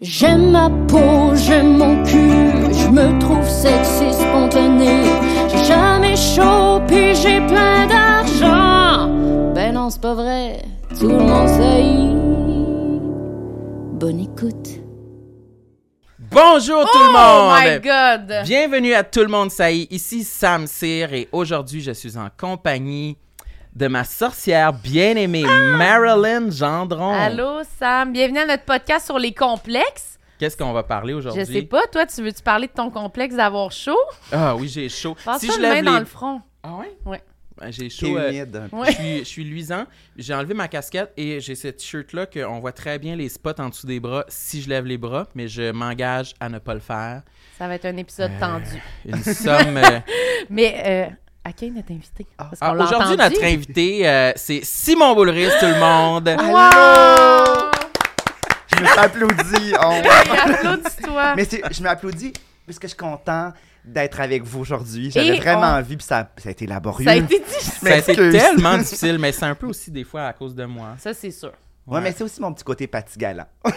J'aime 0.00 0.52
ma 0.52 0.70
peau, 0.86 1.34
j'aime 1.34 1.76
mon 1.76 2.04
cul, 2.04 2.72
je 2.72 2.88
me 2.88 3.18
trouve 3.18 3.48
sexy 3.48 4.12
spontané. 4.12 5.02
J'ai 5.48 5.64
jamais 5.64 6.14
chaud, 6.14 6.80
puis 6.86 7.16
j'ai 7.16 7.40
plein 7.48 7.86
d'argent. 7.88 9.08
Ben 9.54 9.74
non, 9.74 9.90
c'est 9.90 10.00
pas 10.00 10.14
vrai, 10.14 10.62
tout 11.00 11.08
le 11.08 11.18
monde 11.18 11.48
sait. 11.48 11.82
Bonne 13.98 14.20
écoute. 14.20 14.80
Bonjour 16.30 16.82
tout 16.92 16.98
le 16.98 17.08
Oh 17.08 17.48
monde! 17.48 17.58
my 17.58 17.80
god! 17.80 18.44
Bienvenue 18.44 18.92
à 18.94 19.02
Tout 19.02 19.20
le 19.20 19.28
monde 19.28 19.50
saillit. 19.50 19.88
Ici 19.90 20.22
Sam 20.22 20.66
Cyr 20.68 21.12
et 21.14 21.28
aujourd'hui 21.32 21.80
je 21.80 21.90
suis 21.90 22.16
en 22.18 22.28
compagnie 22.38 23.16
de 23.78 23.86
ma 23.86 24.02
sorcière 24.02 24.72
bien-aimée 24.72 25.44
Marilyn 25.44 26.50
Gendron. 26.50 27.12
Allô 27.14 27.62
Sam, 27.78 28.12
bienvenue 28.12 28.38
à 28.40 28.46
notre 28.46 28.64
podcast 28.64 29.06
sur 29.06 29.20
les 29.20 29.32
complexes. 29.32 30.18
Qu'est-ce 30.40 30.56
qu'on 30.56 30.72
va 30.72 30.82
parler 30.82 31.14
aujourd'hui? 31.14 31.44
Je 31.46 31.52
sais 31.52 31.62
pas, 31.62 31.86
toi, 31.92 32.04
tu 32.04 32.20
veux-tu 32.22 32.42
parler 32.42 32.66
de 32.66 32.72
ton 32.72 32.90
complexe 32.90 33.36
d'avoir 33.36 33.70
chaud? 33.70 33.96
Ah 34.32 34.56
oui, 34.56 34.66
j'ai 34.68 34.88
chaud. 34.88 35.16
Passe 35.24 35.40
si 35.42 35.46
ça 35.46 35.52
je 35.56 35.60
lève 35.60 35.70
main 35.74 35.80
les... 35.80 35.86
dans 35.86 35.98
le 36.00 36.04
front. 36.06 36.40
Ah 36.64 36.74
ouais? 36.74 36.90
Ouais. 37.06 37.22
Ben, 37.60 37.72
J'ai 37.72 37.88
chaud. 37.90 38.16
euh. 38.18 38.30
Ouais. 38.72 38.86
je, 38.86 38.92
suis, 38.92 39.18
je 39.18 39.24
suis 39.24 39.44
luisant. 39.44 39.84
J'ai 40.16 40.34
enlevé 40.34 40.54
ma 40.54 40.66
casquette 40.68 41.12
et 41.16 41.40
j'ai 41.40 41.54
cette 41.56 41.76
t-shirt-là 41.78 42.26
qu'on 42.26 42.58
voit 42.60 42.72
très 42.72 42.98
bien 42.98 43.14
les 43.16 43.28
spots 43.28 43.60
en 43.60 43.68
dessous 43.68 43.86
des 43.86 43.98
bras 44.00 44.24
si 44.28 44.60
je 44.62 44.68
lève 44.68 44.86
les 44.86 44.98
bras, 44.98 45.26
mais 45.36 45.46
je 45.48 45.70
m'engage 45.72 46.34
à 46.40 46.48
ne 46.48 46.58
pas 46.58 46.74
le 46.74 46.80
faire. 46.80 47.22
Ça 47.58 47.66
va 47.68 47.74
être 47.74 47.86
un 47.86 47.96
épisode 47.96 48.30
Euh, 48.32 48.40
tendu. 48.40 48.82
Une 49.06 49.22
somme... 49.22 49.76
euh, 49.76 50.00
Mais 50.50 50.82
euh, 50.84 51.14
à 51.44 51.52
qui 51.52 51.66
est 51.66 51.70
notre 51.70 51.92
invité? 51.92 52.26
Ah, 52.38 52.50
l'a 52.74 52.84
Aujourd'hui, 52.84 53.16
notre 53.16 53.44
invité, 53.44 54.08
euh, 54.08 54.32
c'est 54.36 54.60
Simon 54.64 55.14
Boulris, 55.14 55.48
tout 55.60 55.66
le 55.66 55.78
monde. 55.80 56.28
Wow! 56.28 57.70
Je 58.74 58.82
me 58.82 58.86
suis 58.86 58.98
applaudi. 58.98 59.74
oh. 59.82 59.90
Hey, 59.90 60.38
Applaudis-toi! 60.38 61.34
Mais 61.36 61.48
je 61.70 61.82
m'applaudis 61.82 62.32
parce 62.66 62.78
que 62.78 62.86
je 62.86 62.88
suis 62.88 62.96
content 62.98 63.52
d'être 63.84 64.20
avec 64.20 64.42
vous 64.44 64.60
aujourd'hui. 64.60 65.10
J'avais 65.10 65.38
vraiment 65.38 65.60
on- 65.72 65.78
envie, 65.78 65.96
puis 65.96 66.04
ça, 66.06 66.28
ça 66.36 66.50
a 66.50 66.52
été 66.52 66.66
laborieux. 66.66 67.06
Ça 67.06 67.12
a 67.12 67.16
été 67.16 67.38
difficile. 67.38 67.88
Ça 67.88 67.94
a 67.94 67.98
été 67.98 68.14
tellement 68.30 68.76
difficile, 68.76 69.18
mais 69.18 69.32
c'est 69.32 69.46
un 69.46 69.54
peu 69.54 69.66
aussi 69.66 69.90
des 69.90 70.04
fois 70.04 70.24
à 70.26 70.32
cause 70.34 70.54
de 70.54 70.64
moi. 70.66 70.94
Ça, 70.98 71.14
c'est 71.14 71.30
sûr. 71.30 71.52
Ouais, 71.88 72.00
mais 72.02 72.12
c'est 72.12 72.22
aussi 72.24 72.40
mon 72.40 72.52
petit 72.52 72.64
côté 72.64 72.86
patigalant. 72.86 73.46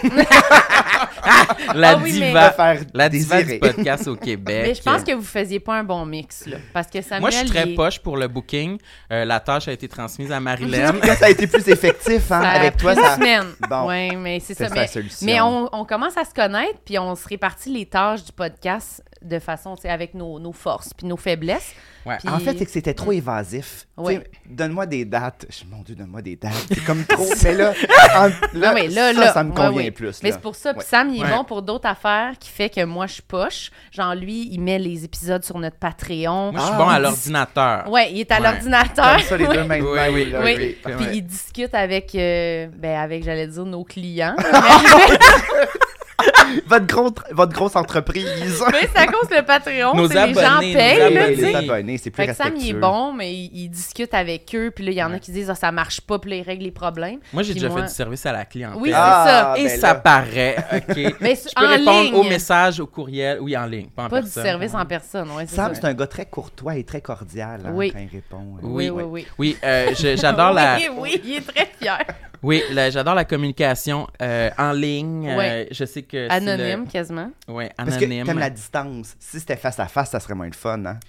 La 1.75 1.91
Ah 1.91 1.97
oui, 2.01 2.17
mais- 2.19 2.27
diva, 2.27 2.51
faire 2.51 2.81
la 2.93 3.09
diva 3.09 3.43
du 3.43 3.59
podcast 3.59 4.07
au 4.07 4.15
Québec. 4.17 4.63
Mais 4.67 4.73
je 4.75 4.81
pense 4.81 5.03
que 5.03 5.13
vous 5.13 5.23
faisiez 5.23 5.59
pas 5.59 5.75
un 5.75 5.83
bon 5.83 6.05
mix, 6.05 6.45
là. 6.47 6.57
Parce 6.73 6.87
que 6.87 7.01
Samuel, 7.01 7.21
Moi, 7.21 7.29
je 7.29 7.35
suis 7.37 7.49
très 7.49 7.69
il 7.69 7.75
poche 7.75 7.99
pour 7.99 8.17
le 8.17 8.27
booking. 8.27 8.77
Euh, 9.11 9.25
la 9.25 9.39
tâche 9.39 9.67
a 9.67 9.71
été 9.71 9.87
transmise 9.87 10.31
à 10.31 10.39
Marilyn. 10.39 10.93
Là, 10.93 11.15
ça 11.15 11.27
a 11.27 11.29
été 11.29 11.47
plus 11.47 11.67
effectif, 11.69 12.31
hein, 12.31 12.41
Ça 12.41 12.49
a 12.49 12.59
avec 12.59 12.77
toi. 12.77 12.95
Ça... 12.95 13.15
semaine. 13.15 13.45
Bon. 13.69 13.87
Oui, 13.87 14.15
mais 14.15 14.39
c'est 14.39 14.53
ça. 14.55 14.67
Mais, 14.73 14.89
mais 15.21 15.41
on, 15.41 15.69
on 15.73 15.85
commence 15.85 16.17
à 16.17 16.25
se 16.25 16.33
connaître, 16.33 16.79
puis 16.85 16.97
on 16.99 17.15
se 17.15 17.27
répartit 17.27 17.69
les 17.71 17.85
tâches 17.85 18.23
du 18.23 18.31
podcast 18.31 19.03
de 19.21 19.39
façon, 19.39 19.75
tu 19.75 19.83
sais, 19.83 19.89
avec 19.89 20.13
nos, 20.13 20.39
nos 20.39 20.51
forces 20.51 20.93
puis 20.93 21.05
nos 21.07 21.17
faiblesses. 21.17 21.73
Ouais. 22.05 22.17
Puis- 22.17 22.29
En 22.29 22.39
fait, 22.39 22.57
c'est 22.57 22.65
que 22.65 22.71
c'était 22.71 22.95
trop 22.95 23.11
évasif. 23.11 23.85
Ouais. 23.95 24.15
sais, 24.15 24.31
Donne-moi 24.49 24.87
des 24.87 25.05
dates. 25.05 25.45
Je- 25.49 25.65
Mon 25.69 25.83
Dieu, 25.83 25.93
donne-moi 25.93 26.23
des 26.23 26.35
dates. 26.35 26.53
C'est 26.69 26.83
comme 26.83 27.05
trop. 27.09 27.27
mais 27.43 27.53
là, 27.53 27.73
en- 28.15 28.27
là, 28.57 28.69
Non, 28.69 28.73
mais 28.73 28.87
là, 28.87 29.13
ça, 29.13 29.19
là, 29.19 29.33
ça 29.33 29.43
me 29.43 29.51
convient 29.51 29.83
ouais. 29.83 29.91
plus. 29.91 30.21
Mais 30.23 30.31
c'est 30.31 30.41
pour 30.41 30.55
ça. 30.55 30.73
Puis 30.73 30.79
Ouais. 30.79 30.85
Sam, 30.85 31.09
il 31.09 31.21
est 31.21 31.25
Ouais. 31.25 31.29
bon 31.29 31.43
pour 31.43 31.61
d'autres 31.61 31.87
affaires 31.87 32.33
qui 32.39 32.49
fait 32.49 32.69
que 32.69 32.83
moi, 32.83 33.05
je 33.05 33.21
poche. 33.21 33.69
Genre, 33.91 34.15
lui, 34.15 34.49
il 34.51 34.59
met 34.59 34.79
les 34.79 35.03
épisodes 35.05 35.43
sur 35.43 35.59
notre 35.59 35.77
Patreon. 35.77 36.51
Moi, 36.51 36.59
je 36.59 36.65
suis 36.65 36.73
Ah, 36.73 36.77
bon 36.77 36.89
à 36.89 36.95
dit- 36.95 37.01
l'ordinateur. 37.03 37.89
Ouais, 37.89 38.11
il 38.11 38.19
est 38.21 38.31
à 38.31 38.37
Ouais. 38.37 38.43
l'ordinateur. 38.51 39.17
Comme 39.17 39.25
ça, 39.25 39.37
les 39.37 39.47
deux 39.47 39.63
mains 39.63 39.79
Oui, 39.81 39.95
même, 39.95 40.13
oui, 40.15 40.33
Oui, 40.43 40.77
puis 40.97 41.05
il 41.17 41.21
discute 41.21 41.75
avec, 41.75 42.15
euh, 42.15 42.67
ben, 42.75 42.97
avec, 42.99 43.23
j'allais 43.23 43.45
dire, 43.47 43.65
nos 43.65 43.83
clients. 43.83 44.35
votre, 46.67 46.85
gros, 46.87 47.11
votre 47.31 47.53
grosse 47.53 47.75
entreprise. 47.75 48.25
mais 48.71 48.89
c'est 48.93 48.99
à 48.99 49.07
cause 49.07 49.29
le 49.29 49.43
Patreon. 49.43 49.95
Nos 49.95 50.07
sais, 50.07 50.27
les 50.27 50.33
gens 50.33 50.39
abonnés, 50.41 50.73
nos 50.73 50.79
payent, 50.79 50.97
là, 50.99 51.05
abonnés. 51.05 51.35
les 51.35 51.55
abonnés, 51.55 51.97
c'est 51.97 52.09
plus 52.11 52.23
Fait 52.23 52.29
que 52.29 52.35
Sam, 52.35 52.47
il 52.47 52.51
est 52.53 52.55
respectueux. 52.73 52.79
bon, 52.79 53.13
mais 53.13 53.33
il, 53.33 53.51
il 53.53 53.69
discute 53.69 54.13
avec 54.13 54.53
eux. 54.55 54.71
Puis 54.75 54.85
là, 54.85 54.91
il 54.91 54.97
y 54.97 55.03
en 55.03 55.11
a 55.13 55.19
qui 55.19 55.31
disent, 55.31 55.49
ah, 55.49 55.55
ça 55.55 55.71
marche 55.71 56.01
pas, 56.01 56.19
puis 56.19 56.31
là, 56.31 56.35
ils 56.37 56.43
règlent 56.43 56.63
les 56.63 56.71
problèmes. 56.71 57.19
Moi, 57.33 57.43
j'ai 57.43 57.53
déjà 57.53 57.69
moi- 57.69 57.81
fait 57.81 57.87
du 57.87 57.93
service 57.93 58.25
à 58.25 58.31
la 58.31 58.45
clientèle. 58.45 58.81
Oui, 58.81 58.89
c'est 58.89 58.95
Ah, 58.97 59.53
ça. 59.55 59.61
Et 59.61 59.65
ben 59.65 59.79
ça 59.79 59.87
là. 59.87 59.95
paraît, 59.95 60.55
OK. 60.73 61.15
Mais 61.21 61.35
Je 61.35 61.55
peux 61.55 61.65
en 61.65 61.69
répondre 61.69 62.03
ligne. 62.03 62.15
aux 62.15 62.23
messages, 62.23 62.79
aux 62.79 62.87
courriels. 62.87 63.39
Oui, 63.41 63.55
en 63.57 63.65
ligne, 63.65 63.87
pas 63.87 64.03
en 64.03 64.09
Pas 64.09 64.21
du 64.21 64.29
service 64.29 64.73
en 64.73 64.85
personne, 64.85 65.27
Sam, 65.47 65.47
ça. 65.47 65.71
c'est 65.73 65.85
un 65.85 65.93
gars 65.93 66.07
très 66.07 66.25
courtois 66.25 66.75
et 66.77 66.83
très 66.83 67.01
cordial 67.01 67.61
hein, 67.65 67.71
Oui. 67.73 67.91
quand 67.91 67.99
il 67.99 68.09
répond. 68.09 68.45
Oui, 68.61 68.89
oui, 68.89 69.03
oui. 69.03 69.27
Oui, 69.37 69.57
euh, 69.63 69.91
j'adore 69.95 70.53
la... 70.53 70.75
Oui, 70.77 70.89
oui, 70.97 71.21
il 71.25 71.35
est 71.35 71.41
très 71.47 71.69
fier. 71.79 71.99
Oui, 72.43 72.63
j'adore 72.89 73.13
la 73.15 73.25
communication 73.25 74.07
euh, 74.21 74.49
en 74.57 74.71
ligne. 74.71 75.27
euh, 75.29 75.37
Ouais. 75.37 75.67
je 75.71 75.85
sais 75.85 76.01
que 76.01 76.27
c'est 76.27 76.33
Anonyme, 76.33 76.87
quasiment. 76.87 77.31
Parce 77.77 77.97
que 77.97 78.03
anonyme. 78.05 78.25
t'aimes 78.25 78.39
la 78.39 78.49
distance. 78.49 79.15
Si 79.19 79.39
c'était 79.39 79.57
face 79.57 79.79
à 79.79 79.87
face, 79.87 80.09
ça 80.11 80.19
serait 80.19 80.33
moins 80.35 80.47
le 80.47 80.53
fun, 80.53 80.83
hein? 80.85 80.99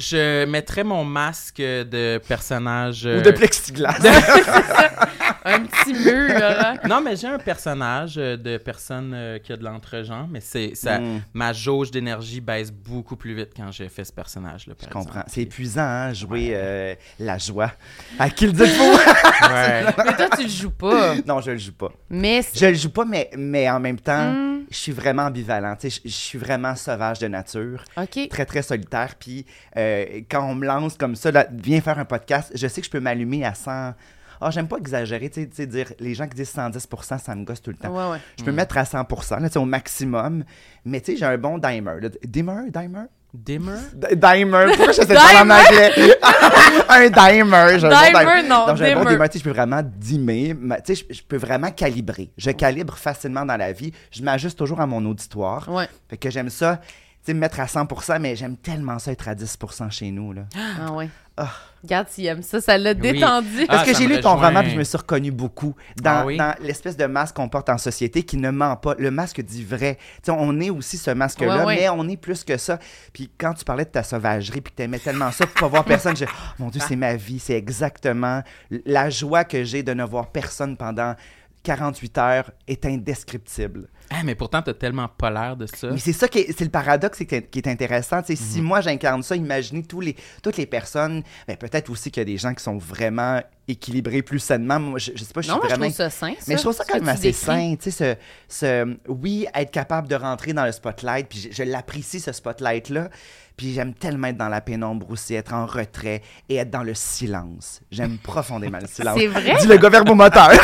Je 0.00 0.46
mettrais 0.46 0.82
mon 0.82 1.04
masque 1.04 1.58
de 1.58 2.18
personnage. 2.26 3.04
euh, 3.06 3.18
Ou 3.20 3.22
de 3.22 3.30
plexiglas. 3.30 3.98
Un 5.44 5.60
petit 5.64 5.94
mur, 5.94 6.38
là. 6.38 6.74
Non, 6.86 7.00
mais 7.00 7.16
j'ai 7.16 7.26
un 7.26 7.38
personnage 7.38 8.14
euh, 8.18 8.36
de 8.36 8.58
personne 8.58 9.12
euh, 9.14 9.38
qui 9.38 9.52
a 9.52 9.56
de 9.56 9.64
l'entre-genre, 9.64 10.26
mais 10.30 10.40
c'est 10.40 10.74
ça. 10.74 10.98
Mm. 10.98 11.22
Ma 11.32 11.52
jauge 11.54 11.90
d'énergie 11.90 12.40
baisse 12.42 12.70
beaucoup 12.70 13.16
plus 13.16 13.34
vite 13.34 13.50
quand 13.56 13.70
j'ai 13.72 13.88
fait 13.88 14.04
ce 14.04 14.12
personnage-là. 14.12 14.74
Je 14.80 14.86
comprends. 14.88 15.22
C'est 15.28 15.42
épuisant, 15.42 15.80
hein, 15.82 16.12
jouer 16.12 16.50
euh, 16.54 16.94
la 17.18 17.38
joie. 17.38 17.72
À 18.18 18.28
qui 18.28 18.46
le 18.46 18.52
dites-vous? 18.52 18.92
Ouais. 18.92 19.84
Mais 20.04 20.16
toi, 20.16 20.28
tu 20.36 20.42
le 20.42 20.48
joues 20.48 20.70
pas. 20.70 21.14
non, 21.26 21.40
je 21.40 21.52
le 21.52 21.58
joue 21.58 21.72
pas. 21.72 21.90
Mais 22.10 22.42
Je 22.54 22.66
le 22.66 22.74
joue 22.74 22.90
pas, 22.90 23.04
mais, 23.06 23.30
mais 23.36 23.68
en 23.70 23.80
même 23.80 23.98
temps, 23.98 24.30
Hmm, 24.32 24.64
je 24.70 24.76
suis 24.76 24.92
vraiment 24.92 25.24
ambivalent. 25.24 25.74
Tu 25.76 25.90
sais, 25.90 26.00
Je 26.04 26.10
je 26.10 26.14
suis 26.14 26.38
vraiment 26.38 26.76
sauvage 26.76 27.18
de 27.18 27.28
nature. 27.28 27.82
OK. 27.96 28.28
très 28.28 28.44
très 28.44 28.62
solitaire 28.62 29.14
puis 29.18 29.46
euh, 29.76 29.89
quand 30.30 30.44
on 30.48 30.54
me 30.54 30.66
lance 30.66 30.96
comme 30.96 31.16
ça 31.16 31.30
là, 31.30 31.46
viens 31.52 31.80
faire 31.80 31.98
un 31.98 32.04
podcast 32.04 32.52
je 32.54 32.66
sais 32.66 32.80
que 32.80 32.86
je 32.86 32.90
peux 32.90 33.00
m'allumer 33.00 33.44
à 33.44 33.54
100 33.54 33.92
ah 34.42 34.50
j'aime 34.50 34.68
pas 34.68 34.78
exagérer 34.78 35.28
tu 35.30 35.42
sais- 35.42 35.50
sais 35.52 35.66
dire 35.66 35.92
les 36.00 36.14
gens 36.14 36.26
qui 36.26 36.34
disent 36.36 36.54
110% 36.54 37.18
ça 37.18 37.34
me 37.34 37.44
gosse 37.44 37.60
tout 37.62 37.70
le 37.70 37.76
temps 37.76 37.90
Ouais, 37.90 38.12
ouais. 38.12 38.18
je 38.38 38.44
peux 38.44 38.50
me 38.52 38.56
mettre 38.56 38.78
à 38.78 38.84
100% 38.84 39.40
là, 39.40 39.48
tu 39.48 39.52
sais, 39.54 39.58
au 39.58 39.64
maximum 39.64 40.44
mais 40.84 41.00
tu 41.00 41.12
sais 41.12 41.18
j'ai 41.18 41.26
un 41.26 41.36
bon 41.38 41.58
dimer 41.58 42.00
là. 42.00 42.08
dimer 42.24 42.70
dimer? 42.70 43.04
Dimmer? 43.32 43.78
D- 43.94 44.16
Dimer, 44.16 44.64
pourquoi 44.74 44.86
j'essaie 44.92 45.06
de 45.06 45.14
parler 45.14 45.38
en 45.38 45.50
anglais? 45.50 45.92
un 46.88 47.08
dimer, 47.08 47.54
un 47.56 47.74
bon 47.76 48.18
Dimer, 48.18 48.48
non, 48.48 48.66
Donc, 48.66 48.76
j'ai 48.76 48.90
un 48.90 48.94
bon 48.96 49.00
dimmer. 49.02 49.12
dimer, 49.14 49.28
tu 49.28 49.32
sais, 49.34 49.38
je 49.38 49.44
peux 49.44 49.50
vraiment 49.54 49.82
dimer, 49.84 50.52
ma- 50.58 50.80
tu 50.80 50.96
sais, 50.96 51.06
je, 51.08 51.14
je 51.14 51.22
peux 51.22 51.36
vraiment 51.36 51.70
calibrer. 51.70 52.32
Je 52.36 52.50
calibre 52.50 52.96
facilement 52.98 53.46
dans 53.46 53.56
la 53.56 53.70
vie, 53.72 53.92
je 54.10 54.22
m'ajuste 54.24 54.58
toujours 54.58 54.80
à 54.80 54.86
mon 54.88 55.04
auditoire. 55.06 55.68
Ouais. 55.68 55.88
Fait 56.08 56.16
que 56.16 56.28
j'aime 56.28 56.50
ça, 56.50 56.80
sais, 57.26 57.34
me 57.34 57.40
mettre 57.40 57.60
à 57.60 57.66
100%, 57.66 58.18
mais 58.20 58.36
j'aime 58.36 58.56
tellement 58.56 58.98
ça 58.98 59.12
être 59.12 59.28
à 59.28 59.34
10% 59.34 59.90
chez 59.90 60.10
nous, 60.10 60.32
là. 60.32 60.42
Ah, 60.56 60.92
ouais. 60.92 61.08
Ah. 61.36 61.48
Regarde 61.82 62.08
s'il 62.10 62.26
aime 62.26 62.42
ça, 62.42 62.60
ça 62.60 62.76
l'a 62.76 62.92
détendu. 62.92 63.62
Ah, 63.62 63.66
Parce 63.68 63.88
que 63.90 63.96
j'ai 63.96 64.06
lu 64.06 64.20
ton 64.20 64.34
rejoint. 64.34 64.48
roman 64.48 64.60
puis 64.60 64.72
je 64.72 64.76
me 64.78 64.84
suis 64.84 64.98
reconnu 64.98 65.30
beaucoup 65.30 65.74
dans, 66.02 66.10
Ah 66.10 66.26
oui? 66.26 66.36
dans 66.36 66.54
l'espèce 66.60 66.98
de 66.98 67.06
masque 67.06 67.36
qu'on 67.36 67.48
porte 67.48 67.70
en 67.70 67.78
société 67.78 68.24
qui 68.24 68.36
ne 68.36 68.50
ment 68.50 68.76
pas. 68.76 68.94
Le 68.98 69.10
masque 69.10 69.40
dit 69.40 69.64
vrai. 69.64 69.96
Tu 70.16 70.24
sais, 70.24 70.32
on 70.38 70.60
est 70.60 70.68
aussi 70.68 70.98
ce 70.98 71.10
masque-là, 71.12 71.60
Ouais, 71.60 71.64
ouais. 71.64 71.76
mais 71.76 71.88
on 71.88 72.06
est 72.10 72.18
plus 72.18 72.44
que 72.44 72.58
ça. 72.58 72.78
Puis 73.14 73.30
quand 73.38 73.54
tu 73.54 73.64
parlais 73.64 73.86
de 73.86 73.90
ta 73.90 74.02
sauvagerie 74.02 74.60
puis 74.60 74.70
que 74.72 74.76
t'aimais 74.76 74.98
tellement 74.98 75.30
ça 75.32 75.46
pour 75.46 75.54
pas 75.60 75.68
voir 75.68 75.84
personne, 75.86 76.14
j'ai 76.14 76.26
oh, 76.28 76.52
mon 76.58 76.68
Dieu, 76.68 76.82
c'est 76.86 76.96
ma 76.96 77.16
vie. 77.16 77.38
C'est 77.38 77.54
exactement 77.56 78.42
la 78.84 79.08
joie 79.08 79.44
que 79.44 79.64
j'ai 79.64 79.82
de 79.82 79.94
ne 79.94 80.04
voir 80.04 80.26
personne 80.32 80.76
pendant 80.76 81.14
48 81.62 82.18
heures 82.18 82.50
est 82.66 82.84
indescriptible. 82.86 83.88
Ah, 84.12 84.22
mais 84.24 84.34
pourtant, 84.34 84.60
t'as 84.60 84.74
tellement 84.74 85.06
pas 85.06 85.30
l'air 85.30 85.56
de 85.56 85.66
ça. 85.66 85.88
Mais 85.92 85.98
c'est 85.98 86.12
ça 86.12 86.26
qui 86.26 86.38
est, 86.40 86.52
c'est 86.56 86.64
le 86.64 86.70
paradoxe 86.70 87.18
qui 87.24 87.32
est, 87.34 87.48
qui 87.48 87.60
est 87.60 87.68
intéressant. 87.68 88.24
Sais, 88.24 88.34
Si 88.34 88.60
moi 88.60 88.80
j'incarne 88.80 89.22
ça, 89.22 89.36
imaginez 89.36 89.84
tous 89.84 90.00
les, 90.00 90.16
toutes 90.42 90.56
les 90.56 90.66
personnes. 90.66 91.22
Ben, 91.46 91.56
peut-être 91.56 91.90
aussi 91.90 92.10
qu'il 92.10 92.20
y 92.20 92.22
a 92.22 92.24
des 92.24 92.36
gens 92.38 92.52
qui 92.54 92.62
sont 92.64 92.76
vraiment 92.78 93.40
équilibrés 93.68 94.22
plus 94.22 94.40
sainement. 94.40 94.80
Moi, 94.80 94.98
je, 94.98 95.12
je 95.14 95.22
sais 95.22 95.32
pas, 95.32 95.42
je 95.42 95.46
suis 95.46 95.54
Non, 95.54 95.60
moi, 95.60 95.68
je 95.68 95.74
trouve 95.76 95.92
ça 95.92 96.10
sain, 96.10 96.32
ça. 96.38 96.44
mais 96.48 96.56
je 96.56 96.62
trouve 96.62 96.74
ça 96.74 96.84
quand 96.88 96.94
même 96.98 97.08
assez 97.08 97.32
sain. 97.32 97.76
Tu 97.80 97.92
sais, 97.92 98.16
ce, 98.48 98.56
ce- 98.66 98.96
oui, 99.06 99.46
être 99.54 99.70
capable 99.70 100.08
de 100.08 100.16
rentrer 100.16 100.52
dans 100.54 100.64
le 100.64 100.72
spotlight, 100.72 101.28
puis 101.28 101.38
je, 101.38 101.52
je 101.52 101.62
l'apprécie 101.62 102.18
ce 102.18 102.32
spotlight-là. 102.32 103.10
Puis 103.60 103.74
j'aime 103.74 103.92
tellement 103.92 104.28
être 104.28 104.38
dans 104.38 104.48
la 104.48 104.62
pénombre 104.62 105.10
aussi, 105.10 105.34
être 105.34 105.52
en 105.52 105.66
retrait 105.66 106.22
et 106.48 106.56
être 106.56 106.70
dans 106.70 106.82
le 106.82 106.94
silence. 106.94 107.82
J'aime 107.90 108.16
profondément 108.16 108.78
le 108.80 108.86
silence. 108.86 109.18
C'est 109.18 109.26
vrai? 109.26 109.54
Dis 109.60 109.66
le 109.66 109.76
gars 109.76 109.90
verbomoteur. 109.90 110.48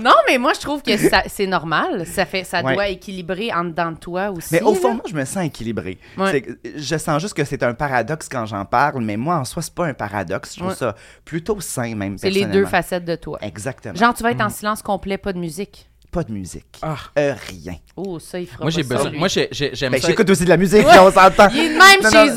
Non, 0.00 0.14
mais 0.28 0.38
moi, 0.38 0.52
je 0.54 0.60
trouve 0.60 0.80
que 0.80 0.92
c'est 1.26 1.46
normal. 1.48 2.06
Ça, 2.06 2.24
fait, 2.24 2.44
ça 2.44 2.62
Ouais. 2.62 2.74
doit 2.74 2.86
équilibrer 2.88 3.52
en 3.52 3.64
dedans 3.64 3.90
de 3.90 3.96
toi 3.98 4.30
aussi. 4.30 4.50
Mais 4.52 4.62
au 4.62 4.72
fond, 4.74 4.88
là. 4.90 4.94
moi, 4.94 5.02
je 5.08 5.14
me 5.14 5.24
sens 5.24 5.44
équilibré. 5.44 5.98
Ouais. 6.16 6.44
Je 6.76 6.96
sens 6.96 7.20
juste 7.20 7.34
que 7.34 7.42
c'est 7.44 7.64
un 7.64 7.74
paradoxe 7.74 8.28
quand 8.28 8.46
j'en 8.46 8.64
parle, 8.64 9.02
mais 9.02 9.16
moi, 9.16 9.36
en 9.36 9.44
soi, 9.44 9.60
c'est 9.60 9.74
pas 9.74 9.86
un 9.86 9.94
paradoxe. 9.94 10.52
Je 10.54 10.60
trouve 10.60 10.70
Ouais. 10.70 10.76
ça 10.76 10.94
plutôt 11.24 11.60
sain, 11.60 11.96
même. 11.96 12.16
c'est 12.16 12.30
les 12.30 12.44
deux 12.46 12.64
facettes 12.64 13.04
de 13.04 13.16
toi. 13.16 13.38
Exactement. 13.42 13.96
Genre, 13.96 14.14
tu 14.14 14.22
vas 14.22 14.30
être 14.30 14.40
en 14.40 14.50
silence 14.50 14.82
complet, 14.82 15.18
pas 15.18 15.32
de 15.32 15.38
musique. 15.38 15.90
Pas 16.10 16.24
de 16.24 16.32
musique. 16.32 16.66
Ah. 16.82 16.96
Euh, 17.18 17.34
rien. 17.48 17.76
Oh, 17.96 18.18
ça, 18.18 18.38
il 18.40 18.46
fera 18.46 18.64
Moi, 18.64 18.70
j'ai 18.70 18.82
pas 18.84 18.94
besoin. 18.96 19.10
lui. 19.10 19.18
Moi, 19.18 19.28
j'ai- 19.28 19.48
j'ai- 19.52 19.70
j'aime 19.74 19.92
Ben, 19.92 20.00
ça. 20.00 20.08
j'écoute 20.08 20.30
aussi 20.30 20.44
de 20.44 20.48
la 20.48 20.56
musique, 20.56 20.82
là, 20.84 21.04
on 21.04 21.10
s'entend. 21.12 21.48
Il 21.50 21.58
est 21.58 21.68
de 21.68 21.74
même 21.74 22.00
Non, 22.02 22.10
chez 22.10 22.16
non. 22.16 22.32
eux 22.32 22.36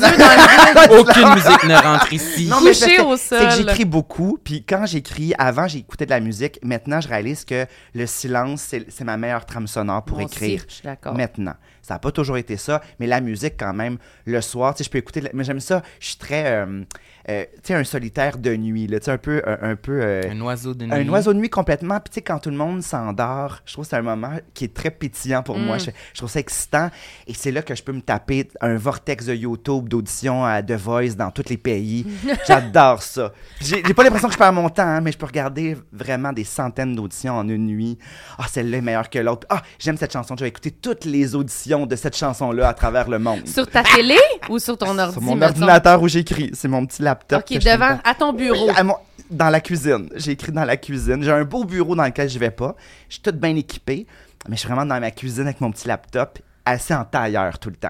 dans 0.74 0.94
le 0.94 1.00
Aucune 1.00 1.34
musique 1.34 1.64
ne 1.64 1.74
rentre 1.82 2.12
ici. 2.12 2.46
Non, 2.48 2.56
mais 2.60 2.70
Couché 2.72 2.96
c'est- 2.96 3.00
au 3.00 3.16
c'est 3.16 3.38
que 3.38 3.50
sol. 3.50 3.58
j'écris 3.66 3.84
beaucoup, 3.84 4.38
puis 4.42 4.64
quand 4.64 4.84
j'écris, 4.86 5.32
avant 5.38 5.68
j'écoutais 5.68 6.04
de 6.06 6.10
la 6.10 6.20
musique, 6.20 6.58
maintenant 6.62 7.00
je 7.00 7.08
réalise 7.08 7.44
que 7.44 7.66
le 7.94 8.06
silence, 8.06 8.62
c'est 8.68 8.84
c'est 8.90 9.04
ma 9.04 9.16
meilleure 9.16 9.46
trame 9.46 9.66
sonore 9.66 10.04
pour 10.04 10.18
Moi 10.18 10.26
aussi, 10.26 10.34
écrire. 10.36 10.64
je 10.68 10.74
suis 10.74 10.84
d'accord. 10.84 11.14
Maintenant. 11.14 11.54
Ça 11.82 11.94
n'a 11.94 11.98
pas 11.98 12.12
toujours 12.12 12.36
été 12.36 12.56
ça, 12.56 12.80
mais 13.00 13.06
la 13.06 13.20
musique 13.20 13.54
quand 13.58 13.72
même, 13.74 13.98
le 14.24 14.40
soir, 14.40 14.74
tu 14.74 14.78
sais, 14.78 14.84
je 14.84 14.90
peux 14.90 14.98
écouter, 14.98 15.20
la- 15.20 15.30
mais 15.34 15.44
j'aime 15.44 15.60
ça, 15.60 15.82
je 16.00 16.06
suis 16.08 16.16
très, 16.16 16.46
euh, 16.52 16.82
euh, 17.28 17.44
tu 17.56 17.60
sais, 17.64 17.74
un 17.74 17.84
solitaire 17.84 18.38
de 18.38 18.54
nuit, 18.56 18.86
là, 18.86 19.00
tu 19.00 19.06
sais, 19.06 19.10
un 19.10 19.18
peu, 19.18 19.42
un, 19.46 19.70
un 19.72 19.76
peu... 19.76 20.00
euh, 20.00 20.22
Un 20.30 20.40
oiseau 20.42 20.74
de 20.74 20.86
nuit. 20.86 20.92
un 20.94 21.08
oiseau 21.08 21.32
de 21.32 21.38
nuit 21.38 21.50
complètement. 21.50 21.98
Puis 22.00 22.10
tu 22.10 22.14
sais, 22.14 22.22
quand 22.22 22.38
tout 22.38 22.50
le 22.50 22.56
monde 22.56 22.82
s'endort, 22.82 23.60
je 23.64 23.72
trouve 23.72 23.84
que 23.84 23.90
c'est 23.90 23.96
un 23.96 24.02
moment 24.02 24.36
qui 24.54 24.64
est 24.64 24.74
très 24.74 24.90
pétillant 24.90 25.42
pour 25.42 25.58
moi. 25.58 25.76
Mm. 25.76 25.80
Je, 25.80 25.90
je 26.12 26.18
trouve 26.18 26.30
ça 26.30 26.38
excitant. 26.40 26.90
Et 27.26 27.34
c'est 27.34 27.50
là 27.50 27.62
que 27.62 27.74
je 27.74 27.82
peux 27.82 27.92
me 27.92 28.00
taper 28.00 28.48
un 28.60 28.76
vortex 28.76 29.26
de 29.26 29.34
YouTube 29.34 29.88
d'audition 29.88 30.44
à 30.44 30.62
The 30.62 30.72
Voice 30.72 31.14
dans 31.16 31.30
tous 31.30 31.48
les 31.48 31.56
pays. 31.58 32.06
J'adore 32.46 33.02
ça. 33.02 33.32
J'ai 33.60 33.82
pas 33.82 34.04
l'impression 34.04 34.28
que 34.28 34.34
je 34.34 34.38
perds 34.38 34.52
mon 34.52 34.68
temps, 34.68 34.82
hein, 34.86 35.00
mais 35.00 35.10
je 35.12 35.18
peux 35.18 35.26
regarder 35.26 35.76
vraiment 35.92 36.32
des 36.32 36.44
centaines 36.44 36.94
d'auditions 36.94 37.34
en 37.36 37.48
une 37.48 37.66
nuit. 37.66 37.98
Ah, 38.38 38.46
celle-là 38.48 38.78
est 38.78 38.82
meilleure 38.82 39.10
que 39.10 39.18
l'autre. 39.18 39.46
Ah, 39.50 39.62
j'aime 39.78 39.96
cette 39.96 40.12
chanson. 40.12 40.34
Je 40.36 40.44
vais 40.44 40.48
écouter 40.48 40.70
toutes 40.70 41.04
les 41.04 41.34
auditions 41.34 41.71
de 41.80 41.96
cette 41.96 42.16
chanson-là 42.16 42.68
à 42.68 42.74
travers 42.74 43.08
le 43.08 43.18
monde. 43.18 43.46
Sur 43.46 43.66
ta 43.66 43.82
télé 43.82 44.18
ou 44.48 44.58
sur 44.58 44.76
ton 44.78 44.98
ordi? 44.98 45.12
Sur 45.14 45.22
mon 45.22 45.34
mettons? 45.34 45.52
ordinateur 45.62 46.02
où 46.02 46.08
j'écris. 46.08 46.50
C'est 46.54 46.68
mon 46.68 46.84
petit 46.86 47.02
laptop. 47.02 47.40
OK, 47.40 47.58
que 47.58 47.64
devant, 47.64 47.98
à 48.04 48.14
ton 48.14 48.32
bureau. 48.32 48.68
Oui, 48.68 48.74
à 48.76 48.82
mon- 48.84 48.96
dans 49.30 49.48
la 49.50 49.60
cuisine. 49.60 50.08
J'ai 50.16 50.32
écrit 50.32 50.52
dans 50.52 50.64
la 50.64 50.76
cuisine. 50.76 51.22
J'ai 51.22 51.32
un 51.32 51.44
beau 51.44 51.64
bureau 51.64 51.94
dans 51.96 52.04
lequel 52.04 52.28
je 52.28 52.38
vais 52.38 52.50
pas. 52.50 52.74
Je 53.08 53.14
suis 53.14 53.22
toute 53.22 53.36
bien 53.36 53.56
équipée, 53.56 54.06
mais 54.48 54.56
je 54.56 54.60
suis 54.60 54.68
vraiment 54.68 54.86
dans 54.86 55.00
ma 55.00 55.10
cuisine 55.10 55.44
avec 55.44 55.60
mon 55.60 55.70
petit 55.72 55.88
laptop, 55.88 56.38
assis 56.64 56.92
en 56.94 57.04
tailleur 57.04 57.58
tout 57.58 57.70
le 57.70 57.76
temps. 57.76 57.88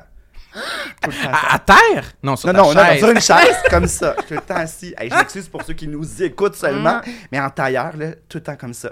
Tout 1.03 1.11
le 1.11 1.17
temps. 1.25 1.33
À, 1.33 1.55
à 1.55 1.59
terre? 1.59 2.13
Non, 2.23 2.37
sur 2.37 2.49
Non, 2.49 2.53
ta 2.53 2.59
non, 2.63 2.69
non, 2.69 2.75
non, 2.75 2.87
chaise. 2.87 2.99
sur 2.99 3.11
une 3.11 3.21
chaise, 3.21 3.57
comme 3.71 3.87
ça. 3.87 4.15
Tout 4.29 4.35
le 4.35 4.41
temps 4.41 4.57
assis. 4.57 4.95
Hey, 4.99 5.09
je 5.11 5.15
m'excuse 5.17 5.49
pour 5.49 5.63
ceux 5.63 5.73
qui 5.73 5.89
nous 5.89 6.23
écoutent 6.23 6.55
seulement, 6.57 6.99
Mm. 6.99 7.11
mais 7.33 7.41
en 7.41 7.49
tailleur, 7.51 7.97
là, 7.97 8.09
tout 8.29 8.37
le 8.39 8.43
temps 8.43 8.57
comme 8.57 8.75
ça. 8.75 8.91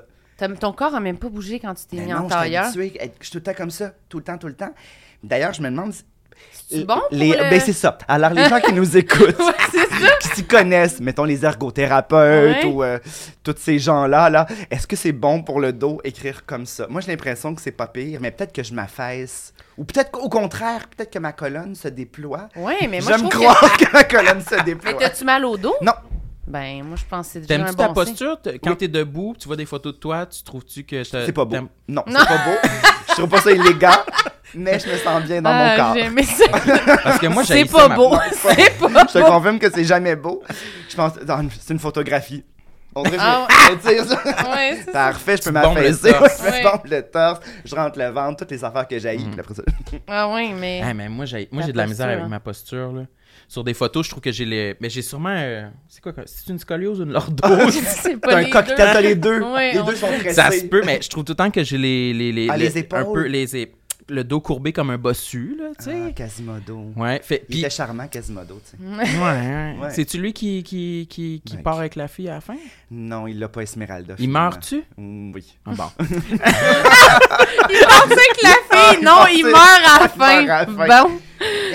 Ton 0.60 0.72
corps 0.72 0.94
a 0.94 1.00
même 1.00 1.19
pas 1.19 1.28
bougé 1.28 1.60
quand 1.60 1.75
tu 1.75 1.84
t'es 1.87 1.96
Mais 1.96 2.06
mis 2.06 2.12
non, 2.12 2.19
en 2.20 2.28
je 2.28 2.34
tailleur. 2.34 2.66
Je 2.75 2.81
suis 2.81 2.90
tout 3.31 3.38
le 3.38 3.42
temps 3.42 3.54
comme 3.54 3.70
ça. 3.70 3.92
Tout 4.08 4.19
le 4.19 4.25
temps, 4.25 4.38
tout 4.38 4.46
le 4.48 4.54
temps. 4.54 4.72
D'ailleurs, 5.22 5.52
je 5.52 5.62
me 5.62 5.69
demande. 5.70 5.92
C'est 6.70 6.84
bon 6.84 6.94
pour 6.94 7.08
les, 7.10 7.31
le- 7.32 7.50
Ben, 7.50 7.60
c'est 7.60 7.75
ça. 7.75 7.98
Alors, 8.08 8.31
les 8.31 8.48
gens 8.48 8.60
qui 8.60 8.72
nous 8.72 8.96
écoutent, 8.96 9.38
Ouais, 9.38 10.16
qui 10.22 10.28
s'y 10.28 10.44
connaissent, 10.44 10.98
mettons 11.00 11.25
les 11.25 11.44
ergothérapeutes 11.44 12.64
Ouais. 12.64 12.64
ou 12.64 12.82
euh, 12.82 12.98
tous 13.42 13.56
ces 13.58 13.78
gens-là, 13.78 14.31
là, 14.31 14.46
est-ce 14.70 14.87
que 14.87 14.96
c'est 14.96 15.12
bon 15.12 15.42
pour 15.42 15.60
le 15.60 15.72
dos 15.75 16.00
écrire 16.04 16.46
comme 16.46 16.64
ça? 16.64 16.86
Moi, 16.88 17.02
j'ai 17.02 17.08
l'impression 17.12 17.54
que 17.54 17.60
c'est 17.60 17.72
pas 17.72 17.88
pire, 17.88 18.20
mais 18.22 18.31
peut-être 18.31 18.52
que 18.54 18.62
je 18.62 18.72
m'affaisse. 18.72 19.52
Ou 19.76 19.84
peut-être 19.84 20.10
qu'au 20.12 20.28
contraire, 20.31 20.88
peut-être 20.96 21.10
que 21.12 21.19
ma 21.19 21.32
colonne 21.32 21.75
se 21.75 21.88
déploie. 21.88 22.48
Ouais, 22.56 22.76
mais 22.88 23.00
moi, 23.00 23.12
je 23.12 23.19
J'aime 23.19 23.28
trouve 23.28 23.43
croire 23.43 23.76
que... 23.76 23.93
ma 23.93 24.04
colonne 24.04 24.40
se 24.40 24.54
que... 24.54 24.64
déploie. 24.64 24.93
Mais 24.93 24.98
t'as-tu 24.98 25.25
mal 25.25 25.44
au 25.44 25.58
dos? 25.58 25.75
Non. 25.82 25.93
Ben, 26.50 26.82
moi, 26.85 26.97
je 26.97 27.05
pense 27.08 27.26
que 27.29 27.32
c'est 27.35 27.41
déjà 27.41 27.55
T'aimes-tu 27.56 27.70
un 27.70 27.75
ta 27.75 27.87
bon 27.88 27.94
posture? 27.94 28.38
Quand 28.62 28.70
Oui. 28.70 28.76
t'es 28.76 28.88
debout, 28.88 29.35
tu 29.38 29.47
vois 29.47 29.56
des 29.56 29.67
photos 29.67 29.94
de 29.94 29.99
toi, 29.99 30.26
tu 30.26 30.43
trouves-tu 30.43 30.85
que... 30.85 31.08
t'as- 31.08 31.25
C'est 31.26 31.32
pas 31.32 31.44
beau. 31.44 31.50
t'aimes- 31.52 31.69
Non, 31.88 32.02
Non. 32.06 32.19
c'est 32.20 32.26
pas 32.26 32.44
beau. 32.44 32.69
je 33.08 33.12
trouve 33.14 33.29
pas 33.29 33.41
ça 33.41 33.50
élégant, 33.52 33.91
mais 34.55 34.79
je 34.79 34.88
me 34.91 34.97
sens 34.97 35.23
bien 35.25 35.41
dans 35.43 35.50
Ah, 35.52 35.70
mon 35.70 35.76
corps. 35.76 35.94
j'ai 35.94 36.00
aimé 36.06 36.23
ça. 36.25 36.44
Parce 37.05 37.19
que 37.19 37.26
moi, 37.29 37.44
c'est 37.44 37.55
j'haïs 37.55 37.69
ça, 37.69 37.79
pas 37.79 37.88
ma- 37.88 37.94
beau. 37.97 38.17
C'est 38.32 38.79
pas 38.79 38.88
Je 39.08 39.12
te 39.12 39.19
beau. 39.20 39.26
confirme 39.26 39.58
que 39.58 39.70
c'est 39.70 39.85
jamais 39.85 40.17
beau. 40.17 40.43
Je 40.88 40.97
pense 40.97 41.12
non, 41.26 41.49
c'est 41.61 41.73
une 41.73 41.79
photographie. 41.79 42.44
On 42.93 43.05
dirait 43.05 43.19
que 43.19 43.23
Ah 43.23 43.46
je 43.49 43.88
vais- 43.88 43.99
je 43.99 44.03
dire 44.03 44.05
ça. 44.11 44.20
Ouais, 44.50 44.73
c'est 44.79 44.87
ça. 44.87 44.93
Parfait, 44.93 45.37
je 45.37 45.43
peux 45.44 45.50
Tu 45.53 45.61
bombes 45.62 45.76
le 45.76 45.82
m'affaisser. 45.82 46.12
torse. 46.12 46.38
Je 46.38 46.44
me 46.46 46.50
Ouais. 46.50 46.62
bombe 46.64 46.81
le 46.91 47.03
torse, 47.03 47.41
je 47.64 47.75
rentre 47.76 47.99
le 48.00 48.08
ventre, 48.08 48.37
toutes 48.38 48.50
les 48.50 48.64
affaires 48.64 48.88
que 48.88 48.99
j'ai. 48.99 49.17
Mm. 49.17 49.31
puis 49.31 49.38
après 49.41 49.55
ça- 49.55 49.62
Ah 50.08 50.29
oui, 50.35 50.53
mais... 50.58 50.82
Ah, 50.85 50.93
mais 50.94 51.08
moi, 51.08 51.25
j'ai, 51.26 51.49
moi, 51.53 51.61
La 51.61 51.67
j'ai 51.67 51.73
de 51.73 51.76
la 51.79 51.87
misère 51.87 52.08
avec 52.08 52.26
ma 52.26 52.41
posture, 52.41 52.91
là. 52.93 53.03
Sur 53.52 53.64
des 53.64 53.75
photos, 53.75 54.06
je 54.06 54.11
trouve 54.12 54.23
que 54.23 54.31
j'ai 54.31 54.44
les... 54.44 54.76
Mais 54.81 54.88
j'ai 54.88 55.02
sûrement... 55.02 55.35
euh, 55.37 55.69
C'est 55.88 56.00
quoi? 56.00 56.12
C'est 56.25 56.50
une 56.52 56.61
scoliose 56.61 57.00
ou 57.00 57.02
une 57.02 57.11
lordose? 57.19 57.75
c'est 57.75 58.20
T'as 58.20 58.29
pas 58.29 58.37
un 58.37 58.43
les 58.43 58.50
cocktail, 58.50 58.76
deux. 58.76 58.85
t'as 58.93 59.00
les 59.00 59.14
deux. 59.17 59.41
Ouais, 59.52 59.73
les 59.73 59.82
deux 59.82 59.97
sont 59.97 60.06
pressés. 60.06 60.35
Ça 60.35 60.52
se 60.52 60.64
peut, 60.67 60.82
mais 60.87 61.00
je 61.02 61.08
trouve 61.08 61.25
tout 61.25 61.32
le 61.32 61.37
temps 61.37 61.50
que 61.50 61.64
j'ai 61.64 61.76
les... 61.76 62.12
les, 62.14 62.31
les, 62.31 62.49
Ah, 62.49 62.56
le- 62.56 62.62
les 62.62 62.79
épaules. 62.79 62.99
Un 63.00 63.05
peu 63.12 63.26
les... 63.26 63.52
ép- 63.56 63.70
Le 64.08 64.23
dos 64.23 64.41
courbé 64.41 64.73
comme 64.73 64.91
un 64.91 64.99
bossu, 64.99 65.56
là, 65.58 65.70
tu 65.76 65.85
sais. 65.87 65.97
Ah, 66.08 66.12
Quasimodo. 66.12 66.93
Ouais, 66.97 67.20
fait... 67.25 67.43
Il 67.49 67.50
Puis... 67.55 67.58
était 67.61 67.70
charmant, 67.70 68.06
Quasimodo, 68.06 68.61
tu 68.64 68.76
sais. 68.76 69.19
Ouais, 69.19 69.75
ouais. 69.82 69.91
C'est-tu 69.91 70.19
lui 70.19 70.32
qui, 70.32 70.62
qui, 70.62 71.08
qui, 71.11 71.43
qui 71.44 71.56
Ouais. 71.56 71.62
part 71.62 71.81
avec 71.81 71.96
la 71.96 72.06
fille 72.06 72.29
à 72.29 72.35
la 72.35 72.41
fin? 72.41 72.55
Non, 72.88 73.26
il 73.26 73.41
l'a 73.41 73.49
pas 73.49 73.62
Esmeralda. 73.62 74.14
Il 74.20 74.29
meurt-tu? 74.31 74.85
Mm, 74.96 75.32
Oui. 75.35 75.58
Ah 75.67 75.73
bon. 75.75 75.91
Il 77.69 77.81
pensait 77.81 78.29
que 78.37 78.43
la 78.44 78.79
fille, 78.93 79.05
non, 79.05 79.26
il 79.32 79.44
meurt 79.44 79.56
à 79.56 80.06
la 80.06 80.12
il 80.14 80.46
meurt 80.46 80.50
à 80.50 80.61
la 80.61 80.67
fin. 80.67 80.87
fin. 80.87 81.05
Bon. 81.05 81.11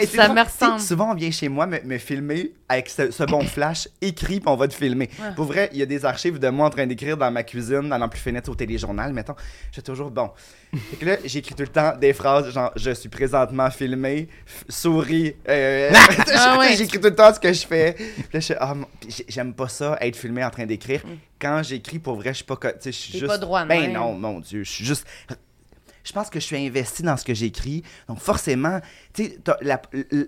Et 0.01 0.05
Ça 0.07 0.27
me 0.29 0.41
ressemble. 0.41 0.79
Souvent, 0.79 1.11
on 1.11 1.15
vient 1.15 1.31
chez 1.31 1.49
moi 1.49 1.65
me, 1.67 1.79
me 1.83 1.97
filmer 1.97 2.51
avec 2.69 2.89
ce, 2.89 3.11
ce 3.11 3.23
bon 3.23 3.41
flash 3.41 3.87
écrit, 4.01 4.39
puis 4.39 4.49
on 4.49 4.55
va 4.55 4.67
te 4.67 4.73
filmer. 4.73 5.09
Pour 5.35 5.45
vrai, 5.45 5.69
il 5.73 5.77
y 5.79 5.81
a 5.81 5.85
des 5.85 6.03
archives 6.05 6.39
de 6.39 6.49
moi 6.49 6.67
en 6.67 6.69
train 6.69 6.87
d'écrire 6.87 7.15
dans 7.17 7.29
ma 7.31 7.43
cuisine, 7.43 7.89
dans 7.89 8.09
plus 8.09 8.19
fenêtre 8.19 8.49
au 8.49 8.55
téléjournal, 8.55 9.13
mettons. 9.13 9.35
Suis 9.71 9.81
toujours 9.83 10.11
bon. 10.11 10.31
Fait 10.91 10.97
que 10.97 11.05
là, 11.05 11.17
j'écris 11.23 11.55
tout 11.55 11.61
le 11.63 11.69
temps 11.69 11.93
des 11.97 12.11
phrases 12.13 12.51
genre 12.51 12.71
Je 12.75 12.91
suis 12.91 13.07
présentement 13.09 13.69
filmé, 13.71 14.27
souris. 14.69 15.35
euh, 15.47 15.91
Ah 16.35 16.57
ouais. 16.59 16.75
J'écris 16.75 16.99
tout 16.99 17.07
le 17.07 17.15
temps 17.15 17.33
ce 17.33 17.39
que 17.39 17.53
je 17.53 17.65
fais. 17.65 17.93
Puis 17.93 18.25
là, 18.33 18.39
je 18.39 18.53
ah, 18.59 18.73
j'ai- 19.07 19.25
j'aime 19.27 19.53
pas 19.53 19.67
ça, 19.69 19.97
être 20.01 20.15
filmé 20.15 20.43
en 20.43 20.49
train 20.49 20.65
d'écrire. 20.65 21.01
Quand 21.39 21.61
j'écris, 21.63 21.99
pour 21.99 22.15
vrai, 22.15 22.29
je 22.29 22.37
suis 22.37 22.43
pas. 22.45 22.55
Tu 22.55 22.67
sais, 22.79 22.91
je 22.91 22.97
suis 22.97 23.13
juste. 23.13 23.27
pas 23.27 23.37
droit 23.37 23.63
Ben 23.65 23.81
même. 23.81 23.93
non, 23.93 24.13
mon 24.13 24.39
Dieu, 24.39 24.63
je 24.63 24.69
suis 24.71 24.85
juste 24.85 25.05
je 26.05 26.13
pense 26.13 26.29
que 26.29 26.39
je 26.39 26.45
suis 26.45 26.55
investi 26.65 27.03
dans 27.03 27.17
ce 27.17 27.25
que 27.25 27.33
j'écris. 27.33 27.83
Donc, 28.07 28.19
forcément, 28.19 28.79
tu 29.13 29.25
sais, 29.25 29.39
t'as 29.43 29.57
la, 29.61 29.81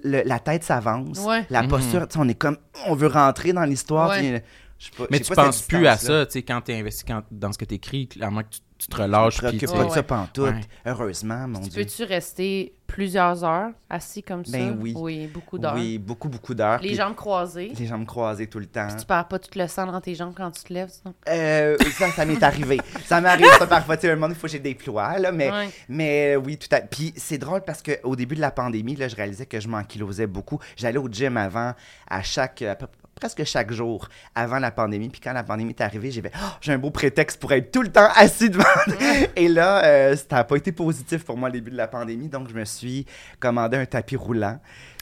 la 0.04 0.40
tête 0.40 0.64
s'avance. 0.64 1.20
Ouais. 1.20 1.46
La 1.50 1.62
Mhm. 1.62 1.70
posture, 1.70 2.08
tu 2.08 2.14
sais, 2.16 2.20
on 2.20 2.28
est 2.28 2.34
comme, 2.34 2.58
on 2.88 2.96
veut 2.96 3.08
rentrer 3.08 3.54
dans 3.54 3.64
l'histoire. 3.64 4.10
Ouais. 4.10 4.44
Tu 4.80 4.86
sais, 4.86 4.92
je 4.92 4.96
sais 4.98 5.04
pas- 5.04 5.08
Mais 5.12 5.20
tu 5.20 5.34
pas 5.34 5.46
penses 5.46 5.62
plus 5.62 5.88
à 5.88 5.98
ça, 5.98 6.26
tu 6.26 6.34
sais, 6.34 6.42
quand 6.44 6.62
t'es 6.62 6.76
investi 6.80 7.04
quand- 7.06 7.24
dans 7.32 7.52
ce 7.52 7.58
que 7.58 7.66
t'écris, 7.66 8.10
à 8.22 8.30
moins 8.30 8.44
que 8.44 8.50
tu, 8.50 8.60
tu 8.78 8.88
te 8.90 8.96
Je 8.96 9.02
relâches. 9.02 9.34
puis 9.38 9.48
préoccupe 9.48 9.70
tu- 9.70 9.76
pas 9.76 9.86
de 9.86 9.90
ça 9.90 10.04
pantoute. 10.04 10.54
Ouais. 10.54 10.62
Heureusement, 10.86 11.48
mon 11.48 11.62
Tu 11.62 11.70
Dieu. 11.70 11.84
peux-tu 11.84 12.04
rester 12.04 12.74
plusieurs 12.86 13.44
heures 13.44 13.72
assis 13.90 14.22
comme 14.22 14.46
ça? 14.46 14.56
Ben 14.56 14.78
oui. 14.80 14.94
Oui, 14.96 15.26
beaucoup 15.28 15.58
d'heures. 15.58 15.74
Oui, 15.74 15.98
beaucoup, 15.98 16.30
beaucoup 16.30 16.54
d'heures. 16.54 16.80
Les 16.82 16.90
puis 16.90 16.96
jambes 16.96 17.16
croisées. 17.16 17.72
Les 17.78 17.86
jambes 17.88 18.06
croisées 18.06 18.46
tout 18.46 18.60
le 18.60 18.68
temps. 18.68 18.88
Tu 18.96 19.04
perds 19.06 19.28
pas 19.28 19.40
tout 19.40 19.50
le 19.58 19.68
sang 19.68 19.88
dans 19.92 20.00
tes 20.00 20.14
jambes 20.14 20.34
quand 20.38 20.52
tu 20.52 20.62
te 20.64 20.72
lèves, 20.72 20.90
sinon? 20.90 21.16
Euh, 21.28 21.76
ça, 21.98 22.12
ça 22.12 22.24
m'est 22.26 22.42
arrivé. 22.44 22.80
Ça 23.06 23.20
m'arrive 23.20 23.48
ça 23.58 23.66
parfois. 23.66 23.98
Tu 23.98 24.02
sais, 24.02 24.12
un 24.12 24.16
moment, 24.16 24.28
il 24.30 24.36
faut 24.36 24.46
que 24.46 24.52
j'ai 24.54 24.60
des 24.60 24.76
ploies, 24.76 25.18
là, 25.18 25.32
mais, 25.32 25.50
Ouais. 25.52 25.70
mais 25.90 26.36
euh, 26.36 26.40
oui, 26.40 26.58
tout 26.58 26.68
à 26.72 26.82
Puis 26.82 27.14
c'est 27.18 27.40
drôle 27.40 27.62
parce 27.66 27.82
qu'au 27.82 28.16
début 28.16 28.36
de 28.36 28.42
la 28.42 28.52
pandémie, 28.52 28.96
là, 28.96 29.08
je 29.08 29.16
réalisais 29.16 29.48
que 29.48 29.60
je 29.60 29.68
m'ankylosais 29.68 30.28
beaucoup. 30.28 30.60
J'allais 30.76 31.00
au 31.00 31.10
gym 31.10 31.36
avant, 31.36 31.74
à 32.08 32.22
chaque, 32.22 32.62
à 32.62 32.76
peu- 32.76 32.86
presque 33.20 33.44
chaque 33.44 33.72
jour 33.72 34.08
avant 34.36 34.60
la 34.60 34.72
pandémie. 34.72 35.10
Puis 35.10 35.22
quand 35.22 35.34
la 35.34 35.44
pandémie 35.44 35.72
est 35.72 35.82
arrivée, 35.82 36.12
j'ai 36.12 36.22
fait 36.22 36.32
Oh, 36.36 36.48
j'ai 36.62 36.74
un 36.74 36.78
beau 36.78 36.92
prétexte 36.92 37.40
pour 37.40 37.52
être 37.52 37.72
tout 37.72 37.82
le 37.82 37.92
temps 37.92 38.08
assis 38.16 38.50
devant. 38.50 38.64
Et 39.36 39.48
là, 39.48 39.84
euh, 39.84 40.16
ça 40.16 40.38
n'a 40.38 40.44
pas 40.44 40.56
été 40.56 40.72
positif 40.72 41.24
pour 41.26 41.38
moi 41.38 41.50
au 41.50 41.52
début 41.52 41.72
de 41.72 41.78
la 41.78 41.88
pandémie. 41.88 42.28
Donc, 42.30 42.50
je 42.50 42.54
me 42.54 42.66
suis 42.66 43.06
commandé 43.40 43.78
un 43.78 43.86
tapis 43.86 44.16
roulant. 44.16 44.60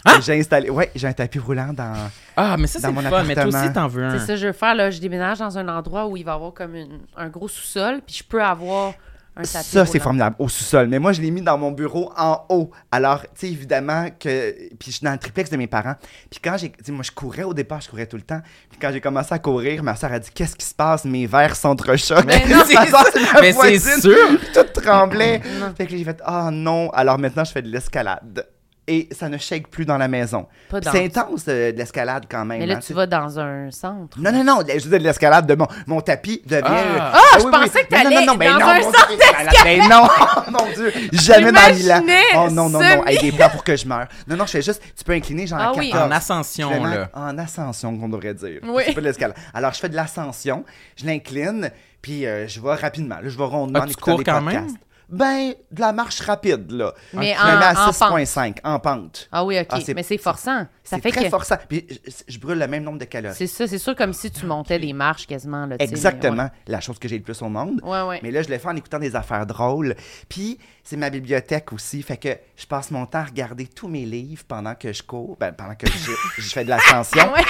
Ah! 0.08 0.20
J'ai 0.22 0.40
installé. 0.40 0.70
Ouais, 0.70 0.92
j'ai 0.94 1.08
un 1.08 1.14
tapis 1.14 1.40
roulant 1.40 1.74
dans. 1.74 1.94
Ah, 2.38 2.56
mais 2.60 2.68
ça, 2.68 2.80
Dans 2.80 2.90
c'est 2.90 2.94
mon 2.94 3.10
fun. 3.10 3.24
Mais 3.24 3.34
toi 3.34 3.46
aussi, 3.48 3.74
t'en 3.74 3.88
veux 3.88 4.04
un. 4.06 4.12
C'est 4.12 4.20
ça 4.26 4.34
que 4.34 4.40
je 4.40 4.48
veux 4.48 4.54
faire, 4.54 4.76
là. 4.76 4.92
Je 4.92 5.00
déménage 5.00 5.40
dans 5.40 5.58
un 5.58 5.68
endroit 5.68 6.06
où 6.08 6.16
il 6.16 6.24
va 6.24 6.34
y 6.34 6.36
avoir 6.36 6.54
comme 6.54 6.76
une- 6.76 7.00
un 7.18 7.28
gros 7.30 7.48
sous-sol, 7.48 8.02
puis 8.06 8.16
je 8.18 8.24
peux 8.24 8.44
avoir 8.44 8.94
un 9.38 9.44
tapis 9.44 9.70
Ça, 9.70 9.86
c'est 9.86 10.00
formidable, 10.00 10.36
au 10.40 10.48
sous-sol. 10.48 10.88
Mais 10.88 11.00
moi, 11.00 11.12
je 11.12 11.22
l'ai 11.22 11.32
mis 11.32 11.42
dans 11.42 11.58
mon 11.58 11.72
bureau 11.72 12.12
en 12.18 12.46
haut. 12.50 12.72
Alors, 12.92 13.22
tu 13.22 13.28
sais, 13.36 13.48
évidemment 13.48 14.08
que... 14.18 14.52
Puis 14.78 14.88
je 14.88 14.92
suis 14.92 15.04
dans 15.04 15.12
le 15.12 15.18
triplex 15.18 15.50
de 15.50 15.58
mes 15.58 15.68
parents. 15.68 15.96
Puis 16.30 16.40
quand 16.42 16.56
j'ai... 16.58 16.70
Tu 16.70 16.86
sais, 16.86 16.92
moi, 16.92 17.04
je 17.04 17.12
courais 17.12 17.44
au 17.44 17.54
départ, 17.54 17.82
je 17.82 17.90
courais 17.90 18.08
tout 18.08 18.16
le 18.16 18.22
temps. 18.22 18.42
Puis 18.70 18.80
quand 18.80 18.92
j'ai 18.94 19.02
commencé 19.02 19.34
à 19.34 19.40
courir, 19.40 19.84
ma 19.84 19.96
soeur 19.96 20.14
a 20.14 20.20
dit 20.20 20.30
«Qu'est-ce 20.34 20.56
qui 20.56 20.66
se 20.66 20.74
passe? 20.74 21.04
Mes 21.06 21.28
verres 21.28 21.56
s'entrechoquent.» 21.56 22.26
Mais 23.42 23.54
c'est 23.54 24.02
sûr. 24.02 24.40
Tout 24.54 24.82
tremblait. 24.82 25.42
Fait 25.78 25.86
que 25.86 25.98
j'ai 25.98 26.04
fait 26.04 26.22
«Ah 26.26 26.50
non!» 26.52 26.90
Alors 26.94 27.20
maintenant, 27.20 27.44
je 27.44 27.52
fais 27.52 27.62
de 27.62 27.70
l'escalade. 27.70 28.48
Et 28.88 29.10
ça 29.12 29.30
ne 29.30 29.38
shake 29.40 29.70
plus 29.70 29.84
dans 29.86 29.98
la 29.98 30.08
maison. 30.08 30.46
C'est 30.84 31.06
intense, 31.06 31.46
euh, 31.48 31.72
de 31.72 31.78
l'escalade, 31.78 32.26
quand 32.30 32.46
même. 32.46 32.60
Mais 32.60 32.68
là, 32.68 32.76
hein, 32.76 32.80
tu 32.86 32.94
vas 32.94 33.08
dans 33.08 33.40
un 33.40 33.72
centre. 33.72 34.20
Non, 34.20 34.32
non, 34.32 34.44
non, 34.44 34.60
je 34.68 34.74
disais 34.78 35.00
de 35.00 35.04
l'escalade 35.04 35.48
de 35.48 35.56
mon, 35.56 35.66
mon 35.88 36.02
tapis 36.02 36.42
devient. 36.46 36.62
Ah. 36.68 37.14
Ah, 37.16 37.38
je 37.40 37.46
pensais 37.48 37.84
que 37.86 37.96
Non, 37.96 38.04
non, 38.04 38.38
t'allais 38.38 38.52
non, 38.52 38.60
dans 38.60 38.60
non, 38.60 38.66
un 38.72 38.76
mon 38.80 38.84
centre 38.84 39.08
Dieu, 39.08 39.18
Ben 39.64 39.90
non, 39.90 40.08
oh, 40.20 40.52
mon 40.52 40.72
Dieu, 40.76 40.94
jamais 41.14 41.52
dans 41.52 41.74
Milan. 41.76 42.02
Oh 42.36 42.50
non, 42.52 42.70
non, 42.70 42.80
non, 42.80 43.02
avec 43.02 43.22
des 43.22 43.32
plans 43.32 43.50
pour 43.50 43.64
que 43.64 43.76
je 43.76 43.88
meure. 43.88 44.08
Non, 44.28 44.36
non, 44.38 44.46
je 44.46 44.52
fais 44.52 44.62
juste, 44.62 44.84
tu 44.96 45.04
peux 45.04 45.14
incliner 45.14 45.48
genre 45.48 45.60
Ah 45.60 45.70
à 45.70 45.74
oui. 45.74 45.90
14. 45.90 46.08
En 46.08 46.12
ascension, 46.16 46.70
Vraiment, 46.70 46.86
là. 46.86 47.10
En 47.16 47.38
ascension, 47.40 47.98
qu'on 47.98 48.10
devrait 48.10 48.36
dire. 48.36 48.60
Oui. 48.68 48.84
C'est 48.86 48.94
pas 48.94 49.02
de 49.02 49.06
l'escalade. 49.08 49.36
Alors, 49.56 49.74
je 49.74 49.80
fais 49.80 49.90
de 49.90 49.96
l'ascension, 49.96 50.64
je 50.96 51.06
l'incline, 51.08 51.72
puis 52.04 52.28
euh, 52.28 52.48
je 52.48 52.62
vais 52.62 52.76
rapidement. 52.76 53.16
Là, 53.16 53.30
je 53.30 53.36
vais 53.38 53.44
rondement 53.46 53.80
Ah, 53.82 53.88
cours 54.00 54.20
des 54.20 54.24
quand 54.24 54.44
podcasts. 54.44 54.66
même? 54.68 54.76
Ben, 55.10 55.54
de 55.72 55.80
la 55.82 55.94
marche 55.94 56.22
rapide, 56.22 56.72
là. 56.72 56.94
Mais 57.14 57.34
me 57.34 57.40
en- 57.40 57.62
à 57.62 57.72
en 57.90 57.94
pente. 57.94 58.12
6,5 58.20 58.58
en 58.64 58.80
pente. 58.80 59.28
Ah 59.32 59.44
oui, 59.46 59.60
OK. 59.60 59.68
Ah, 59.70 59.80
mais 59.96 60.04
c'est 60.04 60.18
forçant. 60.18 60.66
Ça 60.88 60.98
C'est 60.98 61.02
fait 61.02 61.12
très 61.12 61.24
que. 61.26 61.30
forçant. 61.30 61.56
Puis 61.68 61.86
je, 61.90 62.12
je 62.28 62.40
brûle 62.40 62.60
le 62.60 62.68
même 62.68 62.84
nombre 62.84 63.00
de 63.00 63.06
calories. 63.06 63.36
C'est 63.36 63.48
ça, 63.48 63.68
c'est 63.68 63.80
sûr 63.80 63.96
comme 63.96 64.14
si 64.14 64.30
tu 64.30 64.46
montais 64.46 64.78
des 64.80 64.94
marches 64.94 65.26
quasiment. 65.28 65.66
Là, 65.66 65.76
Exactement. 65.80 66.50
La 66.68 66.80
chose 66.80 67.00
que 67.00 67.08
j'ai 67.08 67.18
le 67.18 67.24
plus 67.24 67.42
au 67.42 67.50
monde. 67.50 67.82
Ouais, 67.84 68.02
ouais. 68.04 68.20
Mais 68.22 68.30
là, 68.32 68.44
je 68.44 68.50
le 68.50 68.58
fais 68.60 68.68
en 68.68 68.76
écoutant 68.76 69.00
des 69.00 69.16
affaires 69.16 69.46
drôles. 69.48 69.96
Puis, 70.30 70.60
c'est 70.84 70.96
ma 70.96 71.10
bibliothèque 71.10 71.74
aussi. 71.74 72.04
Fait 72.04 72.18
que 72.18 72.30
je 72.56 72.66
passe 72.68 72.92
mon 72.92 73.06
temps 73.08 73.18
à 73.20 73.24
regarder 73.24 73.66
tous 73.68 73.88
mes 73.88 74.06
livres 74.06 74.44
pendant 74.48 74.76
que 74.76 74.94
je 74.94 75.02
cours, 75.02 75.36
ben, 75.40 75.52
pendant 75.54 75.74
que 75.76 75.88
je, 75.88 76.12
je 76.42 76.50
fais 76.50 76.64
de 76.64 76.70
l'ascension. 76.70 77.24
Ouais. 77.34 77.42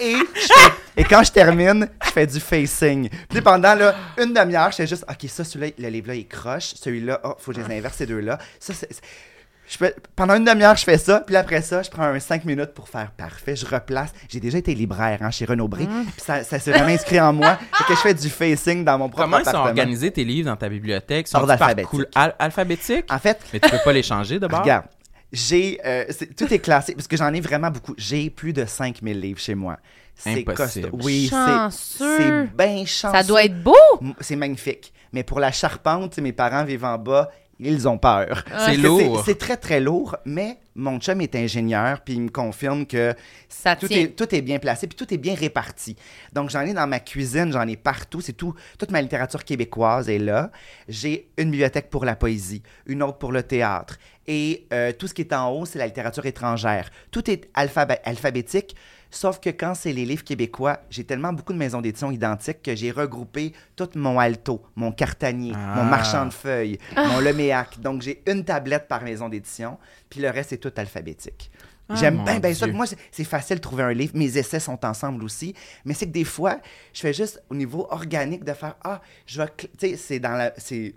Et, 0.00 0.14
je 0.16 0.40
fais- 0.40 0.72
et 0.96 1.04
quand 1.04 1.22
je 1.22 1.30
termine, 1.30 1.88
je 2.04 2.10
fais 2.10 2.26
du 2.26 2.40
facing. 2.40 3.08
Puis 3.28 3.40
pendant 3.42 3.74
là, 3.74 3.94
une 4.18 4.32
demi-heure, 4.32 4.70
je 4.70 4.76
fais 4.76 4.86
juste, 4.86 5.04
OK, 5.08 5.28
ça, 5.28 5.44
celui-là, 5.44 5.72
le 5.78 5.88
livre-là, 5.88 6.14
il 6.14 6.26
croche. 6.26 6.74
Celui-là, 6.74 7.20
oh, 7.22 7.34
faut 7.38 7.52
que 7.52 7.60
je 7.60 7.66
les 7.66 7.78
inverse 7.78 7.96
ces 7.96 8.06
deux-là. 8.06 8.38
Ça, 8.58 8.72
c'est. 8.74 8.88
Je 9.66 9.78
fais, 9.78 9.94
pendant 10.14 10.34
une 10.34 10.44
demi-heure, 10.44 10.76
je 10.76 10.84
fais 10.84 10.98
ça, 10.98 11.20
puis 11.20 11.36
après 11.36 11.62
ça, 11.62 11.82
je 11.82 11.88
prends 11.88 12.02
un 12.04 12.20
5 12.20 12.44
minutes 12.44 12.74
pour 12.74 12.88
faire 12.88 13.10
parfait. 13.12 13.56
Je 13.56 13.64
replace. 13.64 14.12
J'ai 14.28 14.38
déjà 14.40 14.58
été 14.58 14.74
libraire 14.74 15.18
hein, 15.22 15.30
chez 15.30 15.46
Renaud 15.46 15.68
Bré, 15.68 15.84
Mm. 15.84 16.04
puis 16.04 16.20
ça, 16.20 16.44
ça 16.44 16.58
s'est 16.58 16.70
vraiment 16.70 16.88
inscrit 16.92 17.18
en 17.20 17.32
moi. 17.32 17.56
Fait 17.78 17.84
que 17.84 17.94
je 17.94 18.00
fais 18.00 18.12
du 18.14 18.28
facing 18.28 18.84
dans 18.84 18.98
mon 18.98 19.08
propre 19.08 19.24
Comment 19.24 19.38
ils 19.38 19.44
sont 19.46 19.56
organisés 19.56 20.10
tes 20.10 20.24
livres 20.24 20.50
dans 20.50 20.56
ta 20.56 20.68
bibliothèque? 20.68 21.28
Sont 21.28 21.48
alphabétique. 21.48 22.00
al- 22.14 22.34
alphabétique? 22.38 23.06
En 23.10 23.18
fait, 23.18 23.38
Mais 23.54 23.60
tu 23.60 23.70
peux 23.70 23.78
pas 23.82 23.92
les 23.94 24.02
changer 24.02 24.38
d'abord? 24.38 24.60
Regarde, 24.62 24.84
j'ai. 25.32 25.80
euh, 25.84 26.04
tout 26.36 26.52
est 26.52 26.58
classé 26.58 26.94
parce 26.94 27.08
que 27.08 27.16
j'en 27.16 27.32
ai 27.32 27.40
vraiment 27.40 27.70
beaucoup. 27.70 27.94
J'ai 27.96 28.28
plus 28.30 28.52
de 28.52 28.66
5000 28.66 29.18
livres 29.18 29.40
chez 29.40 29.54
moi. 29.54 29.78
C'est 30.14 30.44
costaud. 30.44 30.88
Oui, 30.92 31.28
c'est. 31.70 32.46
Bien 32.56 32.84
chanceux. 32.86 33.16
Ça 33.16 33.22
doit 33.24 33.44
être 33.44 33.60
beau! 33.62 33.74
C'est 34.20 34.36
magnifique. 34.36 34.92
Mais 35.12 35.22
pour 35.24 35.40
la 35.40 35.50
charpente, 35.52 36.10
tu 36.10 36.16
sais, 36.16 36.20
mes 36.20 36.32
parents 36.32 36.64
vivent 36.64 36.84
en 36.84 36.98
bas. 36.98 37.30
Ils 37.60 37.86
ont 37.86 37.98
peur. 37.98 38.44
C'est 38.66 38.76
lourd. 38.76 39.22
C'est 39.24 39.38
très, 39.38 39.56
très 39.56 39.78
lourd, 39.80 40.16
mais 40.24 40.58
mon 40.74 40.98
chum 40.98 41.20
est 41.20 41.36
ingénieur, 41.36 42.00
puis 42.00 42.14
il 42.14 42.22
me 42.22 42.28
confirme 42.28 42.84
que 42.84 43.14
Ça 43.48 43.76
tout 43.76 43.86
est, 43.92 44.08
tout 44.08 44.34
est 44.34 44.42
bien 44.42 44.58
placé, 44.58 44.88
puis 44.88 44.96
tout 44.96 45.14
est 45.14 45.18
bien 45.18 45.34
réparti. 45.36 45.94
Donc, 46.32 46.50
j'en 46.50 46.62
ai 46.62 46.74
dans 46.74 46.86
ma 46.88 46.98
cuisine, 46.98 47.52
j'en 47.52 47.66
ai 47.68 47.76
partout. 47.76 48.20
C'est 48.20 48.32
tout. 48.32 48.54
Toute 48.76 48.90
ma 48.90 49.00
littérature 49.00 49.44
québécoise 49.44 50.08
est 50.08 50.18
là. 50.18 50.50
J'ai 50.88 51.28
une 51.38 51.50
bibliothèque 51.52 51.90
pour 51.90 52.04
la 52.04 52.16
poésie, 52.16 52.62
une 52.86 53.02
autre 53.04 53.18
pour 53.18 53.30
le 53.30 53.42
théâtre. 53.44 53.98
Et 54.26 54.66
euh, 54.72 54.90
tout 54.92 55.06
ce 55.06 55.14
qui 55.14 55.22
est 55.22 55.32
en 55.32 55.50
haut, 55.52 55.64
c'est 55.64 55.78
la 55.78 55.86
littérature 55.86 56.26
étrangère. 56.26 56.90
Tout 57.12 57.30
est 57.30 57.48
alphabé- 57.54 58.00
alphabétique, 58.04 58.74
sauf 59.14 59.38
que 59.40 59.50
quand 59.50 59.74
c'est 59.74 59.92
les 59.92 60.04
livres 60.04 60.24
québécois, 60.24 60.80
j'ai 60.90 61.04
tellement 61.04 61.32
beaucoup 61.32 61.52
de 61.52 61.58
maisons 61.58 61.80
d'édition 61.80 62.10
identiques 62.10 62.62
que 62.62 62.74
j'ai 62.74 62.90
regroupé 62.90 63.52
tout 63.76 63.88
mon 63.94 64.18
Alto, 64.18 64.62
mon 64.76 64.92
Cartanier, 64.92 65.52
Ah. 65.54 65.74
mon 65.76 65.84
Marchand 65.84 66.26
de 66.26 66.32
feuilles, 66.32 66.78
mon 66.96 67.20
Leméac. 67.20 67.80
Donc, 67.80 68.02
j'ai 68.02 68.22
une 68.26 68.44
tablette 68.44 68.88
par 68.88 69.02
maison 69.02 69.28
d'édition, 69.28 69.78
puis 70.10 70.20
le 70.20 70.30
reste, 70.30 70.50
c'est 70.50 70.58
tout 70.58 70.72
alphabétique. 70.76 71.50
Ah, 71.88 71.94
J'aime 71.96 72.24
bien, 72.24 72.40
bien 72.40 72.54
ça. 72.54 72.66
Moi, 72.72 72.86
c'est- 73.10 73.24
facile 73.24 73.56
de 73.56 73.60
trouver 73.60 73.82
un 73.82 73.92
livre. 73.92 74.12
Mes 74.16 74.38
essais 74.38 74.58
sont 74.60 74.82
ensemble 74.86 75.22
aussi. 75.22 75.54
Mais 75.84 75.92
c'est 75.92 76.06
que 76.06 76.12
des 76.12 76.24
fois, 76.24 76.58
je 76.94 77.00
fais 77.00 77.12
juste 77.12 77.42
au 77.50 77.54
niveau 77.54 77.86
organique 77.90 78.42
de 78.42 78.52
faire 78.54 78.76
Ah, 78.82 79.02
je 79.26 79.42
vais. 79.42 79.48
Tu 79.56 79.68
sais, 79.90 79.96
c'est 79.96 80.18
dans 80.18 80.32
la. 80.32 80.52
C'est 80.58 80.94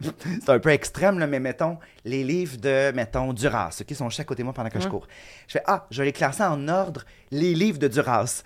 un 0.47 0.59
peu 0.59 0.69
extrême, 0.69 1.19
là, 1.19 1.27
mais 1.27 1.39
mettons, 1.41 1.77
les 2.05 2.23
livres 2.23 2.57
de, 2.57 2.91
mettons, 2.93 3.33
Duras, 3.33 3.81
qui 3.85 3.95
sont 3.95 4.09
chaque 4.09 4.27
côté 4.27 4.43
de 4.43 4.45
moi 4.45 4.53
pendant 4.53 4.69
que 4.69 4.79
je 4.79 4.87
cours. 4.87 5.07
Je 5.47 5.53
fais 5.53 5.63
Ah, 5.67 5.85
je 5.91 5.99
vais 6.01 6.05
les 6.05 6.13
classer 6.13 6.43
en 6.43 6.67
ordre, 6.69 7.03
les 7.31 7.53
livres 7.53 7.79
de 7.79 7.87
Duras. 7.89 8.43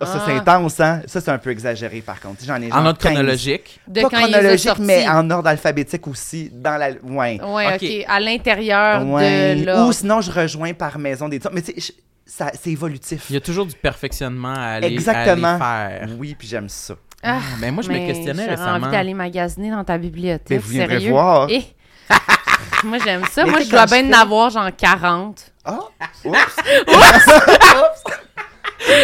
Ah, 0.00 0.06
Ça, 0.06 0.22
c'est 0.26 0.32
intense, 0.32 0.78
hein? 0.80 1.02
Ça, 1.06 1.20
c'est 1.20 1.30
un 1.30 1.38
peu 1.38 1.50
exagéré, 1.50 2.00
par 2.00 2.20
contre. 2.20 2.44
J'en 2.44 2.60
ai 2.62 2.72
En 2.72 2.86
ordre 2.86 2.98
15. 2.98 3.12
chronologique? 3.12 3.80
De 3.86 4.00
Pas 4.02 4.08
quand 4.10 4.18
chronologique, 4.18 4.78
mais 4.78 5.08
en 5.08 5.28
ordre 5.30 5.48
alphabétique 5.48 6.06
aussi, 6.06 6.50
dans 6.52 6.76
la. 6.76 6.90
Ouais. 7.02 7.40
Ouais, 7.42 7.74
Ok. 7.74 8.04
À 8.08 8.20
l'intérieur 8.20 9.06
Ouais. 9.06 9.56
de 9.56 9.64
là. 9.66 9.84
Ou 9.84 9.92
sinon, 9.92 10.20
je 10.20 10.30
rejoins 10.30 10.72
par 10.74 10.98
maison 10.98 11.28
d'édition. 11.28 11.50
Mais 11.52 11.62
tu 11.62 11.72
sais, 11.80 11.92
c'est 12.26 12.70
évolutif. 12.70 13.24
Il 13.30 13.34
y 13.34 13.36
a 13.36 13.40
toujours 13.40 13.66
du 13.66 13.74
perfectionnement 13.74 14.54
à 14.54 14.74
aller, 14.76 14.88
Exactement. 14.88 15.58
à 15.60 15.64
aller 15.86 15.98
faire. 16.06 16.08
Oui, 16.18 16.36
puis 16.38 16.46
j'aime 16.48 16.68
ça. 16.68 16.94
Ah, 17.22 17.38
Mais 17.60 17.70
moi, 17.72 17.82
je 17.82 17.88
me 17.90 17.98
questionnais 18.06 18.46
récemment. 18.46 18.84
envie 18.86 18.92
d'aller 18.92 19.14
magasiner 19.14 19.70
dans 19.70 19.82
ta 19.82 19.98
bibliothèque. 19.98 20.50
Mais 20.50 20.58
vous 20.58 20.68
viendrez 20.70 20.94
sérieux. 20.98 21.10
voir. 21.10 21.48
Eh. 21.50 21.64
moi, 22.84 22.98
j'aime 23.04 23.22
ça. 23.32 23.44
Mais 23.44 23.50
moi, 23.50 23.60
je 23.60 23.68
dois 23.70 23.86
bien 23.86 24.04
fais- 24.04 24.14
en 24.14 24.20
avoir 24.20 24.50
genre 24.50 24.70
40. 24.76 25.52
Ah! 25.64 25.80
Oups! 26.24 26.34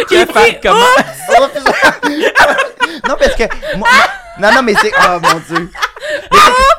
Tu 0.08 0.16
vas 0.16 0.26
faire 0.26 0.60
comment? 0.62 0.86
non, 3.08 3.16
parce 3.18 3.34
que. 3.34 3.76
moi- 3.76 3.88
non, 4.38 4.52
non, 4.52 4.62
mais 4.62 4.74
c'est. 4.80 4.92
Oh 4.96 5.18
mon 5.20 5.40
Dieu! 5.48 5.70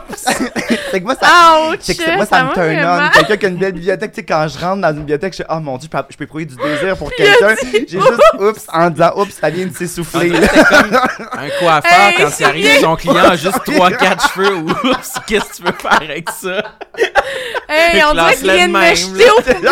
C'est- 0.15 1.00
que 1.00 1.03
moi, 1.05 1.15
ça. 1.19 1.69
Ouch! 1.71 1.79
C'est 1.81 1.95
que 1.95 2.15
moi, 2.15 2.25
ça, 2.25 2.43
me 2.43 2.53
turn 2.53 2.85
on. 2.85 3.09
Quelqu'un 3.12 3.38
qui 3.38 3.45
a 3.45 3.50
une 3.50 3.57
belle 3.57 3.74
bibliothèque, 3.74 4.12
tu 4.12 4.21
sais, 4.21 4.25
quand 4.25 4.47
je 4.47 4.57
rentre 4.57 4.81
dans 4.81 4.89
une 4.89 5.00
bibliothèque, 5.00 5.33
je 5.33 5.38
fais 5.38 5.45
Oh 5.50 5.59
mon 5.59 5.77
Dieu, 5.77 5.89
je 5.91 5.97
peux, 5.97 6.03
je 6.09 6.17
peux 6.17 6.24
éprouver 6.24 6.45
du 6.45 6.55
désir 6.55 6.95
pour 6.97 7.12
quelqu'un. 7.17 7.55
J'ai 7.62 7.88
juste 7.88 8.21
oups 8.39 8.65
en 8.71 8.89
disant 8.89 9.12
oups, 9.17 9.33
ça 9.33 9.50
vient 9.50 9.65
de 9.65 9.74
s'essouffler. 9.75 10.31
un 10.35 11.50
coiffeur 11.59 11.91
Hey, 11.91 12.15
quand 12.17 12.29
c'est 12.31 12.43
il 12.43 12.47
arrive, 12.47 12.63
bien. 12.71 12.79
son 12.81 12.95
client 12.95 13.15
a 13.31 13.35
juste 13.35 13.57
3-4 13.65 14.33
cheveux. 14.33 14.55
Oups, 14.55 15.13
qu'est-ce 15.27 15.45
que 15.50 15.55
tu 15.57 15.63
veux 15.63 15.71
faire 15.74 16.01
avec 16.01 16.29
ça? 16.29 16.63
Hey, 17.67 18.01
on 18.09 18.13
dirait 18.13 18.35
qu'il 18.35 18.51
vient 18.51 18.67
de 18.67 18.74
me 18.74 18.95
jeter 18.95 19.29
aux 19.31 19.41
poubelles! 19.41 19.69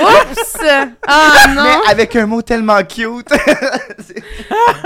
Oups! 0.00 0.56
Ah 1.06 1.32
non! 1.54 1.62
Mais 1.64 1.90
avec 1.90 2.16
un 2.16 2.26
mot 2.26 2.42
tellement 2.42 2.82
cute. 2.84 3.28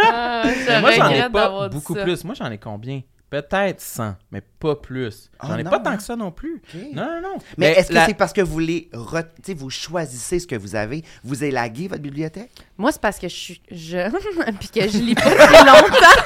Ah, 0.03 0.43
je 0.45 0.81
moi, 0.81 0.91
j'en 0.93 1.09
ai 1.11 1.29
pas 1.31 1.69
beaucoup 1.69 1.95
ça. 1.95 2.03
plus. 2.03 2.25
Moi, 2.25 2.35
j'en 2.39 2.51
ai 2.51 2.59
combien? 2.59 3.01
Peut-être 3.43 3.81
100, 3.81 4.15
mais 4.31 4.41
pas 4.61 4.77
plus. 4.77 5.29
J'en 5.43 5.55
Oh 5.57 5.59
ai 5.59 5.63
non, 5.65 5.71
pas 5.71 5.81
tant 5.81 5.91
hein? 5.91 5.97
que 5.97 6.03
ça 6.05 6.15
non 6.15 6.31
plus. 6.31 6.63
Non, 6.93 7.03
non, 7.05 7.21
non. 7.21 7.37
Mais, 7.59 7.73
est-ce 7.73 7.89
que 7.91 7.99
c'est 8.07 8.15
parce 8.15 8.33
que 8.33 8.41
vous 8.43 8.61
les 8.61 8.89
re- 8.93 9.25
vous 9.57 9.71
choisissez 9.71 10.39
ce 10.39 10.47
que 10.47 10.55
vous 10.55 10.77
avez, 10.77 11.03
vous 11.25 11.43
élaguez 11.43 11.89
votre 11.89 12.01
bibliothèque? 12.03 12.53
Moi, 12.79 12.93
c'est 12.93 13.01
parce 13.01 13.19
que 13.19 13.27
je 13.29 13.35
suis 13.35 13.61
jeune 13.73 14.13
puis 14.61 14.69
que 14.69 14.89
je 14.89 14.99
lis 14.99 15.17
pas 15.17 15.31
depuis 15.31 15.67
longtemps. 15.67 16.23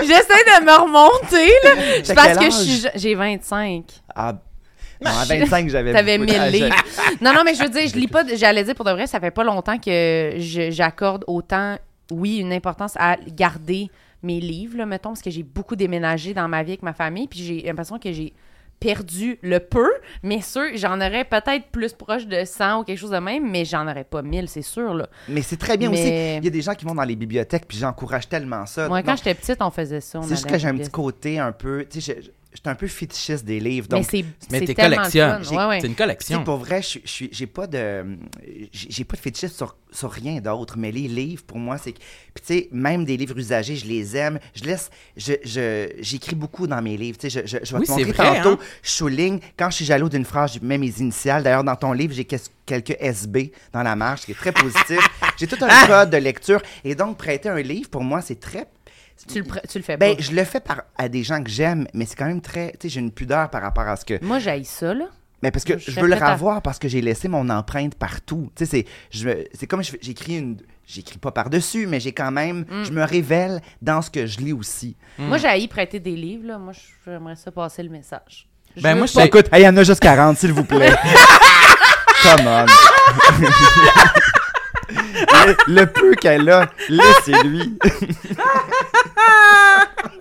J'essaie 0.01 0.43
de 0.59 0.65
me 0.65 0.81
remonter, 0.81 1.47
là. 1.63 2.01
C'est 2.03 2.13
parce 2.15 2.37
que 2.37 2.45
je 2.45 2.49
suis 2.51 2.81
je- 2.81 2.87
J'ai 2.95 3.15
25. 3.15 3.85
Ah, 4.15 4.33
non, 5.01 5.11
à 5.11 5.25
25, 5.25 5.69
j'avais. 5.69 5.93
T'avais 5.93 6.17
beaucoup 6.17 6.29
1000 6.31 6.39
d'âge. 6.39 6.51
livres. 6.53 6.75
Non, 7.21 7.33
non, 7.33 7.43
mais 7.43 7.55
je 7.55 7.63
veux 7.63 7.69
dire, 7.69 7.87
je 7.87 7.95
lis 7.95 8.07
pas. 8.07 8.23
J'allais 8.35 8.63
dire 8.63 8.75
pour 8.75 8.85
de 8.85 8.91
vrai, 8.91 9.07
ça 9.07 9.19
fait 9.19 9.31
pas 9.31 9.43
longtemps 9.43 9.77
que 9.79 10.33
j'accorde 10.37 11.23
autant, 11.27 11.77
oui, 12.11 12.37
une 12.37 12.53
importance 12.53 12.93
à 12.97 13.15
garder 13.27 13.89
mes 14.23 14.39
livres, 14.39 14.77
là, 14.77 14.85
mettons, 14.85 15.09
parce 15.09 15.21
que 15.21 15.29
j'ai 15.29 15.43
beaucoup 15.43 15.75
déménagé 15.75 16.33
dans 16.33 16.47
ma 16.47 16.63
vie 16.63 16.71
avec 16.71 16.83
ma 16.83 16.93
famille, 16.93 17.27
puis 17.27 17.39
j'ai 17.43 17.61
l'impression 17.61 17.99
que 17.99 18.11
j'ai 18.11 18.33
perdu 18.79 19.37
le 19.41 19.59
peu, 19.59 19.89
mais 20.23 20.41
sûr, 20.41 20.63
j'en 20.75 20.97
aurais 20.97 21.23
peut-être 21.23 21.67
plus 21.71 21.93
proche 21.93 22.27
de 22.27 22.43
100 22.43 22.81
ou 22.81 22.83
quelque 22.83 22.97
chose 22.97 23.11
de 23.11 23.17
même, 23.17 23.49
mais 23.49 23.63
j'en 23.63 23.87
aurais 23.87 24.03
pas 24.03 24.21
1000, 24.21 24.49
c'est 24.49 24.61
sûr, 24.61 24.93
là. 24.93 25.07
Mais 25.29 25.41
c'est 25.41 25.55
très 25.55 25.77
bien 25.77 25.89
Mais- 25.89 25.99
aussi. 26.01 26.37
Il 26.39 26.43
y 26.43 26.47
a 26.47 26.51
des 26.51 26.61
gens 26.61 26.73
qui 26.75 26.83
vont 26.83 26.95
dans 26.95 27.03
les 27.03 27.15
bibliothèques, 27.15 27.65
puis 27.65 27.77
j'encourage 27.77 28.27
tellement 28.27 28.65
ça. 28.65 28.89
Moi, 28.89 29.01
quand 29.01 29.15
j'étais 29.15 29.35
petite, 29.35 29.61
on 29.61 29.69
faisait 29.71 30.01
ça. 30.01 30.19
C'est 30.23 30.29
juste 30.35 30.47
que 30.49 30.57
j'ai 30.57 30.67
un 30.67 30.75
petit 30.75 30.89
côté 30.91 31.39
un 31.39 31.53
peu. 31.53 31.85
Tu 31.89 32.01
sais, 32.01 32.19
j'étais 32.53 32.69
un 32.69 32.75
peu 32.75 32.87
fétichiste 32.87 33.45
des 33.45 33.59
livres. 33.59 33.87
Mais 33.91 33.97
Donc, 33.97 34.07
c'est 34.09 34.23
Mais 34.51 34.59
c'est 34.59 34.73
fun. 34.75 34.89
Ouais, 35.57 35.65
ouais. 35.67 35.81
C'est 35.81 35.87
une 35.87 35.95
collection. 35.95 36.43
pour 36.43 36.57
vrai, 36.57 36.81
je, 36.81 36.99
j'ai 37.31 37.47
pas 37.47 37.67
de, 37.67 38.17
j'ai 38.71 39.03
pas 39.03 39.15
de 39.15 39.21
fétichisme 39.21 39.55
sur, 39.55 39.75
sur 39.91 40.11
rien 40.11 40.39
d'autre. 40.41 40.75
Mais 40.77 40.91
les 40.91 41.07
livres, 41.07 41.43
pour 41.45 41.57
moi, 41.57 41.77
c'est, 41.77 41.91
que- 41.93 41.99
puis 41.99 42.43
tu 42.45 42.53
sais, 42.53 42.69
même 42.71 43.05
des 43.05 43.17
livres 43.17 43.37
usagés, 43.37 43.75
je 43.75 43.85
les 43.85 44.15
aime. 44.17 44.39
Je 44.55 44.63
laisse, 44.63 44.89
je, 45.17 45.33
je- 45.43 45.89
j'écris 45.99 46.35
beaucoup 46.35 46.67
dans 46.67 46.81
mes 46.81 46.97
livres. 46.97 47.17
Tu 47.17 47.29
sais, 47.29 47.41
je, 47.41 47.47
je, 47.47 47.63
je 47.63 47.73
vais 47.73 47.79
Oui, 47.79 47.85
te 47.85 47.91
montrer 47.91 48.11
vrai, 48.11 48.35
tantôt. 48.41 48.49
hein. 48.61 48.65
Je 48.81 48.89
souligne 48.91 49.39
quand 49.57 49.69
je 49.69 49.75
suis 49.77 49.85
jaloux 49.85 50.09
d'une 50.09 50.25
phrase, 50.25 50.53
je 50.59 50.65
mets 50.65 50.77
mes 50.77 50.93
initiales. 50.99 51.43
D'ailleurs, 51.43 51.63
dans 51.63 51.75
ton 51.75 51.91
livre, 51.93 52.13
j'ai 52.13 52.25
quelques 52.25 52.95
SB 52.99 53.51
dans 53.73 53.83
la 53.83 53.95
marge, 53.95 54.21
ce 54.21 54.25
qui 54.27 54.31
est 54.31 54.35
très 54.35 54.51
positif. 54.51 54.99
j'ai 55.37 55.47
tout 55.47 55.57
un 55.61 55.67
Ah! 55.69 55.85
code 55.87 56.09
de 56.11 56.17
lecture. 56.17 56.61
Et 56.83 56.95
donc, 56.95 57.17
prêter 57.17 57.49
un 57.49 57.61
livre, 57.61 57.89
pour 57.89 58.03
moi, 58.03 58.21
c'est 58.21 58.39
très 58.39 58.67
Tu 59.27 59.39
le, 59.41 59.45
tu 59.69 59.77
le 59.77 59.83
fais 59.83 59.95
ben, 59.97 60.15
pas. 60.15 60.21
je 60.21 60.31
le 60.31 60.43
fais 60.43 60.59
par, 60.59 60.83
à 60.97 61.07
des 61.07 61.23
gens 61.23 61.41
que 61.41 61.49
j'aime, 61.49 61.87
mais 61.93 62.05
c'est 62.05 62.15
quand 62.15 62.25
même 62.25 62.41
très. 62.41 62.71
Tu 62.71 62.77
sais, 62.83 62.89
j'ai 62.89 62.99
une 62.99 63.11
pudeur 63.11 63.49
par 63.49 63.61
rapport 63.61 63.87
à 63.87 63.95
ce 63.95 64.03
que. 64.05 64.23
Moi, 64.23 64.39
j'aille 64.39 64.65
ça, 64.65 64.93
là. 64.93 65.05
Mais 65.41 65.51
parce 65.51 65.65
que 65.65 65.77
Je 65.77 65.91
je 65.91 65.99
veux 65.99 66.07
le 66.07 66.21
à- 66.21 66.33
revoir 66.33 66.61
parce 66.61 66.79
que 66.79 66.87
j'ai 66.87 67.01
laissé 67.01 67.27
mon 67.27 67.49
empreinte 67.49 67.95
partout. 67.95 68.49
Tu 68.55 68.65
sais, 68.65 68.71
c'est, 68.71 68.85
je- 69.11 69.45
c'est 69.53 69.67
comme 69.67 69.83
je- 69.83 69.97
j'écris 70.01 70.37
une. 70.37 70.57
J'écris 70.85 71.17
pas 71.17 71.31
par-dessus, 71.31 71.87
mais 71.87 72.01
j'ai 72.01 72.11
quand 72.11 72.31
même. 72.31 72.65
Mm. 72.69 72.83
Je 72.85 72.91
me 72.91 73.03
révèle 73.03 73.61
dans 73.81 74.01
ce 74.01 74.09
que 74.09 74.25
je 74.25 74.39
lis 74.39 74.51
aussi. 74.53 74.97
Moi, 75.17 75.37
j'ai 75.37 75.67
prêter 75.69 75.99
des 75.99 76.15
livres, 76.15 76.47
là. 76.47 76.57
Moi, 76.57 76.73
j'aimerais 77.05 77.37
ça 77.37 77.51
passer 77.51 77.83
le 77.83 77.89
message. 77.89 78.47
Je 78.75 78.81
Ben, 78.81 78.95
moi, 78.95 79.05
je 79.05 79.17
Écoute, 79.21 79.47
hey, 79.53 79.61
il 79.61 79.65
y 79.65 79.69
en 79.69 79.77
a 79.77 79.83
juste 79.83 80.01
40, 80.01 80.37
s'il 80.37 80.51
vous 80.51 80.65
plaît. 80.65 80.91
Come 82.23 82.47
on. 82.47 82.65
le, 85.45 85.55
le 85.67 85.85
peu 85.85 86.13
qu'elle 86.15 86.49
a, 86.49 86.69
laissez-lui. 86.89 87.77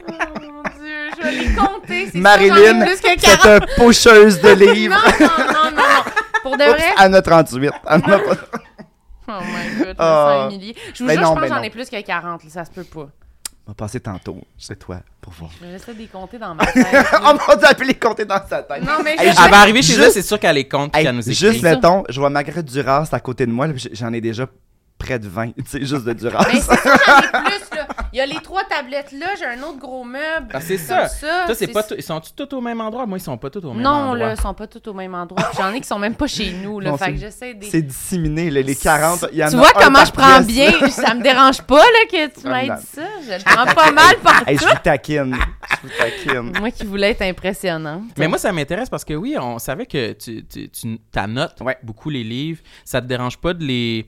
Oh 0.09 0.15
mon 0.41 0.63
Dieu, 0.63 1.11
je 1.17 1.23
vais 1.23 1.31
les 1.33 1.55
compter. 1.55 2.09
c'est 2.13 2.19
Marilyn, 2.19 2.85
c'est 2.97 3.17
40. 3.17 3.47
un 3.47 3.61
pocheuse 3.77 4.41
de 4.41 4.51
livres. 4.51 4.95
Non, 5.21 5.27
non, 5.27 5.53
non, 5.53 5.71
non. 5.77 5.83
Pour 6.43 6.57
de 6.57 6.65
Oups, 6.65 6.73
vrai? 6.73 6.93
Anna 6.97 7.23
38. 7.23 7.73
Anna 7.87 8.19
pas- 8.19 8.37
Oh 9.29 9.33
my 9.41 9.79
god, 9.79 9.87
je 9.87 9.89
me 9.89 9.95
Ah. 9.99 10.49
Je 10.51 11.03
vous 11.03 11.07
Ben 11.07 11.13
jure, 11.19 11.23
non, 11.23 11.29
je 11.29 11.33
pense 11.33 11.35
ben 11.35 11.41
que 11.49 11.55
j'en 11.55 11.63
ai 11.63 11.71
plus 11.71 11.89
que 11.89 12.01
40, 12.03 12.45
là, 12.45 12.51
ça 12.51 12.65
se 12.65 12.71
peut 12.71 12.85
pas. 12.85 13.09
va 13.67 13.75
passer 13.75 14.01
tantôt 14.01 14.37
chez 14.59 14.75
toi 14.75 14.99
pour 15.21 15.33
voir. 15.35 15.51
Je 15.61 15.67
vais 15.67 15.75
essayer 15.75 15.95
de 15.95 15.99
les 16.01 16.07
compter 16.09 16.39
dans 16.39 16.55
ma 16.55 16.67
tête. 16.67 16.85
dieu, 16.85 17.67
elle 17.71 17.77
peut 17.77 17.85
les 17.87 17.95
compter 17.95 18.25
dans 18.25 18.41
sa 18.49 18.63
tête. 18.65 18.83
non, 18.83 18.99
mais 19.05 19.13
Hey, 19.17 19.33
je- 19.33 19.43
Elle 19.45 19.51
va 19.51 19.61
arriver 19.61 19.81
chez 19.83 19.95
Juste- 19.95 20.09
eux, 20.09 20.11
c'est 20.11 20.23
sûr 20.23 20.39
qu'elle 20.41 20.57
les 20.57 20.69
compte 20.69 20.95
Hey, 20.97 21.05
qu'elle 21.05 21.15
nous 21.15 21.23
écrit. 21.23 21.35
juste, 21.35 21.63
mettons, 21.63 22.03
je 22.09 22.19
vois 22.19 22.29
Marguerite 22.31 22.67
Duras 22.67 23.09
à 23.13 23.21
côté 23.21 23.47
de 23.47 23.53
moi, 23.53 23.69
j'en 23.93 24.13
ai 24.13 24.21
déjà 24.21 24.47
près 25.03 25.19
de 25.19 25.29
20, 25.29 25.49
tu 25.57 25.63
sais, 25.67 25.81
juste 25.85 26.05
de 26.05 26.13
Duras. 26.13 26.47
Mais 26.53 26.61
c'est 26.61 26.77
ça, 26.77 26.97
j'en 27.07 27.19
ai 27.41 27.45
plus, 27.45 27.77
là. 27.77 27.87
Il 28.13 28.19
y 28.19 28.21
a 28.21 28.27
les 28.27 28.41
trois 28.43 28.63
tablettes 28.65 29.13
là, 29.13 29.27
j'ai 29.39 29.47
un 29.47 29.63
autre 29.63 29.79
gros 29.79 30.05
meuble. 30.05 30.49
Ah, 30.53 30.61
c'est 30.61 30.77
ça. 30.77 31.07
Toi, 31.47 31.55
c'est 31.55 31.69
pas 31.69 31.83
ils 31.97 32.03
sont 32.03 32.21
tous 32.21 32.55
au 32.55 32.61
même 32.61 32.81
endroit? 32.81 33.07
Moi, 33.07 33.19
ils 33.19 33.23
sont 33.23 33.39
pas 33.39 33.49
tous 33.51 33.65
au 33.65 33.73
même 33.73 33.83
Non, 33.83 33.91
endroit. 33.91 34.17
là, 34.19 34.35
ils 34.37 34.41
sont 34.41 34.53
pas 34.55 34.67
tous 34.67 34.87
au 34.91 34.93
même 34.95 35.15
endroit. 35.15 35.51
J'en 35.57 35.73
ai 35.73 35.81
qui 35.81 35.87
sont 35.89 35.99
même 35.99 36.15
pas 36.15 36.27
chez 36.27 36.53
nous, 36.53 36.79
là. 36.81 36.91
Non, 36.91 36.97
fait 36.99 37.07
c'est- 37.07 37.13
que 37.13 37.19
j'essaie 37.19 37.55
de. 37.55 37.65
C'est 37.65 37.83
disséminé, 37.83 38.51
là, 38.51 38.61
les 38.63 38.77
40, 38.77 39.25
il 39.33 39.39
y 39.39 39.45
en 39.45 39.49
Tu 39.49 39.55
a 39.55 39.59
vois 39.59 39.69
un 39.69 39.73
comment 39.73 39.99
par 39.99 40.07
je 40.07 40.13
prends 40.13 40.45
pièce. 40.45 40.79
bien? 40.79 40.89
Ça 40.91 41.15
me 41.15 41.23
dérange 41.23 41.63
pas, 41.63 41.79
là, 41.79 42.07
que 42.11 42.41
tu 42.41 42.47
m'aies 42.49 42.67
non. 42.69 42.75
dit 42.75 42.87
ça. 42.95 43.03
Je 43.27 43.33
le 43.33 43.45
prends 43.45 43.75
pas 43.75 43.91
mal 43.93 44.17
partout. 44.23 44.45
Hey, 44.51 44.59
je 44.59 44.65
vous 44.67 44.75
taquine, 44.83 45.37
je 45.71 45.89
vous 45.89 45.93
taquine. 45.99 46.53
Moi 46.61 46.71
qui 46.71 46.85
voulais 46.85 47.11
être 47.11 47.23
impressionnante. 47.23 48.03
Mais 48.19 48.29
moi, 48.29 48.39
ça 48.39 48.53
m'intéresse 48.53 48.91
parce 48.91 49.05
que 49.05 49.15
oui, 49.15 49.37
on 49.41 49.59
savait 49.59 49.87
que 49.87 50.13
tu, 50.13 50.45
tu, 50.47 50.69
tu 50.69 50.99
notes 51.29 51.61
Ouais. 51.61 51.79
beaucoup 51.83 52.11
les 52.11 52.25
livres. 52.25 52.61
Ça 52.85 53.01
te 53.01 53.07
dérange 53.07 53.39
pas 53.39 53.55
de 53.55 53.65
les 53.65 54.07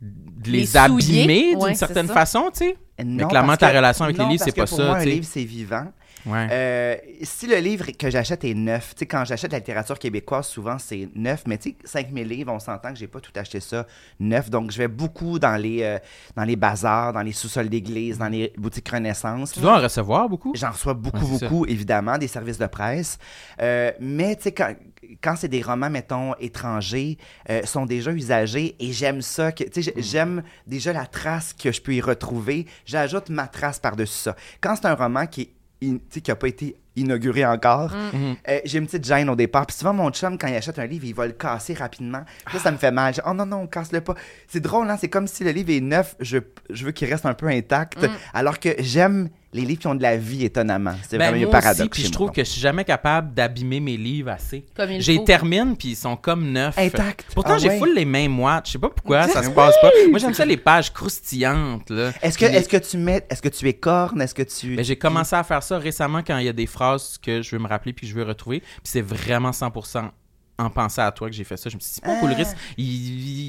de 0.00 0.50
les, 0.50 0.60
Les 0.60 0.76
abîmer 0.76 1.50
d'une 1.50 1.58
Ouais, 1.62 1.74
certaine 1.74 2.08
façon, 2.08 2.50
tu 2.52 2.64
sais. 2.66 2.76
Non, 3.04 3.28
clairement, 3.28 3.56
ta 3.56 3.68
relation 3.68 4.04
avec 4.04 4.16
les 4.18 4.24
non, 4.24 4.30
livres, 4.30 4.44
parce 4.44 4.50
c'est 4.54 4.56
pas 4.60 4.66
pour 4.66 4.76
ça, 4.76 4.84
Moi, 4.86 4.96
un 4.96 4.98
tu 4.98 5.04
sais. 5.04 5.10
livre, 5.14 5.26
c'est 5.28 5.44
vivant. 5.44 5.86
Ouais. 6.26 6.48
Euh, 6.50 6.96
si 7.22 7.46
le 7.46 7.56
livre 7.56 7.86
que 7.98 8.10
j'achète 8.10 8.44
est 8.44 8.54
neuf, 8.54 8.94
tu 8.94 9.00
sais, 9.00 9.06
quand 9.06 9.24
j'achète 9.24 9.52
la 9.52 9.58
littérature 9.58 9.98
québécoise, 9.98 10.46
souvent 10.46 10.78
c'est 10.78 11.08
neuf, 11.14 11.42
mais 11.46 11.58
tu 11.58 11.70
sais, 11.70 11.76
5000 11.84 12.26
livres, 12.28 12.52
on 12.52 12.58
s'entend 12.58 12.92
que 12.92 12.98
j'ai 12.98 13.06
pas 13.06 13.20
tout 13.20 13.32
acheté 13.36 13.60
ça 13.60 13.86
neuf, 14.20 14.50
donc 14.50 14.70
je 14.70 14.78
vais 14.78 14.88
beaucoup 14.88 15.38
dans 15.38 15.56
les, 15.56 15.82
euh, 15.82 15.98
dans 16.36 16.44
les 16.44 16.56
bazars, 16.56 17.12
dans 17.12 17.22
les 17.22 17.32
sous-sols 17.32 17.68
d'église, 17.68 18.18
dans 18.18 18.28
les 18.28 18.52
boutiques 18.58 18.88
Renaissance. 18.88 19.52
tu 19.52 19.60
dois 19.60 19.78
en 19.78 19.82
recevoir 19.82 20.28
beaucoup? 20.28 20.52
J'en 20.54 20.70
reçois 20.70 20.94
beaucoup, 20.94 21.18
Ouais, 21.18 21.38
beaucoup, 21.40 21.66
évidemment, 21.66 22.18
des 22.18 22.28
services 22.28 22.58
de 22.58 22.66
presse. 22.66 23.18
Euh, 23.60 23.92
mais, 24.00 24.36
tu 24.36 24.42
sais, 24.44 24.52
quand, 24.52 24.74
quand 25.22 25.34
c'est 25.36 25.48
des 25.48 25.62
romans, 25.62 25.90
mettons, 25.90 26.34
étrangers, 26.40 27.16
sont 27.64 27.86
déjà 27.86 28.10
usagés 28.12 28.76
et 28.78 28.92
j'aime 28.92 29.22
ça. 29.22 29.52
Tu 29.52 29.64
sais, 29.72 29.82
j'ai- 29.82 29.94
j'aime 29.96 30.42
déjà 30.66 30.92
la 30.92 31.06
trace 31.06 31.52
que 31.52 31.72
je 31.72 31.80
peux 31.80 31.94
y 31.94 32.00
retrouver. 32.00 32.66
J'ajoute 32.84 33.30
ma 33.30 33.46
trace 33.46 33.78
par-dessus 33.78 34.12
ça. 34.18 34.36
Quand 34.60 34.76
c'est 34.76 34.86
un 34.86 34.94
roman 34.94 35.26
qui 35.26 35.42
est 35.42 35.50
in- 35.82 35.98
qui 36.10 36.22
n'a 36.28 36.36
pas 36.36 36.48
été 36.48 36.76
inauguré 36.96 37.46
encore. 37.46 37.92
Mhm. 38.12 38.36
Euh, 38.48 38.58
j'ai 38.64 38.78
une 38.78 38.86
petite 38.86 39.04
gêne 39.06 39.28
au 39.30 39.36
départ. 39.36 39.66
Puis 39.66 39.76
souvent, 39.76 39.92
mon 39.94 40.10
chum, 40.10 40.36
quand 40.36 40.48
il 40.48 40.56
achète 40.56 40.78
un 40.80 40.86
livre, 40.86 41.04
il 41.04 41.14
va 41.14 41.26
le 41.26 41.32
casser 41.32 41.74
rapidement. 41.74 42.22
Puis 42.46 42.56
Ça, 42.58 42.64
ça 42.64 42.70
me 42.72 42.76
fait 42.76 42.90
mal. 42.90 43.14
Je 43.14 43.20
oh 43.24 43.32
non, 43.34 43.46
non, 43.46 43.66
casse-le 43.68 44.00
pas. 44.00 44.14
C'est 44.48 44.60
drôle, 44.60 44.90
hein? 44.90 44.96
C'est 45.00 45.08
comme 45.08 45.28
si 45.28 45.44
le 45.44 45.50
livre 45.52 45.70
est 45.70 45.80
neuf, 45.80 46.16
je, 46.20 46.38
je 46.70 46.84
veux 46.84 46.90
qu'il 46.92 47.08
reste 47.08 47.24
un 47.26 47.34
peu 47.34 47.46
intact. 47.46 48.04
Alors 48.34 48.58
que 48.58 48.70
j'aime 48.80 49.28
les 49.52 49.62
livres 49.62 49.80
qui 49.80 49.86
ont 49.86 49.94
de 49.94 50.02
la 50.02 50.16
vie, 50.16 50.44
étonnamment. 50.44 50.94
C'est 51.08 51.16
Ben, 51.18 51.30
vraiment 51.30 51.48
un 51.48 51.50
paradoxe. 51.50 51.80
aussi, 51.80 51.88
puis 51.88 52.02
je 52.04 52.10
trouve 52.12 52.30
que 52.30 52.44
je 52.44 52.50
suis 52.50 52.60
jamais 52.60 52.84
capable 52.84 53.32
d'abîmer 53.32 53.80
mes 53.80 53.96
livres 53.96 54.30
assez. 54.30 54.64
Comme 54.76 54.90
il 54.90 55.00
J'ai 55.00 55.16
faut. 55.16 55.24
termine 55.24 55.76
puis 55.76 55.88
ils 55.90 55.96
sont 55.96 56.16
comme 56.16 56.50
neufs. 56.52 56.76
Intact. 56.78 57.26
Pourtant, 57.34 57.54
Ah 57.54 57.58
j'ai 57.58 57.68
ouais. 57.70 57.78
full 57.78 57.94
les 57.94 58.04
mêmes 58.04 58.38
watts. 58.38 58.66
Je 58.66 58.72
sais 58.72 58.78
pas 58.78 58.90
pourquoi 58.90 59.26
ça 59.28 59.42
se 59.42 59.50
passe 59.50 59.74
pas. 59.80 59.90
Moi, 60.10 60.18
j'aime 60.18 60.34
ça 60.34 60.44
les 60.44 60.56
pages 60.58 60.92
croustillantes 60.92 61.88
là. 61.90 62.12
Est-ce 62.22 62.36
que, 62.38 62.44
est-ce 62.44 62.68
que 62.68 62.76
tu 62.76 62.96
mets, 62.98 63.24
est-ce 63.30 63.40
que 63.42 63.48
tu 63.48 63.66
écornes, 63.68 64.20
est-ce 64.20 64.34
que 64.34 64.42
tu... 64.42 64.76
Ben, 64.76 64.84
j'ai 64.84 64.96
commencé 64.96 65.34
à 65.34 65.42
faire 65.44 65.62
ça 65.62 65.78
récemment 65.78 66.22
quand 66.26 66.38
il 66.38 66.44
y 66.46 66.48
a 66.48 66.52
des 66.52 66.66
phrases 66.66 67.18
que 67.18 67.42
je 67.42 67.50
veux 67.56 67.62
me 67.62 67.68
rappeler 67.68 67.92
puis 67.92 68.06
je 68.06 68.14
veux 68.14 68.24
retrouver. 68.24 68.60
Puis 68.60 68.68
c'est 68.84 69.00
vraiment 69.02 69.50
100% 69.50 70.10
en 70.58 70.70
pensant 70.70 71.02
à 71.06 71.12
toi 71.12 71.28
que 71.28 71.34
j'ai 71.34 71.44
fait 71.44 71.56
ça. 71.56 71.70
Je 71.70 71.76
me 71.76 71.80
suis 71.80 71.88
dit, 71.88 71.94
c'est 71.96 72.04
pas 72.04 72.18
cool, 72.18 72.32
Riz. 72.32 72.46
Il, 72.76 72.84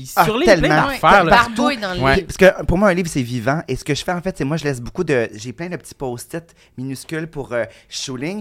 il 0.04 0.10
Ah, 0.16 0.26
surligne 0.26 0.44
plein 0.46 0.56
tellement. 0.62 0.88
d'affaires. 0.88 1.24
là. 1.24 1.32
Barbouille 1.32 1.78
dans 1.78 1.94
le 1.96 2.00
Ouais. 2.02 2.16
livre. 2.18 2.28
Parce 2.28 2.38
que 2.38 2.64
pour 2.66 2.78
moi, 2.78 2.90
un 2.90 2.94
livre, 2.94 3.10
c'est 3.12 3.24
vivant. 3.24 3.62
Et 3.68 3.76
ce 3.76 3.84
que 3.84 3.96
je 3.96 4.04
fais, 4.04 4.12
en 4.12 4.22
fait, 4.22 4.38
c'est 4.38 4.44
moi, 4.46 4.58
je 4.58 4.64
laisse 4.64 4.80
beaucoup 4.80 5.04
de. 5.04 5.28
J'ai 5.34 5.52
plein 5.52 5.70
de 5.70 5.76
petits 5.76 5.96
post-it 5.96 6.54
minuscules 6.78 7.28
pour 7.28 7.52
euh. 7.54 7.64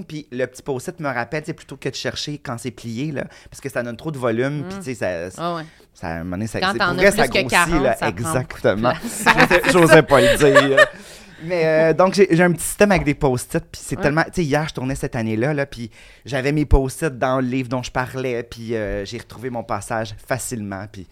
Puis 0.06 0.26
le 0.30 0.44
petit 0.46 0.62
post-it 0.62 1.00
me 1.00 1.08
rappelle, 1.08 1.42
c'est 1.46 1.54
plutôt 1.54 1.76
que 1.76 1.88
de 1.88 1.94
chercher 1.94 2.38
quand 2.38 2.58
c'est 2.58 2.70
plié, 2.70 3.10
là. 3.12 3.24
Parce 3.50 3.60
que 3.60 3.68
ça 3.70 3.82
donne 3.82 3.96
trop 3.96 4.10
de 4.10 4.18
volume. 4.18 4.64
Puis, 4.68 4.78
tu 4.78 4.84
sais, 4.84 4.94
ça. 4.94 5.30
ça, 5.30 5.42
Ah 5.42 5.54
ouais. 5.56 5.62
ça, 5.94 6.08
à 6.08 6.10
un 6.12 6.18
moment 6.24 6.36
donné, 6.36 6.46
ça, 6.46 6.60
Quand 6.60 6.74
t'en 6.74 6.88
as 6.90 6.94
vrai, 6.94 7.10
plus 7.10 7.16
ça 7.16 7.28
que 7.28 7.32
grossit, 7.32 7.48
40, 7.50 7.82
là. 7.82 7.96
ça 7.96 8.08
Exactement. 8.08 8.92
J'osais 9.72 10.02
pas 10.02 10.20
le 10.20 10.36
dire. 10.36 10.78
Mais 11.44 11.62
euh, 11.64 11.92
donc, 11.92 12.14
j'ai 12.14 12.42
un 12.42 12.52
petit 12.52 12.64
système 12.64 12.90
avec 12.92 13.04
des 13.04 13.14
post-it, 13.14 13.64
puis 13.70 13.80
c'est 13.84 13.96
Ouais. 13.96 14.02
tellement... 14.02 14.22
Tu 14.24 14.30
sais, 14.34 14.44
hier, 14.44 14.66
je 14.68 14.74
tournais 14.74 14.94
cette 14.94 15.16
année-là, 15.16 15.54
là, 15.54 15.66
puis 15.66 15.90
j'avais 16.24 16.52
mes 16.52 16.64
post-it 16.64 17.16
dans 17.18 17.40
le 17.40 17.46
livre 17.46 17.68
dont 17.68 17.82
je 17.82 17.90
parlais, 17.90 18.42
puis 18.42 18.74
euh, 18.74 19.04
j'ai 19.04 19.18
retrouvé 19.18 19.50
mon 19.50 19.62
passage 19.62 20.14
facilement, 20.26 20.84
puis 20.90 21.06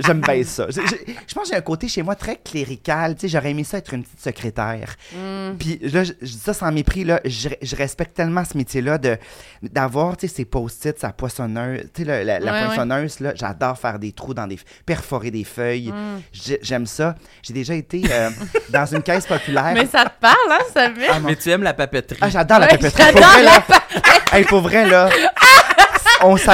j'aime 0.00 0.20
bien 0.20 0.42
ça. 0.44 0.66
Je, 0.68 0.80
je- 0.80 1.12
je 1.26 1.34
pense 1.34 1.44
que 1.44 1.50
j'ai 1.50 1.56
un 1.56 1.60
côté 1.62 1.88
chez 1.88 2.02
moi 2.02 2.14
très 2.14 2.36
clérical, 2.36 3.14
tu 3.14 3.22
sais, 3.22 3.28
j'aurais 3.28 3.50
aimé 3.50 3.64
ça 3.64 3.78
être 3.78 3.92
une 3.94 4.02
petite 4.02 4.20
secrétaire. 4.20 4.94
Mm. 5.14 5.56
Puis 5.58 5.78
là, 5.82 6.04
je, 6.04 6.12
dis 6.12 6.38
ça 6.42 6.52
sans 6.54 6.72
mépris, 6.72 7.04
là, 7.04 7.20
je, 7.24 7.48
je 7.60 7.76
respecte 7.76 8.14
tellement 8.16 8.44
ce 8.44 8.56
métier-là 8.56 8.98
d'avoir, 9.62 10.16
tu 10.16 10.26
sais, 10.28 10.34
ces 10.34 10.44
post-it, 10.44 10.98
sa 10.98 11.12
poissonneuse, 11.12 11.82
tu 11.94 12.02
sais, 12.02 12.04
la, 12.04 12.24
la- 12.24 12.38
la 12.40 12.52
Ouais, 12.52 12.58
ouais. 12.60 12.66
poinçonneuse, 12.66 13.20
là, 13.20 13.32
j'adore 13.34 13.78
faire 13.78 13.98
des 13.98 14.12
trous 14.12 14.34
dans 14.34 14.46
des... 14.46 14.58
perforer 14.86 15.30
des 15.30 15.44
feuilles, 15.44 15.90
Mm. 15.90 16.20
J'ai- 16.32 16.58
j'aime 16.62 16.86
ça. 16.86 17.14
J'ai 17.42 17.52
déjà 17.54 17.74
été 17.74 18.02
euh, 18.10 18.30
dans 18.70 18.86
une 18.86 19.02
caisse 19.02 19.26
populaire. 19.26 19.49
Mais 19.74 19.86
ça 19.86 20.04
te 20.04 20.20
parle, 20.20 20.36
hein, 20.50 20.58
ça 20.72 20.90
fait. 20.90 21.20
Mais 21.20 21.36
tu 21.36 21.50
aimes 21.50 21.62
la 21.62 21.74
papeterie. 21.74 22.18
Ah, 22.22 22.28
j'adore 22.30 22.58
la 22.60 22.66
Ouais, 22.66 22.78
papeterie. 22.78 23.12
Pour 23.12 23.20
j'adore 23.22 23.30
vrai, 23.30 23.42
la 23.42 23.50
là, 23.50 23.62
hey, 24.32 24.44
pour 24.44 24.60
vrai, 24.60 24.86
là, 24.86 25.08
on 26.22 26.36
s'en- 26.36 26.52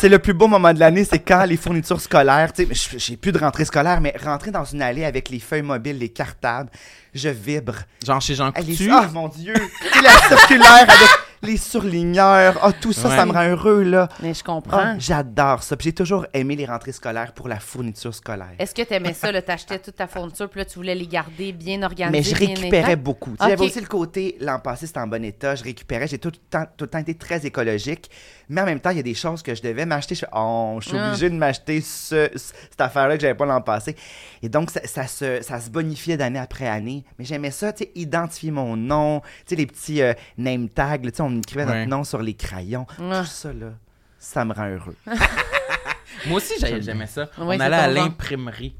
C'est 0.00 0.08
le 0.08 0.20
plus 0.20 0.32
beau 0.32 0.46
moment 0.46 0.72
de 0.72 0.78
l'année, 0.78 1.04
c'est 1.04 1.18
quand 1.18 1.42
les 1.44 1.56
fournitures 1.56 2.00
scolaires, 2.00 2.52
tu 2.52 2.64
sais, 2.72 2.98
j'ai 2.98 3.16
plus 3.16 3.32
de 3.32 3.38
rentrée 3.38 3.64
scolaire, 3.64 4.00
mais 4.00 4.14
rentrer 4.24 4.52
dans 4.52 4.64
une 4.64 4.80
allée 4.80 5.04
avec 5.04 5.28
les 5.28 5.40
feuilles 5.40 5.62
mobiles, 5.62 5.98
les 5.98 6.10
cartables, 6.10 6.70
je 7.18 7.28
vibre. 7.28 7.74
Genre 8.06 8.20
chez 8.20 8.34
Jean 8.34 8.52
les- 8.56 8.64
Coutu? 8.72 8.90
Ah, 8.92 9.08
mon 9.12 9.28
Dieu! 9.28 9.54
Sais, 9.54 10.00
la 10.02 10.10
circulaire 10.10 10.82
avec 10.82 11.08
les 11.42 11.56
surligneurs, 11.56 12.58
ah, 12.62 12.72
tout 12.72 12.92
ça, 12.92 13.08
Ouais. 13.08 13.16
ça 13.16 13.24
me 13.24 13.32
rend 13.32 13.44
heureux, 13.48 13.82
là. 13.82 14.08
Mais 14.22 14.34
je 14.34 14.40
Ah, 14.42 14.46
comprends. 14.46 14.94
J'adore 14.98 15.62
ça. 15.62 15.76
Puis 15.76 15.84
j'ai 15.86 15.92
toujours 15.92 16.26
aimé 16.34 16.56
les 16.56 16.66
rentrées 16.66 16.90
scolaires 16.92 17.32
pour 17.32 17.46
la 17.48 17.60
fourniture 17.60 18.12
scolaire. 18.14 18.50
Est-ce 18.58 18.74
que 18.74 18.82
tu 18.82 18.92
aimais 18.92 19.14
ça, 19.14 19.30
là, 19.30 19.40
t'achetais 19.40 19.78
toute 19.78 19.94
ta 19.96 20.06
fourniture, 20.08 20.48
puis 20.48 20.58
là, 20.60 20.64
tu 20.64 20.74
voulais 20.78 20.94
les 20.96 21.06
garder 21.06 21.52
bien 21.52 21.82
organisées, 21.84 22.10
Mais 22.18 22.22
je 22.22 22.34
récupérais 22.34 22.96
beaucoup. 22.96 23.30
Tu 23.38 23.44
sais, 23.44 23.50
J'avais 23.50 23.64
aussi 23.64 23.80
le 23.80 23.86
côté, 23.86 24.36
l'an 24.40 24.58
passé, 24.58 24.86
c'était 24.88 24.98
en 25.00 25.06
bon 25.06 25.24
état, 25.24 25.54
je 25.54 25.62
récupérais. 25.64 26.08
J'ai 26.08 26.18
tout, 26.18 26.30
le 26.32 26.38
temps- 26.50 26.66
tout 26.76 26.84
le 26.86 26.90
temps 26.90 26.98
été 26.98 27.14
très 27.14 27.46
écologique. 27.46 28.10
Mais 28.48 28.62
en 28.62 28.64
même 28.64 28.80
temps, 28.80 28.90
il 28.90 28.96
y 28.96 29.00
a 29.00 29.02
des 29.04 29.14
choses 29.14 29.42
que 29.42 29.54
je 29.54 29.62
devais 29.62 29.84
m'acheter. 29.86 30.14
Je, 30.14 30.24
oh, 30.34 30.78
je 30.80 30.88
suis 30.88 30.98
Ah. 30.98 31.08
obligé 31.10 31.28
de 31.30 31.34
m'acheter 31.36 31.80
ce- 31.82 32.30
ce- 32.34 32.52
cette 32.70 32.80
affaire-là 32.80 33.16
que 33.16 33.20
j'avais 33.22 33.34
pas 33.34 33.44
l'an 33.44 33.60
passé. 33.60 33.94
Et 34.42 34.48
donc, 34.48 34.70
ça, 34.70 34.80
ça 34.86 35.06
se, 35.06 35.42
ça 35.42 35.60
se 35.60 35.68
bonifiait 35.70 36.16
d'année 36.16 36.38
après 36.38 36.66
année. 36.66 37.04
Mais 37.18 37.24
j'aimais 37.24 37.50
ça, 37.50 37.72
tu 37.72 37.84
sais, 37.84 37.92
identifier 37.94 38.50
mon 38.50 38.76
nom, 38.76 39.20
tu 39.20 39.26
sais, 39.46 39.56
les 39.56 39.66
petits 39.66 40.02
euh, 40.02 40.12
name 40.36 40.68
tags, 40.68 40.98
tu 40.98 41.08
sais, 41.12 41.20
on 41.20 41.36
écrivait 41.38 41.64
Ouais. 41.64 41.78
notre 41.86 41.90
nom 41.90 42.04
sur 42.04 42.22
les 42.22 42.34
crayons. 42.34 42.86
Ah. 43.00 43.20
Tout 43.22 43.26
ça, 43.26 43.52
là, 43.52 43.72
ça 44.18 44.44
me 44.44 44.52
rend 44.52 44.68
heureux. 44.68 44.96
Moi 46.26 46.36
aussi, 46.38 46.54
j'ai- 46.60 46.82
j'aimais 46.82 47.06
ça. 47.06 47.22
Ouais, 47.38 47.56
on 47.56 47.60
allait 47.60 47.76
à 47.76 47.88
l'imprimerie. 47.88 48.76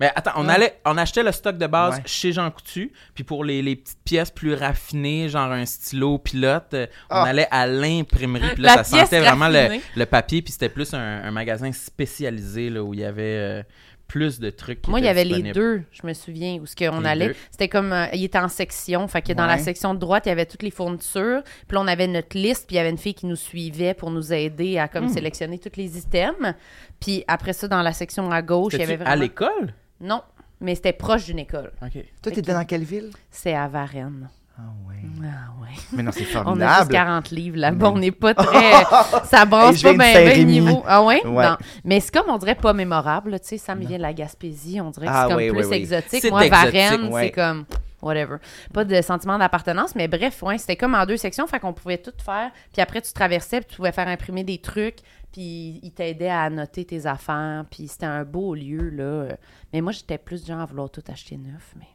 Mais 0.00 0.10
attends, 0.16 0.32
on, 0.36 0.48
Ouais. 0.48 0.54
allait, 0.54 0.80
on 0.84 0.96
achetait 0.98 1.22
le 1.22 1.30
stock 1.30 1.56
de 1.56 1.66
base 1.68 1.96
Ouais. 1.98 2.02
chez 2.06 2.32
Jean 2.32 2.50
Coutu. 2.50 2.92
Puis 3.14 3.22
pour 3.22 3.44
les, 3.44 3.62
les 3.62 3.76
petites 3.76 4.02
pièces 4.04 4.32
plus 4.32 4.54
raffinées, 4.54 5.28
genre 5.28 5.52
un 5.52 5.64
stylo 5.64 6.18
pilote, 6.18 6.74
euh, 6.74 6.86
on 7.08 7.16
Ah. 7.16 7.24
allait 7.28 7.46
à 7.52 7.68
l'imprimerie. 7.68 8.54
Puis 8.54 8.62
là, 8.64 8.76
La 8.76 8.84
ça 8.84 8.98
sentait 9.04 9.20
vraiment 9.20 9.48
le, 9.48 9.78
le 9.94 10.06
papier. 10.06 10.42
Puis 10.42 10.52
c'était 10.54 10.70
plus 10.70 10.92
un, 10.92 10.98
un 11.22 11.30
magasin 11.30 11.70
spécialisé 11.70 12.68
là, 12.68 12.82
où 12.82 12.94
il 12.94 13.00
y 13.00 13.04
avait 13.04 13.22
euh, 13.22 13.62
plus 14.12 14.40
de 14.40 14.50
trucs. 14.50 14.82
qui 14.82 14.90
Moi, 14.90 15.00
il 15.00 15.06
y 15.06 15.08
avait 15.08 15.24
les 15.24 15.52
deux, 15.52 15.84
je 15.90 16.06
me 16.06 16.12
souviens, 16.12 16.58
où 16.60 16.66
ce 16.66 16.76
qu'on 16.76 17.02
allait. 17.06 17.34
C'était 17.50 17.70
comme, 17.70 17.94
euh, 17.94 18.04
il 18.12 18.22
était 18.22 18.38
en 18.38 18.48
section, 18.48 19.08
fait 19.08 19.22
que 19.22 19.32
dans 19.32 19.46
la 19.46 19.56
section 19.56 19.94
de 19.94 19.98
droite, 19.98 20.24
il 20.26 20.28
y 20.28 20.32
avait 20.32 20.44
toutes 20.44 20.62
les 20.62 20.70
fournitures, 20.70 21.42
puis 21.66 21.74
là, 21.74 21.80
on 21.80 21.86
avait 21.88 22.06
notre 22.06 22.36
liste, 22.36 22.66
puis 22.66 22.74
il 22.74 22.76
y 22.76 22.80
avait 22.80 22.90
une 22.90 22.98
fille 22.98 23.14
qui 23.14 23.24
nous 23.24 23.36
suivait 23.36 23.94
pour 23.94 24.10
nous 24.10 24.34
aider 24.34 24.76
à 24.78 24.84
Hmm. 24.84 24.88
comme 24.92 25.08
sélectionner 25.08 25.58
tous 25.58 25.76
les 25.78 25.96
items. 25.96 26.54
Puis 27.00 27.24
après 27.26 27.54
ça, 27.54 27.68
dans 27.68 27.80
la 27.80 27.94
section 27.94 28.30
à 28.30 28.42
gauche, 28.42 28.74
il 28.74 28.80
y 28.80 28.82
avait 28.82 28.96
vraiment... 28.96 29.12
à 29.12 29.16
l'école? 29.16 29.72
Non, 29.98 30.20
mais 30.60 30.74
c'était 30.74 30.92
proche 30.92 31.24
d'une 31.24 31.38
école. 31.38 31.72
OK. 31.80 32.04
Toi, 32.22 32.32
t'étais 32.32 32.52
dans 32.52 32.66
quelle 32.66 32.84
ville? 32.84 33.12
C'est 33.30 33.54
à 33.54 33.66
Varennes. 33.66 34.28
Ah 34.62 34.88
ouais. 34.88 34.96
Ah 35.24 35.60
ouais. 35.60 35.68
Mais 35.92 36.02
non, 36.02 36.10
c'est 36.12 36.20
On 36.22 36.24
a 36.24 36.24
juste 36.26 36.32
formidable. 36.44 36.92
40 36.92 37.30
livres 37.30 37.56
là-bas. 37.58 37.90
On 37.90 37.98
n'est 37.98 38.10
pas 38.12 38.34
très. 38.34 38.84
ça 39.24 39.44
brasse 39.44 39.82
pas 39.82 39.92
bien 39.94 39.98
bien 39.98 40.20
le 40.20 40.28
Saint-Rémy. 40.30 40.60
niveau. 40.60 40.82
Ah 40.86 41.02
ouais? 41.02 41.24
Ouais. 41.26 41.48
Non. 41.48 41.56
Mais 41.84 42.00
c'est 42.00 42.12
comme, 42.12 42.28
on 42.30 42.38
dirait, 42.38 42.54
pas 42.54 42.72
mémorable. 42.72 43.30
là, 43.32 43.38
Tu 43.38 43.48
sais, 43.48 43.58
Sam 43.58 43.82
il 43.82 43.88
vient 43.88 43.96
de 43.98 44.02
la 44.02 44.12
Gaspésie. 44.12 44.80
On 44.80 44.90
dirait 44.90 45.06
que 45.06 45.12
Ah 45.12 45.24
c'est 45.24 45.34
comme 45.34 45.42
oui, 45.42 45.48
plus 45.50 45.58
oui, 45.60 45.66
oui. 45.70 45.76
exotique. 45.76 46.30
Moi, 46.30 46.46
exotique, 46.46 46.72
Varennes, 46.74 47.12
ouais. 47.12 47.22
c'est 47.24 47.30
comme. 47.32 47.64
Whatever. 48.00 48.38
Pas 48.74 48.84
de 48.84 49.00
sentiment 49.00 49.38
d'appartenance, 49.38 49.94
mais 49.94 50.08
bref, 50.08 50.42
ouais, 50.42 50.58
c'était 50.58 50.74
comme 50.74 50.96
en 50.96 51.06
deux 51.06 51.16
sections, 51.16 51.46
fait 51.46 51.60
qu'on 51.60 51.72
pouvait 51.72 51.98
tout 51.98 52.10
faire. 52.24 52.50
Puis 52.72 52.82
après, 52.82 53.00
tu 53.00 53.12
traversais, 53.12 53.60
puis 53.60 53.68
tu 53.70 53.76
pouvais 53.76 53.92
faire 53.92 54.08
imprimer 54.08 54.42
des 54.42 54.58
trucs, 54.58 54.96
puis 55.32 55.78
ils 55.84 55.92
t'aidaient 55.92 56.28
à 56.28 56.42
annoter 56.42 56.84
tes 56.84 57.06
affaires, 57.06 57.64
puis 57.70 57.86
c'était 57.86 58.06
un 58.06 58.24
beau 58.24 58.56
lieu, 58.56 58.90
là. 58.90 59.36
Mais 59.72 59.80
moi, 59.80 59.92
j'étais 59.92 60.18
plus 60.18 60.42
du 60.42 60.48
genre 60.50 60.60
à 60.60 60.64
vouloir 60.66 60.90
tout 60.90 61.04
acheter 61.12 61.36
neuf, 61.36 61.74
mais. 61.78 61.86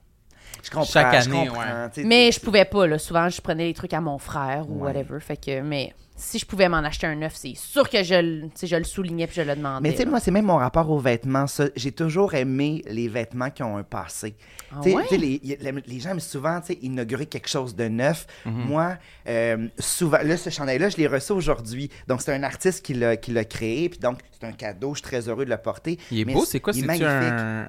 Je 0.63 0.69
comprends, 0.69 0.85
Chaque 0.85 1.21
je 1.23 1.29
année, 1.29 1.47
comprends, 1.47 1.61
ouais. 1.61 2.03
Mais 2.03 2.31
je 2.31 2.39
pouvais 2.39 2.65
pas, 2.65 2.87
là. 2.87 2.97
Souvent, 2.99 3.29
je 3.29 3.39
prenais 3.41 3.65
les 3.65 3.73
trucs 3.73 3.93
à 3.93 4.01
mon 4.01 4.17
frère 4.17 4.65
ou 4.69 4.83
Ouais. 4.83 4.91
whatever. 4.93 5.19
Fait 5.19 5.37
que, 5.37 5.61
mais 5.61 5.93
si 6.17 6.39
je 6.39 6.45
pouvais 6.45 6.67
m'en 6.67 6.77
acheter 6.79 7.07
un 7.07 7.15
neuf, 7.15 7.33
c'est 7.35 7.53
sûr 7.55 7.89
que 7.89 8.03
je, 8.03 8.47
je 8.61 8.75
le 8.75 8.83
soulignais 8.83 9.27
puis 9.27 9.35
je 9.37 9.41
le 9.43 9.55
demandais. 9.55 9.87
Mais 9.89 9.95
tu 9.95 10.01
sais, 10.01 10.05
moi, 10.09 10.19
c'est 10.19 10.31
même 10.31 10.45
mon 10.45 10.57
rapport 10.57 10.89
aux 10.89 10.99
vêtements, 10.99 11.47
ça. 11.47 11.65
J'ai 11.75 11.91
toujours 11.91 12.33
aimé 12.33 12.81
les 12.89 13.07
vêtements 13.07 13.49
qui 13.51 13.63
ont 13.63 13.77
un 13.77 13.83
passé. 13.83 14.35
Ah 14.71 14.79
Tu 14.83 14.89
sais- 14.89 14.95
ouais? 14.95 15.03
tu 15.03 15.09
sais, 15.09 15.17
les, 15.17 15.41
les- 15.43 15.83
les 15.85 15.99
gens 15.99 16.09
aiment 16.09 16.19
souvent 16.19 16.59
tu 16.59 16.73
sais, 16.73 16.79
inaugurer 16.81 17.25
quelque 17.27 17.47
chose 17.47 17.75
de 17.75 17.87
neuf. 17.87 18.25
Mhm. 18.45 18.53
Moi, 18.65 18.97
euh, 19.29 19.67
souvent, 19.79 20.17
là, 20.23 20.35
ce 20.37 20.49
chandail-là, 20.49 20.89
je 20.89 20.97
l'ai 20.97 21.07
reçu 21.07 21.31
aujourd'hui. 21.33 21.89
Donc, 22.07 22.21
c'est 22.21 22.33
un 22.33 22.43
artiste 22.43 22.83
qui 22.85 22.93
l'a 22.95 23.15
qui 23.15 23.31
l'a 23.31 23.45
créé. 23.45 23.87
Puis 23.89 23.99
donc, 23.99 24.19
c'est 24.31 24.45
un 24.47 24.51
cadeau. 24.53 24.93
Je 24.95 24.99
suis 24.99 25.03
très 25.07 25.29
heureux 25.29 25.45
de 25.45 25.49
le 25.51 25.57
porter. 25.57 25.99
Il 26.11 26.19
est 26.21 26.25
Mais 26.25 26.33
beau, 26.33 26.45
c'est 26.45 26.59
quoi? 26.59 26.73
il 26.75 26.79
est 26.83 26.87
C'est-tu 26.87 27.03
magnifique. 27.03 27.33
un, 27.33 27.67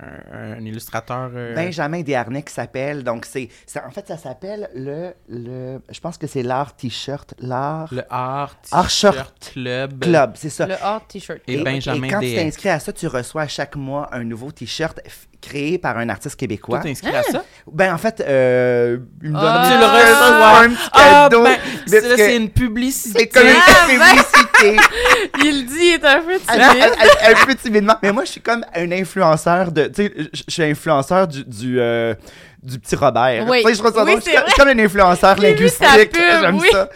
un 0.56 0.60
illustrateur? 0.64 1.30
euh, 1.34 1.54
Benjamin 1.54 2.00
Desharnais 2.02 2.42
qui 2.42 2.52
s'appelle. 2.54 3.04
Donc, 3.04 3.26
c'est. 3.26 3.48
c'est- 3.66 3.80
En 3.84 3.90
fait, 3.90 4.06
ça 4.08 4.16
s'appelle 4.16 4.68
le, 4.74 5.12
le. 5.28 5.80
Je 5.90 6.00
pense 6.00 6.16
que 6.18 6.26
c'est 6.26 6.42
l'art 6.42 6.74
t-shirt. 6.74 7.34
L'art 7.40 7.92
Le 7.92 8.02
Art 8.08 8.37
Art 8.38 8.88
T-shirt 8.88 8.90
Shirt 9.16 9.50
Club. 9.52 10.00
Club, 10.00 10.32
c'est 10.34 10.50
ça. 10.50 10.66
Le 10.66 10.74
hot 10.74 11.00
t-shirt. 11.08 11.40
Et 11.48 11.56
Benjamin 11.58 12.08
quand 12.08 12.20
tu 12.20 12.34
t'inscris 12.34 12.68
à 12.68 12.78
ça, 12.78 12.92
tu 12.92 13.06
reçois 13.06 13.46
chaque 13.48 13.76
mois 13.76 14.08
un 14.12 14.24
nouveau 14.24 14.50
t-shirt 14.52 14.98
créé 15.40 15.78
par 15.78 15.96
un 15.98 16.08
artiste 16.08 16.34
québécois. 16.36 16.80
t'es 16.80 16.90
inscrit 16.90 17.14
à 17.14 17.22
ça? 17.22 17.44
Ben, 17.70 17.94
en 17.94 17.98
fait, 17.98 18.20
euh, 18.26 18.98
il 19.22 19.30
me 19.30 19.34
donne 19.34 19.44
un 19.46 19.62
tu 19.70 19.78
le 19.78 19.84
reçois. 19.86 20.58
un 20.64 20.68
petit 20.70 20.88
Ah, 20.92 21.28
cadeau. 21.30 21.44
ben, 21.44 21.56
c'est 21.86 22.36
une 22.36 22.50
publicité. 22.50 23.18
c'est 23.20 23.28
comme 23.28 23.46
une 23.46 23.54
Ah, 23.56 23.86
ben. 23.86 23.98
publicité. 23.98 24.76
Il 25.44 25.66
dit, 25.66 25.74
il 25.78 25.94
est 25.94 26.04
un 26.04 26.20
peu 26.20 26.34
un, 26.34 26.38
timide. 26.38 26.82
un- 26.82 27.30
un 27.32 27.46
peu 27.46 27.54
timidement. 27.54 27.94
Mais 28.02 28.12
moi, 28.12 28.24
je 28.24 28.32
suis 28.32 28.40
comme 28.40 28.64
un 28.74 28.90
influenceur 28.92 29.70
de. 29.70 29.84
Tu 29.86 29.94
sais, 30.06 30.12
je 30.32 30.42
je 30.48 30.52
suis 30.52 30.62
influenceur 30.64 31.28
du. 31.28 31.44
du 31.44 31.80
euh, 31.80 32.14
du 32.62 32.78
petit 32.78 32.96
Robert. 32.96 33.46
Oui. 33.48 33.58
Tu 33.62 33.68
sais, 33.68 33.74
je 33.74 33.78
trouve 33.82 33.94
ça 33.94 34.04
Oui, 34.04 34.10
drôle. 34.12 34.22
Je 34.24 34.30
comme- 34.34 34.44
je 34.46 34.50
suis 34.52 34.58
comme 34.60 34.68
un 34.68 34.78
influenceur 34.78 35.36
linguistique. 35.40 36.10
J'aime 36.14 36.58
oui. 36.58 36.68
ça. 36.72 36.88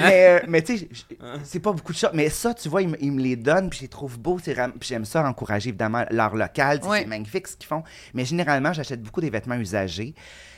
Mais, 0.00 0.26
euh, 0.28 0.46
mais 0.48 0.62
tu 0.62 0.78
sais, 0.78 0.88
c'est 1.44 1.60
pas 1.60 1.72
beaucoup 1.72 1.92
de 1.92 1.98
choses. 1.98 2.10
Mais 2.14 2.28
ça, 2.30 2.54
tu 2.54 2.68
vois, 2.68 2.82
ils, 2.82 2.88
me- 2.88 3.02
ils 3.02 3.12
me 3.12 3.20
les 3.20 3.36
donnent, 3.36 3.68
puis 3.70 3.78
je 3.78 3.82
les 3.84 3.88
trouve 3.88 4.18
beaux. 4.18 4.36
Puis 4.36 4.54
j'aime 4.82 5.04
ça 5.04 5.26
encourager, 5.28 5.68
évidemment, 5.70 6.04
l'art 6.10 6.34
local. 6.36 6.80
C'est 6.82 7.06
magnifique 7.06 7.48
ce 7.48 7.56
qu'ils 7.56 7.68
font. 7.68 7.82
Mais 8.14 8.24
généralement, 8.24 8.72
j'achète 8.72 9.02
beaucoup 9.02 9.20
des 9.20 9.30
vêtements 9.30 9.56
usagés. 9.56 10.14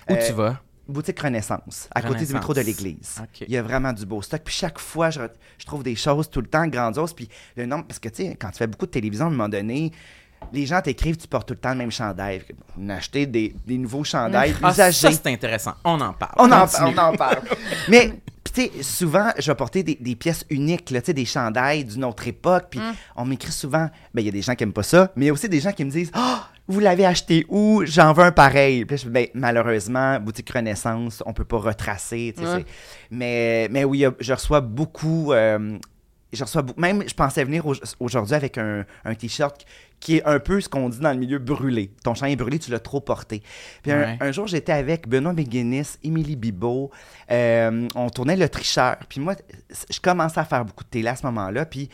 Où 0.09 0.15
Euh, 0.15 0.27
tu 0.27 0.33
vas? 0.33 0.61
Boutique 0.89 1.21
Renaissance, 1.21 1.89
à 1.95 2.03
côté 2.03 2.27
du 2.27 2.33
métro 2.35 2.53
de 2.53 2.61
l'église. 2.61 3.23
Il 3.41 3.51
y 3.53 3.57
a 3.57 3.63
vraiment 3.63 3.93
du 3.93 4.05
beau 4.05 4.21
stock. 4.21 4.43
Puis 4.45 4.53
chaque 4.55 4.81
fois, 4.81 5.11
je, 5.11 5.21
je 5.59 5.65
trouve 5.65 5.85
des 5.85 5.95
choses 5.95 6.29
tout 6.29 6.41
le 6.41 6.49
temps 6.49 6.67
grandioses. 6.67 7.15
Puis 7.15 7.29
le 7.57 7.67
nombre, 7.67 7.85
parce 7.87 8.01
que 8.01 8.09
tu 8.09 8.25
sais, 8.25 8.37
quand 8.39 8.51
tu 8.51 8.59
fais 8.59 8.67
beaucoup 8.67 8.87
de 8.87 8.91
télévision, 8.91 9.27
à 9.27 9.29
un 9.29 9.31
moment 9.31 9.49
donné, 9.49 9.93
les 10.53 10.67
gens 10.67 10.81
t'écrivent, 10.81 11.17
tu 11.17 11.29
portes 11.29 11.49
tout 11.49 11.55
le 11.55 11.61
temps 11.61 11.71
le 11.71 11.77
même 11.77 11.91
chandail. 11.91 12.43
On 12.81 12.89
a 12.89 12.95
acheté 12.97 13.27
des, 13.27 13.55
des 13.67 13.79
nouveaux 13.79 14.05
chandails 14.05 14.55
Ah, 14.63 14.73
ça, 14.73 14.89
usagés. 14.91 15.15
c'est 15.23 15.27
intéressant. 15.33 15.73
On 15.85 16.01
en 16.01 16.13
parle. 16.13 16.33
on, 16.39 16.51
en, 16.51 16.61
Continue. 16.67 16.95
on 16.97 16.99
en 16.99 17.13
parle. 17.15 17.41
Mais, 17.89 18.13
tu 18.55 18.63
sais, 18.63 18.71
souvent, 18.83 19.31
je 19.39 19.51
vais 19.51 19.55
porter 19.55 19.83
des, 19.83 19.97
des 20.01 20.17
pièces 20.17 20.45
uniques, 20.51 20.85
tu 20.87 20.95
sais, 21.03 21.13
des 21.15 21.25
chandails 21.25 21.85
d'une 21.85 22.05
autre 22.05 22.27
époque. 22.27 22.67
Puis 22.71 22.81
on 23.17 23.25
m'écrit 23.25 23.53
souvent, 23.53 23.89
ben, 24.15 24.23
il 24.23 24.27
y 24.27 24.29
a 24.29 24.33
des 24.33 24.43
gens 24.43 24.55
qui 24.55 24.65
aiment 24.65 24.73
pas 24.73 24.83
ça, 24.83 25.11
mais 25.17 25.25
il 25.25 25.29
y 25.29 25.31
a 25.31 25.33
aussi 25.33 25.49
des 25.49 25.61
gens 25.61 25.73
qui 25.73 25.85
me 25.85 25.91
disent, 25.91 26.11
ah, 26.15 26.49
vous 26.69 26.79
l'avez 26.81 27.05
acheté 27.07 27.45
où? 27.49 27.83
J'en 27.85 28.13
veux 28.13 28.23
un 28.25 28.33
pareil. 28.33 28.85
Puis 28.85 28.99
je 28.99 29.09
ben, 29.09 29.27
malheureusement, 29.35 30.19
boutique 30.21 30.51
Renaissance, 30.51 31.23
on 31.27 31.33
peut 31.33 31.45
pas 31.45 31.59
retracer. 31.59 32.35
Mais, 33.11 33.69
mais 33.71 33.85
oui, 33.85 34.05
je 34.21 34.33
reçois 34.33 34.61
beaucoup. 34.61 35.33
euh, 35.33 35.79
je 36.33 36.43
reçois. 36.45 36.65
Même, 36.77 37.05
je 37.07 37.15
pensais 37.15 37.45
venir 37.45 37.67
au- 37.67 37.75
aujourd'hui 38.01 38.35
avec 38.35 38.59
un, 38.59 38.85
un 39.05 39.15
t-shirt 39.15 39.65
qui 40.01 40.17
est 40.17 40.25
un 40.25 40.41
peu 40.41 40.61
ce 40.61 40.69
qu'on 40.69 40.89
dit 40.89 40.99
dans 40.99 41.13
le 41.13 41.19
milieu 41.19 41.39
brûlé. 41.39 41.93
Ton 42.03 42.15
champ 42.15 42.27
est 42.27 42.37
brûlé, 42.37 42.59
tu 42.59 42.71
l'as 42.71 42.81
trop 42.81 43.01
porté. 43.01 43.43
Puis 43.83 43.93
un, 43.93 44.33
jour, 44.33 44.47
j'étais 44.49 44.73
avec 44.73 45.07
Benoît 45.09 45.33
McGuinness, 45.33 45.99
Émilie 46.03 46.37
Bibot. 46.37 46.91
euh, 47.31 47.87
on 47.95 48.11
tournait 48.11 48.37
Le 48.37 48.49
Tricheur. 48.49 48.97
Puis 49.09 49.21
moi, 49.21 49.35
je 49.91 50.01
commençais 50.01 50.41
à 50.41 50.45
faire 50.45 50.65
beaucoup 50.65 50.85
de 50.85 50.89
télé 50.89 51.09
à 51.09 51.17
ce 51.17 51.25
moment-là. 51.27 51.67
Puis 51.67 51.89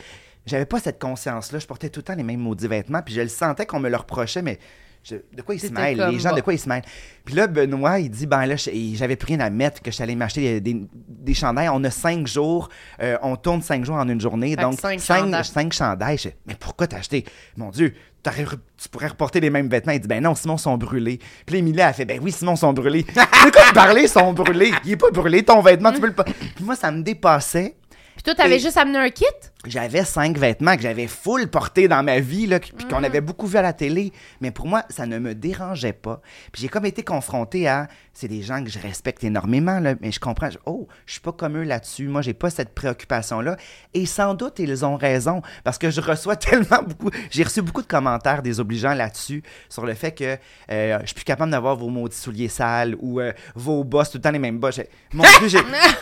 j'avais 0.45 0.65
pas 0.65 0.79
cette 0.79 0.99
conscience-là. 0.99 1.59
Je 1.59 1.67
portais 1.67 1.89
tout 1.89 1.99
le 1.99 2.03
temps 2.05 2.15
les 2.15 2.23
mêmes 2.23 2.39
maudits 2.39 2.67
vêtements. 2.67 3.01
Puis 3.03 3.13
je 3.13 3.21
le 3.21 3.27
sentais 3.27 3.65
qu'on 3.67 3.79
me 3.79 3.89
le 3.89 3.97
reprochait, 3.97 4.41
mais 4.41 4.57
je- 5.03 5.15
de 5.35 5.41
quoi 5.41 5.55
ils 5.55 5.59
se 5.59 5.67
mêlent? 5.71 6.05
Les 6.11 6.19
gens, 6.19 6.33
de 6.35 6.41
quoi 6.41 6.53
ils 6.53 6.59
se 6.59 6.67
mêlent? 6.69 6.83
Puis 7.25 7.35
là, 7.35 7.47
Benoît, 7.47 7.99
il 7.99 8.09
dit, 8.09 8.25
ben 8.27 8.45
là, 8.45 8.55
j'avais 8.57 9.15
plus 9.15 9.27
rien 9.27 9.39
à 9.39 9.49
mettre, 9.49 9.81
que 9.81 9.91
je 9.91 9.95
suis 9.95 10.03
allé 10.03 10.15
m'acheter 10.15 10.59
des, 10.59 10.73
des, 10.73 10.87
des 10.93 11.33
chandails. 11.33 11.69
On 11.69 11.83
a 11.83 11.89
cinq 11.91 12.27
jours, 12.27 12.69
euh, 13.01 13.17
on 13.21 13.35
tourne 13.35 13.61
cinq 13.61 13.85
jours 13.85 13.95
en 13.95 14.07
une 14.07 14.21
journée. 14.21 14.55
Fait 14.55 14.61
donc, 14.61 14.79
cinq 14.79 14.99
cinq, 14.99 15.19
chandails. 15.23 15.45
cinq 15.45 15.73
chandails. 15.73 16.17
Je 16.17 16.23
fais, 16.23 16.37
mais 16.45 16.55
pourquoi 16.59 16.87
t'as 16.87 16.97
acheté? 16.97 17.25
Mon 17.57 17.69
Dieu, 17.69 17.93
tu 18.23 18.89
pourrais 18.89 19.07
reporter 19.07 19.39
les 19.39 19.49
mêmes 19.49 19.69
vêtements. 19.69 19.93
Il 19.93 19.99
dit, 20.01 20.07
ben 20.07 20.21
non, 20.23 20.35
Simon 20.35 20.57
sont 20.57 20.77
brûlés. 20.77 21.19
Puis 21.45 21.57
Emilia 21.57 21.87
a 21.87 21.93
fait, 21.93 22.05
ben 22.05 22.19
oui, 22.21 22.31
Simon 22.31 22.55
sont 22.55 22.73
brûlés. 22.73 23.03
de 23.03 23.51
quoi 23.51 23.63
tu 23.67 23.73
parlais, 23.73 24.03
ils 24.03 24.09
sont 24.09 24.33
brûlés? 24.33 24.71
Il 24.85 24.91
est 24.91 24.97
pas 24.97 25.11
brûlé, 25.11 25.43
ton 25.43 25.61
vêtement, 25.61 25.91
tu 25.91 25.99
peux 26.01 26.07
le 26.07 26.13
pas. 26.13 26.23
Puis 26.25 26.63
moi, 26.63 26.75
ça 26.75 26.91
me 26.91 27.01
dépassait. 27.01 27.75
Puis 28.15 28.23
toi, 28.23 28.35
t'avais 28.35 28.57
Et- 28.57 28.59
juste 28.59 28.75
amené 28.75 28.97
un 28.97 29.09
kit? 29.09 29.23
J'avais 29.65 30.05
cinq 30.05 30.37
vêtements 30.37 30.77
que 30.77 30.81
j'avais 30.81 31.07
full 31.07 31.47
portés 31.49 31.89
dans 31.89 32.01
ma 32.01 32.21
vie, 32.21 32.47
là, 32.47 32.61
puis 32.61 32.71
qu'on 32.89 33.03
avait 33.03 33.19
beaucoup 33.19 33.45
vu 33.45 33.57
à 33.57 33.61
la 33.61 33.73
télé. 33.73 34.13
Mais 34.39 34.51
pour 34.51 34.67
moi, 34.67 34.83
ça 34.89 35.05
ne 35.05 35.19
me 35.19 35.35
dérangeait 35.35 35.91
pas. 35.91 36.21
Puis 36.53 36.61
j'ai 36.61 36.69
comme 36.69 36.85
été 36.85 37.03
confronté 37.03 37.67
à. 37.67 37.89
C'est 38.13 38.29
des 38.29 38.41
gens 38.41 38.61
que 38.63 38.69
je 38.69 38.79
respecte 38.79 39.23
énormément, 39.23 39.79
là, 39.79 39.95
mais 40.01 40.11
je 40.13 40.19
comprends. 40.19 40.49
je- 40.49 40.57
oh, 40.65 40.87
je 41.05 41.13
suis 41.13 41.21
pas 41.21 41.31
comme 41.33 41.57
eux 41.57 41.63
là-dessus. 41.63 42.07
Moi, 42.07 42.21
j'ai 42.21 42.33
pas 42.33 42.49
cette 42.49 42.73
préoccupation-là. 42.73 43.57
Et 43.93 44.05
sans 44.05 44.33
doute, 44.33 44.59
ils 44.59 44.85
ont 44.85 44.95
raison. 44.95 45.41
Parce 45.65 45.77
que 45.77 45.89
je 45.89 45.99
reçois 46.01 46.35
tellement 46.37 46.81
beaucoup. 46.85 47.09
J'ai 47.29 47.43
reçu 47.43 47.61
beaucoup 47.61 47.81
de 47.81 47.87
commentaires 47.87 48.41
désobligeants 48.41 48.93
là-dessus, 48.93 49.43
sur 49.67 49.85
le 49.85 49.93
fait 49.93 50.13
que 50.13 50.37
euh, 50.71 50.99
je 51.01 51.05
suis 51.07 51.15
plus 51.15 51.23
capable 51.25 51.51
d'avoir 51.51 51.75
vos 51.75 51.89
maudits 51.89 52.15
souliers 52.17 52.47
sales 52.49 52.95
ou 52.99 53.19
euh, 53.19 53.33
vos 53.55 53.83
bosses, 53.83 54.11
tout 54.11 54.17
le 54.19 54.21
temps 54.21 54.31
les 54.31 54.39
mêmes. 54.39 54.59
J'ai- 54.71 54.89
Mon 55.13 55.23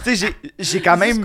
Dieu, 0.03 0.15
j'ai- 0.15 0.35
j'ai 0.59 0.81
quand 0.81 0.97
même. 0.97 1.21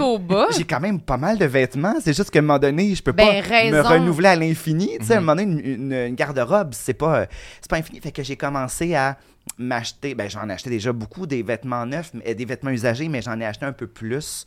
J'ai 0.57 0.64
quand 0.64 0.81
même 0.81 0.99
pas 1.01 1.18
mal 1.18 1.37
de 1.38 1.45
vêtements. 1.47 1.95
C'est 2.03 2.12
juste 2.23 2.31
qu'à 2.31 2.39
un 2.39 2.43
moment 2.43 2.59
donné, 2.59 2.95
je 2.95 3.03
peux 3.03 3.13
Ben, 3.13 3.27
pas 3.27 3.33
me 3.71 3.77
raison. 3.77 3.89
renouveler 3.89 4.29
à 4.29 4.37
l'infini. 4.37 4.97
Tu 5.01 5.07
sais, 5.07 5.15
à 5.15 5.19
un 5.19 5.21
moment 5.21 5.37
donné, 5.37 5.53
une, 5.53 5.61
une- 5.61 5.93
une 5.93 6.15
garde-robe, 6.15 6.71
c'est 6.73 6.95
pas, 6.95 7.21
euh, 7.21 7.27
c'est 7.61 7.71
pas 7.71 7.77
infini. 7.77 8.01
Fait 8.01 8.13
que 8.13 8.23
j'ai 8.23 8.37
commencé 8.37 8.95
à 8.95 9.17
m'acheter. 9.59 10.15
Ben, 10.15 10.29
j'en 10.31 10.49
ai 10.49 10.53
acheté 10.53 10.71
déjà 10.71 10.93
beaucoup 10.93 11.27
des 11.27 11.43
vêtements 11.43 11.85
neufs, 11.87 12.11
mais- 12.15 12.35
des 12.35 12.45
vêtements 12.45 12.71
usagés, 12.71 13.09
mais 13.09 13.23
j'en 13.23 13.39
ai 13.41 13.45
acheté 13.47 13.67
un 13.67 13.73
peu 13.73 13.87
plus. 13.87 14.47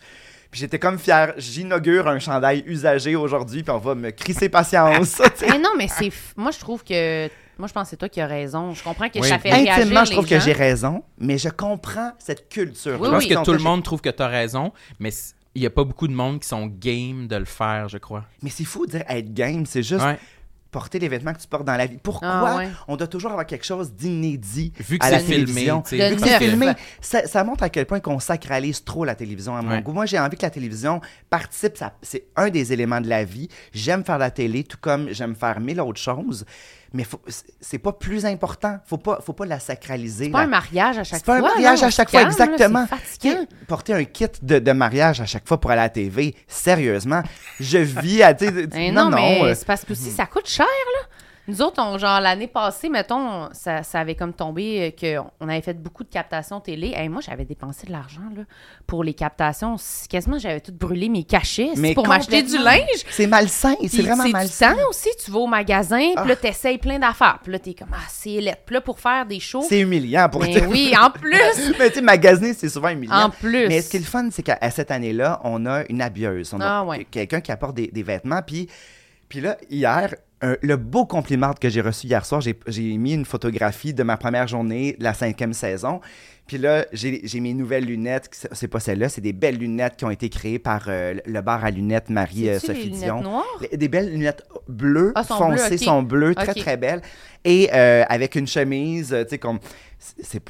Puis 0.52 0.62
j'étais 0.62 0.80
comme 0.80 0.98
fier. 0.98 1.34
J'inaugure 1.38 2.08
un 2.08 2.20
chandail 2.20 2.64
usagé 2.66 3.16
aujourd'hui, 3.16 3.62
puis 3.64 3.72
on 3.72 3.78
va 3.80 3.94
me 3.96 4.12
crisser 4.12 4.48
patience. 4.60 5.22
Mais 5.42 5.60
non, 5.60 5.72
mais 5.78 5.88
c'est. 5.88 6.08
f- 6.08 6.34
Moi, 6.38 6.52
je 6.52 6.60
trouve 6.60 6.84
que. 6.84 7.28
Moi, 7.58 7.68
je 7.70 7.74
pense 7.74 7.84
que 7.84 7.90
c'est 7.92 7.98
toi 7.98 8.10
qui 8.10 8.20
as 8.22 8.28
raison. 8.28 8.74
Je 8.74 8.84
comprends 8.84 9.08
que 9.10 9.20
Oui. 9.20 9.28
ça 9.30 9.40
fait 9.40 9.50
réagir 9.50 9.74
Intimement, 9.74 10.04
je 10.04 10.10
les 10.12 10.16
trouve 10.18 10.28
que 10.30 10.40
j'ai 10.40 10.52
raison, 10.52 11.04
mais 11.18 11.38
je 11.38 11.48
comprends 11.50 12.12
cette 12.20 12.50
culture. 12.50 12.98
Oui, 13.00 13.08
Je 13.08 13.12
pense 13.14 13.24
oui. 13.24 13.30
que 13.30 13.44
tout 13.44 13.54
le 13.54 13.60
monde 13.60 13.82
trouve 13.84 14.02
que 14.02 14.10
tu 14.10 14.22
as 14.22 14.28
raison, 14.28 14.72
mais 15.00 15.12
il 15.56 15.62
n'y 15.62 15.68
a 15.68 15.72
pas 15.72 15.84
beaucoup 15.84 16.08
de 16.08 16.14
monde 16.14 16.40
qui 16.42 16.48
sont 16.48 16.68
game 16.68 17.28
de 17.28 17.36
le 17.38 17.46
faire, 17.46 17.90
je 17.90 17.98
crois. 17.98 18.26
Mais 18.44 18.50
c'est 18.50 18.66
fou 18.66 18.86
de 18.86 18.92
dire 18.92 19.04
être 19.08 19.34
game, 19.34 19.66
c'est 19.66 19.84
juste 19.84 20.04
Ouais. 20.04 20.20
porter 20.70 21.00
les 21.00 21.08
vêtements 21.08 21.32
que 21.34 21.40
tu 21.40 21.48
portes 21.48 21.64
dans 21.64 21.78
la 21.78 21.86
vie. 21.86 21.98
Pourquoi 22.04 22.28
Ah, 22.30 22.58
ouais. 22.58 22.68
on 22.90 22.98
doit 22.98 23.08
toujours 23.08 23.32
avoir 23.32 23.46
quelque 23.48 23.66
chose 23.66 23.94
d'inédit 23.94 24.74
Vu 24.78 25.00
que 25.00 25.06
à 25.06 25.10
la 25.12 25.20
c'est 25.20 25.26
filmé, 25.26 25.62
vu 25.64 25.82
que 26.16 26.20
c'est 26.20 26.38
filmé. 26.38 26.74
Ça, 27.00 27.26
ça 27.28 27.44
montre 27.46 27.64
à 27.64 27.70
quel 27.70 27.86
point 27.86 28.02
qu'on 28.02 28.20
sacralise 28.20 28.84
trop 28.84 29.06
la 29.06 29.16
télévision 29.16 29.56
à 29.56 29.62
mon 29.62 29.72
Ouais. 29.72 29.82
goût. 29.82 29.94
Moi, 29.94 30.06
j'ai 30.06 30.20
envie 30.20 30.36
que 30.36 30.42
la 30.42 30.50
télévision 30.50 31.00
participe. 31.30 31.82
C'est 32.02 32.26
un 32.36 32.50
des 32.50 32.74
éléments 32.74 33.00
de 33.00 33.08
la 33.08 33.24
vie. 33.24 33.48
J'aime 33.74 34.04
faire 34.04 34.18
la 34.18 34.32
télé, 34.32 34.66
tout 34.66 34.78
comme 34.82 35.08
j'aime 35.12 35.36
faire 35.36 35.62
mille 35.62 35.80
autres 35.80 36.02
choses. 36.02 36.44
Mais 36.96 37.06
c'est- 37.60 37.78
pas 37.78 37.92
plus 37.92 38.26
important. 38.26 38.78
Faut 38.88 38.98
pas, 38.98 39.20
faut 39.24 39.34
pas 39.34 39.46
la 39.46 39.60
sacraliser. 39.60 40.26
C'est 40.26 40.32
pas 40.32 40.42
un 40.42 40.48
mariage 40.48 40.98
à 40.98 41.04
chaque 41.04 41.20
C'est 41.20 41.26
pas 41.26 41.40
fois. 41.40 41.50
un 41.50 41.54
mariage 41.54 41.82
non, 41.82 41.88
à 41.88 41.92
chaque 41.92 42.10
fois, 42.10 42.20
calme, 42.22 42.32
exactement. 42.32 42.88
Porter 43.68 43.94
un 43.94 44.04
kit 44.06 44.28
de, 44.42 44.60
de 44.60 44.72
mariage 44.72 45.20
à 45.20 45.26
chaque 45.26 45.46
fois 45.46 45.60
pour 45.60 45.72
aller 45.72 45.82
à 45.82 45.86
la 45.86 45.90
TV, 45.90 46.34
sérieusement, 46.48 47.22
je 47.60 47.80
vis 47.80 48.24
à. 48.24 48.34
non, 48.92 49.10
non, 49.10 49.16
mais 49.18 49.42
euh, 49.44 49.56
c'est 49.56 49.68
parce 49.68 49.84
que 49.84 49.92
aussi, 49.92 50.10
ça 50.12 50.26
coûte 50.26 50.48
cher, 50.48 50.66
là. 50.66 51.08
Nous 51.48 51.62
autres, 51.62 51.80
on, 51.80 51.98
genre, 52.00 52.20
l'année 52.22 52.48
passée, 52.48 52.90
mettons, 52.90 53.50
ça, 53.54 53.84
ça 53.84 54.00
avait 54.00 54.16
comme 54.16 54.34
tombé 54.34 54.96
qu'on 55.00 55.48
avait 55.48 55.62
fait 55.62 55.80
beaucoup 55.80 56.04
de 56.04 56.10
captations 56.10 56.60
télé. 56.60 56.94
Et 56.98 57.08
moi, 57.08 57.22
j'avais 57.22 57.46
dépensé 57.46 57.86
de 57.86 57.92
l'argent, 57.92 58.24
là, 58.36 58.44
pour 58.88 59.04
les 59.04 59.14
captations. 59.14 59.76
Quasiment, 60.10 60.40
j'avais 60.40 60.60
tout 60.60 60.74
brûlé 60.74 61.08
mes 61.08 61.24
cachets 61.24 61.70
Mais 61.78 61.94
pour 61.94 62.08
m'acheter 62.08 62.42
du 62.42 62.58
linge. 62.58 62.82
C'est 63.12 63.28
malsain, 63.28 63.76
c'est 63.88 64.02
vraiment 64.02 64.24
c'est 64.24 64.30
du 64.30 64.34
malsain. 64.34 64.74
temps 64.76 64.90
aussi. 64.90 65.10
Tu 65.24 65.30
vas 65.30 65.40
au 65.40 65.48
magasin, 65.48 66.14
puis 66.16 66.28
là, 66.30 66.34
Ah. 66.34 66.36
t'essayes 66.36 66.80
plein 66.80 66.98
d'affaires. 66.98 67.38
Puis 67.44 67.52
là, 67.52 67.60
t'es 67.60 67.76
comme, 67.76 67.90
ah, 67.94 67.98
c'est 68.10 68.42
lettre. 68.42 68.64
Puis 68.66 68.74
là, 68.74 68.82
pour 68.82 69.00
faire 69.00 69.26
des 69.28 69.40
shows. 69.40 69.66
C'est 69.70 69.82
humiliant 69.82 70.28
pour 70.30 70.42
Mais 70.42 70.66
oui, 70.66 70.94
en 71.00 71.10
plus. 71.12 71.32
Mais 71.78 71.90
tu 71.90 71.96
sais, 71.96 72.02
magasiner, 72.02 72.54
c'est 72.56 72.70
souvent 72.70 72.90
humiliant. 72.90 73.26
En 73.26 73.30
plus. 73.30 73.68
Mais 73.68 73.82
ce 73.84 73.90
qui 73.92 73.98
est 73.98 74.00
le 74.00 74.06
fun, 74.06 74.30
c'est 74.32 74.42
qu'à 74.44 74.58
cette 74.72 74.90
année-là, 74.90 75.42
on 75.44 75.66
a 75.68 75.84
une 75.90 76.02
habilleuse. 76.02 76.54
On 76.56 76.60
a 76.62 76.80
Ah 76.80 76.84
ouais. 76.84 77.06
quelqu'un 77.06 77.40
qui 77.42 77.52
apporte 77.52 77.76
des, 77.76 77.88
des 77.88 78.02
vêtements. 78.04 78.42
Puis, 78.42 78.68
puis 79.30 79.42
là, 79.42 79.58
hier, 79.70 80.16
un- 80.46 80.58
le 80.62 80.78
beau 80.78 81.06
compliment 81.06 81.54
que 81.54 81.70
j'ai 81.70 81.82
reçu 81.82 82.08
hier 82.08 82.26
soir, 82.26 82.42
j'ai 82.42 82.98
mis 82.98 83.14
une 83.14 83.26
photographie 83.26 83.94
de 83.94 84.04
ma 84.04 84.18
première 84.18 84.48
journée 84.48 84.96
de 85.00 85.04
la 85.04 85.14
cinquième 85.14 85.54
saison. 85.54 86.00
Puis 86.48 86.60
là, 86.60 86.86
j'ai 86.94 87.40
mes 87.40 87.56
nouvelles 87.56 87.86
lunettes. 87.86 88.30
C'est- 88.52 88.68
pas 88.68 88.80
celles-là, 88.80 89.10
c'est 89.10 89.22
des 89.22 89.34
belles 89.34 89.58
lunettes 89.58 89.96
qui 89.98 90.06
ont 90.06 90.12
été 90.12 90.30
créées 90.30 90.60
par 90.60 90.86
euh, 90.90 91.16
le 91.26 91.42
bar 91.42 91.66
à 91.66 91.72
lunettes 91.72 92.10
Marie-Sophie 92.12 92.84
lunettes 92.84 93.00
Dion. 93.04 93.22
noires? 93.22 93.44
Les- 93.72 93.78
Des 93.78 93.88
belles 93.88 94.12
lunettes 94.12 94.44
bleues, 94.68 95.12
Ah, 95.16 95.24
sont 95.24 95.38
foncées, 95.38 95.74
ok. 95.76 95.80
sont 95.84 96.04
bleues, 96.04 96.36
très 96.36 96.54
très 96.54 96.78
belles. 96.78 97.02
Et 97.44 97.70
euh, 97.74 98.04
avec 98.10 98.36
une 98.36 98.46
chemise, 98.48 99.12
euh, 99.14 99.24
tu 99.24 99.32
sais, 99.32 99.38
comme. 99.40 99.60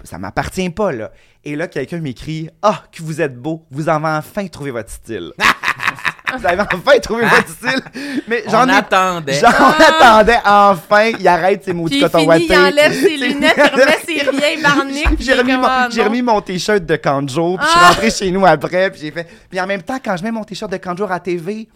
ça 0.04 0.18
m'appartient 0.18 0.70
pas, 0.70 0.92
là. 0.92 1.12
Et 1.46 1.56
là, 1.56 1.68
quelqu'un 1.70 2.00
m'écrit 2.00 2.50
Ah, 2.62 2.84
que 2.92 3.02
vous 3.02 3.22
êtes 3.22 3.38
beau, 3.38 3.66
vous 3.72 3.88
avez 3.88 4.06
enfin 4.08 4.46
trouvé 4.48 4.72
votre 4.72 4.90
style. 4.90 5.32
vous 6.38 6.46
avez 6.46 6.62
enfin 6.62 7.00
trouvé 7.00 7.24
votre 7.26 7.50
style. 7.50 7.82
Mais 8.28 8.44
j'en 8.50 8.66
On 8.66 8.70
ai. 8.70 8.76
attendait. 8.78 9.34
J'en 9.40 9.48
attendais 9.50 10.38
enfin. 10.46 11.12
Il 11.20 11.28
arrête 11.28 11.64
ses 11.64 11.74
mots 11.74 11.90
de 11.90 12.00
coton 12.00 12.20
il 12.20 12.56
enlève 12.56 12.94
ses 12.94 13.02
C'est- 13.02 13.18
lunettes, 13.18 13.54
il 13.58 13.82
remet 13.82 13.98
ses 14.06 14.32
vieilles 14.38 14.62
barniques. 14.62 15.08
j'ai 15.20 15.34
remis, 15.34 15.58
mon, 15.58 15.66
Ah, 15.66 15.88
remis 16.04 16.22
mon 16.22 16.42
t-shirt 16.42 16.86
de 16.86 16.96
Kanjo, 16.96 17.58
puis 17.58 17.66
je 17.66 17.72
suis 17.72 17.80
Ah! 17.84 17.88
rentré 17.90 18.10
chez 18.12 18.32
nous 18.32 18.46
après, 18.46 18.90
puis 18.92 19.02
j'ai 19.02 19.12
fait. 19.12 19.28
Puis 19.50 19.60
en 19.60 19.68
même 19.68 19.82
temps, 19.82 19.98
quand 20.04 20.16
je 20.18 20.24
mets 20.24 20.32
mon 20.32 20.44
t-shirt 20.44 20.72
de 20.72 20.78
Kanjo 20.78 21.06
à 21.10 21.20
TV, 21.20 21.68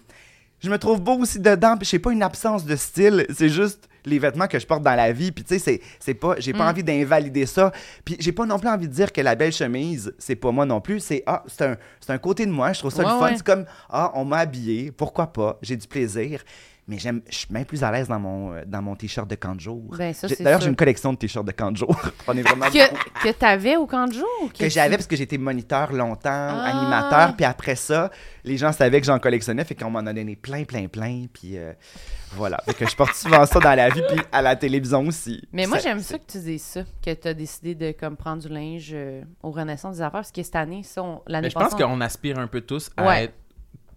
je 0.64 0.70
me 0.70 0.78
trouve 0.78 1.02
beau 1.02 1.18
aussi 1.20 1.40
dedans, 1.40 1.76
puis 1.78 1.88
j'ai 1.90 2.00
pas 2.00 2.12
une 2.12 2.24
absence 2.24 2.66
de 2.66 2.76
style, 2.76 3.26
c'est 3.36 3.50
juste 3.50 3.89
les 4.06 4.20
vêtements 4.20 4.48
que 4.48 4.60
je 4.60 4.66
porte 4.68 4.84
dans 4.84 4.96
la 4.96 5.12
vie, 5.12 5.32
puis 5.32 5.44
tu 5.44 5.54
sais, 5.56 5.60
c'est, 5.60 5.82
c'est 6.00 6.14
pas, 6.14 6.36
j'ai 6.40 6.54
pas 6.54 6.66
Mm. 6.66 6.70
envie 6.70 6.84
d'invalider 6.84 7.46
ça, 7.46 7.72
puis 8.06 8.16
j'ai 8.20 8.32
pas 8.32 8.46
non 8.46 8.60
plus 8.60 8.70
envie 8.70 8.88
de 8.88 8.94
dire 8.94 9.12
que 9.12 9.22
la 9.22 9.36
belle 9.36 9.52
chemise, 9.54 10.14
c'est 10.18 10.36
pas 10.36 10.52
moi 10.52 10.66
non 10.66 10.82
plus, 10.82 11.00
c'est 11.00 11.24
ah, 11.26 11.44
c'est 11.48 11.64
un, 11.66 11.78
un 12.10 12.18
côté 12.18 12.46
de 12.46 12.52
moi, 12.52 12.74
je 12.74 12.80
trouve 12.80 12.92
ça 12.92 13.04
Ouais, 13.04 13.12
le 13.14 13.20
fun, 13.20 13.26
ouais. 13.28 13.38
c'est 13.38 13.46
comme 13.46 13.66
ah, 13.90 14.12
on 14.16 14.26
m'a 14.26 14.38
habillé, 14.40 14.92
pourquoi 14.92 15.28
pas, 15.28 15.58
j'ai 15.62 15.76
du 15.78 15.88
plaisir. 15.88 16.44
Mais 16.90 16.98
j'aime, 16.98 17.22
je 17.30 17.36
suis 17.38 17.48
bien 17.52 17.64
plus 17.64 17.84
à 17.84 17.92
l'aise 17.92 18.08
dans 18.08 18.20
mon, 18.20 18.52
euh, 18.54 18.64
dans 18.66 18.82
mon 18.82 18.96
t-shirt 18.96 19.30
de 19.30 19.36
Kanjo. 19.36 19.84
Ben, 19.96 20.12
ça, 20.12 20.28
J'ai- 20.28 20.34
c'est 20.36 20.44
D'ailleurs, 20.44 20.60
sûr. 20.60 20.66
j'ai 20.66 20.70
une 20.72 20.76
collection 20.76 21.14
de 21.14 21.20
t-shirts 21.20 21.46
de 21.46 21.52
Kanjo. 21.52 21.88
On 22.28 22.36
est 22.36 22.42
vraiment 22.42 22.66
Que, 22.66 23.24
que 23.24 23.32
t'avais 23.32 23.78
au 23.78 23.86
camp 23.86 24.08
de 24.08 24.14
jour? 24.14 24.26
ou 24.44 24.48
que 24.48 24.54
tu- 24.58 24.70
j'avais 24.72 24.96
parce 24.98 25.06
que 25.06 25.16
j'étais 25.16 25.38
moniteur 25.38 25.94
longtemps, 25.94 26.20
Ah. 26.34 26.64
animateur, 26.80 27.36
puis 27.36 27.46
après 27.46 27.76
ça, 27.76 28.10
les 28.44 28.58
gens 28.58 28.72
savaient 28.72 29.00
que 29.00 29.06
j'en 29.06 29.20
collectionnais, 29.20 29.64
fait 29.66 29.76
qu'on 29.76 29.92
m'en 29.92 30.00
a 30.00 30.12
donné 30.14 30.36
plein, 30.36 30.64
plein, 30.64 30.88
plein, 30.88 31.26
puis 31.32 31.58
euh, 31.60 31.74
voilà. 32.32 32.58
Fait 32.66 32.74
que 32.74 32.90
je 32.90 32.96
porte 32.96 33.14
souvent 33.14 33.46
ça 33.46 33.60
dans 33.60 33.76
la 33.76 33.90
vie, 33.90 34.02
puis 34.10 34.20
à 34.32 34.42
la 34.42 34.56
télévision 34.56 35.06
aussi. 35.06 35.48
Mais 35.54 35.68
moi, 35.68 35.78
Ça- 35.78 35.90
j'aime 35.90 36.00
ça 36.00 36.18
que 36.18 36.32
tu 36.32 36.40
dises 36.40 36.64
ça, 36.64 36.82
que 37.06 37.14
tu 37.14 37.28
as 37.28 37.34
décidé 37.36 37.76
de 37.76 37.92
comme, 37.92 38.18
prendre 38.18 38.42
du 38.42 38.50
linge 38.50 38.90
euh, 38.94 39.22
au 39.44 39.52
Renaissance 39.52 39.98
des 39.98 40.02
affaires, 40.02 40.12
parce 40.22 40.32
que 40.32 40.42
cette 40.42 40.56
année, 40.56 40.82
ça, 40.84 41.04
on- 41.04 41.22
l'année 41.28 41.46
Mais 41.46 41.50
je 41.52 41.56
pense 41.56 41.72
passée, 41.72 41.84
on- 41.84 41.90
qu'on 41.90 42.02
aspire 42.02 42.40
un 42.40 42.48
peu 42.48 42.62
tous 42.62 42.90
à 42.98 43.06
Ouais. 43.06 43.24
être 43.26 43.34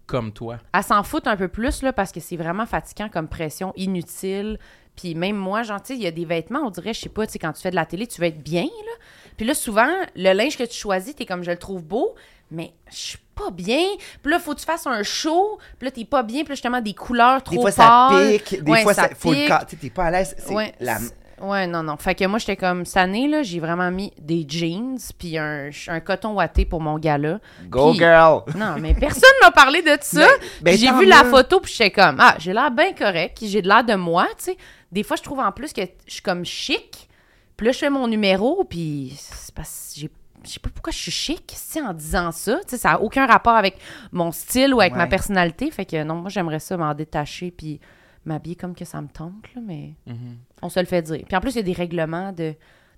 comme 0.05 0.31
toi. 0.31 0.57
elle 0.73 0.83
s'en 0.83 1.03
fout 1.03 1.27
un 1.27 1.35
peu 1.37 1.47
plus, 1.47 1.81
là, 1.81 1.93
parce 1.93 2.11
que 2.11 2.19
c'est 2.19 2.37
vraiment 2.37 2.65
fatigant 2.65 3.09
comme 3.09 3.27
pression, 3.27 3.73
inutile. 3.75 4.59
Puis 4.95 5.15
même 5.15 5.35
moi, 5.37 5.63
sais, 5.63 5.95
il 5.95 6.01
y 6.03 6.07
a 6.07 6.11
des 6.11 6.25
vêtements, 6.25 6.59
on 6.65 6.69
dirait, 6.69 6.93
je 6.93 6.99
sais 7.01 7.09
pas, 7.09 7.25
tu 7.25 7.33
sais, 7.33 7.39
quand 7.39 7.51
tu 7.53 7.61
fais 7.61 7.71
de 7.71 7.75
la 7.75 7.85
télé, 7.85 8.05
tu 8.05 8.21
veux 8.21 8.27
être 8.27 8.43
bien, 8.43 8.63
là. 8.63 8.91
Puis 9.37 9.45
là, 9.45 9.55
souvent, 9.55 9.89
le 10.15 10.33
linge 10.33 10.55
que 10.57 10.63
tu 10.63 10.75
choisis, 10.77 11.15
t'es 11.15 11.25
comme, 11.25 11.43
je 11.43 11.49
le 11.49 11.57
trouve 11.57 11.83
beau, 11.83 12.13
mais 12.51 12.73
je 12.91 12.95
suis 12.97 13.17
pas 13.33 13.49
bien. 13.49 13.83
Puis 14.21 14.31
là, 14.31 14.37
faut 14.37 14.53
que 14.53 14.59
tu 14.59 14.65
fasses 14.65 14.85
un 14.85 15.01
show, 15.01 15.57
puis 15.79 15.85
là, 15.87 15.91
t'es 15.91 16.05
pas 16.05 16.21
bien, 16.21 16.41
puis 16.41 16.49
là, 16.49 16.55
justement, 16.55 16.81
des 16.81 16.93
couleurs 16.93 17.41
trop 17.41 17.55
Des 17.55 17.61
fois, 17.61 17.71
ça 17.71 18.09
pique, 18.11 18.63
des 18.63 18.71
Ouais, 18.71 18.83
fois, 18.83 18.93
ça, 18.93 19.09
faut 19.17 19.31
le 19.31 19.35
pique. 19.37 19.47
ca- 19.47 19.65
Tu 19.67 19.71
sais, 19.75 19.81
t'es 19.81 19.89
pas 19.89 20.03
à 20.05 20.11
l'aise. 20.11 20.35
c'est 20.37 20.53
Ouais, 20.53 20.75
la- 20.79 20.99
c'est- 20.99 21.15
ouais, 21.43 21.67
non, 21.67 21.83
non. 21.83 21.97
Fait 21.97 22.15
que 22.15 22.25
moi, 22.25 22.39
j'étais 22.39 22.55
comme, 22.55 22.85
cette 22.85 22.97
année, 22.97 23.27
là, 23.27 23.43
j'ai 23.43 23.59
vraiment 23.59 23.91
mis 23.91 24.11
des 24.19 24.45
jeans, 24.47 24.97
puis 25.17 25.37
un, 25.37 25.69
un 25.87 25.99
coton 25.99 26.33
ouaté 26.33 26.65
pour 26.65 26.81
mon 26.81 26.97
gala. 26.97 27.39
Go 27.67 27.93
girl! 27.93 28.41
Non, 28.55 28.75
mais 28.79 28.93
personne 28.93 29.29
m'a 29.41 29.51
parlé 29.51 29.81
de 29.81 29.97
ça. 30.01 30.21
Ben- 30.21 30.47
ben, 30.61 30.77
j'ai 30.77 30.91
vu 30.93 31.05
la 31.05 31.23
photo, 31.23 31.59
puis 31.59 31.71
j'étais 31.71 31.91
comme, 31.91 32.17
ah, 32.19 32.35
j'ai 32.39 32.53
l'air 32.53 32.71
bien 32.71 32.93
correct, 32.93 33.37
puis 33.37 33.47
j'ai 33.47 33.61
de 33.61 33.67
l'air 33.67 33.83
de 33.83 33.95
moi, 33.95 34.27
tu 34.37 34.45
sais. 34.45 34.57
Des 34.91 35.03
fois, 35.03 35.17
je 35.17 35.23
trouve 35.23 35.39
en 35.39 35.51
plus 35.51 35.73
que 35.73 35.81
je 36.05 36.13
suis 36.13 36.21
comme 36.21 36.45
chic. 36.45 37.09
Puis 37.57 37.67
là, 37.67 37.71
je 37.71 37.77
fais 37.77 37.89
mon 37.89 38.07
numéro, 38.07 38.63
puis 38.63 39.13
c'est 39.17 39.53
parce 39.53 39.93
que 39.93 40.01
j'ai. 40.01 40.09
Je 40.45 40.49
sais 40.49 40.59
pas 40.59 40.69
pourquoi 40.73 40.91
je 40.91 40.97
suis 40.97 41.11
chic, 41.11 41.53
si 41.55 41.81
en 41.81 41.93
disant 41.93 42.31
ça, 42.33 42.57
tu 42.63 42.71
sais, 42.71 42.77
ça 42.77 42.89
n'a 42.89 43.01
aucun 43.01 43.25
rapport 43.25 43.55
avec 43.55 43.77
mon 44.11 44.33
style 44.33 44.73
ou 44.73 44.81
avec 44.81 44.93
ma 44.93 45.07
personnalité. 45.07 45.71
Fait 45.71 45.85
que 45.85 46.03
non, 46.03 46.15
moi, 46.15 46.29
j'aimerais 46.29 46.59
ça 46.59 46.75
m'en 46.75 46.93
détacher 46.93 47.49
puis 47.51 47.79
m'habiller 48.25 48.55
comme 48.55 48.75
que 48.75 48.85
ça 48.85 49.01
me 49.01 49.07
tente, 49.07 49.53
là, 49.55 49.61
mais 49.65 49.93
Mhm. 50.07 50.37
on 50.61 50.69
se 50.69 50.79
le 50.79 50.85
fait 50.85 51.01
dire. 51.01 51.23
Puis 51.27 51.35
en 51.35 51.41
plus, 51.41 51.51
il 51.51 51.57
y 51.57 51.59
a 51.59 51.63
des 51.63 51.73
règlements 51.73 52.31
de, 52.31 52.53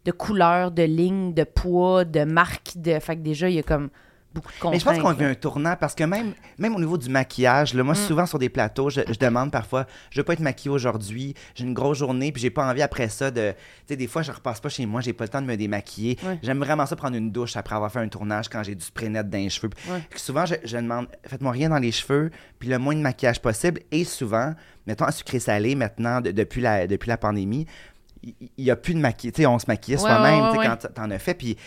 de 0.06 0.12
couleurs, 0.12 0.72
de 0.72 0.84
lignes, 0.84 1.34
de 1.34 1.44
poids, 1.44 2.06
de 2.06 2.24
marques. 2.24 2.74
De... 2.78 3.00
Fait 3.00 3.16
que 3.16 3.22
déjà, 3.22 3.50
il 3.50 3.56
y 3.56 3.60
a 3.60 3.64
comme 3.64 3.90
beaucoup 4.36 4.52
de 4.52 4.60
contraintes. 4.60 4.74
Mais 4.74 4.80
je 4.80 4.86
pense 4.86 5.00
qu'on 5.00 5.14
vit 5.18 5.26
un 5.26 5.34
tournant 5.36 5.76
parce 5.80 5.96
que 5.96 6.04
même, 6.04 6.34
même 6.60 6.76
au 6.76 6.80
niveau 6.80 6.98
du 6.98 7.10
maquillage, 7.10 7.74
là, 7.74 7.84
moi, 7.84 7.94
Mm. 7.94 8.08
souvent 8.08 8.26
sur 8.28 8.38
des 8.38 8.50
plateaux, 8.50 8.90
je, 8.90 9.02
je 9.08 9.18
demande 9.18 9.50
parfois, 9.52 9.88
je 10.12 10.20
veux 10.20 10.24
pas 10.24 10.34
être 10.34 10.40
maquillée 10.42 10.70
aujourd'hui, 10.72 11.34
j'ai 11.56 11.64
une 11.64 11.74
grosse 11.74 11.98
journée, 11.98 12.32
puis 12.32 12.42
j'ai 12.42 12.50
pas 12.52 12.70
envie 12.70 12.82
après 12.84 13.10
ça 13.10 13.32
de. 13.32 13.52
Tu 13.52 13.58
sais, 13.88 13.96
des 13.96 14.08
fois, 14.08 14.22
je 14.22 14.32
repasse 14.32 14.60
pas 14.60 14.70
chez 14.70 14.86
moi, 14.86 15.02
j'ai 15.02 15.14
pas 15.14 15.24
le 15.24 15.30
temps 15.30 15.42
de 15.42 15.48
me 15.48 15.56
démaquiller. 15.58 16.18
J'aime 16.44 16.60
vraiment 16.60 16.86
ça 16.86 16.96
prendre 16.96 17.16
une 17.16 17.32
douche 17.32 17.56
après 17.58 17.76
avoir 17.76 17.92
fait 17.92 18.00
un 18.00 18.08
tournage 18.08 18.50
quand 18.50 18.62
j'ai 18.64 18.76
du 18.76 18.86
spray 18.86 19.10
net 19.10 19.30
dans 19.30 19.38
les 19.38 19.50
cheveux. 19.50 19.70
Souvent, 20.16 20.46
je, 20.46 20.56
je 20.64 20.78
demande, 20.78 21.08
faites-moi 21.26 21.52
rien 21.52 21.70
dans 21.70 21.80
les 21.80 21.92
cheveux, 21.92 22.30
puis 22.60 22.70
le 22.70 22.78
moins 22.78 22.96
de 22.96 23.02
maquillage 23.02 23.42
possible. 23.42 23.82
Et 23.92 24.04
souvent, 24.04 24.54
mettons, 24.86 25.06
à 25.06 25.12
sucré-salé, 25.12 25.76
maintenant, 25.76 26.22
de- 26.22 26.32
depuis, 26.32 26.62
la, 26.62 26.86
depuis 26.88 27.08
la 27.10 27.18
pandémie, 27.18 27.66
il 28.24 28.34
il 28.58 28.66
y, 28.66 28.72
a 28.72 28.76
plus 28.76 28.94
de 28.96 29.00
maquillage. 29.00 29.34
Tu 29.36 29.42
sais, 29.44 29.46
on 29.46 29.60
se 29.60 29.66
maquillait 29.68 29.98
Ouais, 29.98 30.02
soi-même, 30.02 30.46
ouais, 30.46 30.52
tu 30.54 30.58
ouais, 30.58 30.66
quand 30.66 30.94
t'en 30.94 31.12
as 31.12 31.20
fait, 31.20 31.36
puis. 31.36 31.58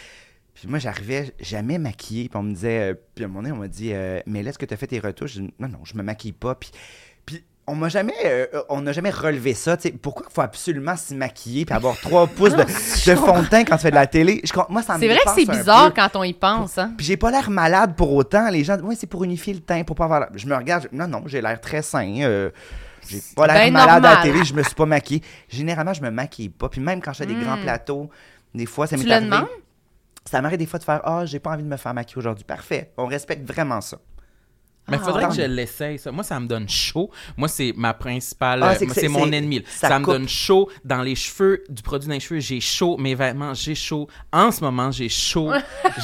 Puis 0.59 0.68
moi, 0.68 0.79
j'arrivais 0.79 1.33
jamais 1.40 1.79
maquillée. 1.79 2.29
Puis 2.29 2.37
on 2.38 2.42
me 2.42 2.53
disait, 2.53 2.92
euh, 2.92 2.94
puis 3.14 3.25
à 3.25 3.27
un 3.27 3.29
moment 3.31 3.42
donné, 3.42 3.53
on 3.53 3.59
m'a 3.61 3.68
dit, 3.68 3.90
euh, 3.92 4.21
mais 4.27 4.42
là, 4.42 4.51
est-ce 4.51 4.59
que 4.59 4.66
tu 4.66 4.75
as 4.75 4.77
fait 4.77 4.87
tes 4.88 4.99
retouches? 4.99 5.35
Je 5.35 5.40
dis, 5.40 5.55
non, 5.59 5.68
non, 5.68 5.79
je 5.85 5.94
me 5.97 6.03
maquille 6.03 6.33
pas. 6.33 6.55
Puis, 6.57 6.71
puis 7.25 7.44
on 7.66 7.75
m'a 7.77 7.88
jamais, 7.88 8.14
euh, 8.25 8.47
on 8.68 8.81
n'a 8.81 8.92
jamais 8.92 9.11
relevé 9.11 9.55
ça. 9.55 9.77
tu 9.77 9.85
sais. 9.85 9.90
Pourquoi 9.94 10.27
il 10.29 10.33
faut 10.33 10.40
absolument 10.40 10.97
se 10.97 11.14
maquiller 11.14 11.64
puis 11.64 11.75
avoir 11.75 11.97
trois 12.01 12.27
pouces 12.37 12.55
de, 12.57 12.62
de 12.64 13.16
fond 13.16 13.42
de 13.42 13.47
teint 13.47 13.64
quand 13.64 13.77
tu 13.77 13.83
fais 13.83 13.90
de 13.90 13.94
la 13.94 14.07
télé? 14.07 14.40
Je 14.42 14.53
moi, 14.68 14.83
ça 14.83 14.94
me 14.94 15.01
C'est 15.01 15.07
vrai 15.09 15.18
que 15.25 15.31
c'est 15.35 15.44
bizarre 15.49 15.92
quand 15.94 16.09
on 16.16 16.25
y 16.25 16.33
pense, 16.33 16.77
hein? 16.79 16.92
Puis 16.97 17.07
j'ai 17.07 17.16
pas 17.16 17.31
l'air 17.31 17.51
malade 17.51 17.94
pour 17.97 18.12
autant. 18.14 18.49
Les 18.51 18.64
gens 18.64 18.75
disent, 18.77 18.85
ouais, 18.85 18.94
c'est 18.97 19.07
pour 19.07 19.23
unifier 19.25 19.55
le 19.55 19.61
teint, 19.61 19.85
pour 19.85 19.94
pas 19.97 20.05
avoir. 20.07 20.29
Je 20.35 20.47
me 20.47 20.57
regarde, 20.57 20.88
je- 20.90 20.97
non, 20.97 21.07
non, 21.07 21.23
j'ai 21.27 21.40
l'air 21.40 21.61
très 21.61 21.83
sain. 21.83 22.14
euh, 22.23 22.51
j'ai 23.09 23.21
pas 23.37 23.47
l'air 23.47 23.57
Ben 23.57 23.73
malade 23.73 24.05
à 24.05 24.16
la 24.16 24.23
télé, 24.23 24.44
je 24.44 24.53
me 24.55 24.62
suis 24.62 24.75
pas 24.75 24.87
maquillée. 24.87 25.23
Généralement, 25.49 25.92
je 25.94 26.03
me 26.03 26.11
maquille 26.11 26.49
pas. 26.51 26.68
Puis 26.68 26.81
même 26.81 27.01
quand 27.01 27.12
je 27.12 27.18
fais 27.18 27.27
des 27.27 27.35
Mm. 27.35 27.42
grands 27.44 27.59
plateaux, 27.59 28.11
des 28.55 28.66
fois, 28.66 28.87
ça 28.87 28.97
m'est 28.97 29.09
arrivé. 29.11 29.27
demandes? 29.31 29.47
Ça 30.30 30.42
m'arrive 30.42 30.58
des 30.58 30.66
fois 30.66 30.78
de 30.78 30.84
faire 30.84 31.00
Ah, 31.04 31.24
j'ai 31.24 31.38
pas 31.38 31.50
envie 31.52 31.62
de 31.62 31.68
me 31.68 31.76
faire 31.76 31.94
maquiller 31.94 32.18
aujourd'hui. 32.18 32.44
Parfait. 32.44 32.92
On 32.96 33.06
respecte 33.06 33.46
vraiment 33.46 33.80
ça. 33.80 33.98
Mais 34.90 34.96
il 34.96 35.00
Ah, 35.02 35.04
faudrait 35.04 35.28
que 35.28 35.34
je 35.34 35.42
l'essaye, 35.42 35.98
ça. 35.98 36.10
Moi, 36.10 36.24
ça 36.24 36.40
me 36.40 36.46
donne 36.46 36.66
chaud. 36.66 37.10
Moi, 37.36 37.46
c'est 37.48 37.74
ma 37.76 37.92
principale. 37.92 38.62
Ah, 38.62 38.70
euh, 38.72 38.86
c'est 38.94 39.08
mon 39.08 39.30
ennemi. 39.30 39.62
ça 39.68 39.88
Ça, 39.88 39.98
me 39.98 40.04
donne 40.06 40.26
chaud 40.26 40.70
dans 40.82 41.02
les 41.02 41.14
cheveux, 41.14 41.62
du 41.68 41.82
produit 41.82 42.08
dans 42.08 42.14
les 42.14 42.20
cheveux. 42.20 42.40
J'ai 42.40 42.58
chaud. 42.60 42.96
Mes 42.96 43.14
vêtements, 43.14 43.52
j'ai 43.52 43.74
chaud. 43.74 44.08
En 44.32 44.50
ce 44.50 44.62
moment, 44.64 44.90
j'ai 44.90 45.10
chaud. 45.10 45.52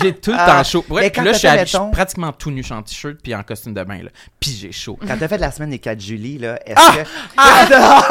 j'ai 0.03 0.15
tout 0.15 0.33
le 0.33 0.37
Ah, 0.39 0.57
temps 0.59 0.65
chaud. 0.65 0.85
Ouais, 0.91 1.03
là, 1.05 1.09
je 1.09 1.13
t'as 1.15 1.33
suis, 1.33 1.41
fait, 1.41 1.49
habillé- 1.49 1.65
je 1.65 1.79
suis 1.79 1.91
pratiquement 1.93 2.33
tout 2.33 2.51
nu. 2.51 2.61
Je 2.61 2.67
suis 2.67 2.75
en 2.75 2.83
t-shirt 2.83 3.17
puis 3.23 3.35
en 3.35 3.43
costume 3.43 3.73
de 3.73 3.83
bain. 3.85 4.03
Là. 4.03 4.11
Puis 4.39 4.51
j'ai 4.61 4.71
chaud. 4.73 4.99
Quand 5.07 5.17
t'as 5.19 5.29
fait 5.29 5.39
la 5.39 5.51
semaine 5.51 5.71
des 5.71 5.79
4 5.79 6.01
juillet, 6.03 6.39
là, 6.39 6.59
est-ce 6.67 6.77
Ah! 6.79 6.95
que. 6.95 7.09
Ah! 7.39 8.03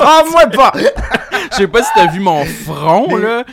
Ah, 0.00 0.22
moi 0.32 0.46
pas! 0.48 0.72
Je 1.52 1.56
sais 1.58 1.68
pas 1.68 1.82
si 1.84 1.90
t'as 1.94 2.08
vu 2.10 2.18
mon 2.18 2.44
front, 2.44 3.14
là. 3.16 3.44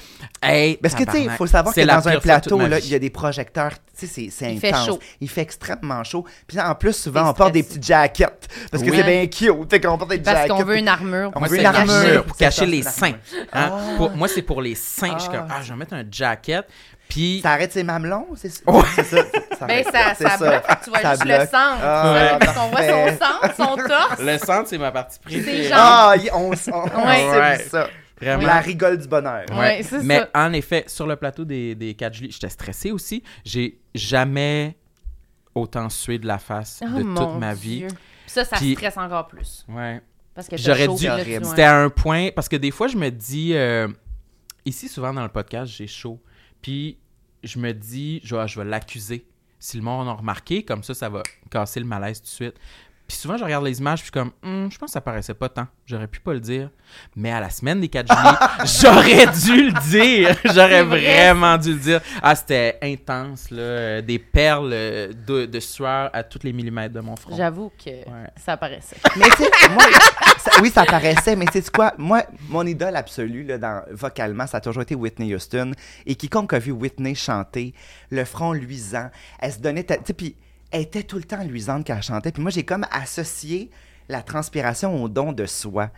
Hey, 0.44 0.78
Parce 0.78 0.94
que, 0.94 1.04
tu 1.04 1.12
sais, 1.12 1.30
faut 1.38 1.48
savoir 1.48 1.74
que 1.74 1.82
dans 1.82 2.08
un 2.08 2.20
plateau, 2.20 2.60
là, 2.68 2.78
il 2.80 2.88
y 2.90 2.94
a 2.96 3.00
des 3.00 3.10
projecteurs. 3.10 3.72
Tu 3.98 4.06
sais, 4.06 4.08
c'est- 4.08 4.30
c'est 4.30 4.54
Il 4.54 4.60
fait 4.60 4.70
intense. 4.70 4.86
chaud. 4.86 5.00
Il 5.22 5.30
fait 5.30 5.42
extrêmement 5.42 6.04
chaud. 6.04 6.24
Puis 6.46 6.60
en 6.60 6.76
plus, 6.76 6.94
souvent, 6.94 7.30
on 7.30 7.34
porte 7.34 7.54
des 7.54 7.64
petites 7.64 7.84
jaquettes. 7.86 8.48
Parce 8.70 8.84
que 8.84 8.90
Oui. 8.92 8.98
c'est 8.98 9.04
bien 9.04 9.22
cute. 9.26 9.70
Tu 9.70 9.76
sais, 9.76 9.82
qu'on 9.82 9.98
porte 9.98 10.12
des 10.12 10.20
Parce 10.20 10.38
jaquettes. 10.42 10.52
qu'on 10.52 10.64
veut 10.64 10.78
une 10.78 10.88
armure. 10.88 11.32
On 11.36 11.40
veut 11.46 11.58
une 11.60 11.66
armure. 11.66 12.26
pour 12.26 12.38
cacher 12.38 12.66
les 12.68 12.84
seins. 12.84 13.14
Hein? 13.54 13.72
Ah. 14.00 14.10
Moi, 14.16 14.28
c'est 14.28 14.42
pour 14.44 14.62
les 14.62 14.76
seins. 14.76 15.14
Je 15.16 15.24
suis 15.24 15.30
Ah. 15.34 15.38
comme, 15.38 15.48
ah, 15.50 15.62
je 15.64 15.70
vais 15.74 15.80
mettre 15.80 15.94
un 15.94 16.04
jacket. 16.12 16.68
Puis, 17.08 17.40
Ça 17.42 17.52
arrête 17.52 17.72
ses 17.72 17.84
mamelons, 17.84 18.28
c'est 18.36 18.50
ça? 18.50 18.62
Ouais. 18.68 18.82
C'est 18.96 19.04
ça. 19.06 19.18
ça 19.60 19.66
Ben, 19.68 19.84
ça, 19.84 20.16
ça, 20.16 20.38
bloque, 20.38 20.64
tu 20.84 20.90
vois 20.90 21.00
juste 21.12 21.22
bloque. 21.24 21.40
le 21.40 21.46
centre. 21.46 21.82
Ah, 21.84 22.38
Parce 22.40 22.58
qu'on 22.58 22.68
voit 22.70 22.82
son 22.82 23.08
centre, 23.10 23.56
son 23.56 23.76
torse. 23.88 24.20
le 24.20 24.38
centre, 24.40 24.70
c'est 24.70 24.78
ma 24.80 24.92
partie 24.92 25.20
préférée. 25.20 25.70
Ah, 25.72 26.16
on, 26.34 26.52
on, 26.72 27.06
Ouais. 27.06 27.66
ça. 27.72 27.88
Vraiment. 28.34 28.48
La 28.48 28.60
rigole 28.60 28.98
du 28.98 29.08
bonheur. 29.08 29.46
Ouais, 29.52 29.82
Mais 30.04 30.20
ça. 30.20 30.30
en 30.34 30.54
effet, 30.54 30.84
sur 30.88 31.06
le 31.08 31.16
plateau 31.16 31.46
des, 31.46 31.76
des 31.76 31.94
4 31.94 32.14
juillet, 32.14 32.32
j'étais 32.32 32.50
stressé 32.50 32.92
aussi. 32.92 33.24
J'ai 33.44 33.80
jamais 33.94 34.76
autant 35.54 35.90
sué 35.90 36.18
de 36.20 36.28
la 36.28 36.38
face 36.38 36.82
Oh, 36.84 36.98
de 36.98 37.04
toute 37.04 37.40
ma 37.40 37.54
vie. 37.54 37.80
Dieu. 37.80 37.88
Ça, 38.28 38.44
ça 38.44 38.58
Puis- 38.58 38.74
stresse 38.74 38.98
encore 38.98 39.28
plus. 39.28 39.66
Ouais. 39.70 40.02
Parce 40.34 40.48
que 40.50 40.58
j'aurais 40.58 40.88
dû- 40.88 41.08
C'était 41.46 41.64
à 41.64 41.82
un 41.82 41.90
point, 41.90 42.30
parce 42.36 42.50
que 42.50 42.58
des 42.58 42.72
fois, 42.72 42.88
je 42.88 42.98
me 42.98 43.10
dis, 43.10 43.54
euh, 43.56 43.88
ici, 44.66 44.90
souvent 44.90 45.14
dans 45.14 45.24
le 45.24 45.30
podcast, 45.30 45.72
j'ai 45.72 45.88
chaud. 45.88 46.22
Puis 46.62 46.98
je 47.44 47.58
me 47.60 47.72
dis, 47.74 48.20
je 48.24 48.36
vais, 48.36 48.48
je 48.48 48.60
vais 48.60 48.66
l'accuser. 48.66 49.26
Si 49.60 49.78
le 49.78 49.84
monde 49.84 50.08
en 50.08 50.12
a 50.12 50.14
remarqué, 50.16 50.64
comme 50.66 50.84
ça, 50.84 50.94
ça 50.94 51.08
va 51.08 51.24
casser 51.50 51.80
le 51.80 51.86
malaise 51.86 52.20
tout 52.20 52.26
de 52.26 52.30
suite. 52.32 52.56
Puis 53.08 53.18
souvent, 53.18 53.38
je 53.38 53.44
regarde 53.44 53.64
les 53.66 53.80
images, 53.80 54.00
puis 54.02 54.08
je 54.14 54.20
suis 54.20 54.30
comme, 54.30 54.32
Hum, 54.44 54.72
je 54.72 54.78
pense 54.80 54.88
que 54.90 54.94
ça 54.94 55.02
paraissait 55.02 55.36
pas 55.36 55.48
tant. 55.48 55.68
J'aurais 55.86 56.08
pu 56.08 56.20
pas 56.20 56.34
le 56.34 56.40
dire. 56.40 56.70
Mais 57.16 57.32
à 57.32 57.40
la 57.40 57.50
semaine 57.52 57.80
des 57.80 57.88
4 57.88 58.08
juillet, 58.12 58.38
j'aurais 58.82 59.28
dû 59.28 59.66
le 59.70 59.90
dire. 59.90 60.36
J'aurais 60.46 60.84
vrai, 60.84 61.32
vraiment 61.32 61.58
dû 61.58 61.74
le 61.74 61.80
dire. 61.80 62.02
Ah, 62.24 62.36
c'était 62.36 62.80
intense, 62.82 63.52
là. 63.52 63.62
euh, 63.62 64.02
Des 64.02 64.18
perles 64.18 64.72
euh, 64.74 65.14
de, 65.28 65.46
de 65.46 65.60
sueur 65.60 66.10
à 66.14 66.24
tous 66.24 66.40
les 66.44 66.52
millimètres 66.54 66.94
de 66.96 67.00
mon 67.00 67.16
front. 67.16 67.36
J'avoue 67.38 67.72
que 67.78 67.90
Ouais. 67.90 68.30
ça 68.44 68.54
apparaissait. 68.54 68.98
Mais 69.18 69.30
tu 69.30 69.44
sais, 69.44 69.50
moi, 69.70 69.84
ça- 70.40 70.52
oui, 70.62 70.70
ça 70.72 70.84
paraissait, 70.86 71.36
mais 71.36 71.46
c'est 71.52 71.70
quoi? 71.72 71.94
Moi, 71.98 72.24
mon 72.50 72.66
idole 72.66 72.96
absolue, 72.96 73.44
là, 73.44 73.58
dans, 73.58 73.82
vocalement, 73.92 74.46
ça 74.48 74.58
a 74.58 74.62
toujours 74.62 74.84
été 74.84 74.96
Whitney 74.96 75.34
Houston. 75.36 75.72
Et 76.06 76.16
quiconque 76.16 76.54
a 76.54 76.60
vu 76.60 76.72
Whitney 76.72 77.14
chanter, 77.16 77.74
le 78.12 78.26
front 78.26 78.54
luisant, 78.54 79.10
elle 79.40 79.52
se 79.54 79.60
donnait. 79.60 79.84
ta- 79.84 79.98
Tu 79.98 80.04
sais, 80.08 80.14
puis 80.14 80.36
elle 80.76 80.82
était 80.82 81.04
tout 81.04 81.16
le 81.16 81.24
temps 81.24 81.42
luisante 81.42 81.88
quand 81.88 81.96
elle 81.96 82.04
chantait. 82.04 82.32
Puis 82.34 82.42
moi, 82.42 82.52
j'ai 82.52 82.64
comme 82.64 82.86
associé 82.92 83.70
la 84.10 84.22
transpiration 84.22 85.02
au 85.02 85.08
don 85.08 85.32
de 85.32 85.46
soi. 85.46 85.90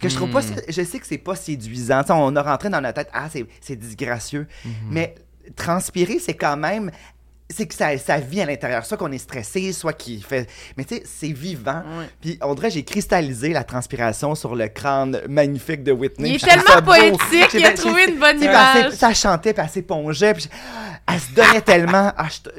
Que 0.00 0.08
je 0.08 0.14
trouve 0.14 0.30
pas. 0.30 0.40
Hmm. 0.40 0.54
Je 0.68 0.82
sais 0.82 1.00
que 1.00 1.06
c'est 1.06 1.18
pas 1.18 1.34
séduisant. 1.34 2.02
On 2.10 2.36
a 2.36 2.42
rentré 2.42 2.70
dans 2.70 2.80
notre 2.80 2.94
tête, 2.94 3.10
ah, 3.12 3.28
c'est 3.28 3.44
c'est 3.60 3.74
disgracieux. 3.74 4.46
Mhm. 4.64 4.72
Mais 4.90 5.14
transpirer, 5.56 6.20
c'est 6.20 6.34
quand 6.34 6.56
même. 6.56 6.92
C'est 7.50 7.66
que 7.66 7.74
ça, 7.74 7.96
ça 7.98 8.18
vit 8.18 8.40
à 8.40 8.46
l'intérieur. 8.46 8.84
Soit 8.86 8.96
qu'on 8.96 9.10
est 9.12 9.18
stressé, 9.18 9.72
soit 9.72 9.92
qu'il 9.92 10.22
fait. 10.24 10.48
Mais 10.76 10.84
tu 10.84 10.96
sais, 10.96 11.02
c'est 11.04 11.32
vivant. 11.32 11.82
Ouais. 11.98 12.06
Puis 12.20 12.38
on 12.42 12.54
dirait 12.54 12.70
j'ai 12.70 12.84
cristallisé 12.84 13.52
la 13.52 13.64
transpiration 13.64 14.34
sur 14.34 14.54
le 14.54 14.68
crâne 14.68 15.20
magnifique 15.28 15.82
de 15.82 15.92
Whitney. 15.92 16.30
Il 16.30 16.34
est 16.36 16.38
tellement 16.38 16.82
poétique, 16.82 17.48
J'ai 17.52 17.58
il 17.58 17.66
a 17.66 17.72
trouvé 17.72 18.08
une 18.08 18.18
bonne 18.18 18.40
image. 18.42 18.92
Ça 18.92 19.12
chantait, 19.14 19.52
puis 19.52 19.62
elle 19.62 19.70
s'épongeait. 19.70 20.34
Puis 20.34 20.48
elle 21.12 21.20
se 21.20 21.32
donnait 21.34 21.60
tellement. 21.60 22.12
Ah, 22.16 22.26
je- 22.30 22.50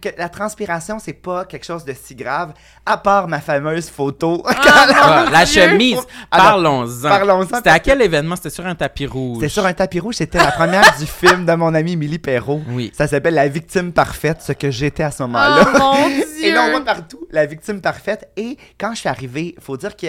que 0.00 0.08
la 0.16 0.28
transpiration, 0.30 0.98
c'est 0.98 1.12
pas 1.12 1.44
quelque 1.44 1.66
chose 1.66 1.84
de 1.84 1.92
si 2.00 2.14
grave, 2.14 2.54
à 2.86 2.96
part 2.96 3.26
ma 3.28 3.40
fameuse 3.40 3.90
photo. 3.90 4.42
Ah, 4.46 5.26
la 5.32 5.44
Dieu. 5.44 5.62
chemise, 5.62 5.98
Alors, 6.30 6.46
parlons-en. 6.46 7.02
parlons-en, 7.08 7.56
C'était 7.56 7.70
à 7.70 7.78
quel 7.80 8.00
événement? 8.00 8.36
C'était 8.36 8.50
sur 8.50 8.64
un 8.66 8.74
tapis 8.76 9.06
rouge. 9.06 9.38
C'était 9.40 9.48
sur 9.48 9.66
un 9.66 9.72
tapis 9.74 9.98
rouge, 10.00 10.14
c'était 10.14 10.38
la 10.38 10.52
première 10.52 10.96
du 10.98 11.06
film 11.06 11.44
de 11.44 11.52
mon 11.54 11.74
ami 11.74 11.92
Émilie 11.92 12.18
Perrault. 12.20 12.62
Oui. 12.68 12.92
Ça 12.96 13.08
s'appelle 13.08 13.34
La 13.34 13.48
victime 13.48 13.92
parfaite, 13.92 14.39
ce 14.42 14.52
que 14.52 14.70
j'étais 14.70 15.02
à 15.02 15.10
ce 15.10 15.22
moment-là. 15.24 15.64
Oh 15.74 15.78
mon 15.78 16.08
Et 16.08 16.24
Dieu! 16.42 16.54
là, 16.54 16.64
on 16.66 16.70
voit 16.70 16.84
partout 16.84 17.26
la 17.30 17.46
victime 17.46 17.80
parfaite. 17.80 18.30
Et 18.36 18.56
quand 18.78 18.94
je 18.94 19.00
suis 19.00 19.08
arrivé, 19.08 19.54
faut 19.60 19.76
dire 19.76 19.96
que 19.96 20.06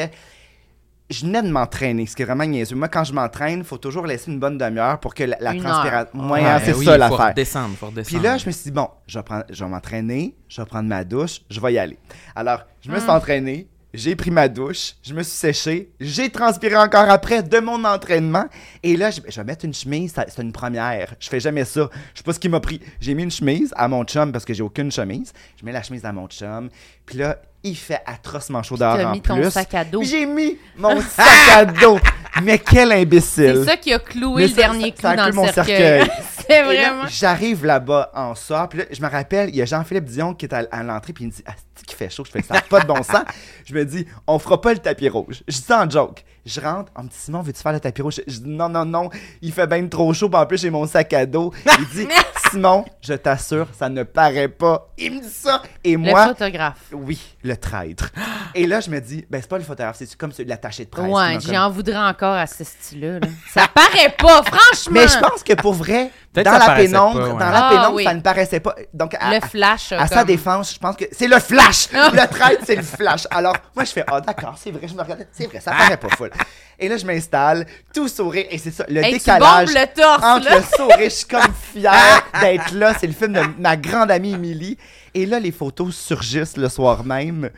je 1.10 1.26
venais 1.26 1.42
de 1.42 1.50
m'entraîner, 1.50 2.06
ce 2.06 2.16
qui 2.16 2.22
est 2.22 2.26
vraiment 2.26 2.46
niaiseux. 2.46 2.76
Moi, 2.78 2.88
quand 2.88 3.04
je 3.04 3.12
m'entraîne, 3.12 3.60
il 3.60 3.66
faut 3.66 3.78
toujours 3.78 4.06
laisser 4.06 4.32
une 4.32 4.40
bonne 4.40 4.58
demi-heure 4.58 4.98
pour 5.02 5.14
que 5.14 5.24
la, 5.26 5.36
transpiration. 5.38 6.20
heure. 6.24 6.32
Ouais, 6.32 6.46
hein, 6.46 6.60
c'est 6.64 6.74
oui, 6.74 6.86
ça 6.86 6.94
Faut 6.94 6.98
l'affaire. 6.98 7.18
faut 7.18 7.28
redescendre. 7.28 7.76
Puis 8.06 8.20
là, 8.20 8.38
je 8.38 8.46
me 8.48 8.52
suis 8.52 8.64
dit, 8.64 8.72
bon, 8.72 8.88
je 9.08 9.20
vais, 9.20 9.24
prendre- 9.24 9.44
je 9.50 9.62
vais 9.64 9.70
m'entraîner, 9.70 10.36
je 10.48 10.62
vais 10.62 10.66
prendre 10.66 10.88
ma 10.88 11.04
douche, 11.04 11.42
je 11.50 11.60
vais 11.60 11.74
y 11.74 11.78
aller. 11.80 11.98
Alors, 12.34 12.62
je 12.82 12.90
me 12.90 12.98
suis 12.98 13.08
Hmm. 13.08 13.12
entraîné, 13.12 13.68
j'ai 13.94 14.16
pris 14.16 14.32
ma 14.32 14.48
douche, 14.48 14.94
je 15.04 15.14
me 15.14 15.22
suis 15.24 15.38
séché, 15.38 15.90
j'ai 16.00 16.30
transpiré 16.30 16.76
encore 16.78 17.10
après 17.10 17.44
de 17.44 17.60
mon 17.60 17.84
entraînement. 17.84 18.46
Et 18.84 18.96
là, 18.96 19.12
je, 19.12 19.20
je 19.28 19.36
vais 19.36 19.44
mettre 19.44 19.66
une 19.66 19.74
chemise, 19.74 20.14
c'est 20.16 20.42
une 20.42 20.52
première. 20.54 21.14
Je 21.20 21.28
fais 21.30 21.40
jamais 21.40 21.66
ça. 21.66 21.90
Je 22.14 22.20
sais 22.20 22.24
pas 22.24 22.34
ce 22.34 22.40
qui 22.40 22.50
m'a 22.50 22.60
pris. 22.60 22.80
J'ai 23.00 23.14
mis 23.14 23.24
une 23.24 23.32
chemise 23.32 23.74
à 23.76 23.88
mon 23.88 24.04
chum 24.06 24.32
parce 24.32 24.46
que 24.46 24.54
j'ai 24.54 24.64
aucune 24.64 24.92
chemise. 24.92 25.34
Je 25.60 25.66
mets 25.66 25.72
la 25.74 25.84
chemise 25.84 26.06
à 26.06 26.12
mon 26.14 26.28
chum. 26.28 26.70
Puis 27.06 27.18
là, 27.18 27.38
il 27.64 27.76
fait 27.76 28.02
atrocement 28.06 28.64
chaud 28.64 28.78
dehors 28.78 28.98
en 29.00 29.12
mis 29.12 29.22
ton 29.22 29.50
sac 29.52 29.74
à 29.76 29.84
dos. 29.86 30.02
J'ai 30.04 30.26
mis 30.26 30.58
mon 30.78 31.00
sac 31.02 31.28
à 31.54 31.66
dos. 31.66 32.00
Mais 32.44 32.58
quel 32.60 32.92
imbécile. 32.94 33.58
C'est 33.60 33.66
ça 33.72 33.78
qui 33.78 33.94
a 33.94 34.00
cloué 34.00 34.44
Mais 34.44 34.48
le 34.48 34.50
ça- 34.50 34.56
dernier 34.56 34.86
ça- 34.86 34.92
clou 34.92 35.02
ça 35.02 35.10
a 35.12 35.16
dans 35.18 35.32
cloué 35.32 35.48
le 35.48 35.54
cercueil. 35.54 36.12
C'est 36.48 36.64
vraiment... 36.64 37.04
J'arrive 37.08 37.66
là-bas 37.66 38.12
en 38.16 38.34
sort, 38.36 38.68
puis 38.68 38.80
là, 38.80 38.86
je 38.92 39.02
me 39.02 39.08
rappelle, 39.08 39.50
il 39.50 39.56
y 39.56 39.62
a 39.62 39.66
Jean-Philippe 39.66 40.06
Dion 40.06 40.34
qui 40.34 40.46
est 40.46 40.54
à, 40.54 40.66
à 40.72 40.82
l'entrée, 40.84 41.14
puis 41.14 41.26
il 41.26 41.28
me 41.28 41.32
dit 41.32 41.44
Ah, 41.46 41.52
fait 41.96 42.10
chaud, 42.10 42.24
je 42.26 42.32
fais 42.32 42.42
ça, 42.42 42.56
n'a 42.56 42.62
pas 42.62 42.82
de 42.82 42.88
bon 42.88 43.04
sens. 43.04 43.24
Je 43.66 43.74
me 43.74 43.86
dis 43.86 44.06
On 44.28 44.40
fera 44.40 44.62
pas 44.62 44.74
le 44.74 44.80
tapis 44.80 45.10
rouge. 45.10 45.44
Je 45.48 45.56
dis 45.56 45.62
ça 45.62 45.84
en 45.84 45.90
joke. 45.90 46.24
Je 46.46 46.60
rentre, 46.60 46.92
on 46.98 47.04
me 47.04 47.08
dit 47.08 47.16
Simon, 47.16 47.42
veux-tu 47.42 47.62
faire 47.62 47.72
le 47.74 47.80
tapis 47.80 48.02
rouge? 48.02 48.20
Je 48.26 48.40
dis 48.40 48.50
Non, 48.50 48.68
non, 48.68 48.84
non, 48.84 49.10
il 49.44 49.52
fait 49.54 49.68
bien 49.68 49.86
trop 49.88 50.12
chaud, 50.14 50.28
puis 50.28 50.40
en 50.40 50.46
plus, 50.48 50.60
j'ai 50.60 50.72
mon 50.72 50.88
sac 50.88 51.14
à 51.14 51.26
dos. 51.28 51.54
Il 51.80 51.86
dit 51.90 52.08
Simon, 52.50 52.84
je 53.02 53.14
t'assure, 53.14 53.68
ça 53.78 53.88
ne 53.90 54.02
paraît 54.04 54.48
pas. 54.48 54.88
Il 54.98 55.14
me 55.16 55.22
dit 55.22 55.30
ça. 55.30 55.62
Et 55.84 55.92
Le 55.94 55.98
moi, 56.00 56.28
photographe. 56.30 56.80
oui, 56.94 57.20
le 57.44 57.56
traître. 57.56 58.10
Et 58.56 58.66
là, 58.66 58.80
je 58.82 58.90
me 58.90 59.00
dis 59.00 59.24
Ben, 59.30 59.40
c'est 59.40 59.48
pas 59.50 59.58
le 59.60 59.64
photographe, 59.64 59.96
c'est 60.00 60.16
comme 60.16 60.32
celui 60.32 60.46
de 60.46 60.50
l'attaché 60.50 60.86
de 60.86 60.90
presse. 60.90 61.06
Ouais, 61.06 61.34
m'a 61.36 61.40
j'y 61.40 61.48
comme- 61.48 61.56
en 61.58 61.70
voudrais 61.70 61.98
encore 61.98 62.34
à 62.36 62.48
ce 62.48 62.64
style-là. 62.64 63.20
là. 63.20 63.28
Ça 63.54 63.68
paraît 63.74 64.14
pas, 64.18 64.42
franchement! 64.44 64.92
Mais 64.94 65.08
je 65.08 65.20
pense 65.20 65.44
que 65.44 65.54
pour 65.54 65.74
vrai, 65.74 66.10
dans 66.34 66.44
la 66.44 66.60
paraissait 66.60 66.88
pénombre, 66.88 67.20
pas, 67.20 67.26
ouais. 67.28 67.32
dans 67.34 67.38
la 67.50 67.66
Ah, 67.68 67.70
pénombre, 67.70 67.96
oui. 67.96 68.04
ça 68.04 68.14
ne 68.16 68.22
paraissait 68.22 68.60
pas. 68.60 68.76
Donc, 68.94 69.16
à, 69.20 69.34
Le 69.36 69.42
flash. 69.42 69.92
à 69.92 70.00
comme- 70.00 70.08
sa 70.08 70.24
défense, 70.24 70.74
je 70.74 70.80
pense 70.80 70.96
que 70.96 71.06
c'est 71.12 71.28
le 71.28 71.40
flash. 71.40 71.88
Ah. 71.94 72.10
le 72.14 72.28
traître, 72.28 72.64
c'est 72.66 72.76
le 72.76 72.82
flash. 72.84 73.28
Alors, 73.30 73.56
moi, 73.76 73.86
je 73.86 73.92
fais, 73.92 74.04
ah, 74.08 74.20
d'accord, 74.22 74.56
c'est 74.58 74.72
vrai, 74.72 74.88
je 74.88 74.94
me 74.96 75.02
regarde, 75.04 75.26
c'est 75.32 75.46
vrai, 75.46 75.60
ça 75.62 75.72
paraît 75.72 75.98
pas 75.98 76.10
full. 76.10 76.31
Et 76.80 76.88
là, 76.90 76.98
je 76.98 77.06
m'installe, 77.06 77.68
tout 77.94 78.08
sourire, 78.08 78.46
et 78.50 78.58
c'est 78.58 78.72
ça, 78.72 78.86
le 78.90 79.04
Hey, 79.04 79.14
décalage. 79.14 79.68
bombes 79.68 79.76
le 79.76 80.02
torse, 80.02 80.24
entre 80.24 80.46
là. 80.50 80.58
le 80.58 80.64
sourire, 80.76 80.98
je 81.04 81.10
suis 81.10 81.26
comme 81.28 81.54
fier 81.74 82.24
d'être 82.42 82.74
là. 82.74 82.96
C'est 83.00 83.06
le 83.08 83.14
film 83.14 83.34
de 83.34 83.42
ma 83.60 83.78
grande 83.78 84.10
amie 84.10 84.34
Émilie. 84.34 84.78
Et 85.14 85.28
là, 85.28 85.40
les 85.40 85.52
photos 85.52 85.96
surgissent 85.96 86.58
le 86.58 86.70
soir 86.70 87.04
même. 87.04 87.52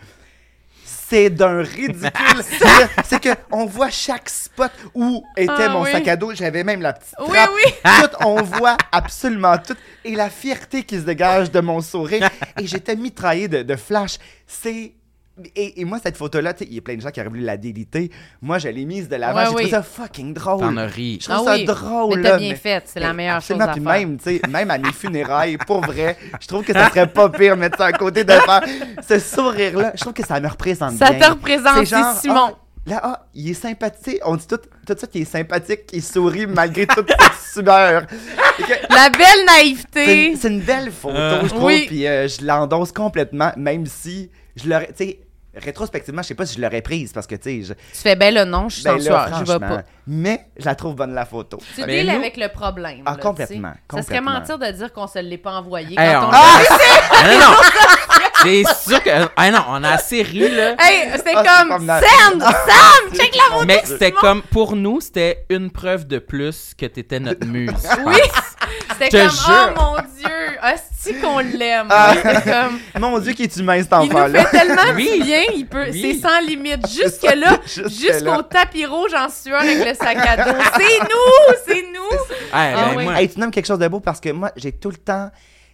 C'est 0.85 1.29
d'un 1.29 1.61
ridicule. 1.61 2.03
C'est- 2.41 2.89
c'est 3.05 3.19
que 3.21 3.29
on 3.51 3.65
voit 3.65 3.89
chaque 3.91 4.27
spot 4.29 4.71
où 4.95 5.23
était 5.37 5.51
Ah, 5.57 5.69
mon 5.69 5.83
oui. 5.83 5.91
sac 5.91 6.07
à 6.07 6.15
dos. 6.15 6.33
J'avais 6.33 6.63
même 6.63 6.81
la 6.81 6.93
petite 6.93 7.13
Oui, 7.21 7.27
trappe. 7.33 7.49
oui. 7.55 7.71
Tout, 8.01 8.25
on 8.25 8.41
voit 8.41 8.77
absolument 8.91 9.57
tout. 9.57 9.75
Et 10.03 10.15
la 10.15 10.29
fierté 10.29 10.83
qui 10.83 10.95
se 10.95 11.01
dégage 11.03 11.51
de 11.51 11.59
mon 11.59 11.81
sourire. 11.81 12.27
Et 12.59 12.65
j'étais 12.67 12.95
mitraillé 12.95 13.47
de, 13.47 13.61
de 13.63 13.75
flash. 13.75 14.17
C'est. 14.47 14.93
Et, 15.55 15.81
et 15.81 15.85
moi, 15.85 15.97
cette 16.03 16.15
photo-là, 16.15 16.53
tu 16.53 16.59
sais, 16.63 16.69
il 16.69 16.75
y 16.75 16.77
a 16.77 16.81
plein 16.81 16.95
de 16.95 17.01
gens 17.01 17.09
qui 17.09 17.19
auraient 17.19 17.29
voulu 17.29 17.41
la 17.41 17.57
déliter. 17.57 18.11
Moi, 18.39 18.59
je 18.59 18.67
l'ai 18.67 18.85
mise 18.85 19.09
de 19.09 19.15
l'avant. 19.15 19.37
Ouais, 19.39 19.45
J'ai 19.45 19.47
trouvé 19.49 19.63
oui. 19.63 19.69
ça 19.71 19.81
fucking 19.81 20.31
drôle. 20.33 20.59
T'en 20.59 20.77
as 20.77 20.85
ri. 20.85 21.17
Je 21.19 21.27
trouve 21.27 21.43
Ah 21.47 21.51
ça 21.51 21.55
oui, 21.55 21.65
drôle. 21.65 22.19
mais 22.19 22.29
t'as 22.29 22.37
bien 22.37 22.55
fait, 22.55 22.83
c'est 22.85 22.99
la 22.99 23.07
Mais 23.07 23.23
meilleure 23.23 23.41
chose 23.41 23.59
à 23.59 23.67
puis 23.69 23.81
faire. 23.81 23.93
même, 23.93 24.17
tu 24.17 24.23
sais, 24.25 24.41
même 24.47 24.69
à 24.69 24.77
mes 24.77 24.91
funérailles, 24.93 25.57
pour 25.57 25.81
vrai, 25.81 26.17
je 26.39 26.47
trouve 26.47 26.63
que 26.63 26.71
ça 26.71 26.87
serait 26.89 27.07
pas 27.07 27.29
pire 27.29 27.57
mettre 27.57 27.79
ça 27.79 27.85
à 27.85 27.91
côté 27.93 28.23
de 28.23 28.31
faire 28.31 28.61
ce 29.07 29.17
sourire-là. 29.17 29.93
Je 29.95 30.01
trouve 30.01 30.13
que 30.13 30.23
ça 30.25 30.39
me 30.39 30.47
représente 30.47 30.97
Ça 30.97 31.09
bien. 31.11 31.19
te 31.19 31.31
représente, 31.31 31.85
genre, 31.87 32.13
c'est 32.13 32.21
Simon. 32.21 32.51
ah, 32.51 32.57
là, 32.85 32.99
ah, 33.03 33.25
il 33.33 33.49
est 33.49 33.53
sympathique. 33.55 34.19
On 34.25 34.35
dit 34.35 34.45
tout, 34.45 34.57
tout 34.85 34.95
ça 34.95 35.07
qu'il 35.07 35.23
est 35.23 35.25
sympathique, 35.25 35.87
qu'il 35.87 36.03
sourit 36.03 36.45
malgré 36.45 36.85
toute 36.85 37.09
cette 37.09 37.65
que- 37.65 37.69
La 38.93 39.09
belle 39.09 39.25
C'est 39.27 39.45
naïveté. 39.45 40.27
une, 40.27 40.37
c'est 40.37 40.47
une 40.49 40.61
belle 40.61 40.91
photo, 40.91 41.15
Euh. 41.17 41.41
je 41.43 41.47
trouve, 41.49 41.63
Oui. 41.63 41.85
puis 41.87 42.05
euh, 42.05 42.27
je 42.27 42.45
l'endosse 42.45 42.91
complètement, 42.91 43.51
même 43.57 43.87
si 43.87 44.29
je 44.55 44.69
l'aurais, 44.69 44.87
tu 44.87 45.05
sais, 45.05 45.19
rétrospectivement, 45.55 46.21
je 46.23 46.29
sais 46.29 46.35
pas 46.35 46.45
si 46.47 46.55
je 46.55 46.61
l'aurais 46.61 46.81
prise, 46.81 47.13
parce 47.13 47.27
que, 47.27 47.35
tu 47.35 47.43
sais, 47.43 47.61
je- 47.61 47.73
Tu 47.73 47.99
fais 48.01 48.15
belle 48.15 48.33
le 48.35 48.43
nom, 48.45 48.69
je 48.69 48.75
suis 48.75 48.83
ben 48.83 48.97
là, 48.97 49.29
je 49.45 49.51
vais 49.51 49.59
pas. 49.59 49.83
mais 50.07 50.47
je 50.57 50.65
la 50.65 50.73
trouve 50.75 50.95
bonne, 50.95 51.13
la 51.13 51.25
photo. 51.25 51.59
Tu 51.75 51.81
Mais 51.85 52.03
deals 52.03 52.11
nous- 52.11 52.19
avec 52.19 52.37
le 52.37 52.47
problème. 52.49 53.01
Ah, 53.05 53.11
là, 53.11 53.17
complètement, 53.17 53.69
sais. 53.73 53.79
Ça 53.97 54.01
serait 54.01 54.17
complètement. 54.17 54.39
mentir 54.39 54.57
de 54.57 54.71
dire 54.71 54.91
qu'on 54.93 55.05
se 55.07 55.19
l'est 55.19 55.37
pas 55.37 55.51
envoyé 55.53 55.95
Hey, 55.99 56.13
quand 56.13 56.23
on- 56.25 56.29
on... 56.29 56.31
Ah, 56.33 57.23
non, 57.23 57.39
non! 57.39 57.55
C'est 58.41 58.63
sûr 58.87 59.01
que. 59.03 59.09
Ah 59.35 59.51
non, 59.51 59.63
on 59.69 59.83
a 59.83 59.91
assez 59.91 60.21
ri, 60.23 60.49
là. 60.49 60.75
Hey, 60.79 61.11
c'était 61.15 61.33
Ah, 61.35 61.43
c'est 61.61 61.67
comme. 61.69 61.87
Sam, 61.87 62.39
Sam, 62.41 63.13
check 63.17 63.35
la 63.35 63.43
photo. 63.53 63.65
Mais 63.65 63.81
c'était 63.85 64.11
comme, 64.11 64.41
pour 64.41 64.75
nous, 64.75 64.99
c'était 65.01 65.45
une 65.49 65.69
preuve 65.71 66.07
de 66.07 66.19
plus 66.19 66.73
que 66.77 66.85
t'étais 66.87 67.19
notre 67.19 67.45
muse. 67.45 67.71
Oui, 68.05 68.15
c'était 68.99 69.09
comme 69.19 69.29
jure. 69.29 69.73
oh 69.75 69.79
mon 69.79 69.95
dieu, 70.17 70.57
hostie 70.63 71.19
qu'on 71.21 71.39
l'aime. 71.39 71.87
Ah. 71.89 72.13
C'était 72.15 72.41
comme 72.51 72.79
Mon 72.99 73.19
Dieu, 73.19 73.33
qui 73.33 73.43
est 73.43 73.57
humain, 73.57 73.77
cet 73.81 73.89
il 73.91 74.09
nous 74.09 74.15
enfant-là. 74.15 74.45
fait 74.45 74.57
tellement 74.57 74.81
Oui. 74.95 75.11
du 75.19 75.23
bien, 75.23 75.41
il 75.55 75.65
peut, 75.67 75.85
Oui. 75.91 76.01
c'est 76.01 76.27
sans 76.27 76.39
limite. 76.41 76.87
Jusque 76.87 77.23
là, 77.35 77.59
Jusque 77.65 77.89
jusqu'au 77.89 78.41
tapis 78.43 78.85
rouge 78.85 79.13
en 79.13 79.29
sueur 79.29 79.61
avec 79.61 79.85
le 79.85 79.93
sac 79.93 80.17
à 80.17 80.37
dos. 80.37 80.57
C'est 80.77 80.99
nous, 80.99 81.55
c'est 81.67 81.81
nous. 81.93 82.17
Ah, 82.51 82.71
ben, 82.73 82.97
oui. 82.97 83.03
moi, 83.03 83.13
Hey, 83.21 83.29
tu 83.29 83.39
nommes 83.39 83.51
quelque 83.51 83.65
chose 83.67 83.79
de 83.79 83.87
beau 83.87 83.99
parce 83.99 84.19
que 84.19 84.29
moi, 84.29 84.51
j'ai 84.55 84.71
tout 84.71 84.89
le 84.89 84.97
temps. 84.97 85.29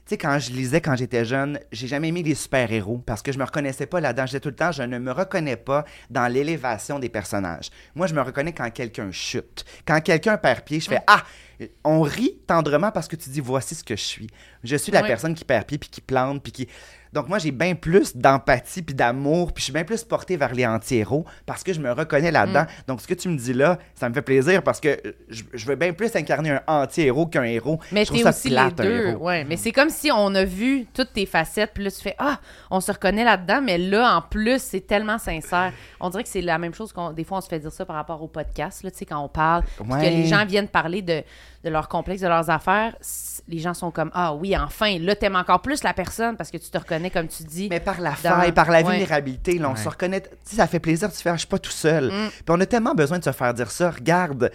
Tu 0.09 0.15
sais, 0.15 0.17
quand 0.17 0.39
je 0.39 0.49
lisais 0.49 0.81
quand 0.81 0.95
j'étais 0.95 1.23
jeune, 1.23 1.59
j'ai 1.71 1.85
jamais 1.85 2.07
aimé 2.07 2.23
les 2.23 2.33
super-héros 2.33 2.97
parce 3.05 3.21
que 3.21 3.31
je 3.31 3.37
me 3.37 3.43
reconnaissais 3.43 3.85
pas 3.85 3.99
là-dedans. 3.99 4.23
Je 4.23 4.31
disais 4.31 4.39
tout 4.39 4.49
le 4.49 4.55
temps, 4.55 4.71
je 4.71 4.81
ne 4.81 4.97
me 4.97 5.11
reconnais 5.11 5.55
pas 5.55 5.85
dans 6.09 6.25
l'élévation 6.27 6.97
des 6.97 7.09
personnages. 7.09 7.69
Moi, 7.93 8.07
je 8.07 8.15
me 8.15 8.21
reconnais 8.21 8.51
quand 8.51 8.67
quelqu'un 8.71 9.11
chute. 9.11 9.65
Quand 9.85 10.01
quelqu'un 10.01 10.37
perd 10.37 10.61
pied, 10.61 10.79
je 10.79 10.89
fais 10.89 11.01
Ah! 11.05 11.23
On 11.83 12.01
rit 12.01 12.39
tendrement 12.47 12.89
parce 12.89 13.07
que 13.07 13.15
tu 13.17 13.29
dis 13.29 13.39
voici 13.39 13.75
ce 13.75 13.83
que 13.83 13.95
je 13.95 14.01
suis. 14.01 14.29
Je 14.63 14.77
suis 14.77 14.91
la 14.91 15.03
personne 15.03 15.35
qui 15.35 15.45
perd 15.45 15.65
pied 15.65 15.77
puis 15.77 15.89
qui 15.89 16.01
plante 16.01 16.41
puis 16.41 16.53
qui. 16.53 16.67
Donc 17.13 17.27
moi 17.27 17.39
j'ai 17.39 17.51
bien 17.51 17.75
plus 17.75 18.15
d'empathie 18.15 18.81
puis 18.81 18.93
d'amour 18.95 19.51
puis 19.53 19.61
je 19.61 19.65
suis 19.65 19.73
bien 19.73 19.83
plus 19.83 20.03
porté 20.03 20.37
vers 20.37 20.53
les 20.53 20.65
anti-héros 20.65 21.25
parce 21.45 21.63
que 21.63 21.73
je 21.73 21.79
me 21.79 21.91
reconnais 21.91 22.31
là-dedans. 22.31 22.63
Mm. 22.63 22.83
Donc 22.87 23.01
ce 23.01 23.07
que 23.07 23.13
tu 23.13 23.29
me 23.29 23.37
dis 23.37 23.53
là, 23.53 23.77
ça 23.95 24.07
me 24.09 24.13
fait 24.13 24.21
plaisir 24.21 24.61
parce 24.63 24.79
que 24.79 24.99
je, 25.29 25.43
je 25.53 25.65
veux 25.65 25.75
bien 25.75 25.93
plus 25.93 26.15
incarner 26.15 26.51
un 26.51 26.61
anti-héros 26.67 27.25
qu'un 27.27 27.43
héros. 27.43 27.79
Mais 27.91 28.05
je 28.05 28.13
ça 28.15 28.29
aussi 28.29 28.49
les 28.49 28.55
plate, 28.55 28.75
deux. 28.75 29.13
Ouais, 29.15 29.43
mais 29.43 29.57
c'est 29.57 29.71
comme 29.71 29.89
si 29.89 30.11
on 30.11 30.33
a 30.35 30.43
vu 30.43 30.85
toutes 30.93 31.13
tes 31.13 31.25
facettes, 31.25 31.71
puis 31.73 31.83
là 31.83 31.91
tu 31.91 32.01
fais 32.01 32.15
ah, 32.19 32.39
on 32.69 32.79
se 32.79 32.91
reconnaît 32.91 33.23
là-dedans, 33.23 33.61
mais 33.63 33.77
là 33.77 34.15
en 34.17 34.21
plus 34.21 34.61
c'est 34.61 34.85
tellement 34.85 35.17
sincère. 35.17 35.73
On 35.99 36.09
dirait 36.09 36.23
que 36.23 36.29
c'est 36.29 36.41
la 36.41 36.57
même 36.57 36.73
chose 36.73 36.93
qu'on 36.93 37.11
des 37.11 37.23
fois 37.23 37.39
on 37.39 37.41
se 37.41 37.47
fait 37.49 37.59
dire 37.59 37.71
ça 37.71 37.85
par 37.85 37.95
rapport 37.95 38.21
au 38.21 38.27
podcast 38.27 38.83
là, 38.83 38.91
tu 38.91 38.97
sais 38.97 39.05
quand 39.05 39.19
on 39.19 39.29
parle, 39.29 39.63
Ouais. 39.87 39.99
que 40.01 40.05
les 40.05 40.25
gens 40.25 40.45
viennent 40.45 40.67
parler 40.67 41.01
de 41.01 41.23
de 41.63 41.69
leur 41.69 41.87
complexe, 41.89 42.21
de 42.21 42.27
leurs 42.27 42.49
affaires, 42.49 42.95
les 43.47 43.59
gens 43.59 43.73
sont 43.73 43.91
comme 43.91 44.11
ah 44.13 44.33
oui, 44.33 44.55
enfin, 44.57 44.97
là 44.99 45.15
t'aimes 45.15 45.35
encore 45.35 45.61
plus 45.61 45.83
la 45.83 45.93
personne 45.93 46.37
parce 46.37 46.51
que 46.51 46.57
tu 46.57 46.69
te 46.69 46.77
reconnais 46.77 47.09
comme 47.09 47.27
tu 47.27 47.43
dis. 47.43 47.67
Mais 47.69 47.79
par 47.79 47.99
la 47.99 48.11
Dans- 48.11 48.15
faille, 48.15 48.51
par 48.53 48.69
la 48.71 48.79
ouais. 48.81 48.91
vulnérabilité, 48.91 49.57
là, 49.57 49.69
on 49.69 49.73
Ouais. 49.73 49.77
se 49.83 49.89
reconnaît. 49.89 50.21
Tu 50.21 50.27
sais, 50.43 50.55
ça 50.57 50.67
fait 50.67 50.79
plaisir 50.79 51.09
de 51.09 51.13
se 51.13 51.21
faire, 51.21 51.33
je 51.33 51.39
suis 51.39 51.47
pas 51.47 51.59
tout 51.59 51.71
seul. 51.71 52.05
Mm. 52.11 52.29
Puis 52.29 52.43
on 52.49 52.59
a 52.61 52.65
tellement 52.65 52.95
besoin 52.95 53.19
de 53.19 53.23
se 53.23 53.31
faire 53.31 53.53
dire 53.53 53.71
ça. 53.71 53.91
Regarde. 53.91 54.51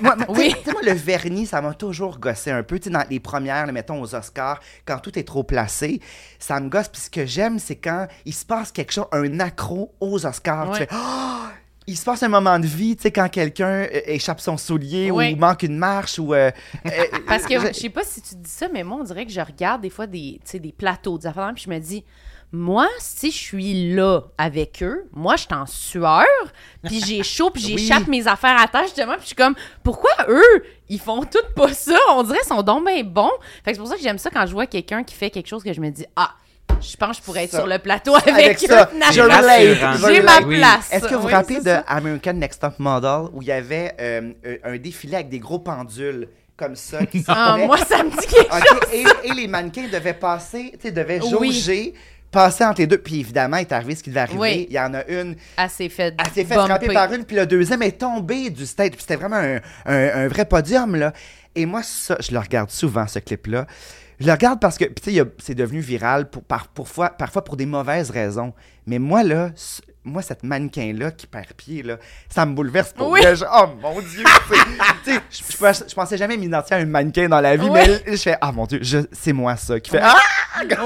Moi, 0.00 0.14
Oui. 0.28 0.54
moi, 0.66 0.80
le 0.84 0.92
vernis, 0.92 1.46
ça 1.46 1.60
m'a 1.60 1.74
toujours 1.74 2.18
gossé 2.20 2.52
un 2.52 2.62
peu. 2.62 2.78
Tu 2.78 2.84
sais, 2.84 2.90
dans 2.90 3.02
les 3.10 3.18
premières, 3.18 3.66
là, 3.66 3.72
mettons 3.72 4.00
aux 4.00 4.14
Oscars, 4.14 4.60
quand 4.84 4.98
tout 4.98 5.18
est 5.18 5.24
trop 5.26 5.42
placé, 5.42 6.00
ça 6.38 6.60
me 6.60 6.68
gosse. 6.68 6.86
Puis 6.88 7.00
ce 7.02 7.10
que 7.10 7.26
j'aime, 7.26 7.58
c'est 7.58 7.74
quand 7.76 8.06
il 8.24 8.34
se 8.34 8.44
passe 8.44 8.70
quelque 8.70 8.92
chose, 8.92 9.06
un 9.10 9.40
accro 9.40 9.92
aux 9.98 10.24
Oscars. 10.26 10.70
Tu 10.72 10.78
fais, 10.78 10.88
Oh! 10.92 11.40
Il 11.86 11.96
se 11.96 12.04
passe 12.04 12.22
un 12.22 12.28
moment 12.28 12.58
de 12.58 12.66
vie, 12.66 12.94
tu 12.94 13.02
sais, 13.04 13.10
quand 13.10 13.28
quelqu'un 13.28 13.86
euh, 13.92 14.00
échappe 14.06 14.40
son 14.40 14.56
soulier 14.56 15.10
ou 15.10 15.36
manque 15.36 15.62
une 15.64 15.76
marche 15.78 16.18
ou. 16.18 16.34
euh, 16.34 16.50
euh, 16.86 16.90
Parce 17.26 17.44
que 17.46 17.58
je- 17.58 17.68
je 17.68 17.72
sais 17.72 17.88
pas 17.90 18.04
si 18.04 18.20
tu 18.22 18.34
dis 18.36 18.50
ça, 18.50 18.68
mais 18.72 18.84
moi, 18.84 18.98
on 19.00 19.04
dirait 19.04 19.26
que 19.26 19.32
je 19.32 19.40
regarde 19.40 19.80
des 19.82 19.90
fois 19.90 20.06
des, 20.06 20.38
des 20.52 20.72
plateaux, 20.72 21.18
des 21.18 21.26
affaires, 21.26 21.50
puis 21.54 21.64
je 21.64 21.70
me 21.70 21.78
dis, 21.78 22.04
moi, 22.52 22.86
si 22.98 23.30
je 23.30 23.36
suis 23.36 23.94
là 23.94 24.22
avec 24.36 24.82
eux, 24.82 25.08
moi, 25.12 25.36
je 25.36 25.42
suis 25.42 25.54
en 25.54 25.66
sueur, 25.66 26.24
puis 26.84 27.00
j'ai 27.04 27.22
chaud, 27.22 27.50
puis 27.50 27.62
j'échappe 27.78 28.06
mes 28.08 28.26
affaires 28.28 28.60
à 28.60 28.68
terre, 28.68 28.82
justement, 28.82 29.12
puis 29.14 29.22
je 29.22 29.26
suis 29.28 29.36
comme, 29.36 29.54
pourquoi 29.82 30.10
eux, 30.28 30.64
ils 30.88 31.00
font 31.00 31.22
tout 31.24 31.38
pas 31.56 31.72
ça? 31.72 31.96
On 32.10 32.22
dirait 32.24 32.38
qu'ils 32.38 32.48
sont 32.48 32.62
donc 32.62 32.84
bien 32.86 33.02
bons. 33.04 33.30
Fait 33.64 33.70
que 33.70 33.76
c'est 33.76 33.80
pour 33.80 33.88
ça 33.88 33.96
que 33.96 34.02
j'aime 34.02 34.18
ça 34.18 34.30
quand 34.30 34.46
je 34.46 34.52
vois 34.52 34.66
quelqu'un 34.66 35.02
qui 35.02 35.14
fait 35.14 35.30
quelque 35.30 35.46
chose 35.48 35.62
que 35.64 35.72
je 35.72 35.80
me 35.80 35.90
dis, 35.90 36.04
ah, 36.16 36.34
je 36.80 36.96
pense 36.96 37.10
que 37.10 37.16
je 37.16 37.22
pourrais 37.22 37.44
être 37.44 37.50
Ça. 37.52 37.58
sur 37.58 37.66
le 37.66 37.78
plateau 37.78 38.14
avec, 38.16 38.28
Avec 38.28 38.58
ça, 38.58 38.90
J'ai 39.12 39.22
ma. 40.22 40.40
Oui. 40.42 40.56
place. 40.58 40.88
Est-ce 40.92 41.04
que 41.06 41.14
vous 41.14 41.20
vous 41.22 41.26
Oui, 41.28 41.32
rappelez 41.32 41.58
de 41.60 41.64
ça. 41.64 41.84
American 41.88 42.32
Next 42.34 42.60
Top 42.60 42.78
Model 42.78 43.28
où 43.32 43.42
il 43.42 43.48
y 43.48 43.52
avait 43.52 43.92
euh, 44.00 44.32
un 44.64 44.76
défilé 44.78 45.16
avec 45.16 45.28
des 45.28 45.38
gros 45.38 45.58
pendules 45.58 46.28
comme 46.56 46.76
ça 46.76 47.04
qui 47.06 47.24
Ah, 47.28 47.56
moi, 47.58 47.78
ça 47.78 48.02
me 48.02 48.10
dit 48.10 48.26
quelque 48.26 48.52
chose. 48.52 48.80
Et, 48.92 49.04
et 49.28 49.32
les 49.34 49.46
mannequins 49.48 49.88
devaient 49.92 50.14
passer, 50.14 50.72
tu 50.74 50.88
sais, 50.88 50.92
devaient 50.92 51.20
Oui. 51.22 51.52
jauger, 51.52 51.94
passer 52.30 52.64
entre 52.64 52.80
les 52.80 52.86
deux. 52.86 52.98
Puis 52.98 53.20
évidemment, 53.20 53.56
il 53.58 53.62
est 53.62 53.72
arrivé 53.72 53.94
ce 53.94 54.02
qui 54.02 54.10
devait 54.10 54.20
arriver. 54.20 54.38
Oui. 54.38 54.66
Il 54.68 54.74
y 54.74 54.80
en 54.80 54.92
a 54.94 55.04
une, 55.06 55.36
Elle 55.56 55.70
s'est 55.70 55.88
fait 55.88 56.14
elle 56.18 56.32
s'est 56.32 56.44
fait 56.44 56.54
frapper 56.54 56.88
par 56.92 57.12
une, 57.12 57.24
puis 57.24 57.36
le 57.36 57.46
deuxième 57.46 57.82
est 57.82 57.98
tombé 57.98 58.50
du 58.50 58.66
stage. 58.66 58.90
Puis 58.90 59.00
c'était 59.00 59.16
vraiment 59.16 59.36
un, 59.36 59.56
un- 59.86 60.24
un 60.24 60.28
vrai 60.28 60.44
podium, 60.44 60.96
là. 60.96 61.12
Et 61.54 61.66
moi, 61.66 61.82
ça, 61.82 62.16
je 62.20 62.30
le 62.32 62.38
regarde 62.38 62.70
souvent, 62.70 63.06
ce 63.08 63.18
clip-là. 63.18 63.66
Je 64.20 64.26
le 64.26 64.32
regarde 64.32 64.60
parce 64.60 64.76
que, 64.76 64.84
tu 64.84 65.12
sais, 65.12 65.22
c'est 65.38 65.54
devenu 65.54 65.80
viral 65.80 66.28
pour, 66.28 66.44
par, 66.44 66.68
parfois, 66.68 67.42
pour 67.42 67.56
des 67.56 67.64
mauvaises 67.64 68.10
raisons. 68.10 68.52
Mais 68.86 68.98
moi, 68.98 69.22
là, 69.22 69.50
moi, 70.04 70.22
cette 70.22 70.42
mannequin-là 70.44 71.10
qui 71.10 71.26
perd 71.26 71.52
pied, 71.54 71.82
là, 71.82 71.96
ça 72.28 72.46
me 72.46 72.54
bouleverse 72.54 72.92
pour 72.94 73.10
Oui. 73.10 73.20
vrai. 73.20 73.36
Je- 73.36 73.44
oh 73.44 73.66
mon 73.82 74.00
Dieu! 74.00 74.24
tu 75.04 75.12
sais, 75.12 75.20
je, 75.30 75.52
je, 75.52 75.56
pensais- 75.58 75.84
je 75.88 75.94
pensais 75.94 76.16
jamais 76.16 76.36
m'identifier 76.38 76.76
à 76.76 76.80
un 76.80 76.86
mannequin 76.86 77.28
dans 77.28 77.40
la 77.40 77.56
vie, 77.56 77.68
Oui. 77.68 77.80
mais 77.86 78.02
je 78.06 78.16
fais, 78.16 78.36
ah 78.40 78.50
mon 78.50 78.64
Dieu, 78.66 78.78
je- 78.82 78.98
c'est 79.12 79.32
moi 79.34 79.56
ça, 79.56 79.78
qui 79.78 79.90
fait, 79.90 80.00
ah! 80.02 80.16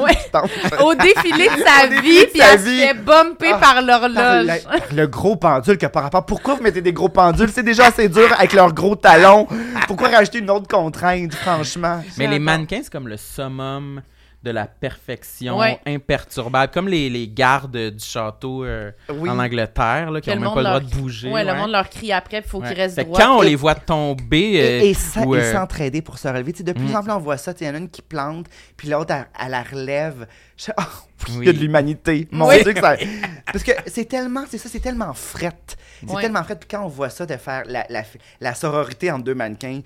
Ouais. 0.00 0.16
Tant- 0.32 0.44
Au 0.84 0.94
défilé 0.94 1.48
de 1.48 1.62
sa 1.64 1.86
Au 1.86 2.00
vie, 2.02 2.26
puis 2.26 2.38
sa 2.40 2.52
elle 2.54 2.60
se 2.60 2.64
vie. 2.64 2.80
fait 2.80 2.94
bumper 2.94 3.52
Ah, 3.54 3.58
par 3.58 3.82
l'horloge. 3.82 4.60
le, 4.92 5.06
gros 5.06 5.36
pendule 5.36 5.78
que 5.78 5.86
par 5.86 6.02
rapport. 6.04 6.26
Pourquoi 6.26 6.54
vous 6.56 6.62
mettez 6.62 6.80
des 6.82 6.92
gros 6.92 7.08
pendules? 7.08 7.48
C'est 7.52 7.62
déjà 7.62 7.86
assez 7.86 8.08
dur 8.08 8.28
avec 8.38 8.52
leurs 8.52 8.72
gros 8.72 8.94
talons. 8.94 9.46
Pourquoi 9.88 10.08
rajouter 10.08 10.38
une 10.38 10.50
autre 10.50 10.68
contrainte, 10.68 11.34
franchement? 11.34 12.02
Mais 12.18 12.26
les 12.26 12.38
mannequins, 12.38 12.80
c'est 12.84 12.92
comme 12.92 13.08
le 13.08 13.16
summum 13.16 14.02
de 14.44 14.50
la 14.50 14.66
perfection 14.66 15.58
Ouais. 15.58 15.80
imperturbable. 15.86 16.70
Comme 16.72 16.88
les, 16.88 17.08
les 17.10 17.26
gardes 17.28 17.76
du 17.76 18.04
château 18.04 18.64
euh, 18.64 18.92
Oui. 19.08 19.28
en 19.28 19.38
Angleterre, 19.38 20.10
là, 20.10 20.20
qui 20.20 20.28
n'ont 20.30 20.36
même 20.36 20.44
pas 20.50 20.56
le 20.56 20.62
droit 20.64 20.80
leur- 20.80 20.80
de 20.82 20.94
bouger. 20.94 21.30
Ouais, 21.30 21.44
le 21.44 21.54
monde 21.54 21.70
leur 21.70 21.88
crie 21.88 22.12
après, 22.12 22.38
il 22.38 22.48
faut 22.48 22.60
qu'ils 22.60 22.74
restent 22.74 23.00
droits. 23.00 23.18
quand 23.18 23.38
on 23.38 23.42
Et- 23.42 23.46
les 23.50 23.56
voit 23.56 23.74
tomber. 23.74 24.60
euh, 24.60 24.80
Et, 24.84 24.90
et 24.90 24.96
ou, 25.24 25.34
et 25.34 25.40
euh, 25.40 25.52
s'entraider 25.52 26.02
pour 26.02 26.18
se 26.18 26.28
relever. 26.28 26.52
Tu 26.52 26.58
sais, 26.58 26.64
de 26.64 26.72
plus 26.72 26.84
Mm. 26.84 26.96
en 26.96 27.02
plus, 27.02 27.12
on 27.12 27.18
voit 27.18 27.36
ça. 27.38 27.52
Il 27.60 27.66
y 27.66 27.70
en 27.70 27.74
a 27.74 27.78
une 27.78 27.88
qui 27.88 28.02
plante, 28.02 28.46
puis 28.76 28.88
l'autre, 28.88 29.14
elle, 29.14 29.26
elle 29.44 29.50
la 29.50 29.62
relève. 29.62 30.26
Je 30.56 30.70
oh, 30.78 30.82
oui, 31.28 31.32
il 31.32 31.34
y 31.34 31.38
Oui. 31.38 31.48
a 31.48 31.52
de 31.54 31.58
l'humanité. 31.58 32.28
Mon 32.30 32.46
Oui. 32.48 32.62
Dieu 32.62 32.72
que 32.74 32.80
ça... 32.80 32.96
Parce 33.46 33.64
que 33.64 33.72
c'est 33.86 34.04
tellement, 34.06 34.44
c'est 34.48 34.58
ça, 34.58 34.68
c'est 34.68 34.80
tellement 34.80 35.12
frette. 35.14 35.76
C'est 36.06 36.20
tellement 36.20 36.42
frette. 36.44 36.60
Puis 36.60 36.68
quand 36.70 36.84
on 36.84 36.88
voit 36.88 37.08
ça, 37.08 37.24
de 37.24 37.36
faire 37.36 37.62
la, 37.66 37.86
la, 37.88 38.02
la 38.40 38.54
sororité 38.54 39.10
entre 39.10 39.24
deux 39.24 39.34
mannequins, 39.34 39.80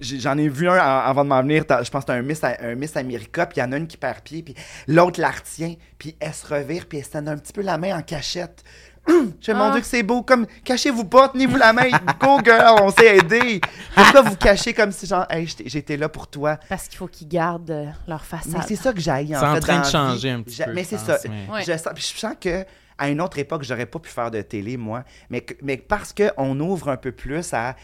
J'en 0.00 0.36
ai 0.38 0.48
vu 0.48 0.68
un 0.68 0.74
avant 0.74 1.24
de 1.24 1.28
m'en 1.30 1.40
venir, 1.42 1.62
je 1.68 1.74
pense 1.74 1.88
que 1.88 2.00
c'était 2.00 2.12
un 2.12 2.22
Miss, 2.22 2.42
un 2.44 2.74
Miss 2.74 2.96
America, 2.96 3.46
puis 3.46 3.58
il 3.58 3.60
y 3.60 3.62
en 3.64 3.72
a 3.72 3.76
une 3.76 3.86
qui 3.86 3.96
perd 3.96 4.20
pied, 4.20 4.42
puis 4.42 4.54
l'autre 4.86 5.20
la 5.20 5.30
retient, 5.30 5.74
puis 5.98 6.16
elle 6.20 6.34
se 6.34 6.46
revire, 6.46 6.86
puis 6.86 6.98
elle 6.98 7.04
se 7.04 7.12
donne 7.12 7.28
un 7.28 7.36
petit 7.38 7.52
peu 7.52 7.62
la 7.62 7.78
main 7.78 7.98
en 7.98 8.02
cachette. 8.02 8.62
Je 9.08 9.14
fais, 9.42 9.54
mon 9.54 9.64
Ah. 9.64 9.70
Dieu 9.72 9.80
que 9.80 9.86
c'est 9.86 10.02
beau, 10.02 10.22
comme, 10.22 10.46
cachez-vous 10.64 11.04
pas, 11.06 11.30
tenez-vous 11.30 11.56
la 11.56 11.72
main, 11.72 11.88
go 12.20 12.38
girl, 12.44 12.76
on 12.82 12.90
s'est 12.90 13.16
aidé. 13.16 13.60
Pourquoi 13.94 14.20
vous 14.22 14.36
cachez 14.36 14.74
comme 14.74 14.92
si, 14.92 15.06
genre, 15.06 15.24
hey, 15.30 15.46
j'étais- 15.46 15.68
j'étais 15.68 15.96
là 15.96 16.08
pour 16.10 16.28
toi? 16.28 16.58
Parce 16.68 16.86
qu'il 16.86 16.98
faut 16.98 17.08
qu'ils 17.08 17.28
gardent 17.28 17.70
euh, 17.70 17.86
leur 18.06 18.20
Mais 18.32 18.38
façade. 18.38 18.62
c'est 18.68 18.76
ça 18.76 18.92
que 18.92 19.00
j'aille 19.00 19.34
en 19.34 19.40
C'est 19.40 19.46
en 19.46 19.54
fait. 19.54 19.60
train 19.60 19.80
de 19.80 19.86
changer 19.86 20.28
vie. 20.28 20.34
un 20.34 20.42
petit 20.42 20.62
peu, 20.62 20.72
Mais 20.74 20.84
c'est 20.84 20.98
ça. 20.98 21.18
mais-. 21.28 21.62
Je, 21.64 21.72
sens, 21.78 21.92
puis 21.94 22.04
je 22.14 22.18
sens 22.18 22.34
que 22.38 22.64
à 22.98 23.08
une 23.08 23.22
autre 23.22 23.38
époque, 23.38 23.62
j'aurais 23.64 23.86
pas 23.86 23.98
pu 23.98 24.10
faire 24.10 24.30
de 24.30 24.42
télé, 24.42 24.76
moi. 24.76 25.04
Mais, 25.30 25.44
mais 25.62 25.78
parce 25.78 26.12
qu'on 26.12 26.60
ouvre 26.60 26.90
un 26.90 26.98
peu 26.98 27.12
plus 27.12 27.54
à 27.54 27.74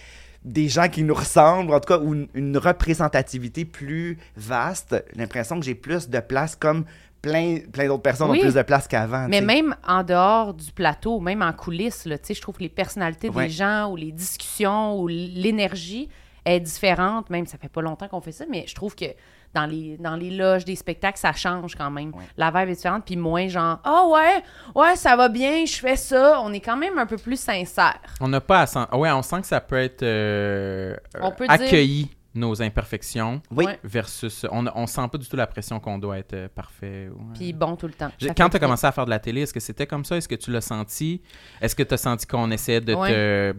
des 0.46 0.68
gens 0.68 0.88
qui 0.88 1.02
nous 1.02 1.12
ressemblent, 1.12 1.74
en 1.74 1.80
tout 1.80 1.88
cas, 1.92 1.98
ou 1.98 2.14
une, 2.14 2.28
une 2.34 2.56
représentativité 2.56 3.64
plus 3.64 4.16
vaste, 4.36 5.04
j'ai 5.12 5.20
l'impression 5.20 5.58
que 5.58 5.66
j'ai 5.66 5.74
plus 5.74 6.08
de 6.08 6.20
place 6.20 6.54
comme 6.56 6.84
plein, 7.20 7.58
plein 7.72 7.88
d'autres 7.88 8.02
personnes 8.02 8.30
Oui. 8.30 8.38
ont 8.38 8.42
plus 8.42 8.54
de 8.54 8.62
place 8.62 8.86
qu'avant. 8.86 9.26
Mais 9.28 9.40
même 9.40 9.74
en 9.86 10.04
dehors 10.04 10.54
du 10.54 10.70
plateau, 10.72 11.18
même 11.18 11.42
en 11.42 11.52
coulisses, 11.52 12.06
là, 12.06 12.16
tu 12.16 12.28
sais, 12.28 12.34
je 12.34 12.40
trouve 12.40 12.56
que 12.56 12.62
les 12.62 12.68
personnalités 12.68 13.28
Ouais. 13.28 13.46
des 13.46 13.50
gens 13.50 13.90
ou 13.90 13.96
les 13.96 14.12
discussions 14.12 14.98
ou 15.00 15.08
l'énergie 15.08 16.08
est 16.44 16.60
différente. 16.60 17.28
Même, 17.28 17.46
ça 17.46 17.58
fait 17.58 17.68
pas 17.68 17.82
longtemps 17.82 18.06
qu'on 18.06 18.20
fait 18.20 18.30
ça, 18.32 18.44
mais 18.48 18.64
je 18.68 18.74
trouve 18.76 18.94
que 18.94 19.06
dans 19.54 19.66
les, 19.66 19.96
dans 19.98 20.16
les 20.16 20.30
loges 20.30 20.64
des 20.64 20.76
spectacles, 20.76 21.18
ça 21.18 21.32
change 21.32 21.74
quand 21.74 21.90
même. 21.90 22.14
Ouais. 22.14 22.24
La 22.36 22.50
vibe 22.50 22.68
est 22.70 22.74
différente, 22.76 23.04
puis 23.06 23.16
moins 23.16 23.48
genre 23.48 23.78
«Ah 23.84 24.04
ouais, 24.06 24.42
ouais, 24.74 24.96
ça 24.96 25.16
va 25.16 25.28
bien, 25.28 25.64
je 25.64 25.76
fais 25.76 25.96
ça.» 25.96 26.40
On 26.42 26.52
est 26.52 26.60
quand 26.60 26.76
même 26.76 26.98
un 26.98 27.06
peu 27.06 27.16
plus 27.16 27.40
sincère. 27.40 27.98
On 28.20 28.28
n'a 28.28 28.40
pas 28.40 28.60
à 28.62 28.66
sen- 28.66 28.86
Ouais, 28.92 29.10
on 29.10 29.22
sent 29.22 29.40
que 29.40 29.46
ça 29.46 29.60
peut 29.60 29.78
être 29.78 30.02
euh, 30.02 30.96
On 31.20 31.30
peut 31.32 31.44
dire- 31.46 31.52
accueilli, 31.52 32.10
nos 32.34 32.60
imperfections, 32.60 33.40
Oui. 33.50 33.64
Versus. 33.82 34.44
On, 34.52 34.66
on 34.74 34.86
sent 34.86 35.08
pas 35.10 35.16
du 35.16 35.26
tout 35.26 35.36
la 35.36 35.46
pression 35.46 35.80
qu'on 35.80 35.96
doit 35.98 36.18
être 36.18 36.34
euh, 36.34 36.48
parfait. 36.54 37.08
ouais. 37.08 37.24
Puis 37.34 37.52
bon 37.54 37.76
tout 37.76 37.86
le 37.86 37.94
temps. 37.94 38.10
Ça 38.20 38.34
Quand 38.36 38.50
tu 38.50 38.56
as 38.56 38.60
commencé 38.60 38.86
à 38.86 38.92
faire 38.92 39.06
de 39.06 39.10
la 39.10 39.18
télé, 39.18 39.40
est-ce 39.40 39.54
que 39.54 39.60
c'était 39.60 39.86
comme 39.86 40.04
ça? 40.04 40.18
Est-ce 40.18 40.28
que 40.28 40.34
tu 40.34 40.50
l'as 40.50 40.60
senti? 40.60 41.22
Est-ce 41.62 41.74
que 41.74 41.82
tu 41.82 41.94
as 41.94 41.96
senti 41.96 42.26
qu'on 42.26 42.50
essayait 42.50 42.82
de 42.82 42.92
Ouais. 42.92 43.10
te 43.10 43.54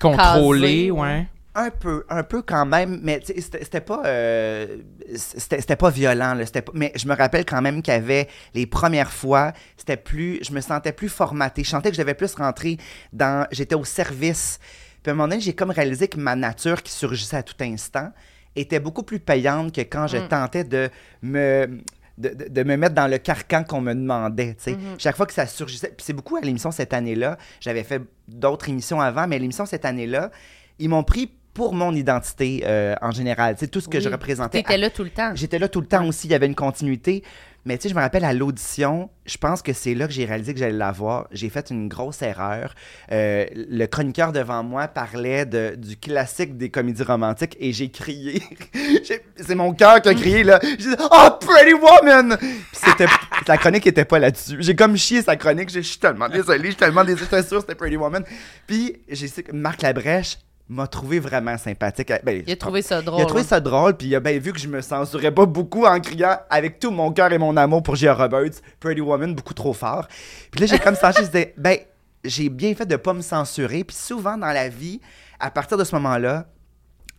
contrôler? 0.00 0.88
Caser, 0.88 0.90
ouais. 0.92 1.28
Un 1.54 1.70
peu, 1.70 2.04
un 2.08 2.22
peu 2.22 2.42
quand 2.42 2.64
même, 2.64 3.00
mais 3.02 3.20
c'était 3.24 3.80
pas, 3.80 4.02
euh, 4.06 4.78
c'était 5.16 5.74
pas 5.76 5.90
violent, 5.90 6.34
là, 6.34 6.46
c'était 6.46 6.62
pas- 6.62 6.70
mais 6.76 6.92
je 6.94 7.08
me 7.08 7.14
rappelle 7.16 7.44
quand 7.44 7.60
même 7.60 7.82
qu'il 7.82 7.92
y 7.92 7.96
avait 7.96 8.28
les 8.54 8.66
premières 8.66 9.10
fois, 9.12 9.52
c'était 9.76 9.96
plus, 9.96 10.38
je 10.42 10.52
me 10.52 10.60
sentais 10.60 10.92
plus 10.92 11.08
formaté, 11.08 11.64
je 11.64 11.70
sentais 11.70 11.90
que 11.90 11.96
je 11.96 12.00
devais 12.02 12.14
plus 12.14 12.34
rentrer 12.36 12.76
dans, 13.12 13.48
j'étais 13.50 13.74
au 13.74 13.84
service. 13.84 14.60
Puis 15.02 15.10
à 15.10 15.12
un 15.12 15.14
moment 15.16 15.26
donné, 15.26 15.40
j'ai 15.40 15.52
comme 15.54 15.70
réalisé 15.72 16.06
que 16.06 16.18
ma 16.20 16.36
nature 16.36 16.84
qui 16.84 16.92
surgissait 16.92 17.38
à 17.38 17.42
tout 17.42 17.56
instant 17.60 18.10
était 18.54 18.78
beaucoup 18.80 19.02
plus 19.02 19.18
payante 19.18 19.74
que 19.74 19.80
quand 19.80 20.06
je 20.06 20.18
Mm. 20.18 20.28
tentais 20.28 20.64
de 20.64 20.88
me 21.22 21.80
de, 22.18 22.28
de- 22.28 22.48
de 22.48 22.62
me 22.64 22.76
mettre 22.76 22.94
dans 22.94 23.06
le 23.08 23.16
carcan 23.16 23.64
qu'on 23.64 23.80
me 23.80 23.94
demandait. 23.94 24.54
sais. 24.58 24.72
Mm-hmm. 24.72 24.98
Chaque 24.98 25.16
fois 25.16 25.24
que 25.24 25.32
ça 25.32 25.46
surgissait, 25.46 25.88
puis 25.96 26.04
c'est 26.04 26.12
beaucoup 26.12 26.36
à 26.36 26.42
l'émission 26.42 26.70
cette 26.70 26.92
année-là. 26.92 27.38
J'avais 27.60 27.82
fait 27.82 28.02
d'autres 28.28 28.68
émissions 28.68 29.00
avant, 29.00 29.26
mais 29.26 29.38
l'émission 29.38 29.64
cette 29.64 29.86
année-là, 29.86 30.30
ils 30.78 30.90
m'ont 30.90 31.02
pris 31.02 31.32
pour 31.60 31.74
mon 31.74 31.94
identité 31.94 32.62
euh, 32.64 32.94
en 33.02 33.10
général. 33.10 33.54
C'est 33.58 33.68
tout 33.70 33.82
ce 33.82 33.88
que 33.88 33.98
Oui. 33.98 34.02
je 34.02 34.08
représentais. 34.08 34.62
T'étais 34.62 34.78
là 34.78 34.88
tout 34.88 35.04
le 35.04 35.10
temps. 35.10 35.32
J'étais 35.34 35.58
là 35.58 35.68
tout 35.68 35.82
le 35.82 35.86
temps 35.86 36.06
aussi, 36.06 36.26
il 36.26 36.30
y 36.30 36.34
avait 36.34 36.46
une 36.46 36.54
continuité. 36.54 37.22
Mais 37.66 37.76
tu 37.76 37.82
sais, 37.82 37.88
je 37.90 37.94
me 37.94 38.00
rappelle 38.00 38.24
à 38.24 38.32
l'audition, 38.32 39.10
je 39.26 39.36
pense 39.36 39.60
que 39.60 39.74
c'est 39.74 39.94
là 39.94 40.06
que 40.06 40.12
j'ai 40.14 40.24
réalisé 40.24 40.54
que 40.54 40.58
j'allais 40.58 40.72
l'avoir. 40.72 41.26
J'ai 41.32 41.50
fait 41.50 41.68
une 41.68 41.86
grosse 41.88 42.22
erreur. 42.22 42.74
Euh, 43.12 43.44
le 43.54 43.84
chroniqueur 43.84 44.32
devant 44.32 44.62
moi 44.62 44.88
parlait 44.88 45.44
de, 45.44 45.74
du 45.76 45.98
classique 45.98 46.56
des 46.56 46.70
comédies 46.70 47.02
romantiques 47.02 47.58
et 47.60 47.74
j'ai 47.74 47.90
crié. 47.90 48.42
C'est 49.36 49.54
mon 49.54 49.74
cœur 49.74 50.00
qui 50.00 50.08
a 50.08 50.14
crié 50.14 50.42
là. 50.42 50.58
J'ai 50.62 50.76
dit 50.78 50.94
Oh, 50.98 51.28
Pretty 51.42 51.74
Woman! 51.74 52.38
C'était, 52.72 53.04
la 53.46 53.58
chronique 53.58 53.86
était 53.86 54.06
pas 54.06 54.18
là-dessus. 54.18 54.56
J'ai 54.60 54.74
comme 54.74 54.96
chié 54.96 55.20
sa 55.20 55.36
chronique. 55.36 55.68
Je 55.70 55.80
suis 55.80 55.98
tellement 55.98 56.30
désolé, 56.30 56.60
je 56.60 56.66
suis 56.68 56.76
tellement 56.76 57.04
désolé. 57.04 57.24
J'étais 57.30 57.42
sûr 57.42 57.56
que 57.58 57.64
c'était 57.64 57.74
Pretty 57.74 57.98
Woman. 57.98 58.24
Puis 58.66 59.02
j'ai 59.10 59.28
su 59.28 59.42
que 59.42 59.52
Marc 59.52 59.82
Labrèche 59.82 60.38
m'a 60.70 60.86
trouvé 60.86 61.18
vraiment 61.18 61.58
sympathique. 61.58 62.12
Ben, 62.22 62.44
Il 62.46 62.52
a 62.52 62.56
trouvé 62.56 62.80
ça 62.80 63.02
drôle. 63.02 63.20
il 63.20 63.22
a 63.24 63.26
trouvé 63.26 63.42
ça 63.42 63.58
drôle, 63.60 63.96
puis 63.96 64.06
il 64.06 64.14
a 64.14 64.20
bien 64.20 64.38
vu 64.38 64.52
que 64.52 64.58
je 64.60 64.68
me 64.68 64.80
censurais 64.80 65.32
pas 65.32 65.44
beaucoup 65.44 65.84
en 65.84 65.98
criant 66.00 66.38
avec 66.48 66.78
tout 66.78 66.92
mon 66.92 67.12
cœur 67.12 67.32
et 67.32 67.38
mon 67.38 67.56
amour 67.56 67.82
pour 67.82 67.96
Gia 67.96 68.14
Roberts, 68.14 68.60
Pretty 68.78 69.00
Woman, 69.00 69.34
beaucoup 69.34 69.52
trop 69.52 69.72
fort. 69.72 70.06
Puis 70.52 70.60
là, 70.60 70.66
j'ai 70.66 70.78
comme 70.78 70.94
senti, 70.94 71.22
je 71.22 71.26
disais, 71.26 71.54
ben, 71.56 71.76
j'ai 72.24 72.48
bien 72.48 72.72
fait 72.74 72.86
de 72.86 72.96
pas 72.96 73.12
me 73.12 73.20
censurer. 73.20 73.82
Puis 73.82 73.96
souvent 73.96 74.38
dans 74.38 74.52
la 74.52 74.68
vie, 74.68 75.00
à 75.40 75.50
partir 75.50 75.76
de 75.76 75.82
ce 75.84 75.94
moment-là, 75.96 76.46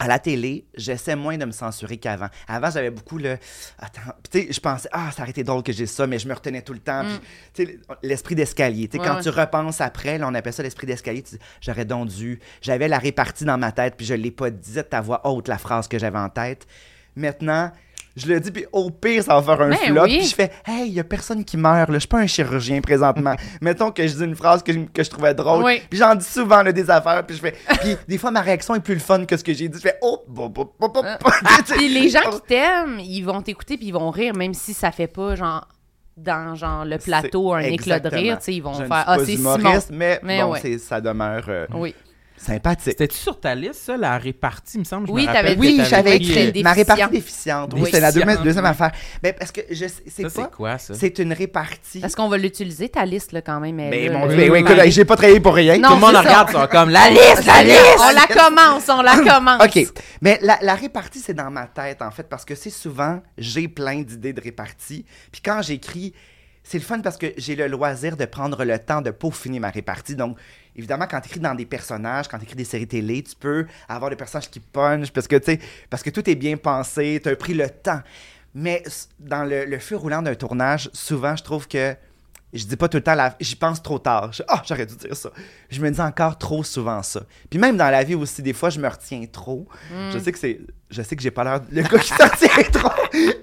à 0.01 0.07
la 0.07 0.17
télé, 0.17 0.65
j'essaie 0.75 1.15
moins 1.15 1.37
de 1.37 1.45
me 1.45 1.51
censurer 1.51 1.97
qu'avant. 1.97 2.27
Avant, 2.47 2.71
j'avais 2.71 2.89
beaucoup 2.89 3.19
le. 3.19 3.37
Attends, 3.77 4.01
tu 4.31 4.41
sais, 4.41 4.47
je 4.51 4.59
pensais, 4.59 4.89
ah, 4.91 5.11
ça 5.15 5.21
aurait 5.21 5.29
été 5.29 5.43
drôle 5.43 5.61
que 5.61 5.71
j'ai 5.71 5.85
ça, 5.85 6.07
mais 6.07 6.17
je 6.17 6.27
me 6.27 6.33
retenais 6.33 6.63
tout 6.63 6.73
le 6.73 6.79
temps. 6.79 7.03
Puis, 7.03 7.19
tu 7.53 7.71
sais, 7.71 7.79
l'esprit 8.01 8.33
d'escalier. 8.33 8.87
Tu 8.87 8.97
sais, 8.97 8.97
Mm. 8.97 9.01
Ouais, 9.01 9.07
quand 9.07 9.15
ouais. 9.17 9.21
tu 9.21 9.29
repenses 9.29 9.79
après, 9.79 10.17
là, 10.17 10.27
on 10.27 10.33
appelle 10.33 10.53
ça 10.53 10.63
l'esprit 10.63 10.87
d'escalier, 10.87 11.21
tu 11.21 11.35
dis, 11.35 11.41
j'aurais 11.61 11.85
donc 11.85 12.07
dû. 12.07 12.39
J'avais 12.61 12.87
la 12.87 12.97
répartie 12.97 13.45
dans 13.45 13.59
ma 13.59 13.71
tête, 13.71 13.93
puis 13.95 14.05
je 14.07 14.15
l'ai 14.15 14.31
pas 14.31 14.49
dit 14.49 14.73
de 14.73 14.81
ta 14.81 15.01
voix 15.01 15.21
haute, 15.27 15.47
la 15.47 15.59
phrase 15.59 15.87
que 15.87 15.99
j'avais 15.99 16.17
en 16.17 16.29
tête. 16.29 16.65
Maintenant, 17.15 17.71
je 18.15 18.27
le 18.27 18.39
dis, 18.39 18.51
puis 18.51 18.65
au 18.71 18.89
pire, 18.89 19.23
ça 19.23 19.39
va 19.39 19.41
faire 19.41 19.65
un 19.65 19.69
Ben 19.69 19.77
flop. 19.77 20.03
oui. 20.03 20.17
Puis 20.19 20.27
je 20.27 20.35
fais, 20.35 20.51
hey, 20.65 20.87
il 20.87 20.93
y 20.93 20.99
a 20.99 21.03
personne 21.03 21.45
qui 21.45 21.55
meurt, 21.57 21.89
là. 21.89 21.95
Je 21.95 21.99
suis 21.99 22.07
pas 22.07 22.19
un 22.19 22.27
chirurgien 22.27 22.81
présentement. 22.81 23.35
Mettons 23.61 23.91
que 23.91 24.05
je 24.05 24.13
dis 24.15 24.23
une 24.23 24.35
phrase 24.35 24.63
que 24.63 24.73
je, 24.73 24.79
que 24.79 25.03
je 25.03 25.09
trouvais 25.09 25.33
drôle. 25.33 25.63
Oui. 25.63 25.81
Puis 25.89 25.99
j'en 25.99 26.15
dis 26.15 26.25
souvent 26.25 26.61
là, 26.61 26.71
des 26.71 26.89
affaires, 26.89 27.25
puis 27.25 27.35
je 27.35 27.41
fais. 27.41 27.55
Puis 27.81 27.95
des 28.07 28.17
fois, 28.17 28.31
ma 28.31 28.41
réaction 28.41 28.75
est 28.75 28.79
plus 28.81 28.95
le 28.95 28.99
fun 28.99 29.25
que 29.25 29.37
ce 29.37 29.43
que 29.43 29.53
j'ai 29.53 29.69
dit. 29.69 29.77
Je 29.77 29.83
fais, 29.83 29.97
oh, 30.01 30.23
bop, 30.27 30.51
bop, 30.53 30.73
bop, 30.79 30.93
bop. 30.93 31.05
Tu 31.05 31.65
sais, 31.65 31.75
Puis 31.75 31.87
les 31.89 32.09
gens 32.09 32.29
qui 32.29 32.41
t'aiment, 32.47 32.99
ils 32.99 33.21
vont 33.21 33.41
t'écouter 33.41 33.77
puis 33.77 33.87
ils 33.87 33.93
vont 33.93 34.09
rire, 34.09 34.35
même 34.35 34.53
si 34.53 34.73
ça 34.73 34.91
fait 34.91 35.07
pas 35.07 35.35
genre 35.35 35.67
dans 36.17 36.55
genre 36.55 36.85
le 36.85 36.97
plateau 36.97 37.53
un 37.53 37.59
éclat 37.61 37.99
de 37.99 38.09
rire, 38.09 38.37
tu 38.37 38.43
sais, 38.45 38.53
ils 38.53 38.61
vont 38.61 38.73
Je 38.73 38.83
faire 38.83 39.03
ah 39.07 39.17
c'est 39.19 39.37
Simon. 39.37 39.57
mais, 39.91 40.19
Mais 40.21 40.41
bon, 40.41 40.51
ouais. 40.51 40.77
ça 40.77 40.99
demeure 41.01 41.45
euh, 41.47 41.65
Oui. 41.73 41.95
Sympathique. 42.41 42.83
C'était-tu 42.97 43.17
sur 43.17 43.39
ta 43.39 43.55
liste, 43.55 43.75
ça, 43.75 43.97
la 43.97 44.17
répartie, 44.17 44.77
il 44.77 44.79
me 44.79 44.83
semble? 44.85 45.07
Je 45.07 45.11
Oui, 45.13 45.23
me 45.27 45.31
rappelle 45.33 45.57
Oui, 45.59 45.81
j'avais 45.89 46.17
écrit 46.17 46.49
euh, 46.59 46.63
ma 46.63 46.73
répartie 46.73 47.09
déficiente. 47.11 47.71
Oui, 47.75 47.89
c'est 47.91 47.99
la 47.99 48.11
deuxième, 48.11 48.35
deuxième 48.43 48.65
affaire. 48.65 48.91
Ben, 49.21 49.33
parce 49.37 49.51
que 49.51 49.61
je 49.69 49.87
sais- 49.87 50.03
c'est 50.07 50.23
Ça, 50.23 50.29
quoi? 50.29 50.43
c'est 50.49 50.55
quoi, 50.55 50.77
ça? 50.77 50.93
C'est 50.95 51.19
une 51.19 51.33
répartie. 51.33 51.99
Parce 51.99 52.15
qu'on 52.15 52.27
va 52.29 52.37
l'utiliser 52.37 52.89
ta 52.89 53.05
liste 53.05 53.31
là 53.31 53.41
quand 53.41 53.59
même. 53.59 53.79
elle, 53.79 53.89
Mais 53.89 54.07
là, 54.09 54.17
mon. 54.17 54.27
Dieu, 54.27 54.37
ben, 54.37 54.51
oui, 54.51 54.91
j'ai 54.91 55.05
pas 55.05 55.15
travaillé 55.15 55.39
pour 55.39 55.55
rien. 55.55 55.77
Non, 55.77 55.89
Tout 55.89 55.95
le 55.95 56.01
monde 56.01 56.13
ça. 56.13 56.21
regarde, 56.21 56.49
ils 56.49 56.53
sont 56.59 56.67
comme 56.67 56.89
la 56.89 57.09
liste, 57.09 57.45
la 57.45 57.63
liste! 57.63 57.99
On 57.99 58.11
la 58.13 58.27
commence, 58.27 58.89
on 58.89 59.01
la 59.01 59.17
commence. 59.33 59.63
OK. 59.63 59.87
Mais 60.21 60.39
la, 60.41 60.57
la 60.61 60.75
répartie, 60.75 61.19
c'est 61.19 61.33
dans 61.33 61.51
ma 61.51 61.67
tête, 61.67 62.01
en 62.01 62.11
fait, 62.11 62.23
parce 62.29 62.45
que 62.45 62.55
c'est 62.55 62.69
souvent, 62.69 63.21
j'ai 63.37 63.67
plein 63.67 64.01
d'idées 64.01 64.33
de 64.33 64.41
répartie. 64.41 65.05
Puis 65.31 65.41
quand 65.43 65.61
j'écris, 65.61 66.13
c'est 66.63 66.77
le 66.77 66.83
fun 66.83 66.99
parce 66.99 67.17
que 67.17 67.27
j'ai 67.37 67.55
le 67.55 67.67
loisir 67.67 68.17
de 68.17 68.25
prendre 68.25 68.63
le 68.63 68.77
temps 68.77 69.01
de 69.01 69.09
peaufiner 69.11 69.59
ma 69.59 69.69
répartie. 69.71 70.15
Donc, 70.15 70.37
évidemment, 70.75 71.05
quand 71.09 71.21
tu 71.21 71.27
écris 71.27 71.39
dans 71.39 71.55
des 71.55 71.65
personnages, 71.65 72.27
quand 72.27 72.37
tu 72.37 72.43
écris 72.43 72.55
des 72.55 72.65
séries 72.65 72.87
télé, 72.87 73.23
tu 73.23 73.35
peux 73.35 73.65
avoir 73.87 74.09
des 74.09 74.15
personnages 74.15 74.49
qui 74.49 74.59
punchent 74.59 75.11
parce 75.11 75.27
que, 75.27 75.35
tu 75.35 75.53
sais, 75.53 75.59
parce 75.89 76.03
que 76.03 76.09
tout 76.09 76.29
est 76.29 76.35
bien 76.35 76.57
pensé, 76.57 77.19
tu 77.21 77.29
as 77.29 77.35
pris 77.35 77.53
le 77.53 77.69
temps. 77.69 78.01
Mais 78.53 78.83
dans 79.19 79.43
le 79.43 79.79
feu 79.79 79.95
roulant 79.95 80.21
d'un 80.21 80.35
tournage, 80.35 80.89
souvent, 80.93 81.35
je 81.35 81.43
trouve 81.43 81.67
que 81.67 81.95
je 82.53 82.65
dis 82.65 82.75
pas 82.75 82.87
tout 82.89 82.97
le 82.97 83.03
temps, 83.03 83.15
la- 83.15 83.35
j'y 83.39 83.55
pense 83.55 83.81
trop 83.81 83.99
tard. 83.99 84.31
Je- 84.33 84.43
Ah, 84.47 84.61
j'aurais 84.67 84.85
dû 84.85 84.95
dire 84.95 85.15
ça. 85.15 85.29
Je 85.69 85.81
me 85.81 85.89
dis 85.89 86.01
encore 86.01 86.37
trop 86.37 86.63
souvent 86.63 87.01
ça. 87.03 87.21
Puis 87.49 87.57
même 87.59 87.77
dans 87.77 87.89
la 87.89 88.03
vie 88.03 88.15
aussi, 88.15 88.41
des 88.41 88.53
fois, 88.53 88.69
je 88.69 88.79
me 88.79 88.87
retiens 88.87 89.25
trop. 89.31 89.67
Je 90.11 90.19
sais 90.19 90.31
que 90.31 90.39
c'est, 90.39 90.59
je 90.89 91.01
sais 91.01 91.15
que 91.15 91.21
j'ai 91.21 91.31
pas 91.31 91.43
l'air 91.45 91.61
le 91.71 91.81
gars 91.83 91.99
qui 91.99 92.09
s'en 92.13 92.27
tient 92.29 92.63
trop, 92.73 92.89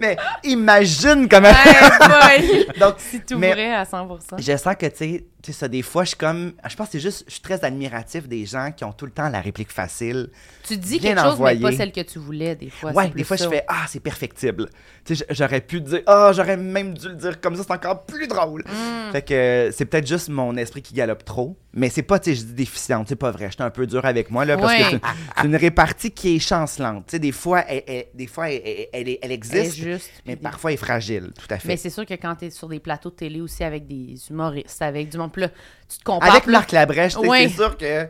mais 0.01 0.17
imagine 0.45 1.29
comment. 1.29 1.51
Boy. 1.51 2.67
Donc, 2.81 2.97
tout 3.27 3.39
mais 3.39 3.53
vrai 3.53 3.73
à 3.75 3.85
100%. 3.85 4.19
je 4.39 4.57
sens 4.57 4.75
que 4.79 4.87
tu 4.87 4.97
sais, 4.97 5.25
tu 5.43 5.53
ça, 5.53 5.69
des 5.69 5.83
fois, 5.83 6.03
je 6.05 6.09
suis 6.09 6.17
comme, 6.17 6.53
je 6.69 6.75
pense 6.77 6.89
que 6.89 6.93
c'est 6.93 7.01
juste, 7.01 7.25
je 7.29 7.33
suis 7.35 7.41
très 7.41 7.65
admiratif 7.65 8.29
des 8.29 8.45
gens 8.45 8.73
qui 8.77 8.85
ont 8.85 8.93
tout 8.93 9.07
le 9.07 9.13
temps 9.13 9.29
la 9.29 9.41
réplique 9.41 9.71
facile. 9.73 10.31
Tu 10.65 10.77
dis 10.77 10.99
quelque 10.99 11.21
chose, 11.21 11.39
mais 11.41 11.57
pas 11.57 11.73
celle 11.73 11.93
que 11.93 12.01
tu 12.01 12.19
voulais, 12.19 12.55
des 12.57 12.71
fois. 12.71 12.93
Ouais, 12.93 13.09
des 13.11 13.25
fois, 13.25 13.37
ça. 13.37 13.45
je 13.45 13.51
fais 13.51 13.65
Ah, 13.69 13.85
c'est 13.89 14.01
perfectible. 14.01 14.69
Tu 15.05 15.17
sais, 15.17 15.25
j'aurais 15.31 15.61
pu 15.61 15.81
dire 15.81 16.01
Ah, 16.07 16.33
j'aurais 16.35 16.57
même 16.57 16.93
dû 16.95 17.09
le 17.09 17.15
dire 17.15 17.41
comme 17.41 17.55
ça, 17.57 17.63
c'est 17.67 17.73
encore 17.73 18.05
plus 18.05 18.27
drôle. 18.27 18.63
Mm. 18.67 18.98
Fait 19.13 19.23
que 19.23 19.35
euh, 19.35 19.73
c'est 19.73 19.85
peut-être 19.85 20.07
juste 20.07 20.29
mon 20.29 20.57
esprit 20.57 20.83
qui 20.83 20.95
galope 20.95 21.25
trop. 21.25 21.57
Mais 21.75 21.89
c'est 21.91 22.03
pas, 22.03 22.19
tu 22.19 22.31
sais, 22.31 22.37
je 22.41 22.45
dis 22.47 22.55
déficiente, 22.55 23.07
c'est 23.09 23.17
pas 23.17 23.31
vrai. 23.31 23.49
J'étais 23.51 23.63
un 23.63 23.71
peu 23.71 23.87
dur 23.87 24.05
avec 24.05 24.31
moi, 24.31 24.45
là, 24.45 24.57
parce 24.57 24.73
Ouais. 24.73 24.99
que 24.99 25.07
c'est- 25.39 25.45
une 25.47 25.55
répartie 25.57 26.11
qui 26.11 26.37
est 26.37 26.39
chancelante. 26.39 27.05
Tu 27.07 27.13
sais, 27.13 27.19
des 27.19 27.31
fois, 27.33 27.63
elle, 27.69 27.83
elle- 27.87 28.07
des 28.15 28.27
fois, 28.27 28.51
elle, 28.51 29.19
existe, 29.33 29.77
juste. 29.77 30.11
mais 30.27 30.35
puis- 30.37 30.43
parfois, 30.43 30.71
elle 30.71 30.75
est 30.75 30.77
fragile, 30.79 31.31
tout 31.39 31.47
à 31.55 31.59
fait. 31.59 31.69
Mais 31.69 31.77
c'est 31.77 31.91
sûr 31.91 32.05
que 32.07 32.15
quand 32.15 32.35
t'es 32.37 32.51
sur 32.51 32.69
des 32.69 32.81
plateaux 32.81 33.11
de 33.11 33.15
télé 33.15 33.41
aussi 33.41 33.63
avec 33.65 33.87
des 33.87 34.15
humoristes, 34.31 34.83
avec 34.83 35.09
du 35.11 35.19
monde, 35.19 35.31
là, 35.37 35.49
tu 35.89 35.99
te 35.99 36.05
compares. 36.05 36.31
Avec 36.31 36.47
Marc 36.47 36.73
Labrèche, 36.73 37.15
tu 37.15 37.27
Ouais. 37.29 37.49
c'est 37.49 37.55
sûr 37.55 37.77
que. 37.77 38.07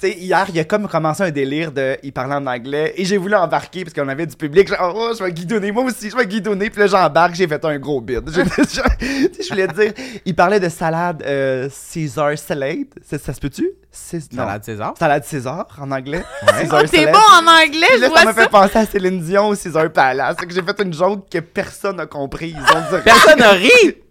Tu 0.00 0.06
sais, 0.06 0.16
hier, 0.16 0.46
il 0.54 0.60
a 0.60 0.64
comme 0.64 0.86
commencé 0.86 1.24
un 1.24 1.30
délire 1.32 1.72
de. 1.72 1.96
Il 2.04 2.12
parlait 2.12 2.36
en 2.36 2.46
anglais 2.46 2.94
et 2.96 3.04
j'ai 3.04 3.16
voulu 3.16 3.34
embarquer 3.34 3.82
parce 3.82 3.94
qu'on 3.94 4.08
avait 4.08 4.26
du 4.26 4.36
public. 4.36 4.68
Genre, 4.68 4.94
oh, 4.94 5.12
je 5.18 5.24
vais 5.24 5.32
guidonner. 5.32 5.72
Moi 5.72 5.82
aussi, 5.82 6.08
je 6.08 6.16
vais 6.16 6.26
guidonner. 6.26 6.70
Puis 6.70 6.80
là, 6.80 6.86
j'embarque, 6.86 7.34
j'ai 7.34 7.48
fait 7.48 7.64
un 7.64 7.78
gros 7.78 8.00
bid. 8.00 8.30
Je, 8.30 9.48
voulais 9.48 9.66
dire. 9.66 9.92
Il 10.24 10.36
parlait 10.36 10.60
de 10.60 10.68
salade 10.68 11.22
euh, 11.26 11.68
Caesar 11.92 12.38
salad. 12.38 12.86
Ça, 13.04 13.18
ça 13.18 13.34
se 13.34 13.40
peut-tu? 13.40 13.68
C'est-. 13.90 14.32
Salade 14.32 14.64
César? 14.64 14.94
Salade 14.96 15.24
César 15.24 15.66
en 15.80 15.90
anglais. 15.90 16.22
Oh, 16.42 16.46
Caesar 16.60 16.82
t'es 16.84 17.06
bon 17.06 17.18
en 17.18 17.46
anglais, 17.46 17.86
Puis 17.88 17.96
je 17.96 18.02
là, 18.02 18.08
ça 18.08 18.08
vois 18.08 18.24
m'a 18.24 18.34
fait 18.34 18.48
penser 18.48 18.78
à 18.78 18.86
Céline 18.86 19.20
Dion 19.20 19.48
au 19.48 19.54
Caesar 19.56 19.90
Palace. 19.92 20.36
Fait 20.38 20.46
que 20.46 20.54
j'ai 20.54 20.62
fait 20.62 20.80
une 20.80 20.92
joke 20.92 21.28
que 21.28 21.38
personne 21.38 21.96
n'a 21.96 22.06
compris. 22.06 22.50
Ils 22.50 22.76
ont 22.76 22.80
dit 22.80 23.02
Personne 23.04 23.38
n'a 23.40 23.50
ri! 23.50 23.96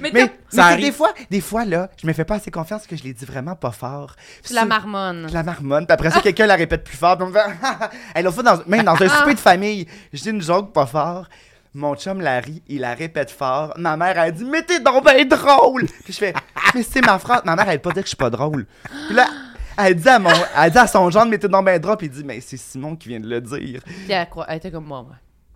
Mais, 0.00 0.10
mais, 0.12 0.32
t'as- 0.54 0.76
mais 0.76 0.82
des 0.82 0.92
fois, 0.92 1.12
des 1.30 1.40
fois, 1.40 1.64
là, 1.64 1.88
je 2.00 2.06
me 2.06 2.12
fais 2.12 2.24
pas 2.24 2.36
assez 2.36 2.50
confiance 2.50 2.86
que 2.86 2.96
je 2.96 3.02
l'ai 3.02 3.12
dit 3.12 3.24
vraiment 3.24 3.54
pas 3.56 3.70
fort. 3.72 4.16
tu 4.44 4.52
la 4.54 4.62
C'est- 4.62 4.66
marmonne. 4.66 5.26
je 5.28 5.34
la 5.34 5.42
marmonne. 5.42 5.86
Puis 5.86 5.92
après 5.94 6.10
ça, 6.10 6.20
quelqu'un 6.20 6.46
la 6.46 6.56
répète 6.56 6.84
plus 6.84 6.96
fort. 6.96 7.16
Puis 7.16 7.26
on 7.26 7.30
me 7.30 7.32
fait... 7.34 7.44
Elle 8.14 8.26
a 8.26 8.32
fait 8.32 8.42
dans, 8.42 8.58
même 8.66 8.84
dans 8.84 8.94
un 9.00 9.08
souper 9.08 9.34
de 9.34 9.40
famille. 9.40 9.86
Je 10.12 10.22
dis 10.22 10.30
une 10.30 10.42
joke 10.42 10.72
pas 10.72 10.86
fort. 10.86 11.26
Mon 11.72 11.94
chum 11.94 12.20
la 12.20 12.40
rit, 12.40 12.62
il 12.66 12.80
la 12.80 12.94
répète 12.94 13.30
fort. 13.30 13.72
Ma 13.76 13.96
mère, 13.96 14.18
elle 14.18 14.32
dit 14.32 14.44
Mais 14.44 14.62
t'es 14.62 14.80
donc 14.80 15.04
ben 15.04 15.28
drôle! 15.28 15.86
Puis 16.04 16.12
je 16.12 16.18
fais 16.18 16.34
Mais 16.74 16.82
c'est 16.82 17.00
ma 17.06 17.16
phrase. 17.20 17.42
Ma 17.44 17.54
mère, 17.54 17.68
elle 17.68 17.80
pas 17.80 17.90
dire 17.92 18.02
que 18.02 18.06
je 18.06 18.10
suis 18.10 18.16
pas 18.16 18.28
drôle. 18.28 18.66
Puis 19.06 19.14
là, 19.14 19.26
elle 19.78 19.94
dit 19.94 20.08
à, 20.08 20.18
mon, 20.18 20.30
elle 20.58 20.72
dit 20.72 20.78
à 20.78 20.88
son 20.88 21.08
gendre 21.10 21.30
Mais 21.30 21.38
t'es 21.38 21.46
donc 21.46 21.64
ben 21.64 21.78
drôle. 21.78 21.96
Puis 21.96 22.08
il 22.08 22.10
dit 22.12 22.24
Mais 22.24 22.40
c'est 22.40 22.56
Simon 22.56 22.96
qui 22.96 23.08
vient 23.10 23.20
de 23.20 23.28
le 23.28 23.40
dire. 23.40 23.82
Puis 23.84 24.10
elle, 24.10 24.26
elle 24.48 24.56
était 24.56 24.72
comme 24.72 24.84
moi, 24.86 25.02
moi. 25.02 25.14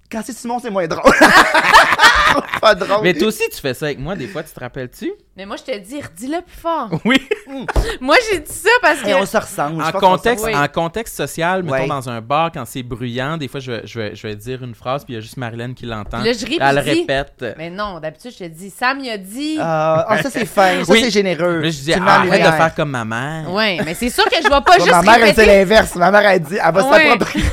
Quand 0.08 0.20
c'est 0.24 0.32
Simon, 0.36 0.60
c'est 0.60 0.70
moins 0.70 0.86
drôle. 0.86 1.02
pas 2.60 2.74
drôle. 2.74 3.00
Mais 3.02 3.14
toi 3.14 3.28
aussi, 3.28 3.42
tu 3.52 3.60
fais 3.60 3.74
ça 3.74 3.86
avec 3.86 3.98
moi, 3.98 4.14
des 4.16 4.26
fois, 4.26 4.42
tu 4.42 4.50
te 4.52 4.60
rappelles-tu? 4.60 5.12
Mais 5.36 5.46
moi, 5.46 5.56
je 5.56 5.64
te 5.64 5.76
dis, 5.78 6.00
redis-le 6.00 6.42
plus 6.42 6.56
fort. 6.60 6.88
Oui. 7.04 7.20
moi, 8.00 8.16
j'ai 8.30 8.38
dit 8.40 8.52
ça 8.52 8.68
parce 8.80 9.00
que. 9.00 9.08
Et 9.08 9.14
on 9.14 9.26
se 9.26 9.36
ressemble. 9.36 9.82
Je 9.82 9.88
En 9.88 9.92
contexte, 10.00 10.44
Oui. 10.46 10.54
en 10.54 10.68
contexte 10.68 11.16
social, 11.16 11.62
mettons 11.62 11.74
Ouais. 11.74 11.86
dans 11.88 12.08
un 12.08 12.20
bar, 12.20 12.50
quand 12.52 12.64
c'est 12.66 12.82
bruyant, 12.84 13.36
des 13.36 13.48
fois, 13.48 13.58
je 13.60 13.72
vais, 13.72 13.80
je, 13.86 13.98
vais, 13.98 14.14
je 14.14 14.26
vais 14.26 14.36
dire 14.36 14.62
une 14.62 14.74
phrase, 14.74 15.04
puis 15.04 15.14
il 15.14 15.16
y 15.16 15.18
a 15.18 15.20
juste 15.20 15.36
Marilyn 15.36 15.74
qui 15.74 15.86
l'entend. 15.86 16.18
Là, 16.18 16.32
je 16.32 16.46
ris, 16.46 16.58
Elle 16.60 16.78
répète. 16.78 17.44
Mais 17.58 17.68
non, 17.70 17.98
d'habitude, 18.00 18.30
je 18.32 18.38
te 18.44 18.48
dis, 18.48 18.70
Sam, 18.70 19.00
il 19.00 19.10
a 19.10 19.18
dit. 19.18 19.56
Ah, 19.60 20.06
ah, 20.08 20.22
ça 20.22 20.30
c'est 20.30 20.46
fin, 20.46 20.84
ça 20.84 20.92
Oui. 20.92 21.00
c'est 21.02 21.10
généreux. 21.10 21.60
Mais 21.60 21.70
je 21.72 21.80
dis, 21.82 21.94
en 21.94 22.06
arrête 22.06 22.30
de 22.30 22.36
lumière. 22.36 22.56
faire 22.56 22.74
comme 22.74 22.90
ma 22.90 23.04
mère. 23.04 23.52
Ouais, 23.52 23.78
mais 23.84 23.94
c'est 23.94 24.10
sûr 24.10 24.24
que 24.24 24.36
je 24.36 24.42
vais 24.48 24.48
pas 24.64 24.74
juste 24.78 24.90
ma 24.90 25.02
mère, 25.02 25.14
elle 25.16 25.20
dit 25.22 25.40
répéter. 25.40 25.46
l'inverse. 25.46 25.94
Ma 25.96 26.10
mère, 26.10 26.26
elle 26.26 26.40
dit, 26.40 26.56
elle 26.64 26.74
va 26.74 26.80
s'approprier. 26.82 27.44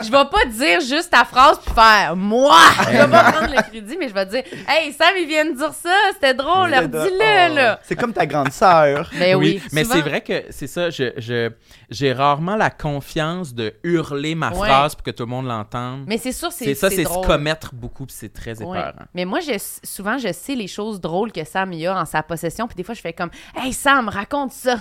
Je 0.00 0.06
vais 0.10 0.10
pas 0.10 0.44
dire 0.50 0.80
juste 0.80 1.10
ta 1.10 1.24
phrase 1.24 1.58
puis 1.64 1.72
faire 1.74 2.14
moi. 2.16 2.56
Je 2.86 2.96
vais 2.98 3.08
pas 3.08 3.32
prendre 3.32 3.54
le 3.54 3.62
crédit, 3.70 3.96
mais 4.02 4.08
je 4.08 4.14
vais 4.14 4.26
dire 4.26 4.42
Hey, 4.68 4.92
Sam, 4.92 5.14
il 5.20 5.26
vient 5.28 5.44
de 5.44 5.56
dire 5.56 5.72
ça, 5.72 5.94
c'était 6.12 6.34
drôle, 6.34 6.70
C'est 6.72 6.88
dis-le, 6.90 7.50
oh, 7.50 7.54
là. 7.54 7.80
C'est 7.82 7.96
comme 7.96 8.12
ta 8.12 8.26
grande 8.26 8.50
sœur. 8.52 9.10
Mais 9.18 9.34
oui, 9.34 9.62
mais 9.72 9.84
c'est 9.84 10.00
vrai 10.00 10.20
que 10.20 10.44
c'est 10.50 10.66
ça, 10.66 10.90
je, 10.90 11.12
je- 11.16 11.50
j'ai 11.90 12.12
rarement 12.12 12.56
la 12.56 12.70
confiance 12.70 13.54
de 13.54 13.74
hurler 13.84 14.34
ma 14.34 14.50
Ouais. 14.50 14.68
phrase 14.68 14.94
pour 14.94 15.02
que 15.04 15.10
tout 15.10 15.22
le 15.24 15.28
monde 15.30 15.46
l'entende. 15.46 16.04
Mais 16.06 16.18
c'est 16.18 16.32
sûr, 16.32 16.50
c'est 16.52 16.64
C'est 16.64 16.74
ça, 16.74 16.90
c'est 16.90 16.96
se 17.04 17.08
drôle. 17.08 17.26
commettre 17.26 17.74
beaucoup, 17.74 18.06
puis 18.06 18.14
c'est 18.18 18.32
très 18.32 18.60
Ouais. 18.62 18.78
épeurant. 18.78 19.04
Mais 19.14 19.24
moi, 19.24 19.40
je, 19.40 19.52
souvent, 19.84 20.18
je 20.18 20.32
sais 20.32 20.54
les 20.54 20.66
choses 20.68 21.00
drôles 21.00 21.32
que 21.32 21.44
Sam 21.44 21.72
y 21.72 21.86
a 21.86 21.96
en 22.00 22.04
sa 22.04 22.22
possession. 22.22 22.66
Puis 22.66 22.76
des 22.76 22.82
fois, 22.84 22.94
je 22.94 23.00
fais 23.00 23.12
comme 23.12 23.30
Hey, 23.56 23.72
Sam, 23.72 24.08
raconte 24.08 24.52
ça. 24.52 24.76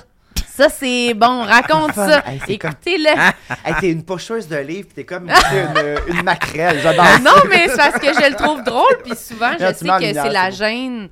Ça, 0.53 0.67
c'est 0.69 1.13
bon, 1.13 1.43
raconte 1.43 1.93
ça. 1.93 2.23
Hey, 2.27 2.39
c'est 2.45 2.57
comme- 2.57 2.71
Écoutez-le. 2.71 3.09
Hey, 3.65 3.73
t'es 3.79 3.91
une 3.91 4.03
pocheuse 4.03 4.47
de 4.47 4.57
livres, 4.57 4.89
pis 4.89 4.95
t'es 4.95 5.05
comme 5.05 5.29
une, 5.29 6.15
une 6.15 6.23
maquerelle. 6.23 6.79
J'adore 6.81 7.05
Ah 7.07 7.17
ça. 7.17 7.19
non, 7.19 7.41
mais 7.49 7.67
c'est 7.69 7.77
parce 7.77 7.99
que 7.99 8.07
je 8.13 8.29
le 8.29 8.35
trouve 8.35 8.63
drôle. 8.63 8.97
Puis 9.03 9.15
souvent, 9.15 9.51
je 9.53 9.73
sais 9.73 9.87
que 9.87 10.13
c'est 10.13 10.29
la 10.29 10.49
gêne. 10.51 11.09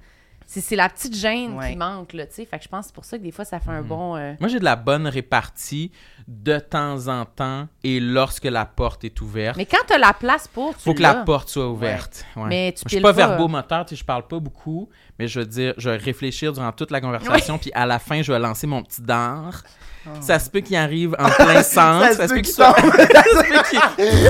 C'est 0.51 0.61
c'est 0.61 0.75
la 0.75 0.89
petite 0.89 1.15
gêne 1.15 1.55
Ouais. 1.59 1.69
qui 1.71 1.77
manque, 1.77 2.11
là, 2.13 2.25
tu 2.25 2.33
sais. 2.33 2.45
Fait 2.45 2.57
que 2.57 2.63
je 2.63 2.69
pense 2.69 2.85
que 2.85 2.87
c'est 2.87 2.95
pour 2.95 3.05
ça 3.05 3.19
que 3.19 3.23
des 3.23 3.31
fois, 3.31 3.45
ça 3.45 3.59
fait 3.59 3.69
un 3.69 3.83
bon... 3.83 4.15
euh, 4.15 4.33
Moi, 4.39 4.49
j'ai 4.49 4.57
de 4.57 4.63
la 4.63 4.75
bonne 4.75 5.05
répartie 5.05 5.91
de 6.27 6.57
temps 6.57 7.07
en 7.07 7.23
temps 7.25 7.67
et 7.83 7.99
lorsque 7.99 8.45
la 8.45 8.65
porte 8.65 9.03
est 9.03 9.21
ouverte. 9.21 9.57
Mais 9.57 9.67
quand 9.67 9.77
t'as 9.85 9.99
la 9.99 10.11
place 10.11 10.47
pour, 10.47 10.75
tu 10.75 10.81
faut 10.85 10.95
que 10.95 11.03
la 11.03 11.13
porte 11.23 11.49
soit 11.49 11.67
ouverte. 11.69 12.25
Ouais. 12.35 12.47
Mais 12.47 12.71
tu 12.75 12.81
je 12.87 12.89
suis 12.95 12.99
pas, 12.99 13.13
pas. 13.13 13.27
verbomoteur, 13.27 13.85
tu 13.85 13.89
sais, 13.95 13.99
je 13.99 14.05
parle 14.05 14.25
pas 14.27 14.39
beaucoup, 14.39 14.89
mais 15.19 15.27
je 15.27 15.39
veux 15.41 15.45
dire, 15.45 15.73
je 15.77 15.89
vais 15.89 15.97
réfléchir 15.97 16.53
durant 16.53 16.71
toute 16.71 16.91
la 16.91 17.01
conversation, 17.01 17.57
puis 17.57 17.71
à 17.75 17.85
la 17.85 17.99
fin, 17.99 18.21
je 18.21 18.31
vais 18.31 18.39
lancer 18.39 18.65
mon 18.67 18.81
petit 18.81 19.01
dard. 19.01 19.63
Ça 20.21 20.39
se 20.39 20.49
peut 20.49 20.61
qu'il 20.61 20.77
arrive 20.77 21.13
en 21.19 21.29
plein 21.29 21.61
centre. 21.63 22.07
Oh. 22.11 22.15
Ça 22.15 22.27
se 22.27 22.33
peut 22.33 22.39
qu'il 22.41 22.47
ça 22.53 22.73
se 22.73 22.81
peut 22.81 23.63
qu'il- 23.69 23.79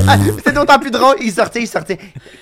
Ah, 0.10 0.18
C'est 0.44 0.54
d'autant 0.54 0.80
plus 0.80 0.92
drôle. 0.92 1.16
Il 1.22 1.32
sortait, 1.32 1.62
il 1.62 1.68
sortait. 1.68 1.98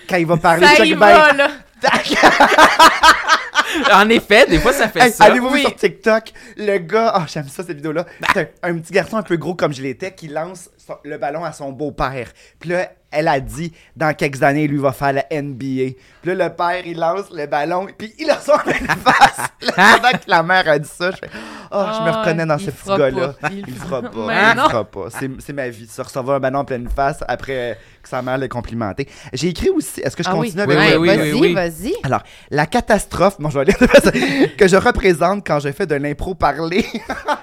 Quand 0.09 0.15
il 0.15 0.25
va 0.25 0.37
parler, 0.37 0.65
Ça 0.65 0.83
back. 0.83 0.93
va, 0.97 1.33
là. 1.33 1.51
En 3.93 4.09
effet, 4.09 4.47
des 4.47 4.59
fois, 4.59 4.71
ça 4.73 4.87
fait 4.87 5.01
Hey, 5.01 5.11
ça. 5.11 5.25
Allez-vous 5.25 5.49
Oui. 5.51 5.61
sur 5.61 5.75
TikTok, 5.75 6.31
le 6.55 6.77
gars, 6.79 7.11
ah 7.13 7.25
j'aime 7.27 7.47
ça 7.49 7.63
cette 7.63 7.75
vidéo-là, 7.75 8.05
c'est 8.33 8.53
un, 8.63 8.69
un 8.71 8.77
petit 8.79 8.93
garçon 8.93 9.17
un 9.17 9.23
peu 9.23 9.35
gros 9.35 9.53
comme 9.55 9.73
je 9.73 9.81
l'étais 9.81 10.15
qui 10.15 10.29
lance 10.29 10.69
le 11.03 11.17
ballon 11.17 11.43
à 11.43 11.51
son 11.51 11.71
beau-père. 11.71 12.31
Puis 12.59 12.69
là, 12.69 12.91
elle 13.09 13.29
a 13.29 13.39
dit, 13.39 13.71
dans 13.95 14.13
quelques 14.13 14.43
années, 14.43 14.67
lui 14.67 14.77
va 14.79 14.91
faire 14.91 15.13
la 15.13 15.23
NBA. 15.31 15.93
Puis 16.21 16.35
là, 16.35 16.49
le 16.49 16.53
père, 16.53 16.85
il 16.85 16.97
lance 16.97 17.31
le 17.31 17.45
ballon, 17.45 17.88
puis 17.97 18.13
il 18.19 18.29
a 18.29 18.38
son 18.38 18.57
pleine 18.57 18.85
face. 18.85 19.47
Là, 19.61 19.71
Pendant 19.75 20.11
que 20.17 20.23
la 20.29 20.43
mère 20.43 20.67
a 20.67 20.77
dit 20.77 20.89
ça, 20.91 21.11
je 21.11 21.15
fais, 21.17 21.29
Ah, 21.71 21.93
je 21.99 22.03
me 22.03 22.09
Ah, 22.13 22.19
reconnais 22.21 22.45
dans 22.45 22.57
il 22.57 22.65
ce 22.65 22.71
petit 22.71 22.89
gars-là. 22.97 23.33
Il 23.49 23.59
Il 23.59 23.65
le 23.65 23.71
fera 23.79 24.01
pas. 24.01 24.27
Mais 24.27 24.35
Il 24.43 24.49
le 24.49 24.61
non. 24.61 24.69
fera 24.69 24.83
pas. 24.83 25.05
C'est 25.39 25.53
ma 25.53 25.69
vie. 25.69 25.88
Se 25.88 26.01
recevoir 26.01 26.35
un 26.35 26.39
ballon 26.41 26.59
en 26.59 26.65
pleine 26.65 26.89
face 26.89 27.23
après 27.29 27.77
que 28.03 28.09
sa 28.09 28.21
mère 28.21 28.38
l'ait 28.38 28.49
complimenté. 28.49 29.07
J'ai 29.33 29.47
écrit 29.49 29.69
aussi. 29.69 30.01
Est-ce 30.01 30.15
que 30.17 30.23
je 30.23 30.29
Ah 30.29 30.35
oui. 30.35 30.47
continue 30.53 30.63
avec 30.63 30.77
Oui, 30.77 30.85
Ouais, 30.85 30.97
oui, 30.97 31.07
vas-y, 31.17 31.33
oui, 31.33 31.39
oui. 31.41 31.53
vas-y. 31.53 31.93
Alors, 32.03 32.23
la 32.51 32.65
catastrophe, 32.65 33.38
bon, 33.39 33.49
je 33.49 33.59
vais 33.59 33.65
lire 33.65 33.77
que 34.57 34.67
je 34.67 34.75
représente 34.75 35.47
quand 35.47 35.59
je 35.59 35.71
fais 35.71 35.85
de 35.88 35.95
l'impro 35.95 36.35
parler. 36.35 36.85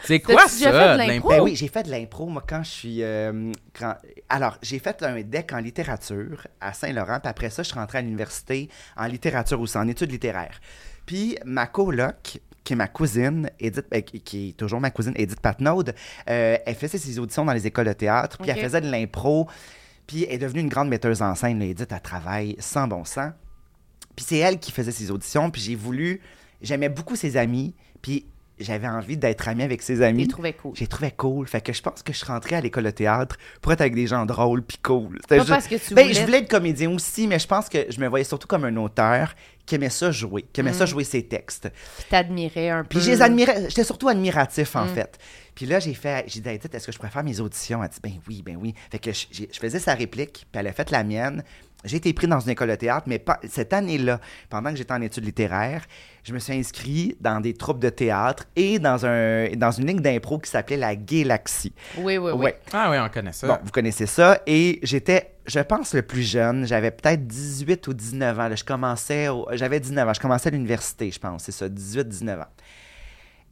C'est 0.05 0.21
quoi 0.21 0.45
déjà 0.45 0.71
fait 0.73 0.73
ça, 0.73 0.93
de? 0.99 0.99
Ben 1.29 1.41
oui, 1.41 1.57
j'ai 1.57 1.69
fait 1.69 1.83
de 1.85 1.91
l'impro, 1.91 2.27
moi, 2.27 2.43
quand 2.47 2.63
je 2.63 2.71
suis. 2.71 2.99
euh, 3.03 3.33
quand- 3.79 3.97
Alors, 4.29 4.59
j'ai 4.63 4.79
fait 4.79 5.03
un 5.03 5.21
deck 5.23 5.53
en 5.53 5.59
littérature 5.59 6.47
à 6.61 6.73
Saint-Laurent, 6.73 7.21
puis 7.21 7.29
après 7.31 7.51
ça, 7.51 7.63
je 7.63 7.69
suis 7.69 7.79
rentré 7.79 7.99
à 7.99 8.03
l'université 8.03 8.69
en 8.97 9.07
littérature 9.07 9.61
aussi, 9.61 9.77
en 9.79 9.87
études 9.89 10.11
littéraires. 10.11 10.61
Puis 11.07 11.37
ma 11.45 11.67
coloc, 11.67 12.41
qui 12.65 12.73
est 12.73 12.77
ma 12.77 12.89
cousine, 12.89 13.51
Edith, 13.61 13.85
euh, 13.93 14.01
qui- 14.01 14.49
est 14.51 14.57
toujours 14.57 14.81
ma 14.81 14.91
cousine, 14.91 15.13
Edith 15.17 15.41
Patnaud, 15.41 15.83
euh, 16.31 16.57
elle 16.65 16.75
faisait 16.75 16.97
ses 16.99 17.19
auditions 17.19 17.45
dans 17.45 17.53
les 17.53 17.67
écoles 17.67 17.87
de 17.87 17.93
théâtre, 17.93 18.39
puis 18.39 18.51
elle 18.51 18.57
faisait 18.65 18.81
de 18.81 18.91
l'impro, 18.91 19.49
puis 20.07 20.25
elle 20.25 20.35
est 20.35 20.39
devenue 20.39 20.61
une 20.61 20.69
grande 20.71 20.89
metteuse 20.89 21.21
en 21.21 21.35
scène, 21.35 21.59
là, 21.59 21.67
Edith, 21.67 21.93
elle 21.93 22.01
travaille 22.01 22.57
sans 22.59 22.89
bon 22.89 23.05
sens. 23.05 23.33
Puis 24.17 24.25
c'est 24.29 24.39
elle 24.39 24.59
qui 24.59 24.71
faisait 24.73 24.93
ses 24.93 25.11
auditions, 25.11 25.51
puis 25.51 25.61
j'ai 25.61 25.75
voulu. 25.75 26.21
J'aimais 26.63 26.89
beaucoup 26.89 27.17
ses 27.17 27.37
amis, 27.37 27.75
puis 28.01 28.27
j'avais 28.59 28.87
envie 28.89 29.17
d'être 29.17 29.49
amie 29.49 29.63
avec 29.63 29.83
ses 29.83 30.01
amis. 30.03 30.23
les 30.23 30.29
trouvais 30.29 30.53
cool. 30.53 30.73
J'ai 30.77 30.87
trouvé 30.87 31.11
cool. 31.11 31.47
Fait 31.49 31.61
que 31.61 31.73
je 31.73 31.83
pense 31.83 32.03
que 32.03 32.13
je 32.13 32.19
suis 32.19 32.27
rentrée 32.27 32.57
à 32.57 32.61
l'école 32.61 32.85
de 32.85 32.91
théâtre 32.91 33.37
pour 33.61 33.73
être 33.73 33.81
avec 33.81 33.95
des 33.95 34.07
gens 34.07 34.25
drôles 34.27 34.63
puis 34.63 34.79
cool. 34.83 35.19
Pas 35.29 35.37
juste- 35.39 35.49
parce 35.49 35.67
que 35.67 35.75
tu 35.75 35.95
Ben, 35.95 36.03
voulais. 36.03 36.15
je 36.15 36.21
voulais 36.23 36.39
être 36.39 36.51
comédien 36.51 36.91
aussi, 36.93 37.27
mais 37.27 37.39
je 37.39 37.47
pense 37.47 37.69
que 37.69 37.87
je 37.91 37.99
me 38.01 38.07
voyais 38.09 38.25
surtout 38.25 38.47
comme 38.47 38.65
un 38.65 38.77
auteur 38.77 39.35
qui 39.67 39.75
aimait 39.77 39.91
ça 39.91 40.11
jouer, 40.11 40.43
qui 40.53 40.61
aimait 40.61 40.71
Mm. 40.73 40.75
ça 40.75 40.87
jouer 40.87 41.05
ses 41.05 41.23
textes. 41.27 41.71
Puis 41.71 42.07
t'admirais 42.11 42.69
un 42.71 42.85
peu. 42.85 42.99
Puis 42.99 43.01
j'étais 43.01 43.85
surtout 43.85 44.09
admiratif 44.09 44.77
en 44.77 44.85
Mm. 44.85 44.89
fait. 44.95 45.19
Puis 45.55 45.67
là, 45.67 45.79
j'ai 45.81 45.95
fait, 45.95 46.25
j'ai 46.29 46.41
dit, 46.41 46.49
est-ce 46.49 46.87
que 46.87 46.93
je 46.93 46.97
pourrais 46.99 47.11
faire 47.11 47.25
mes 47.25 47.41
auditions? 47.41 47.83
Elle 47.83 47.89
dit, 47.89 47.99
ben 48.03 48.13
oui, 48.29 48.43
ben 48.45 48.57
oui. 48.61 48.75
Fait 48.91 48.99
que 48.99 49.13
je, 49.13 49.27
j'ai- 49.31 49.49
je 49.53 49.59
faisais 49.59 49.79
sa 49.79 49.95
réplique, 49.95 50.47
puis 50.53 50.61
elle 50.61 50.67
a 50.67 50.73
fait 50.73 50.91
la 50.91 51.03
mienne. 51.05 51.43
J'ai 51.85 51.99
été 51.99 52.13
pris 52.13 52.27
dans 52.27 52.41
une 52.41 52.51
école 52.51 52.71
de 52.71 52.75
théâtre, 52.77 53.05
mais 53.07 53.19
pas, 53.19 53.39
cette 53.49 53.73
année-là, 53.73 54.21
pendant 54.49 54.71
que 54.71 54.77
j'étais 54.77 54.93
en 54.95 55.03
études 55.03 55.25
littéraires, 55.25 55.85
je 56.25 56.33
me 56.33 56.39
suis 56.39 56.55
inscrit 56.55 57.17
dans 57.21 57.39
des 57.41 57.55
troupes 57.55 57.79
de 57.79 57.91
théâtre 57.91 58.45
et 58.57 58.79
dans, 58.79 59.05
un, 59.07 59.49
dans 59.57 59.71
une 59.71 59.87
ligne 59.87 60.01
d'impro 60.01 60.39
qui 60.39 60.51
s'appelait 60.51 60.77
la 60.79 60.97
Galaxie. 60.97 61.73
Oui, 61.99 62.19
oui, 62.19 62.33
oui. 62.33 62.45
Ouais. 62.45 62.59
Ah 62.73 62.89
oui, 62.91 62.97
on 62.99 63.09
connaît 63.11 63.33
ça. 63.33 63.47
Bon, 63.47 63.59
vous 63.63 63.71
connaissez 63.71 64.07
ça. 64.07 64.41
Et 64.47 64.81
j'étais, 64.83 65.35
je 65.47 65.61
pense, 65.61 65.95
le 65.95 66.03
plus 66.03 66.23
jeune. 66.23 66.67
J'avais 66.67 66.91
peut-être 66.91 67.27
18 67.27 67.87
ou 67.89 67.93
19 67.95 68.39
ans. 68.41 68.49
là. 68.49 68.57
Je 68.57 68.65
commençais, 68.65 69.29
au- 69.29 69.47
j'avais 69.53 69.79
19 69.81 70.09
ans. 70.09 70.15
Je 70.15 70.21
commençais 70.21 70.49
à 70.49 70.53
l'université, 70.53 71.11
je 71.11 71.19
pense. 71.21 71.45
C'est 71.45 71.53
ça, 71.53 71.69
18-19 71.69 72.41
ans. 72.41 72.47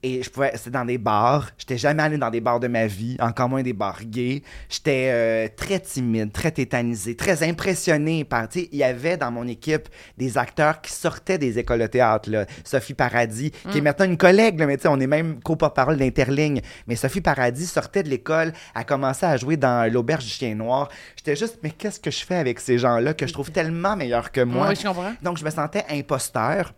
Et 0.05 0.23
je 0.23 0.31
pouvais, 0.31 0.51
c'était 0.57 0.71
dans 0.71 0.85
des 0.85 0.99
bars. 0.99 1.51
J'étais 1.57 1.79
jamais 1.79 2.03
allé 2.03 2.19
dans 2.19 2.31
des 2.31 2.41
bars 2.41 2.59
de 2.59 2.67
ma 2.67 2.89
vie, 2.89 3.17
encore 3.21 3.49
moins 3.49 3.63
des 3.63 3.73
bars 3.73 4.03
gays. 4.05 4.43
J'étais 4.69 5.11
euh, 5.13 5.49
très 5.55 5.79
timide, 5.79 6.33
très 6.33 6.51
tétanisé, 6.51 7.15
très 7.15 7.49
impressionné 7.49 8.25
par, 8.25 8.49
tu 8.49 8.61
sais, 8.61 8.69
il 8.73 8.79
y 8.79 8.83
avait 8.85 9.17
dans 9.17 9.31
mon 9.31 9.47
équipe 9.47 9.89
des 10.19 10.39
acteurs 10.39 10.81
qui 10.81 10.91
sortaient 10.91 11.39
des 11.39 11.61
écoles 11.61 11.79
de 11.79 11.87
théâtre, 11.87 12.31
là. 12.31 12.47
Sophie 12.65 12.95
Paradis, 12.95 13.53
qui 13.71 13.79
est 13.79 13.81
maintenant 13.81 14.07
une 14.07 14.17
collègue, 14.17 14.59
là, 14.59 14.67
mais 14.67 14.77
tu 14.77 14.83
sais, 14.83 14.89
on 14.89 14.99
est 14.99 15.07
même 15.07 15.41
co-porte-parole 15.41 15.97
d'Interligne. 15.97 16.63
Mais 16.89 16.97
Sophie 16.97 17.21
Paradis 17.21 17.67
sortait 17.67 18.03
de 18.03 18.09
l'école, 18.09 18.53
a 18.75 18.83
commencé 18.83 19.25
à 19.25 19.37
jouer 19.37 19.57
dans 19.57 19.91
L'Auberge 19.93 20.25
du 20.25 20.31
Chien 20.31 20.57
Noir. 20.57 20.89
J'étais 21.15 21.37
juste, 21.37 21.61
mais 21.63 21.71
qu'est-ce 21.71 22.01
que 22.01 22.11
je 22.11 22.25
fais 22.25 22.37
avec 22.37 22.59
ces 22.59 22.77
gens-là 22.77 23.15
que 23.15 23.29
je 23.29 23.33
trouve 23.33 23.53
tellement 23.53 23.95
meilleurs 23.95 24.33
que 24.33 24.41
moi? 24.41 24.69
Oui, 24.69 24.75
je 24.75 24.85
comprends. 24.85 25.13
Donc, 25.23 25.39
je 25.39 25.45
me 25.45 25.51
sentais 25.51 25.85
imposteur. 25.91 26.73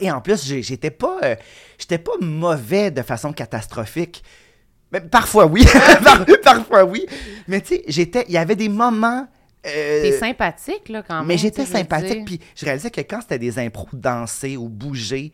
Et 0.00 0.10
en 0.10 0.20
plus, 0.20 0.44
j'étais 0.46 0.90
pas, 0.90 1.18
euh, 1.24 1.36
j'étais 1.78 1.98
pas 1.98 2.12
mauvais 2.20 2.90
de 2.90 3.02
façon 3.02 3.32
catastrophique. 3.32 4.22
Mais 4.92 5.00
parfois 5.00 5.46
oui, 5.46 5.64
Par- 6.04 6.24
parfois 6.42 6.84
oui. 6.84 7.06
Mais 7.48 7.60
tu 7.60 7.76
sais, 7.76 7.84
j'étais, 7.86 8.24
il 8.28 8.32
y 8.34 8.38
avait 8.38 8.56
des 8.56 8.68
moments. 8.68 9.28
euh, 9.66 10.02
T'es 10.02 10.18
sympathique, 10.18 10.88
là, 10.88 11.02
quand 11.06 11.18
même. 11.18 11.26
mais 11.26 11.38
j'étais 11.38 11.66
sympathique, 11.66 12.24
puis 12.24 12.40
je 12.56 12.64
réalisais 12.64 12.90
que 12.90 13.00
quand 13.02 13.20
c'était 13.20 13.38
des 13.38 13.58
impros 13.58 13.88
dansés 13.92 14.56
ou 14.56 14.68
bouger, 14.68 15.32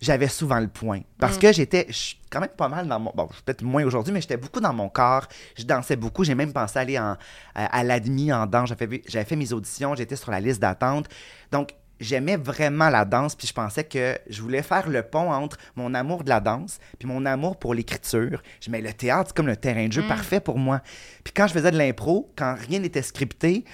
j'avais 0.00 0.28
souvent 0.28 0.60
le 0.60 0.68
point. 0.68 0.98
Mm. 0.98 1.04
Parce 1.18 1.38
que 1.38 1.52
j'étais 1.52 1.88
quand 2.30 2.40
même 2.40 2.50
pas 2.50 2.68
mal 2.68 2.86
dans 2.86 3.00
mon... 3.00 3.12
Bon, 3.14 3.26
peut-être 3.44 3.62
moins 3.62 3.82
aujourd'hui, 3.84 4.12
mais 4.12 4.20
j'étais 4.20 4.36
beaucoup 4.36 4.60
dans 4.60 4.74
mon 4.74 4.88
corps. 4.90 5.26
Je 5.56 5.64
dansais 5.64 5.96
beaucoup. 5.96 6.22
J'ai 6.22 6.34
même 6.34 6.52
pensé 6.52 6.78
aller 6.78 6.98
en, 6.98 7.16
à, 7.54 7.78
à 7.78 7.82
l'admis 7.82 8.30
en 8.32 8.46
danse. 8.46 8.68
J'avais 8.68 8.86
fait, 8.86 9.02
j'avais 9.08 9.24
fait 9.24 9.36
mes 9.36 9.52
auditions. 9.54 9.94
J'étais 9.96 10.16
sur 10.16 10.30
la 10.30 10.38
liste 10.38 10.60
d'attente. 10.60 11.06
Donc, 11.50 11.70
j'aimais 12.00 12.36
vraiment 12.36 12.90
la 12.90 13.04
danse, 13.04 13.34
puis 13.34 13.46
je 13.46 13.52
pensais 13.52 13.84
que 13.84 14.18
je 14.28 14.42
voulais 14.42 14.62
faire 14.62 14.88
le 14.88 15.02
pont 15.02 15.32
entre 15.32 15.56
mon 15.76 15.94
amour 15.94 16.24
de 16.24 16.28
la 16.28 16.40
danse 16.40 16.78
puis 16.98 17.08
mon 17.08 17.24
amour 17.26 17.58
pour 17.58 17.74
l'écriture. 17.74 18.42
Je 18.60 18.70
mais 18.70 18.80
le 18.80 18.92
théâtre, 18.92 19.28
c'est 19.28 19.36
comme 19.36 19.46
le 19.46 19.56
terrain 19.56 19.86
de 19.86 19.92
jeu 19.92 20.02
parfait 20.06 20.40
pour 20.40 20.58
moi. 20.58 20.80
Puis 21.24 21.32
quand 21.32 21.46
je 21.46 21.52
faisais 21.52 21.70
de 21.70 21.78
l'impro, 21.78 22.30
quand 22.36 22.54
rien 22.68 22.78
n'était 22.80 23.02
scripté, 23.02 23.64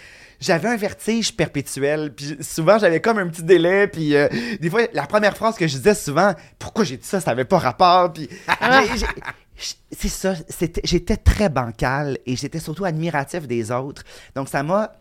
j'avais 0.41 0.69
un 0.69 0.77
vertige 0.77 1.37
perpétuel. 1.37 2.13
Puis 2.15 2.37
souvent, 2.41 2.79
j'avais 2.79 3.01
comme 3.01 3.19
un 3.19 3.29
petit 3.29 3.43
délai. 3.45 3.87
Puis 3.89 4.15
euh, 4.17 4.29
des 4.61 4.71
fois, 4.71 4.83
la 4.93 5.07
première 5.07 5.37
phrase 5.37 5.57
que 5.57 5.67
je 5.67 5.77
disais 5.77 5.95
souvent, 5.95 6.35
pourquoi 6.59 6.85
j'ai 6.85 6.97
dit 6.97 7.07
ça, 7.07 7.21
ça 7.21 7.31
n'avait 7.31 7.45
pas 7.45 7.59
rapport. 7.59 8.13
Puis 8.13 8.29
j- 9.57 9.77
c'est 9.97 10.09
ça, 10.09 10.35
j'étais 10.85 11.17
très 11.17 11.49
bancal 11.49 12.19
et 12.27 12.35
j'étais 12.37 12.59
surtout 12.59 12.85
admiratif 12.85 13.47
des 13.47 13.71
autres. 13.71 14.03
Donc 14.35 14.49
ça 14.49 14.63
m'a 14.63 14.93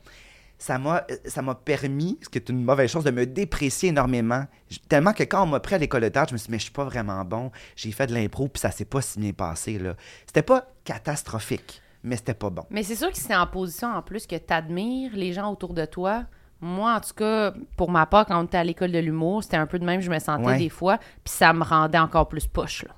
ça 0.61 0.77
m'a 0.77 0.97
euh, 1.09 1.15
ça 1.25 1.41
m'a 1.41 1.55
permis, 1.55 2.19
ce 2.21 2.29
qui 2.29 2.37
est 2.37 2.47
une 2.49 2.63
mauvaise 2.63 2.91
chose, 2.91 3.03
de 3.03 3.09
me 3.09 3.25
déprécier 3.25 3.89
énormément. 3.89 4.45
Tellement 4.87 5.11
que 5.11 5.23
quand 5.23 5.41
on 5.41 5.47
m'a 5.47 5.59
pris 5.59 5.73
à 5.73 5.77
l'école 5.79 6.03
de 6.03 6.09
théâtre, 6.09 6.29
je 6.29 6.33
me 6.35 6.37
suis 6.37 6.45
dit, 6.45 6.51
mais 6.51 6.59
je 6.59 6.63
suis 6.65 6.71
pas 6.71 6.83
vraiment 6.85 7.25
bon. 7.25 7.51
J'ai 7.75 7.91
fait 7.91 8.05
de 8.05 8.13
l'impro, 8.13 8.47
puis 8.47 8.59
ça 8.59 8.69
s'est 8.69 8.85
pas 8.85 9.01
si 9.01 9.19
bien 9.19 9.33
passé. 9.33 9.79
là. 9.79 9.95
C'était 10.27 10.43
pas 10.43 10.67
catastrophique, 10.83 11.81
mais 12.03 12.15
c'était 12.15 12.35
pas 12.35 12.51
bon. 12.51 12.63
Mais 12.69 12.83
c'est 12.83 12.95
sûr 12.95 13.09
que 13.11 13.17
c'est 13.17 13.35
en 13.35 13.47
position, 13.47 13.87
en 13.89 14.03
plus, 14.03 14.27
que 14.27 14.35
t'admires 14.35 15.11
les 15.15 15.33
gens 15.33 15.51
autour 15.51 15.73
de 15.73 15.85
toi. 15.85 16.25
Moi, 16.63 16.93
en 16.93 16.99
tout 16.99 17.15
cas, 17.15 17.53
pour 17.75 17.89
ma 17.89 18.05
part, 18.05 18.27
quand 18.27 18.39
on 18.39 18.43
était 18.45 18.57
à 18.59 18.63
l'école 18.63 18.91
de 18.91 18.99
l'humour, 18.99 19.41
c'était 19.43 19.57
un 19.57 19.65
peu 19.65 19.79
de 19.79 19.83
même, 19.85 19.99
je 19.99 20.11
me 20.11 20.19
sentais 20.19 20.45
Ouais. 20.45 20.57
des 20.59 20.69
fois, 20.69 20.99
puis 21.23 21.33
ça 21.33 21.53
me 21.53 21.63
rendait 21.63 21.97
encore 21.97 22.29
plus 22.29 22.45
poche, 22.45 22.83
là. 22.85 22.91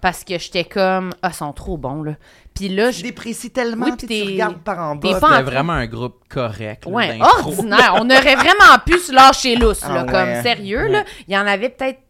Parce 0.00 0.24
que 0.24 0.38
j'étais 0.38 0.64
comme, 0.64 1.12
ah, 1.22 1.28
ils 1.32 1.34
sont 1.34 1.52
trop 1.52 1.76
bons, 1.76 2.02
là. 2.02 2.12
Puis 2.54 2.68
là, 2.68 2.90
Je 2.90 3.02
déprécie 3.02 3.50
tellement, 3.50 3.86
Oui, 3.86 3.92
puis 3.96 4.06
tu 4.06 4.06
t'es- 4.26 4.32
regardes 4.32 4.58
par 4.62 4.78
en 4.80 4.96
t'es 4.98 5.12
bas. 5.12 5.20
C'était 5.30 5.42
vraiment 5.42 5.72
un 5.74 5.86
groupe 5.86 6.24
correct. 6.28 6.84
là, 6.86 6.90
Ouais, 6.92 7.18
ordinaire. 7.20 7.94
On 8.00 8.10
aurait 8.10 8.34
vraiment 8.36 8.78
pu 8.84 8.98
se 8.98 9.12
lâcher 9.12 9.56
lousse, 9.56 9.82
là, 9.82 10.04
Ah 10.06 10.10
comme 10.10 10.28
ouais. 10.28 10.42
sérieux, 10.42 10.88
là. 10.88 11.04
Il 11.28 11.34
y 11.34 11.38
en 11.38 11.46
avait 11.46 11.68
peut-être 11.68 12.00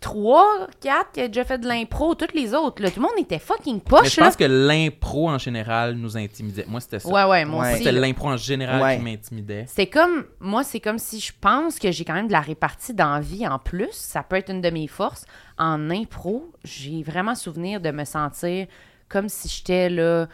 trois, 0.00 0.66
quatre 0.80 1.12
qui 1.12 1.20
avaient 1.20 1.28
déjà 1.28 1.44
fait 1.44 1.58
de 1.58 1.68
l'impro, 1.68 2.14
toutes 2.14 2.32
les 2.34 2.54
autres, 2.54 2.82
là. 2.82 2.90
Tout 2.90 3.00
le 3.00 3.02
monde 3.02 3.18
était 3.18 3.38
fucking 3.38 3.74
Mais 3.76 3.80
poche, 3.80 4.14
je 4.14 4.20
là. 4.20 4.26
pense 4.28 4.36
que 4.36 4.44
l'impro 4.44 5.28
en 5.28 5.38
général 5.38 5.94
nous 5.94 6.16
intimidait. 6.16 6.64
Moi, 6.68 6.80
c'était 6.80 6.98
ça. 7.00 7.08
Ouais, 7.08 7.24
ouais, 7.24 7.44
moi 7.44 7.62
Ouais. 7.64 7.68
aussi. 7.74 7.78
C'était 7.84 7.92
l'impro 7.92 8.28
en 8.28 8.36
général 8.36 8.80
Ouais. 8.82 8.96
qui 8.96 9.04
m'intimidait. 9.04 9.66
C'est 9.68 9.86
comme, 9.86 10.24
moi, 10.40 10.64
c'est 10.64 10.80
comme 10.80 10.98
si 10.98 11.20
je 11.20 11.32
pense 11.40 11.78
que 11.78 11.90
j'ai 11.92 12.04
quand 12.04 12.14
même 12.14 12.28
de 12.28 12.32
la 12.32 12.40
répartie 12.40 12.94
d'envie 12.94 13.46
en 13.46 13.58
plus. 13.58 13.88
Ça 13.92 14.22
peut 14.22 14.36
être 14.36 14.50
une 14.50 14.60
de 14.62 14.70
mes 14.70 14.86
forces. 14.86 15.24
En 15.58 15.90
impro, 15.90 16.50
j'ai 16.64 17.02
vraiment 17.02 17.34
souvenir 17.34 17.80
de 17.80 17.90
me 17.90 18.04
sentir 18.04 18.66
comme 19.08 19.28
si 19.28 19.48
j'étais 19.48 19.90
là 19.90 20.26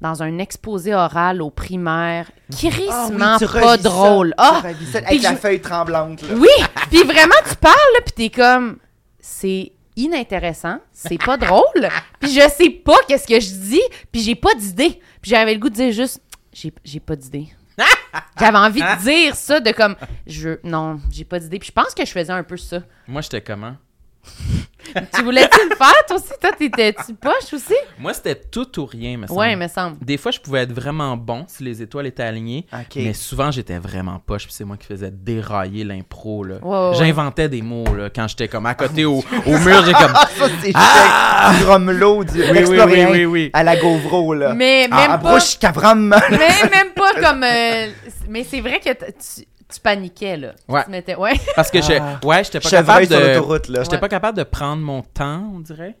dans 0.00 0.22
un 0.22 0.38
exposé 0.38 0.94
oral 0.94 1.42
au 1.42 1.50
primaire. 1.50 2.30
Ah 2.52 2.56
Crissement 2.56 3.36
oui, 3.40 3.46
tu 3.48 3.60
pas 3.60 3.76
drôle. 3.78 4.28
tu 4.28 4.34
Ah! 4.38 4.60
Puis 4.62 4.96
avec 4.96 5.22
la 5.22 5.30
je- 5.32 5.36
feuille 5.36 5.60
tremblante. 5.60 6.22
Là. 6.22 6.34
Oui! 6.36 6.46
Puis 6.88 7.02
vraiment, 7.02 7.34
tu 7.48 7.56
parles, 7.56 7.74
là, 7.94 8.00
puis 8.04 8.12
t'es 8.14 8.30
comme, 8.30 8.78
c'est 9.28 9.72
inintéressant, 9.96 10.80
c'est 10.92 11.22
pas 11.22 11.36
drôle, 11.36 11.88
puis 12.20 12.32
je 12.32 12.48
sais 12.48 12.70
pas 12.70 12.96
qu'est-ce 13.06 13.26
que 13.26 13.38
je 13.38 13.50
dis, 13.50 13.82
puis 14.10 14.22
j'ai 14.22 14.34
pas 14.34 14.54
d'idée. 14.54 15.00
Puis 15.20 15.30
j'avais 15.30 15.54
le 15.54 15.60
goût 15.60 15.68
de 15.68 15.74
dire 15.74 15.92
juste, 15.92 16.20
j'ai 16.52 16.72
j'ai 16.84 17.00
pas 17.00 17.14
d'idée. 17.14 17.48
J'avais 18.40 18.58
envie 18.58 18.80
de 18.80 19.02
dire 19.02 19.36
ça, 19.36 19.60
de 19.60 19.70
comme, 19.70 19.94
je 20.26 20.58
non, 20.64 20.98
j'ai 21.12 21.24
pas 21.24 21.38
d'idée. 21.38 21.60
Puis 21.60 21.68
je 21.68 21.72
pense 21.72 21.94
que 21.94 22.04
je 22.04 22.10
faisais 22.10 22.32
un 22.32 22.42
peu 22.42 22.56
ça. 22.56 22.82
Moi, 23.06 23.20
j'étais 23.20 23.40
comment? 23.40 23.76
Tu 25.14 25.22
voulais-tu 25.22 25.58
le 25.68 25.76
faire, 25.76 25.92
toi 26.06 26.16
aussi? 26.16 26.32
Toi, 26.40 26.50
t'étais-tu 26.58 27.12
poche 27.14 27.52
aussi? 27.52 27.74
Moi, 27.98 28.14
c'était 28.14 28.36
tout 28.36 28.80
ou 28.80 28.86
rien, 28.86 29.18
me 29.18 29.26
semble. 29.26 29.38
Ouais, 29.38 29.54
me 29.54 29.68
semble. 29.68 29.98
Des 30.02 30.16
fois, 30.16 30.30
je 30.32 30.40
pouvais 30.40 30.60
être 30.62 30.72
vraiment 30.72 31.14
bon 31.14 31.44
si 31.46 31.62
les 31.62 31.82
étoiles 31.82 32.06
étaient 32.06 32.22
alignées, 32.22 32.66
OK. 32.72 32.96
mais 32.96 33.12
souvent, 33.12 33.50
j'étais 33.50 33.76
vraiment 33.78 34.18
poche, 34.18 34.44
puis 34.44 34.52
c'est 34.54 34.64
moi 34.64 34.78
qui 34.78 34.86
faisais 34.86 35.10
dérailler 35.10 35.84
l'impro. 35.84 36.42
là. 36.42 36.56
Ouais. 36.62 36.94
J'inventais 36.96 37.50
des 37.50 37.60
mots 37.60 37.84
là, 37.94 38.08
quand 38.08 38.26
j'étais 38.28 38.48
comme 38.48 38.64
à 38.64 38.74
côté 38.74 39.04
au, 39.04 39.18
au 39.46 39.58
mur, 39.58 39.84
j'ai 39.84 39.92
comme... 39.92 40.12
Ah, 40.14 40.26
ça, 40.38 40.46
c'est 40.62 40.72
Ah! 40.74 41.52
du 41.58 41.64
Gromelot, 41.64 42.24
du 42.24 42.40
oui, 42.40 42.56
Exploréen 42.58 43.10
oui, 43.10 43.24
oui. 43.26 43.50
à 43.52 43.62
la 43.62 43.76
Gauvreau, 43.76 44.32
là. 44.32 44.54
Mais 44.54 44.88
Ah, 44.90 44.96
même 44.96 45.10
à 45.10 45.18
pas. 45.18 45.38
Mais 46.30 46.70
même 46.70 46.92
pas 46.94 47.12
comme. 47.20 47.42
euh, 47.42 47.88
mais 48.30 48.44
c'est 48.44 48.60
vrai 48.62 48.80
que 48.80 48.88
tu, 48.90 49.44
tu 49.72 49.80
paniquais, 49.80 50.36
là. 50.36 50.52
Ouais. 50.68 50.84
Tu 50.84 50.90
mettais, 50.90 51.14
ouais. 51.16 51.34
Parce 51.56 51.70
que 51.70 51.80
je, 51.82 51.92
Ah. 52.00 52.18
ouais, 52.24 52.44
j'étais 52.44 52.60
pas 52.60 52.68
Chevreuil 52.68 53.06
capable 53.06 53.06
sur 53.06 53.20
de... 53.20 53.26
l'autoroute, 53.34 53.68
là. 53.68 53.82
J'étais 53.82 53.94
Ouais. 53.96 54.00
pas 54.00 54.08
capable 54.08 54.38
de 54.38 54.42
prendre 54.44 54.82
mon 54.82 55.02
temps, 55.02 55.50
on 55.54 55.60
dirait. 55.60 55.96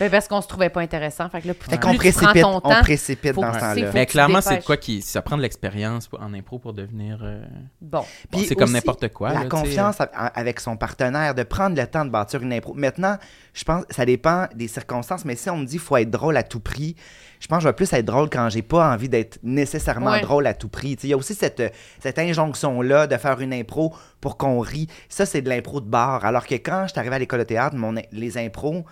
Ben, 0.00 0.10
parce 0.10 0.26
qu'on 0.26 0.40
se 0.40 0.48
trouvait 0.48 0.70
pas 0.70 0.80
intéressant. 0.80 1.28
Fait 1.28 1.40
que 1.42 1.46
là, 1.48 1.54
Fait 1.54 1.68
plus 1.76 1.78
qu'on 1.78 1.94
précipite, 1.94 2.40
ton 2.42 2.56
on 2.56 2.60
temps, 2.60 2.80
précipite 2.80 3.34
dans 3.36 3.52
ce 3.54 3.58
temps-là. 3.60 3.90
Mais 3.94 4.06
clairement, 4.06 4.40
c'est 4.40 4.64
quoi 4.64 4.76
qui. 4.76 5.02
Ça 5.02 5.22
prend 5.22 5.36
de 5.36 5.42
l'expérience 5.42 6.08
en 6.18 6.34
impro 6.34 6.58
pour 6.58 6.72
devenir. 6.72 7.20
euh, 7.22 7.42
Bon. 7.80 8.02
c'est 8.44 8.54
comme 8.56 8.72
n'importe 8.72 9.08
quoi. 9.12 9.32
La 9.32 9.40
là, 9.44 9.48
confiance 9.48 10.00
a- 10.00 10.04
avec 10.04 10.58
son 10.58 10.76
partenaire, 10.76 11.34
de 11.34 11.42
prendre 11.44 11.76
le 11.76 11.86
temps 11.86 12.04
de 12.04 12.10
bâtir 12.10 12.42
une 12.42 12.52
impro. 12.52 12.74
Maintenant, 12.74 13.16
je 13.54 13.62
pense 13.64 13.84
ça 13.90 14.04
dépend 14.04 14.46
des 14.54 14.68
circonstances, 14.68 15.24
mais 15.24 15.36
si 15.36 15.50
on 15.50 15.58
me 15.58 15.64
dit 15.64 15.72
qu'il 15.72 15.80
faut 15.80 15.96
être 15.98 16.10
drôle 16.10 16.36
à 16.36 16.42
tout 16.42 16.60
prix, 16.60 16.96
je 17.38 17.46
pense 17.46 17.58
que 17.58 17.62
je 17.64 17.68
vais 17.68 17.74
plus 17.74 17.92
être 17.92 18.04
drôle 18.04 18.28
quand 18.30 18.48
j'ai 18.50 18.62
pas 18.62 18.90
envie 18.92 19.08
d'être 19.08 19.38
nécessairement 19.42 20.10
Ouais. 20.12 20.20
drôle 20.22 20.46
à 20.46 20.54
tout 20.54 20.68
prix. 20.68 20.96
Il 21.02 21.08
y 21.10 21.12
a 21.12 21.16
aussi 21.16 21.34
cette, 21.34 21.74
cette 22.02 22.18
injonction-là 22.18 23.06
de 23.06 23.16
faire 23.16 23.40
une 23.40 23.52
impro 23.52 23.94
pour 24.20 24.36
qu'on 24.36 24.60
rit. 24.60 24.88
Ça, 25.08 25.26
c'est 25.26 25.42
de 25.42 25.48
l'impro 25.48 25.80
de 25.80 25.88
bar. 25.88 26.24
Alors 26.24 26.46
que 26.46 26.54
quand 26.54 26.84
je 26.86 26.92
suis 26.92 26.98
arrivé 26.98 27.16
à 27.16 27.18
l'école 27.18 27.40
de 27.40 27.44
théâtre, 27.44 27.76
mon, 27.76 27.94
les 28.12 28.38
impros, 28.38 28.84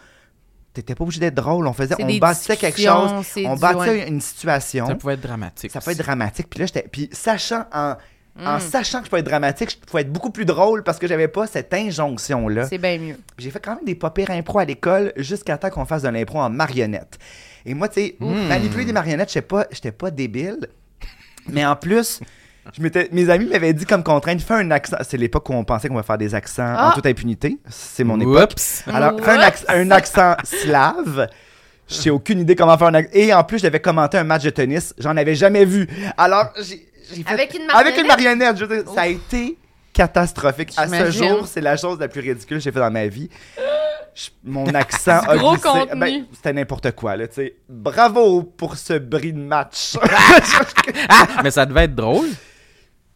t'étais 0.83 0.95
pas 0.95 1.05
obligé 1.05 1.21
d'être 1.21 1.35
drôle. 1.35 1.67
On 1.67 1.73
faisait, 1.73 1.95
on 1.99 2.19
bâtissait 2.19 2.57
quelque 2.57 2.81
chose, 2.81 3.11
on 3.45 3.57
bâtissait 3.57 3.91
ouais. 3.91 4.09
une 4.09 4.21
situation. 4.21 4.87
Ça 4.87 4.95
pouvait 4.95 5.15
être 5.15 5.21
dramatique. 5.21 5.71
Ça 5.71 5.81
peut 5.81 5.91
être 5.91 5.99
aussi. 5.99 6.07
dramatique. 6.07 6.49
Puis 6.51 6.61
là, 6.61 6.67
j'étais. 6.67 6.87
Puis 6.91 7.09
sachant 7.13 7.65
en. 7.73 7.95
Mm. 8.37 8.47
En 8.47 8.61
sachant 8.61 9.01
que 9.01 9.07
je 9.07 9.11
peux 9.11 9.17
être 9.17 9.25
dramatique, 9.27 9.71
je 9.71 9.77
pouvais 9.79 10.03
être 10.03 10.13
beaucoup 10.13 10.31
plus 10.31 10.45
drôle 10.45 10.85
parce 10.85 11.01
que 11.01 11.09
j'avais 11.09 11.27
pas 11.27 11.49
cette 11.49 11.75
injonction-là. 11.75 12.67
C'est 12.69 12.79
bien 12.79 12.97
mieux. 12.97 13.17
J'ai 13.37 13.51
fait 13.51 13.59
quand 13.59 13.75
même 13.75 13.85
des 13.85 13.97
pas 13.97 14.11
pires 14.11 14.31
impro 14.31 14.61
à 14.61 14.65
l'école 14.65 15.13
jusqu'à 15.17 15.59
temps 15.59 15.71
qu'on 15.71 15.85
fasse 15.85 16.03
de 16.03 16.09
l'impro 16.09 16.39
en 16.39 16.49
marionnette. 16.49 17.19
Et 17.67 17.75
moi, 17.75 17.89
tu 17.89 17.95
sais, 18.01 18.17
Mm. 18.21 18.47
manipuler 18.49 18.85
des 18.85 18.93
marionnettes, 18.93 19.31
j'étais 19.31 19.43
pas, 19.43 19.67
j'étais 19.73 19.91
pas 19.91 20.13
débile. 20.13 20.69
Mais 21.49 21.67
en 21.67 21.75
plus, 21.75 22.21
je 22.77 22.83
m'étais, 22.83 23.09
mes 23.13 23.29
amis 23.31 23.47
m'avaient 23.47 23.73
dit 23.73 23.85
comme 23.87 24.03
contrainte, 24.03 24.41
fais 24.41 24.55
un 24.55 24.71
accent. 24.71 24.97
C'est 25.03 25.17
l'époque 25.17 25.49
où 25.49 25.53
on 25.55 25.65
pensait 25.65 25.89
qu'on 25.89 25.95
va 25.95 26.03
faire 26.03 26.19
des 26.19 26.35
accents 26.35 26.75
Ah! 26.77 26.91
en 26.91 26.93
toute 26.95 27.07
impunité. 27.07 27.59
C'est 27.69 28.05
mon 28.05 28.21
époque. 28.21 28.51
Oups! 28.53 28.83
Alors, 28.93 29.19
fais 29.21 29.31
un, 29.33 29.41
acc- 29.41 29.65
un 29.69 29.91
accent 29.91 30.37
slave. 30.45 31.29
J'ai 31.89 32.11
aucune 32.11 32.41
idée 32.41 32.55
comment 32.55 32.77
faire 32.77 32.89
un 32.89 32.95
accent. 32.95 33.11
Et 33.15 33.33
en 33.33 33.43
plus, 33.45 33.59
je 33.59 33.65
devais 33.65 33.81
commenter 33.81 34.19
un 34.19 34.25
match 34.25 34.43
de 34.43 34.51
tennis. 34.51 34.95
J'en 34.99 35.17
avais 35.17 35.35
jamais 35.35 35.65
vu. 35.65 35.89
Alors, 36.17 36.51
j'ai 36.61 36.87
j'ai 37.15 37.23
fait... 37.23 37.31
Avec 37.33 37.55
une 37.55 37.63
Avec 37.71 37.97
une 37.97 38.07
marionnette? 38.07 38.07
marionnette. 38.07 38.57
je 38.59 38.65
veux 38.67 38.83
dire, 38.83 38.93
ça 38.95 39.01
a 39.03 39.07
été 39.07 39.57
catastrophique. 39.95 40.75
À 40.77 40.87
ce 40.87 41.11
jour, 41.11 41.47
c'est 41.49 41.63
la 41.63 41.77
chose 41.79 41.99
la 41.99 42.09
plus 42.09 42.21
ridicule 42.21 42.59
que 42.59 42.63
j'ai 42.63 42.71
fait 42.71 42.79
dans 42.81 42.91
ma 42.91 43.07
vie. 43.07 43.31
Je- 44.15 44.29
mon 44.45 44.67
accent 44.75 45.21
a 45.27 45.37
Gros 45.39 45.53
glissé. 45.55 45.69
contenu. 45.69 45.99
Ben, 46.01 46.25
C'était 46.35 46.53
n'importe 46.53 46.91
quoi, 46.93 47.17
là, 47.17 47.27
tu 47.29 47.35
sais. 47.37 47.55
Bravo 47.69 48.43
pour 48.43 48.77
ce 48.77 48.93
bris 48.99 49.33
de 49.33 49.39
match. 49.41 49.97
Mais 51.43 51.51
ça 51.51 51.65
devait 51.65 51.85
être 51.85 51.95
drôle. 51.95 52.29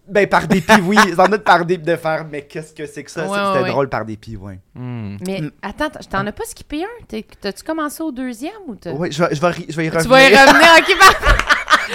Ben, 0.09 0.27
par 0.27 0.47
dépit, 0.49 0.73
oui. 0.85 0.97
Sans 1.17 1.29
doute 1.29 1.45
par 1.45 1.65
dépit 1.65 1.85
de 1.85 1.97
faire, 1.97 2.27
mais 2.31 2.43
qu'est-ce 2.43 2.73
que 2.75 2.87
c'est 2.87 3.05
que 3.05 3.11
ça? 3.11 3.23
Ouais, 3.23 3.29
C'était 3.29 3.41
ouais, 3.59 3.63
ouais. 3.63 3.69
drôle 3.71 3.89
par 3.89 4.05
dépit, 4.05 4.37
ouais. 4.37 4.59
Hmm. 4.75 5.17
Mais 5.27 5.41
Mm. 5.43 5.51
attends, 5.63 5.91
t- 5.91 5.99
t'en 6.11 6.27
as 6.27 6.33
pas 6.33 6.45
skippé 6.45 6.85
un? 6.85 7.21
T'as-tu 7.41 7.63
commencé 7.63 8.03
au 8.03 8.11
deuxième 8.13 8.53
ou 8.67 8.75
t'as. 8.75 8.93
Ouais, 8.93 9.11
je 9.11 9.23
vais, 9.23 9.35
je 9.35 9.41
vais, 9.41 9.53
je 9.69 9.81
y 9.83 9.91
Tu 9.91 9.97
revenir. 9.97 10.09
vas 10.11 10.23
y 10.31 10.37
revenir, 10.37 10.69
ok. 10.79 10.97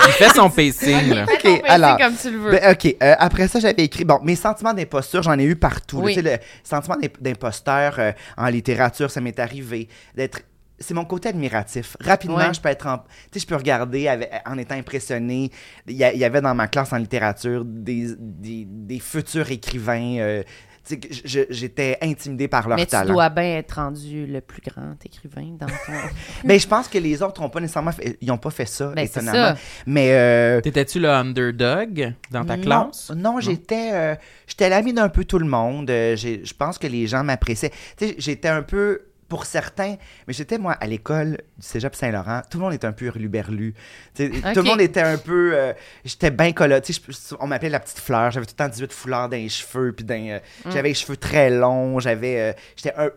Il 0.07 0.11
fait 0.13 0.29
son 0.29 0.49
pacing, 0.49 1.13
là. 1.13 1.23
Ok, 1.23 1.61
alors, 1.67 1.97
comme 1.97 2.15
tu 2.15 2.29
le 2.29 2.37
veux. 2.37 2.51
Ben, 2.51 2.71
OK. 2.71 2.95
euh, 3.01 3.15
après 3.17 3.47
ça, 3.47 3.59
j'avais 3.59 3.83
écrit. 3.83 4.03
Bon, 4.05 4.19
mes 4.21 4.35
sentiments 4.35 4.73
d'imposture, 4.73 5.23
j'en 5.23 5.37
ai 5.39 5.43
eu 5.43 5.55
partout. 5.55 6.01
Oui. 6.01 6.13
Tu 6.15 6.21
sais, 6.21 6.31
le 6.37 6.37
sentiment 6.63 6.97
d'im- 6.97 7.07
d'imposteur 7.19 7.95
euh, 7.97 8.11
en 8.37 8.47
littérature, 8.47 9.09
ça 9.09 9.21
m'est 9.21 9.39
arrivé. 9.39 9.87
D'être. 10.15 10.41
C'est 10.79 10.93
mon 10.93 11.05
côté 11.05 11.29
admiratif. 11.29 11.97
Rapidement, 11.99 12.37
Ouais. 12.37 12.53
je 12.53 12.61
peux 12.61 12.69
être 12.69 12.85
en. 12.87 12.97
Tu 12.99 13.03
sais, 13.33 13.39
je 13.39 13.47
peux 13.47 13.55
regarder 13.55 14.07
avec- 14.07 14.31
en 14.45 14.57
étant 14.59 14.75
impressionné. 14.75 15.49
Il 15.87 15.95
y, 15.95 16.03
a- 16.03 16.13
il 16.13 16.19
y 16.19 16.23
avait 16.25 16.41
dans 16.41 16.53
ma 16.53 16.67
classe 16.67 16.93
en 16.93 16.97
littérature 16.97 17.63
des, 17.65 18.09
des, 18.19 18.65
des 18.67 18.99
futurs 18.99 19.49
écrivains. 19.51 20.17
euh, 20.19 20.43
tu 20.87 20.97
j'étais 21.49 21.97
intimidé 22.01 22.47
par 22.47 22.69
leur 22.69 22.77
Mais 22.77 22.85
tu 22.85 22.91
talent. 22.91 23.11
dois 23.13 23.27
bien 23.29 23.57
être 23.57 23.73
rendu 23.73 24.25
le 24.25 24.39
plus 24.39 24.61
grand 24.61 24.93
écrivain 25.03 25.55
dans 25.59 25.65
ton. 25.65 25.91
Mais 26.45 26.59
je 26.59 26.67
pense 26.67 26.87
que 26.87 26.97
les 26.97 27.21
autres 27.21 27.41
n'ont 27.41 27.49
pas 27.49 27.59
nécessairement 27.59 27.91
fait, 27.91 28.17
ils 28.21 28.31
ont 28.31 28.37
pas 28.37 28.51
fait 28.51 28.65
ça, 28.67 28.93
Ben, 28.95 29.03
étonnamment. 29.03 29.55
ça. 29.55 29.57
Mais 29.85 30.11
euh, 30.13 30.61
T'étais-tu 30.61 31.01
le 31.01 31.09
underdog 31.09 32.13
dans 32.31 32.45
ta 32.45 32.55
non, 32.55 32.63
classe? 32.63 33.11
Non, 33.15 33.39
j'étais 33.41 33.89
euh, 33.91 34.15
j'étais 34.47 34.69
l'ami 34.69 34.93
d'un 34.93 35.09
peu 35.09 35.25
tout 35.25 35.39
le 35.39 35.45
monde. 35.47 35.89
Euh, 35.89 36.15
je 36.15 36.53
pense 36.53 36.77
que 36.77 36.87
les 36.87 37.05
gens 37.07 37.23
m'appréciaient. 37.23 37.71
Tu 37.97 38.07
sais, 38.07 38.15
j'étais 38.17 38.47
un 38.47 38.61
peu 38.61 39.01
pour 39.29 39.45
certains, 39.45 39.95
mais 40.27 40.33
j'étais 40.33 40.57
moi 40.57 40.73
à 40.73 40.87
l'école 40.87 41.31
du 41.57 41.65
Cégep 41.67 41.95
Saint-Laurent, 41.95 42.41
tout 42.49 42.57
le 42.59 42.63
monde 42.63 42.73
était 42.73 42.87
un 42.87 42.93
peu 42.93 43.05
hurluberlu. 43.05 43.73
Tout 44.15 44.23
le 44.23 44.61
monde 44.63 44.81
était 44.81 45.01
un 45.01 45.17
peu 45.17 45.51
euh, 45.53 45.73
j'étais 46.05 46.31
bien 46.31 46.51
je- 46.57 47.35
on 47.39 47.47
m'appelait 47.47 47.69
la 47.69 47.79
petite 47.79 47.99
fleur, 47.99 48.31
j'avais 48.31 48.45
tout 48.45 48.53
le 48.57 48.63
temps 48.63 48.69
18 48.69 48.91
foulards 48.93 49.29
dans 49.29 49.37
les 49.37 49.49
cheveux 49.49 49.91
puis 49.93 50.05
dans, 50.05 50.15
euh, 50.15 50.39
Mm. 50.65 50.71
j'avais 50.71 50.87
les 50.89 50.93
cheveux 50.95 51.17
très 51.17 51.49
longs, 51.49 51.99
j'avais 51.99 52.39
euh, 52.39 52.53
j'étais 52.75 52.93
un 52.97 53.09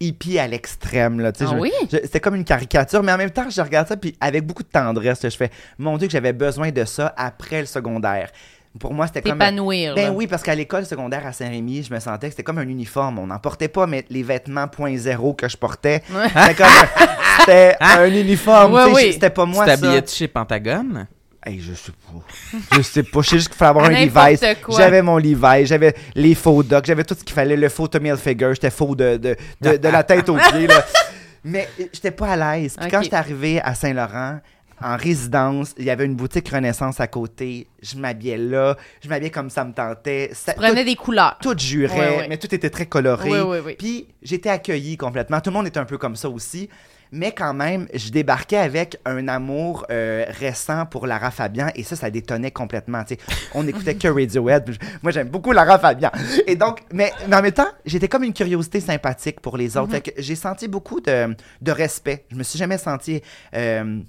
hippie 0.00 0.38
à 0.38 0.46
l'extrême 0.48 1.20
là, 1.20 1.30
tu 1.32 1.44
sais, 1.46 1.50
Ah 1.52 1.56
oui? 1.58 1.70
c'était 1.88 2.20
comme 2.20 2.34
une 2.34 2.44
caricature, 2.44 3.02
mais 3.02 3.12
en 3.12 3.16
même 3.16 3.30
temps, 3.30 3.48
je 3.48 3.60
regarde 3.60 3.86
ça, 3.86 3.96
puis 3.96 4.14
avec 4.20 4.44
beaucoup 4.44 4.62
de 4.64 4.68
tendresse, 4.68 5.20
je 5.22 5.28
fais, 5.36 5.50
mon 5.78 5.96
Dieu, 5.96 6.08
que 6.08 6.12
j'avais 6.12 6.32
besoin 6.32 6.70
de 6.72 6.84
ça 6.84 7.14
après 7.16 7.60
le 7.60 7.66
secondaire. 7.66 8.30
Pour 8.78 8.92
moi, 8.92 9.06
c'était 9.06 9.22
comme. 9.22 9.32
T'épanouir. 9.38 9.94
Ben 9.94 10.06
là. 10.06 10.12
oui, 10.12 10.26
parce 10.26 10.42
qu'à 10.42 10.54
l'école 10.54 10.84
secondaire 10.84 11.24
à 11.26 11.32
Saint-Rémy, 11.32 11.84
je 11.84 11.94
me 11.94 12.00
sentais 12.00 12.26
que 12.26 12.32
c'était 12.32 12.42
comme 12.42 12.58
un 12.58 12.68
uniforme. 12.68 13.18
On 13.20 13.26
n'en 13.28 13.38
portait 13.38 13.68
pas, 13.68 13.86
mais 13.86 14.04
les 14.10 14.22
vêtements 14.24 14.66
point 14.66 14.96
zéro 14.96 15.32
que 15.34 15.48
je 15.48 15.56
portais, 15.56 16.02
Ouais. 16.12 16.26
c'était 16.28 16.54
comme 16.54 16.66
un, 16.66 17.06
c'était 17.40 17.76
un 17.80 18.06
uniforme. 18.12 18.72
Ouais, 18.74 18.92
oui. 18.92 19.12
C'était 19.12 19.30
pas 19.30 19.44
moi 19.46 19.64
tu 19.64 19.70
ça. 19.70 19.76
t'habillais-tu 19.76 20.14
chez 20.14 20.28
Pentagone? 20.28 21.06
Hey, 21.46 21.60
je 21.60 21.74
sais 21.74 21.92
pas. 21.92 22.66
Je 22.76 22.82
sais 22.82 23.02
pas. 23.02 23.20
Je 23.20 23.28
sais 23.28 23.36
juste 23.36 23.48
qu'il 23.48 23.56
fallait 23.58 23.68
avoir 23.70 23.84
un 23.84 23.90
Levi's. 23.90 24.40
J'avais 24.76 25.02
mon 25.02 25.18
Levi's, 25.18 25.68
j'avais 25.68 25.94
les 26.14 26.34
faux 26.34 26.62
docs, 26.62 26.86
j'avais 26.86 27.04
tout 27.04 27.14
ce 27.14 27.22
qu'il 27.22 27.34
fallait, 27.34 27.56
le 27.56 27.68
faux 27.68 27.86
Tommy 27.86 28.08
Hilfiger. 28.08 28.50
J'étais 28.54 28.70
faux 28.70 28.96
de, 28.96 29.18
de, 29.18 29.36
de, 29.60 29.76
de 29.76 29.88
la 29.88 30.02
tête 30.02 30.28
aux 30.30 30.36
pieds. 30.36 30.66
Là. 30.66 30.84
Mais 31.44 31.68
j'étais 31.92 32.10
pas 32.12 32.28
à 32.32 32.56
l'aise. 32.56 32.76
Puis 32.80 32.90
quand 32.90 33.02
j'étais 33.02 33.16
arrivé 33.16 33.60
à 33.62 33.74
Saint-Laurent, 33.74 34.40
en 34.84 34.96
résidence, 34.96 35.74
il 35.78 35.84
y 35.86 35.90
avait 35.90 36.04
une 36.04 36.14
boutique 36.14 36.48
Renaissance 36.50 37.00
à 37.00 37.06
côté. 37.06 37.66
Je 37.82 37.96
m'habillais 37.96 38.36
là. 38.36 38.76
Je 39.02 39.08
m'habillais 39.08 39.30
comme 39.30 39.48
ça 39.50 39.64
me 39.64 39.72
tentait. 39.72 40.30
Ça- 40.34 40.52
Tu 40.52 40.60
prenais 40.60 40.84
des 40.84 40.94
couleurs. 40.94 41.38
tout, 41.40 41.54
tout 41.54 41.58
jurait, 41.60 42.26
mais 42.28 42.36
tout 42.36 42.54
était 42.54 42.70
très 42.70 42.86
coloré. 42.86 43.30
Oui, 43.30 43.38
oui, 43.40 43.58
oui. 43.64 43.74
Puis 43.78 44.08
j'étais 44.22 44.50
accueilli 44.50 44.96
complètement. 44.96 45.40
Tout 45.40 45.50
le 45.50 45.54
monde 45.54 45.66
était 45.66 45.80
un 45.80 45.86
peu 45.86 45.96
comme 45.98 46.16
ça 46.16 46.28
aussi. 46.28 46.68
Mais 47.12 47.30
quand 47.30 47.54
même, 47.54 47.86
je 47.94 48.10
débarquais 48.10 48.56
avec 48.56 48.96
un 49.04 49.28
amour 49.28 49.86
euh, 49.90 50.24
récent 50.30 50.84
pour 50.84 51.06
Lara 51.06 51.30
Fabian 51.30 51.68
et 51.76 51.84
ça, 51.84 51.94
ça 51.94 52.10
détonnait 52.10 52.50
complètement. 52.50 53.04
tu 53.04 53.14
sais. 53.14 53.20
On 53.54 53.64
écoutait 53.68 53.94
que 53.94 54.08
Radiohead. 54.08 54.76
Moi, 55.00 55.12
j'aime 55.12 55.28
beaucoup 55.28 55.52
Lara 55.52 55.78
Fabian. 55.78 56.10
Et 56.48 56.56
donc, 56.56 56.80
mais, 56.92 57.12
mais 57.28 57.36
en 57.36 57.42
même 57.42 57.52
temps, 57.52 57.68
j'étais 57.86 58.08
comme 58.08 58.24
une 58.24 58.32
curiosité 58.32 58.80
sympathique 58.80 59.40
pour 59.40 59.56
les 59.56 59.76
autres. 59.76 59.98
Que 59.98 60.10
j'ai 60.18 60.34
senti 60.34 60.66
beaucoup 60.66 61.00
de, 61.00 61.36
de 61.60 61.70
respect. 61.70 62.24
Je 62.32 62.36
me 62.36 62.42
suis 62.42 62.58
jamais 62.58 62.78
senti 62.78 63.22
euh, 63.54 64.00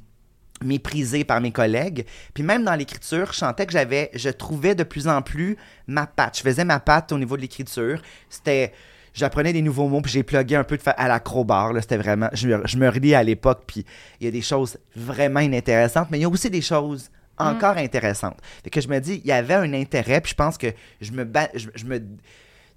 méprisé 0.64 1.24
par 1.24 1.42
mes 1.42 1.52
collègues. 1.52 2.06
Puis 2.34 2.44
même 2.44 2.64
dans 2.64 2.76
l'écriture, 2.76 3.34
je 3.34 3.38
sentais 3.40 3.66
que 3.66 3.74
j'avais, 3.74 4.10
je 4.14 4.30
trouvais 4.30 4.76
de 4.76 4.84
plus 4.84 5.08
en 5.08 5.22
plus 5.22 5.58
ma 5.88 6.08
patte. 6.08 6.38
Je 6.38 6.44
faisais 6.44 6.64
ma 6.66 6.80
patte 6.80 7.12
au 7.12 7.18
niveau 7.18 7.36
de 7.36 7.42
l'écriture. 7.42 8.02
C'était, 8.30 8.72
j'apprenais 9.14 9.52
des 9.54 9.62
nouveaux 9.62 9.88
mots, 9.88 10.02
puis 10.02 10.12
j'ai 10.12 10.24
plugué 10.24 10.56
un 10.56 10.64
peu 10.64 10.78
de 10.78 10.82
fa- 10.82 10.92
à 10.92 11.08
l'acrobar. 11.08 11.74
Là, 11.74 11.82
c'était 11.82 11.98
vraiment, 11.98 12.30
je, 12.34 12.48
me- 12.48 12.66
je 12.66 12.78
me 12.78 12.88
relis 12.90 13.16
à 13.16 13.24
l'époque, 13.24 13.64
puis 13.68 13.86
il 14.22 14.26
y 14.26 14.28
a 14.28 14.32
des 14.32 14.42
choses 14.42 14.78
vraiment 14.96 15.42
inintéressantes, 15.42 16.08
mais 16.10 16.20
il 16.20 16.22
y 16.22 16.26
a 16.26 16.30
aussi 16.30 16.50
des 16.50 16.62
choses 16.62 17.10
encore 17.38 17.76
intéressantes. 17.76 18.38
Fait 18.64 18.70
que 18.70 18.80
je 18.80 18.88
me 18.88 18.98
dis, 19.00 19.20
il 19.24 19.28
y 19.28 19.34
avait 19.34 19.56
un 19.56 19.74
intérêt, 19.74 20.22
puis 20.22 20.30
je 20.32 20.36
pense 20.36 20.58
que 20.58 20.68
je 21.02 21.12
me, 21.12 21.30
je 21.76 21.86
me 21.86 22.02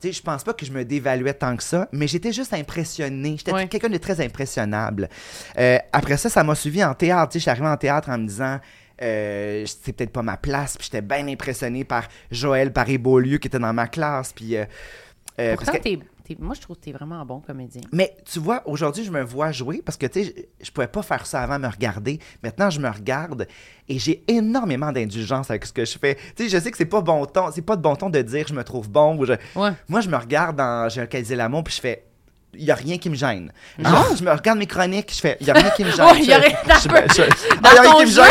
tu 0.00 0.08
sais, 0.08 0.12
je 0.12 0.22
pense 0.22 0.44
pas 0.44 0.52
que 0.54 0.64
je 0.64 0.72
me 0.72 0.84
dévaluais 0.84 1.34
tant 1.34 1.56
que 1.56 1.62
ça, 1.62 1.88
mais 1.92 2.06
j'étais 2.06 2.32
juste 2.32 2.54
impressionné. 2.54 3.36
J'étais 3.38 3.52
Ouais. 3.52 3.66
quelqu'un 3.68 3.88
de 3.88 3.96
très 3.98 4.20
impressionnable. 4.24 5.08
Euh, 5.58 5.78
après 5.92 6.16
ça, 6.16 6.28
ça 6.28 6.44
m'a 6.44 6.54
suivi 6.54 6.84
en 6.84 6.94
théâtre. 6.94 7.32
Tu 7.32 7.34
sais, 7.34 7.38
je 7.40 7.42
suis 7.42 7.50
arrivé 7.50 7.66
en 7.66 7.76
théâtre 7.76 8.08
en 8.10 8.18
me 8.18 8.26
disant, 8.26 8.60
euh, 9.02 9.64
c'est 9.66 9.92
peut-être 9.92 10.12
pas 10.12 10.22
ma 10.22 10.36
place. 10.36 10.76
Puis 10.76 10.88
j'étais 10.92 11.02
bien 11.02 11.26
impressionné 11.28 11.84
par 11.84 12.04
Joël 12.30 12.72
Paré-Beaulieu 12.72 13.38
qui 13.38 13.48
était 13.48 13.58
dans 13.58 13.72
ma 13.72 13.86
classe. 13.88 14.32
Puis, 14.32 14.56
euh, 14.56 14.64
euh, 15.40 15.54
Pourtant, 15.56 15.72
parce 15.72 15.84
que- 15.84 15.98
moi, 16.38 16.54
je 16.54 16.60
trouve 16.60 16.76
que 16.76 16.82
t'es 16.82 16.92
vraiment 16.92 17.16
un 17.16 17.24
bon 17.24 17.40
comédien. 17.40 17.82
mais 17.92 18.16
tu 18.30 18.38
vois, 18.38 18.62
aujourd'hui, 18.66 19.04
je 19.04 19.10
me 19.10 19.22
vois 19.22 19.52
jouer 19.52 19.82
parce 19.84 19.96
que, 19.96 20.06
tu 20.06 20.24
sais, 20.24 20.34
je, 20.60 20.66
je 20.66 20.70
pouvais 20.70 20.88
pas 20.88 21.02
faire 21.02 21.26
ça 21.26 21.42
avant, 21.42 21.58
me 21.58 21.68
regarder. 21.68 22.18
Maintenant, 22.42 22.70
je 22.70 22.80
me 22.80 22.88
regarde 22.88 23.46
et 23.88 23.98
j'ai 23.98 24.24
énormément 24.28 24.92
d'indulgence 24.92 25.50
avec 25.50 25.64
ce 25.64 25.72
que 25.72 25.84
je 25.84 25.98
fais. 25.98 26.16
Tu 26.36 26.44
sais, 26.44 26.48
je 26.48 26.62
sais 26.62 26.70
que 26.70 26.76
c'est 26.76 26.84
pas 26.84 27.00
bon 27.00 27.24
ton, 27.26 27.50
c'est 27.52 27.62
pas 27.62 27.76
de 27.76 27.82
bon 27.82 27.96
ton 27.96 28.10
de 28.10 28.20
dire 28.22 28.46
je 28.48 28.54
me 28.54 28.64
trouve 28.64 28.88
bon 28.90 29.16
ou 29.18 29.24
je... 29.24 29.34
Ouais. 29.56 29.70
Moi, 29.88 30.00
je 30.00 30.08
me 30.08 30.16
regarde 30.16 30.56
dans 30.56 30.88
J'ai 30.88 31.00
localisé 31.00 31.36
l'amour 31.36 31.64
puis 31.64 31.74
je 31.74 31.80
fais 31.80 32.07
il 32.54 32.64
y 32.64 32.70
a 32.70 32.74
rien 32.74 32.98
qui 32.98 33.10
me 33.10 33.14
gêne. 33.14 33.52
Genre, 33.78 34.16
je 34.18 34.24
me 34.24 34.30
regarde 34.32 34.58
mes 34.58 34.66
chroniques, 34.66 35.12
je 35.14 35.20
fais 35.20 35.36
il 35.40 35.46
y 35.46 35.50
a 35.50 35.54
rien 35.54 35.70
qui 35.70 35.84
me 35.84 35.90
gêne. 35.96 36.06
Il 36.18 36.24
y 36.26 36.32
a 36.32 36.38
rien- 36.38 36.56
je- 36.82 36.88
Dans 36.88 36.94
Ah, 37.62 37.70
il 37.72 37.74
y 37.74 37.78
a 37.78 37.80
rien 37.82 37.94
qui 37.94 38.06
me 38.06 38.10
gêne. 38.10 38.24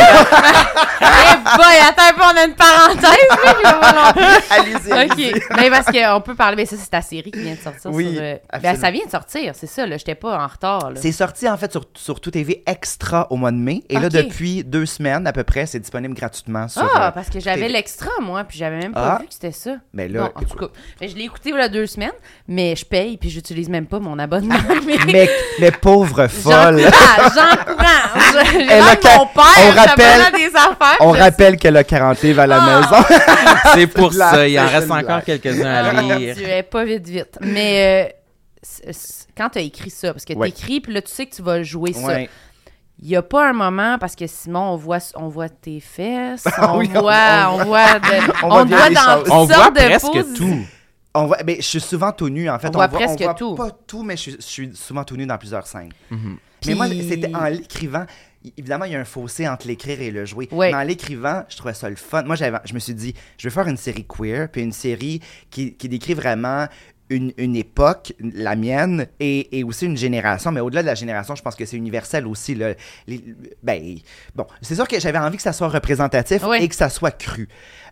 Eh 1.00 1.04
boy, 1.58 1.78
attends 1.88 2.10
un 2.10 2.14
peu, 2.14 2.22
on 2.24 2.38
a 2.38 2.46
une 2.46 2.56
parenthèse, 2.56 3.54
là, 3.64 4.14
Allez-y, 4.52 4.92
allez-y. 4.92 5.34
OK. 5.34 5.42
Mais 5.58 5.70
parce 5.70 5.86
qu'on 5.86 6.22
peut 6.22 6.36
parler, 6.36 6.56
mais 6.58 6.66
ça, 6.66 6.76
c'est 6.78 6.90
ta 6.90 7.02
série 7.02 7.32
qui 7.32 7.40
vient 7.42 7.54
de 7.56 7.60
sortir. 7.60 7.92
Oui, 7.92 8.14
sur, 8.14 8.22
euh, 8.24 8.36
ben, 8.62 8.76
ça 8.76 8.92
vient 8.92 9.06
de 9.06 9.12
sortir, 9.12 9.54
c'est 9.56 9.68
ça, 9.68 9.86
là. 9.86 9.98
J'étais 9.98 10.16
pas 10.16 10.38
en 10.44 10.48
retard, 10.48 10.92
là. 10.92 11.00
C'est 11.02 11.12
sorti 11.12 11.48
en 11.48 11.58
fait 11.58 11.72
sur, 11.72 11.86
sur 11.96 12.20
Tout 12.20 12.32
TV 12.32 12.64
Extra 12.66 13.28
au 13.32 13.36
mois 13.38 13.52
de 13.52 13.58
mai. 13.58 13.84
Et 13.90 14.00
là, 14.00 14.10
depuis 14.10 14.64
deux 14.64 14.86
semaines 14.86 15.28
à 15.28 15.34
peu 15.34 15.44
près, 15.44 15.66
c'est 15.66 15.80
disponible 15.80 16.14
gratuitement 16.14 16.68
sur. 16.68 16.82
Ah, 16.96 17.08
euh, 17.08 17.12
parce 17.12 17.30
que 17.30 17.40
j'avais 17.40 17.70
l'extra, 17.70 18.10
moi, 18.22 18.44
puis 18.44 18.58
j'avais 18.58 18.78
même 18.80 18.94
pas 18.94 19.16
Ah. 19.16 19.20
vu 19.22 19.28
que 19.28 19.34
c'était 19.34 19.52
ça. 19.52 19.76
Mais 19.94 20.08
là, 20.08 20.32
Bon, 20.36 20.42
en 20.42 20.46
tout 20.46 20.58
cas, 20.58 20.68
je 21.02 21.16
l'ai 21.16 21.24
écouté 21.24 21.54
a 21.58 21.70
deux 21.70 21.88
semaines, 21.88 22.12
mais 22.48 22.76
je 22.76 22.86
paye, 22.86 23.18
puis 23.18 23.30
j'utilise 23.30 23.68
même 23.70 23.88
pas 23.88 24.00
mon 24.08 24.20
abonnement. 24.20 24.56
mais 24.86 24.98
Mais, 25.12 25.30
mais 25.60 25.72
pauvre 25.72 26.28
folle. 26.28 26.80
j'encourage, 26.80 27.32
j'encourage. 27.36 28.46
Elle 28.70 28.82
a 28.82 29.18
mon 29.18 29.26
père, 29.28 29.44
on 29.66 29.72
rappelle- 29.72 30.22
à 30.22 30.32
des 30.32 30.48
affaires. 30.56 30.98
On 31.02 31.12
rappelle 31.12 31.58
qu'elle 31.58 31.78
a 31.78 31.84
40 31.84 32.22
livres 32.24 32.42
à 32.42 32.48
la 32.48 32.62
Ah! 32.62 32.80
maison. 32.80 33.04
C'est 33.74 33.88
pour 33.88 34.14
ça. 34.14 34.48
Il 34.48 34.60
en 34.60 34.68
reste 34.68 34.90
encore 34.92 35.04
blague. 35.04 35.24
quelques-uns 35.24 35.66
à 35.74 35.90
Ah, 35.90 36.02
lire. 36.02 36.36
Elle 36.38 36.50
est 36.50 36.64
pas 36.64 36.84
vite, 36.86 37.08
vite. 37.08 37.38
Mais 37.42 38.12
euh, 38.88 38.92
quand 39.38 39.50
tu 39.50 39.60
as 39.60 39.62
écrit 39.62 39.90
ça, 39.90 40.14
parce 40.14 40.26
que 40.26 40.34
Ouais. 40.34 40.52
t'écris, 40.52 40.82
puis 40.82 40.94
là, 40.94 41.02
tu 41.02 41.12
sais 41.12 41.26
que 41.26 41.36
tu 41.36 41.42
vas 41.42 41.62
jouer 41.64 41.94
ça. 41.94 42.02
Ouais. 42.08 42.30
Il 43.00 43.08
n'y 43.10 43.16
a 43.16 43.22
pas 43.22 43.50
un 43.50 43.54
moment, 43.54 43.98
parce 44.00 44.16
que 44.16 44.26
Simon, 44.26 44.72
on 44.72 44.76
voit, 44.76 44.98
on 45.16 45.28
voit 45.28 45.50
tes 45.50 45.80
fesses, 45.80 46.46
Ah 46.58 46.74
on, 46.74 46.80
oui, 46.80 46.90
on- 46.96 47.02
voit, 47.02 47.14
on 47.52 47.62
on, 47.62 47.64
voit, 47.66 48.00
de- 48.00 48.44
on 48.44 48.52
on, 48.52 48.66
voit 48.66 48.90
dans 48.90 49.02
choses. 49.02 49.24
toutes 49.24 49.34
On 49.34 49.46
voit 49.46 49.70
de 49.70 49.80
presque 49.86 50.12
poses. 50.12 50.34
tout. 50.36 50.60
On 51.20 51.26
voit, 51.28 51.38
ben, 51.44 51.56
je 51.58 51.62
suis 51.62 51.80
souvent 51.82 52.12
tout 52.12 52.30
nu, 52.30 52.50
en 52.50 52.60
fait. 52.60 52.68
On 52.70 52.72
voit 52.72 52.88
voit, 52.88 53.00
presque 53.00 53.22
voit 53.22 53.34
tout. 53.34 53.56
pas 53.56 53.72
tout, 53.72 54.04
mais 54.04 54.16
je 54.18 54.22
suis, 54.22 54.32
je 54.34 54.42
suis 54.42 54.76
souvent 54.76 55.04
tout 55.04 55.16
nu 55.18 55.26
dans 55.26 55.38
plusieurs 55.38 55.66
scènes. 55.68 55.92
Mhm. 56.12 56.38
Mais 56.66 56.76
moi, 56.76 56.88
c'était 56.88 57.34
en 57.36 57.46
l'écrivant. 57.46 58.06
i- 58.44 58.54
Évidemment, 58.58 58.86
il 58.86 58.92
y 58.94 58.96
a 58.96 59.00
un 59.00 59.06
fossé 59.06 59.48
entre 59.48 59.68
l'écrire 59.68 60.00
et 60.02 60.12
le 60.12 60.26
jouer. 60.26 60.48
Ouais. 60.52 60.70
Mais 60.72 60.78
en 60.78 60.82
l'écrivant, 60.84 61.44
je 61.50 61.58
trouvais 61.58 61.74
ça 61.74 61.90
le 61.90 61.96
fun. 61.96 62.24
Moi, 62.24 62.36
j'avais, 62.36 62.58
je 62.66 62.74
me 62.74 62.80
suis 62.80 62.94
dit, 62.94 63.14
je 63.38 63.48
vais 63.48 63.54
faire 63.54 63.68
une 63.68 63.78
série 63.78 64.06
queer, 64.08 64.48
puis 64.50 64.62
une 64.62 64.72
série 64.72 65.22
qui, 65.50 65.74
qui 65.76 65.88
décrit 65.90 66.14
vraiment 66.14 66.66
une, 67.10 67.32
une 67.38 67.56
époque, 67.56 68.14
la 68.20 68.56
mienne, 68.56 69.08
et, 69.20 69.58
et 69.60 69.64
aussi 69.64 69.86
une 69.86 69.98
génération. 69.98 70.52
Mais 70.52 70.60
au-delà 70.60 70.82
de 70.82 70.88
la 70.88 70.96
génération, 70.96 71.36
je 71.36 71.42
pense 71.42 71.56
que 71.56 71.66
c'est 71.66 71.78
universel 71.78 72.28
aussi. 72.28 72.56
Là. 72.56 72.74
Les- 73.08 73.24
ben, 73.64 73.96
bon, 74.36 74.46
c'est 74.62 74.76
sûr 74.76 74.88
que 74.88 75.00
j'avais 75.00 75.18
envie 75.18 75.38
que 75.38 75.44
ça 75.44 75.54
soit 75.54 75.70
représentatif 75.70 76.44
Oui. 76.48 76.58
et 76.62 76.68
que 76.68 76.76
ça 76.76 76.90
soit 76.90 77.12
cru. 77.12 77.48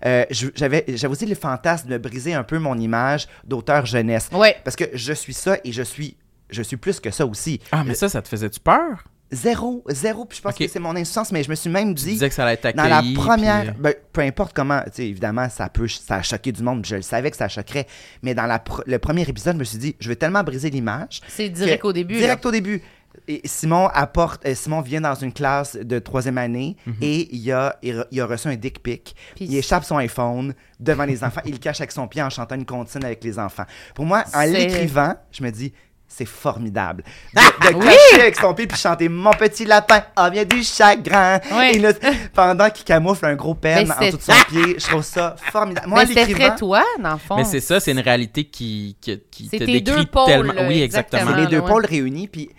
Euh, 0.06 0.26
j'avais, 0.56 0.84
j'avais 0.90 1.12
aussi 1.12 1.26
le 1.26 1.36
fantasme 1.36 1.90
de 1.90 1.98
briser 1.98 2.34
un 2.34 2.44
peu 2.44 2.60
mon 2.60 2.78
image 2.78 3.28
d'auteur 3.46 3.86
jeunesse. 3.86 4.30
Parce 4.64 4.76
que 4.76 4.86
je 4.94 5.14
suis 5.14 5.34
ça 5.34 5.58
et 5.64 5.72
je 5.72 5.82
suis, 5.84 6.18
je 6.50 6.62
suis 6.62 6.78
plus 6.78 7.00
que 7.00 7.12
ça 7.12 7.26
aussi. 7.26 7.60
Ah, 7.72 7.84
mais 7.86 7.94
ça, 7.96 8.10
ça 8.10 8.22
te 8.22 8.28
faisait-tu 8.28 8.60
peur? 8.60 9.04
Zéro, 9.36 9.84
zéro. 9.90 10.26
Puis 10.26 10.38
je 10.38 10.42
pense 10.42 10.56
que 10.56 10.68
c'est 10.68 10.80
mon 10.80 10.96
insouciance, 10.96 11.32
mais 11.32 11.44
je 11.44 11.50
me 11.50 11.56
suis 11.56 11.70
même 11.70 11.94
Tu 11.96 12.04
dit, 12.06 12.12
disais 12.14 12.30
que 12.30 12.36
ça 12.36 12.44
allait 12.46 12.60
être 12.62 12.76
dans 12.76 12.84
accueilli. 12.84 13.14
la 13.14 13.22
première, 13.22 13.62
puis, 13.62 13.70
euh, 13.70 13.74
ben, 13.80 13.94
peu 14.14 14.22
importe 14.22 14.54
comment, 14.56 14.82
tu 14.86 14.92
sais, 14.94 15.08
évidemment, 15.08 15.50
ça 15.50 15.70
peut, 15.70 15.88
ça 15.88 16.16
a 16.16 16.22
choqué 16.22 16.52
du 16.52 16.64
monde, 16.64 16.86
je 16.86 16.96
le 16.96 17.02
savais 17.02 17.30
que 17.32 17.38
ça 17.38 17.48
choquerait, 17.48 17.88
mais 18.24 18.34
dans 18.34 18.46
la 18.46 18.58
pr- 18.60 18.84
le 18.86 18.98
premier 19.00 19.24
épisode, 19.24 19.56
je 19.56 19.60
me 19.60 19.64
suis 19.66 19.78
dit, 19.78 19.96
je 20.00 20.08
vais 20.10 20.16
tellement 20.16 20.44
briser 20.44 20.70
l'image. 20.70 21.22
C'est 21.28 21.50
direct 21.50 21.82
que- 21.82 21.88
au 21.88 21.94
début. 21.94 22.16
Direct 22.16 22.46
au 22.46 22.52
début. 22.52 22.82
Et 23.30 23.42
Simon 23.46 23.88
apporte, 23.94 24.46
euh, 24.46 24.54
Simon 24.56 24.82
vient 24.82 25.00
dans 25.00 25.16
une 25.16 25.32
classe 25.32 25.78
de 25.78 26.00
troisième 26.00 26.38
année 26.38 26.76
Mhm. 26.86 26.96
et 27.02 27.34
il 27.36 27.50
a, 27.52 27.78
il, 27.82 27.98
a- 28.00 28.08
il 28.12 28.20
a 28.22 28.26
reçu 28.26 28.50
un 28.50 28.56
dick 28.56 28.84
pic. 28.84 29.16
Il 29.40 29.56
échappe 29.56 29.86
son 29.86 29.96
iPhone 29.98 30.54
devant 30.82 31.06
les 31.06 31.24
enfants. 31.24 31.40
Il 31.46 31.54
le 31.54 31.58
cache 31.58 31.80
avec 31.80 31.94
son 31.94 32.10
pied 32.10 32.22
en 32.22 32.30
chantant 32.30 32.56
une 32.56 32.66
comptine 32.66 33.06
avec 33.06 33.24
les 33.24 33.40
enfants. 33.40 33.64
Pour 33.96 34.06
moi, 34.06 34.26
en 34.34 34.42
l'écrivant, 34.42 35.16
je 35.32 35.44
me 35.44 35.50
dis, 35.50 35.72
c'est 36.08 36.26
formidable. 36.26 37.04
De, 37.34 37.42
de 37.70 37.76
Oui! 37.76 37.86
cacher 37.86 38.22
avec 38.22 38.36
son 38.36 38.54
pied 38.54 38.68
puis 38.68 38.78
chanter 38.78 39.10
Mon 39.10 39.32
petit 39.32 39.66
lapin, 39.66 40.02
ah 40.16 40.30
bien 40.30 40.46
du 40.46 40.64
chagrin. 40.64 41.40
Oui. 41.52 41.72
Et 41.74 41.80
là, 41.80 41.92
pendant 42.34 42.70
qu'il 42.70 42.86
camoufle 42.86 43.26
un 43.26 43.36
gros 43.36 43.54
pen 43.56 43.88
Mais 43.88 43.94
en 43.94 43.98
c'est- 44.00 44.06
dessous 44.08 44.18
de 44.18 44.24
son 44.24 44.44
pied, 44.48 44.76
je 44.80 44.88
trouve 44.88 45.04
ça 45.04 45.36
formidable. 45.52 45.88
Moi, 45.88 46.04
Mais 46.08 46.26
très 46.34 46.56
toi, 46.56 46.84
dans 47.00 47.14
le 47.14 47.18
fond. 47.18 47.36
Mais 47.38 47.44
c'est 47.44 47.60
ça, 47.60 47.80
c'est 47.80 47.92
une 47.92 48.00
réalité 48.00 48.46
qui, 48.46 48.96
qui, 49.02 49.20
qui 49.30 49.48
C'est 49.50 49.60
te 49.60 49.64
décrit 49.66 49.82
deux 49.82 50.06
pôles, 50.06 50.26
tellement. 50.28 50.54
là, 50.54 50.68
Oui, 50.68 50.82
exactement. 50.82 51.22
exactement. 51.24 51.36
C'est 51.36 51.42
les 51.42 51.48
deux 51.58 51.64
ouais. 51.64 51.70
pôles 51.72 51.86
réunis, 51.86 52.28
puis 52.28 52.50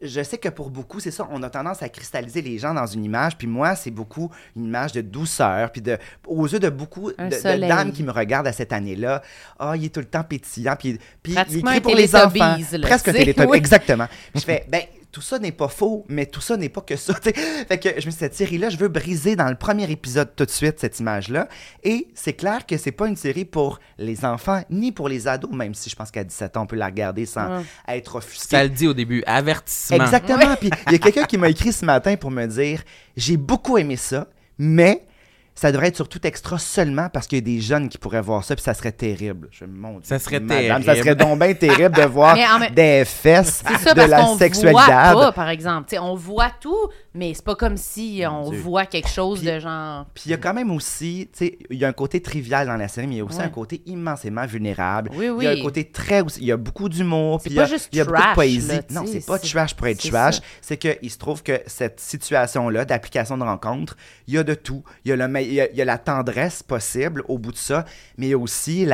je 0.00 0.22
sais 0.22 0.38
que 0.38 0.48
pour 0.48 0.70
beaucoup, 0.70 1.00
c'est 1.00 1.10
ça, 1.10 1.26
on 1.30 1.42
a 1.42 1.50
tendance 1.50 1.82
à 1.82 1.88
cristalliser 1.88 2.40
les 2.40 2.58
gens 2.58 2.72
dans 2.72 2.86
une 2.86 3.04
image, 3.04 3.36
puis 3.36 3.46
moi, 3.46 3.74
c'est 3.74 3.90
beaucoup 3.90 4.30
une 4.56 4.66
image 4.66 4.92
de 4.92 5.00
douceur, 5.00 5.72
puis 5.72 5.82
de, 5.82 5.98
aux 6.26 6.46
yeux 6.46 6.60
de 6.60 6.68
beaucoup 6.68 7.10
de, 7.10 7.16
de 7.24 7.68
dames 7.68 7.92
qui 7.92 8.02
me 8.02 8.12
regardent 8.12 8.46
à 8.46 8.52
cette 8.52 8.72
année-là, 8.72 9.22
ah, 9.58 9.76
il 9.76 9.84
est 9.84 9.94
tout 9.94 10.00
le 10.00 10.06
temps 10.06 10.22
pétillant, 10.22 10.76
puis, 10.78 10.98
puis 11.22 11.34
il 11.48 11.58
écrit 11.58 11.80
pour 11.80 11.94
les 11.94 12.14
enfants. 12.14 12.56
Là, 12.72 12.78
Presque 12.80 13.08
exactement. 13.08 14.06
Je 14.34 14.40
fais, 14.40 14.64
ben, 14.68 14.82
tout 15.12 15.20
ça 15.20 15.38
n'est 15.38 15.52
pas 15.52 15.68
faux, 15.68 16.04
mais 16.08 16.24
tout 16.26 16.40
ça 16.40 16.56
n'est 16.56 16.70
pas 16.70 16.80
que 16.80 16.96
ça. 16.96 17.12
Fait 17.68 17.78
que 17.78 17.88
je 17.90 17.94
me 17.94 18.00
suis 18.00 18.10
dit, 18.10 18.16
cette 18.16 18.34
série-là, 18.34 18.70
je 18.70 18.78
veux 18.78 18.88
briser 18.88 19.36
dans 19.36 19.48
le 19.48 19.54
premier 19.56 19.88
épisode 19.90 20.30
tout 20.34 20.46
de 20.46 20.50
suite 20.50 20.80
cette 20.80 20.98
image-là. 21.00 21.48
Et 21.84 22.08
c'est 22.14 22.32
clair 22.32 22.64
que 22.66 22.78
c'est 22.78 22.92
pas 22.92 23.08
une 23.08 23.16
série 23.16 23.44
pour 23.44 23.78
les 23.98 24.24
enfants 24.24 24.62
ni 24.70 24.90
pour 24.90 25.08
les 25.10 25.28
ados, 25.28 25.52
même 25.52 25.74
si 25.74 25.90
je 25.90 25.96
pense 25.96 26.10
qu'à 26.10 26.24
17 26.24 26.56
ans, 26.56 26.62
on 26.62 26.66
peut 26.66 26.76
la 26.76 26.86
regarder 26.86 27.26
sans 27.26 27.58
Ouais. 27.58 27.62
être 27.88 28.16
offusqué. 28.16 28.56
Ça 28.56 28.62
le 28.64 28.70
dit 28.70 28.86
au 28.88 28.94
début, 28.94 29.22
avertissement. 29.26 30.02
Exactement. 30.02 30.56
Puis 30.56 30.70
il 30.86 30.92
y 30.92 30.96
a 30.96 30.98
quelqu'un 30.98 31.24
qui 31.24 31.36
m'a 31.36 31.50
écrit 31.50 31.72
ce 31.72 31.84
matin 31.84 32.16
pour 32.16 32.30
me 32.30 32.46
dire 32.46 32.82
j'ai 33.16 33.36
beaucoup 33.36 33.76
aimé 33.76 33.96
ça, 33.96 34.28
mais 34.58 35.04
ça 35.54 35.70
devrait 35.70 35.88
être 35.88 35.96
surtout 35.96 36.20
extra 36.26 36.58
seulement 36.58 37.08
parce 37.10 37.26
qu'il 37.26 37.38
y 37.38 37.40
a 37.40 37.44
des 37.44 37.60
jeunes 37.60 37.88
qui 37.88 37.98
pourraient 37.98 38.22
voir 38.22 38.42
ça, 38.44 38.54
puis 38.56 38.62
ça 38.64 38.72
serait 38.74 38.92
terrible. 38.92 39.48
Je 39.50 39.64
mon 39.66 39.92
Dieu, 39.94 40.00
Ça 40.04 40.18
serait 40.18 40.40
madame, 40.40 40.82
terrible. 40.82 40.84
Ça 40.84 40.96
serait 40.96 41.14
donc 41.14 41.38
bien 41.38 41.54
terrible 41.54 41.94
de 41.94 42.02
voir 42.02 42.36
Mais 42.58 42.70
des 42.70 43.04
fesses 43.04 43.62
C'est 43.66 43.78
ça 43.78 43.90
de 43.92 43.98
parce 43.98 44.10
la 44.10 44.20
qu'on 44.22 44.38
sexualité. 44.38 44.72
voit 44.82 44.86
pas, 44.86 45.32
par 45.32 45.48
exemple. 45.50 45.86
T'sais, 45.88 45.98
on 45.98 46.14
voit 46.14 46.50
tout, 46.60 46.88
mais 47.14 47.34
c'est 47.34 47.44
pas 47.44 47.54
comme 47.54 47.76
si 47.76 48.22
on 48.28 48.48
Dieu. 48.50 48.58
voit 48.60 48.86
quelque 48.86 49.08
chose 49.08 49.40
Puis- 49.40 49.50
de 49.50 49.58
genre. 49.60 50.06
Puis 50.14 50.22
il 50.26 50.30
y 50.30 50.34
a 50.34 50.38
quand 50.38 50.54
même 50.54 50.70
aussi, 50.70 51.28
tu 51.36 51.46
sais, 51.46 51.58
il 51.70 51.76
y 51.78 51.84
a 51.84 51.88
un 51.88 51.92
côté 51.92 52.20
trivial 52.22 52.66
dans 52.66 52.76
la 52.76 52.88
série, 52.88 53.06
mais 53.06 53.14
il 53.16 53.18
y 53.18 53.20
a 53.20 53.24
aussi 53.24 53.38
Ouais. 53.38 53.44
un 53.44 53.48
côté 53.50 53.82
immensément 53.86 54.46
vulnérable. 54.46 55.10
Oui, 55.14 55.28
Il 55.38 55.44
y 55.44 55.46
a 55.46 55.50
un 55.50 55.62
côté 55.62 55.84
très 55.90 56.22
aussi, 56.22 56.40
il 56.40 56.46
y 56.46 56.52
a 56.52 56.56
beaucoup 56.56 56.88
d'humour, 56.88 57.40
C'est 57.42 57.50
puis 57.50 57.54
il 57.54 57.56
y 57.56 57.60
a, 57.60 57.64
pas 57.64 57.68
juste 57.68 57.88
il 57.92 57.98
y 57.98 58.00
a 58.00 58.04
beaucoup 58.04 58.16
de 58.16 58.22
trash, 58.22 58.34
poésie. 58.34 58.68
là, 58.68 58.80
non, 58.90 59.04
c'est 59.06 59.24
pas 59.26 59.38
trash 59.38 59.74
pour 59.74 59.86
être 59.86 60.00
c'est 60.00 60.08
trash. 60.10 60.40
C'est 60.62 60.76
qu'il 60.78 61.10
se 61.10 61.18
trouve 61.18 61.42
que 61.42 61.60
cette 61.66 62.00
situation-là 62.00 62.84
d'application 62.84 63.36
de 63.36 63.42
rencontre, 63.44 63.96
il 64.26 64.34
y 64.34 64.38
a 64.38 64.44
de 64.44 64.54
tout. 64.54 64.82
Il 65.04 65.10
y 65.10 65.12
a, 65.12 65.16
le, 65.16 65.28
me- 65.28 65.42
il 65.42 65.51
il 65.52 65.76
y 65.76 65.82
a 65.82 65.84
la 65.84 65.98
tendresse 65.98 66.62
possible 66.62 67.22
au 67.28 67.38
bout 67.38 67.52
de 67.52 67.56
ça, 67.56 67.84
mais 68.16 68.26
il 68.26 68.30
y 68.30 68.34
a 68.34 68.38
aussi 68.38 68.86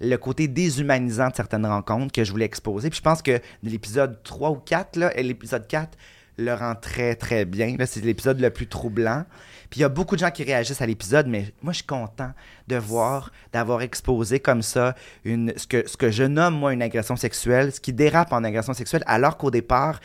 le 0.00 0.16
côté 0.16 0.48
déshumanisant 0.48 1.28
de 1.28 1.34
certaines 1.34 1.66
rencontres 1.66 2.12
que 2.12 2.24
je 2.24 2.30
voulais 2.30 2.44
exposer. 2.44 2.90
Puis 2.90 2.98
je 2.98 3.02
pense 3.02 3.22
que 3.22 3.40
l'épisode 3.62 4.22
3 4.22 4.50
ou 4.50 4.56
4, 4.56 4.96
là, 4.96 5.12
l'épisode 5.16 5.66
4 5.66 5.96
le 6.36 6.52
rend 6.54 6.74
très, 6.74 7.14
très 7.14 7.44
bien. 7.44 7.76
Là, 7.76 7.86
c'est 7.86 8.04
l'épisode 8.04 8.40
le 8.40 8.50
plus 8.50 8.66
troublant. 8.66 9.24
Puis 9.70 9.80
il 9.80 9.82
y 9.82 9.84
a 9.84 9.88
beaucoup 9.88 10.16
de 10.16 10.20
gens 10.20 10.30
qui 10.30 10.42
réagissent 10.42 10.82
à 10.82 10.86
l'épisode, 10.86 11.26
mais 11.26 11.52
moi, 11.62 11.72
je 11.72 11.78
suis 11.78 11.86
content 11.86 12.32
de 12.68 12.76
voir, 12.76 13.30
d'avoir 13.52 13.82
exposé 13.82 14.40
comme 14.40 14.62
ça 14.62 14.94
une, 15.24 15.52
ce, 15.56 15.66
que, 15.66 15.88
ce 15.88 15.96
que 15.96 16.10
je 16.10 16.24
nomme, 16.24 16.54
moi, 16.54 16.72
une 16.72 16.82
agression 16.82 17.16
sexuelle, 17.16 17.72
ce 17.72 17.80
qui 17.80 17.92
dérape 17.92 18.32
en 18.32 18.44
agression 18.44 18.74
sexuelle, 18.74 19.04
alors 19.06 19.36
qu'au 19.36 19.50
départ, 19.50 20.00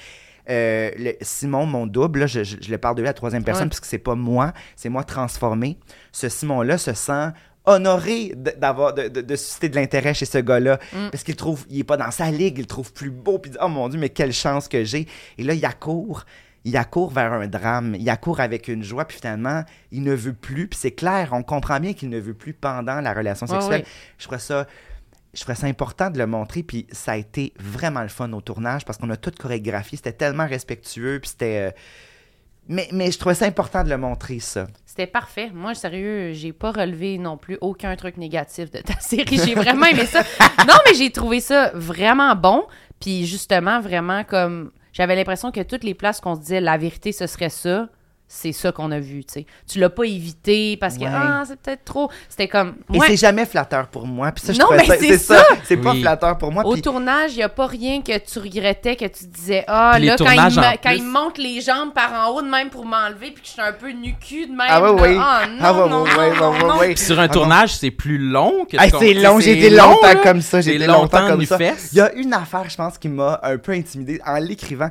euh, 0.49 0.91
le- 0.97 1.13
Simon, 1.21 1.65
mon 1.65 1.87
double, 1.87 2.19
là, 2.19 2.27
je, 2.27 2.43
je- 2.43 2.57
je 2.61 2.69
le 2.71 2.77
parle 2.77 2.95
de 2.95 3.01
lui 3.01 3.07
à 3.07 3.11
la 3.11 3.13
troisième 3.13 3.43
personne, 3.43 3.63
Ouais. 3.65 3.69
puisque 3.69 3.85
c'est 3.85 3.97
pas 3.97 4.15
moi, 4.15 4.53
c'est 4.75 4.89
moi 4.89 5.03
transformé. 5.03 5.77
Ce 6.11 6.29
Simon-là 6.29 6.77
se 6.77 6.93
sent 6.93 7.29
honoré 7.65 8.33
d'avoir 8.35 8.93
de, 8.93 9.07
de- 9.09 9.21
de 9.21 9.35
susciter 9.35 9.69
de 9.69 9.75
l'intérêt 9.75 10.13
chez 10.13 10.25
ce 10.25 10.37
gars-là 10.39 10.79
Mm. 10.93 11.09
parce 11.11 11.23
qu'il 11.23 11.35
trouve 11.35 11.65
il 11.69 11.79
est 11.79 11.83
pas 11.83 11.97
dans 11.97 12.09
sa 12.09 12.31
ligue 12.31 12.57
il 12.57 12.61
le 12.61 12.67
trouve 12.67 12.91
plus 12.93 13.11
beau 13.11 13.37
puis 13.37 13.51
il 13.51 13.53
dit 13.53 13.59
oh 13.61 13.67
mon 13.67 13.89
dieu 13.89 13.99
mais 13.99 14.09
quelle 14.09 14.31
chance 14.33 14.67
que 14.67 14.83
j'ai 14.83 15.07
et 15.37 15.43
là 15.43 15.53
il 15.53 15.63
accourt 15.65 16.25
il 16.63 16.75
accourt 16.77 17.11
vers 17.11 17.33
un 17.33 17.47
drame 17.47 17.95
il 17.99 18.09
accourt 18.09 18.39
avec 18.39 18.69
une 18.69 18.81
joie 18.81 19.05
puis 19.05 19.17
finalement 19.17 19.63
il 19.91 20.01
ne 20.03 20.13
veut 20.15 20.33
plus 20.33 20.67
puis 20.67 20.79
c'est 20.81 20.91
clair 20.91 21.29
on 21.33 21.43
comprend 21.43 21.79
bien 21.79 21.93
qu'il 21.93 22.09
ne 22.09 22.19
veut 22.19 22.33
plus 22.33 22.53
pendant 22.53 23.01
la 23.01 23.13
relation 23.13 23.45
sexuelle 23.45 23.81
ouais. 23.81 23.87
je 24.17 24.23
trouvais 24.23 24.39
ça 24.39 24.65
je 25.33 25.41
trouvais 25.41 25.55
ça 25.55 25.67
important 25.67 26.09
de 26.09 26.17
le 26.17 26.25
montrer, 26.27 26.63
puis 26.63 26.87
ça 26.91 27.11
a 27.13 27.17
été 27.17 27.53
vraiment 27.59 28.01
le 28.01 28.07
fun 28.07 28.31
au 28.33 28.41
tournage 28.41 28.85
parce 28.85 28.97
qu'on 28.97 29.09
a 29.09 29.17
tout 29.17 29.31
chorégraphié. 29.37 29.97
C'était 29.97 30.11
tellement 30.13 30.47
respectueux, 30.47 31.19
puis 31.21 31.29
c'était. 31.29 31.69
euh, 31.69 31.71
Mais, 32.67 32.87
mais 32.91 33.11
je 33.11 33.17
trouvais 33.17 33.35
ça 33.35 33.45
important 33.45 33.83
de 33.83 33.89
le 33.89 33.97
montrer, 33.97 34.39
ça. 34.39 34.67
C'était 34.85 35.07
parfait. 35.07 35.49
Moi, 35.53 35.73
sérieux, 35.75 36.33
j'ai 36.33 36.53
pas 36.53 36.71
relevé 36.71 37.17
non 37.17 37.37
plus 37.37 37.57
aucun 37.61 37.95
truc 37.95 38.17
négatif 38.17 38.69
de 38.71 38.79
ta 38.79 38.99
série. 38.99 39.39
J'ai 39.43 39.55
vraiment 39.55 39.85
aimé 39.87 40.05
ça. 40.05 40.23
Non, 40.67 40.75
mais 40.85 40.93
j'ai 40.93 41.11
trouvé 41.11 41.39
ça 41.41 41.71
vraiment 41.73 42.35
bon. 42.35 42.65
Puis 42.99 43.25
justement, 43.25 43.79
vraiment 43.81 44.23
comme. 44.23 44.71
J'avais 44.93 45.15
l'impression 45.15 45.51
que 45.51 45.61
toutes 45.61 45.83
les 45.83 45.93
places 45.93 46.19
qu'on 46.19 46.35
se 46.35 46.41
disait 46.41 46.59
la 46.61 46.77
vérité, 46.77 47.11
ce 47.11 47.27
serait 47.27 47.49
ça. 47.49 47.87
C'est 48.31 48.51
ça 48.51 48.71
qu'on 48.71 48.91
a 48.91 48.99
vu, 48.99 49.25
tu 49.25 49.33
sais. 49.33 49.45
Tu 49.67 49.79
l'as 49.79 49.89
pas 49.89 50.03
évité 50.03 50.77
parce 50.77 50.97
que, 50.97 51.01
Ouais. 51.01 51.09
ah, 51.11 51.41
c'est 51.47 51.59
peut-être 51.59 51.83
trop. 51.83 52.11
C'était 52.29 52.47
comme. 52.47 52.75
Et 52.93 52.97
Ouais, 52.99 53.07
c'est 53.07 53.17
jamais 53.17 53.43
flatteur 53.43 53.87
pour 53.87 54.05
moi. 54.05 54.31
Puis 54.31 54.45
ça, 54.45 54.53
je 54.53 54.59
Non, 54.59 54.67
mais 54.69 54.85
ça- 54.85 54.97
c'est 54.99 55.17
ça. 55.17 55.43
C'est 55.63 55.77
pas 55.77 55.93
Oui. 55.93 56.01
flatteur 56.01 56.37
pour 56.37 56.51
moi. 56.51 56.63
Au 56.63 56.73
puis- 56.73 56.83
tournage, 56.83 57.31
il 57.33 57.37
n'y 57.37 57.43
a 57.43 57.49
pas 57.49 57.65
rien 57.65 58.03
que 58.03 58.15
tu 58.19 58.37
regrettais, 58.37 58.95
que 58.95 59.05
tu 59.05 59.25
disais 59.25 59.63
Ah, 59.67 59.93
Puis 59.95 60.05
là, 60.05 60.15
quand, 60.15 60.29
il, 60.29 60.39
me, 60.41 60.77
quand 60.83 60.91
il 60.91 61.03
monte 61.03 61.37
les 61.39 61.59
jambes 61.61 61.91
par 61.91 62.13
en 62.13 62.31
haut 62.35 62.43
de 62.43 62.47
même 62.47 62.69
pour 62.69 62.85
m'enlever, 62.85 63.31
puis 63.31 63.41
que 63.41 63.47
je 63.47 63.53
suis 63.53 63.61
un 63.61 63.73
peu 63.73 63.89
nu-cul 63.89 64.45
de 64.45 64.51
même. 64.51 64.59
Ah 64.69 64.79
ouais, 64.79 64.95
là, 64.95 65.01
oui. 65.01 65.17
Ah 65.19 65.41
non, 65.47 65.57
Ah 65.61 65.73
ouais, 65.73 65.89
non, 65.89 66.03
ouais, 66.03 66.39
non, 66.39 66.77
ouais, 66.77 66.89
non, 66.89 66.95
sur 66.95 67.19
un 67.19 67.23
Ah 67.23 67.29
tournage, 67.29 67.75
c'est 67.77 67.89
plus 67.89 68.19
long 68.19 68.65
que 68.69 68.77
Ah, 68.79 68.91
tu 68.91 68.97
c'est 68.99 69.13
long, 69.15 69.39
j'ai 69.39 69.53
été 69.57 69.71
longtemps 69.71 70.15
comme 70.21 70.41
ça, 70.41 70.61
j'ai 70.61 70.75
été 70.75 70.85
longtemps 70.85 71.27
comme 71.27 71.39
nu 71.39 71.47
ça. 71.47 71.57
Il 71.91 71.97
y 71.97 72.01
a 72.01 72.13
une 72.13 72.33
affaire, 72.35 72.69
je 72.69 72.75
pense, 72.77 72.99
qui 72.99 73.09
m'a 73.09 73.39
un 73.41 73.57
peu 73.57 73.71
intimidé 73.71 74.21
en 74.23 74.35
l'écrivant. 74.37 74.89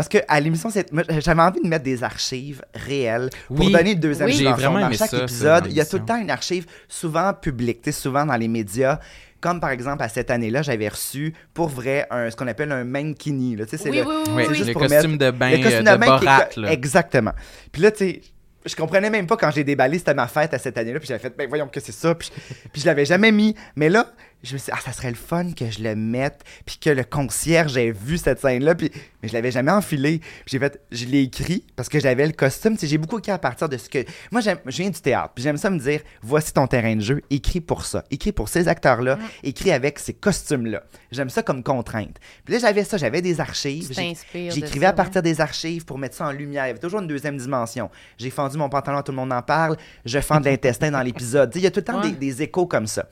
Parce 0.00 0.08
que 0.08 0.16
à 0.28 0.40
l'émission, 0.40 0.70
c'est- 0.70 0.90
moi, 0.94 1.02
j'avais 1.18 1.42
envie 1.42 1.60
de 1.60 1.68
mettre 1.68 1.84
des 1.84 2.02
archives 2.02 2.62
réelles 2.74 3.28
pour 3.48 3.66
Oui. 3.66 3.70
donner 3.70 3.92
une 3.92 4.00
deuxième 4.00 4.28
Oui. 4.28 4.32
J'ai 4.32 4.38
dimension. 4.44 4.70
vraiment 4.72 4.86
Dans 4.88 4.92
chaque 4.96 5.10
ça, 5.10 5.16
ça, 5.18 5.22
épisode, 5.24 5.64
dans 5.64 5.68
il 5.68 5.76
y 5.76 5.80
a 5.82 5.84
tout 5.84 5.98
le 5.98 6.04
temps 6.06 6.16
une 6.18 6.30
archive 6.30 6.64
souvent 6.88 7.34
publique, 7.34 7.82
tu 7.82 7.92
sais, 7.92 8.00
souvent 8.00 8.24
dans 8.24 8.36
les 8.36 8.48
médias. 8.48 8.98
Comme 9.42 9.60
par 9.60 9.68
exemple, 9.68 10.02
à 10.02 10.08
cette 10.08 10.30
année-là, 10.30 10.62
j'avais 10.62 10.88
reçu 10.88 11.34
pour 11.52 11.68
vrai 11.68 12.06
un, 12.10 12.30
ce 12.30 12.36
qu'on 12.36 12.46
appelle 12.46 12.72
un 12.72 12.84
mankini. 12.84 13.56
Là. 13.56 13.66
Tu 13.66 13.72
sais, 13.72 13.76
c'est 13.82 13.90
Oui, 13.90 13.98
le- 13.98 14.04
oui, 14.06 14.14
oui, 14.28 14.32
Oui, 14.36 14.42
oui. 14.48 14.54
juste 14.54 14.68
le 14.68 14.72
pour 14.72 14.86
costume 14.86 15.18
de 15.18 15.30
bain 15.32 15.50
le 15.50 15.56
costume 15.62 15.86
euh, 15.86 15.90
de 15.90 15.96
de 15.96 16.00
bain 16.00 16.06
qui 16.18 16.24
est 16.24 16.26
Borat. 16.26 16.44
co- 16.54 16.60
là. 16.62 16.72
Exactement. 16.72 17.32
Puis 17.70 17.82
là, 17.82 17.90
tu 17.90 17.98
sais, 17.98 18.20
je 18.64 18.76
comprenais 18.76 19.10
même 19.10 19.26
pas 19.26 19.36
quand 19.36 19.50
j'ai 19.50 19.64
déballé, 19.64 19.98
c'était 19.98 20.14
ma 20.14 20.28
fête 20.28 20.54
à 20.54 20.58
cette 20.58 20.78
année-là, 20.78 20.98
puis 20.98 21.08
j'avais 21.08 21.20
fait, 21.20 21.34
ben 21.36 21.46
voyons 21.46 21.66
que 21.68 21.80
c'est 21.80 21.92
ça, 21.92 22.14
puis, 22.14 22.30
puis 22.72 22.80
je 22.82 22.86
l'avais 22.86 23.04
jamais 23.04 23.32
mis. 23.32 23.54
Mais 23.76 23.88
là, 23.90 24.12
je 24.42 24.54
me 24.54 24.58
suis 24.58 24.66
dit, 24.66 24.72
ah, 24.76 24.80
ça 24.84 24.92
serait 24.92 25.10
le 25.10 25.16
fun 25.16 25.52
que 25.52 25.70
je 25.70 25.82
le 25.82 25.94
mette, 25.94 26.42
puis 26.64 26.78
que 26.78 26.90
le 26.90 27.04
concierge 27.04 27.76
ait 27.76 27.90
vu 27.92 28.16
cette 28.18 28.40
scène-là, 28.40 28.74
puis 28.74 28.90
mais 29.22 29.28
je 29.28 29.34
l'avais 29.34 29.50
jamais 29.50 29.70
enfilé. 29.70 30.22
J'ai 30.46 30.58
fait, 30.58 30.80
je 30.90 31.04
l'ai 31.04 31.22
écrit 31.24 31.64
parce 31.76 31.90
que 31.90 32.00
j'avais 32.00 32.26
le 32.26 32.32
costume. 32.32 32.76
J'ai 32.80 32.96
beaucoup 32.96 33.18
écrit 33.18 33.32
à 33.32 33.38
partir 33.38 33.68
de 33.68 33.76
ce 33.76 33.88
que. 33.90 33.98
Moi, 34.30 34.40
j'aime, 34.40 34.58
je 34.64 34.78
viens 34.78 34.88
du 34.88 35.00
théâtre, 35.00 35.32
puis 35.34 35.44
j'aime 35.44 35.58
ça 35.58 35.68
me 35.68 35.78
dire, 35.78 36.00
voici 36.22 36.52
ton 36.54 36.66
terrain 36.66 36.96
de 36.96 37.02
jeu, 37.02 37.20
écris 37.28 37.60
pour 37.60 37.84
ça, 37.84 38.04
écris 38.10 38.32
pour 38.32 38.48
ces 38.48 38.66
acteurs-là, 38.68 39.16
Mm. 39.16 39.20
écris 39.42 39.72
avec 39.72 39.98
ces 39.98 40.14
costumes-là. 40.14 40.82
J'aime 41.12 41.28
ça 41.28 41.42
comme 41.42 41.62
contrainte. 41.62 42.16
Puis 42.44 42.54
là, 42.54 42.60
j'avais 42.60 42.84
ça, 42.84 42.96
j'avais 42.96 43.20
des 43.20 43.40
archives. 43.40 43.90
J'écrivais 44.32 44.86
à 44.86 44.92
partir 44.94 45.20
des 45.22 45.40
archives 45.40 45.84
pour 45.84 45.98
mettre 45.98 46.16
ça 46.16 46.26
en 46.26 46.32
lumière. 46.32 46.64
Il 46.64 46.68
y 46.68 46.70
avait 46.70 46.78
toujours 46.78 47.00
une 47.00 47.06
deuxième 47.08 47.36
dimension. 47.36 47.90
J'ai 48.18 48.30
fendu 48.30 48.56
mon 48.56 48.68
pantalon, 48.70 49.02
tout 49.02 49.12
le 49.12 49.16
monde 49.16 49.32
en 49.32 49.42
parle. 49.42 49.76
Je 50.06 50.18
fends 50.20 50.40
de 50.40 50.44
l'intestin 50.48 50.90
dans 50.90 51.02
l'épisode. 51.02 51.52
Il 51.56 51.60
y 51.62 51.66
a 51.66 51.70
tout 51.70 51.80
le 51.80 51.84
temps 51.84 52.00
Ouais. 52.00 52.10
des, 52.12 52.16
des 52.16 52.42
échos 52.42 52.66
comme 52.66 52.86
ça. 52.86 53.06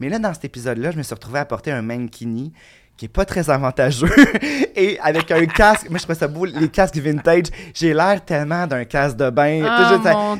Mais 0.00 0.08
là, 0.08 0.18
dans 0.18 0.32
cet 0.34 0.44
épisode-là, 0.44 0.90
je 0.90 0.96
me 0.98 1.02
suis 1.02 1.14
retrouvé 1.14 1.38
à 1.38 1.44
porter 1.44 1.70
un 1.72 1.82
mankini 1.82 2.52
qui 2.96 3.06
est 3.06 3.08
pas 3.08 3.24
très 3.24 3.50
avantageux 3.50 4.08
et 4.76 4.98
avec 5.00 5.30
un 5.30 5.44
casque. 5.46 5.90
Moi, 5.90 5.98
je 5.98 6.04
trouve 6.04 6.16
ça 6.16 6.28
beau, 6.28 6.44
les 6.44 6.68
casques 6.68 6.96
vintage. 6.96 7.46
J'ai 7.74 7.92
l'air 7.92 8.24
tellement 8.24 8.66
d'un 8.66 8.84
casque 8.84 9.16
de 9.16 9.30
bain. 9.30 9.62
Ah, 9.66 9.88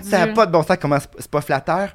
ça- 0.03 0.27
n'a 0.27 0.33
pas 0.33 0.47
de 0.47 0.53
bon 0.53 0.63
sens 0.63 0.77
comment 0.81 0.99
c'est 1.19 1.31
pas 1.31 1.41
flatteur. 1.41 1.93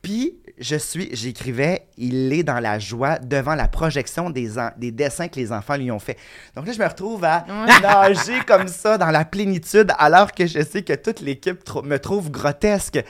Puis, 0.00 0.34
je 0.58 0.74
suis, 0.76 1.08
j'écrivais, 1.12 1.86
il 1.96 2.32
est 2.32 2.42
dans 2.42 2.58
la 2.58 2.78
joie 2.80 3.18
devant 3.20 3.54
la 3.54 3.68
projection 3.68 4.28
des, 4.30 4.58
en- 4.58 4.70
des 4.76 4.90
dessins 4.90 5.28
que 5.28 5.36
les 5.36 5.52
enfants 5.52 5.76
lui 5.76 5.90
ont 5.92 6.00
fait. 6.00 6.16
Donc 6.56 6.66
là, 6.66 6.72
je 6.72 6.78
me 6.80 6.86
retrouve 6.86 7.22
à 7.24 7.44
nager 7.82 8.40
comme 8.46 8.66
ça 8.66 8.98
dans 8.98 9.10
la 9.10 9.24
plénitude, 9.24 9.92
alors 9.98 10.32
que 10.32 10.46
je 10.46 10.62
sais 10.62 10.82
que 10.82 10.92
toute 10.94 11.20
l'équipe 11.20 11.60
me 11.84 11.98
trouve 11.98 12.30
grotesque. 12.30 13.02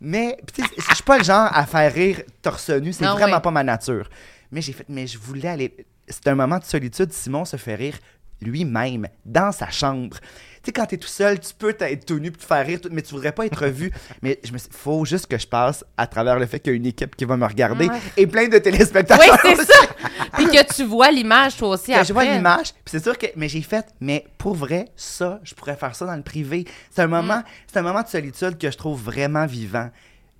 Mais, 0.00 0.36
je 0.56 0.94
suis 0.94 1.02
pas 1.04 1.18
le 1.18 1.24
genre 1.24 1.48
à 1.52 1.66
faire 1.66 1.92
rire 1.92 2.22
torse 2.42 2.70
nu, 2.70 2.92
c'est 2.92 3.04
vraiment 3.04 3.36
ouais. 3.36 3.42
pas 3.42 3.50
ma 3.50 3.64
nature. 3.64 4.08
Mais 4.50 4.62
j'ai 4.62 4.72
fait, 4.72 4.86
mais 4.88 5.06
je 5.06 5.18
voulais 5.18 5.48
aller. 5.48 5.76
C'est 6.08 6.26
un 6.28 6.34
moment 6.34 6.58
de 6.58 6.64
solitude. 6.64 7.12
Simon 7.12 7.44
se 7.44 7.56
fait 7.56 7.74
rire 7.74 7.98
lui-même, 8.40 9.08
dans 9.24 9.52
sa 9.52 9.70
chambre. 9.70 10.16
Tu 10.62 10.66
sais, 10.66 10.72
quand 10.72 10.86
t'es 10.86 10.96
tout 10.96 11.08
seul, 11.08 11.38
tu 11.40 11.54
peux 11.56 11.74
être 11.78 12.04
tout 12.04 12.18
nu 12.18 12.30
puis 12.30 12.40
te 12.40 12.46
faire 12.46 12.64
rire, 12.66 12.80
mais 12.90 13.02
tu 13.02 13.14
voudrais 13.14 13.32
pas 13.32 13.46
être 13.46 13.66
vu. 13.66 13.92
mais 14.22 14.38
je 14.44 14.52
me 14.52 14.58
suis 14.58 14.68
faut 14.72 15.04
juste 15.04 15.26
que 15.26 15.38
je 15.38 15.46
passe 15.46 15.84
à 15.96 16.06
travers 16.06 16.38
le 16.38 16.46
fait 16.46 16.58
qu'il 16.60 16.72
y 16.72 16.74
a 16.74 16.76
une 16.76 16.86
équipe 16.86 17.14
qui 17.16 17.24
va 17.24 17.36
me 17.36 17.46
regarder 17.46 17.88
Ouais. 17.88 17.98
et 18.16 18.26
plein 18.26 18.48
de 18.48 18.58
téléspectateurs. 18.58 19.38
Oui, 19.44 19.52
c'est 19.56 19.64
ça. 19.64 19.80
Puis 20.34 20.46
que 20.46 20.74
tu 20.74 20.84
vois 20.84 21.10
l'image, 21.10 21.56
toi 21.56 21.68
aussi, 21.70 21.86
Que 21.86 21.92
après. 21.92 22.04
je 22.04 22.12
vois 22.12 22.24
l'image, 22.24 22.72
puis 22.72 22.82
c'est 22.92 23.02
sûr 23.02 23.16
que 23.16 23.26
mais 23.36 23.48
j'ai 23.48 23.62
fait 23.62 23.86
mais 24.00 24.26
pour 24.36 24.54
vrai 24.54 24.86
ça, 24.94 25.40
je 25.42 25.54
pourrais 25.54 25.74
faire 25.76 25.94
ça 25.94 26.04
dans 26.06 26.14
le 26.16 26.22
privé. 26.22 26.66
C'est 26.90 27.02
un 27.02 27.06
moment, 27.06 27.42
c'est 27.66 27.78
un 27.78 27.82
moment 27.82 28.02
de 28.02 28.08
solitude 28.08 28.58
que 28.58 28.70
je 28.70 28.76
trouve 28.76 29.00
vraiment 29.02 29.46
vivant. 29.46 29.90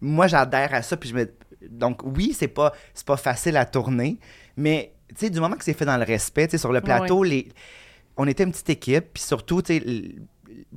Moi, 0.00 0.26
j'adhère 0.26 0.74
à 0.74 0.82
ça 0.82 0.96
puis 0.96 1.08
je 1.08 1.14
me 1.14 1.30
donc 1.70 2.02
oui, 2.04 2.36
c'est 2.38 2.48
pas 2.48 2.72
c'est 2.94 3.06
pas 3.06 3.16
facile 3.16 3.56
à 3.56 3.64
tourner, 3.64 4.18
mais 4.56 4.92
tu 5.08 5.14
sais 5.26 5.30
du 5.30 5.40
moment 5.40 5.56
que 5.56 5.64
c'est 5.64 5.72
fait 5.74 5.84
dans 5.86 5.96
le 5.96 6.04
respect, 6.04 6.46
tu 6.46 6.52
sais 6.52 6.58
sur 6.58 6.72
le 6.72 6.80
plateau 6.80 7.22
les 7.24 7.48
on 8.18 8.26
était 8.26 8.44
une 8.44 8.50
petite 8.52 8.68
équipe, 8.70 9.06
puis 9.14 9.22
surtout 9.22 9.62
tu 9.62 9.78
sais 9.78 9.82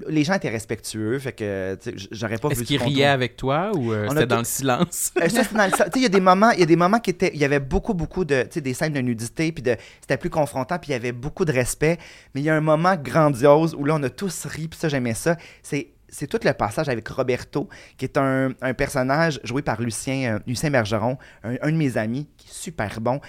les 0.08 0.24
gens 0.24 0.36
étaient 0.36 0.50
respectueux, 0.50 1.18
fait 1.20 1.32
que 1.34 1.78
j'aurais 2.12 2.38
pas 2.38 2.50
Est-ce 2.50 2.60
vu 2.60 2.66
qu'il 2.66 2.78
du 2.78 2.84
riait 2.84 2.96
contour. 3.04 3.10
avec 3.14 3.36
toi 3.36 3.72
ou 3.76 3.92
euh, 3.92 4.06
On 4.06 4.08
a 4.08 4.10
c'était 4.12 4.22
tout- 4.22 4.28
dans 4.28 4.38
le 4.38 4.44
silence? 4.46 5.12
Euh, 5.22 5.28
ça, 5.28 5.44
dans 5.44 5.66
le 5.66 5.72
sais, 5.72 5.84
il 5.96 6.02
y 6.04 6.06
a 6.06 6.10
des 6.10 6.20
moments, 6.22 6.52
il 6.52 6.60
y 6.60 6.64
a 6.64 6.66
des 6.66 6.76
moments 6.76 7.00
qui 7.00 7.10
étaient, 7.10 7.32
il 7.34 7.40
y 7.40 7.46
avait 7.46 7.60
beaucoup, 7.60 7.94
beaucoup 7.94 8.24
de, 8.24 8.44
tu 8.44 8.50
sais, 8.52 8.62
des 8.62 8.74
scènes 8.74 8.94
de 8.94 9.02
nudité, 9.02 9.52
puis 9.52 9.62
de, 9.64 9.76
c'était 10.00 10.18
plus 10.18 10.30
confrontant, 10.30 10.78
puis 10.80 10.90
il 10.90 10.94
y 10.94 10.96
avait 10.96 11.12
beaucoup 11.12 11.46
de 11.46 11.52
respect. 11.52 11.98
Mais 12.34 12.42
il 12.42 12.44
y 12.46 12.50
a 12.50 12.56
un 12.56 12.62
moment 12.62 12.96
grandiose 12.96 13.76
où 13.76 13.84
là, 13.84 13.96
on 13.98 14.04
a 14.04 14.10
tous 14.10 14.46
ri, 14.46 14.68
puis 14.68 14.80
ça, 14.80 14.88
j'aimais 14.88 15.14
ça. 15.16 15.36
C'est, 15.64 15.90
c'est 16.10 16.28
tout 16.28 16.40
le 16.44 16.54
passage 16.54 16.88
avec 16.88 17.08
Roberto, 17.10 17.68
qui 17.98 18.06
est 18.06 18.18
un, 18.18 18.54
un 18.62 18.74
personnage 18.74 19.40
joué 19.44 19.62
par 19.62 19.82
Lucien, 19.82 20.36
euh, 20.36 20.40
Lucien 20.48 20.70
Bergeron, 20.70 21.18
un, 21.44 21.56
un 21.62 21.72
de 21.72 21.78
mes 21.78 21.98
amis, 21.98 22.28
qui 22.38 22.48
est 22.48 22.54
super 22.54 23.02
bon. 23.02 23.20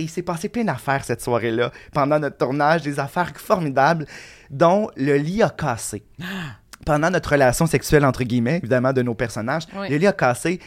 Et 0.00 0.04
il 0.04 0.08
s'est 0.08 0.22
passé 0.22 0.48
plein 0.48 0.64
d'affaires 0.64 1.04
cette 1.04 1.20
soirée-là, 1.20 1.70
pendant 1.92 2.18
notre 2.18 2.38
tournage, 2.38 2.80
des 2.80 2.98
affaires 2.98 3.32
formidables, 3.36 4.06
dont 4.48 4.90
le 4.96 5.16
lit 5.16 5.42
a 5.42 5.50
cassé. 5.50 6.02
Pendant 6.86 7.10
notre 7.10 7.32
relation 7.32 7.66
sexuelle, 7.66 8.06
entre 8.06 8.24
guillemets, 8.24 8.56
évidemment, 8.56 8.94
de 8.94 9.02
nos 9.02 9.14
personnages, 9.14 9.64
Oui. 9.76 9.90
le 9.90 9.96
lit 9.98 10.06
a 10.06 10.14
cassé. 10.14 10.58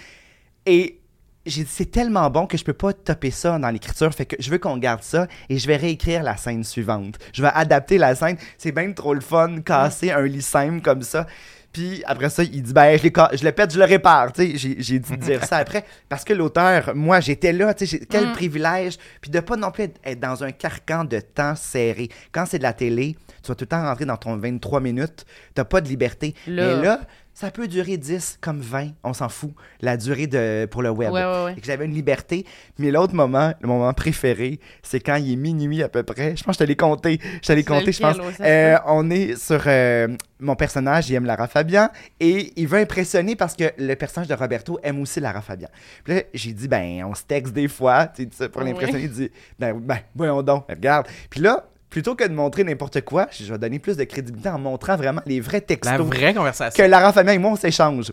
Et 0.68 1.02
j'ai 1.48 1.64
dit, 1.64 1.70
c'est 1.74 1.90
tellement 1.90 2.30
bon 2.30 2.46
que 2.46 2.56
je 2.56 2.64
peux 2.64 2.74
pas 2.74 2.94
topper 2.94 3.32
ça 3.32 3.58
dans 3.58 3.70
l'écriture. 3.72 4.14
Fait 4.14 4.28
que 4.28 4.36
je 4.38 4.52
veux 4.52 4.60
qu'on 4.60 4.78
garde 4.78 5.02
ça 5.02 5.26
et 5.50 5.58
je 5.58 5.66
vais 5.68 5.76
réécrire 5.78 6.22
la 6.22 6.38
scène 6.38 6.64
suivante. 6.64 7.18
Je 7.34 7.42
vais 7.42 7.50
adapter 7.52 7.98
la 7.98 8.14
scène. 8.14 8.38
C'est 8.60 8.72
bien 8.72 8.94
trop 8.94 9.16
le 9.16 9.22
fun, 9.22 9.62
casser 9.62 10.12
un 10.12 10.22
lit 10.28 10.44
simple 10.44 10.82
comme 10.82 11.02
ça. 11.02 11.26
Puis 11.74 12.04
après 12.06 12.30
ça, 12.30 12.44
il 12.44 12.62
dit, 12.62 12.72
ben, 12.72 12.98
je, 12.98 13.08
je 13.38 13.44
le 13.44 13.52
pète, 13.52 13.74
je 13.74 13.80
le 13.80 13.86
répare. 13.86 14.32
Tu 14.32 14.58
sais, 14.58 14.76
j'ai, 14.78 15.00
de 15.00 15.16
dire 15.16 15.44
ça 15.44 15.58
après. 15.58 15.84
Parce 16.08 16.24
que 16.24 16.32
l'auteur, 16.34 16.92
moi, 16.96 17.20
j'étais 17.20 17.52
là. 17.52 17.74
Tu 17.74 17.88
sais, 17.88 18.00
quel 18.08 18.30
Mm. 18.30 18.34
privilège. 18.34 18.98
Puis 19.20 19.32
de 19.32 19.40
pas 19.40 19.56
non 19.58 19.72
plus 19.72 19.86
être, 19.86 20.00
être 20.06 20.20
dans 20.20 20.44
un 20.44 20.52
carcan 20.52 21.04
de 21.04 21.20
temps 21.20 21.56
serré. 21.56 22.10
Quand 22.32 22.46
c'est 22.46 22.60
de 22.60 22.64
la 22.64 22.74
télé, 22.74 23.18
tu 23.42 23.48
vas 23.48 23.56
tout 23.56 23.64
le 23.64 23.68
temps 23.68 23.84
rentrer 23.84 24.06
dans 24.06 24.18
ton 24.18 24.38
23 24.38 24.80
minutes. 24.80 25.26
T'as 25.56 25.66
pas 25.66 25.82
de 25.82 25.88
liberté. 25.88 26.36
Là. 26.48 26.76
Mais 26.78 26.84
là, 26.84 27.02
ça 27.34 27.50
peut 27.50 27.68
durer 27.68 27.98
10 27.98 28.38
comme 28.42 28.60
20. 28.60 28.90
On 29.04 29.14
s'en 29.14 29.30
fout. 29.30 29.52
La 29.82 29.98
durée 29.98 30.28
de, 30.28 30.66
pour 30.66 30.82
le 30.84 30.90
web 30.90 31.12
Ouais, 31.12 31.24
ouais, 31.24 31.44
ouais. 31.46 31.54
et 31.58 31.62
que 31.62 31.66
j'avais 31.66 31.86
une 31.86 31.94
liberté. 31.94 32.46
Mais 32.78 32.92
l'autre 32.92 33.16
moment, 33.16 33.54
le 33.60 33.68
moment 33.68 33.92
préféré, 33.94 34.60
c'est 34.84 35.00
quand 35.00 35.16
il 35.16 35.34
est 35.34 35.36
minuit 35.36 35.82
à 35.82 35.90
peu 35.90 36.04
près. 36.04 36.36
Je 36.36 36.44
pense 36.44 36.58
que 36.58 36.64
je 36.64 36.66
te 36.66 36.70
l'ai 36.70 36.76
compté. 36.76 37.20
Je 37.42 37.48
te 37.48 37.54
l'ai 37.54 37.64
compté, 37.64 37.92
je 37.92 38.00
pense. 38.00 38.18
Euh, 38.40 38.78
on 38.86 39.10
est 39.10 39.36
sur 39.36 39.64
euh, 39.66 40.08
mon 40.40 40.56
personnage, 40.56 41.10
il 41.10 41.16
aime 41.16 41.26
Lara 41.26 41.48
Fabian, 41.48 41.90
et 42.20 42.54
il 42.56 42.68
veut 42.68 42.80
impressionner 42.80 43.36
parce 43.36 43.56
que 43.56 43.66
le 43.78 43.96
personnage 43.96 44.28
de 44.28 44.36
Roberto 44.36 44.80
aime 44.84 45.02
aussi 45.02 45.20
Lara 45.20 45.42
Fabian. 45.42 45.70
Puis 46.04 46.14
là, 46.14 46.22
j'ai 46.34 46.52
dit, 46.54 46.68
ben, 46.68 47.04
on 47.06 47.16
se 47.16 47.24
texte 47.24 47.54
des 47.54 47.68
fois, 47.68 48.08
tu 48.08 48.30
sais, 48.32 48.50
pour 48.50 48.62
l'impressionner. 48.62 49.06
Il 49.06 49.12
dit, 49.12 49.32
ben, 49.58 49.80
ben, 49.80 50.00
voyons 50.16 50.44
donc, 50.44 50.66
regarde. 50.70 51.08
Puis 51.30 51.40
là, 51.40 51.66
plutôt 51.94 52.16
que 52.16 52.24
de 52.24 52.34
montrer 52.34 52.64
n'importe 52.64 53.02
quoi, 53.02 53.28
je 53.30 53.54
vais 53.54 53.60
donner 53.60 53.78
plus 53.78 53.96
de 53.96 54.04
crédibilité 54.04 54.50
en 54.50 54.58
montrant 54.58 54.96
vraiment 54.96 55.22
les 55.28 55.40
vrais 55.40 55.62
textos 55.62 55.96
La 55.96 56.04
vraie 56.04 56.34
que 56.34 56.40
conversation. 56.40 56.88
Lara 56.88 57.14
Fabian 57.14 57.34
et 57.34 57.38
moi, 57.38 57.52
on 57.52 57.56
s'échange. 57.56 58.12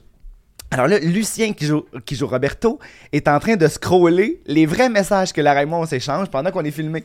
Alors 0.71 0.87
là, 0.87 0.99
Lucien, 0.99 1.55
qui 1.55 1.65
joue, 1.65 1.87
qui 2.05 2.15
joue 2.15 2.27
Roberto, 2.27 2.79
est 3.11 3.27
en 3.27 3.41
train 3.41 3.57
de 3.57 3.67
scroller 3.69 4.43
les 4.45 4.67
vrais 4.67 4.91
messages 4.91 5.33
que 5.33 5.41
Lara 5.41 5.63
et 5.63 5.67
moi, 5.67 5.79
on 5.79 5.87
s'échange 5.87 6.29
pendant 6.29 6.51
qu'on 6.51 6.63
est 6.63 6.71
filmé. 6.71 7.05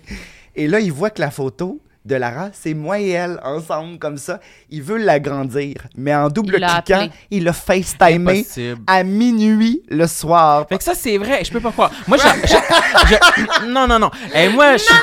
Et 0.54 0.68
là, 0.68 0.82
il 0.82 0.92
voit 0.92 1.12
que 1.12 1.22
la 1.22 1.32
photo 1.32 1.80
de 2.06 2.16
Lara, 2.16 2.50
c'est 2.54 2.74
moi 2.76 3.00
et 3.00 3.10
elle, 3.10 3.40
ensemble, 3.44 3.98
comme 3.98 4.18
ça. 4.18 4.40
Il 4.70 4.84
veut 4.84 4.98
l'agrandir, 4.98 5.76
mais 5.98 6.14
en 6.14 6.30
double 6.30 6.56
Il 6.60 6.66
cliquant, 6.84 7.10
il 7.32 7.44
l'a 7.46 7.52
FaceTimé 7.54 8.44
à 8.86 9.04
minuit 9.04 9.82
le 9.90 10.06
soir. 10.06 10.68
Fait 10.70 10.78
que 10.78 10.84
ça, 10.84 10.94
c'est 10.94 11.18
vrai. 11.18 11.44
Je 11.44 11.52
peux 11.52 11.60
pas 11.60 11.72
croire. 11.72 11.92
Moi, 12.08 12.18
je... 12.18 12.48
je- 12.48 12.56
je- 13.66 13.66
Non, 13.68 13.88
non, 13.88 13.98
non. 14.00 14.12
Et 14.36 14.50
moi, 14.50 14.78
je 14.78 14.84
suis 14.84 14.94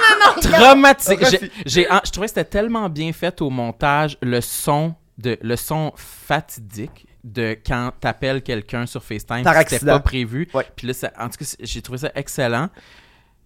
traumatisé. 0.53 1.17
non. 1.17 1.29
J'ai- 1.29 1.51
j'ai- 1.67 1.87
ah, 1.91 2.01
Je 2.05 2.11
trouvais 2.13 2.27
que 2.27 2.31
c'était 2.35 2.45
tellement 2.45 2.89
bien 2.89 3.13
fait 3.13 3.41
au 3.43 3.51
montage, 3.51 4.17
le 4.23 4.41
son, 4.41 4.95
de... 5.19 5.37
le 5.43 5.57
son 5.57 5.93
fatidique 5.97 7.07
de 7.25 7.57
quand 7.67 7.93
t'appelles 8.01 8.43
quelqu'un 8.43 8.87
sur 8.87 9.03
FaceTime. 9.03 9.45
C'était 9.69 9.87
pas 9.93 10.01
prévu. 10.01 10.49
Ouais. 10.55 10.67
Puis 10.75 10.87
là, 10.89 10.93
ça- 10.95 11.13
en 11.19 11.29
tout 11.29 11.39
cas, 11.39 11.45
j'ai 11.61 11.83
trouvé 11.83 11.99
ça 11.99 12.11
excellent. 12.15 12.69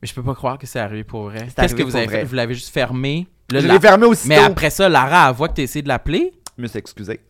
Mais 0.02 0.08
je 0.08 0.14
peux 0.14 0.22
pas 0.22 0.34
croire 0.34 0.58
que 0.58 0.66
c'est 0.66 0.78
arrivé 0.80 1.04
pour 1.04 1.24
vrai. 1.24 1.46
Qu'est-ce 1.56 1.74
que 1.74 1.82
vous 1.82 1.96
avez 1.96 2.06
vrai. 2.06 2.18
fait? 2.20 2.24
Vous 2.24 2.34
l'avez 2.34 2.54
juste 2.54 2.72
fermé? 2.72 3.26
Là, 3.50 3.60
Je 3.60 3.66
la- 3.66 3.74
l'ai 3.74 3.80
fermé 3.80 4.06
aussitôt. 4.06 4.28
Mais 4.28 4.38
après 4.38 4.70
ça, 4.70 4.88
Lara, 4.88 5.28
elle 5.30 5.34
voit 5.34 5.48
que 5.48 5.54
t'as 5.54 5.62
essayé 5.62 5.82
de 5.82 5.88
l'appeler? 5.88 6.32
Je 6.58 6.62
me 6.62 6.66
suis 6.68 6.78
excusé. 6.78 7.20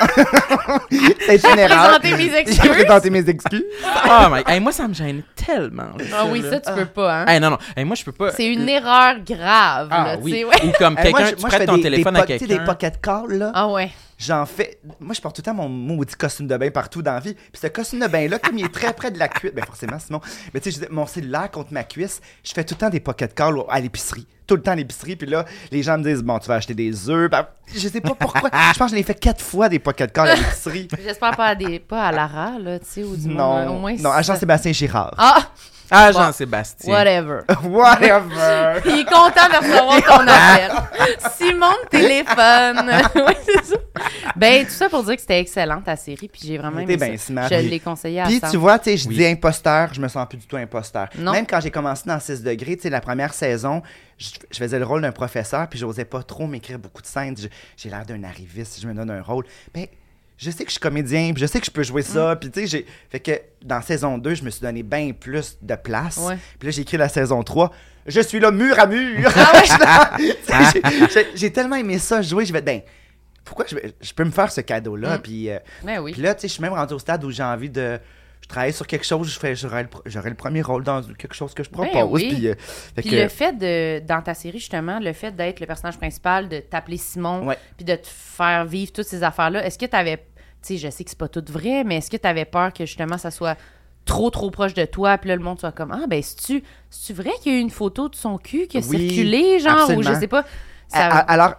c'est 1.26 1.42
une 1.52 1.58
erreur. 1.58 1.98
Présenter 2.00 2.16
mes 2.16 2.30
J'ai 2.30 2.38
excuses. 2.38 2.70
présenté 2.70 3.10
mes 3.10 3.28
excuses. 3.28 3.64
Oh 4.06 4.26
my... 4.30 4.42
Hey, 4.46 4.60
moi, 4.60 4.70
ça 4.72 4.86
me 4.86 4.94
gêne 4.94 5.22
tellement. 5.34 5.88
Ah 6.14 6.24
oui, 6.30 6.42
ça, 6.48 6.60
tu 6.60 6.70
peux 6.72 6.84
pas, 6.84 7.22
hein? 7.22 7.26
Hey, 7.26 7.40
non, 7.40 7.50
non. 7.50 7.58
Hey, 7.76 7.84
moi, 7.84 7.94
je 7.96 8.04
peux 8.04 8.12
pas. 8.12 8.30
C'est 8.32 8.46
une 8.46 8.68
erreur 8.68 9.16
grave, 9.26 9.88
Ah 9.90 10.04
là, 10.04 10.16
tu 10.18 10.22
oui. 10.24 10.44
ouais. 10.44 10.66
Ou 10.66 10.72
comme 10.78 10.96
Euh, 10.98 11.02
quelqu'un, 11.02 11.32
tu 11.32 11.36
prêtes 11.46 11.66
ton 11.66 11.76
des- 11.76 11.82
téléphone 11.82 12.14
des 12.14 12.20
à 12.20 12.22
po- 12.22 12.26
tu 12.26 12.32
sais, 12.38 12.46
quelqu'un. 12.46 12.58
des 12.62 12.66
pocket 12.66 13.00
calls, 13.00 13.32
là. 13.38 13.50
Ah 13.54 13.68
ouais. 13.68 13.90
J'en 14.26 14.46
fais. 14.46 14.78
Moi, 15.00 15.14
je 15.14 15.20
porte 15.20 15.36
tout 15.36 15.42
le 15.42 15.44
temps 15.44 15.54
mon 15.54 15.68
maudit 15.68 16.14
costume 16.14 16.46
de 16.46 16.56
bain 16.56 16.70
partout 16.70 17.02
dans 17.02 17.12
la 17.12 17.20
vie. 17.20 17.34
Puis 17.34 17.60
ce 17.60 17.66
costume 17.66 18.00
de 18.00 18.06
bain-là, 18.06 18.38
comme 18.38 18.56
il 18.56 18.64
est 18.64 18.72
très 18.72 18.92
près 18.94 19.10
de 19.10 19.18
la 19.18 19.28
cuisse, 19.28 19.52
ben 19.52 19.64
forcément, 19.64 19.98
Simon. 19.98 20.20
Mais 20.52 20.60
tu 20.60 20.72
sais, 20.72 20.88
mon 20.90 21.06
cellulaire 21.06 21.50
contre 21.50 21.72
ma 21.72 21.84
cuisse, 21.84 22.20
je 22.42 22.52
fais 22.52 22.64
tout 22.64 22.74
le 22.74 22.78
temps 22.78 22.90
des 22.90 23.00
pocket 23.00 23.34
calls 23.34 23.62
à 23.68 23.80
l'épicerie. 23.80 24.26
Tout 24.46 24.56
le 24.56 24.62
temps 24.62 24.72
à 24.72 24.76
l'épicerie. 24.76 25.16
Puis 25.16 25.26
là, 25.26 25.44
les 25.70 25.82
gens 25.82 25.98
me 25.98 26.04
disent, 26.04 26.22
bon, 26.22 26.38
tu 26.38 26.48
vas 26.48 26.54
acheter 26.54 26.74
des 26.74 27.10
œufs. 27.10 27.30
Ben, 27.30 27.46
je 27.74 27.86
sais 27.88 28.00
pas 28.00 28.14
pourquoi. 28.14 28.50
je 28.72 28.78
pense 28.78 28.90
que 28.90 28.90
je 28.92 28.96
l'ai 28.96 29.02
fait 29.02 29.18
quatre 29.18 29.42
fois 29.42 29.68
des 29.68 29.78
pocket 29.78 30.10
calls 30.12 30.28
à 30.30 30.34
l'épicerie. 30.36 30.88
J'espère 31.02 31.36
pas 31.36 31.48
à, 31.48 31.54
des, 31.54 31.78
pas 31.78 32.08
à 32.08 32.12
Lara, 32.12 32.58
là, 32.58 32.78
tu 32.78 32.86
sais, 32.86 33.02
ou 33.02 33.16
du. 33.16 33.28
Non, 33.28 33.76
Au 33.76 33.78
moins, 33.78 33.96
non, 33.96 34.10
à 34.10 34.22
Jean-Sébastien 34.22 34.72
Girard. 34.72 35.14
Ah, 35.18 35.48
Ah, 35.96 36.12
Jean-Sébastien. 36.12 36.92
whatever. 36.92 37.40
Whatever. 37.64 38.80
Il 38.86 39.00
est 39.00 39.04
content 39.04 39.48
de 39.48 39.56
recevoir 39.58 40.02
ton 40.02 40.26
appel. 40.28 40.72
Simon 41.38 41.72
de 41.84 41.88
téléphone. 41.88 42.90
oui, 43.26 43.34
c'est 43.44 43.64
ça. 43.64 43.76
Ben, 44.36 44.64
tout 44.64 44.70
ça 44.72 44.88
pour 44.88 45.04
dire 45.04 45.14
que 45.14 45.20
c'était 45.20 45.40
excellent, 45.40 45.80
ta 45.80 45.94
série, 45.96 46.28
puis 46.28 46.40
j'ai 46.44 46.58
vraiment 46.58 46.78
T'es 46.84 46.94
aimé 46.94 46.96
bien 46.96 47.16
ça. 47.16 47.24
smart. 47.26 47.48
Je 47.48 47.54
l'ai 47.68 47.80
conseillé 47.80 48.20
à 48.20 48.24
Puis 48.24 48.40
tu 48.50 48.56
vois, 48.56 48.78
tu 48.78 48.90
sais, 48.90 48.96
je 48.96 49.08
Oui. 49.08 49.14
dis 49.16 49.26
imposteur, 49.26 49.94
je 49.94 50.00
me 50.00 50.08
sens 50.08 50.26
plus 50.28 50.38
du 50.38 50.46
tout 50.46 50.56
imposteur. 50.56 51.08
Non. 51.18 51.32
Même 51.32 51.46
quand 51.46 51.60
j'ai 51.60 51.70
commencé 51.70 52.02
dans 52.06 52.18
6 52.18 52.42
degrés, 52.42 52.76
tu 52.76 52.82
sais, 52.82 52.90
la 52.90 53.00
première 53.00 53.32
saison, 53.34 53.82
je, 54.18 54.30
je 54.50 54.58
faisais 54.58 54.78
le 54.78 54.84
rôle 54.84 55.02
d'un 55.02 55.12
professeur, 55.12 55.68
puis 55.68 55.78
j'osais 55.78 56.04
pas 56.04 56.22
trop 56.22 56.46
m'écrire 56.46 56.78
beaucoup 56.78 57.02
de 57.02 57.06
scènes. 57.06 57.36
J'ai 57.76 57.88
l'air 57.90 58.04
d'un 58.04 58.24
arriviste 58.24 58.72
si 58.74 58.80
je 58.80 58.88
me 58.88 58.94
donne 58.94 59.10
un 59.10 59.22
rôle. 59.22 59.44
Ben, 59.72 59.86
je 60.36 60.50
sais 60.50 60.64
que 60.64 60.68
je 60.70 60.72
suis 60.72 60.80
comédien, 60.80 61.32
puis 61.32 61.40
je 61.42 61.46
sais 61.46 61.60
que 61.60 61.66
je 61.66 61.70
peux 61.70 61.82
jouer 61.82 62.02
Mm. 62.02 62.04
ça, 62.04 62.36
puis 62.36 62.50
tu 62.50 62.60
sais, 62.60 62.66
j'ai... 62.66 62.86
Fait 63.10 63.20
que 63.20 63.32
dans 63.62 63.80
saison 63.82 64.18
2, 64.18 64.34
je 64.34 64.42
me 64.44 64.50
suis 64.50 64.60
donné 64.62 64.82
bien 64.82 65.12
plus 65.12 65.56
de 65.62 65.74
place. 65.76 66.16
Ouais. 66.18 66.36
Puis 66.58 66.66
là, 66.68 66.72
j'ai 66.72 66.82
écrit 66.82 66.96
la 66.96 67.08
saison 67.08 67.42
3. 67.42 67.70
Je 68.06 68.20
suis 68.20 68.40
là, 68.40 68.50
mur 68.50 68.78
à 68.78 68.86
mur. 68.86 69.30
Ah 69.36 70.70
j'ai- 71.34 71.52
tellement 71.52 71.76
aimé 71.76 71.98
ça 71.98 72.20
jouer, 72.22 72.44
je 72.44 72.52
vais 72.52 72.62
ben, 72.62 72.80
pourquoi 73.44 73.64
je, 73.68 73.76
je 74.00 74.12
peux 74.12 74.24
me 74.24 74.30
faire 74.30 74.50
ce 74.50 74.60
cadeau-là? 74.60 75.18
Mm. 75.18 75.22
Puis, 75.22 75.50
euh, 75.50 75.58
Ben 75.82 75.98
oui. 76.00 76.12
puis 76.12 76.22
là, 76.22 76.34
tu 76.34 76.42
sais, 76.42 76.48
je 76.48 76.52
suis 76.54 76.62
même 76.62 76.72
rendu 76.72 76.94
au 76.94 76.98
stade 76.98 77.22
où 77.24 77.30
j'ai 77.30 77.42
envie 77.42 77.70
de... 77.70 77.98
Je 78.44 78.48
travaille 78.48 78.74
sur 78.74 78.86
quelque 78.86 79.06
chose, 79.06 79.32
je 79.32 79.38
fais, 79.38 79.56
j'aurai 79.56 79.84
le, 79.84 80.34
premier 80.34 80.60
rôle 80.60 80.84
dans 80.84 81.02
quelque 81.02 81.34
chose 81.34 81.54
que 81.54 81.64
je 81.64 81.70
propose. 81.70 81.94
Ben 81.94 82.04
oui. 82.04 82.28
Puis, 82.28 82.48
euh, 82.48 82.54
fait 82.58 83.00
Puis 83.00 83.10
que- 83.12 83.16
le 83.16 83.28
fait 83.28 83.52
de, 83.56 84.06
dans 84.06 84.20
ta 84.20 84.34
série, 84.34 84.58
justement, 84.58 84.98
le 85.00 85.14
fait 85.14 85.34
d'être 85.34 85.60
le 85.60 85.66
personnage 85.66 85.96
principal, 85.96 86.50
de 86.50 86.60
t'appeler 86.60 86.98
Simon, 86.98 87.46
Ouais. 87.46 87.58
puis 87.78 87.86
de 87.86 87.94
te 87.94 88.06
faire 88.06 88.66
vivre 88.66 88.92
toutes 88.92 89.06
ces 89.06 89.22
affaires-là, 89.22 89.64
est-ce 89.64 89.78
que 89.78 89.86
tu 89.86 89.96
avais, 89.96 90.18
tu 90.18 90.24
sais, 90.60 90.76
je 90.76 90.90
sais 90.90 91.04
que 91.04 91.08
c'est 91.10 91.18
pas 91.18 91.28
tout 91.28 91.42
vrai, 91.48 91.84
mais 91.84 91.96
est-ce 91.96 92.10
que 92.10 92.18
tu 92.18 92.28
avais 92.28 92.44
peur 92.44 92.70
que 92.74 92.84
justement 92.84 93.16
ça 93.16 93.30
soit 93.30 93.56
trop, 94.04 94.28
trop 94.28 94.50
proche 94.50 94.74
de 94.74 94.84
toi, 94.84 95.16
puis 95.16 95.30
là, 95.30 95.36
le 95.36 95.42
monde 95.42 95.58
soit 95.58 95.72
comme, 95.72 95.92
ah, 95.92 96.06
ben, 96.06 96.22
c'est-tu 96.22 96.62
c'est-tu 96.90 97.14
vrai 97.14 97.30
qu'il 97.40 97.50
y 97.50 97.54
a 97.56 97.58
eu 97.58 97.62
une 97.62 97.70
photo 97.70 98.10
de 98.10 98.14
son 98.14 98.36
cul 98.36 98.66
qui 98.66 98.76
a 98.76 98.80
Oui, 98.80 99.08
circulé, 99.08 99.58
genre, 99.58 99.88
ou 99.96 100.02
je 100.02 100.12
sais 100.12 100.28
pas. 100.28 100.44
Ça... 100.88 101.06
Alors, 101.06 101.54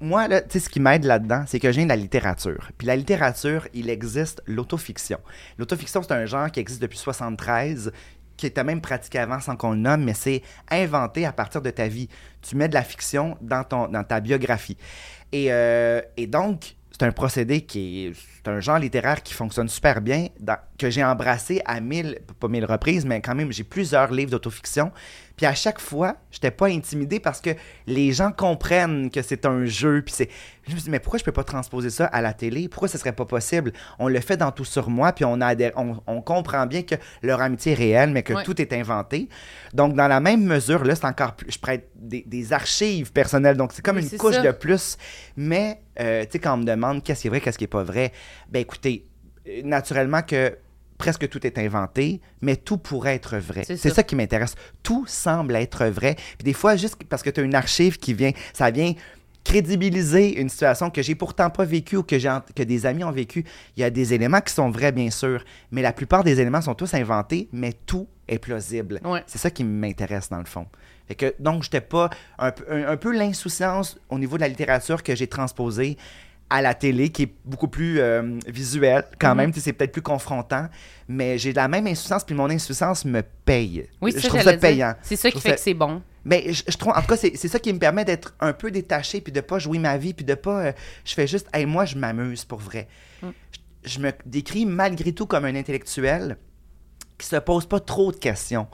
moi, 0.00 0.28
là, 0.28 0.40
tu 0.40 0.52
sais, 0.52 0.60
ce 0.60 0.68
qui 0.68 0.80
m'aide 0.80 1.04
là-dedans, 1.04 1.44
c'est 1.46 1.58
que 1.58 1.68
viens 1.68 1.84
de 1.84 1.88
la 1.88 1.96
littérature. 1.96 2.70
Puis 2.78 2.86
la 2.86 2.96
littérature, 2.96 3.66
il 3.74 3.90
existe 3.90 4.42
l'autofiction. 4.46 5.18
L'autofiction, 5.58 6.02
c'est 6.02 6.12
un 6.12 6.26
genre 6.26 6.50
qui 6.50 6.60
existe 6.60 6.80
depuis 6.80 6.98
73 6.98 7.92
qui 8.36 8.46
était 8.46 8.64
même 8.64 8.80
pratiqué 8.80 9.18
avant 9.18 9.40
sans 9.40 9.56
qu'on 9.56 9.72
le 9.72 9.78
nomme, 9.78 10.04
mais 10.04 10.14
c'est 10.14 10.42
inventé 10.68 11.24
à 11.24 11.32
partir 11.32 11.62
de 11.62 11.70
ta 11.70 11.86
vie. 11.86 12.08
Tu 12.42 12.56
mets 12.56 12.68
de 12.68 12.74
la 12.74 12.82
fiction 12.82 13.36
dans, 13.40 13.64
ta 13.64 14.20
biographie. 14.20 14.76
Et, 15.32 15.52
euh, 15.52 16.00
et 16.16 16.26
donc, 16.26 16.74
c'est 16.90 17.04
un 17.04 17.12
procédé 17.12 17.62
qui 17.62 18.06
est... 18.06 18.12
Un 18.46 18.60
genre 18.60 18.78
littéraire 18.78 19.22
qui 19.22 19.32
fonctionne 19.32 19.68
super 19.68 20.02
bien, 20.02 20.28
que 20.78 20.90
j'ai 20.90 21.02
embrassé 21.02 21.62
à 21.64 21.80
mille... 21.80 22.20
Pas 22.38 22.48
mille 22.48 22.64
reprises, 22.66 23.06
mais 23.06 23.20
quand 23.20 23.34
même, 23.34 23.50
j'ai 23.52 23.64
plusieurs 23.64 24.12
livres 24.12 24.30
d'autofiction. 24.30 24.92
Puis 25.36 25.46
à 25.46 25.54
chaque 25.54 25.80
fois, 25.80 26.16
j'étais 26.30 26.52
pas 26.52 26.66
intimidé 26.68 27.18
parce 27.18 27.40
que 27.40 27.50
les 27.88 28.12
gens 28.12 28.30
comprennent 28.30 29.10
que 29.10 29.20
c'est 29.20 29.46
un 29.46 29.64
jeu. 29.64 30.00
Puis 30.02 30.14
c'est... 30.16 30.28
Je 30.68 30.74
me 30.74 30.78
dit, 30.80 30.90
mais 30.90 31.00
pourquoi 31.00 31.18
je 31.18 31.24
peux 31.24 31.32
pas 31.32 31.42
transposer 31.44 31.90
ça 31.90 32.06
à 32.06 32.22
la 32.22 32.32
télé? 32.32 32.68
Pourquoi 32.68 32.88
ce 32.88 32.96
serait 32.98 33.12
pas 33.12 33.24
possible? 33.24 33.72
On 33.98 34.06
le 34.08 34.20
fait 34.20 34.36
dans 34.36 34.52
Tout 34.52 34.64
sur 34.64 34.88
moi, 34.90 35.12
puis 35.12 35.24
on, 35.24 35.40
a 35.40 35.54
on, 35.76 35.96
on 36.06 36.22
comprend 36.22 36.66
bien 36.66 36.82
que 36.82 36.94
leur 37.22 37.40
amitié 37.42 37.72
est 37.72 37.74
réelle, 37.74 38.10
mais 38.10 38.22
que 38.22 38.32
Ouais. 38.34 38.42
tout 38.44 38.60
est 38.60 38.72
inventé. 38.72 39.28
Donc, 39.72 39.94
dans 39.94 40.08
la 40.08 40.20
même 40.20 40.44
mesure, 40.44 40.84
là, 40.84 40.94
c'est 40.94 41.04
encore 41.06 41.34
plus... 41.34 41.50
Je 41.50 41.58
prête 41.58 41.88
des, 41.96 42.22
des 42.26 42.52
archives 42.52 43.12
personnelles. 43.12 43.56
Donc, 43.56 43.72
c'est 43.72 43.82
comme 43.82 43.96
Oui, 43.96 44.08
une 44.10 44.18
couche 44.18 44.34
ça. 44.36 44.42
de 44.42 44.50
plus. 44.52 44.96
Mais, 45.36 45.80
euh, 46.00 46.22
tu 46.24 46.30
sais, 46.32 46.38
quand 46.38 46.54
on 46.54 46.58
me 46.58 46.64
demande 46.64 47.02
qu'est-ce 47.02 47.22
qui 47.22 47.26
est 47.26 47.30
vrai, 47.30 47.40
qu'est-ce 47.40 47.58
qui 47.58 47.64
est 47.64 47.68
pas 47.68 47.82
vrai, 47.84 48.12
ben 48.50 48.60
écoutez, 48.60 49.06
euh, 49.48 49.62
naturellement 49.64 50.22
que 50.22 50.56
presque 50.98 51.28
tout 51.28 51.46
est 51.46 51.58
inventé, 51.58 52.20
mais 52.40 52.56
tout 52.56 52.78
pourrait 52.78 53.14
être 53.14 53.36
vrai. 53.38 53.64
C'est 53.64 53.76
ça. 53.76 53.90
ça. 53.90 54.02
qui 54.02 54.16
m'intéresse. 54.16 54.54
Tout 54.82 55.04
semble 55.06 55.56
être 55.56 55.86
vrai. 55.86 56.14
Puis 56.38 56.44
des 56.44 56.52
fois, 56.52 56.76
juste 56.76 56.96
parce 57.08 57.22
que 57.22 57.30
tu 57.30 57.40
as 57.40 57.42
une 57.42 57.54
archive 57.54 57.98
qui 57.98 58.14
vient, 58.14 58.32
ça 58.52 58.70
vient 58.70 58.92
crédibiliser 59.44 60.40
une 60.40 60.48
situation 60.48 60.90
que 60.90 61.02
j'ai 61.02 61.14
pourtant 61.14 61.50
pas 61.50 61.64
vécue 61.64 61.96
ou 61.98 62.02
que, 62.02 62.62
des 62.62 62.86
amis 62.86 63.04
ont 63.04 63.12
vécu. 63.12 63.44
Il 63.76 63.80
y 63.80 63.84
a 63.84 63.90
des 63.90 64.14
éléments 64.14 64.40
qui 64.40 64.52
sont 64.52 64.70
vrais, 64.70 64.90
bien 64.90 65.10
sûr, 65.10 65.44
mais 65.70 65.82
la 65.82 65.92
plupart 65.92 66.24
des 66.24 66.40
éléments 66.40 66.62
sont 66.62 66.74
tous 66.74 66.94
inventés, 66.94 67.48
mais 67.52 67.74
tout 67.86 68.08
est 68.26 68.38
plausible. 68.38 69.00
Ouais. 69.04 69.22
C'est 69.26 69.38
ça 69.38 69.50
qui 69.50 69.62
m'intéresse 69.62 70.30
dans 70.30 70.38
le 70.38 70.46
fond. 70.46 70.66
Fait 71.06 71.14
que, 71.14 71.34
donc, 71.38 71.62
j'étais 71.62 71.82
pas 71.82 72.08
un, 72.38 72.50
peu- 72.50 72.64
un, 72.70 72.88
un 72.88 72.96
peu 72.96 73.12
l'insouciance 73.12 73.98
au 74.08 74.18
niveau 74.18 74.36
de 74.36 74.40
la 74.40 74.48
littérature 74.48 75.02
que 75.02 75.14
j'ai 75.14 75.26
transposée 75.26 75.98
à 76.50 76.60
la 76.62 76.74
télé, 76.74 77.08
qui 77.08 77.22
est 77.24 77.34
beaucoup 77.44 77.68
plus 77.68 77.98
euh, 78.00 78.38
visuelle 78.46 79.04
quand 79.18 79.30
Mhm. 79.30 79.36
même. 79.36 79.52
C'est 79.54 79.72
peut-être 79.72 79.92
plus 79.92 80.02
confrontant, 80.02 80.68
mais 81.08 81.38
j'ai 81.38 81.52
la 81.52 81.68
même 81.68 81.86
insouciance, 81.86 82.22
puis 82.24 82.34
mon 82.34 82.48
insouciance 82.50 83.04
me 83.04 83.22
paye. 83.44 83.88
oui, 84.00 84.12
je 84.14 84.20
c'est 84.20 84.28
trouve 84.28 84.40
ça, 84.42 84.52
ça 84.52 84.56
payant. 84.58 84.94
C'est 85.02 85.16
ça 85.16 85.30
qui 85.30 85.40
fait 85.40 85.50
ça- 85.50 85.54
que 85.56 85.60
c'est 85.60 85.74
bon. 85.74 86.02
Mais 86.26 86.52
je, 86.52 86.62
je 86.68 86.76
trouve, 86.76 86.92
en 86.96 87.00
tout 87.00 87.06
cas, 87.08 87.16
c'est 87.16 87.36
c'est 87.36 87.48
ça 87.48 87.58
qui 87.58 87.72
me 87.72 87.78
permet 87.78 88.04
d'être 88.04 88.34
un 88.40 88.52
peu 88.52 88.70
détaché, 88.70 89.20
puis 89.20 89.32
de 89.32 89.40
pas 89.40 89.58
jouer 89.58 89.78
ma 89.78 89.96
vie, 89.98 90.14
puis 90.14 90.24
de 90.24 90.34
pas. 90.34 90.66
euh, 90.66 90.72
je 91.04 91.14
fais 91.14 91.26
juste, 91.26 91.48
hey, 91.52 91.66
moi, 91.66 91.84
je 91.84 91.96
m'amuse 91.96 92.44
pour 92.44 92.60
vrai. 92.60 92.88
Mm. 93.22 93.28
Je, 93.84 93.90
je 93.90 93.98
me 94.00 94.10
décris 94.24 94.64
malgré 94.66 95.12
tout 95.12 95.26
comme 95.26 95.44
un 95.44 95.54
intellectuel 95.54 96.36
qui 97.18 97.26
se 97.26 97.36
pose 97.36 97.66
pas 97.66 97.80
trop 97.80 98.10
de 98.12 98.16
questions. 98.16 98.66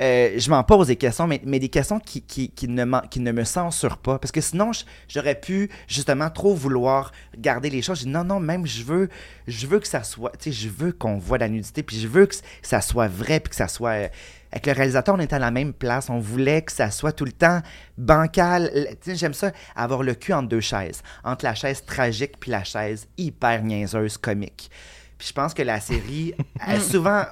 Euh, 0.00 0.38
je 0.38 0.48
m'en 0.50 0.62
pose 0.62 0.86
des 0.86 0.96
questions, 0.96 1.26
mais, 1.26 1.38
des 1.38 1.68
questions 1.68 1.98
qui, 1.98 2.50
ne 2.68 3.32
me 3.32 3.44
censurent 3.44 3.98
pas. 3.98 4.18
Parce 4.18 4.32
que 4.32 4.40
sinon, 4.40 4.70
j'aurais 5.08 5.34
pu 5.34 5.70
justement 5.88 6.30
trop 6.30 6.54
vouloir 6.54 7.12
garder 7.36 7.70
les 7.70 7.82
choses. 7.82 8.00
Je 8.00 8.04
dis 8.04 8.10
non, 8.10 8.24
non, 8.24 8.40
même 8.40 8.66
je 8.66 8.84
veux, 8.84 9.08
je 9.46 9.66
veux 9.66 9.80
que 9.80 9.88
ça 9.88 10.04
soit, 10.04 10.32
tu 10.38 10.50
sais, 10.50 10.52
je 10.52 10.68
veux 10.68 10.92
qu'on 10.92 11.18
voit 11.18 11.38
la 11.38 11.48
nudité, 11.48 11.82
puis 11.82 11.98
je 11.98 12.06
veux 12.06 12.26
que 12.26 12.36
ça 12.62 12.80
soit 12.80 13.08
vrai, 13.08 13.40
puis 13.40 13.50
que 13.50 13.56
ça 13.56 13.68
soit. 13.68 13.90
euh, 13.90 14.08
avec 14.50 14.66
le 14.66 14.72
réalisateur, 14.72 15.14
on 15.14 15.20
était 15.20 15.36
à 15.36 15.40
la 15.40 15.50
même 15.50 15.74
place. 15.74 16.08
On 16.08 16.20
voulait 16.20 16.62
que 16.62 16.72
ça 16.72 16.90
soit 16.90 17.12
tout 17.12 17.26
le 17.26 17.32
temps 17.32 17.60
bancal. 17.98 18.96
J'aime 19.06 19.34
ça, 19.34 19.52
avoir 19.76 20.02
le 20.02 20.14
cul 20.14 20.32
entre 20.32 20.48
deux 20.48 20.60
chaises. 20.60 21.02
Entre 21.22 21.44
la 21.44 21.54
chaise 21.54 21.84
tragique 21.84 22.38
puis 22.40 22.50
la 22.50 22.64
chaise 22.64 23.06
hyper 23.18 23.62
niaiseuse, 23.62 24.16
comique. 24.16 24.70
Puis 25.18 25.28
je 25.28 25.32
pense 25.32 25.52
que 25.52 25.62
la 25.62 25.80
série, 25.80 26.32
elle, 26.66 26.80
souvent, 26.80 27.22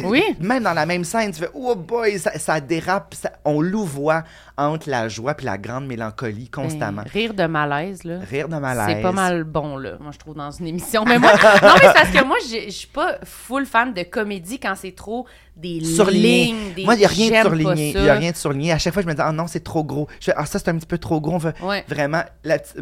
on- 0.00 0.08
Oui. 0.08 0.22
même 0.40 0.62
dans 0.62 0.72
la 0.72 0.86
même 0.86 1.04
scène, 1.04 1.30
tu 1.30 1.40
fais 1.40 1.50
Oh 1.52 1.74
boy, 1.74 2.18
ça, 2.18 2.38
ça 2.38 2.58
dérape, 2.58 3.14
ça- 3.14 3.32
on 3.44 3.60
louvoie 3.60 4.22
entre 4.56 4.88
la 4.88 5.08
joie 5.08 5.34
puis 5.34 5.44
la 5.44 5.58
grande 5.58 5.86
mélancolie 5.86 6.48
constamment. 6.48 7.02
Ben, 7.02 7.10
rire 7.12 7.34
de 7.34 7.44
malaise, 7.46 8.02
là. 8.04 8.20
Rire 8.30 8.48
de 8.48 8.56
malaise. 8.56 8.96
C'est 8.96 9.02
pas 9.02 9.12
mal 9.12 9.44
bon, 9.44 9.76
là, 9.76 9.92
moi, 10.00 10.10
je 10.12 10.18
trouve, 10.18 10.34
dans 10.36 10.50
une 10.50 10.68
émission. 10.68 11.04
Mais 11.04 11.18
moi, 11.18 11.32
non, 11.62 11.74
mais 11.74 11.88
c'est 11.88 11.92
parce 11.92 12.10
que 12.10 12.24
moi, 12.24 12.36
je 12.50 12.70
suis 12.70 12.86
pas 12.88 13.16
full 13.24 13.66
fan 13.66 13.92
de 13.92 14.02
comédie 14.04 14.58
quand 14.58 14.74
c'est 14.76 14.94
trop 14.94 15.26
des 15.56 15.84
Surligné. 15.84 16.44
lignes, 16.46 16.72
des 16.74 16.84
Moi, 16.84 16.94
il 16.94 16.98
n'y 16.98 17.04
a 17.04 17.08
rien 17.08 17.30
de 17.42 17.46
surligné. 17.48 17.90
Il 17.94 18.02
n'y 18.02 18.08
a 18.08 18.14
rien 18.14 18.30
de 18.32 18.36
surligné. 18.36 18.72
À 18.72 18.78
chaque 18.78 18.92
fois, 18.92 19.02
je 19.02 19.06
me 19.06 19.14
dis, 19.14 19.20
ah 19.22 19.30
non, 19.32 19.46
c'est 19.46 19.62
trop 19.62 19.84
gros. 19.84 20.08
Je 20.18 20.26
fais, 20.26 20.34
ah, 20.36 20.46
ça, 20.46 20.58
c'est 20.58 20.68
un 20.68 20.76
petit 20.76 20.86
peu 20.86 20.98
trop 20.98 21.20
gros. 21.20 21.34
On 21.34 21.38
veut 21.38 21.52
Ouais. 21.62 21.84
vraiment. 21.88 22.22
la 22.42 22.58
Tu 22.58 22.72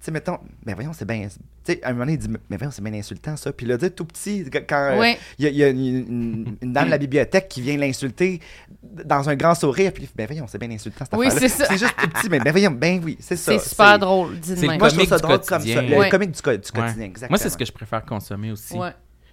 sais, 0.00 0.10
mettons, 0.10 0.38
mais 0.64 0.72
voyons, 0.74 0.92
c'est 0.94 1.04
bien. 1.04 1.28
Tu 1.64 1.74
sais, 1.74 1.80
à 1.84 1.88
un 1.88 1.92
moment 1.92 2.06
donné, 2.06 2.14
il 2.14 2.18
dit, 2.18 2.28
mais 2.50 2.56
voyons, 2.56 2.70
c'est 2.72 2.82
bien 2.82 2.94
insultant, 2.94 3.36
ça. 3.36 3.52
Puis 3.52 3.66
là, 3.66 3.76
tout 3.90 4.04
petit, 4.06 4.44
quand 4.50 4.62
euh, 4.72 4.94
il 4.96 4.98
Ouais. 5.00 5.18
y, 5.38 5.46
a, 5.46 5.48
il 5.50 5.56
y 5.56 5.62
a 5.64 5.68
une, 5.68 5.78
une- 5.86 6.56
une 6.60 6.72
dame 6.72 6.86
de 6.86 6.90
la 6.90 6.98
bibliothèque 6.98 7.48
qui 7.48 7.60
vient 7.60 7.76
l'insulter 7.76 8.40
dans 9.04 9.28
un 9.28 9.36
grand 9.36 9.54
sourire. 9.54 9.92
Puis, 9.92 10.08
ben 10.16 10.26
voyons, 10.26 10.46
c'est 10.48 10.58
bien 10.58 10.70
insultant, 10.70 11.04
cette 11.04 11.14
Oui, 11.18 11.26
affaire-là. 11.26 11.48
c'est 11.48 11.54
ça. 11.54 11.66
C'est 11.68 11.78
juste 11.78 11.94
tout 12.00 12.08
petit, 12.08 12.28
mais 12.30 12.40
ben 12.40 12.50
voyons, 12.50 12.70
ben 12.72 13.00
oui, 13.04 13.16
c'est 13.20 13.36
ça. 13.36 13.52
C'est 13.58 13.68
super 13.68 13.98
drôle, 13.98 14.38
dis. 14.40 14.54
Moi, 14.64 14.74
je 14.74 14.78
trouve 14.78 14.90
Comique 14.90 15.08
ça 15.10 15.16
du 15.16 15.22
drôle 15.22 15.36
comme 15.40 15.44
ça. 15.48 15.56
quotidien. 15.58 15.82
Le 15.82 15.98
Ouais. 15.98 16.08
comique 16.08 16.30
du, 16.32 16.42
co- 16.42 16.50
du 16.50 16.56
Ouais. 16.56 16.60
quotidien, 16.82 17.04
exactement. 17.04 17.28
Moi, 17.30 17.38
c'est 17.38 17.50
ce 17.50 17.56
que 17.58 17.64
je 17.66 17.72
préfère 17.72 18.04
consommer 18.04 18.50
aussi. 18.52 18.74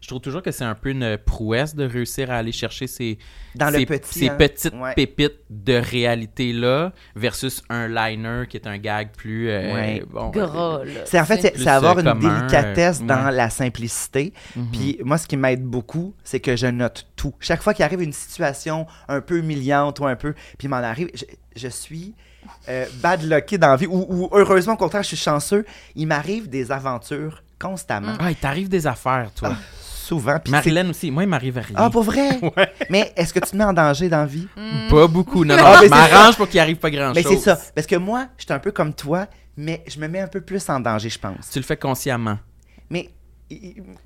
Je 0.09 0.13
trouve 0.15 0.21
toujours 0.23 0.41
que 0.41 0.49
c'est 0.49 0.63
un 0.63 0.73
peu 0.73 0.89
une 0.89 1.19
prouesse 1.23 1.75
de 1.75 1.85
réussir 1.85 2.31
à 2.31 2.37
aller 2.37 2.51
chercher 2.51 2.87
ces, 2.87 3.19
Dans 3.53 3.69
le 3.69 3.77
ces, 3.77 3.85
petit, 3.85 4.19
ces 4.19 4.29
hein. 4.29 4.35
petites 4.39 4.73
Ouais. 4.73 4.95
pépites 4.95 5.37
de 5.51 5.73
réalité-là 5.75 6.93
versus 7.15 7.61
un 7.69 7.87
liner 7.87 8.45
qui 8.49 8.57
est 8.57 8.65
un 8.65 8.79
gag 8.79 9.11
plus... 9.15 9.51
euh, 9.51 9.71
Ouais. 9.75 10.03
bon, 10.09 10.29
Gras, 10.29 10.83
là. 10.83 11.01
C'est 11.05 11.19
en 11.19 11.25
fait, 11.25 11.53
c'est 11.55 11.67
avoir 11.67 11.95
euh, 11.97 12.01
une 12.01 12.07
commun, 12.07 12.39
délicatesse 12.39 13.01
euh, 13.01 13.05
dans 13.05 13.25
ouais. 13.27 13.31
la 13.33 13.51
simplicité. 13.51 14.33
Mhm. 14.55 14.67
Puis 14.71 14.99
moi, 15.03 15.19
ce 15.19 15.27
qui 15.27 15.37
m'aide 15.37 15.63
beaucoup, 15.63 16.15
c'est 16.23 16.39
que 16.39 16.55
je 16.55 16.65
note 16.65 17.05
tout. 17.15 17.35
Chaque 17.39 17.61
fois 17.61 17.75
qu'il 17.75 17.85
arrive 17.85 18.01
une 18.01 18.11
situation 18.13 18.87
un 19.09 19.21
peu 19.21 19.37
humiliante 19.37 19.99
ou 19.99 20.07
un 20.07 20.15
peu, 20.15 20.33
puis 20.57 20.65
il 20.65 20.69
m'en 20.69 20.77
arrive, 20.77 21.09
je, 21.13 21.25
je 21.55 21.67
suis 21.67 22.15
euh, 22.67 22.87
bad 23.03 23.21
lucky 23.21 23.59
dans 23.59 23.67
la 23.69 23.75
vie, 23.75 23.85
ou, 23.85 24.07
ou 24.09 24.29
heureusement, 24.31 24.73
au 24.73 24.77
contraire, 24.77 25.03
je 25.03 25.09
suis 25.09 25.17
chanceux. 25.17 25.65
Il 25.95 26.07
m'arrive 26.07 26.49
des 26.49 26.71
aventures 26.71 27.43
constamment, 27.59 28.15
Ah, 28.19 28.31
il 28.31 28.37
t'arrive 28.37 28.69
des 28.69 28.87
affaires, 28.87 29.29
toi. 29.35 29.55
Souvent. 30.09 30.33
puis 30.39 30.51
c'est- 30.51 30.51
Marilyn 30.51 30.89
aussi. 30.89 31.11
Moi, 31.11 31.23
il 31.23 31.29
m'arrive 31.29 31.57
rien. 31.57 31.75
Ah, 31.75 31.89
pour 31.89 32.03
vrai? 32.03 32.39
Ouais. 32.57 32.71
Mais 32.89 33.13
est-ce 33.15 33.33
que 33.33 33.39
tu 33.39 33.51
te 33.51 33.55
mets 33.55 33.63
en 33.63 33.73
danger 33.73 34.09
dans 34.09 34.17
la 34.19 34.25
vie? 34.25 34.47
Pas 34.89 35.07
beaucoup. 35.07 35.45
Non, 35.45 35.55
non, 35.57 35.63
Ah, 35.65 35.79
je 35.83 35.87
m'arrange 35.89 36.35
pour 36.35 36.49
qu'il 36.49 36.59
arrive 36.59 36.77
pas 36.77 36.89
grand-chose. 36.91 37.15
Mais 37.15 37.23
c'est 37.23 37.37
ça. 37.37 37.57
Parce 37.73 37.87
que 37.87 37.95
moi, 37.95 38.27
je 38.37 38.43
suis 38.43 38.53
un 38.53 38.59
peu 38.59 38.71
comme 38.71 38.93
toi, 38.93 39.27
mais 39.55 39.83
je 39.87 39.99
me 39.99 40.07
mets 40.07 40.19
un 40.19 40.27
peu 40.27 40.41
plus 40.41 40.67
en 40.69 40.79
danger, 40.79 41.09
je 41.09 41.19
pense. 41.19 41.49
Tu 41.51 41.59
le 41.59 41.65
fais 41.65 41.77
consciemment. 41.77 42.37
Mais. 42.89 43.09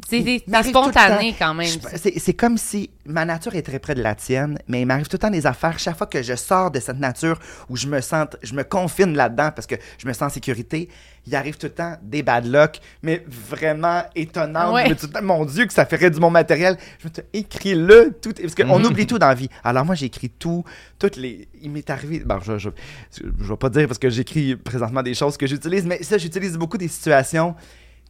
C'est 0.09 0.41
spontané 0.63 1.31
temps- 1.31 1.37
quand 1.39 1.53
même. 1.53 1.67
C'est 1.95 2.17
c'est 2.19 2.33
comme 2.33 2.57
si 2.57 2.89
ma 3.05 3.25
nature 3.25 3.55
est 3.55 3.61
très 3.61 3.79
près 3.79 3.95
de 3.95 4.01
la 4.01 4.15
tienne, 4.15 4.57
mais 4.67 4.81
il 4.81 4.85
m'arrive 4.85 5.07
tout 5.07 5.15
le 5.15 5.19
temps 5.19 5.29
des 5.29 5.45
affaires. 5.45 5.77
Chaque 5.79 5.97
fois 5.97 6.07
que 6.07 6.21
je 6.21 6.35
sors 6.35 6.71
de 6.71 6.79
cette 6.79 6.99
nature 6.99 7.39
où 7.69 7.75
je 7.75 7.87
me 7.87 7.99
sens, 8.01 8.27
je 8.41 8.53
me 8.53 8.63
confine 8.63 9.13
là-dedans 9.15 9.51
parce 9.53 9.67
que 9.67 9.75
je 9.97 10.07
me 10.07 10.13
sens 10.13 10.23
en 10.23 10.29
sécurité, 10.29 10.89
il 11.27 11.35
arrive 11.35 11.57
tout 11.57 11.67
le 11.67 11.73
temps 11.73 11.97
des 12.01 12.23
bad 12.23 12.45
luck, 12.45 12.79
mais 13.01 13.23
vraiment 13.27 14.03
étonnantes. 14.15 14.73
Ouais. 14.73 14.95
Mon 15.21 15.45
Dieu, 15.45 15.65
que 15.65 15.73
ça 15.73 15.85
ferait 15.85 16.09
du 16.09 16.19
mon 16.19 16.29
matériel. 16.29 16.77
Je 16.99 17.07
me 17.07 17.13
dis, 17.13 17.21
écris-le 17.33 18.17
tout. 18.21 18.33
Parce 18.41 18.55
qu'on 18.55 18.79
Mhm. 18.79 18.85
oublie 18.85 19.07
tout 19.07 19.19
dans 19.19 19.27
la 19.27 19.35
vie. 19.35 19.49
Alors 19.63 19.85
moi, 19.85 19.95
j'écris 19.95 20.29
tout. 20.29 20.63
Toutes 20.99 21.17
les. 21.17 21.47
Il 21.61 21.71
m'est 21.71 21.89
arrivé. 21.89 22.19
Bon, 22.25 22.39
je, 22.41 22.57
je, 22.57 22.69
je 23.11 23.23
vais 23.49 23.57
pas 23.57 23.69
dire 23.69 23.87
parce 23.87 23.99
que 23.99 24.09
j'écris 24.09 24.55
présentement 24.55 25.03
des 25.03 25.13
choses 25.13 25.37
que 25.37 25.47
j'utilise, 25.47 25.85
mais 25.85 26.01
ça, 26.03 26.17
j'utilise 26.17 26.57
beaucoup 26.57 26.77
des 26.77 26.87
situations 26.87 27.55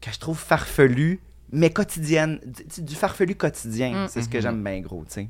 que 0.03 0.11
je 0.11 0.19
trouve 0.19 0.37
farfelues, 0.37 1.21
mais 1.51 1.69
quotidiennes. 1.69 2.39
Du, 2.75 2.81
du 2.81 2.95
farfelu 2.95 3.35
quotidien. 3.35 4.03
Mm. 4.03 4.07
C'est 4.09 4.21
ce 4.21 4.29
que 4.29 4.41
j'aime 4.41 4.61
bien 4.63 4.81
gros, 4.81 5.05
tu 5.05 5.13
sais. 5.13 5.29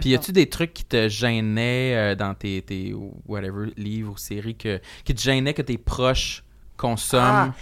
Puis 0.00 0.10
y 0.10 0.14
a-tu 0.14 0.32
des 0.32 0.48
trucs 0.48 0.74
qui 0.74 0.84
te 0.84 1.08
gênaient 1.08 1.94
euh, 1.94 2.14
dans 2.14 2.34
tes, 2.34 2.62
tes 2.62 2.94
whatever 3.26 3.70
livres 3.76 4.12
ou 4.12 4.16
séries 4.16 4.56
que 4.56 4.80
qui 5.04 5.14
te 5.14 5.20
gênaient 5.20 5.54
que 5.54 5.62
tes 5.62 5.78
proches 5.78 6.42
consomment? 6.76 7.52
Ah, 7.52 7.54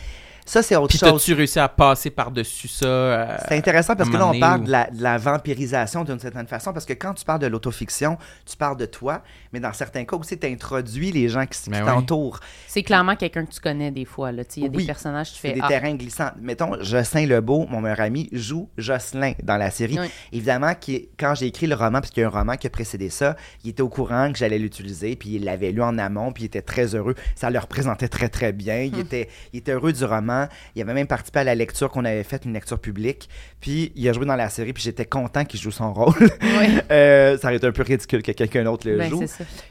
Ça, 0.49 0.63
c'est 0.63 0.77
autre 0.77 0.89
Puis 0.89 0.99
chose. 0.99 1.11
t'as-tu 1.21 1.35
réussi 1.35 1.59
à 1.59 1.69
passer 1.69 2.09
par-dessus 2.11 2.69
ça? 2.69 2.87
euh, 2.87 3.37
C'est 3.49 3.57
intéressant 3.57 3.97
parce 3.97 4.09
que 4.09 4.17
là, 4.17 4.29
on 4.29 4.39
parle 4.39 4.65
de 4.65 4.71
la, 4.71 4.89
de 4.89 5.03
la 5.03 5.19
vampirisation 5.19 6.05
d'une 6.05 6.21
certaine 6.21 6.47
façon, 6.47 6.73
parce 6.73 6.87
que 6.87 6.93
quand 6.93 7.15
tu 7.15 7.25
parles 7.25 7.41
de 7.41 7.49
l'autofiction, 7.49 8.17
tu 8.49 8.57
parles 8.57 8.77
de 8.77 8.87
toi, 8.87 9.23
mais 9.53 9.59
dans 9.59 9.73
certains 9.73 10.05
cas 10.05 10.17
aussi, 10.17 10.39
tu 10.39 10.47
introduis 10.47 11.11
les 11.11 11.29
gens 11.29 11.45
qui, 11.47 11.61
qui 11.61 11.71
Ben 11.71 11.81
oui. 11.81 11.87
t'entourent. 11.87 12.39
C'est 12.69 12.85
clairement 12.85 13.17
quelqu'un 13.17 13.45
que 13.45 13.51
tu 13.53 13.59
connais 13.61 13.91
des 13.91 14.05
fois. 14.05 14.31
là. 14.31 14.45
Tu 14.45 14.53
sais, 14.55 14.61
Il 14.61 14.63
y 14.63 14.67
a 14.67 14.71
Oui. 14.71 14.77
des 14.79 14.87
personnages 14.87 15.31
que 15.31 15.35
tu 15.35 15.41
C'est 15.41 15.49
fais. 15.49 15.55
des 15.55 15.61
ah, 15.65 15.69
terrains 15.69 15.95
glissants. 15.97 16.31
Mettons, 16.41 16.81
Jocelyn 16.81 17.27
Lebeau, 17.27 17.67
mon 17.69 17.81
meilleur 17.81 18.01
ami, 18.01 18.29
joue 18.31 18.69
Jocelyn 18.79 19.33
dans 19.43 19.57
la 19.57 19.71
série. 19.73 19.99
Oui. 19.99 20.07
Évidemment, 20.33 20.75
qui, 20.81 21.09
quand 21.19 21.35
j'ai 21.35 21.47
écrit 21.47 21.67
le 21.67 21.75
roman, 21.75 22.01
parce 22.01 22.11
qu'il 22.11 22.21
y 22.21 22.25
a 22.25 22.29
un 22.29 22.31
roman 22.31 22.55
qui 22.57 22.69
a 22.69 22.71
précédé 22.71 23.11
ça, 23.11 23.35
il 23.65 23.71
était 23.71 23.83
au 23.83 23.89
courant 23.89 24.31
que 24.31 24.39
j'allais 24.39 24.59
l'utiliser, 24.61 25.17
puis 25.17 25.31
il 25.37 25.45
l'avait 25.45 25.73
lu 25.73 25.83
en 25.83 25.99
amont, 25.99 26.31
puis 26.33 26.45
il 26.45 26.47
était 26.47 26.63
très 26.63 26.95
heureux. 26.95 27.17
Ça 27.35 27.51
le 27.51 27.59
représentait 27.59 28.07
très, 28.09 28.29
très 28.29 28.53
bien. 28.53 28.83
Il, 28.83 28.97
était, 29.01 29.29
il 29.53 29.59
était 29.59 29.73
heureux 29.73 29.93
du 29.93 30.05
roman. 30.05 30.36
Il 30.75 30.83
avait 30.83 30.95
même 30.95 31.07
participé 31.07 31.41
à 31.41 31.45
la 31.45 31.55
lecture 31.55 31.91
qu'on 31.91 32.05
avait 32.05 32.23
faite, 32.25 32.45
une 32.45 32.53
lecture 32.53 32.79
publique. 32.79 33.29
Puis 33.61 33.93
il 33.95 34.09
a 34.09 34.13
joué 34.13 34.27
dans 34.27 34.37
la 34.37 34.49
série, 34.49 34.73
puis 34.73 34.83
j'étais 34.83 35.07
content 35.07 35.45
qu'il 35.45 35.61
joue 35.61 35.71
son 35.71 35.93
rôle. 35.93 36.15
Oui. 36.43 36.79
Euh, 36.91 37.37
ça 37.39 37.49
aurait 37.49 37.57
été 37.57 37.67
un 37.67 37.73
peu 37.73 37.83
ridicule 37.83 38.23
que 38.23 38.33
quelqu'un 38.33 38.65
d'autre 38.65 38.89
le 38.89 38.97
Ben, 38.97 39.11
joue. 39.11 39.25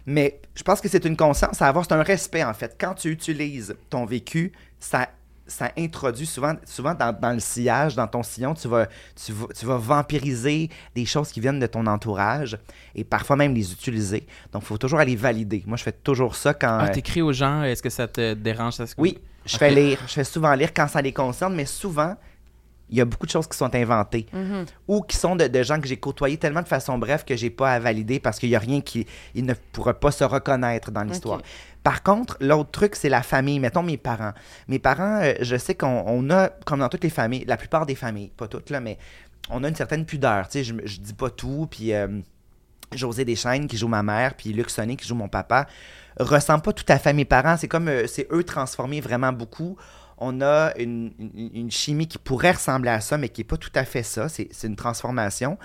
Mais 0.05 0.39
je 0.53 0.63
pense 0.63 0.81
que 0.81 0.89
c'est 0.89 1.05
une 1.05 1.15
conscience 1.15 1.61
à 1.61 1.67
avoir, 1.67 1.85
c'est 1.85 1.93
un 1.93 2.03
respect 2.03 2.43
en 2.43 2.53
fait. 2.53 2.75
Quand 2.79 2.93
tu 2.93 3.09
utilises 3.09 3.75
ton 3.89 4.05
vécu, 4.05 4.51
ça, 4.79 5.07
ça 5.47 5.71
introduit 5.77 6.25
souvent, 6.25 6.55
souvent 6.65 6.93
dans, 6.93 7.13
dans 7.17 7.31
le 7.31 7.39
sillage, 7.39 7.95
dans 7.95 8.07
ton 8.07 8.21
sillon, 8.23 8.53
tu 8.53 8.67
vas, 8.67 8.87
tu, 9.15 9.31
vas, 9.31 9.45
tu 9.57 9.65
vas 9.65 9.77
vampiriser 9.77 10.69
des 10.95 11.05
choses 11.05 11.31
qui 11.31 11.39
viennent 11.39 11.59
de 11.59 11.67
ton 11.67 11.85
entourage 11.87 12.57
et 12.95 13.03
parfois 13.03 13.35
même 13.35 13.53
les 13.53 13.71
utiliser. 13.71 14.25
Donc 14.51 14.63
il 14.63 14.65
faut 14.65 14.77
toujours 14.77 14.99
aller 14.99 15.15
valider. 15.15 15.63
Moi, 15.65 15.77
je 15.77 15.83
fais 15.83 15.91
toujours 15.91 16.35
ça 16.35 16.53
quand. 16.53 16.79
Ah, 16.81 16.89
t'écris 16.89 17.21
aux 17.21 17.33
gens, 17.33 17.63
est-ce 17.63 17.81
que 17.83 17.89
ça 17.89 18.07
te 18.07 18.33
dérange? 18.33 18.73
Ça, 18.73 18.87
se- 18.87 18.95
oui, 18.97 19.17
je 19.45 19.57
fais 19.57 19.71
lire. 19.71 19.99
Je 20.07 20.13
fais 20.13 20.23
souvent 20.23 20.53
lire 20.53 20.73
quand 20.73 20.87
ça 20.87 21.01
les 21.01 21.13
concerne, 21.13 21.55
mais 21.55 21.65
souvent, 21.65 22.15
il 22.89 22.97
y 22.97 23.01
a 23.01 23.05
beaucoup 23.05 23.25
de 23.25 23.31
choses 23.31 23.47
qui 23.47 23.57
sont 23.57 23.73
inventées 23.73 24.27
Mhm. 24.31 24.65
ou 24.87 25.01
qui 25.01 25.17
sont 25.17 25.35
de, 25.35 25.47
de 25.47 25.63
gens 25.63 25.79
que 25.81 25.87
j'ai 25.87 25.97
côtoyés 25.97 26.37
tellement 26.37 26.61
de 26.61 26.67
façon 26.67 26.97
bref 26.99 27.25
que 27.25 27.35
j'ai 27.35 27.49
pas 27.49 27.71
à 27.73 27.79
valider 27.79 28.19
parce 28.19 28.37
qu'il 28.37 28.49
y 28.49 28.55
a 28.55 28.59
rien 28.59 28.79
qui 28.81 29.07
il 29.33 29.43
ne 29.45 29.53
pourra 29.71 29.95
pas 29.95 30.11
se 30.11 30.23
reconnaître 30.23 30.91
dans 30.91 31.03
l'histoire. 31.03 31.41
Par 31.83 32.03
contre, 32.03 32.37
l'autre 32.41 32.69
truc, 32.71 32.95
c'est 32.95 33.09
la 33.09 33.21
famille. 33.23 33.59
Mettons 33.59 33.81
mes 33.83 33.97
parents. 33.97 34.33
Mes 34.67 34.79
parents, 34.79 35.19
euh, 35.23 35.33
je 35.41 35.55
sais 35.55 35.73
qu'on 35.75 36.03
on 36.05 36.29
a, 36.29 36.49
comme 36.65 36.79
dans 36.79 36.89
toutes 36.89 37.03
les 37.03 37.09
familles, 37.09 37.45
la 37.47 37.57
plupart 37.57 37.85
des 37.87 37.95
familles, 37.95 38.31
pas 38.37 38.47
toutes, 38.47 38.69
là, 38.71 38.79
mais 38.79 38.97
on 39.49 39.63
a 39.63 39.67
une 39.69 39.75
certaine 39.75 40.05
pudeur. 40.05 40.47
Tu 40.47 40.59
sais, 40.59 40.63
je, 40.63 40.73
je 40.83 40.99
dis 40.99 41.13
pas 41.13 41.29
tout, 41.31 41.67
puis 41.69 41.93
euh, 41.93 42.07
José 42.93 43.25
Deschaines, 43.25 43.67
qui 43.67 43.77
joue 43.77 43.87
ma 43.87 44.03
mère, 44.03 44.35
puis 44.35 44.53
Luc 44.53 44.69
Sonné, 44.69 44.95
qui 44.95 45.07
joue 45.07 45.15
mon 45.15 45.27
papa, 45.27 45.67
ressemble 46.19 46.61
pas 46.61 46.73
tout 46.73 46.85
à 46.87 46.97
fait 46.97 47.09
à 47.09 47.13
mes 47.13 47.25
parents. 47.25 47.57
C'est 47.57 47.67
comme, 47.67 47.87
euh, 47.87 48.07
c'est 48.07 48.27
eux 48.31 48.43
transformés 48.43 49.01
vraiment 49.01 49.33
beaucoup. 49.33 49.75
On 50.17 50.39
a 50.41 50.71
une, 50.77 51.11
une- 51.19 51.51
une 51.53 51.71
chimie 51.71 52.07
qui 52.07 52.17
pourrait 52.17 52.51
ressembler 52.51 52.89
à 52.91 53.01
ça, 53.01 53.17
mais 53.17 53.27
qui 53.29 53.41
est 53.41 53.45
pas 53.45 53.57
tout 53.57 53.71
à 53.75 53.83
fait 53.83 54.03
ça. 54.03 54.29
C'est 54.29 54.49
une 54.63 54.75
transformation. 54.77 55.57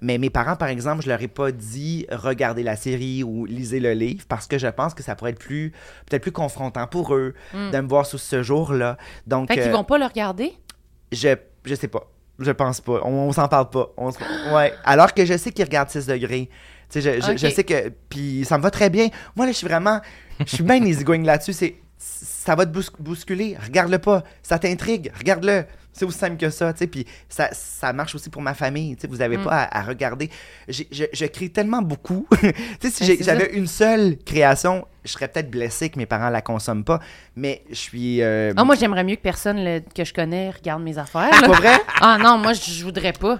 Mais 0.00 0.16
mes 0.16 0.30
parents, 0.30 0.56
par 0.56 0.68
exemple, 0.68 1.02
je 1.02 1.08
leur 1.10 1.20
ai 1.20 1.28
pas 1.28 1.52
dit 1.52 2.06
regardez 2.10 2.62
la 2.62 2.76
série 2.76 3.22
ou 3.22 3.44
lisez 3.44 3.78
le 3.78 3.92
livre 3.92 4.24
parce 4.26 4.46
que 4.46 4.56
je 4.56 4.66
pense 4.66 4.94
que 4.94 5.02
ça 5.02 5.14
pourrait 5.14 5.32
être 5.32 5.38
plus 5.38 5.72
peut-être 6.06 6.22
plus 6.22 6.32
confrontant 6.32 6.86
pour 6.86 7.14
eux 7.14 7.34
de 7.52 7.78
me 7.80 7.86
voir 7.86 8.06
sous 8.06 8.16
ce 8.18 8.42
jour-là. 8.42 8.96
Donc 9.26 9.48
Fait 9.48 9.58
qu'ils 9.58 9.68
euh, 9.68 9.72
vont 9.72 9.84
pas 9.84 9.98
le 9.98 10.06
regarder? 10.06 10.54
je 11.12 11.36
je 11.64 11.74
sais 11.74 11.88
pas. 11.88 12.10
Je 12.38 12.50
pense 12.50 12.80
pas. 12.80 13.00
On, 13.04 13.10
on 13.28 13.32
s'en 13.32 13.48
parle 13.48 13.70
pas. 13.70 13.88
On 13.96 14.10
ouais. 14.54 14.72
Alors 14.84 15.12
que 15.14 15.24
je 15.24 15.36
sais 15.36 15.52
qu'ils 15.52 15.64
regardent 15.64 15.90
6 15.90 16.06
degrés. 16.06 16.48
Je, 16.94 17.00
je- 17.00 17.36
je 17.36 17.46
sais 17.54 17.64
que. 17.64 17.88
Puis 18.08 18.44
ça 18.44 18.58
me 18.58 18.62
va 18.62 18.70
très 18.70 18.90
bien. 18.90 19.08
Moi, 19.36 19.46
là, 19.46 19.52
je 19.52 19.56
suis 19.58 19.66
vraiment. 19.66 20.00
Je 20.44 20.56
suis 20.56 20.62
bien 20.64 20.76
easygoing 20.84 21.22
là-dessus. 21.24 21.52
C'est. 21.52 21.76
Ça 21.98 22.54
va 22.56 22.66
te 22.66 22.70
bous- 22.72 22.90
bousculer. 22.98 23.56
Regarde-le 23.64 23.98
pas. 23.98 24.24
Ça 24.42 24.58
t'intrigue. 24.58 25.12
Regarde-le. 25.16 25.64
C'est 25.92 26.04
aussi 26.06 26.18
simple 26.18 26.36
que 26.38 26.48
ça, 26.50 26.72
tu 26.72 26.78
sais. 26.80 26.86
Puis 26.86 27.06
ça, 27.28 27.50
ça 27.52 27.92
marche 27.92 28.14
aussi 28.14 28.30
pour 28.30 28.40
ma 28.42 28.54
famille. 28.54 28.96
Tu 28.96 29.02
sais, 29.02 29.06
vous 29.08 29.20
avez 29.20 29.36
Mm. 29.36 29.44
pas 29.44 29.62
à, 29.64 29.78
à 29.80 29.82
regarder. 29.82 30.30
Je, 30.68 30.84
je 31.12 31.26
crée 31.26 31.50
tellement 31.50 31.82
beaucoup. 31.82 32.26
tu 32.40 32.48
sais, 32.80 32.90
si 32.90 33.06
Ben, 33.16 33.22
j'avais 33.24 33.50
une 33.52 33.66
seule 33.66 34.16
création, 34.24 34.86
je 35.04 35.12
serais 35.12 35.28
peut-être 35.28 35.50
blessé 35.50 35.90
que 35.90 35.98
mes 35.98 36.06
parents 36.06 36.30
la 36.30 36.40
consomment 36.40 36.84
pas. 36.84 37.00
Mais 37.36 37.62
je 37.68 37.74
suis. 37.74 38.22
euh, 38.22 38.52
Ah, 38.56 38.64
moi, 38.64 38.74
j'aimerais 38.74 39.04
mieux 39.04 39.16
que 39.16 39.20
personne 39.22 39.62
le- 39.62 39.80
que 39.94 40.04
je 40.04 40.14
connais 40.14 40.50
regarde 40.50 40.82
mes 40.82 40.96
affaires. 40.96 41.28
c'est 41.34 41.40
là. 41.42 41.46
pas 41.48 41.54
vrai? 41.58 41.78
Ah 42.00 42.16
non, 42.18 42.38
moi, 42.38 42.52
je 42.54 42.70
je 42.70 42.84
voudrais 42.84 43.12
pas. 43.12 43.38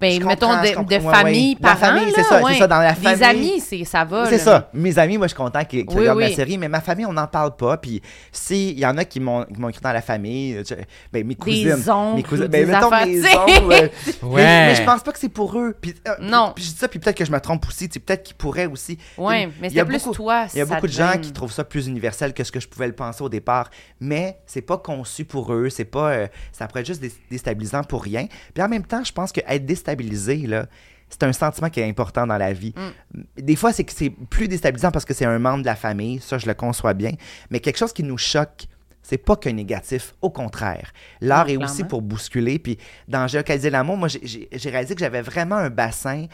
Ben, 0.00 0.20
Je 0.20 0.26
mettons, 0.26 0.48
de, 0.60 0.68
de 0.84 0.94
Ouais, 1.06 1.14
famille, 1.14 1.48
ouais. 1.54 1.56
Parents, 1.60 1.76
famille, 1.76 2.10
c'est 2.14 2.20
là, 2.20 2.28
ça, 2.28 2.38
c'est 2.38 2.44
ouais. 2.44 2.58
ça, 2.58 2.66
dans 2.66 2.78
la 2.80 2.92
Des 2.92 3.00
famille. 3.00 3.24
amis, 3.24 3.60
c'est, 3.60 3.84
ça 3.84 4.04
va. 4.04 4.26
C'est 4.28 4.38
ça. 4.38 4.68
Mes 4.74 4.98
amis, 4.98 5.16
moi, 5.16 5.26
je 5.26 5.30
suis 5.32 5.36
content 5.36 5.64
qu'ils 5.64 5.86
qu'ils 5.86 5.96
Oui, 5.96 6.02
regardent 6.02 6.18
oui. 6.18 6.28
la 6.30 6.36
série, 6.36 6.58
mais 6.58 6.68
ma 6.68 6.80
famille, 6.82 7.06
on 7.06 7.12
n'en 7.14 7.26
parle 7.26 7.56
pas. 7.56 7.76
Puis, 7.78 8.02
s'il 8.30 8.78
y 8.78 8.84
en 8.84 8.98
a 8.98 9.04
qui 9.04 9.20
m'ont 9.20 9.44
qui 9.44 9.58
m'ont 9.60 9.68
écrit 9.70 9.80
dans 9.80 9.92
la 9.92 10.02
famille, 10.02 10.62
je- 10.68 10.74
ben, 11.12 11.26
mes 11.26 11.34
cousines. 11.34 11.72
oncles 11.88 12.16
mes 12.16 12.22
cousines. 12.22 12.44
ou 12.44 12.48
Ben, 12.48 12.66
des 12.66 12.72
mettons 12.72 12.90
affaires, 12.92 13.06
mes 13.06 13.20
oncles, 13.24 13.72
euh, 13.72 13.88
Ouais. 14.22 14.42
mais, 14.42 14.66
mais 14.68 14.74
je 14.74 14.82
pense 14.84 15.02
pas 15.02 15.12
que 15.12 15.18
c'est 15.18 15.28
pour 15.30 15.58
eux. 15.58 15.74
Puis, 15.80 15.94
euh, 16.06 16.12
Non. 16.20 16.52
Puis, 16.54 16.64
je 16.64 16.70
dis 16.72 16.76
ça, 16.78 16.88
puis 16.88 16.98
peut-être 16.98 17.16
que 17.16 17.24
je 17.24 17.32
me 17.32 17.40
trompe 17.40 17.66
aussi. 17.66 17.88
Peut-être 17.88 18.22
qu'ils 18.22 18.36
pourraient 18.36 18.66
aussi. 18.66 18.98
Ouais, 19.16 19.44
Il- 19.44 19.48
mais 19.60 19.68
c'était 19.70 19.84
plus 19.84 19.98
beaucoup- 20.02 20.14
toi. 20.14 20.46
Il 20.52 20.58
y 20.58 20.60
a 20.60 20.66
ça 20.66 20.74
beaucoup 20.74 20.86
de 20.88 20.92
gens 20.92 21.12
qui 21.20 21.32
trouvent 21.32 21.52
ça 21.52 21.64
plus 21.64 21.86
universel 21.86 22.34
que 22.34 22.44
ce 22.44 22.52
que 22.52 22.60
je 22.60 22.68
pouvais 22.68 22.86
le 22.86 22.92
penser 22.94 23.22
au 23.22 23.28
départ, 23.28 23.70
mais 24.00 24.38
c'est 24.46 24.60
pas 24.62 24.76
conçu 24.78 25.24
pour 25.24 25.52
eux, 25.54 25.70
c'est 25.70 25.84
pas 25.86 26.10
euh, 26.10 26.26
ça 26.52 26.66
pourrait 26.68 26.80
être 26.80 26.86
juste 26.86 27.00
dé- 27.00 27.12
déstabilisant 27.30 27.82
pour 27.84 28.02
rien. 28.02 28.26
Puis 28.54 28.62
en 28.62 28.68
même 28.68 28.84
temps, 28.84 29.02
je 29.04 29.12
pense 29.12 29.32
que 29.32 29.40
être 29.48 29.64
déstabilisé 29.86 30.46
là, 30.46 30.66
c'est 31.08 31.22
un 31.22 31.32
sentiment 31.32 31.70
qui 31.70 31.78
est 31.80 31.88
important 31.88 32.26
dans 32.26 32.36
la 32.36 32.52
vie. 32.52 32.74
Mm. 33.14 33.20
Des 33.42 33.54
fois, 33.56 33.72
c'est 33.72 33.84
que 33.84 33.92
c'est 33.92 34.10
plus 34.10 34.48
déstabilisant 34.48 34.90
parce 34.90 35.04
que 35.04 35.14
c'est 35.14 35.24
un 35.24 35.38
membre 35.38 35.60
de 35.60 35.66
la 35.66 35.76
famille, 35.76 36.20
ça 36.20 36.36
je 36.38 36.46
le 36.46 36.54
conçois 36.54 36.94
bien, 36.94 37.12
mais 37.50 37.60
quelque 37.60 37.78
chose 37.78 37.92
qui 37.92 38.02
nous 38.02 38.18
choque 38.18 38.66
c'est 39.08 39.18
pas 39.18 39.36
que 39.36 39.48
négatif, 39.48 40.14
au 40.20 40.30
contraire. 40.30 40.90
L'art 41.20 41.46
Non, 41.46 41.52
est 41.52 41.56
aussi 41.64 41.84
pour 41.84 42.02
bousculer. 42.02 42.58
Puis 42.58 42.76
dans 43.06 43.28
Géocaliser 43.28 43.70
l'amour, 43.70 43.96
moi, 43.96 44.08
j'ai- 44.08 44.18
j'ai 44.24 44.48
j'ai 44.50 44.68
réalisé 44.68 44.96
que 44.96 45.00
j'avais 45.00 45.22
vraiment 45.22 45.54
un 45.54 45.70
bassin, 45.70 46.26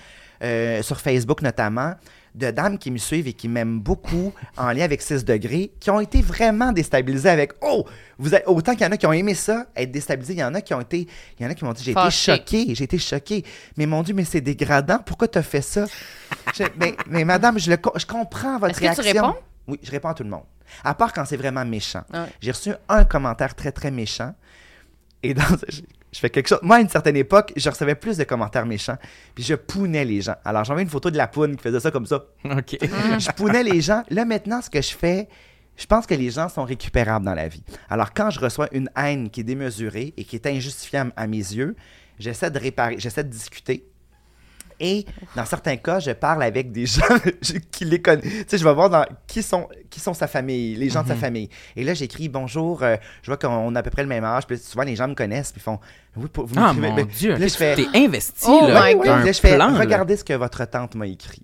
euh, 0.42 0.80
sur 0.80 0.98
Facebook 0.98 1.42
notamment, 1.42 1.92
de 2.34 2.50
dames 2.50 2.78
qui 2.78 2.90
me 2.90 2.96
suivent 2.98 3.28
et 3.28 3.32
qui 3.34 3.46
m'aiment 3.48 3.78
beaucoup 3.80 4.32
en 4.56 4.70
lien 4.72 4.84
avec 4.84 5.02
6 5.02 5.24
degrés, 5.24 5.70
qui 5.80 5.90
ont 5.90 6.00
été 6.00 6.22
vraiment 6.22 6.72
déstabilisées 6.72 7.28
avec 7.28 7.52
Oh, 7.60 7.84
vous 8.18 8.34
êtes, 8.34 8.44
autant 8.46 8.72
qu'il 8.72 8.82
y 8.82 8.86
en 8.86 8.92
a 8.92 8.96
qui 8.96 9.06
ont 9.06 9.12
aimé 9.12 9.34
ça, 9.34 9.66
être 9.76 9.90
déstabilisés, 9.92 10.32
il 10.34 10.38
y 10.38 10.44
en 10.44 10.54
a 10.54 10.60
qui 10.62 10.72
ont 10.72 10.80
été, 10.80 11.06
il 11.38 11.42
y 11.42 11.46
en 11.46 11.50
a 11.50 11.54
qui 11.54 11.64
m'ont 11.64 11.72
dit 11.74 11.84
J'ai 11.84 11.90
été 11.90 12.00
Fâchées. 12.00 12.36
choqué, 12.36 12.74
j'ai 12.74 12.84
été 12.84 12.96
choqué. 12.98 13.44
Mais 13.76 13.84
mon 13.86 14.02
Dieu, 14.02 14.14
mais 14.14 14.24
c'est 14.24 14.40
dégradant, 14.40 14.98
pourquoi 15.04 15.28
tu 15.28 15.38
as 15.38 15.42
fait 15.42 15.60
ça? 15.62 15.84
Je- 16.54 16.64
mais, 16.78 16.96
mais 17.06 17.24
madame, 17.24 17.58
je, 17.58 17.70
le, 17.70 17.76
je 17.96 18.06
comprends 18.06 18.58
votre 18.58 18.72
que 18.74 18.78
tu 18.78 18.84
réaction. 18.84 19.04
réponds? 19.26 19.38
Oui, 19.68 19.78
je 19.82 19.90
réponds 19.90 20.08
à 20.08 20.14
tout 20.14 20.24
le 20.24 20.30
monde. 20.30 20.44
À 20.84 20.94
part 20.94 21.12
quand 21.12 21.24
c'est 21.26 21.36
vraiment 21.36 21.64
méchant. 21.66 22.02
Ouais. 22.14 22.20
J'ai 22.40 22.50
reçu 22.52 22.72
un 22.88 23.04
commentaire 23.04 23.54
très, 23.54 23.72
très 23.72 23.90
méchant. 23.90 24.34
Et 25.22 25.34
dans, 25.34 25.42
je, 26.12 26.18
fais 26.18 26.30
quelque 26.30 26.48
chose. 26.48 26.60
Moi, 26.62 26.76
à 26.76 26.80
une 26.80 26.88
certaine 26.88 27.16
époque, 27.16 27.52
je 27.56 27.68
recevais 27.68 27.94
plus 27.94 28.16
de 28.16 28.24
commentaires 28.24 28.66
méchants. 28.66 28.98
Puis 29.34 29.44
je 29.44 29.54
pounais 29.54 30.04
les 30.04 30.20
gens. 30.20 30.36
Alors, 30.44 30.64
j'envoyais 30.64 30.84
une 30.84 30.90
photo 30.90 31.10
de 31.10 31.16
la 31.16 31.28
poune 31.28 31.56
qui 31.56 31.62
faisait 31.62 31.80
ça 31.80 31.90
comme 31.90 32.06
ça. 32.06 32.24
OK. 32.44 32.78
je 32.80 33.32
pounais 33.32 33.62
les 33.62 33.80
gens. 33.80 34.02
Là, 34.10 34.24
maintenant, 34.24 34.60
ce 34.62 34.70
que 34.70 34.80
je 34.80 34.94
fais, 34.94 35.28
je 35.76 35.86
pense 35.86 36.06
que 36.06 36.14
les 36.14 36.30
gens 36.30 36.48
sont 36.48 36.64
récupérables 36.64 37.24
dans 37.24 37.34
la 37.34 37.48
vie. 37.48 37.62
Alors, 37.88 38.12
quand 38.12 38.30
je 38.30 38.40
reçois 38.40 38.68
une 38.72 38.90
haine 38.96 39.30
qui 39.30 39.40
est 39.40 39.44
démesurée 39.44 40.14
et 40.16 40.24
qui 40.24 40.36
est 40.36 40.46
injustifiable 40.46 41.12
à 41.16 41.26
mes 41.26 41.36
yeux, 41.36 41.76
j'essaie 42.18 42.50
de 42.50 42.58
réparer, 42.58 42.96
j'essaie 42.98 43.24
de 43.24 43.30
discuter. 43.30 43.86
Et 44.84 45.06
dans 45.36 45.44
certains 45.44 45.76
cas, 45.76 46.00
je 46.00 46.10
parle 46.10 46.42
avec 46.42 46.72
des 46.72 46.86
gens 46.86 47.02
qui 47.70 47.84
les 47.84 48.02
connaissent. 48.02 48.24
Tu 48.24 48.44
sais, 48.48 48.58
je 48.58 48.64
vais 48.64 48.74
voir 48.74 48.90
dans, 48.90 49.06
qui, 49.28 49.42
sont, 49.42 49.68
qui 49.88 50.00
sont 50.00 50.12
sa 50.12 50.26
famille, 50.26 50.74
les 50.74 50.90
gens 50.90 51.04
de 51.04 51.08
sa 51.08 51.14
famille. 51.14 51.48
Et 51.76 51.84
là, 51.84 51.94
j'écris 51.94 52.28
bonjour, 52.28 52.82
euh, 52.82 52.96
je 53.22 53.30
vois 53.30 53.36
qu'on 53.36 53.74
a 53.76 53.78
à 53.78 53.82
peu 53.84 53.90
près 53.90 54.02
le 54.02 54.08
même 54.08 54.24
âge. 54.24 54.44
Puis 54.46 54.58
souvent, 54.58 54.82
les 54.84 54.96
gens 54.96 55.06
me 55.06 55.14
connaissent, 55.14 55.52
puis 55.52 55.60
font 55.60 55.78
oui, 56.16 56.26
pour, 56.30 56.46
vous 56.46 56.56
Ah, 56.58 56.72
mon 56.72 56.94
Dieu. 57.04 57.34
puis 57.34 57.42
là, 57.42 57.46
je 57.48 57.54
fais 57.54 57.74
T'es 57.76 57.86
investi, 57.94 58.44
Oh 58.48 58.66
là. 58.68 58.90
oui, 58.92 59.00
T'as 59.04 59.14
un 59.14 59.24
là, 59.24 59.32
je 59.32 59.40
fais 59.40 59.54
plan, 59.54 59.70
là. 59.70 59.78
regardez 59.78 60.16
ce 60.16 60.24
que 60.24 60.34
votre 60.34 60.64
tante 60.66 60.94
m'a 60.96 61.06
écrit. 61.06 61.42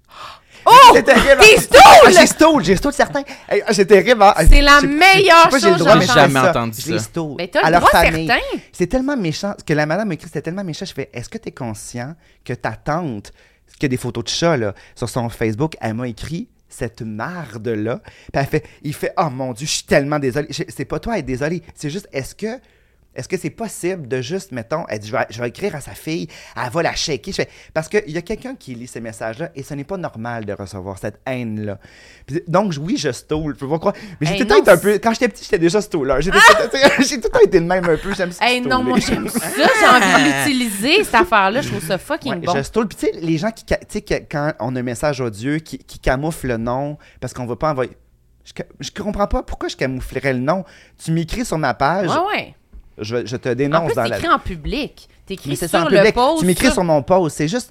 Oh! 0.67 0.71
C'est 0.95 1.03
terrible. 1.03 1.41
T'es 1.41 1.57
Ah, 1.57 1.61
stool! 1.61 2.13
J'ai 2.13 2.27
stool, 2.27 2.65
j'ai 2.65 2.77
stool 2.77 2.93
certain. 2.93 3.23
Hey, 3.49 3.63
ah, 3.67 3.73
C'est 3.73 3.87
terrible. 3.87 4.23
hein. 4.23 4.35
C'est 4.51 4.61
la 4.61 4.81
meilleure 4.81 5.51
j'ai 5.53 5.61
chose 5.61 5.83
mais 5.87 6.01
j'ai 6.01 6.07
jamais 6.07 6.35
ça. 6.41 6.51
entendu 6.51 6.81
les 6.87 6.99
ça. 6.99 7.05
stool. 7.05 7.35
Mais 7.39 7.49
t'as 7.49 7.61
À 7.61 7.67
le 7.67 7.71
leur 7.73 7.81
droit 7.81 7.91
famille. 7.91 8.27
certain. 8.27 8.43
C'est 8.73 8.87
tellement 8.87 9.17
méchant. 9.17 9.55
Ce 9.59 9.65
que 9.65 9.73
la 9.75 9.87
madame 9.87 10.09
m'a 10.09 10.15
écrit, 10.15 10.27
c'était 10.29 10.43
tellement 10.43 10.65
méchant. 10.65 10.85
Je 10.87 10.93
fais 10.95 11.11
Est-ce 11.13 11.29
que 11.29 11.39
tu 11.39 11.49
es 11.49 11.53
conscient 11.53 12.15
que 12.45 12.53
ta 12.53 12.73
tante, 12.73 13.33
qui 13.79 13.87
a 13.87 13.89
des 13.89 13.97
photos 13.97 14.25
de 14.25 14.29
chat 14.29 14.57
là, 14.57 14.75
sur 14.95 15.09
son 15.09 15.29
Facebook, 15.29 15.75
elle 15.81 15.95
m'a 15.95 16.09
écrit 16.09 16.49
cette 16.69 17.03
marde-là? 17.03 18.01
Puis 18.05 18.13
elle 18.35 18.47
fait 18.47 18.65
Il 18.83 18.95
fait 18.95 19.13
Oh 19.19 19.29
mon 19.31 19.53
Dieu, 19.53 19.67
je 19.67 19.73
suis 19.73 19.85
tellement 19.85 20.19
désolé. 20.19 20.49
Je- 20.51 20.65
C'est 20.69 20.85
pas 20.85 20.99
toi 20.99 21.15
à 21.15 21.19
être 21.19 21.27
désolé. 21.27 21.63
C'est 21.75 21.91
juste 21.91 22.09
Est-ce 22.13 22.35
que. 22.35 22.59
Est-ce 23.19 23.29
que 23.29 23.37
c'est 23.37 23.51
possible 23.51 24.09
de 24.09 24.23
juste, 24.23 24.53
mettons, 24.53 24.85
elle 24.89 25.01
dit, 25.01 25.09
je 25.09 25.13
vais, 25.13 25.27
je 25.29 25.41
vais 25.43 25.49
écrire 25.49 25.75
à 25.75 25.81
sa 25.81 25.91
fille, 25.91 26.29
elle 26.57 26.71
va 26.71 26.83
la 26.83 26.95
shaker. 26.95 27.33
Je 27.35 27.43
fais, 27.43 27.49
parce 27.75 27.89
qu'il 27.89 28.09
y 28.11 28.17
a 28.17 28.23
quelqu'un 28.23 28.55
qui 28.55 28.75
lit 28.75 28.87
ces 28.87 29.01
messages-là 29.01 29.51
et 29.55 29.63
ce 29.63 29.75
n'est 29.75 29.85
pas 29.85 29.97
normal 29.97 30.45
de 30.47 30.53
recevoir 30.53 30.97
cette 30.99 31.21
haine-là. 31.27 31.79
Donc, 32.47 32.75
oui, 32.81 32.97
je 32.97 33.11
stole, 33.13 33.55
je 33.55 33.59
peux 33.59 33.69
pas 33.69 33.79
croire. 33.79 33.95
Mais 34.21 34.27
j'ai 34.29 34.33
Hey, 34.35 34.39
tout 34.39 34.45
le 34.45 34.49
temps 34.51 34.61
été 34.63 34.71
un 34.71 34.77
peu. 34.79 34.93
Quand 34.99 35.13
j'étais 35.13 35.29
petit, 35.29 35.43
j'étais 35.45 35.59
déjà. 35.59 35.81
J'étais- 35.81 36.39
J'ai 37.01 37.17
tout 37.21 37.29
le 37.29 37.31
temps 37.31 37.41
été 37.45 37.59
le 37.61 37.67
même 37.67 37.85
un 37.89 37.97
peu. 37.97 38.15
J'aime 38.15 38.33
ça. 38.33 38.47
Hey, 38.47 38.61
non, 38.61 38.83
moi, 38.83 38.99
j'aime 38.99 39.29
ça. 39.29 39.47
J'ai 39.57 39.87
envie 39.87 40.25
de 40.25 40.29
l'utiliser, 40.39 41.05
cette 41.05 41.15
affaire-là. 41.15 41.61
Je 41.63 41.69
trouve 41.71 41.85
ça 41.85 41.99
fucking 41.99 42.35
Ouais, 42.35 42.41
bon. 42.41 42.55
Je 42.57 42.63
stole. 42.63 42.87
Puis 42.89 42.99
tu 42.99 43.07
sais, 43.07 43.21
les 43.21 43.37
gens 43.39 43.51
qui, 43.51 43.65
tu 43.65 43.75
sais, 43.89 44.03
quand 44.31 44.53
on 44.61 44.77
a 44.77 44.81
un 44.81 44.83
message 44.83 45.21
odieux, 45.21 45.59
qui, 45.59 45.79
qui 45.79 45.99
camouflent 45.99 46.47
le 46.47 46.57
nom 46.57 46.99
parce 47.21 47.33
qu'on 47.35 47.47
va 47.47 47.57
pas 47.57 47.71
envoyer. 47.73 47.97
Je, 48.45 48.53
je 48.81 48.91
comprends 48.91 49.27
pas 49.27 49.43
pourquoi 49.43 49.69
je 49.69 49.77
camouflerais 49.77 50.33
le 50.33 50.39
nom. 50.41 50.65
Tu 51.03 51.11
m'écris 51.13 51.45
sur 51.45 51.59
ma 51.59 51.75
page. 51.75 52.09
Ouais, 52.09 52.17
ouais. 52.37 52.55
Je, 53.01 53.27
je 53.27 53.37
te 53.37 53.49
En 53.49 53.55
dénonce 53.55 53.87
plus, 53.87 53.95
dans 53.95 54.03
la 54.05 54.17
t'écris 54.17 54.33
en 54.35 54.39
public. 54.39 55.09
T'écris 55.27 55.57
sur 55.57 55.69
ça 55.69 55.83
en 55.83 55.89
le 55.89 55.97
public. 55.97 56.15
post. 56.15 56.41
Tu 56.41 56.47
m'écris 56.47 56.71
sur 56.73 56.85
mon 56.85 57.03
post. 57.03 57.37
C'est 57.37 57.49
juste, 57.49 57.71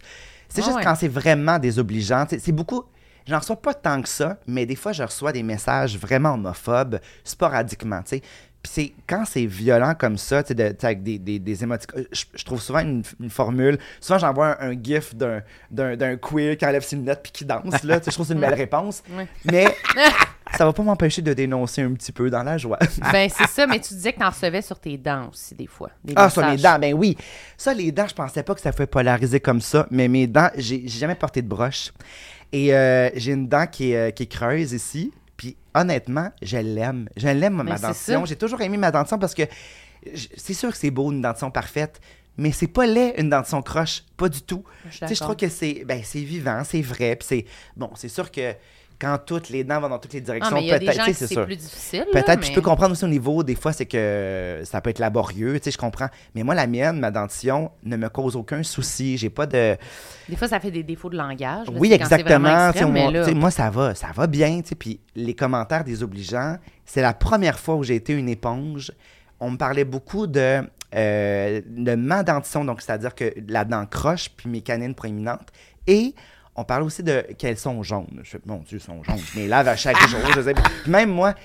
c'est 0.50 0.62
Ah 0.62 0.66
juste 0.66 0.78
ouais. 0.78 0.84
quand 0.84 0.96
c'est 0.96 1.08
vraiment 1.08 1.60
désobligeant. 1.60 2.26
C'est 2.30 2.52
beaucoup. 2.52 2.84
J'en 3.28 3.40
reçois 3.40 3.58
pas 3.62 3.74
tant 3.74 4.02
que 4.02 4.08
ça, 4.08 4.38
mais 4.48 4.66
des 4.66 4.78
fois, 4.78 4.94
je 4.94 5.04
reçois 5.04 5.34
des 5.34 5.44
messages 5.44 5.98
vraiment 5.98 6.36
homophobes, 6.36 7.00
sporadiquement, 7.26 8.02
tu 8.04 8.10
sais. 8.10 8.20
Puis 8.22 8.28
c'est 8.68 8.94
quand 9.08 9.24
c'est 9.26 9.46
violent 9.46 9.94
comme 9.98 10.18
ça, 10.18 10.44
tu 10.44 10.50
sais, 10.50 10.54
de- 10.56 10.76
avec 10.86 11.02
des, 11.04 11.18
des, 11.18 11.40
des 11.40 11.64
émoticônes, 11.64 12.06
je, 12.12 12.24
je 12.36 12.44
trouve 12.46 12.62
souvent 12.62 12.80
une, 12.80 13.02
une 13.20 13.30
formule. 13.30 13.78
Souvent, 14.00 14.20
j'envoie 14.20 14.62
un, 14.62 14.72
un 14.72 14.84
gif 14.84 15.16
d'un, 15.16 15.42
d'un, 15.72 15.96
d'un 15.96 16.18
queer 16.18 16.58
qui 16.58 16.66
enlève 16.66 16.84
ses 16.84 16.96
lunettes 16.98 17.22
puis 17.24 17.32
qui 17.32 17.46
danse, 17.46 17.84
là. 17.84 18.00
Tu 18.00 18.06
sais, 18.06 18.12
je 18.12 18.16
trouve 18.16 18.26
que 18.26 18.28
c'est 18.28 18.34
une 18.34 18.40
belle 18.42 18.54
réponse. 18.54 19.02
Mais 19.46 19.66
ça 20.58 20.66
va 20.66 20.74
pas 20.74 20.84
m'empêcher 20.84 21.22
de 21.22 21.34
dénoncer 21.34 21.82
un 21.82 21.94
petit 21.94 22.12
peu 22.12 22.30
dans 22.30 22.44
la 22.44 22.58
joie. 22.58 22.80
Ben, 23.12 23.30
c'est 23.30 23.48
ça, 23.48 23.68
mais 23.68 23.80
tu 23.80 23.94
disais 23.94 24.14
que 24.14 24.20
t'en 24.20 24.30
recevais 24.30 24.62
sur 24.62 24.80
tes 24.80 24.98
dents 24.98 25.30
aussi, 25.32 25.56
des 25.56 25.68
fois. 25.68 25.90
des 26.04 26.14
Ah, 26.16 26.30
sur 26.30 26.46
les 26.46 26.58
dents, 26.58 26.78
ben 26.80 26.94
oui. 26.94 27.18
Ça, 27.58 27.74
les 27.74 27.92
dents, 27.92 28.08
je 28.08 28.14
pensais 28.16 28.44
pas 28.44 28.54
que 28.56 28.62
ça 28.62 28.72
pouvait 28.72 28.88
polariser 28.88 29.40
comme 29.40 29.62
ça, 29.62 29.88
mais 29.92 30.08
mes 30.08 30.28
dents, 30.28 30.50
j'ai 30.58 30.84
j'ai 30.88 31.00
jamais 31.00 31.16
porté 31.16 31.42
de 31.42 31.48
broche. 31.48 31.92
Et 32.54 32.74
euh, 32.74 33.10
j'ai 33.16 33.34
une 33.34 33.48
dent 33.48 33.68
qui 33.68 33.92
est, 33.92 33.98
euh, 33.98 34.12
qui 34.12 34.24
est 34.24 34.28
creuse 34.32 34.72
ici. 34.72 35.12
Honnêtement, 35.80 36.32
je 36.42 36.58
l'aime. 36.58 37.08
Je 37.16 37.28
l'aime, 37.28 37.56
ma 37.56 37.64
Mais 37.64 37.78
c'est 37.78 37.82
dentition. 37.84 38.26
J'ai 38.26 38.36
toujours 38.36 38.62
aimé 38.62 38.78
ma 38.78 38.92
dentition 38.92 39.20
parce 39.20 39.36
que 39.36 39.44
c'est 40.36 40.54
sûr 40.54 40.72
que 40.72 40.78
c'est 40.78 40.92
beau, 40.92 41.12
une 41.12 41.22
dentition 41.22 41.52
parfaite. 41.52 42.00
Mais 42.38 42.52
c'est 42.52 42.68
pas 42.68 42.86
laid, 42.86 43.16
une 43.18 43.30
dentition 43.30 43.62
croche. 43.62 44.04
Pas 44.16 44.30
du 44.30 44.42
tout. 44.42 44.64
Je 44.90 45.14
trouve 45.16 45.36
que 45.36 45.50
c'est 45.50 45.84
ben, 45.86 46.02
c'est 46.04 46.22
vivant, 46.22 46.64
c'est 46.64 46.82
vrai. 46.82 47.18
C'est. 47.22 47.46
Bon, 47.76 47.90
c'est 47.96 48.10
sûr 48.10 48.32
que 48.32 48.54
quand 49.00 49.18
toutes 49.26 49.50
les 49.50 49.64
dents 49.64 49.80
vont 49.80 49.90
dans 49.90 50.00
toutes 50.00 50.14
les 50.14 50.20
Ah, 50.20 50.26
directions, 50.26 50.56
mais 50.56 50.64
il 50.64 50.68
y 50.68 50.72
a 50.72 50.80
des 50.80 50.86
peut-être, 50.88 51.14
c'est 51.14 51.44
plus 51.46 51.56
difficile. 51.56 52.06
Peut-être, 52.12 52.38
puis 52.40 52.46
je 52.48 52.52
mais- 52.52 52.56
peux 52.56 52.62
comprendre 52.62 52.94
aussi 52.94 53.06
au 53.06 53.08
niveau, 53.10 53.44
des 53.44 53.54
fois, 53.56 53.72
c'est 53.74 53.86
que 53.86 54.62
ça 54.64 54.82
peut 54.82 54.90
être 54.90 55.00
laborieux, 55.00 55.60
tu 55.60 55.66
sais, 55.66 55.72
je 55.72 55.78
comprends. 55.78 56.08
Mais 56.34 56.42
moi, 56.44 56.56
la 56.56 56.66
mienne, 56.68 57.00
ma 57.00 57.12
dentition, 57.12 57.72
ne 57.84 57.96
me 57.96 58.10
cause 58.10 58.36
aucun 58.36 58.64
souci. 58.64 59.18
J'ai 59.18 59.30
pas 59.30 59.46
de. 59.46 59.78
Des 60.28 60.36
fois, 60.36 60.48
ça 60.48 60.60
fait 60.60 60.72
des 60.72 60.84
défauts 60.84 61.10
de 61.10 61.18
langage. 61.18 61.68
là, 61.68 61.74
oui, 61.78 61.94
exactement. 61.94 62.70
extrême, 62.70 62.92
mais 62.92 63.04
moi, 63.04 63.12
là- 63.12 63.34
moi, 63.34 63.52
ça 63.52 63.70
va, 63.70 63.94
ça 63.94 64.08
va 64.16 64.26
bien, 64.28 64.62
tu 64.62 64.70
sais. 64.70 64.76
Puis 64.76 65.00
les 65.16 65.34
commentaires 65.36 65.84
désobligeants, 65.84 66.58
c'est 66.86 67.02
la 67.02 67.14
première 67.14 67.60
fois 67.60 67.76
où 67.76 67.84
j'ai 67.84 67.96
été 67.96 68.14
une 68.14 68.30
éponge. 68.30 68.92
On 69.40 69.52
me 69.52 69.58
parlait 69.58 69.86
beaucoup 69.86 70.26
de, 70.26 70.64
euh, 70.96 71.62
de 71.68 71.96
ma 71.96 72.24
dentition, 72.24 72.66
donc 72.66 72.82
c'est-à-dire 72.82 73.14
que 73.14 73.32
la 73.48 73.64
dent 73.66 73.86
croche, 73.86 74.30
puis 74.36 74.50
mes 74.50 74.62
canines 74.62 74.96
proéminentes. 74.96 75.50
Et 75.86 76.16
on 76.58 76.64
parlait 76.64 76.86
aussi 76.86 77.04
de 77.04 77.24
qu'elles 77.38 77.58
sont 77.58 77.84
jaunes. 77.84 78.20
Je 78.24 78.32
fais, 78.32 78.40
mon 78.46 78.58
Dieu, 78.58 78.78
elles 78.78 78.82
sont 78.82 79.04
jaunes. 79.04 79.18
Je 79.32 79.38
me 79.38 79.44
les 79.44 79.48
lave 79.48 79.68
à 79.68 79.76
chaque 79.76 80.00
jour. 80.08 80.20
Je 80.36 80.42
sais. 80.42 80.54
Puis 80.56 80.92
Même 80.92 81.12
moi, 81.12 81.36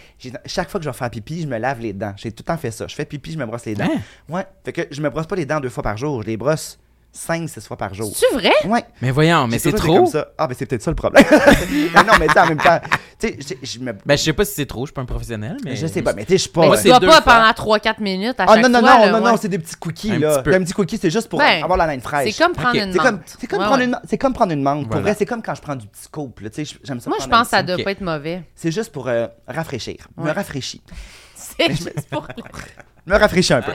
chaque 0.47 0.71
fois 0.71 0.81
que 0.81 0.85
je 0.85 0.91
vais 0.91 0.97
faire 0.97 1.11
pipi, 1.11 1.43
je 1.43 1.47
me 1.47 1.59
lave 1.59 1.81
les 1.81 1.93
dents. 1.93 2.15
J'ai 2.17 2.33
tout 2.33 2.43
le 2.43 2.47
temps 2.47 2.57
fait 2.57 2.71
ça. 2.71 2.87
Je 2.89 2.95
fais 2.95 3.05
pipi, 3.05 3.33
je 3.33 3.39
me 3.39 3.45
brosse 3.45 3.67
les 3.67 3.75
dents. 3.75 3.85
Hein? 3.85 4.01
Ouais. 4.29 4.47
Fait 4.65 4.73
que 4.73 4.83
je 4.91 5.03
me 5.03 5.11
brosse 5.11 5.27
pas 5.27 5.37
les 5.37 5.45
dents 5.45 5.61
deux 5.61 5.69
fois 5.69 5.83
par 5.83 5.99
jour. 5.99 6.23
Je 6.23 6.29
les 6.29 6.39
brosse 6.39 6.79
cinq, 7.13 7.49
six 7.49 7.67
fois 7.67 7.77
par 7.77 7.93
jour. 7.95 8.11
C'est 8.15 8.35
vrai? 8.35 8.53
Ouais. 8.65 8.85
Mais 9.03 9.11
voyons, 9.11 9.47
mais 9.47 9.59
c'est 9.59 9.73
trop. 9.73 9.97
comme 9.99 10.07
ça. 10.07 10.29
Ah, 10.39 10.47
ben 10.47 10.55
c'est 10.59 10.65
peut-être 10.67 10.83
ça 10.83 10.91
le 10.91 10.95
problème. 10.97 11.25
mais 11.31 12.03
non, 12.05 12.13
mais 12.19 12.39
en 12.39 12.47
même 12.47 12.59
temps, 12.59 12.81
tu 13.19 13.29
sais, 13.29 13.37
je- 13.63 13.67
je 13.67 13.79
me. 13.81 13.93
Ben, 13.93 14.17
je 14.17 14.23
sais 14.23 14.33
pas 14.33 14.45
si 14.47 14.55
c'est 14.55 14.67
trop, 14.67 14.83
je 14.87 14.87
suis 14.91 14.95
pas 14.95 15.03
un 15.03 15.07
professionnel, 15.07 15.57
mais. 15.65 15.77
Je 15.77 15.87
sais 15.87 16.01
pas, 16.03 16.13
mais 16.15 16.25
tu 16.25 16.31
sais, 16.33 16.37
je 16.39 16.43
suis 16.43 16.51
pas. 16.51 16.67
Moi, 16.67 16.77
tu 16.77 16.85
c'est 16.85 16.89
dois 16.89 17.01
pas 17.01 17.21
fois. 17.23 17.53
pendant 17.55 17.77
3-4 17.79 18.01
minutes 18.03 18.41
à 18.41 18.45
Ah 18.49 18.55
chaque 18.55 18.63
non, 18.63 18.69
non, 18.71 18.81
fois. 18.81 18.95
non, 18.95 19.01
là, 19.05 19.11
non, 19.13 19.25
ouais. 19.25 19.31
non, 19.33 19.37
c'est 19.37 19.49
des 19.49 19.59
petits 19.59 19.77
cookies, 19.77 20.13
Un 20.13 20.19
là. 20.19 20.39
petit 20.39 20.43
peu. 20.51 20.55
Un 20.55 20.63
petit 20.65 20.73
cookie, 20.73 20.99
c'est 20.99 21.11
juste 21.11 21.29
pour 21.29 21.39
Ben, 21.39 21.63
avoir 21.63 21.77
la 21.79 21.87
laine 21.87 22.01
fraîche. 22.01 22.33
C'est 22.33 22.43
comme 22.43 22.53
prendre 22.55 22.77
une 22.77 22.93
C'est 22.93 22.99
comme, 22.99 23.15
menthe. 23.17 23.37
c'est 23.41 23.47
comme, 23.47 23.59
Ouais, 23.61 23.67
prendre 23.67 23.79
ouais. 23.81 23.85
une, 23.87 24.01
c'est 24.09 24.19
comme 24.19 24.33
prendre 24.33 24.53
une 24.53 24.63
menthe. 24.63 24.89
Pour 24.89 25.01
vrai, 25.01 25.15
c'est 25.19 25.27
comme 25.27 25.43
quand 25.43 25.55
je 25.55 25.61
prends 25.63 25.77
du 25.77 25.87
petit 25.87 26.09
là, 26.43 26.51
tu 26.51 26.65
sais, 26.65 26.77
j'aime 26.83 27.01
ça. 27.01 27.11
Moi, 27.11 27.19
je 27.21 27.27
pense 27.29 27.45
que 27.45 27.51
ça 27.51 27.63
doit 27.63 27.77
pas 27.85 27.91
être 27.93 28.01
mauvais. 28.01 28.43
C'est 28.55 28.73
juste 28.73 28.91
pour 28.91 29.09
euh, 29.09 29.27
rafraîchir. 29.47 30.09
Me 30.17 30.31
rafraîchir. 30.31 30.81
C'est 31.35 31.69
juste 31.71 32.09
pour... 32.11 32.27
Me 33.07 33.17
rafraîchir 33.19 33.57
un 33.57 33.63
peu. 33.63 33.73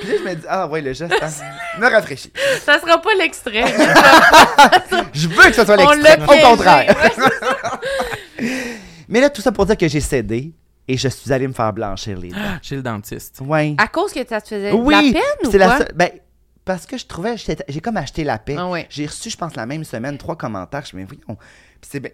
Puis 0.00 0.08
là, 0.08 0.14
je 0.18 0.22
me 0.28 0.34
dis, 0.34 0.46
ah 0.48 0.66
ouais, 0.66 0.80
le 0.80 0.92
geste, 0.92 1.14
hein, 1.20 1.30
me 1.78 1.88
rafraîchir. 1.90 2.30
ça 2.64 2.80
sera 2.80 3.00
pas 3.00 3.14
l'extrait. 3.18 3.64
Je 5.12 5.28
veux 5.28 5.44
que 5.44 5.52
ce 5.52 5.64
soit 5.64 5.76
l'a 5.76 5.84
Au 5.84 6.48
contraire. 6.50 6.94
Mais 9.08 9.20
là, 9.20 9.30
tout 9.30 9.42
ça 9.42 9.52
pour 9.52 9.66
dire 9.66 9.76
que 9.76 9.86
j'ai 9.88 10.00
cédé 10.00 10.52
et 10.88 10.96
je 10.96 11.08
suis 11.08 11.32
allé 11.32 11.46
me 11.46 11.52
faire 11.52 11.72
blanchir 11.72 12.18
les 12.18 12.30
dents. 12.30 12.38
Chez 12.62 12.76
le 12.76 12.82
dentiste. 12.82 13.40
Ouais. 13.40 13.74
à 13.78 13.86
cause 13.88 14.12
que 14.12 14.26
ça 14.26 14.40
te 14.40 14.48
faisait 14.48 14.72
Oui, 14.72 15.12
de 15.12 15.14
la 15.14 15.20
peine 15.20 15.46
ou 15.46 15.50
quoi? 15.50 15.58
la 15.58 15.78
seule- 15.78 15.92
ben, 15.94 16.10
parce 16.64 16.86
que 16.86 16.96
je 16.96 17.04
trouvais, 17.06 17.34
j'ai 17.36 17.80
comme 17.80 17.96
acheté 17.96 18.24
la 18.24 18.38
paix. 18.38 18.56
Ah 18.58 18.68
ouais. 18.68 18.86
J'ai 18.88 19.06
reçu, 19.06 19.30
je 19.30 19.36
pense, 19.36 19.54
la 19.54 19.66
même 19.66 19.84
semaine, 19.84 20.16
trois 20.18 20.36
commentaires. 20.36 20.84
Je 20.90 20.96
me 20.96 21.04
dis, 21.04 21.18
voyons. 21.26 21.38
Puis, 21.80 21.90
c'est 21.90 22.00
ben- 22.00 22.12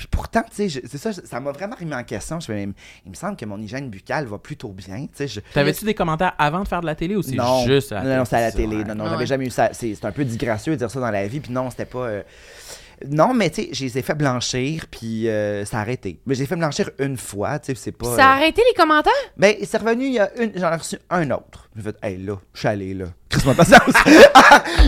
puis 0.00 0.08
pourtant, 0.10 0.42
tu 0.54 0.68
sais, 0.68 0.82
c'est 0.86 0.98
ça, 0.98 1.12
ça 1.12 1.40
m'a 1.40 1.52
vraiment 1.52 1.76
remis 1.78 1.94
en 1.94 2.02
question. 2.04 2.40
Je 2.40 2.50
me 2.52 2.66
dis, 2.66 2.72
il 3.04 3.10
me 3.10 3.14
semble 3.14 3.36
que 3.36 3.44
mon 3.44 3.58
hygiène 3.60 3.88
buccale 3.90 4.26
va 4.26 4.38
plutôt 4.38 4.68
bien. 4.70 5.02
Tu 5.06 5.08
sais, 5.14 5.28
je- 5.28 5.40
T'avais-tu 5.54 5.84
des 5.84 5.94
commentaires 5.94 6.32
avant 6.38 6.62
de 6.62 6.68
faire 6.68 6.80
de 6.80 6.86
la 6.86 6.94
télé 6.94 7.16
ou 7.16 7.22
c'est 7.22 7.34
non, 7.36 7.64
juste 7.66 7.92
à 7.92 7.96
la 7.96 8.02
non, 8.10 8.16
non, 8.18 8.24
c'est 8.24 8.36
à 8.36 8.40
la 8.40 8.52
télé? 8.52 8.64
télé. 8.68 8.76
Ouais. 8.78 8.84
Non, 8.88 8.94
non, 8.94 9.04
Ah 9.06 9.10
j'avais 9.10 9.26
jamais 9.26 9.46
eu 9.46 9.50
ça. 9.50 9.70
C'est 9.72 9.94
c'est 9.94 10.04
un 10.04 10.12
peu 10.12 10.24
disgracieux 10.24 10.72
de 10.72 10.78
dire 10.78 10.90
ça 10.90 11.00
dans 11.00 11.10
la 11.10 11.26
vie. 11.26 11.40
Puis 11.40 11.52
non, 11.52 11.70
c'était 11.70 11.84
pas. 11.84 12.06
euh, 12.06 12.22
Non, 13.08 13.32
mais 13.34 13.48
tu 13.50 13.62
sais, 13.62 13.68
je 13.72 13.84
les 13.84 13.98
ai 13.98 14.02
fait 14.02 14.14
blanchir, 14.14 14.84
puis 14.90 15.26
euh, 15.28 15.64
ça 15.64 15.78
a 15.78 15.80
arrêté. 15.80 16.20
Mais 16.26 16.34
j'ai 16.34 16.44
fait 16.46 16.56
blanchir 16.56 16.90
une 16.98 17.16
fois, 17.16 17.58
tu 17.58 17.66
sais, 17.74 17.74
c'est 17.74 17.92
pas. 17.92 18.14
Ça 18.16 18.26
a 18.26 18.32
euh, 18.34 18.36
arrêté 18.36 18.62
les 18.68 18.74
commentaires? 18.74 19.12
Ben, 19.38 19.54
c'est 19.64 19.78
revenu, 19.78 20.04
il 20.06 20.12
y 20.14 20.18
a 20.18 20.30
une. 20.38 20.52
J'en 20.56 20.70
ai 20.72 20.76
reçu 20.76 20.98
un 21.08 21.30
autre. 21.30 21.68
J'ai 21.76 21.82
fait, 21.82 21.96
hey, 22.02 22.18
là, 22.18 22.36
je 22.52 22.58
suis 22.58 22.68
allé, 22.68 22.92
là. 22.94 23.06
Chris-moi 23.30 23.54
patience. 23.54 23.94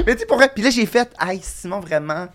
mais 0.06 0.12
tu 0.14 0.18
sais, 0.20 0.26
pour 0.26 0.36
vrai. 0.36 0.50
Puis 0.54 0.62
là, 0.62 0.70
j'ai 0.70 0.84
fait, 0.86 1.10
hey, 1.20 1.40
Simon, 1.42 1.80
vraiment. 1.80 2.26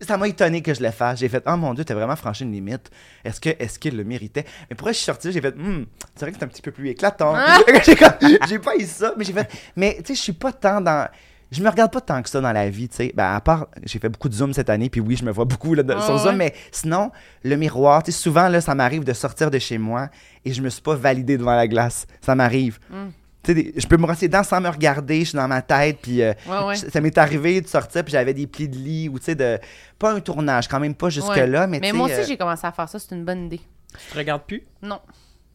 Ça 0.00 0.16
m'a 0.16 0.28
étonné 0.28 0.62
que 0.62 0.72
je 0.72 0.82
le 0.82 0.90
fasse. 0.90 1.20
J'ai 1.20 1.28
fait, 1.28 1.42
oh 1.46 1.56
mon 1.56 1.74
Dieu, 1.74 1.84
t'as 1.84 1.94
vraiment 1.94 2.16
franchi 2.16 2.44
une 2.44 2.52
limite. 2.52 2.90
Est-ce 3.24 3.40
que, 3.40 3.50
est-ce 3.58 3.78
qu'il 3.78 3.96
le 3.96 4.04
méritait? 4.04 4.44
Mais 4.70 4.76
pourquoi 4.76 4.92
je 4.92 4.96
suis 4.96 5.04
sorti, 5.06 5.30
j'ai 5.32 5.40
fait, 5.40 5.54
Hmm, 5.56 5.84
c'est 6.14 6.22
vrai 6.24 6.32
que 6.32 6.38
c'est 6.38 6.44
un 6.44 6.48
petit 6.48 6.62
peu 6.62 6.70
plus 6.70 6.88
éclatant. 6.88 7.34
Ah! 7.36 7.58
j'ai, 8.48 8.58
pas 8.58 8.76
eu 8.76 8.84
ça, 8.86 9.12
mais 9.18 9.24
j'ai 9.24 9.32
fait, 9.32 9.50
mais 9.76 9.96
tu 9.98 10.06
sais, 10.06 10.14
je 10.14 10.20
suis 10.22 10.32
pas 10.32 10.52
tant 10.52 10.80
dans. 10.80 11.06
Je 11.52 11.62
me 11.64 11.68
regarde 11.68 11.92
pas 11.92 12.00
tant 12.00 12.22
que 12.22 12.28
ça 12.30 12.40
dans 12.40 12.52
la 12.52 12.70
vie, 12.70 12.88
tu 12.88 12.96
sais. 12.96 13.12
Ben, 13.14 13.34
à 13.34 13.40
part, 13.40 13.66
j'ai 13.84 13.98
fait 13.98 14.08
beaucoup 14.08 14.28
de 14.28 14.34
Zoom 14.34 14.52
cette 14.54 14.70
année, 14.70 14.88
puis 14.88 15.00
oui, 15.00 15.16
je 15.16 15.24
me 15.24 15.32
vois 15.32 15.44
beaucoup 15.44 15.74
là, 15.74 15.82
de- 15.82 15.92
Ah 15.96 16.00
sur 16.00 16.14
ouais? 16.14 16.20
Zoom, 16.20 16.36
mais 16.36 16.54
sinon, 16.70 17.10
le 17.42 17.56
miroir, 17.56 18.04
tu 18.04 18.12
sais, 18.12 18.18
souvent, 18.18 18.48
là, 18.48 18.60
ça 18.60 18.74
m'arrive 18.76 19.02
de 19.02 19.12
sortir 19.12 19.50
de 19.50 19.58
chez 19.58 19.76
moi 19.76 20.08
et 20.44 20.52
je 20.52 20.62
me 20.62 20.68
suis 20.70 20.80
pas 20.80 20.94
validé 20.94 21.36
devant 21.36 21.56
la 21.56 21.66
glace. 21.66 22.06
Ça 22.20 22.36
m'arrive. 22.36 22.78
Mm. 22.88 23.08
Tu 23.42 23.52
sais, 23.52 23.54
des- 23.54 23.72
je 23.76 23.86
peux 23.86 23.96
me 23.96 24.02
brosser 24.02 24.26
les 24.26 24.28
dents 24.28 24.42
sans 24.44 24.60
me 24.60 24.68
regarder, 24.68 25.20
je 25.20 25.30
suis 25.30 25.36
dans 25.36 25.48
ma 25.48 25.62
tête, 25.62 25.98
puis 26.02 26.22
euh, 26.22 26.34
Ouais, 26.46 26.64
ouais. 26.66 26.74
je- 26.74 26.90
ça 26.90 27.00
m'est 27.00 27.16
arrivé 27.16 27.60
de 27.62 27.66
sortir, 27.68 28.04
puis 28.04 28.12
j'avais 28.12 28.34
des 28.34 28.46
plis 28.46 28.68
de 28.68 28.76
lit, 28.76 29.08
ou 29.08 29.18
tu 29.18 29.24
sais, 29.26 29.34
de. 29.34 29.58
Pas 29.98 30.12
un 30.12 30.20
tournage, 30.20 30.68
quand 30.68 30.78
même 30.80 30.94
pas 30.94 31.06
Ouais. 31.06 31.10
jusque-là, 31.12 31.66
mais 31.66 31.80
tu 31.80 31.86
sais, 31.86 31.92
moi 31.92 32.06
aussi, 32.06 32.14
euh, 32.16 32.24
j'ai 32.26 32.36
commencé 32.36 32.66
à 32.66 32.72
faire 32.72 32.88
ça. 32.88 32.98
C'est 32.98 33.14
une 33.14 33.24
bonne 33.24 33.46
idée. 33.46 33.60
Tu 33.92 34.12
te 34.12 34.18
regardes 34.18 34.42
plus? 34.42 34.62
Non. 34.82 35.00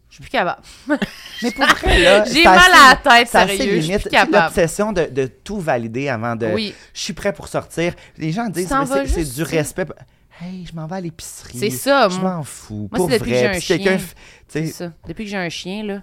Je 0.10 0.16
suis 0.16 0.22
plus 0.24 0.30
capable. 0.32 0.62
Mais 1.44 1.52
pour 1.52 1.66
vrai, 1.66 2.00
là. 2.00 2.24
J'ai 2.26 2.44
mal 2.44 2.58
assez- 2.60 2.72
à 2.72 2.90
la 2.90 2.96
tête, 3.26 3.28
sérieux. 3.28 3.76
Je 3.78 3.82
suis 3.82 3.98
plus 4.00 4.10
capable. 4.10 4.46
L'obsession 4.46 4.94
de, 4.94 5.06
de 5.12 5.26
tout 5.26 5.60
valider 5.60 6.08
avant 6.10 6.36
de. 6.36 6.48
Oui. 6.54 6.74
Je 6.94 7.02
suis 7.02 7.14
prêt 7.14 7.34
pour 7.34 7.48
sortir. 7.50 7.94
Les 8.18 8.32
gens 8.32 8.48
disent, 8.48 8.70
mais 8.72 9.08
c'est 9.08 9.24
du 9.36 9.44
respect. 9.44 9.88
Hey, 10.40 10.66
je 10.70 10.76
m'en 10.76 10.86
vais 10.88 10.96
à 10.98 11.02
l'épicerie. 11.02 11.58
C'est 11.58 11.70
ça, 11.70 12.08
Je 12.10 12.20
moi. 12.20 12.36
m'en 12.36 12.44
fous. 12.44 12.88
Moi, 12.92 12.98
pour 12.98 13.10
c'est 13.10 13.20
depuis 13.20 13.32
que 13.32 13.36
vrai. 13.38 13.60
j'ai 13.60 13.80
un 13.82 13.98
chien. 13.98 14.92
Depuis 15.08 15.24
que 15.26 15.30
j'ai 15.32 15.38
un 15.38 15.50
chien, 15.50 15.84
là, 15.84 16.02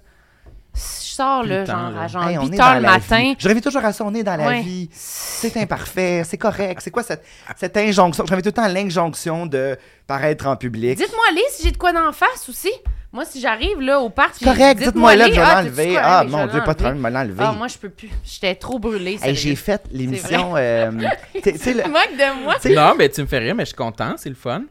je 0.75 0.81
sors, 1.15 1.43
là, 1.45 1.65
genre, 1.65 1.91
là. 1.91 2.03
à 2.03 2.07
genre 2.09 2.29
hey, 2.29 2.39
on 2.39 2.47
8 2.47 2.55
est 2.55 2.61
heures 2.61 2.69
dans 2.69 2.75
le 2.77 2.81
matin. 2.83 3.19
vie. 3.21 3.37
Je 3.39 3.49
rêvais 3.49 3.61
toujours 3.61 3.85
à 3.85 3.93
ça, 3.93 4.05
on 4.05 4.15
est 4.15 4.23
dans 4.23 4.37
la 4.37 4.47
Ouais. 4.47 4.61
vie. 4.63 4.89
C'est 4.93 5.57
imparfait, 5.59 6.23
c'est 6.27 6.39
correct. 6.39 6.81
C'est 6.83 6.91
quoi 6.91 7.03
cette, 7.03 7.23
cette 7.59 7.77
injonction? 7.77 8.25
Je 8.25 8.31
rêvais 8.31 8.43
tout 8.43 8.49
le 8.49 8.53
temps 8.53 8.63
à 8.63 8.69
l'injonction 8.69 9.45
de 9.47 9.77
paraître 10.07 10.47
en 10.47 10.57
public. 10.57 10.97
Dites-moi, 10.97 11.25
les 11.35 11.43
si 11.51 11.65
j'ai 11.65 11.71
de 11.73 11.77
quoi 11.77 11.93
d'en 11.93 12.13
face 12.13 12.49
aussi. 12.49 12.71
Moi, 13.15 13.27
si 13.27 13.43
j'arrive, 13.43 13.79
là, 13.83 14.01
au 14.01 14.09
parc, 14.09 14.37
puis 14.37 14.47
correct, 14.47 14.79
dites-moi 14.83 15.15
là 15.17 15.27
je 15.29 15.33
vais 15.33 15.39
ah, 15.39 15.63
l'enlever. 15.63 15.97
Ah, 15.99 16.23
je 16.27 16.31
mon 16.33 16.47
vais 16.47 16.53
Dieu, 16.53 16.61
pas 16.65 16.73
de 16.73 16.79
problème, 16.79 16.99
me 17.03 17.11
l'enlever. 17.11 17.45
Ah, 17.47 17.53
moi, 17.53 17.69
je 17.69 17.77
peux 17.77 17.91
plus. 17.91 18.09
J'étais 18.25 18.55
trop 18.55 18.79
brûlée, 18.79 19.19
j'ai 19.35 19.55
fait 19.55 19.83
l'émission. 19.93 20.55
euh, 20.57 20.91
tu 21.43 21.59
sais, 21.59 21.75
le- 21.75 21.83
Moque 21.91 22.17
de 22.17 22.43
moi. 22.43 22.55
sais- 22.59 22.73
Non, 22.75 22.95
mais 22.97 23.11
tu 23.11 23.21
me 23.21 23.27
fais 23.27 23.37
rire, 23.41 23.55
mais 23.55 23.65
je 23.65 23.69
suis 23.69 23.77
content, 23.77 24.15
c'est 24.17 24.31
le 24.31 24.35
fun. 24.35 24.63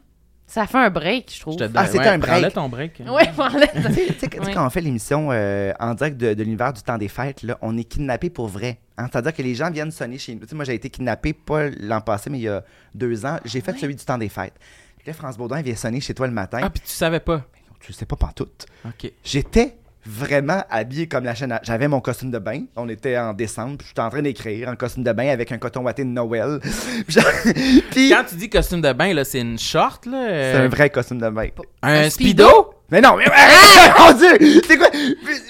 Ça 0.52 0.66
fait 0.66 0.76
un 0.76 0.90
break, 0.90 1.32
je 1.34 1.40
trouve. 1.40 1.54
Je 1.58 1.64
te 1.64 1.70
Ah, 1.74 1.86
c'était 1.86 2.00
ouais, 2.00 2.08
un 2.08 2.18
break. 2.18 2.52
ton 2.52 2.68
break. 2.68 3.00
Ouais, 3.08 3.30
voilà. 3.34 3.66
Tu 3.68 3.82
sais, 4.18 4.28
Oui. 4.38 4.52
quand 4.52 4.66
on 4.66 4.68
fait 4.68 4.82
l'émission 4.82 5.30
euh, 5.32 5.72
en 5.80 5.94
direct 5.94 6.18
de, 6.18 6.34
de 6.34 6.42
l'univers 6.42 6.74
du 6.74 6.82
temps 6.82 6.98
des 6.98 7.08
fêtes, 7.08 7.42
là, 7.42 7.56
on 7.62 7.74
est 7.78 7.84
kidnappé 7.84 8.28
pour 8.28 8.48
vrai. 8.48 8.78
Hein? 8.98 9.06
C'est-à-dire 9.10 9.32
que 9.32 9.40
les 9.40 9.54
gens 9.54 9.70
viennent 9.70 9.90
sonner 9.90 10.18
chez 10.18 10.34
nous. 10.34 10.40
Tu 10.42 10.48
sais, 10.48 10.54
moi, 10.54 10.66
j'ai 10.66 10.74
été 10.74 10.90
kidnappé 10.90 11.32
pas 11.32 11.70
l'an 11.80 12.02
passé, 12.02 12.28
mais 12.28 12.38
il 12.38 12.42
y 12.42 12.48
a 12.48 12.62
deux 12.94 13.24
ans. 13.24 13.38
J'ai 13.46 13.62
fait 13.62 13.78
celui 13.78 13.96
du 13.96 14.04
temps 14.04 14.18
des 14.18 14.28
fêtes. 14.28 14.52
Puis 14.98 15.06
là, 15.06 15.14
France 15.14 15.38
Baudin 15.38 15.62
vient 15.62 15.74
sonner 15.74 16.00
chez 16.02 16.12
toi 16.12 16.26
le 16.26 16.34
matin. 16.34 16.58
Ah, 16.62 16.68
puis 16.68 16.82
tu 16.84 16.92
savais 16.92 17.20
pas? 17.20 17.46
Tu 17.80 17.90
le 17.92 17.94
sais 17.96 18.04
pas 18.06 18.16
pantoute. 18.16 18.66
OK. 18.84 19.10
J'étais 19.24 19.76
vraiment 20.04 20.62
habillé 20.70 21.06
comme 21.06 21.24
la 21.24 21.34
chaîne. 21.34 21.52
à- 21.52 21.60
J'avais 21.62 21.88
mon 21.88 22.00
costume 22.00 22.30
de 22.30 22.38
bain. 22.38 22.62
On 22.76 22.88
était 22.88 23.16
en 23.18 23.32
décembre. 23.32 23.78
puis 23.78 23.86
J'étais 23.88 24.00
en 24.00 24.10
train 24.10 24.22
d'écrire 24.22 24.68
en 24.68 24.76
costume 24.76 25.04
de 25.04 25.12
bain 25.12 25.28
avec 25.28 25.52
un 25.52 25.58
coton 25.58 25.82
watté 25.82 26.02
de 26.04 26.08
Noël. 26.08 26.58
Puis 27.90 28.10
Quand 28.10 28.24
tu 28.28 28.34
dis 28.36 28.48
costume 28.50 28.80
de 28.80 28.92
bain, 28.92 29.12
là, 29.14 29.24
c'est 29.24 29.40
une 29.40 29.58
short, 29.58 30.06
là? 30.06 30.18
c'est 30.26 30.56
euh, 30.56 30.64
un 30.64 30.68
vrai 30.68 30.90
costume 30.90 31.18
de 31.18 31.28
bain. 31.28 31.48
Un, 31.82 32.04
un 32.04 32.10
speedo? 32.10 32.44
speedo? 32.48 32.74
Mais 32.90 33.00
non, 33.00 33.16
mais 33.16 33.24
arrête, 33.32 33.92
mon 33.98 34.12
Dieu! 34.18 34.60
C'est 34.66 34.76
quoi? 34.76 34.88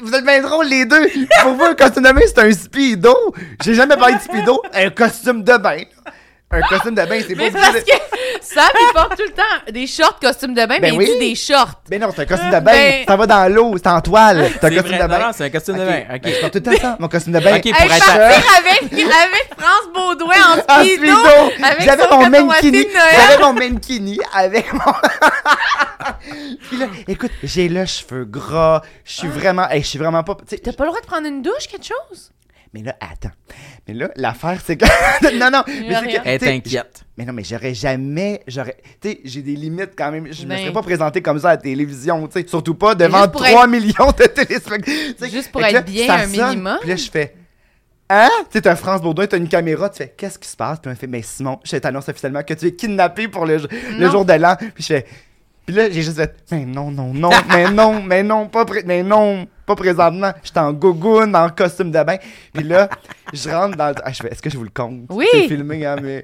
Vous 0.03 0.15
êtes 0.15 0.25
bien 0.25 0.41
drôles 0.43 0.67
les 0.69 0.85
deux! 0.87 1.09
Pour 1.43 1.55
vous, 1.55 1.65
un 1.65 1.75
costume 1.75 2.05
de 2.05 2.13
bain, 2.13 2.21
c'est 2.27 2.39
un 2.39 2.53
speedo! 2.53 3.15
J'ai 3.65 3.75
jamais 3.75 3.97
parlé 3.97 4.15
de 4.15 4.21
speedo, 4.21 4.63
un 4.73 4.91
costume 4.91 5.43
de 5.43 5.57
bain. 5.57 5.79
Un 6.53 6.61
costume 6.63 6.95
de 6.95 7.05
bain, 7.05 7.21
c'est 7.27 7.35
pas 7.35 7.43
Mais 7.43 7.51
parce 7.51 7.75
de- 7.75 7.81
que 7.81 7.93
Sam, 8.43 8.65
il 8.75 8.93
porte 8.93 9.17
tout 9.17 9.23
le 9.25 9.33
temps 9.33 9.73
des 9.73 9.87
shorts 9.87 10.19
costume 10.21 10.53
de 10.55 10.61
bain, 10.67 10.79
Ben 10.79 10.81
mais 10.81 10.89
il 10.91 10.99
oui. 10.99 11.07
dit 11.07 11.19
des 11.31 11.35
shorts. 11.35 11.81
Mais 11.91 11.99
non, 11.99 12.09
c'est 12.15 12.23
un 12.23 12.27
costume 12.27 12.51
de 12.51 12.61
bain. 12.61 12.73
Ben- 12.73 13.05
Ça 13.07 13.17
va 13.17 13.27
dans 13.27 13.53
l'eau, 13.55 13.75
c'est 13.77 13.87
en 13.89 14.01
toile. 14.01 14.51
C'est 14.61 14.65
un 14.65 14.71
costume 14.71 14.97
vrai. 14.97 15.03
de 15.03 15.07
bain. 15.09 15.19
Non, 15.19 15.27
non, 15.27 15.31
c'est 15.33 15.45
un 15.45 15.51
costume 15.51 15.77
de 15.77 15.83
Ok. 15.83 15.89
bain. 15.89 16.03
Ben, 16.09 16.17
OK. 16.17 16.33
je 16.35 16.41
porte 16.41 16.53
tout 16.53 16.59
le 16.59 16.77
temps 16.77 16.81
ça, 16.81 16.97
mon 16.99 17.09
costume 17.09 17.33
de 17.33 17.39
bain. 17.41 17.57
Ok, 17.57 17.67
Hey, 17.67 17.73
pour 17.73 17.83
être 17.83 17.89
partir 18.07 18.23
avec, 18.59 18.93
avec 18.93 19.55
France 19.59 19.89
Baudouin 19.95 20.35
en 20.35 20.59
En 20.75 20.83
speedo. 20.85 21.17
J'avais 21.81 22.09
mon 22.11 22.29
mankini. 22.29 22.87
J'avais 23.17 23.43
mon 23.43 23.53
mankini 23.53 24.19
avec 24.35 24.73
mon. 24.73 24.81
Puis 26.69 26.77
là, 26.79 26.87
écoute, 27.09 27.31
j'ai 27.43 27.69
le 27.69 27.85
cheveu 27.87 28.25
gras. 28.25 28.83
Je 29.05 29.13
suis 29.13 29.29
vraiment. 29.29 29.69
hey, 29.69 29.83
je 29.83 29.87
suis 29.89 29.99
vraiment 29.99 30.23
pas. 30.23 30.37
T'as 30.49 30.73
pas 30.73 30.85
le 30.85 30.91
droit 30.91 31.01
de 31.01 31.07
prendre 31.07 31.27
une 31.27 31.43
douche, 31.43 31.67
quelque 31.71 31.87
chose? 31.87 32.31
Mais 32.75 32.83
là, 32.83 32.97
attends. 33.01 33.33
Mais 33.87 33.93
là, 33.93 34.11
l'affaire, 34.17 34.61
c'est 34.65 34.77
que. 34.77 34.85
non, 35.39 35.51
non. 35.51 35.63
Mais, 35.67 35.95
c'est 35.95 36.07
que, 36.07 36.23
Elle 36.25 36.43
est 36.43 36.57
inquiète. 36.57 37.05
Mais 37.19 37.27
non, 37.27 37.35
mais 37.35 37.45
j'aurais 37.45 37.75
jamais. 37.75 38.43
J'aurais. 38.47 38.79
Tu 39.01 39.11
sais, 39.11 39.21
j'ai 39.25 39.43
des 39.43 39.57
limites 39.57 39.91
quand 39.97 40.11
même. 40.11 40.33
Je 40.33 40.45
me 40.45 40.49
Ben. 40.49 40.59
serais 40.59 40.73
pas 40.73 40.83
présenté 40.83 41.21
comme 41.21 41.39
ça 41.39 41.51
à 41.51 41.53
la 41.53 41.57
télévision, 41.59 42.27
tu 42.29 42.41
sais. 42.41 42.49
Surtout 42.49 42.75
pas 42.75 42.95
devant 42.95 43.19
juste 43.19 43.33
pour 43.33 43.45
3 43.45 43.67
millions 43.67 44.13
de 44.17 44.25
téléspectateurs. 44.25 44.83
Tu 44.85 45.15
sais, 45.19 45.31
Juste 45.31 45.53
pour 45.53 45.63
être 45.63 45.85
bien, 45.85 46.15
un 46.15 46.21
sonne, 46.21 46.31
minimum. 46.51 46.79
Puis 46.81 46.89
là, 46.89 46.97
je 46.97 47.11
fais. 47.11 47.35
Hein? 48.09 48.29
Tu 48.45 48.47
sais, 48.53 48.63
t'as 48.63 48.77
France 48.77 49.01
Baudouin, 49.03 49.27
t'as 49.27 49.39
une 49.39 49.49
caméra, 49.49 49.89
tu 49.89 49.99
fais, 49.99 50.15
qu'est-ce 50.17 50.39
qui 50.39 50.49
se 50.49 50.57
passe? 50.57 50.79
Puis 50.81 50.91
on 50.91 50.95
fait, 50.95 51.07
mais 51.07 51.23
Simon, 51.23 51.59
je 51.65 51.77
t'annonce 51.77 52.09
officiellement 52.09 52.43
que 52.43 52.53
tu 52.55 52.67
es 52.67 52.75
kidnappé 52.75 53.29
pour 53.29 53.47
le, 53.47 53.59
le 53.99 54.11
jour 54.11 54.25
de 54.25 54.35
l'an. 54.35 54.57
Puis 54.57 54.83
je 54.83 54.87
fais. 54.87 55.07
Puis 55.67 55.75
là, 55.77 55.91
j'ai 55.91 56.03
juste 56.03 56.17
fait, 56.17 56.35
mais 56.51 56.65
non, 56.65 56.91
non, 56.91 57.13
non, 57.15 57.31
mais 57.49 57.71
non, 57.71 58.03
mais 58.03 58.23
non, 58.23 58.49
pas, 58.49 58.65
pré- 58.65 58.83
mais 58.85 59.03
non, 59.03 59.47
pas 59.67 59.77
présentement. 59.77 60.33
J'étais 60.43 60.59
en 60.61 60.73
gogoune, 60.73 61.35
en 61.37 61.49
costume 61.51 61.91
de 61.91 62.03
bain. 62.03 62.17
Puis 62.53 62.65
là, 62.65 62.89
je 63.33 63.49
rentre 63.49 63.77
dans 63.77 63.89
le. 63.89 63.95
Ah, 64.05 64.13
je 64.13 64.23
fais, 64.23 64.29
est-ce 64.33 64.43
que 64.43 64.51
je 64.51 64.57
vous 64.59 64.65
le 64.65 64.71
compte? 64.75 65.03
Oui. 65.11 65.27
C'est 65.33 65.49
filmé, 65.49 65.87
hein, 65.87 65.97
mais. 66.03 66.23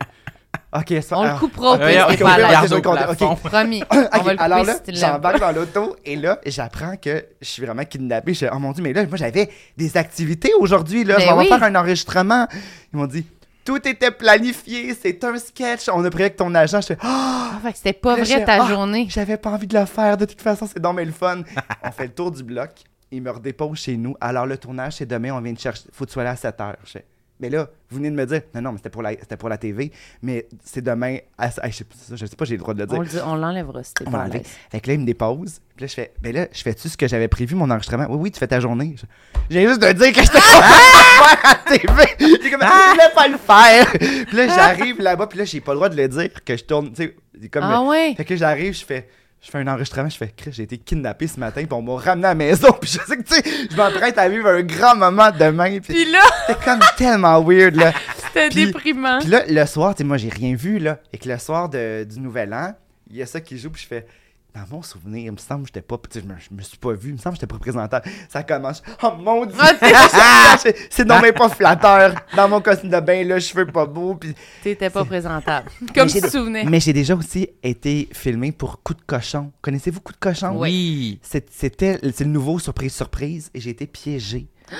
Ok, 0.75 0.87
c'est 0.89 1.13
On 1.15 1.23
le 1.23 1.39
coupera 1.39 1.73
au 1.75 1.79
pire, 1.79 2.07
c'est 2.11 2.17
pas 2.19 2.25
ok, 2.25 2.31
à 2.31 2.35
regarde 2.35 2.51
l'aise. 2.53 2.59
je 2.65 2.67
vais 2.69 2.73
au 2.75 2.77
le 2.77 2.83
compter, 2.83 3.05
plafond. 3.05 3.37
Promis. 3.37 3.83
Alors 4.39 4.65
là, 4.65 4.75
j'embarque 4.89 5.41
dans 5.41 5.53
l'auto 5.53 5.97
et 6.05 6.17
là, 6.17 6.39
j'apprends 6.45 6.97
que 6.97 7.25
je 7.41 7.47
suis 7.49 7.65
vraiment 7.65 7.85
kidnappé. 7.85 8.35
Je 8.35 8.47
oh 8.53 8.59
mon 8.59 8.73
dieu, 8.73 8.83
mais 8.83 8.93
là, 8.93 9.07
moi, 9.07 9.17
j'avais 9.17 9.49
des 9.79 9.97
activités 9.97 10.53
aujourd'hui. 10.59 11.05
Là, 11.05 11.17
Ben 11.17 11.23
je 11.23 11.27
vais 11.29 11.39
oui. 11.39 11.49
faire 11.49 11.63
un 11.63 11.75
enregistrement. 11.75 12.47
Ils 12.93 12.99
m'ont 12.99 13.07
dit, 13.07 13.25
tout 13.69 13.87
était 13.87 14.11
planifié, 14.11 14.95
c'est 14.95 15.23
un 15.25 15.37
sketch. 15.37 15.91
On 15.93 16.03
a 16.03 16.09
pris 16.09 16.23
avec 16.23 16.37
ton 16.37 16.55
agent. 16.55 16.81
Je 16.81 16.87
fais, 16.87 16.99
oh, 17.03 17.07
Ah, 17.07 17.59
fait 17.63 17.73
que 17.73 17.77
c'était 17.77 17.93
pas 17.93 18.17
vrai 18.17 18.43
ta 18.43 18.65
Ah, 18.65 18.67
journée. 18.67 19.07
J'avais 19.11 19.37
pas 19.37 19.51
envie 19.51 19.67
de 19.67 19.79
le 19.79 19.85
faire. 19.85 20.17
De 20.17 20.25
toute 20.25 20.41
façon, 20.41 20.67
c'est 20.67 20.81
mais 20.95 21.05
le 21.05 21.13
fun. 21.13 21.43
on 21.85 21.91
fait 21.91 22.05
le 22.05 22.15
tour 22.15 22.31
du 22.31 22.43
bloc. 22.43 22.71
Ils 23.11 23.21
me 23.21 23.31
redéposent 23.31 23.79
chez 23.79 23.99
nous. 23.99 24.17
Alors, 24.23 24.47
le 24.47 24.57
tournage, 24.57 24.95
c'est 24.95 25.05
demain. 25.05 25.33
On 25.35 25.41
vient 25.43 25.53
de 25.53 25.59
chercher. 25.59 25.83
Faut 25.93 26.05
que 26.07 26.09
tu 26.09 26.15
sois 26.15 26.25
là 26.25 26.31
à 26.31 26.37
7 26.37 26.59
heures. 26.63 26.77
Je 26.83 26.93
fais, 26.93 27.05
mais 27.41 27.51
là, 27.51 27.69
vous 27.91 27.97
venez 27.99 28.11
de 28.11 28.17
me 28.17 28.27
dire, 28.27 28.43
non, 28.55 28.61
non, 28.63 28.73
mais 28.73 28.79
c'était 28.79 28.91
pour 28.91 29.03
la, 29.03 29.11
c'était 29.13 29.37
pour 29.37 29.49
la 29.49 29.59
TV, 29.59 29.93
mais 30.23 30.47
c'est 30.65 30.83
demain 30.83 31.19
à. 31.39 31.49
Je, 31.49 31.73
sais 31.73 31.85
pas, 31.85 31.95
je 32.15 32.27
sais 32.27 32.37
pas, 32.37 32.45
j'ai 32.45 32.55
le 32.55 32.61
droit 32.61 32.75
de 32.75 32.81
le 32.81 32.87
dire. 32.87 32.99
On 32.99 33.01
le 33.03 33.07
dit- 33.09 33.17
on 33.25 33.35
l'enlèvera 33.37 33.81
t'es 33.83 34.05
On 34.07 34.11
pas 34.11 34.27
l'aise. 34.29 34.43
Fait 34.71 34.81
que 34.81 34.89
là, 34.89 34.95
il 34.95 35.01
me 35.01 35.07
dépose. 35.07 35.61
Puis 35.77 35.85
là, 35.85 35.87
je 35.87 35.95
fais, 35.95 36.13
ben 36.21 36.35
là, 36.35 36.49
je 36.53 36.61
fais-tu 36.63 36.89
ce 36.89 36.97
que 36.97 37.07
j'avais 37.07 37.29
prévu, 37.29 37.55
mon 37.55 37.71
enregistrement? 37.71 38.07
Oui, 38.11 38.17
oui, 38.21 38.31
tu 38.33 38.39
fais 38.39 38.49
ta 38.49 38.61
journée. 38.61 38.97
Je- 38.99 39.07
J'ai 39.51 39.67
juste 39.67 39.81
de 39.81 39.93
dire 39.93 40.13
que 40.13 40.21
j'étais 40.21 40.41
content 40.41 40.59
de 40.59 41.23
faire 41.23 41.39
à 41.45 41.61
la 41.71 41.79
TV. 41.79 42.39
J'ai 42.43 42.51
comme, 42.51 42.61
je 42.63 42.91
voulais 42.91 43.15
pas 43.15 43.29
le 43.29 43.39
faire. 43.39 43.93
Puis 44.27 44.37
là, 44.37 44.47
j'arrive 44.49 45.01
là-bas, 45.01 45.27
puis 45.29 45.39
là, 45.39 45.45
j'ai 45.45 45.61
pas 45.61 45.73
le 45.73 45.77
droit 45.77 45.89
de 45.89 45.97
le 45.97 46.09
dire 46.09 46.29
que 46.45 46.57
je 46.57 46.65
tourne, 46.65 46.93
tu 46.93 47.15
sais, 47.41 47.49
comme. 47.49 47.63
Ah 47.65 47.83
ouais? 47.83 48.15
Fait 48.17 48.25
que 48.25 48.35
j'arrive, 48.37 48.75
je 48.75 48.85
fais. 48.85 49.09
Je 49.41 49.51
fais 49.51 49.59
un 49.59 49.67
enregistrement, 49.69 50.09
je 50.09 50.17
fais, 50.17 50.33
Chris, 50.37 50.51
j'ai 50.53 50.65
été 50.65 50.79
kidnappé 50.79 51.29
ce 51.29 51.39
matin, 51.39 51.63
puis 51.63 51.73
on 51.73 51.81
m'a 51.81 51.95
ramené 51.97 52.27
à 52.27 52.31
la 52.31 52.35
maison, 52.35 52.73
puis 52.81 52.91
je 52.91 52.99
sais 52.99 53.17
que, 53.17 53.23
tu 53.23 53.35
sais, 53.35 53.69
je 53.71 53.77
m'apprête 53.77 54.19
à 54.19 54.29
vivre 54.29 54.49
un 54.49 54.63
grand 54.63 54.97
moment 54.97 55.31
demain, 55.31 55.79
puis 55.79 55.95
Puis 55.95 56.11
là, 56.11 56.19
c'était 56.47 56.65
comme 56.65 56.81
tellement 56.97 57.41
weird, 57.43 57.77
là. 57.77 57.93
c'était 58.27 58.49
Puis- 58.49 58.67
déprimant. 58.67 59.21
Puis 59.21 59.29
là, 59.29 59.45
le 59.49 59.65
soir, 59.67 59.95
tu 59.95 59.99
sais, 59.99 60.05
moi, 60.05 60.17
j'ai 60.17 60.29
rien 60.29 60.57
vu, 60.57 60.79
là. 60.81 60.99
Et 61.13 61.19
que 61.19 61.29
le 61.29 61.39
soir 61.39 61.69
de- 61.69 62.03
du 62.05 62.19
Nouvel 62.19 62.53
An, 62.53 62.75
il 63.11 63.17
y 63.17 63.23
a 63.23 63.27
ça 63.27 63.41
qui 63.41 63.57
joue, 63.59 63.71
puis 63.71 63.83
je 63.83 63.87
fais. 63.87 64.07
Dans 64.55 64.77
mon 64.77 64.83
souvenir, 64.83 65.27
il 65.27 65.33
me 65.33 65.37
semble 65.37 65.63
que 65.63 65.69
j'étais 65.69 65.83
pas. 65.83 65.97
Je 66.13 66.21
me, 66.21 66.35
je 66.39 66.55
me 66.55 66.63
suis 66.63 66.79
pas 66.79 66.93
vu, 66.95 67.11
il 67.11 67.13
me 67.13 67.19
semble 67.19 67.35
que 67.37 67.41
j'étais 67.41 67.53
pas 67.53 67.59
présentable. 67.59 68.09
Ça 68.29 68.43
commence. 68.43 68.83
Oh 69.03 69.13
mon 69.21 69.45
dieu! 69.47 69.55
Ah, 69.61 70.57
C'est- 70.59 70.75
c'est 70.91 71.05
non, 71.05 71.21
mais 71.23 71.33
pas 71.33 71.49
flatteur. 71.49 72.15
Dans 72.35 72.49
mon 72.49 72.61
costume 72.61 72.91
de 72.91 72.99
bain, 72.99 73.23
là, 73.25 73.39
cheveux 73.39 73.67
pas 73.67 73.87
beaux. 73.87 74.15
Puis... 74.15 74.35
T'étais 74.63 74.91
pas 74.91 75.05
présentable. 75.05 75.71
Comme 75.95 76.09
tu 76.09 76.15
j'ai- 76.15 76.21
te 76.23 76.29
souvenais. 76.31 76.65
Mais 76.65 76.81
j'ai 76.81 76.93
déjà 76.95 77.15
aussi 77.15 77.49
été 77.63 78.09
filmé 78.13 78.51
pour 78.51 78.83
Coup 78.83 78.95
de 78.95 79.03
cochon. 79.07 79.53
Connaissez-vous 79.61 80.01
Coup 80.01 80.13
de 80.13 80.19
cochon? 80.19 80.57
Oui. 80.59 81.21
C'est- 81.23 81.49
C'était 81.53 81.99
c'est 82.03 82.25
le 82.25 82.31
nouveau 82.31 82.59
surprise 82.59 82.95
surprise 82.95 83.51
et 83.55 83.61
j'ai 83.61 83.71
été 83.71 83.87
piégé. 83.87 84.49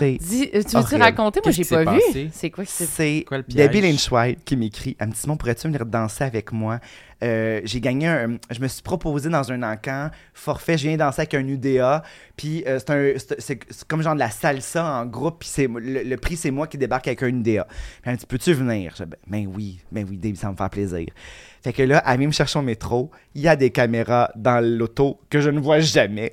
Dis- 0.00 0.50
euh, 0.52 0.62
tu 0.68 0.76
veux-tu 0.76 0.96
raconter? 0.96 1.40
Moi, 1.44 1.52
j'ai 1.52 1.64
pas 1.64 1.84
vu. 1.84 2.00
C'est 2.32 2.50
quoi 2.50 2.64
que 2.64 2.70
c'est? 2.70 2.86
C'est 2.86 3.24
Quoi 3.28 3.36
le 3.38 3.42
piège? 3.44 3.68
Debbie 3.68 3.80
Lynch 3.80 4.10
White 4.10 4.40
qui 4.44 4.56
m'écrit 4.56 4.96
dit 5.00 5.16
Simon, 5.16 5.36
pourrais-tu 5.36 5.68
venir 5.68 5.86
danser 5.86 6.24
avec 6.24 6.50
moi? 6.52 6.80
Euh, 7.22 7.60
J'ai 7.64 7.80
gagné 7.80 8.06
un. 8.08 8.38
Je 8.50 8.60
me 8.60 8.68
suis 8.68 8.82
proposé 8.82 9.28
dans 9.30 9.50
un 9.52 9.62
encan, 9.62 10.10
forfait, 10.34 10.76
je 10.76 10.88
viens 10.88 10.96
danser 10.96 11.20
avec 11.22 11.34
un 11.34 11.46
UDA. 11.46 12.02
Puis 12.36 12.64
euh, 12.66 12.78
c'est 13.38 13.84
comme 13.86 14.02
genre 14.02 14.14
de 14.14 14.18
la 14.18 14.30
salsa 14.30 14.84
en 14.84 15.06
groupe. 15.06 15.40
Puis 15.40 15.48
c'est- 15.48 15.68
le, 15.68 16.02
le 16.02 16.16
prix, 16.16 16.36
c'est 16.36 16.50
moi 16.50 16.66
qui 16.66 16.76
débarque 16.78 17.06
avec 17.06 17.22
un 17.22 17.28
UDA. 17.28 17.64
Puis 17.64 18.02
elle 18.04 18.12
me 18.12 18.16
dit 18.18 18.26
Peux-tu 18.26 18.52
venir? 18.52 18.94
Je 18.98 19.04
Ben 19.26 19.46
oui, 19.54 19.80
ben 19.92 20.04
oui, 20.08 20.16
Debbie, 20.18 20.36
ça 20.36 20.50
me 20.50 20.56
faire 20.56 20.70
plaisir. 20.70 21.06
Fait 21.62 21.72
que 21.72 21.82
là, 21.82 22.02
elle 22.06 22.18
vient 22.18 22.26
me 22.26 22.32
chercher 22.32 22.58
au 22.58 22.62
métro. 22.62 23.10
Il 23.34 23.40
y 23.40 23.48
a 23.48 23.56
des 23.56 23.70
caméras 23.70 24.30
dans 24.36 24.62
l'auto 24.62 25.18
que 25.30 25.40
je 25.40 25.48
ne 25.48 25.60
vois 25.60 25.80
jamais. 25.80 26.32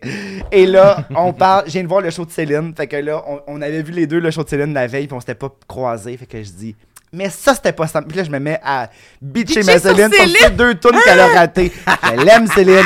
Et 0.52 0.66
là, 0.66 1.08
on 1.16 1.32
parle. 1.34 1.66
Je 1.68 1.72
viens 1.72 1.84
de 1.84 1.88
voir 1.88 2.02
le 2.02 2.10
show 2.10 2.26
de 2.26 2.32
Céline. 2.32 2.74
Fait 2.76 2.88
que 2.88 2.98
là, 2.98 3.24
on, 3.28 3.40
on 3.48 3.62
avait 3.62 3.82
vu 3.82 3.94
les 3.94 4.08
deux 4.08 4.20
le 4.20 4.30
show 4.30 4.44
de 4.44 4.50
Céline 4.50 4.74
la 4.74 4.88
veille, 4.88 5.08
puis 5.08 5.16
on 5.16 5.20
s'était 5.22 5.36
pas 5.36 5.50
croisés. 5.68 6.18
Fait 6.18 6.26
que 6.26 6.44
je 6.44 6.52
dis. 6.52 6.76
Mais 7.14 7.30
ça, 7.30 7.54
c'était 7.54 7.74
pas 7.74 7.88
ça. 7.88 8.02
Puis 8.02 8.18
là, 8.18 8.24
je 8.24 8.32
me 8.32 8.40
mets 8.40 8.60
à 8.64 8.90
bitcher 9.22 9.64
ma 9.64 9.78
Céline 9.80 10.10
Céline. 10.12 10.36
ces 10.40 10.50
deux 10.52 10.76
tunes 10.76 11.00
qu'elle 11.04 11.20
a 11.20 11.28
ratées. 11.28 11.72
Je 12.04 12.24
l'aime, 12.26 12.48
Céline. 12.48 12.86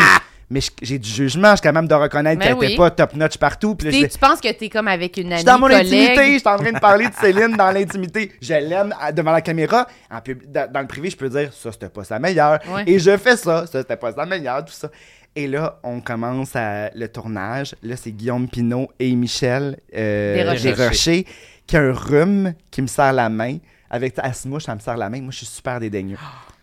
Mais 0.49 0.61
je- 0.61 0.69
j'ai 0.81 0.99
du 0.99 1.09
jugement. 1.09 1.51
Je 1.51 1.55
suis 1.57 1.61
quand 1.63 1.73
même 1.73 1.87
de 1.87 1.93
reconnaître 1.95 2.39
Ben 2.39 2.49
qu'elle 2.49 2.57
oui. 2.57 2.65
était 2.67 2.75
pas 2.77 2.91
top 2.91 3.15
notch 3.15 3.37
partout. 3.37 3.73
Puis 3.75 3.89
là, 3.91 3.97
je 3.99 4.05
Tu 4.13 4.17
penses 4.19 4.39
que 4.39 4.51
t'es 4.51 4.69
comme 4.69 4.87
avec 4.87 5.17
une 5.17 5.23
je 5.23 5.27
amie, 5.29 5.37
suis 5.37 5.45
dans 5.45 5.57
mon 5.59 5.67
collègue? 5.67 5.87
intimité, 5.87 6.33
je 6.33 6.37
suis 6.39 6.47
en 6.47 6.57
train 6.57 6.71
de 6.71 6.79
parler 6.79 7.07
de 7.07 7.13
Céline 7.19 7.55
dans 7.57 7.71
l'intimité. 7.71 8.31
Je 8.41 8.53
l'aime 8.53 8.93
devant 9.13 9.31
la 9.31 9.41
caméra. 9.41 9.87
En 10.11 10.19
pub- 10.21 10.43
dans, 10.51 10.81
le 10.81 10.87
privé, 10.87 11.09
je 11.09 11.17
peux 11.17 11.29
dire 11.29 11.51
ça, 11.51 11.71
c'était 11.71 11.89
pas 11.89 12.03
sa 12.03 12.19
meilleure. 12.19 12.59
Ouais. 12.71 12.83
Et 12.85 12.99
je 12.99 13.17
fais 13.17 13.37
ça, 13.37 13.65
ça, 13.65 13.79
c'était 13.81 13.97
pas 13.97 14.11
sa 14.13 14.25
meilleure, 14.27 14.63
tout 14.65 14.73
ça. 14.73 14.89
Et 15.35 15.47
là, 15.47 15.79
on 15.83 15.99
commence 15.99 16.55
à- 16.55 16.89
le 16.95 17.07
tournage. 17.09 17.75
Là, 17.81 17.95
c'est 17.95 18.11
Guillaume 18.11 18.47
Pinot 18.47 18.87
et 18.99 19.13
Michel 19.15 19.77
euh. 19.95 20.53
Desrochers 20.61 21.25
qui 21.67 21.75
a 21.75 21.81
un 21.81 21.91
rhume 21.91 22.53
qui 22.71 22.81
me 22.83 22.87
serre 22.87 23.13
la 23.13 23.29
main. 23.29 23.57
Avec 23.89 24.15
elle 24.21 24.33
se 24.35 24.47
mouche, 24.47 24.63
ça 24.63 24.75
me 24.75 24.79
serre 24.79 24.97
la 24.97 25.09
main. 25.09 25.21
Moi, 25.21 25.31
je 25.31 25.37
suis 25.37 25.45
super 25.45 25.79
dédaigneux. 25.79 26.17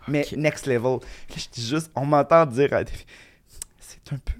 Mais 0.08 0.26
next 0.36 0.66
level. 0.66 0.98
Là, 1.00 1.36
je 1.36 1.48
dis 1.52 1.66
juste, 1.66 1.90
on 1.94 2.04
m'entend 2.04 2.46
dire 2.46 2.70
filles, 2.70 3.06
c'est 3.78 4.12
un 4.12 4.18
peu. 4.18 4.32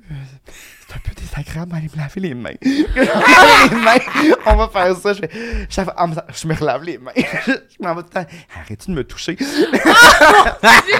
C'est 0.93 0.99
un 0.99 1.01
peu 1.15 1.21
désagréable 1.21 1.73
d'aller 1.73 1.89
me 1.95 1.99
laver 1.99 2.21
les 2.21 2.35
mains. 2.35 2.55
Je 2.63 2.69
me 2.69 3.85
lave 3.85 4.05
les 4.21 4.29
mains. 4.31 4.37
On 4.47 4.57
va 4.57 4.69
faire 4.69 4.97
ça. 4.97 5.13
Je, 5.15 5.21
fais, 5.21 5.31
chaque 5.71 5.85
fois, 5.93 6.07
me- 6.07 6.15
je 6.35 6.47
me 6.47 6.55
relave 6.55 6.83
les 6.85 6.99
mains. 6.99 7.13
je 7.17 7.53
m'en 7.81 7.95
vais 7.95 8.03
tout 8.03 8.09
le 8.15 8.25
temps. 8.25 8.27
Arrête-tu 8.61 8.91
de 8.91 8.97
me 8.97 9.05
toucher? 9.05 9.35
puis 9.37 9.47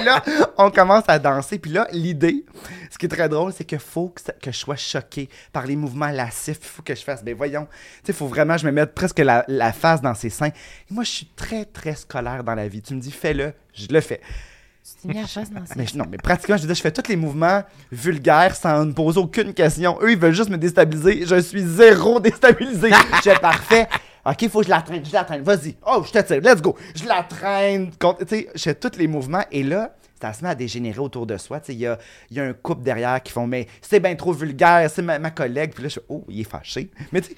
là, 0.03 0.23
on 0.57 0.71
commence 0.71 1.03
à 1.07 1.19
danser. 1.19 1.59
Puis 1.59 1.71
là, 1.71 1.87
l'idée, 1.91 2.45
ce 2.91 2.97
qui 2.97 3.05
est 3.05 3.09
très 3.09 3.29
drôle, 3.29 3.53
c'est 3.53 3.65
qu'il 3.65 3.79
faut 3.79 4.09
que, 4.09 4.21
ça- 4.21 4.33
que 4.33 4.51
je 4.51 4.57
sois 4.57 4.75
choqué 4.75 5.29
par 5.51 5.65
les 5.65 5.75
mouvements 5.75 6.09
lascifs. 6.09 6.57
Il 6.61 6.67
faut 6.67 6.81
que 6.83 6.95
je 6.95 7.03
fasse, 7.03 7.23
ben 7.23 7.35
voyons. 7.35 7.65
Tu 7.65 7.71
sais, 7.71 8.11
il 8.11 8.13
faut 8.15 8.27
vraiment 8.27 8.55
que 8.55 8.61
je 8.61 8.65
me 8.67 8.71
mette 8.71 8.93
presque 8.93 9.19
la, 9.19 9.43
la 9.47 9.71
face 9.73 10.01
dans 10.01 10.15
ses 10.15 10.29
seins. 10.29 10.47
Et 10.47 10.93
moi, 10.93 11.03
je 11.03 11.11
suis 11.11 11.27
très, 11.35 11.65
très 11.65 11.95
scolaire 11.95 12.43
dans 12.43 12.55
la 12.55 12.67
vie. 12.67 12.81
Tu 12.81 12.93
me 12.95 12.99
dis, 12.99 13.11
fais-le, 13.11 13.53
je 13.73 13.87
le 13.89 14.01
fais. 14.01 14.21
Tu 14.83 15.07
t'es 15.07 15.13
mis 15.13 15.19
à 15.23 15.27
face 15.27 15.49
dans 15.49 15.65
ça. 15.65 15.73
Mais 15.77 15.87
je- 15.87 15.97
non, 15.97 16.05
mais 16.09 16.17
pratiquement, 16.17 16.57
je 16.57 16.61
veux 16.63 16.67
dire, 16.67 16.75
je 16.75 16.81
fais 16.81 16.91
tous 16.91 17.07
les 17.09 17.15
mouvements 17.15 17.63
vulgaires 17.91 18.55
sans 18.55 18.85
me 18.85 18.91
poser 18.93 19.19
aucune 19.19 19.53
question. 19.53 19.97
Eux, 20.01 20.11
ils 20.11 20.17
veulent 20.19 20.33
juste 20.33 20.49
me 20.49 20.57
déstabiliser. 20.57 21.25
Je 21.25 21.39
suis 21.41 21.61
zéro 21.61 22.19
déstabilisé. 22.19 22.89
Je 23.23 23.29
suis 23.29 23.39
parfait. 23.39 23.87
OK, 24.25 24.41
il 24.41 24.49
faut 24.49 24.59
que 24.59 24.65
je 24.65 24.69
la 24.71 24.81
traîne, 24.81 25.05
je 25.05 25.13
la 25.13 25.23
traîne. 25.23 25.41
Vas-y. 25.41 25.75
Oh, 25.85 26.03
je 26.05 26.11
te 26.11 26.19
tire. 26.21 26.41
Let's 26.41 26.61
go. 26.61 26.77
Je 26.95 27.05
la 27.05 27.23
traîne. 27.23 27.91
contre- 27.97 28.25
Tu 28.25 28.35
sais, 28.35 28.49
je 28.53 28.61
fais 28.61 28.75
tous 28.75 28.97
les 28.97 29.07
mouvements. 29.07 29.43
Et 29.51 29.63
là, 29.63 29.95
ça 30.21 30.33
se 30.33 30.43
met 30.43 30.49
à 30.49 30.55
dégénérer 30.55 30.99
autour 30.99 31.25
de 31.25 31.37
soi. 31.37 31.59
Tu 31.61 31.67
sais, 31.67 31.73
il 31.73 31.79
y 31.79 31.87
a, 31.87 31.97
il 32.31 32.37
y 32.37 32.39
a 32.41 32.43
un 32.43 32.53
couple 32.53 32.83
derrière 32.83 33.21
qui 33.23 33.31
font, 33.31 33.47
mais 33.47 33.67
c'est 33.81 33.99
bien 34.01 34.15
trop 34.15 34.33
vulgaire. 34.33 34.89
C'est 34.93 35.01
ma, 35.01 35.17
ma 35.19 35.31
collègue. 35.31 35.71
Puis 35.73 35.83
là, 35.83 35.89
je 35.89 35.93
fais, 35.95 36.05
oh, 36.09 36.25
il 36.29 36.41
est 36.41 36.49
fâché. 36.49 36.89
Mais 37.13 37.21
tu 37.21 37.29
sais, 37.29 37.35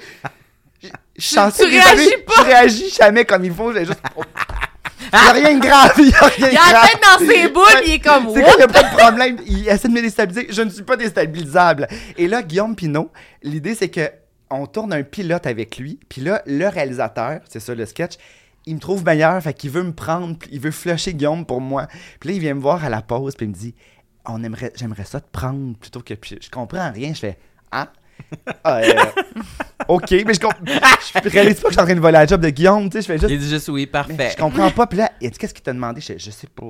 je- 0.83 0.87
je 1.15 1.21
suis 1.25 1.35
chanceux 1.35 1.65
tu 1.65 1.71
des 1.71 1.79
réagis 1.79 2.09
pas. 2.25 2.33
Je 2.37 2.43
réagis 2.43 2.89
jamais 2.89 3.25
comme 3.25 3.45
il 3.45 3.53
faut. 3.53 3.71
J'ai 3.73 3.85
juste, 3.85 4.01
oh. 4.15 4.23
Il 5.17 5.21
n'y 5.23 5.45
a 5.45 5.47
rien 5.47 5.57
de 5.57 5.65
grave. 5.65 5.93
Il 5.97 6.13
a 6.13 6.25
rien 6.27 6.47
de 6.47 6.53
Il 6.53 6.57
a 6.57 6.73
la 6.73 6.87
tête 6.87 7.01
dans 7.01 7.25
ses 7.25 7.49
boules, 7.49 7.83
il 7.85 7.93
est 7.93 7.99
comme 7.99 8.27
C'est 8.33 8.43
qu'il 8.43 8.55
n'y 8.57 8.63
a 8.63 8.67
pas 8.67 8.83
de 8.83 8.95
problème? 8.97 9.37
Il 9.45 9.67
essaie 9.67 9.87
de 9.87 9.93
me 9.93 10.01
déstabiliser. 10.01 10.47
Je 10.49 10.61
ne 10.61 10.69
suis 10.69 10.83
pas 10.83 10.97
déstabilisable. 10.97 11.87
Et 12.17 12.27
là, 12.27 12.41
Guillaume 12.41 12.75
Pinot, 12.75 13.11
l'idée, 13.43 13.75
c'est 13.75 13.89
que 13.89 14.09
on 14.49 14.67
tourne 14.67 14.93
un 14.93 15.03
pilote 15.03 15.47
avec 15.47 15.77
lui. 15.77 15.99
Puis 16.07 16.21
là, 16.21 16.41
le 16.45 16.67
réalisateur, 16.67 17.39
c'est 17.49 17.59
ça 17.59 17.73
le 17.73 17.85
sketch, 17.85 18.13
il 18.65 18.75
me 18.75 18.79
trouve 18.79 19.03
meilleur. 19.03 19.41
Fait 19.41 19.53
qu'il 19.53 19.71
veut 19.71 19.83
me 19.83 19.93
prendre. 19.93 20.37
puis 20.37 20.49
Il 20.51 20.59
veut 20.59 20.71
flusher 20.71 21.13
Guillaume 21.13 21.45
pour 21.45 21.61
moi. 21.61 21.87
Puis 22.19 22.29
là, 22.29 22.35
il 22.35 22.41
vient 22.41 22.53
me 22.53 22.61
voir 22.61 22.83
à 22.83 22.89
la 22.89 23.01
pause. 23.01 23.35
Puis 23.35 23.45
il 23.45 23.49
me 23.49 23.53
dit 23.55 23.73
on 24.25 24.43
aimerait, 24.43 24.73
J'aimerais 24.75 25.05
ça 25.05 25.19
te 25.19 25.29
prendre 25.31 25.75
plutôt 25.77 26.01
que. 26.01 26.13
Puis 26.13 26.37
je 26.41 26.49
comprends 26.49 26.91
rien. 26.91 27.13
Je 27.13 27.19
fais 27.19 27.37
Ah. 27.71 27.89
Ah, 28.63 28.77
euh, 28.79 28.93
OK, 29.87 30.11
mais 30.25 30.33
je, 30.33 30.39
comp- 30.39 30.53
je 30.65 31.29
réalise 31.29 31.55
pas 31.59 31.63
que 31.63 31.69
je 31.69 31.73
suis 31.73 31.79
en 31.81 31.85
train 31.85 31.93
de 31.95 31.99
voler 31.99 32.13
la 32.13 32.25
job 32.25 32.41
de 32.41 32.49
Guillaume, 32.49 32.89
tu 32.89 32.97
sais, 32.97 33.01
je 33.01 33.07
fais 33.07 33.17
juste 33.19 33.29
Il 33.31 33.39
dit 33.39 33.49
juste 33.49 33.67
oui, 33.69 33.81
mais 33.81 33.87
parfait. 33.87 34.31
je 34.31 34.41
comprends 34.41 34.71
pas. 34.71 34.87
Puis 34.87 34.97
là, 34.97 35.11
il 35.21 35.27
a 35.27 35.29
dit, 35.29 35.37
qu'est-ce 35.37 35.53
qu'il 35.53 35.63
t'a 35.63 35.73
demandé? 35.73 36.01
Je, 36.01 36.13
je 36.17 36.31
sais 36.31 36.47
pas. 36.47 36.65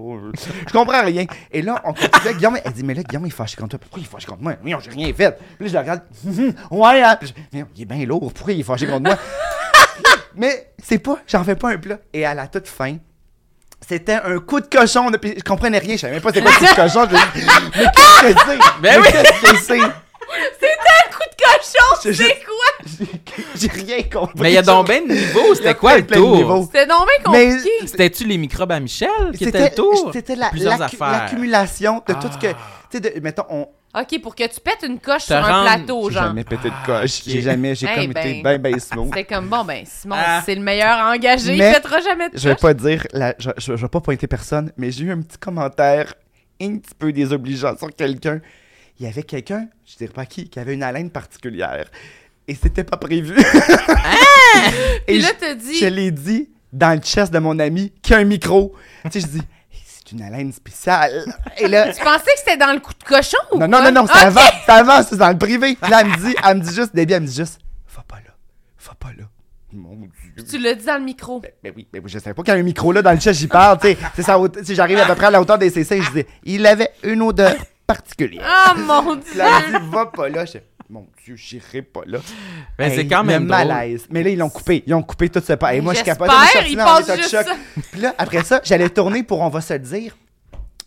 Je 0.67 0.71
comprends 0.73 1.03
rien. 1.03 1.25
Et 1.51 1.61
là, 1.61 1.81
on 1.85 1.93
continue. 1.93 2.35
Guillaume, 2.35 2.57
elle 2.63 2.71
dit, 2.73 2.83
mais 2.83 2.93
là, 2.93 3.03
Guillaume, 3.03 3.25
il 3.25 3.29
est 3.29 3.31
fâché 3.31 3.55
contre 3.55 3.71
toi. 3.71 3.79
Pourquoi 3.79 3.99
il 3.99 4.05
est 4.05 4.09
fâché 4.11 4.27
contre 4.27 4.41
moi? 4.43 4.53
Oui, 4.63 4.73
j'ai 4.83 4.91
rien 4.91 5.13
fait. 5.13 5.37
Puis 5.57 5.65
là, 5.65 5.67
je 5.67 5.73
le 5.73 5.79
regarde. 5.79 6.01
Hum, 6.27 6.53
hum, 6.71 6.79
ouais, 6.79 7.01
hein. 7.01 7.15
Puis 7.19 7.29
je- 7.29 7.57
mais 7.57 7.65
il 7.75 7.81
est 7.83 7.85
bien 7.85 8.05
lourd. 8.05 8.31
Pourquoi 8.33 8.53
il 8.53 8.59
est 8.59 8.63
fâché 8.63 8.85
contre 8.85 9.01
moi? 9.03 9.17
mais 10.35 10.71
c'est 10.83 10.99
pas, 10.99 11.17
j'en 11.27 11.43
fais 11.43 11.55
pas 11.55 11.71
un 11.71 11.77
plat. 11.77 11.97
Et 12.13 12.25
à 12.25 12.33
la 12.33 12.47
toute 12.47 12.67
fin, 12.67 12.97
c'était 13.87 14.15
un 14.23 14.39
coup 14.39 14.59
de 14.59 14.67
cochon. 14.67 15.09
de- 15.09 15.17
puis 15.17 15.35
je 15.37 15.43
comprenais 15.43 15.77
rien. 15.79 15.95
Je 15.95 16.01
savais 16.01 16.13
même 16.13 16.21
pas 16.21 16.29
c'était 16.33 16.41
quoi 16.41 16.51
le 16.51 16.57
coup 16.67 16.73
de 16.73 16.81
cochon. 16.81 17.07
Je 17.09 17.15
mais 17.15 17.85
qu'est-ce 17.95 18.35
que 18.35 18.41
c'est? 18.45 18.57
Ben 18.57 18.61
Mais 18.81 18.97
oui. 18.97 19.07
qu'est-ce 19.11 19.51
que 19.51 19.57
c'est? 19.57 19.79
Coup 20.25 21.23
de 21.29 21.43
cochon, 21.43 22.13
c'est 22.13 22.43
quoi? 22.45 23.05
J'ai 23.55 23.67
rien 23.67 24.03
compris. 24.03 24.41
Mais 24.41 24.51
il 24.51 24.55
y 24.55 24.57
a 24.57 24.61
donc 24.61 24.87
bien 24.87 25.01
de 25.01 25.13
a 25.13 25.55
C'était 25.55 25.75
quoi 25.75 25.97
le 25.97 26.05
tour? 26.05 26.35
niveaux. 26.35 26.63
C'était 26.63 26.85
donc 26.87 27.07
bien 27.23 27.31
Mais- 27.31 27.45
compliqué. 27.55 27.87
C'était-tu 27.87 28.25
les 28.25 28.37
microbes 28.37 28.71
à 28.71 28.79
Michel 28.79 29.09
qui 29.37 29.43
était 29.45 29.57
C'était 29.59 29.69
le 29.69 29.75
tour? 29.75 30.09
c'était 30.13 30.35
l'accumulation 30.35 32.01
de 32.07 32.13
tout 32.13 32.27
ce 32.31 32.37
que. 32.37 32.47
Ah. 32.53 32.57
Tu 32.91 32.97
sais, 33.01 33.19
mettons, 33.21 33.45
on, 33.49 33.67
OK, 33.97 34.21
pour 34.21 34.35
que 34.35 34.43
tu 34.43 34.59
pètes 34.59 34.83
une 34.85 34.99
coche 34.99 35.23
sur 35.23 35.35
un 35.37 35.63
plateau, 35.63 36.09
J'ai 36.09 36.15
genre. 36.15 36.23
jamais 36.25 36.43
pété 36.43 36.67
de 36.69 36.73
Ah, 36.83 36.85
coche. 36.85 37.21
J'ai 37.25 37.41
jamais, 37.41 37.75
j'ai 37.75 37.87
Eh 37.89 37.95
comme 38.05 38.13
ben. 38.13 38.27
été 38.27 38.41
bien, 38.41 38.57
bien 38.57 38.77
smooth. 38.79 39.07
C'était 39.15 39.23
comme, 39.23 39.47
bon, 39.47 39.63
ben, 39.63 39.85
Simon, 39.85 40.15
Ah. 40.19 40.41
c'est 40.45 40.55
le 40.55 40.61
meilleur 40.61 40.97
engagé, 40.99 41.55
Mais 41.55 41.69
il 41.69 41.73
pètera 41.75 42.01
jamais 42.01 42.29
de 42.29 42.37
Je 42.37 42.49
vais 42.49 42.55
coche. 42.55 42.61
pas 42.61 42.73
dire, 42.73 43.07
la- 43.13 43.35
je, 43.39 43.51
je, 43.57 43.75
je 43.77 43.81
vais 43.81 43.87
pas 43.87 44.01
pointer 44.01 44.27
personne, 44.27 44.71
mais 44.77 44.91
j'ai 44.91 45.05
eu 45.05 45.11
un 45.13 45.21
petit 45.21 45.37
commentaire 45.37 46.13
un 46.61 46.77
petit 46.77 46.93
peu 46.97 47.11
désobligeant 47.13 47.77
sur 47.77 47.89
quelqu'un. 47.95 48.41
Il 48.99 49.05
y 49.05 49.09
avait 49.09 49.23
quelqu'un, 49.23 49.67
je 49.85 49.95
dirais 49.97 50.11
pas 50.13 50.25
qui, 50.25 50.49
qui 50.49 50.59
avait 50.59 50.73
une 50.73 50.83
haleine 50.83 51.09
particulière. 51.09 51.85
Et 52.47 52.55
c'était 52.55 52.83
pas 52.83 52.97
prévu. 52.97 53.35
Puis 55.07 55.15
Et 55.15 55.19
là, 55.19 55.27
je- 55.29 55.39
t'as 55.39 55.53
dit, 55.55 55.77
je 55.77 55.85
l'ai 55.85 56.11
dit 56.11 56.49
dans 56.71 56.93
le 56.95 56.99
chest 57.01 57.31
de 57.33 57.39
mon 57.39 57.57
ami 57.59 57.91
qui 58.01 58.13
a 58.13 58.17
un 58.17 58.23
micro. 58.23 58.73
tu 59.05 59.11
sais, 59.11 59.19
je 59.21 59.27
dis, 59.27 59.37
Hey, 59.71 59.81
c'est 59.85 60.11
une 60.11 60.21
haleine 60.21 60.51
spéciale. 60.53 61.25
Et 61.57 61.67
là, 61.67 61.91
tu 61.91 62.03
pensais 62.03 62.23
que 62.25 62.37
c'était 62.39 62.57
dans 62.57 62.71
le 62.73 62.79
coup 62.79 62.93
de 62.93 63.03
cochon 63.03 63.37
ou 63.51 63.57
Non, 63.59 63.67
non, 63.67 63.81
non, 63.83 63.91
non, 63.91 64.05
c'est 64.07 64.13
Ah, 64.15 64.27
avant, 64.27 64.41
c'est 64.65 64.71
avant, 64.71 65.03
c'est 65.03 65.17
dans 65.17 65.29
le 65.29 65.37
privé. 65.37 65.77
Là, 65.81 66.01
elle 66.01 66.07
me 66.07 66.17
dit, 66.17 66.35
elle 66.47 66.57
me 66.57 66.61
dit 66.61 66.73
juste, 66.75 66.95
Debbie, 66.95 67.13
elle 67.13 67.21
me 67.23 67.27
dit 67.27 67.35
juste, 67.35 67.59
va 67.95 68.03
pas 68.07 68.17
là, 68.17 68.33
va 68.85 68.93
pas 68.95 69.09
là. 69.17 69.25
Mon 69.73 69.95
Dieu. 69.95 70.43
Tu 70.49 70.57
l'as 70.57 70.73
dit 70.75 70.85
dans 70.85 70.97
le 70.97 71.03
micro. 71.03 71.41
Ben, 71.41 71.51
ben 71.61 71.73
oui, 71.75 71.85
ben 71.91 72.01
oui, 72.01 72.09
je 72.09 72.19
savais 72.19 72.33
pas 72.33 72.43
qu'il 72.43 72.53
y 72.53 72.57
a 72.57 72.59
un 72.59 72.63
micro 72.63 72.93
là 72.93 73.01
dans 73.01 73.11
le 73.11 73.19
chat, 73.19 73.33
j'y 73.33 73.47
parle, 73.47 73.77
tu 73.79 73.89
sais, 74.23 74.75
j'arrive 74.75 74.99
à 74.99 75.05
peu 75.05 75.15
près 75.15 75.25
à 75.25 75.31
la 75.31 75.41
hauteur 75.41 75.57
des 75.57 75.69
CC, 75.69 76.01
je 76.01 76.11
dis, 76.11 76.25
il 76.45 76.65
avait 76.65 76.91
une 77.03 77.21
odeur 77.21 77.55
particulière. 77.87 78.43
Ah, 78.45 78.73
mon 78.77 79.15
Dieu! 79.15 79.37
là, 79.37 79.61
elle 79.67 79.81
dit, 79.81 79.89
va 79.91 80.05
pas 80.07 80.29
là. 80.29 80.45
Je 80.45 80.59
mon 80.89 81.07
Dieu, 81.23 81.35
j'irai 81.35 81.81
pas 81.81 82.01
là. 82.05 82.19
Ben, 82.77 82.91
c'est 82.93 83.07
quand 83.07 83.23
même 83.23 83.47
drôle. 83.47 83.67
malaise. 83.67 84.05
Mais 84.11 84.21
là, 84.21 84.29
ils 84.29 84.37
l'ont 84.37 84.49
coupé. 84.49 84.83
Ils 84.85 84.93
ont 84.93 85.01
coupé 85.01 85.29
tout 85.29 85.41
ce 85.45 85.53
pas. 85.53 85.73
Et 85.73 85.81
moi, 85.81 85.93
je 85.93 86.03
suis 86.03 86.05
sorti 86.05 86.71
ils 86.71 86.77
dans 86.77 86.85
pensent 86.85 87.07
l'état 87.07 87.17
de 87.17 87.21
choc. 87.23 87.45
ça. 87.45 87.55
Puis 87.91 88.01
là, 88.01 88.13
après 88.17 88.43
ça, 88.43 88.61
j'allais 88.63 88.89
tourner 88.89 89.23
pour 89.23 89.41
On 89.41 89.49
va 89.49 89.61
se 89.61 89.73
le 89.73 89.79
dire. 89.79 90.15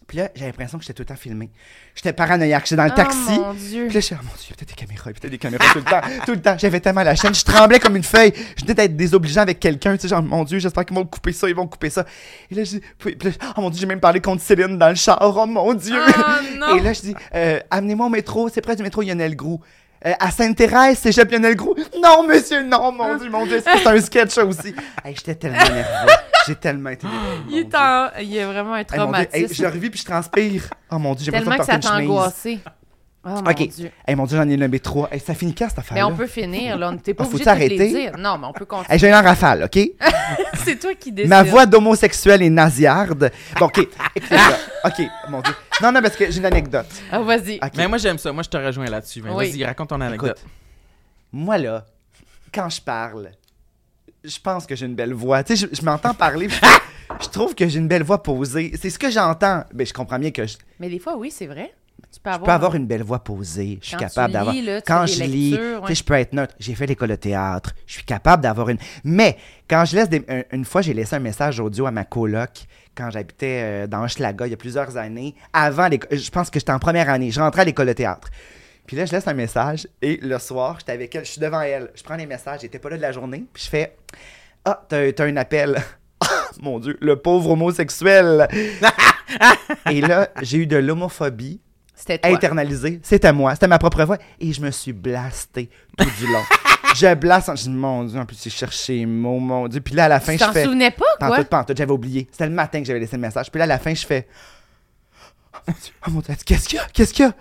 Puis 0.09 0.17
là, 0.17 0.31
j'ai 0.35 0.47
l'impression 0.47 0.79
que 0.79 0.85
j'étais 0.85 0.95
tout 0.95 1.03
le 1.03 1.07
temps 1.07 1.17
filmé. 1.21 1.51
J'étais 1.95 2.15
paranoïaque. 2.15 2.65
J'étais 2.65 2.77
dans 2.77 2.85
le 2.87 2.91
Oh, 2.93 2.97
taxi. 2.97 3.39
mon 3.39 3.53
Dieu. 3.53 3.85
Puis 3.85 3.95
là, 3.95 4.01
je 4.01 4.07
suis 4.07 4.15
oh 4.19 4.25
mon 4.25 4.31
Dieu, 4.33 4.47
il 4.47 4.51
y 4.51 4.53
a 4.53 4.57
peut-être 4.57 4.69
des 4.71 4.75
caméras, 4.75 5.05
peut-être 5.13 5.31
des 5.31 5.39
caméras 5.39 5.65
tout 5.73 5.79
le 5.79 5.85
temps, 5.85 6.01
tout 6.25 6.33
le 6.33 6.41
temps. 6.41 6.57
J'avais 6.59 6.81
tellement 6.81 7.03
la 7.03 7.15
chaîne, 7.15 7.35
je 7.35 7.45
tremblais 7.45 7.79
comme 7.79 7.95
une 7.95 8.03
feuille. 8.03 8.33
Je 8.57 8.63
venais 8.63 8.73
d'être 8.75 8.97
désobligeant 8.97 9.43
avec 9.43 9.61
quelqu'un, 9.61 9.97
tu 9.97 10.03
sais, 10.03 10.09
genre, 10.09 10.23
mon 10.23 10.45
Dieu, 10.45 10.59
j'espère 10.61 10.87
qu'ils 10.87 10.97
vont 10.97 11.05
couper 11.05 11.33
ça, 11.33 11.47
ils 11.47 11.55
vont 11.55 11.67
couper 11.67 11.91
ça. 11.91 12.07
Et 12.51 12.55
là, 12.55 12.65
je 12.65 12.71
dis, 12.71 12.81
puis- 12.99 13.17
puis 13.17 13.29
là, 13.29 13.53
oh 13.57 13.61
mon 13.61 13.69
Dieu, 13.71 13.81
j'ai 13.81 13.87
même 13.87 14.01
parlé 14.01 14.21
contre 14.23 14.43
Céline 14.43 14.79
dans 14.79 14.89
le 14.89 14.95
char, 14.95 15.19
oh 15.21 15.45
mon 15.47 15.75
Dieu. 15.75 16.01
Ah, 16.17 16.41
non. 16.59 16.77
Et 16.77 16.81
là, 16.81 16.95
je 16.95 17.01
dis, 17.03 17.15
euh, 17.35 17.61
amenez-moi 17.71 18.07
au 18.07 18.11
métro, 18.11 18.49
c'est 18.49 18.63
près 18.63 18.77
du 18.77 18.83
métro 18.83 19.03
Lionel 19.03 19.37
Groux. 19.37 19.61
Euh, 20.07 20.12
à 20.20 20.31
Sainte-Thérèse, 20.31 20.99
c'est 21.03 21.12
Jep 21.12 21.31
Lionel 21.31 21.57
Groux. 21.57 21.75
Non, 22.01 22.23
monsieur, 22.23 22.62
non, 22.62 22.93
mon 22.93 23.16
Dieu, 23.16 23.29
mon 23.31 23.45
Dieu, 23.47 23.61
c'est 23.65 23.87
un 23.87 24.01
sketch 24.01 24.31
ça 24.31 24.45
aussi. 24.45 24.75
Hey, 25.05 25.15
j'étais 25.16 25.35
tellement 25.35 25.59
nerveux. 25.59 26.12
J'ai 26.47 26.55
tellement 26.55 26.91
été 26.91 27.07
nerveux. 27.07 27.43
Il 27.51 27.57
mon 27.57 27.59
est, 27.59 27.75
en... 27.75 28.09
il 28.20 28.39
a 28.39 28.47
vraiment 28.47 28.75
un 28.75 28.79
Hey, 28.79 28.87
mon 28.99 29.12
Dieu, 29.12 29.20
hey, 29.23 29.27
traumatisme. 29.47 29.55
je 29.55 29.62
le 29.62 29.69
revis 29.69 29.91
puis 29.91 30.01
je 30.01 30.05
transpire. 30.05 30.62
Oh 30.91 30.99
mon 30.99 31.15
Dieu, 31.15 31.25
j'ai 31.27 31.33
que 31.33 31.37
l'impression 31.37 31.62
de 31.62 31.66
ça 31.66 31.73
porter 31.73 31.89
t'a 31.89 31.95
une 31.95 31.97
chemise. 31.99 32.11
angoissé. 32.11 32.59
Oh, 33.31 33.43
mon 33.43 33.51
Ok. 33.51 33.69
Dieu. 33.69 33.91
Hey, 34.07 34.15
mon 34.17 34.25
Dieu, 34.25 34.37
j'en 34.37 34.49
ai 34.49 34.57
nommé 34.57 34.81
trois. 34.81 35.09
Hey, 35.13 35.21
ça 35.21 35.35
finit 35.35 35.55
quand 35.55 35.69
cette 35.69 35.79
affaire 35.79 35.95
Mais 35.95 36.03
on 36.03 36.15
peut 36.17 36.27
finir, 36.27 36.79
là. 36.79 36.89
On 36.89 36.93
n'était 36.93 37.13
pas 37.15 37.25
Ah, 37.25 37.27
obligé 37.27 37.45
de 37.45 37.79
les 37.79 37.89
dire? 37.89 38.13
Non, 38.19 38.39
mais 38.39 38.47
on 38.47 38.53
peut 38.53 38.65
continuer. 38.65 38.93
Hey, 38.95 38.99
j'ai 38.99 39.11
un 39.11 39.21
rafale, 39.21 39.65
OK? 39.65 39.79
c'est 40.65 40.79
toi 40.79 40.95
qui 40.95 41.13
décides. 41.13 41.29
Ma 41.29 41.43
voix 41.43 41.67
d'homosexuel 41.67 42.43
est 42.43 42.51
nasillarde. 42.51 43.31
Bon, 43.59 43.67
OK. 43.67 43.87
OK, 44.85 45.03
mon 45.29 45.41
Dieu. 45.41 45.55
Non, 45.83 45.93
non, 45.93 46.01
parce 46.03 46.17
que 46.17 46.31
j'ai 46.31 46.39
une 46.39 46.47
anecdote. 46.47 46.87
Ah, 47.13 47.21
vas-y. 47.21 47.61
Mais 47.77 47.89
moi, 47.89 47.99
j'aime 47.99 48.19
ça. 48.19 48.33
Moi, 48.33 48.43
je 48.43 48.49
te 48.49 48.57
rejoins 48.57 48.87
là-dessus. 48.87 49.23
Oui. 49.29 49.51
Vas-y, 49.51 49.65
raconte 49.65 49.89
ton 49.91 50.01
anecdote. 50.01 50.39
Écoute, 50.39 50.51
moi, 51.33 51.59
là, 51.59 51.85
quand 52.53 52.69
je 52.69 52.81
parle, 52.81 53.31
je 54.25 54.39
pense 54.43 54.67
que 54.67 54.75
j'ai 54.75 54.87
une 54.87 54.95
belle 54.95 55.13
voix. 55.15 55.43
Tu 55.45 55.57
sais, 55.57 55.69
je, 55.71 55.77
je 55.77 55.85
m'entends 55.85 56.15
parler, 56.15 56.49
puis 56.49 56.59
je, 56.61 57.25
je 57.25 57.29
trouve 57.29 57.55
que 57.55 57.69
j'ai 57.69 57.79
une 57.79 57.89
belle 57.89 58.03
voix 58.03 58.23
posée. 58.23 58.73
C'est 58.81 58.91
ce 58.91 58.99
que 58.99 59.11
j'entends. 59.11 59.65
Mais 59.75 59.85
je 59.85 59.93
comprends 59.93 60.19
bien 60.19 60.31
que 60.31 60.47
je, 60.47 60.57
Mais 60.81 60.89
des 60.89 60.99
fois, 60.99 61.17
oui, 61.17 61.31
c'est 61.31 61.47
vrai. 61.47 61.73
Tu 62.13 62.21
peux 62.21 62.31
je 62.31 62.35
avoir. 62.35 62.47
peux 62.47 62.53
avoir 62.53 62.75
une 62.75 62.87
belle 62.87 63.03
voix 63.03 63.19
posée. 63.19 63.79
Je 63.83 63.89
suis 63.89 63.97
Quand 63.97 64.05
capable 64.07 64.33
d'avoir. 64.33 64.55
lis, 64.55 64.63
là, 64.63 64.81
tu 64.81 64.91
Quand 64.93 65.07
fais 65.07 65.13
je 65.13 65.19
des 65.21 65.27
lis, 65.27 65.51
lectures, 65.51 65.77
tu 65.77 65.83
ouais. 65.83 65.89
sais, 65.89 65.95
je 65.95 66.05
peux 66.05 66.15
être 66.15 66.33
neutre. 66.33 66.55
J'ai 66.59 66.75
fait 66.75 66.87
l'école 66.87 67.11
de 67.11 67.15
théâtre. 67.17 67.75
Je 67.87 67.93
suis 67.95 68.05
capable 68.05 68.43
d'avoir 68.43 68.69
une. 68.71 68.79
Mais 69.05 69.37
quand 69.69 69.85
je 69.85 69.95
laisse 69.97 70.09
des... 70.09 70.25
un- 70.29 70.43
une 70.53 70.65
fois, 70.65 70.81
j'ai 70.83 70.95
laissé 70.95 71.17
un 71.17 71.21
message 71.21 71.61
audio 71.61 71.87
à 71.87 71.91
ma 71.91 72.05
coloc 72.05 72.51
quand 72.97 73.11
j'habitais 73.11 73.61
euh, 73.63 73.87
dans 73.87 74.03
Hochelaga 74.05 74.47
il 74.47 74.51
y 74.51 74.55
a 74.55 74.57
plusieurs 74.57 74.97
années. 74.97 75.35
Avant 75.53 75.87
l'école, 75.89 76.19
je 76.19 76.31
pense 76.31 76.49
que 76.51 76.59
j'étais 76.59 76.73
en 76.73 76.79
première 76.79 77.09
année. 77.11 77.31
Je 77.31 77.41
rentrais 77.41 77.63
à 77.63 77.65
l'école 77.65 77.87
de 77.89 77.93
théâtre. 77.93 78.29
Puis 78.87 78.97
là, 78.97 79.05
je 79.05 79.13
laisse 79.13 79.29
un 79.29 79.35
message 79.35 79.87
et 80.01 80.17
le 80.23 80.39
soir, 80.39 80.77
j'étais 80.79 80.93
avec 80.93 81.15
elle, 81.15 81.25
je 81.27 81.33
suis 81.33 81.41
devant 81.43 81.61
elle. 81.61 81.91
Je 81.95 82.03
prends 82.03 82.17
les 82.17 82.25
messages, 82.25 82.63
j'étais 82.63 82.79
pas 82.79 82.89
là 82.89 82.97
de 82.97 83.03
la 83.03 83.13
journée. 83.13 83.45
Puis 83.53 83.65
je 83.65 83.69
fais 83.69 83.95
Ah, 84.65 84.83
t'as 84.89 85.13
t'as 85.13 85.25
un 85.27 85.37
appel. 85.37 85.77
Ah, 86.21 86.27
Mon 86.63 86.79
Dieu, 86.81 86.97
le 87.03 87.17
pauvre 87.17 87.51
homosexuel. 87.51 88.49
et 89.91 90.01
là, 90.01 90.29
j'ai 90.41 90.59
eu 90.59 90.67
de 90.67 90.79
l'homophobie 90.79 91.61
C'était 92.09 92.29
toi. 92.29 92.37
internalisé. 92.37 93.01
C'était 93.03 93.33
moi, 93.33 93.55
c'était 93.55 93.69
ma 93.69 93.79
propre 93.79 94.03
voix. 94.05 94.19
Et 94.41 94.53
je 94.53 94.61
me 94.61 94.71
suis 94.71 94.93
blasté 94.93 95.71
tout 95.97 96.09
du 96.19 96.27
long. 96.33 96.43
je 96.97 97.15
blaste, 97.15 97.51
je 97.57 97.63
dis, 97.65 97.71
mon 97.71 98.05
Dieu, 98.05 98.19
en 98.19 98.25
plus, 98.27 98.41
j'ai 98.43 98.51
cherché 98.51 99.05
mots, 99.07 99.39
mon 99.39 99.69
Dieu? 99.69 99.81
Puis 99.81 99.95
là, 99.95 100.07
à 100.07 100.09
la 100.09 100.21
fin, 100.21 100.33
Tu 100.33 100.39
je 100.39 100.45
t'en 100.45 100.53
fais. 100.53 100.65
souvenais 100.65 100.91
pas, 100.91 101.05
quoi? 101.19 101.29
Pantoute, 101.29 101.49
pantoute, 101.49 101.77
j'avais 101.77 101.93
oublié. 101.93 102.27
C'était 102.31 102.47
le 102.47 102.53
matin 102.55 102.81
que 102.81 102.87
j'avais 102.87 103.01
laissé 103.01 103.17
le 103.17 103.23
message. 103.23 103.51
Puis 103.51 103.59
là, 103.59 103.65
à 103.65 103.69
la 103.69 103.79
fin, 103.79 103.93
je 103.95 104.07
fais. 104.07 104.27
Oh 105.55 105.59
mon 105.67 105.73
Dieu, 105.75 105.93
oh 106.07 106.11
mon 106.11 106.21
Dieu, 106.21 106.35
qu'est-ce 106.47 106.69
qu'il 106.69 106.77
y 106.79 106.81
a? 106.81 106.87
Qu'est-ce 106.93 107.13
qu'il 107.13 107.25
y 107.27 107.29
a? 107.29 107.35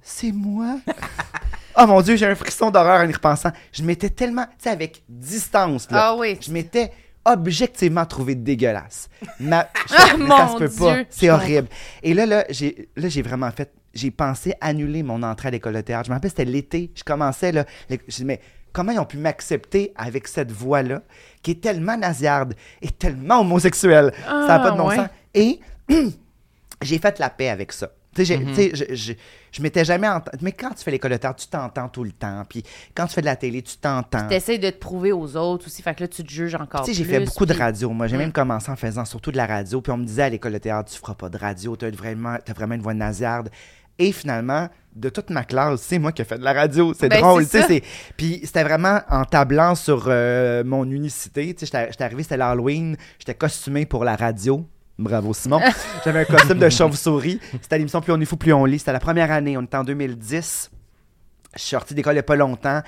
C'est 0.00 0.32
moi? 0.32 0.76
oh 1.76 1.86
mon 1.86 2.00
Dieu, 2.00 2.16
j'ai 2.16 2.26
un 2.26 2.34
frisson 2.34 2.70
d'horreur 2.70 3.00
en 3.04 3.08
y 3.08 3.12
repensant. 3.12 3.50
Je 3.72 3.82
m'étais 3.82 4.10
tellement, 4.10 4.44
tu 4.46 4.52
sais, 4.64 4.70
avec 4.70 5.02
distance, 5.08 5.90
là. 5.90 5.98
Ah 6.08 6.16
oui. 6.16 6.38
Je 6.40 6.50
m'étais 6.50 6.92
objectivement 7.24 8.06
trouvé 8.06 8.34
dégueulasse. 8.34 9.10
Ma... 9.38 9.68
je 9.88 9.94
Ah, 9.96 10.06
ça 10.08 10.16
mon 10.16 10.52
se 10.54 10.58
peut 10.64 10.70
pas. 10.70 10.94
Dieu, 10.94 11.06
C'est 11.10 11.26
je 11.26 11.30
horrible. 11.32 11.68
Et 12.02 12.14
là, 12.14 12.24
là, 12.26 12.44
j'ai, 12.48 12.88
là, 12.96 13.08
j'ai 13.08 13.22
vraiment 13.22 13.50
fait. 13.50 13.70
J'ai 13.98 14.10
pensé 14.10 14.54
annuler 14.60 15.02
mon 15.02 15.22
entrée 15.22 15.48
à 15.48 15.50
l'école 15.50 15.74
de 15.74 15.80
théâtre. 15.80 16.06
Je 16.06 16.10
me 16.10 16.14
rappelle, 16.16 16.30
c'était 16.30 16.44
l'été. 16.44 16.90
Je 16.94 17.02
commençais, 17.04 17.52
là. 17.52 17.64
les- 17.90 18.00
Je 18.08 18.16
dis, 18.16 18.24
mais 18.24 18.40
comment 18.72 18.92
ils 18.92 18.98
ont 18.98 19.04
pu 19.04 19.16
m'accepter 19.18 19.92
avec 19.96 20.28
cette 20.28 20.52
voix-là, 20.52 21.02
qui 21.42 21.50
est 21.52 21.60
tellement 21.60 21.96
nasillarde 21.96 22.54
et 22.82 22.90
tellement 22.90 23.40
homosexuelle? 23.40 24.12
ça 24.24 24.46
n'a 24.46 24.58
pas 24.60 24.70
de 24.70 24.76
bon 24.76 24.84
Ah, 24.84 24.88
ouais. 24.88 24.96
sens. 24.96 25.08
Et 25.34 25.60
j'ai 26.82 26.98
fait 26.98 27.18
la 27.18 27.30
paix 27.30 27.48
avec 27.48 27.72
ça. 27.72 27.90
Tu 28.14 28.22
Mhm. 28.22 28.46
tu 28.46 28.54
sais, 28.54 28.70
je, 28.74 28.94
je, 28.94 29.12
je 29.52 29.62
m'étais 29.62 29.84
jamais 29.84 30.08
entendu. 30.08 30.38
Mais 30.42 30.50
quand 30.50 30.70
tu 30.70 30.82
fais 30.82 30.90
l'école 30.90 31.12
de 31.12 31.18
théâtre, 31.18 31.40
tu 31.40 31.46
t'entends 31.48 31.88
tout 31.88 32.02
le 32.02 32.10
temps. 32.10 32.42
Puis 32.48 32.64
quand 32.94 33.06
tu 33.06 33.14
fais 33.14 33.20
de 33.20 33.26
la 33.26 33.36
télé, 33.36 33.62
tu 33.62 33.76
t'entends. 33.76 34.26
T'essayes 34.26 34.58
de 34.58 34.70
te 34.70 34.78
prouver 34.78 35.12
aux 35.12 35.36
autres 35.36 35.66
aussi, 35.66 35.82
fait 35.82 35.94
que 35.94 36.02
là, 36.02 36.08
tu 36.08 36.24
te 36.24 36.30
juges 36.30 36.54
encore 36.56 36.80
Tu 36.82 36.86
sais, 36.88 36.94
j'ai 36.94 37.04
plus, 37.04 37.12
fait 37.12 37.24
beaucoup 37.24 37.46
de 37.46 37.52
radio. 37.54 37.90
Moi, 37.90 38.08
j'ai 38.08 38.16
Mm. 38.16 38.20
même 38.20 38.32
commencé 38.32 38.70
en 38.72 38.76
faisant 38.76 39.04
surtout 39.04 39.30
de 39.30 39.36
la 39.36 39.46
radio. 39.46 39.80
Puis 39.80 39.92
on 39.92 39.98
me 39.98 40.04
disait 40.04 40.22
à 40.22 40.28
l'école 40.30 40.52
de 40.54 40.58
théâtre, 40.58 40.90
tu 40.90 40.98
feras 40.98 41.14
pas 41.14 41.28
de 41.28 41.36
radio, 41.38 41.76
tu 41.76 41.84
as 41.84 41.90
vraiment, 41.90 42.36
t'as 42.44 42.54
vraiment 42.54 42.74
une 42.74 42.82
voix 42.82 42.94
nasillarde. 42.94 43.50
Et 43.98 44.12
finalement, 44.12 44.68
de 44.94 45.08
toute 45.08 45.30
ma 45.30 45.44
classe, 45.44 45.80
c'est 45.82 45.98
moi 45.98 46.12
qui 46.12 46.22
ai 46.22 46.24
fait 46.24 46.38
de 46.38 46.44
la 46.44 46.52
radio. 46.52 46.92
C'est 46.94 47.08
Ben, 47.08 47.20
drôle, 47.20 47.48
tu 47.48 47.60
sais. 47.60 47.82
Puis 48.16 48.40
c'était 48.44 48.64
vraiment 48.64 49.00
en 49.10 49.24
tablant 49.24 49.74
sur 49.74 50.04
euh, 50.06 50.62
mon 50.64 50.84
unicité. 50.90 51.54
Tu 51.54 51.60
sais, 51.60 51.66
j'étais 51.66 51.90
j'étais 51.90 52.04
arrivé, 52.04 52.22
c'était 52.22 52.36
l'Halloween, 52.36 52.96
j'étais 53.18 53.34
costumé 53.34 53.86
pour 53.86 54.04
la 54.04 54.16
radio. 54.16 54.66
Bravo, 54.98 55.32
Simon. 55.32 55.60
J'avais 56.04 56.20
un 56.20 56.24
costume 56.24 56.58
de 56.58 56.68
chauve-souris. 56.68 57.38
C'était 57.62 57.78
l'émission 57.78 58.00
Plus 58.00 58.12
on 58.12 58.20
est 58.20 58.24
fou, 58.24 58.36
plus 58.36 58.52
on 58.52 58.64
lit. 58.64 58.80
C'était 58.80 58.92
la 58.92 58.98
première 58.98 59.30
année. 59.30 59.56
On 59.56 59.62
était 59.62 59.76
en 59.76 59.84
2010. 59.84 60.70
Je 61.54 61.60
suis 61.60 61.70
sorti 61.70 61.94
d'école 61.94 62.14
il 62.14 62.16
n'y 62.16 62.20
a 62.20 62.24
pas 62.24 62.34
longtemps. 62.36 62.82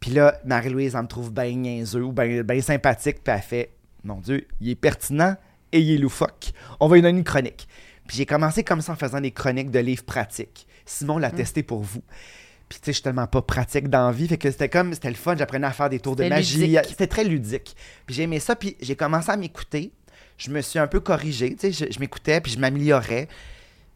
Puis 0.00 0.10
là, 0.10 0.34
Marie-Louise, 0.44 0.94
elle 0.96 1.02
me 1.02 1.06
trouve 1.06 1.32
bien 1.32 1.50
niaiseux 1.54 2.02
ou 2.02 2.12
bien 2.12 2.60
sympathique. 2.60 3.22
Puis 3.22 3.32
elle 3.32 3.40
fait 3.42 3.70
Mon 4.02 4.16
Dieu, 4.20 4.48
il 4.60 4.70
est 4.70 4.74
pertinent 4.74 5.36
et 5.70 5.80
il 5.80 5.94
est 5.94 5.98
loufoque. 5.98 6.52
On 6.80 6.88
va 6.88 6.96
lui 6.96 7.02
donner 7.02 7.18
une 7.18 7.24
chronique. 7.24 7.68
Puis 8.06 8.16
j'ai 8.16 8.26
commencé 8.26 8.64
comme 8.64 8.80
ça 8.80 8.92
en 8.92 8.96
faisant 8.96 9.20
des 9.20 9.30
chroniques 9.30 9.70
de 9.70 9.78
livres 9.78 10.04
pratiques. 10.04 10.66
Simon 10.84 11.18
l'a 11.18 11.30
testé 11.30 11.62
pour 11.62 11.80
vous. 11.80 12.02
Puis 12.68 12.78
tu 12.80 12.86
sais, 12.86 12.92
je 12.92 12.96
suis 12.96 13.02
tellement 13.02 13.26
pas 13.26 13.42
pratique 13.42 13.88
dans 13.88 14.06
la 14.06 14.12
vie. 14.12 14.26
Fait 14.26 14.38
que 14.38 14.50
c'était 14.50 14.68
comme, 14.68 14.94
c'était 14.94 15.10
le 15.10 15.14
fun. 15.14 15.36
J'apprenais 15.36 15.66
à 15.66 15.72
faire 15.72 15.90
des 15.90 16.00
tours 16.00 16.16
de 16.16 16.24
magie. 16.24 16.76
C'était 16.88 17.06
très 17.06 17.24
ludique. 17.24 17.76
Puis 18.06 18.14
j'ai 18.14 18.22
aimé 18.22 18.40
ça. 18.40 18.56
Puis 18.56 18.76
j'ai 18.80 18.96
commencé 18.96 19.30
à 19.30 19.36
m'écouter. 19.36 19.92
Je 20.38 20.50
me 20.50 20.60
suis 20.62 20.78
un 20.78 20.86
peu 20.86 21.00
corrigé. 21.00 21.54
Tu 21.54 21.72
sais, 21.72 21.86
je, 21.86 21.92
je 21.92 22.00
m'écoutais 22.00 22.40
puis 22.40 22.50
je 22.50 22.58
m'améliorais. 22.58 23.28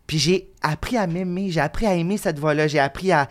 Puis 0.07 0.19
j'ai 0.19 0.51
appris 0.63 0.97
à 0.97 1.07
m'aimer. 1.07 1.51
J'ai 1.51 1.61
appris 1.61 1.87
à 1.87 1.95
aimer 1.95 2.19
cette 2.19 2.39
voix-là. 2.39 2.69
J'ai 2.69 2.79
appris 2.79 3.13
à, 3.13 3.29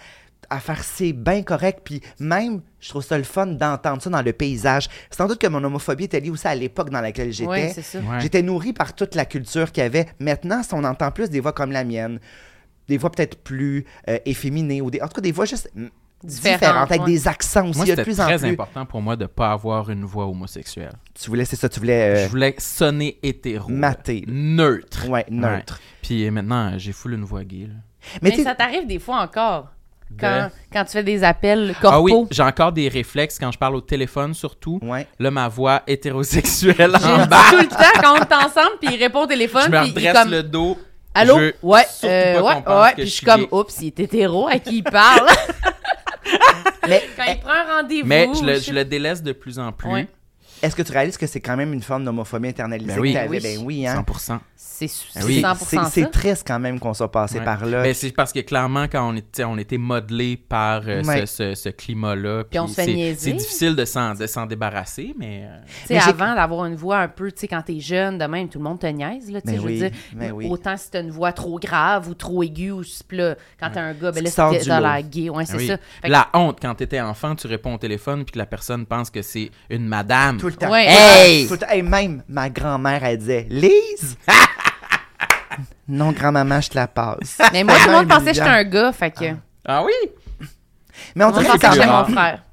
à 0.50 0.60
faire 0.60 0.84
c'est 0.84 1.14
bien 1.14 1.44
correct. 1.44 1.82
Puis 1.84 2.02
même, 2.20 2.62
je 2.80 2.90
trouve 2.90 3.04
ça 3.04 3.18
le 3.18 3.24
fun 3.24 3.48
d'entendre 3.48 4.02
ça 4.02 4.10
dans 4.10 4.22
le 4.22 4.34
paysage. 4.34 4.88
Sans 5.12 5.28
doute 5.28 5.40
que 5.40 5.48
mon 5.48 5.64
homophobie 5.64 6.06
était 6.06 6.20
liée 6.20 6.30
aussi 6.30 6.48
à 6.48 6.56
l'époque 6.56 6.90
dans 6.90 7.02
laquelle 7.02 7.32
j'étais. 7.32 7.50
Oui, 7.50 7.70
c'est 7.74 7.82
ça. 7.82 8.00
Ouais. 8.00 8.20
J'étais 8.20 8.42
nourri 8.42 8.74
par 8.74 8.94
toute 8.96 9.16
la 9.16 9.26
culture 9.26 9.72
qu'il 9.72 9.84
y 9.84 9.86
avait. 9.86 10.08
Maintenant, 10.20 10.64
si 10.64 10.74
on 10.74 10.84
entend 10.84 11.12
plus 11.12 11.30
des 11.30 11.40
voix 11.40 11.54
comme 11.54 11.72
la 11.72 11.84
mienne, 11.84 12.20
des 12.88 12.98
voix 12.98 13.10
peut-être 13.12 13.38
plus 13.44 13.86
euh, 14.10 14.18
efféminées, 14.26 14.82
ou 14.82 14.92
des, 14.92 15.02
en 15.02 15.08
tout 15.08 15.16
cas 15.16 15.22
des 15.22 15.32
voix 15.32 15.46
juste 15.46 15.72
Différentes, 16.24 16.60
différentes, 16.60 16.92
avec 16.92 17.02
ouais. 17.02 17.12
des 17.12 17.28
accents 17.28 17.68
aussi. 17.68 17.78
Moi, 17.78 17.86
Il 17.86 17.90
y 17.90 17.92
a 17.92 17.96
de 17.98 18.02
c'était 18.02 18.12
plus 18.12 18.20
en 18.22 18.26
très 18.26 18.38
plus. 18.40 18.48
important 18.54 18.86
pour 18.86 19.02
moi 19.02 19.16
de 19.16 19.26
pas 19.28 19.52
avoir 19.52 19.90
une 19.92 20.06
voix 20.06 20.26
homosexuelle. 20.26 20.94
Tu 21.14 21.30
voulais, 21.30 21.46
c'est 21.46 21.56
ça, 21.58 21.70
tu 21.70 21.80
voulais. 21.80 22.16
Je 22.16 22.26
euh, 22.26 22.28
voulais 22.30 22.56
sonner 22.58 23.20
hétéro. 23.22 23.70
mater. 23.70 24.24
Neutre. 24.28 25.08
Ouais, 25.10 25.26
neutre. 25.30 25.80
Puis 26.02 26.30
maintenant, 26.32 26.78
j'ai 26.78 26.94
full 26.94 27.14
une 27.14 27.26
voix 27.26 27.44
gay. 27.44 27.68
là. 27.68 27.76
Mais, 28.22 28.32
ça 28.44 28.56
t'arrive 28.56 28.88
des 28.88 28.98
fois 28.98 29.22
encore. 29.22 29.72
De- 30.12 30.22
Quand, 30.22 30.50
quand 30.72 30.86
tu 30.86 30.92
fais 30.92 31.04
des 31.04 31.24
appels 31.24 31.76
corpaux. 31.82 31.98
Ah 31.98 32.02
oui, 32.02 32.28
j'ai 32.32 32.44
encore 32.44 32.72
des 32.72 32.88
réflexes 32.88 33.38
quand 33.40 33.52
je 33.52 33.58
parle 33.58 33.76
au 33.76 33.82
téléphone 33.82 34.34
surtout. 34.34 34.80
Ouais. 34.82 35.08
Là, 35.20 35.32
ma 35.32 35.48
voix 35.48 35.82
hétérosexuelle 35.88 36.96
en 36.96 37.26
bas. 37.26 37.42
tout 37.50 37.58
le 37.58 37.68
temps 37.68 38.02
quand 38.02 38.14
on 38.14 38.18
est 38.18 38.34
ensemble, 38.34 38.78
puis 38.82 38.94
il 38.94 38.98
répond 39.04 39.24
au 39.24 39.28
téléphone, 39.28 39.64
Je 39.66 39.72
me 39.72 39.80
redresse 39.80 40.14
comme 40.14 40.32
le 40.32 40.44
dos. 40.44 40.78
Allô? 41.14 41.40
Je 41.40 41.52
Ouais, 41.64 41.84
euh, 42.04 42.42
ouais, 42.42 42.54
ouais. 42.68 42.94
Puis 42.96 43.06
je 43.06 43.10
suis 43.10 43.26
comme, 43.26 43.42
gay. 43.42 43.48
oups, 43.52 43.76
il 43.82 43.88
est 43.88 44.00
hétéro, 44.02 44.48
à 44.48 44.60
qui 44.60 44.78
il 44.78 44.84
parle? 44.84 45.28
Mais 46.88 47.04
quand 47.16 47.24
il 47.28 47.40
prend 47.40 47.52
un 47.54 47.82
rendez-vous. 47.82 48.08
Mais 48.08 48.28
je 48.40 48.44
le, 48.46 48.56
sais 48.56 48.62
je 48.70 48.74
le 48.74 48.86
délaisse 48.86 49.24
de 49.24 49.32
plus 49.32 49.58
en 49.60 49.72
plus. 49.72 49.90
Ouais. 49.90 50.08
Est-ce 50.66 50.76
que 50.76 50.82
tu 50.82 50.92
réalises 50.92 51.18
que 51.18 51.28
c'est 51.28 51.40
quand 51.42 51.56
même 51.58 51.74
une 51.74 51.82
forme 51.82 52.04
d'homophobie 52.06 52.50
internalisée 52.50 52.94
Ben 52.96 53.00
oui. 53.02 53.14
que 53.14 53.18
t'avais? 53.18 53.30
Oui. 53.30 53.40
Ben 53.42 53.60
oui, 53.66 53.88
hein. 53.88 54.04
100%. 54.08 54.40
C'est 54.56 54.88
c'est 54.88 55.24
oui. 55.24 55.42
100% 55.42 55.56
C'est- 55.66 55.76
ça? 55.78 55.86
C'est 55.86 56.12
triste 56.12 56.44
quand 56.48 56.60
même 56.60 56.80
qu'on 56.80 56.94
soit 56.94 57.12
passé 57.12 57.40
Ouais. 57.40 57.46
par 57.46 57.66
là. 57.66 57.84
Ben, 57.84 57.94
c'est 57.94 58.12
parce 58.12 58.34
que 58.34 58.40
clairement, 58.40 58.86
quand 58.92 59.10
on 59.10 59.16
était, 59.16 59.44
on 59.44 59.58
était 59.58 59.78
modelé 59.78 60.36
par 60.38 60.82
euh, 60.88 61.02
Ouais. 61.04 61.26
ce, 61.26 61.54
ce- 61.54 61.56
ce 61.56 61.70
climat-là, 61.70 62.44
Puis 62.50 62.60
on 62.60 62.68
se 62.68 62.74
fait 62.76 62.86
c'est- 62.86 63.16
c'est 63.18 63.34
difficile 63.34 63.76
de 63.76 63.86
s'en, 63.86 64.14
débarrasser, 64.46 65.14
mais 65.18 65.44
euh, 65.46 65.58
Mais 65.90 65.98
avant 66.00 66.36
d'avoir 66.36 66.66
une 66.66 66.76
voix 66.76 67.00
un 67.00 67.08
peu, 67.08 67.32
tu 67.32 67.42
sais, 67.42 67.48
quand 67.48 67.62
t'es 67.62 67.80
jeune, 67.80 68.18
de 68.18 68.26
même, 68.26 68.50
tout 68.50 68.58
le 68.60 68.64
monde 68.64 68.80
te 68.80 68.88
niaise, 68.88 69.32
là, 69.32 69.42
tu 69.42 69.48
sais, 69.48 69.54
Mais 69.54 69.56
je 69.58 69.62
veux 69.62 69.68
oui, 69.68 69.78
dire. 69.80 69.92
mais 70.16 70.32
oui. 70.32 70.48
Autant 70.50 70.76
si 70.78 70.90
t'as 70.92 71.02
une 71.02 71.12
voix 71.12 71.32
trop 71.32 71.60
grave 71.60 72.10
ou 72.10 72.14
trop 72.14 72.44
aiguë 72.44 72.72
ou 72.72 72.82
là, 73.12 73.36
quand 73.60 73.70
t'as 73.74 73.82
un 73.82 73.94
gars, 73.94 74.12
ben 74.12 74.24
là, 74.24 74.30
c'est 74.30 74.68
dans 74.68 74.80
la 74.80 75.02
gay, 75.02 75.30
ouais, 75.30 75.46
c'est 75.46 75.54
Ah 75.54 75.58
oui. 75.58 75.68
ça. 75.68 75.78
La 76.04 76.28
honte 76.34 76.58
quand 76.62 76.76
t'étais 76.76 77.02
enfant, 77.02 77.36
tu 77.36 77.48
réponds 77.48 77.76
au 77.76 77.78
téléphone 77.78 78.24
puis 78.26 78.34
que 78.34 78.38
la 78.40 78.46
personne 78.46 78.86
pense 78.86 79.10
que 79.10 79.22
c'est 79.22 79.52
une 79.70 79.86
madame. 79.88 80.38
Tout 80.38 80.55
le 80.60 80.66
temps. 80.66 80.72
Ouais. 80.72 80.86
Hey! 80.88 81.48
Tout 81.48 81.54
le 81.54 81.60
temps. 81.60 81.70
Hey, 81.70 81.82
même 81.82 82.24
ma 82.28 82.50
grand-mère, 82.50 83.04
elle 83.04 83.18
disait 83.18 83.48
Lise? 83.50 84.18
Non, 85.88 86.12
grand-maman, 86.12 86.62
je 86.62 86.70
te 86.70 86.76
la 86.76 86.88
passe. 86.88 87.38
Mais 87.54 87.64
moi, 87.64 87.76
tout 87.82 87.90
le 87.90 87.94
monde 87.94 88.08
pensait 88.08 88.26
que 88.32 88.34
j'étais 88.34 88.48
un 88.48 88.64
gars, 88.64 88.92
fait 88.92 89.12
que. 89.12 89.26
Ah 89.66 89.84
oui? 89.84 89.94
Mais 91.16 91.24
on 91.24 91.32
Tout 91.32 91.40
dirait 91.40 91.58
que 91.58 91.62
quand 91.62 92.08
mon 92.08 92.14
frère. 92.14 92.44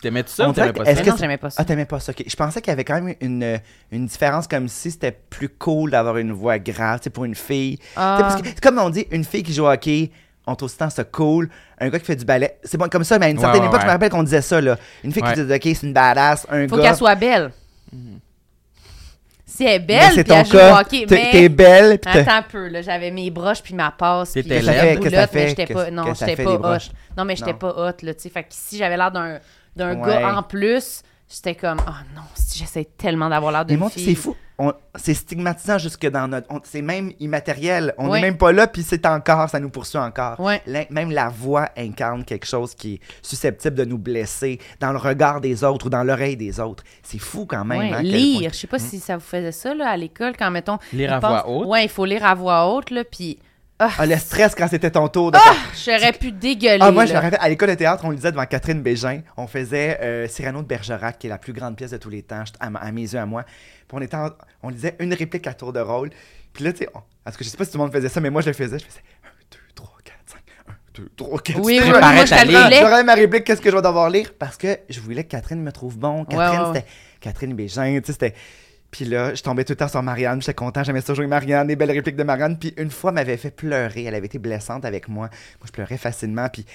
T'aimais-tu 0.00 0.30
ça 0.30 0.46
On 0.46 0.50
ou 0.50 0.52
t'aimais 0.52 0.72
pas 0.72 0.84
ça? 0.84 0.94
que 0.94 1.10
non, 1.10 1.16
j'aimais 1.16 1.36
pas 1.36 1.50
ça. 1.50 1.56
Ah, 1.60 1.64
t'aimais 1.64 1.84
pas 1.84 2.00
ça, 2.00 2.12
ok. 2.12 2.24
Je 2.26 2.36
pensais 2.36 2.60
qu'il 2.60 2.70
y 2.70 2.72
avait 2.72 2.84
quand 2.84 3.00
même 3.00 3.14
une, 3.20 3.60
une 3.90 4.06
différence 4.06 4.46
comme 4.46 4.68
si 4.68 4.90
c'était 4.90 5.12
plus 5.12 5.48
cool 5.48 5.90
d'avoir 5.90 6.16
une 6.16 6.32
voix 6.32 6.58
grave, 6.58 7.00
tu 7.00 7.04
sais, 7.04 7.10
pour 7.10 7.24
une 7.24 7.34
fille. 7.34 7.78
Ah. 7.96 8.18
Parce 8.20 8.40
que, 8.40 8.48
c'est 8.48 8.60
comme 8.60 8.78
on 8.78 8.90
dit, 8.90 9.06
une 9.10 9.24
fille 9.24 9.42
qui 9.42 9.52
joue 9.52 9.64
au 9.64 9.70
hockey, 9.70 10.10
on 10.50 10.56
trouve 10.56 10.72
autant 10.74 10.90
ça 10.90 11.04
cool. 11.04 11.48
Un 11.78 11.88
gars 11.88 11.98
qui 11.98 12.04
fait 12.06 12.16
du 12.16 12.24
ballet, 12.24 12.58
c'est 12.64 12.76
bon 12.78 12.88
comme 12.88 13.04
ça, 13.04 13.18
mais 13.18 13.26
à 13.26 13.30
une 13.30 13.38
certaine 13.38 13.62
ouais, 13.62 13.68
époque, 13.68 13.80
je 13.80 13.86
me 13.86 13.90
rappelle 13.90 14.10
qu'on 14.10 14.22
disait 14.22 14.42
ça, 14.42 14.60
là. 14.60 14.76
Une 15.04 15.12
fille 15.12 15.22
Ouais. 15.22 15.34
qui 15.34 15.44
du 15.44 15.52
hockey, 15.52 15.74
c'est 15.74 15.86
une 15.86 15.92
badass. 15.92 16.46
Un 16.50 16.68
Faut 16.68 16.76
gars. 16.76 16.82
qu'elle 16.82 16.96
soit 16.96 17.14
belle. 17.14 17.52
Si 19.46 19.64
elle 19.64 19.72
est 19.74 19.78
Mais 19.80 19.84
belle, 19.86 20.12
c'est 20.14 20.24
ton 20.24 20.42
cas. 20.44 20.84
T'es 20.84 21.06
mais... 21.10 21.30
t'es 21.32 21.48
belle, 21.48 21.98
pis 21.98 22.08
Attends 22.08 22.36
un 22.36 22.42
peu, 22.42 22.68
là. 22.68 22.82
J'avais 22.82 23.10
mes 23.10 23.30
broches 23.30 23.62
puis 23.62 23.74
ma 23.74 23.90
passe. 23.90 24.32
puis 24.32 24.42
T'étais 24.44 24.60
j'étais 24.60 24.72
laide. 24.72 24.98
pas 25.00 25.02
Qu'est-ce 25.02 25.02
que 25.02 25.10
ça 25.10 25.16
boulotte, 25.26 25.30
fait? 25.30 25.38
mais 25.42 25.48
j'étais 25.48 25.74
pas. 25.74 25.90
Non, 25.90 26.14
j'étais 26.14 26.44
pas 26.44 26.76
hot. 26.76 26.78
Non, 27.18 27.24
mais 27.24 27.36
j'étais 27.36 27.54
pas 27.54 27.68
hot, 27.70 27.92
là, 28.02 28.14
tu 28.14 28.20
sais. 28.20 28.28
Fait 28.28 28.42
que 28.44 28.48
si 28.50 28.78
j'avais 28.78 28.96
l'air 28.96 29.10
d'un 29.10 29.38
d'un 29.76 30.00
Ouais. 30.00 30.06
gars 30.20 30.36
en 30.36 30.42
plus, 30.44 31.02
j'étais 31.28 31.54
comme, 31.56 31.78
oh 31.86 31.90
non, 32.14 32.22
si 32.34 32.58
j'essaie 32.58 32.88
tellement 32.96 33.28
d'avoir 33.28 33.50
l'air 33.52 33.60
Mais 33.62 33.66
d'une 33.72 33.78
moi, 33.80 33.90
fille. 33.90 34.04
c'est 34.04 34.14
fou. 34.14 34.36
On- 34.62 34.74
C'est 34.96 35.14
stigmatisant 35.14 35.78
jusque 35.78 36.06
dans 36.10 36.28
notre. 36.28 36.46
on- 36.50 36.60
C'est 36.64 36.82
même 36.82 37.12
immatériel. 37.18 37.94
On 37.96 38.04
n'est 38.06 38.10
Ouais. 38.10 38.20
même 38.20 38.36
pas 38.36 38.52
là, 38.52 38.66
puis 38.66 38.82
c'est 38.82 39.06
encore, 39.06 39.48
ça 39.48 39.58
nous 39.58 39.70
poursuit 39.70 39.98
encore. 39.98 40.38
Ouais. 40.38 40.60
La- 40.66 40.84
même 40.90 41.10
la 41.10 41.30
voix 41.30 41.70
incarne 41.78 42.24
quelque 42.24 42.44
chose 42.44 42.74
qui 42.74 42.94
est 42.94 43.00
susceptible 43.22 43.74
de 43.76 43.84
nous 43.86 43.96
blesser 43.96 44.58
dans 44.78 44.92
le 44.92 44.98
regard 44.98 45.40
des 45.40 45.64
autres 45.64 45.86
ou 45.86 45.90
dans 45.90 46.04
l'oreille 46.04 46.36
des 46.36 46.60
autres. 46.60 46.84
C'est 47.02 47.18
fou 47.20 47.46
quand 47.46 47.64
même. 47.64 47.78
Ouais, 47.78 47.92
hein, 47.94 48.02
lire. 48.02 48.40
point. 48.40 48.48
Je 48.52 48.56
sais 48.56 48.66
pas 48.66 48.78
si 48.78 48.98
ça 49.00 49.16
vous 49.16 49.24
faisait 49.24 49.52
ça, 49.52 49.74
là, 49.74 49.88
à 49.88 49.96
l'école, 49.96 50.34
quand, 50.38 50.50
mettons... 50.50 50.78
Lire 50.92 51.14
à 51.14 51.20
pense- 51.20 51.30
voix 51.30 51.48
haute? 51.48 51.66
Ouais, 51.66 51.84
il 51.84 51.88
faut 51.88 52.04
lire 52.04 52.24
à 52.26 52.34
voix 52.34 52.66
haute, 52.74 52.90
là, 52.90 53.02
puis... 53.04 53.38
Ah, 53.82 53.90
Ah, 53.98 54.06
le 54.06 54.16
stress 54.18 54.54
quand 54.54 54.68
c'était 54.68 54.90
ton 54.90 55.08
tour 55.08 55.30
de 55.32 55.38
ah, 55.38 55.52
faire- 55.74 55.98
j'aurais 55.98 56.12
pu 56.12 56.32
dégueuler, 56.32 56.78
Ah, 56.80 56.90
moi, 56.92 57.06
je 57.06 57.14
me 57.14 57.18
rappelle, 57.18 57.38
à 57.40 57.48
l'école 57.48 57.70
de 57.70 57.74
théâtre, 57.74 58.04
on 58.04 58.10
lisait 58.10 58.30
devant 58.30 58.44
Catherine 58.44 58.82
Bégin. 58.82 59.22
On 59.38 59.46
faisait 59.46 59.98
euh, 60.02 60.28
Cyrano 60.28 60.60
de 60.62 60.66
Bergerac, 60.66 61.18
qui 61.18 61.26
est 61.28 61.30
la 61.30 61.38
plus 61.38 61.52
grande 61.54 61.76
pièce 61.76 61.90
de 61.92 61.96
tous 61.96 62.10
les 62.10 62.22
temps, 62.22 62.44
à, 62.60 62.66
à 62.66 62.92
mes 62.92 63.00
yeux, 63.02 63.18
à 63.18 63.24
moi. 63.26 63.42
Puis 63.42 63.92
on, 63.92 64.00
était 64.02 64.16
en- 64.16 64.30
on 64.62 64.68
lisait 64.68 64.96
une 65.00 65.14
réplique 65.14 65.46
à 65.46 65.54
tour 65.54 65.72
de 65.72 65.80
rôle. 65.80 66.10
Puis 66.52 66.62
là, 66.62 66.72
tu 66.72 66.80
sais, 66.80 66.88
on- 66.94 67.00
parce 67.24 67.36
que 67.36 67.44
je 67.44 67.48
sais 67.48 67.56
pas 67.56 67.64
si 67.64 67.70
tout 67.72 67.78
le 67.78 67.84
monde 67.84 67.92
faisait 67.92 68.08
ça, 68.10 68.20
mais 68.20 68.28
moi, 68.30 68.42
je 68.42 68.48
le 68.48 68.52
faisais. 68.52 68.78
Je 68.78 68.84
faisais 68.84 69.00
1, 69.24 69.28
2, 69.50 69.58
3, 69.74 69.96
4, 70.04 70.14
5, 70.26 70.38
1, 70.68 70.72
2, 71.00 71.08
3, 71.16 71.38
4, 71.40 71.58
Oui, 71.58 71.64
oui, 71.64 71.80
oui, 71.84 71.90
préparais 71.90 72.14
moi, 72.16 72.24
je. 72.26 72.76
J'aurais 72.80 73.04
ma 73.04 73.14
réplique, 73.14 73.44
qu'est-ce 73.44 73.62
que 73.62 73.70
je 73.70 73.76
vais 73.76 73.82
devoir 73.82 74.10
lire? 74.10 74.32
Parce 74.38 74.56
que 74.58 74.78
je 74.90 75.00
voulais 75.00 75.24
que 75.24 75.30
Catherine 75.30 75.62
me 75.62 75.72
trouve 75.72 75.96
bon. 75.98 76.24
Catherine, 76.26 76.60
ouais. 76.60 76.66
c'était 76.80 76.86
Catherine 77.20 77.54
Bégin, 77.54 77.98
tu 78.00 78.06
sais, 78.06 78.12
c'était. 78.12 78.34
Puis 78.90 79.04
là, 79.04 79.34
je 79.34 79.42
tombais 79.42 79.64
tout 79.64 79.72
le 79.72 79.76
temps 79.76 79.88
sur 79.88 80.02
Marianne, 80.02 80.40
j'étais 80.42 80.54
content, 80.54 80.82
j'aimais 80.82 81.00
ça 81.00 81.14
jouer 81.14 81.26
Marianne, 81.28 81.68
les 81.68 81.76
belles 81.76 81.92
répliques 81.92 82.16
de 82.16 82.24
Marianne. 82.24 82.58
Puis 82.58 82.74
une 82.76 82.90
fois, 82.90 83.10
elle 83.10 83.14
m'avait 83.14 83.36
fait 83.36 83.50
pleurer, 83.52 84.04
elle 84.04 84.14
avait 84.14 84.26
été 84.26 84.38
blessante 84.38 84.84
avec 84.84 85.08
moi. 85.08 85.28
Moi, 85.28 85.66
je 85.66 85.70
pleurais 85.72 85.96
facilement, 85.96 86.48
puis 86.48 86.66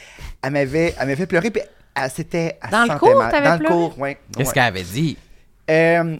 elle 0.42 0.52
m'avait, 0.54 0.94
elle 0.98 1.08
m'avait 1.08 1.16
fait 1.18 1.28
pleurer, 1.28 1.52
puis 1.52 1.62
elle, 1.94 2.10
c'était. 2.10 2.58
elle 2.64 2.70
Dans 2.70 2.94
le 2.94 3.00
cours, 3.00 3.18
mal. 3.18 3.32
t'avais 3.32 3.50
Dans 3.50 3.58
pleuré? 3.58 3.74
le 3.74 3.80
cours, 3.80 3.96
oui. 4.00 4.18
Qu'est-ce 4.38 4.54
qu'elle 4.54 4.64
avait 4.64 4.84
dit? 4.84 5.18
Euh, 5.70 6.16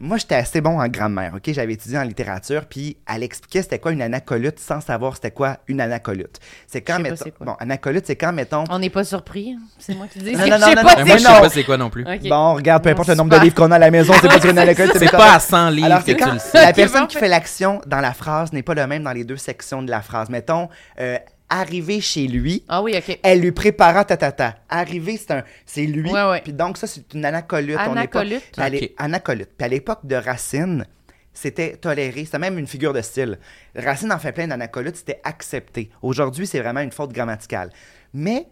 moi, 0.00 0.18
j'étais 0.18 0.34
assez 0.34 0.60
bon 0.60 0.78
en 0.80 0.88
grammaire, 0.88 1.32
OK? 1.36 1.50
J'avais 1.52 1.72
étudié 1.72 1.96
en 1.98 2.02
littérature, 2.02 2.66
puis 2.66 2.98
elle 3.12 3.22
expliquait 3.22 3.62
c'était 3.62 3.78
quoi 3.78 3.92
une 3.92 4.02
anacolute 4.02 4.58
sans 4.58 4.80
savoir 4.80 5.14
c'était 5.14 5.30
quoi 5.30 5.58
une 5.68 5.80
anacolute. 5.80 6.38
C'est 6.66 6.82
quand, 6.82 6.98
mettons... 6.98 7.24
Bon, 7.40 7.54
anacolute, 7.60 8.04
c'est 8.06 8.16
quand, 8.16 8.32
mettons... 8.32 8.64
On 8.68 8.78
n'est 8.78 8.90
pas 8.90 9.04
surpris. 9.04 9.52
hein? 9.56 9.62
C'est 9.78 9.94
moi 9.94 10.06
qui 10.12 10.18
dis. 10.18 10.32
Non, 10.32 10.40
non, 10.48 10.58
non, 10.58 10.66
non, 10.68 10.74
pas 10.74 10.96
non, 10.96 11.06
moi, 11.06 11.16
je 11.16 11.22
sais 11.22 11.40
pas 11.40 11.48
c'est 11.48 11.64
quoi 11.64 11.76
non 11.78 11.88
plus. 11.90 12.04
Bon, 12.28 12.54
regarde, 12.54 12.82
peu 12.82 12.90
Non, 12.90 12.94
importe 12.94 13.08
le 13.08 13.14
nombre 13.14 13.36
de 13.38 13.42
livres 13.42 13.54
qu'on 13.54 13.70
a 13.70 13.76
à 13.76 13.78
la 13.78 13.90
maison, 13.90 14.12
c'est 14.20 14.28
pas 14.28 14.40
sur 14.40 14.50
une 14.50 14.58
anacolute, 14.58 14.92
C'est 14.98 15.10
pas 15.10 15.34
à 15.34 15.40
100 15.40 15.70
livres 15.70 15.86
Alors, 15.86 15.98
que 16.00 16.04
c'est 16.06 16.16
tu 16.16 16.30
le 16.30 16.38
sais. 16.38 16.62
la 16.62 16.72
personne 16.72 17.06
qui 17.06 17.14
fait- 17.14 17.20
fait 17.20 17.28
l'action 17.28 17.80
dans 17.86 18.00
la 18.00 18.12
phrase 18.12 18.52
n'est 18.52 18.62
pas 18.62 18.74
le 18.74 18.86
même 18.86 19.02
dans 19.02 19.12
les 19.12 19.24
deux 19.24 19.36
sections 19.38 19.82
de 19.82 19.90
la 19.90 20.02
phrase. 20.02 20.28
Mettons, 20.28 20.68
euh, 21.00 21.18
arriver 21.48 22.00
chez 22.00 22.26
lui, 22.26 22.64
Ah 22.68 22.82
oui, 22.82 22.94
OK. 22.96 23.18
elle 23.22 23.40
lui 23.40 23.52
prépara 23.52 24.04
ta 24.04 24.16
ta 24.16 24.32
ta. 24.32 24.56
Arriver, 24.68 25.16
c'est 25.16 25.30
un, 25.32 25.44
c'est 25.64 25.86
lui. 25.86 26.10
Ouais, 26.10 26.28
ouais. 26.30 26.40
Puis 26.42 26.52
donc 26.52 26.76
ça, 26.76 26.86
c'est 26.86 27.12
une 27.14 27.24
anacolute. 27.24 27.76
On 27.80 27.84
pas- 27.84 27.90
Anacolute. 27.92 28.42
Puis 28.52 28.62
à 28.62 28.68
l'é- 28.68 28.78
Ok. 28.92 28.94
anacolute. 28.98 29.50
Puis 29.56 29.64
à 29.64 29.68
l'époque 29.68 30.00
de 30.04 30.16
Racine, 30.16 30.86
c'était 31.32 31.76
toléré. 31.76 32.24
C'était 32.24 32.38
même 32.38 32.58
une 32.58 32.66
figure 32.66 32.92
de 32.92 33.00
style. 33.02 33.38
Racine 33.76 34.10
en 34.12 34.18
fait 34.18 34.32
plein 34.32 34.48
d'anacolutes, 34.48 34.96
c'était 34.96 35.20
accepté. 35.22 35.90
Aujourd'hui, 36.02 36.46
c'est 36.46 36.60
vraiment 36.60 36.80
une 36.80 36.92
faute 36.92 37.12
grammaticale. 37.12 37.70
Mais 38.12 38.46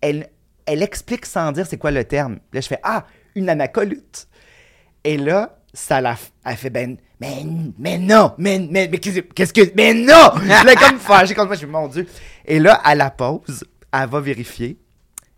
elle, 0.00 0.28
elle 0.66 0.82
explique 0.82 1.26
sans 1.26 1.50
dire 1.52 1.66
c'est 1.66 1.78
quoi 1.78 1.90
le 1.90 2.04
terme. 2.04 2.38
Là, 2.52 2.60
je 2.60 2.68
fais 2.68 2.78
Ah, 2.82 3.06
une 3.34 3.48
anacolute. 3.48 4.28
Et 5.02 5.16
là, 5.16 5.58
ça 5.72 6.00
la 6.00 6.16
elle 6.44 6.56
fait 6.56 6.70
ben 6.70 6.96
mais 7.20 7.44
mais 7.78 7.98
non 7.98 8.32
mais 8.38 8.58
mais, 8.70 8.88
mais 8.90 8.98
qu'est-ce 8.98 9.52
que 9.52 9.72
mais 9.76 9.94
non! 9.94 10.32
Je 10.42 10.66
l'ai 10.66 10.74
comme 10.74 10.98
fâché 10.98 11.34
contre 11.34 11.48
moi 11.48 11.56
je 11.56 11.66
mon 11.66 11.86
dieu. 11.88 12.06
Et 12.46 12.58
là 12.58 12.74
à 12.74 12.94
la 12.94 13.10
pause 13.10 13.64
elle 13.92 14.08
va 14.08 14.20
vérifier. 14.20 14.78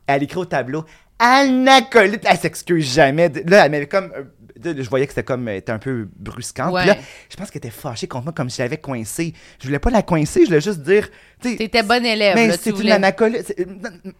Elle 0.07 0.23
écrit 0.23 0.39
au 0.39 0.45
tableau 0.45 0.85
anacolite 1.19 2.23
elle 2.25 2.39
s'excuse 2.39 2.93
jamais. 2.95 3.31
Là 3.47 3.65
elle 3.65 3.71
m'avait 3.71 3.87
comme 3.87 4.11
euh, 4.17 4.25
je 4.65 4.89
voyais 4.89 5.07
que 5.07 5.13
c'était 5.13 5.25
comme 5.25 5.49
elle 5.49 5.57
était 5.57 5.73
un 5.73 5.79
peu 5.79 6.09
brusquante 6.17 6.75
Puis 6.79 6.87
là 6.87 6.97
je 7.29 7.37
pense 7.37 7.51
qu'elle 7.51 7.59
était 7.61 7.71
fâchée 7.71 8.07
contre 8.07 8.25
moi 8.25 8.33
comme 8.33 8.49
si 8.51 8.59
je 8.59 8.63
l'avais 8.63 8.79
coincée. 8.79 9.35
Je 9.61 9.67
voulais 9.67 9.79
pas 9.79 9.91
la 9.91 10.03
coincer 10.03 10.41
je 10.43 10.47
voulais 10.47 10.61
juste 10.61 10.81
dire 10.83 11.09
tu 11.41 11.51
sais, 11.51 11.57
T'étais 11.57 11.83
bon 11.83 12.05
élève, 12.05 12.35
mais 12.37 12.57
c'est 12.57 12.71
une 12.71 12.91
anacolute. 12.93 13.43
C'est- 13.47 13.67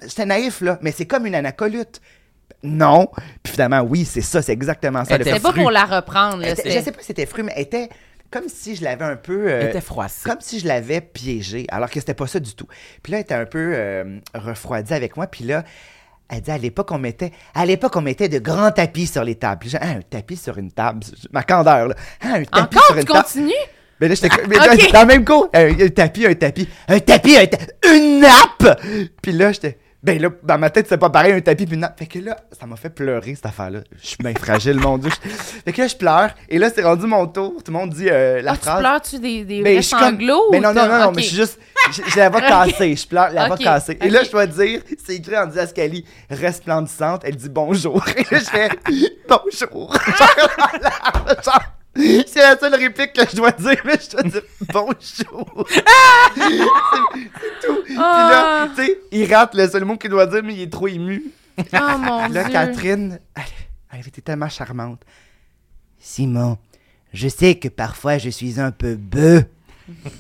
J'étais 0.09 0.27
naïf, 0.27 0.61
là, 0.61 0.79
mais 0.83 0.91
c'est 0.93 1.07
comme 1.07 1.27
une 1.27 1.37
anacolute. 1.37 2.01
Non. 2.63 3.09
Puis 3.43 3.53
finalement, 3.55 3.81
oui, 3.81 4.05
c'est 4.05 4.21
ça, 4.21 4.41
c'est 4.43 4.53
exactement 4.53 5.05
ça. 5.05 5.17
C'était 5.19 5.41
pas 5.41 5.53
pour 5.53 5.71
la 5.71 5.85
reprendre, 5.85 6.39
là. 6.43 6.51
Était- 6.51 6.71
Je 6.71 6.81
sais 6.85 6.93
pas 6.93 7.01
si 7.01 7.07
c'était 7.07 7.27
fruit, 7.27 7.43
mais 7.43 7.53
elle 7.57 7.63
était 7.63 7.89
comme 8.31 8.45
si 8.49 8.77
je 8.77 8.85
l'avais 8.85 9.05
un 9.05 9.17
peu. 9.17 9.49
euh, 9.49 9.61
Elle 9.63 9.69
était 9.71 9.81
froissée. 9.81 10.29
comme 10.29 10.41
si 10.41 10.59
je 10.61 10.67
l'avais 10.67 11.01
piégée, 11.01 11.67
alors 11.71 11.91
que 11.91 11.99
c'était 12.01 12.15
pas 12.15 12.27
ça 12.27 12.41
du 12.41 12.55
tout. 12.55 12.67
Puis 13.03 13.13
là, 13.13 13.19
elle 13.19 13.23
était 13.25 13.35
un 13.35 13.45
peu 13.47 13.73
euh, 13.75 14.19
refroidie 14.35 14.95
avec 14.95 15.17
moi. 15.17 15.27
Puis 15.27 15.45
là, 15.45 15.65
elle 16.31 16.41
dit 16.41 16.51
à 16.51 16.57
l'époque, 16.57 16.91
on 16.93 16.99
mettait, 16.99 17.33
à 17.55 17.67
l'époque, 17.67 17.95
on 17.97 18.01
mettait 18.01 18.29
de 18.29 18.39
grands 18.39 18.71
tapis 18.71 19.07
sur 19.07 19.23
les 19.25 19.35
tables. 19.35 19.59
Puis 19.61 19.69
j'ai 19.71 19.79
Ah, 19.81 19.89
un 19.89 20.01
tapis 20.01 20.37
sur 20.37 20.57
une 20.57 20.71
table, 20.73 21.01
ma 21.33 21.43
candeur, 21.43 21.89
là. 21.89 21.95
Ah, 22.23 22.35
un 22.37 22.45
tapis 22.45 22.77
Encore, 22.79 22.85
sur 22.87 22.95
tu 22.95 23.01
une 23.01 23.07
table. 23.07 23.23
continues? 23.23 23.53
Mais 24.01 24.09
là, 24.09 24.15
j'étais 24.15 24.29
mais 24.49 24.57
Ok. 24.59 24.93
dans 24.93 25.01
le 25.03 25.07
même 25.07 25.25
cours. 25.25 25.49
Un, 25.53 25.69
un 25.81 25.89
tapis, 25.89 26.27
un 26.27 26.35
tapis. 26.35 26.69
Un 26.89 26.99
tapis, 27.01 27.37
un 27.37 27.47
tapis. 27.47 27.67
Une 27.95 28.21
nappe! 28.21 28.81
Puis 29.21 29.33
là, 29.33 29.53
j'étais. 29.53 29.79
Ben 30.03 30.21
là, 30.21 30.31
dans 30.43 30.59
ma 30.59 30.69
tête, 30.69 30.87
c'est 30.89 30.99
pas 30.99 31.11
pareil, 31.11 31.33
un 31.33 31.41
tapis 31.41 31.65
puis 31.65 31.75
une 31.75 31.83
nappe. 31.83 31.97
Fait 31.97 32.07
que 32.07 32.19
là, 32.19 32.37
ça 32.59 32.67
m'a 32.67 32.75
fait 32.75 32.91
pleurer, 32.91 33.37
cette 33.37 33.47
affaire-là. 33.47 33.81
Je 34.03 34.07
suis 34.09 34.17
bien 34.19 34.35
fragile, 34.35 34.77
mon 34.81 34.99
Dieu. 34.99 35.11
Fait 35.65 35.73
que 35.73 35.81
là, 35.81 35.87
je 35.87 35.95
pleure. 35.95 36.31
Et 36.49 36.59
là, 36.59 36.71
c'est 36.75 36.83
rendu 36.83 37.07
mon 37.07 37.25
tour. 37.29 37.63
Tout 37.65 37.71
le 37.71 37.79
monde 37.79 37.91
dit 37.91 38.09
euh, 38.11 38.43
la 38.43 38.53
Ah, 38.53 38.57
tu 38.57 38.63
phrase. 38.63 38.79
pleures-tu 38.81 39.19
des, 39.21 39.45
des 39.45 39.63
Ben, 39.63 39.77
je 39.77 39.83
suis 39.87 39.97
comme- 39.97 40.17
ou 40.17 40.27
non, 40.27 40.51
non, 40.61 40.75
non, 40.75 40.89
non, 40.99 41.05
Ok. 41.11 41.17
mais 41.17 41.23
je 41.23 41.27
suis 41.29 41.37
juste. 41.37 41.61
J'ai 42.13 42.19
la 42.19 42.31
voix 42.31 42.41
cassée. 42.43 42.97
Je 42.97 43.07
pleure, 43.07 43.31
la 43.31 43.47
voix 43.47 43.55
Ok, 43.55 43.63
cassée. 43.63 43.97
Et 44.01 44.11
là, 44.11 44.21
ok. 44.23 44.27
je 44.27 44.31
dois 44.33 44.47
dire, 44.47 44.81
c'est 45.07 45.15
écrit 45.15 45.39
en 45.39 45.47
Diascalie, 45.47 46.05
resplendissante. 46.29 47.23
Elle 47.25 47.37
dit 47.37 47.49
bonjour. 47.49 48.03
Et 48.17 48.23
là, 48.23 48.39
je 48.41 48.45
fais 48.45 48.71
bonjour. 49.29 49.97
Genre, 51.45 51.63
c'est 51.95 52.37
la 52.41 52.59
seule 52.59 52.75
réplique 52.75 53.13
que 53.13 53.29
je 53.31 53.37
dois 53.37 53.51
dire, 53.53 53.77
mais 53.85 53.99
je 54.01 54.11
dois 54.11 54.23
dire 54.23 54.43
bonjour. 54.73 55.67
c'est 56.35 57.67
tout. 57.67 57.83
Puis 57.85 57.95
là, 57.97 58.63
Ah. 58.65 58.69
tu 58.75 58.85
sais, 58.87 58.99
il 59.11 59.33
rate 59.35 59.55
le 59.55 59.69
seul 59.69 59.85
mot 59.85 59.97
qu'il 59.97 60.11
doit 60.11 60.27
dire, 60.27 60.43
mais 60.43 60.55
il 60.55 60.63
est 60.63 60.73
trop 60.73 60.89
ému. 60.89 61.25
Oh 61.59 61.63
mon 61.99 62.29
Là, 62.29 62.45
Dieu. 62.45 62.53
Catherine, 62.53 63.19
elle, 63.93 64.01
été 64.07 64.23
tellement 64.23 64.49
charmante. 64.49 65.03
Simon, 65.99 66.59
je 67.13 67.29
sais 67.29 67.57
que 67.57 67.69
parfois 67.69 68.19
je 68.19 68.31
suis 68.31 68.59
un 68.59 68.71
peu 68.73 68.95
bœuf. 68.95 69.45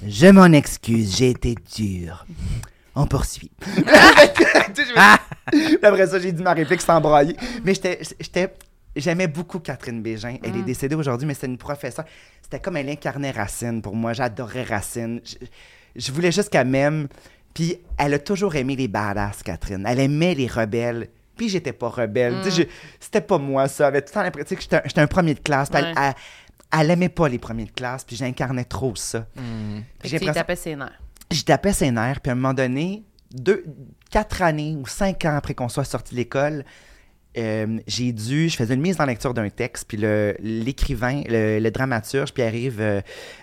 Je 0.06 0.26
m'en 0.26 0.52
excuse, 0.52 1.16
j'ai 1.16 1.30
été 1.30 1.54
dur. 1.76 2.26
On 2.94 3.06
poursuit. 3.06 3.50
Puis 5.50 5.76
Après 5.82 6.06
ça, 6.06 6.18
j'ai 6.18 6.32
dit 6.32 6.42
ma 6.42 6.52
réplique 6.52 6.82
sans 6.82 7.00
brailler. 7.00 7.36
Mais 7.64 7.72
j'étais, 7.74 8.54
j'aimais 8.96 9.26
beaucoup 9.28 9.58
Catherine 9.60 10.02
Bégin. 10.02 10.36
Elle 10.42 10.56
est 10.56 10.62
décédée 10.62 10.94
aujourd'hui, 10.94 11.26
mais 11.26 11.34
c'est 11.34 11.46
une 11.46 11.58
professeure. 11.58 12.04
C'était 12.42 12.60
comme 12.60 12.76
elle 12.76 12.88
incarnait 12.88 13.30
Racine 13.30 13.80
pour 13.82 13.94
moi. 13.96 14.12
J'adorais 14.12 14.64
Racine. 14.64 15.20
Je, 15.24 15.36
je 15.96 16.12
voulais 16.12 16.32
juste 16.32 16.50
qu'elle 16.50 16.66
m'aime. 16.68 17.08
Puis 17.54 17.76
elle 17.98 18.14
a 18.14 18.18
toujours 18.18 18.54
aimé 18.56 18.76
les 18.76 18.88
badass, 18.88 19.42
Catherine. 19.42 19.84
Elle 19.86 20.00
aimait 20.00 20.34
les 20.34 20.46
rebelles. 20.46 21.08
Puis 21.36 21.48
j'étais 21.48 21.72
pas 21.72 21.88
rebelle. 21.88 22.36
Je- 22.50 22.62
c'était 23.00 23.20
pas 23.20 23.38
moi, 23.38 23.68
ça. 23.68 23.84
J'avais 23.84 24.00
tout 24.02 24.08
le 24.10 24.14
temps 24.14 24.22
l'impression 24.22 24.56
que 24.56 24.62
j'étais, 24.62 24.76
un- 24.76 24.82
j'étais 24.84 25.00
un 25.00 25.06
premier 25.06 25.34
de 25.34 25.40
classe. 25.40 25.68
Elle- 25.74 25.94
elle, 25.98 26.14
elle 26.80 26.90
aimait 26.90 27.08
pas 27.08 27.28
les 27.28 27.38
premiers 27.38 27.64
de 27.66 27.70
classe. 27.70 28.04
Puis 28.04 28.16
j'incarnais 28.16 28.64
trop 28.64 28.94
ça. 28.96 29.26
Hmm. 29.36 29.80
Puis 29.98 30.08
j'ai 30.10 30.18
tapais 30.20 30.56
ses 30.56 30.76
nerfs. 30.76 30.98
je 31.30 31.42
tapais 31.42 31.72
ses 31.72 31.90
nerfs, 31.90 32.20
puis 32.20 32.30
à 32.30 32.32
un 32.32 32.36
moment 32.36 32.54
donné, 32.54 33.02
deux, 33.34 33.64
quatre 34.10 34.42
années 34.42 34.76
ou 34.78 34.86
cinq 34.86 35.24
ans 35.24 35.36
après 35.36 35.54
qu'on 35.54 35.68
soit 35.70 35.84
sorti 35.84 36.12
de 36.14 36.18
l'école, 36.20 36.64
euh, 37.38 37.78
j'ai 37.86 38.12
dû, 38.12 38.48
je 38.48 38.56
faisais 38.56 38.74
une 38.74 38.80
mise 38.80 39.00
en 39.00 39.06
lecture 39.06 39.32
d'un 39.32 39.48
texte, 39.48 39.86
puis 39.88 39.96
le- 39.96 40.36
l'écrivain, 40.40 41.22
le, 41.28 41.58
le 41.60 41.70
dramaturge, 41.70 42.32
Pierre-Yves 42.34 42.80
euh, 42.80 43.00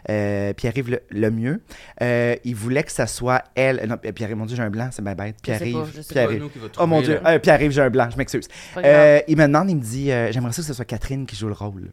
euh, 0.10 0.54
Pierre-Yves 0.54 0.92
le, 0.92 1.02
Lemieux, 1.10 1.62
euh, 2.02 2.36
il 2.44 2.56
voulait 2.56 2.84
que 2.84 2.92
ça 2.92 3.08
soit 3.08 3.44
elle, 3.56 3.84
non, 3.88 3.98
Pierre-Yves, 3.98 4.36
mon 4.38 4.46
Dieu, 4.46 4.56
j'ai 4.56 4.64
un 4.64 4.70
blanc, 4.70 4.90
c'est 4.92 5.02
bien 5.04 5.16
bête. 5.16 5.38
Pierre-Yves. 5.42 6.40
nous 6.40 6.50
qui 6.50 6.60
va 6.60 6.68
Oh 6.80 6.86
mon 6.88 7.02
Dieu, 7.02 7.20
euh, 7.26 7.40
Pierre-Yves, 7.40 7.72
j'ai 7.72 7.82
un 7.82 7.90
blanc, 7.90 8.10
je 8.12 8.18
m'excuse. 8.18 8.48
Euh, 8.78 9.22
il 9.28 9.36
me 9.38 9.44
demande, 9.48 9.70
il 9.70 9.76
me 9.78 9.82
dit, 9.82 10.12
euh, 10.12 10.32
j'aimerais 10.32 10.54
ça 10.54 10.62
que 10.62 10.68
ce 10.68 10.74
soit 10.74 10.86
Catherine 10.86 11.26
qui 11.26 11.36
joue 11.36 11.48
le 11.48 11.54
rôle. 11.54 11.92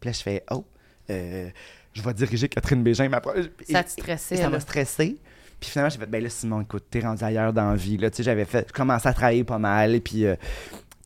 Puis 0.00 0.08
là, 0.08 0.12
je 0.12 0.22
fais, 0.22 0.44
oh, 0.50 0.64
euh, 1.10 1.48
je 1.94 2.02
vais 2.02 2.12
diriger 2.14 2.48
Catherine 2.48 2.82
Bégin. 2.82 3.08
Ma... 3.08 3.20
Ça 3.68 3.82
te 3.82 3.90
stressait, 3.90 4.36
ça 4.36 4.50
m'a 4.50 4.60
stressé. 4.60 5.16
Puis 5.58 5.70
finalement, 5.70 5.90
j'ai 5.90 5.98
fait, 5.98 6.06
ben 6.06 6.22
là, 6.22 6.28
Simon, 6.28 6.60
écoute, 6.60 6.84
t'es 6.90 7.00
rendu 7.00 7.24
ailleurs 7.24 7.52
dans 7.52 7.70
la 7.70 7.74
vie. 7.76 7.96
Là, 7.96 8.10
tu 8.10 8.18
sais, 8.18 8.22
j'avais 8.22 8.44
fait, 8.44 8.66
je 8.68 8.72
commençais 8.72 9.08
à 9.08 9.12
travailler 9.14 9.44
pas 9.44 9.58
mal. 9.58 9.94
Et 9.94 10.00
puis. 10.00 10.24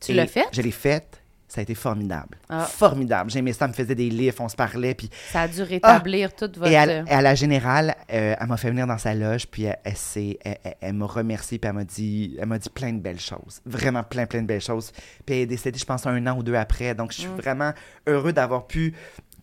Tu 0.05 0.13
l'as 0.13 0.27
fait? 0.27 0.45
Je 0.51 0.61
l'ai 0.61 0.71
faite. 0.71 1.19
Ça 1.45 1.59
a 1.59 1.61
été 1.61 1.75
formidable. 1.75 2.39
Ah. 2.49 2.63
Formidable. 2.65 3.29
J'aimais 3.29 3.53
ça, 3.53 3.65
elle 3.65 3.71
me 3.71 3.75
faisait 3.75 3.93
des 3.93 4.09
livres, 4.09 4.37
on 4.39 4.49
se 4.49 4.55
parlait. 4.55 4.95
Puis 4.95 5.07
Ça 5.31 5.41
a 5.41 5.47
dû 5.47 5.61
rétablir 5.61 6.33
toute 6.33 6.57
votre... 6.57 6.71
et 6.71 6.75
à, 6.75 7.03
à 7.07 7.21
la 7.21 7.35
générale, 7.35 7.93
euh, 8.11 8.33
elle 8.39 8.47
m'a 8.47 8.57
fait 8.57 8.69
venir 8.71 8.87
dans 8.87 8.97
sa 8.97 9.13
loge, 9.13 9.45
puis 9.45 9.65
elle, 9.65 9.77
elle, 9.83 10.57
elle- 10.81 10.93
m'a 10.93 11.05
remercié, 11.05 11.59
puis 11.59 11.69
elle 11.69 11.75
m'a 11.75 11.83
dit, 11.83 12.39
dit 12.59 12.69
plein 12.73 12.91
de 12.93 12.99
belles 13.01 13.19
choses. 13.19 13.61
Vraiment 13.67 14.01
plein, 14.01 14.25
plein 14.25 14.41
de 14.41 14.47
belles 14.47 14.61
choses. 14.61 14.91
Puis 15.27 15.35
elle 15.35 15.41
est 15.41 15.45
décédée, 15.45 15.77
je 15.77 15.85
pense, 15.85 16.07
un 16.07 16.25
an 16.25 16.35
ou 16.37 16.41
deux 16.41 16.55
après. 16.55 16.95
Donc, 16.95 17.11
je 17.11 17.19
suis 17.19 17.29
vraiment 17.29 17.73
heureux 18.07 18.33
d'avoir 18.33 18.65
pu 18.65 18.95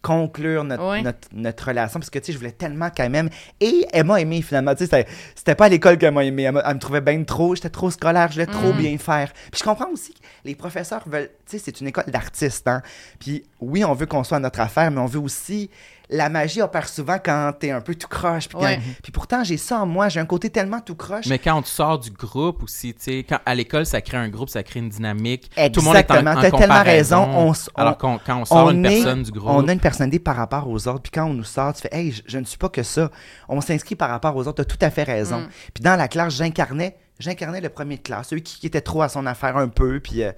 conclure 0.03 0.65
notre, 0.65 0.91
Oui. 0.91 1.03
notre, 1.03 1.29
notre 1.33 1.67
relation, 1.69 2.01
parce 2.01 2.09
que, 2.11 2.19
tu 2.19 2.27
sais, 2.27 2.33
je 2.33 2.39
voulais 2.39 2.53
tellement 2.53 2.89
qu'elle 2.91 3.11
m'aime. 3.11 3.29
Et 3.61 3.87
elle 3.93 4.05
m'a 4.07 4.21
aimé, 4.21 4.41
finalement. 4.43 4.75
Tu 4.75 4.87
sais, 4.87 5.07
c'était- 5.35 5.55
pas 5.55 5.67
à 5.67 5.69
l'école 5.69 5.99
qu'elle 5.99 6.15
m'a 6.15 6.25
aimé. 6.25 6.45
Elle, 6.45 6.55
me 6.55 6.79
trouvait 6.79 7.03
bien 7.03 7.23
trop, 7.23 7.55
j'étais 7.55 7.69
trop 7.71 7.91
scolaire, 7.91 8.29
je 8.29 8.33
voulais 8.35 8.47
trop 8.47 8.73
bien 8.73 8.97
faire. 8.99 9.31
Puis 9.53 9.59
je 9.61 9.63
comprends 9.63 9.91
aussi 9.93 10.15
les 10.45 10.55
professeurs 10.55 11.03
veulent, 11.07 11.31
tu 11.47 11.59
sais, 11.59 11.63
c'est 11.65 11.81
une 11.81 11.89
école 11.89 12.05
d'artistes, 12.09 12.67
hein. 12.69 12.83
Puis 13.19 13.45
oui, 13.61 13.85
on 13.85 13.93
veut 13.95 14.07
qu'on 14.07 14.25
soit 14.25 14.39
à 14.39 14.41
notre 14.41 14.61
affaire, 14.61 14.91
mais 14.91 15.01
on 15.01 15.07
veut 15.07 15.21
aussi 15.21 15.71
la 16.13 16.29
magie 16.29 16.61
opère 16.61 16.89
souvent 16.89 17.19
quand 17.25 17.53
t'es 17.61 17.71
un 17.71 17.81
peu 17.81 17.95
tout 17.95 18.09
croche. 18.09 18.49
Puis, 18.49 18.59
quand- 18.59 18.65
Ouais. 18.65 18.81
puis 19.01 19.13
pourtant, 19.13 19.45
j'ai 19.45 19.57
ça 19.57 19.79
en 19.83 19.87
moi. 19.87 20.09
J'ai 20.09 20.19
un 20.19 20.27
côté 20.27 20.51
tellement 20.51 20.81
tout 20.81 20.97
croche. 20.97 21.27
Mais 21.27 21.39
quand 21.39 21.63
tu 21.63 21.71
sors 21.71 22.01
du 22.01 22.11
groupe 22.11 22.65
aussi, 22.65 22.93
tu 22.95 23.03
sais, 23.03 23.27
quand 23.29 23.39
à 23.47 23.55
l'école, 23.55 23.87
ça 23.87 24.01
crée 24.01 24.17
un 24.17 24.29
groupe, 24.29 24.49
ça 24.49 24.65
crée 24.65 24.81
une 24.81 24.89
dynamique. 24.89 25.51
Tout 25.73 25.79
le 25.81 25.83
monde 25.85 25.95
est 25.95 26.11
en, 26.11 26.15
Exactement, 26.17 26.31
en 26.33 26.41
t'as 26.43 26.51
tellement 26.51 26.83
raison. 26.83 27.29
On 27.33 27.51
on- 27.51 27.81
alors 27.81 27.97
qu'on- 27.97 28.19
quand 28.19 28.41
on 28.41 28.45
sort 28.45 28.71
une 28.71 28.85
est- 28.87 28.89
personne 28.97 29.23
du 29.23 29.31
groupe. 29.31 29.53
On 29.55 29.69
a 29.69 29.73
une 29.73 29.79
personnalité 29.79 30.19
par 30.19 30.35
rapport 30.35 30.69
aux 30.69 30.89
autres. 30.89 31.03
Puis 31.03 31.13
quand 31.13 31.27
on 31.27 31.35
nous 31.35 31.45
sort, 31.45 31.75
tu 31.75 31.83
fais 31.83 31.91
Hey, 31.93 32.11
je, 32.11 32.23
je 32.27 32.39
ne 32.39 32.45
suis 32.45 32.59
pas 32.59 32.69
que 32.71 32.83
ça. 32.83 33.09
On 33.49 33.61
s'inscrit 33.61 33.95
par 33.95 34.11
rapport 34.11 34.35
aux 34.35 34.49
autres. 34.49 34.57
Tu 34.57 34.63
as 34.63 34.77
tout 34.77 34.85
à 34.85 34.91
fait 34.91 35.05
raison. 35.05 35.39
Mm. 35.43 35.49
Puis 35.75 35.83
dans 35.85 35.95
la 35.97 36.09
classe, 36.09 36.35
j'incarnais. 36.35 36.97
J'incarnais 37.21 37.61
le 37.61 37.69
premier 37.69 37.99
de 37.99 38.03
classe, 38.03 38.29
celui 38.29 38.43
qui, 38.43 38.59
qui 38.59 38.67
était 38.67 38.81
trop 38.81 39.03
à 39.03 39.09
son 39.09 39.27
affaire 39.27 39.57
un 39.57 39.69
peu, 39.69 40.01
puis 40.01 40.23
euh, 40.23 40.33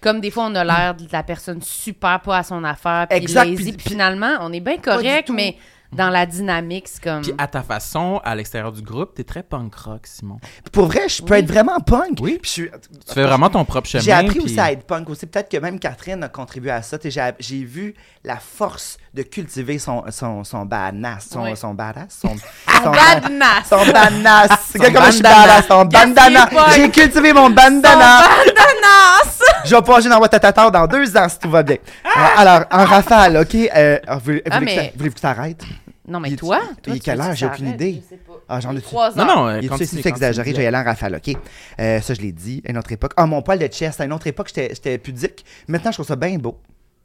Comme 0.00 0.20
des 0.20 0.30
fois, 0.30 0.46
on 0.46 0.54
a 0.54 0.64
l'air 0.64 0.94
de 0.94 1.04
la 1.12 1.22
personne 1.22 1.60
super 1.60 2.20
pas 2.20 2.38
à 2.38 2.42
son 2.42 2.64
affaire, 2.64 3.06
puis 3.08 3.18
Exact, 3.18 3.44
lazy, 3.44 3.76
finalement, 3.78 4.36
on 4.40 4.52
est 4.52 4.60
bien 4.60 4.78
correct, 4.78 5.30
mais 5.30 5.56
dans 5.92 6.10
la 6.10 6.26
dynamique, 6.26 6.88
c'est 6.88 7.02
comme... 7.02 7.22
Puis 7.22 7.32
à 7.38 7.46
ta 7.46 7.62
façon, 7.62 8.20
à 8.24 8.34
l'extérieur 8.34 8.72
du 8.72 8.82
groupe, 8.82 9.14
t'es 9.14 9.24
très 9.24 9.42
punk 9.42 9.74
rock, 9.74 10.06
Simon. 10.06 10.38
pour 10.72 10.86
vrai, 10.86 11.08
je 11.08 11.22
peux 11.22 11.34
Oui. 11.34 11.40
être 11.40 11.46
vraiment 11.48 11.78
punk. 11.80 12.18
Oui. 12.20 12.38
Puis 12.42 12.48
je 12.48 12.50
suis- 12.50 12.70
Tu 13.06 13.14
fais 13.14 13.22
vraiment 13.24 13.48
ton 13.50 13.64
propre 13.64 13.88
chemin. 13.88 14.02
J'ai 14.02 14.12
appris 14.12 14.30
puis- 14.36 14.40
aussi 14.44 14.60
à 14.60 14.72
être 14.72 14.84
punk 14.84 15.08
aussi. 15.10 15.26
Peut-être 15.26 15.50
que 15.50 15.56
même 15.58 15.78
Catherine 15.78 16.22
a 16.24 16.28
contribué 16.28 16.70
à 16.70 16.82
ça. 16.82 16.98
J'ai 17.02 17.30
j'ai 17.38 17.64
vu 17.64 17.94
la 18.24 18.36
force 18.36 18.98
de 19.14 19.22
cultiver 19.22 19.78
son, 19.78 20.04
son, 20.10 20.44
son 20.44 20.64
badass. 20.66 21.28
Son, 21.30 21.44
Oui. 21.44 21.56
son 21.56 21.74
badass. 21.74 22.18
Son, 22.20 22.28
Son 22.76 22.82
son 22.84 22.90
badnass! 22.90 23.68
Son 23.68 23.86
badass. 23.92 24.50
C'est 24.70 24.78
Son 24.84 24.92
comme 24.92 25.04
je 25.06 25.10
suis 25.12 25.22
bandana. 25.22 25.46
badass. 25.46 25.66
Son 25.68 25.84
bandana. 25.84 26.48
J'ai 26.74 26.90
cultivé 26.90 27.32
mon 27.32 27.48
bandana. 27.50 28.22
Badanass! 28.46 29.25
Je 29.66 29.74
vais 29.76 29.82
plonger 29.82 30.08
dans 30.08 30.18
votre 30.18 30.38
tata 30.38 30.70
dans 30.70 30.86
deux 30.86 31.16
ans 31.16 31.28
si 31.28 31.38
tout 31.38 31.50
va 31.50 31.62
bien. 31.62 31.76
Euh, 32.04 32.08
Alors, 32.36 32.64
en 32.70 32.84
rafale, 32.84 33.36
OK? 33.38 33.54
Euh, 33.54 33.98
voulez- 34.22 34.42
Ah, 34.48 34.58
voulez-vous 34.58 34.58
que 34.60 34.64
mais- 34.64 34.92
voulez-vous 34.96 35.14
que 35.14 35.20
ça 35.20 35.30
arrête? 35.30 35.62
Non, 36.08 36.20
mais 36.20 36.30
Il 36.30 36.36
toi? 36.36 36.60
il 36.86 36.92
est 36.92 36.94
tu 36.96 37.00
quelle 37.00 37.16
veux 37.18 37.24
heure? 37.24 37.30
que 37.30 37.36
J'ai 37.36 37.46
ça 37.46 37.52
aucune 37.52 37.66
arrête? 37.66 37.80
idée. 37.80 38.02
Je 38.04 38.08
sais 38.10 38.16
pas. 38.20 38.32
Ah, 38.48 38.60
j'en 38.60 38.76
ai- 38.76 38.80
Trois 38.80 39.10
Non, 39.16 39.18
heures. 39.28 39.36
non, 39.36 39.48
euh, 39.48 39.58
Il 39.58 39.64
est 39.64 39.68
continue, 39.68 39.88
c'est 40.02 40.08
exagéré, 40.08 40.44
continue. 40.44 40.54
je 40.54 40.58
vais 40.58 40.64
y 40.64 40.66
aller 40.68 40.76
en 40.76 40.84
rafale, 40.84 41.16
OK? 41.16 41.36
Euh, 41.80 42.00
ça, 42.00 42.14
je 42.14 42.20
l'ai 42.20 42.30
dit, 42.30 42.62
à 42.66 42.70
une 42.70 42.78
autre 42.78 42.92
époque. 42.92 43.12
Ah, 43.16 43.26
mon 43.26 43.42
poil 43.42 43.58
de 43.58 43.66
chest, 43.66 44.00
à 44.00 44.04
une 44.04 44.12
autre 44.12 44.26
époque, 44.28 44.46
j'étais 44.54 44.68
j'étais 44.72 44.98
pudique. 44.98 45.44
Maintenant, 45.66 45.90
je 45.90 45.96
trouve 45.96 46.06
ça 46.06 46.14
bien 46.16 46.36
beau. 46.38 46.60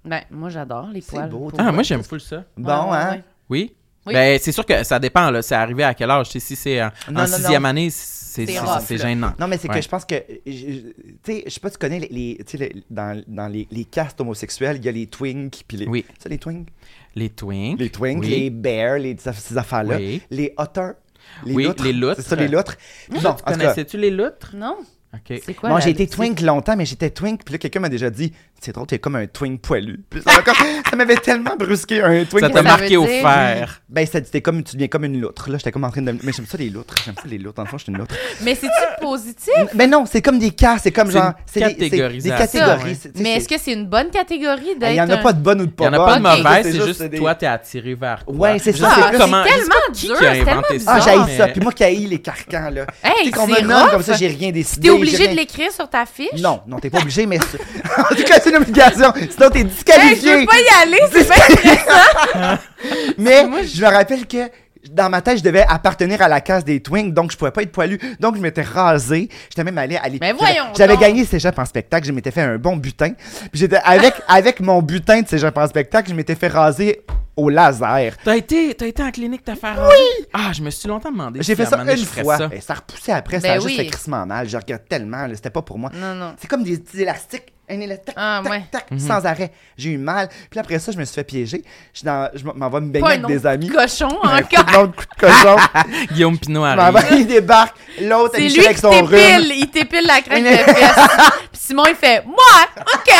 Ben, 0.05 0.21
moi, 0.29 0.49
j'adore 0.49 0.89
les 0.93 1.01
C'est 1.01 1.11
poils. 1.15 1.29
beau, 1.29 1.49
pour 1.49 1.59
Ah, 1.59 1.71
moi, 1.71 1.81
j'aime 1.81 2.03
full 2.03 2.21
ça. 2.21 2.43
Bon, 2.55 2.69
Ouais, 2.69 2.89
ouais, 2.91 2.97
hein? 2.97 3.11
ouais. 3.13 3.23
Oui? 3.49 3.75
Oui. 4.05 4.13
Ben, 4.13 4.39
c'est 4.41 4.51
sûr 4.51 4.65
que 4.65 4.83
ça 4.83 4.97
dépend, 4.99 5.29
là. 5.29 5.41
C'est 5.41 5.53
arrivé 5.55 5.83
à 5.83 5.93
quel 5.93 6.09
âge? 6.09 6.29
Tu 6.29 6.39
sais, 6.39 6.45
si 6.47 6.55
c'est 6.55 6.81
en, 6.81 6.89
Non, 7.11 7.21
en 7.21 7.27
non, 7.27 7.35
sixième 7.37 7.61
non. 7.63 7.69
année, 7.69 7.89
c'est 7.91 8.45
C'est 8.47 8.53
c'est- 8.53 8.59
rough, 8.59 8.81
c'est 8.85 8.97
là. 8.97 9.07
gênant. 9.09 9.33
Non, 9.39 9.47
mais 9.47 9.57
c'est 9.57 9.67
Ouais. 9.69 9.75
que 9.75 9.81
je 9.81 9.89
pense 9.89 10.05
que. 10.05 10.15
Tu 10.45 10.93
sais, 11.25 11.43
je 11.45 11.49
sais 11.51 11.59
pas 11.59 11.67
si 11.69 11.73
tu 11.73 11.79
connais 11.79 11.99
les. 11.99 12.07
les- 12.09 12.37
tu 12.45 12.57
sais, 12.57 12.57
les- 12.57 12.83
dans, 12.89 13.21
dans 13.27 13.47
les, 13.47 13.67
les 13.69 13.85
castes 13.85 14.19
homosexuels, 14.21 14.77
il 14.77 14.85
y 14.85 14.89
a 14.89 14.91
les 14.91 15.05
twinks, 15.07 15.63
puis 15.67 15.77
les. 15.77 15.87
Oui. 15.87 16.05
Ça, 16.17 16.29
les 16.29 16.37
twinks? 16.37 16.67
Les 17.15 17.29
twinks. 17.29 17.79
Les 17.79 17.89
twinks, 17.89 18.21
Oui. 18.21 18.29
les 18.29 18.49
bears, 18.49 18.97
les, 18.99 19.17
ces 19.17 19.57
affaires-là. 19.57 19.97
Oui. 19.97 20.21
Les 20.31 20.53
otters. 20.57 20.93
Les 21.45 21.53
Oui, 21.53 21.63
loutres. 21.65 21.83
les 21.83 21.93
loutres. 21.93 22.15
C'est 22.21 22.29
ça, 22.29 22.35
les 22.35 22.47
loutres. 22.47 22.77
Bon, 23.09 23.19
cas, 23.21 23.33
Connaissais-tu 23.45 23.97
les 23.97 24.09
loutres? 24.11 24.55
Non. 24.55 24.77
OK. 25.13 25.39
C'est 25.45 25.53
quoi? 25.53 25.69
Moi, 25.69 25.79
la- 25.79 25.85
j'ai 25.85 25.91
été 25.91 26.07
twink 26.07 26.39
longtemps, 26.39 26.75
mais 26.77 26.85
j'étais 26.85 27.09
twink. 27.09 27.43
Puis 27.43 27.51
là, 27.53 27.57
quelqu'un 27.59 27.81
m'a 27.81 27.89
déjà 27.89 28.09
dit 28.09 28.31
C'est 28.63 28.73
drôle, 28.73 28.85
t'es 28.85 28.99
comme 28.99 29.15
un 29.15 29.25
twink 29.25 29.59
poilu. 29.59 30.01
Puis 30.07 30.21
ça 30.89 30.95
m'avait 30.95 31.15
tellement 31.15 31.55
brusqué, 31.57 32.03
un 32.03 32.25
twink 32.25 32.45
Ça 32.45 32.49
t'a 32.51 32.61
marqué 32.61 32.95
au 32.95 33.05
fer. 33.07 33.81
Ben, 33.89 34.05
ça- 34.05 34.19
c'était 34.23 34.41
comme, 34.41 34.63
tu 34.63 34.75
deviens 34.75 34.87
comme 34.87 35.03
une 35.03 35.19
loutre. 35.19 35.49
Là, 35.49 35.57
j'étais 35.57 35.71
comme 35.71 35.83
en 35.83 35.89
train 35.89 36.03
de. 36.03 36.11
Mais 36.21 36.31
j'aime 36.31 36.45
ça, 36.45 36.59
les 36.59 36.69
loutres. 36.69 36.93
J'aime 37.03 37.15
ça, 37.15 37.23
les 37.27 37.39
loutres. 37.39 37.55
Dans 37.55 37.63
le 37.63 37.67
fond, 37.67 37.79
je 37.79 37.83
suis 37.85 37.91
une 37.91 37.97
loutre. 37.97 38.13
Mais 38.43 38.53
c'est-tu 38.53 39.01
positif? 39.03 39.51
Mais 39.73 39.87
non, 39.87 40.05
c'est 40.05 40.21
comme 40.21 40.37
des 40.37 40.51
cas. 40.51 40.77
C'est 40.77 40.91
comme 40.91 41.09
genre. 41.09 41.33
c'est 41.47 41.75
des- 41.75 41.89
catégories. 41.89 42.99
Mais 43.15 43.37
est-ce 43.37 43.47
que 43.49 43.59
c'est 43.59 43.73
une 43.73 43.87
bonne 43.87 44.11
catégorie 44.11 44.75
d'être... 44.77 44.91
Il 44.91 44.93
n'y 44.93 45.01
en 45.01 45.09
a 45.09 45.17
pas 45.17 45.33
de 45.33 45.41
bonne 45.41 45.61
ou 45.61 45.65
de 45.65 45.71
pas 45.71 45.85
Il 45.85 45.89
n'y 45.91 45.97
en 45.97 46.01
a 46.01 46.05
bonne. 46.05 46.23
pas 46.23 46.35
de 46.37 46.43
mauvaise, 46.43 46.71
c'est 46.71 46.85
juste 46.85 47.01
des- 47.03 47.17
toi, 47.17 47.33
t'es 47.33 47.47
attiré 47.47 47.95
vers 47.95 48.23
toi. 48.25 48.35
Ouais, 48.35 48.59
c'est 48.59 48.73
ça, 48.73 48.89
sais 48.89 49.01
c'est 49.11 49.17
tellement 49.17 49.43
dur, 49.43 50.17
c'est 50.19 50.45
tellement 50.45 50.61
Ah, 50.85 50.99
j'haïs 50.99 51.37
ça. 51.37 51.47
Puis 51.47 51.61
moi 51.61 51.71
qui 51.71 51.83
haïs 51.83 52.05
les 52.05 52.21
carcans, 52.21 52.69
là. 52.69 52.85
Hey, 53.03 53.25
c'est 53.25 53.31
comme 53.31 54.03
ça, 54.03 54.13
j'ai 54.13 54.27
rien 54.27 54.51
décidé. 54.51 54.87
T'es 54.87 54.93
obligé 54.93 55.27
de 55.29 55.35
l'écrire 55.35 55.71
sur 55.71 55.89
ta 55.89 56.05
fiche? 56.05 56.39
Non, 56.39 56.61
non, 56.67 56.77
t'es 56.77 56.91
pas 56.91 56.99
obligé, 56.99 57.25
mais. 57.25 57.39
en 58.11 58.15
tout 58.15 58.23
cas, 58.23 58.39
obligation. 58.55 59.13
Sinon, 59.29 59.49
t'es 59.49 59.59
Hey, 59.59 59.63
je 59.65 59.69
disqualifié. 59.69 60.35
veux 60.41 60.45
pas 60.45 60.59
y 60.59 60.83
aller, 60.83 60.99
c'est 61.11 61.27
bien 61.27 62.59
Mais 63.17 63.45
je 63.65 63.81
me 63.81 63.87
rappelle 63.87 64.25
que 64.27 64.49
dans 64.89 65.09
ma 65.09 65.21
tête, 65.21 65.37
je 65.37 65.43
devais 65.43 65.63
appartenir 65.67 66.21
à 66.23 66.27
la 66.27 66.41
case 66.41 66.65
des 66.65 66.79
twinks, 66.81 67.13
donc 67.13 67.31
je 67.31 67.37
pouvais 67.37 67.51
pas 67.51 67.61
être 67.61 67.71
poilu. 67.71 67.99
Donc 68.19 68.35
je 68.35 68.41
m'étais 68.41 68.63
rasé. 68.63 69.29
J'étais 69.49 69.63
même 69.63 69.77
allé 69.77 69.95
à 69.97 70.09
l'é- 70.09 70.17
Mais 70.19 70.33
voyons 70.33 70.65
J'avais 70.75 70.97
gagné 70.97 71.23
cégep 71.23 71.57
en 71.59 71.65
spectacle, 71.65 72.07
je 72.07 72.11
m'étais 72.11 72.31
fait 72.31 72.41
un 72.41 72.57
bon 72.57 72.75
butin. 72.77 73.11
Puis 73.51 73.59
j'étais 73.61 73.77
avec 73.83 74.13
avec 74.27 74.59
mon 74.59 74.81
butin 74.81 75.21
de 75.21 75.27
cégep 75.27 75.55
en 75.55 75.67
spectacle, 75.67 76.09
je 76.09 76.15
m'étais 76.15 76.35
fait 76.35 76.47
raser 76.47 77.01
au 77.41 77.49
laser. 77.49 78.13
T'as 78.23 78.35
été, 78.35 78.73
t'as 78.75 78.87
été 78.87 79.03
en 79.03 79.11
clinique 79.11 79.43
te 79.43 79.55
faire 79.55 79.75
Oui! 79.89 80.25
Ah, 80.33 80.51
je 80.53 80.61
me 80.61 80.69
suis 80.69 80.87
longtemps 80.87 81.11
demandé 81.11 81.39
J'ai 81.41 81.53
si 81.53 81.55
fait 81.55 81.65
ça 81.65 81.77
une 81.81 81.97
fois. 81.97 82.37
ça. 82.37 82.49
Et 82.51 82.61
ça 82.61 82.73
a 82.73 82.75
repoussé 82.77 83.11
après, 83.11 83.39
ça 83.39 83.47
Ben 83.47 83.51
a 83.51 83.55
juste 83.55 83.65
oui. 83.67 83.75
fait 83.77 83.85
crissement 83.87 84.25
mal. 84.25 84.47
Je 84.47 84.57
regrette 84.57 84.87
tellement, 84.87 85.25
là, 85.27 85.35
c'était 85.35 85.49
pas 85.49 85.61
pour 85.61 85.77
moi. 85.79 85.89
Non, 85.93 86.13
non. 86.15 86.35
C'est 86.39 86.47
comme 86.47 86.63
des 86.63 86.77
petits 86.77 87.01
élastiques, 87.01 87.53
un 87.69 87.79
élastique, 87.79 88.13
Ah, 88.17 88.41
tac, 88.43 88.51
ouais. 88.51 88.63
tac, 88.71 88.91
Mhm. 88.91 88.99
sans 88.99 89.25
arrêt. 89.25 89.51
J'ai 89.77 89.91
eu 89.91 89.97
mal. 89.97 90.27
Puis 90.49 90.59
après 90.59 90.77
ça, 90.79 90.91
je 90.91 90.97
me 90.97 91.05
suis 91.05 91.15
fait 91.15 91.23
piéger. 91.23 91.63
Je, 91.93 91.99
suis 91.99 92.05
dans- 92.05 92.29
je 92.33 92.43
m'en 92.45 92.69
vais 92.69 92.81
me 92.81 92.89
baigner 92.91 93.01
Pas 93.05 93.11
avec 93.13 93.23
un 93.23 93.27
des 93.27 93.45
amis. 93.47 93.69
cochon 93.69 94.09
Un 94.23 94.41
coup 94.41 94.55
encore. 94.57 94.87
de 94.89 94.95
coup 94.95 95.03
de 95.03 95.19
cochon. 95.21 95.55
Guillaume 96.13 96.37
Pinot 96.37 96.63
arrive. 96.65 97.05
il 97.11 97.27
débarque. 97.27 97.75
L'autre, 98.01 98.33
C'est 98.35 98.43
il 98.45 98.53
lui 98.53 98.65
avec 98.65 98.75
qui 98.75 98.81
son 98.81 98.89
rhume. 98.89 99.09
t'épile, 99.09 99.51
il 99.57 99.69
t'épile 99.69 100.05
la 100.05 100.21
crête 100.21 100.43
de 100.43 100.49
fesses. 100.73 101.09
Puis 101.51 101.61
Simon, 101.61 101.83
il 101.87 101.95
fait 101.95 102.23
«Moi, 102.25 102.35
OK! 102.93 103.13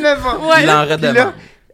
Neuf 0.00 0.26
ans. 0.26 0.48
Ouais. 0.48 0.62
Il 0.62 0.70
en 0.70 0.86
Puis 0.86 1.18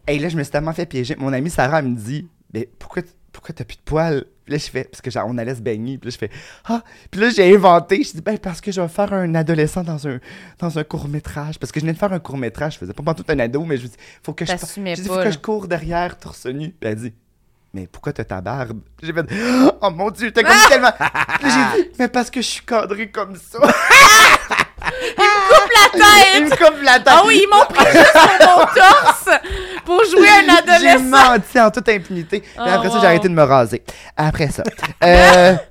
redemande. 0.04 0.08
hey, 0.08 0.18
là, 0.18 0.28
je 0.28 0.36
me 0.36 0.42
suis 0.42 0.52
tellement 0.52 0.72
fait 0.72 0.86
piéger. 0.86 1.16
Mon 1.18 1.32
amie 1.32 1.50
Sarah 1.50 1.80
elle 1.80 1.86
me 1.86 1.96
dit 1.96 2.28
Mais 2.52 2.68
pourquoi, 2.78 3.02
pourquoi 3.32 3.54
t'as 3.54 3.64
plus 3.64 3.76
de 3.76 3.82
poils? 3.84 4.24
Puis 4.44 4.52
là, 4.52 4.58
je 4.58 4.70
fais 4.70 4.84
Parce 4.84 5.00
que 5.00 5.10
genre, 5.10 5.26
on 5.28 5.38
allait 5.38 5.54
se 5.54 5.62
baigner. 5.62 5.98
Puis 5.98 6.10
là, 6.10 6.12
je 6.12 6.18
fais 6.18 6.30
Ah 6.66 6.82
Puis 7.10 7.20
là, 7.20 7.30
j'ai 7.30 7.54
inventé. 7.54 8.02
Je 8.02 8.12
dis 8.12 8.20
Ben, 8.20 8.38
parce 8.38 8.60
que 8.60 8.70
je 8.72 8.80
vais 8.80 8.88
faire 8.88 9.12
un 9.12 9.34
adolescent 9.34 9.82
dans 9.82 10.06
un, 10.06 10.18
dans 10.58 10.78
un 10.78 10.84
court-métrage. 10.84 11.58
Parce 11.58 11.72
que 11.72 11.80
je 11.80 11.84
venais 11.84 11.94
de 11.94 11.98
faire 11.98 12.12
un 12.12 12.20
court-métrage. 12.20 12.74
Je 12.74 12.78
faisais 12.78 12.92
pas 12.92 13.14
tout 13.14 13.24
un 13.28 13.38
ado, 13.38 13.64
mais 13.64 13.76
je 13.76 13.84
me 13.84 13.88
dis 13.88 13.96
Faut 14.22 14.32
que 14.32 14.44
je. 14.44 14.52
Je 14.52 15.02
dis 15.02 15.08
Faut 15.08 15.16
que 15.16 15.30
je 15.30 15.38
cours 15.38 15.68
derrière, 15.68 16.18
torse 16.18 16.46
nu. 16.46 16.70
Puis 16.70 16.90
elle 16.90 16.96
dit 16.96 17.12
mais 17.74 17.88
pourquoi 17.88 18.12
t'as 18.12 18.22
ta 18.22 18.40
barbe? 18.40 18.80
J'ai 19.02 19.12
fait 19.12 19.26
Oh 19.82 19.90
mon 19.90 20.08
dieu, 20.12 20.28
j'étais 20.28 20.44
comme 20.44 20.52
tellement. 20.68 20.92
Puis 20.92 21.48
là, 21.48 21.74
j'ai 21.76 21.82
dit 21.82 21.90
Mais 21.98 22.06
parce 22.06 22.30
que 22.30 22.40
je 22.40 22.46
suis 22.46 22.64
cadré 22.64 23.10
comme 23.10 23.34
ça. 23.34 23.58
Il 26.36 26.44
me 26.44 26.50
coupe 26.50 26.82
la 26.82 26.94
tête. 26.98 27.08
Ah 27.08 27.22
oui, 27.26 27.42
ils 27.44 27.48
m'ont 27.48 27.64
pris 27.66 27.86
juste 27.92 28.12
sur 28.12 28.48
mon 28.48 28.64
torse 28.66 29.28
pour 29.84 30.02
jouer 30.04 30.28
un 30.28 30.42
J'ai 30.78 30.88
adolescent. 30.88 31.04
menti 31.32 31.60
en 31.60 31.70
toute 31.70 31.88
impunité. 31.88 32.42
Oh, 32.58 32.62
après 32.66 32.90
ça, 32.90 32.98
j'ai 33.00 33.06
arrêté 33.06 33.28
de 33.28 33.34
me 33.34 33.42
raser. 33.42 33.82
Après 34.16 34.48
ça. 34.50 34.62
euh... 35.02 35.54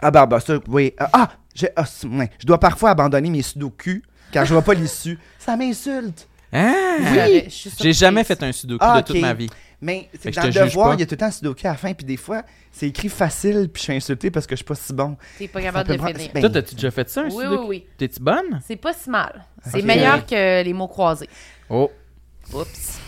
Ah, 0.00 0.12
bah, 0.12 0.26
bah, 0.26 0.38
ça, 0.38 0.54
oui. 0.68 0.94
Ah, 1.12 1.28
j'ai- 1.52 1.70
ah, 1.74 1.84
c'est- 1.84 2.06
ouais. 2.06 2.30
je 2.38 2.46
dois 2.46 2.60
parfois 2.60 2.90
abandonner 2.90 3.30
mes 3.30 3.42
sudoku 3.42 4.00
car 4.30 4.44
je 4.44 4.52
vois 4.52 4.62
pas 4.62 4.74
l'issue. 4.74 5.18
Ça 5.40 5.56
m'insulte. 5.56 6.28
Hein? 6.52 6.72
Oui. 7.00 7.42
Je 7.46 7.50
suis 7.50 7.70
J'ai 7.80 7.92
jamais 7.92 8.22
fait 8.22 8.40
un 8.44 8.52
sudoku 8.52 8.78
Ah, 8.88 9.00
de 9.02 9.06
toute 9.06 9.20
ma 9.20 9.34
vie. 9.34 9.50
Mais 9.80 10.08
c'est 10.20 10.34
dans 10.34 10.42
je 10.42 10.46
le 10.58 10.66
devoir, 10.66 10.94
il 10.94 11.00
y 11.00 11.02
a 11.04 11.06
tout 11.06 11.12
le 11.12 11.18
temps 11.18 11.26
un 11.26 11.30
sudoku 11.30 11.66
à 11.66 11.70
la 11.70 11.76
fin, 11.76 11.92
puis 11.94 12.04
des 12.04 12.16
fois, 12.16 12.42
c'est 12.72 12.88
écrit 12.88 13.08
facile, 13.08 13.68
puis 13.72 13.80
je 13.80 13.84
suis 13.84 13.92
insulté 13.92 14.30
parce 14.30 14.46
que 14.46 14.54
je 14.56 14.58
suis 14.58 14.64
pas 14.64 14.74
si 14.74 14.92
bon. 14.92 15.16
T'es 15.38 15.46
pas 15.46 15.62
capable 15.62 15.88
de 15.90 15.96
prendre- 15.96 16.16
finir. 16.16 16.30
Ben, 16.34 16.40
Toi, 16.40 16.50
t'as-tu 16.50 16.74
déjà 16.74 16.90
fait 16.90 17.08
ça, 17.08 17.20
un 17.22 17.28
Oui, 17.30 17.44
oui, 17.48 17.56
oui. 17.66 17.86
T'es-tu 17.96 18.20
bonne? 18.20 18.60
C'est 18.66 18.76
pas 18.76 18.92
si 18.92 19.08
mal. 19.08 19.44
C'est 19.70 19.82
meilleur 19.82 20.26
que 20.26 20.64
les 20.64 20.72
mots 20.72 20.88
croisés. 20.88 21.28
Oh, 21.70 21.90
Oups. 22.52 22.98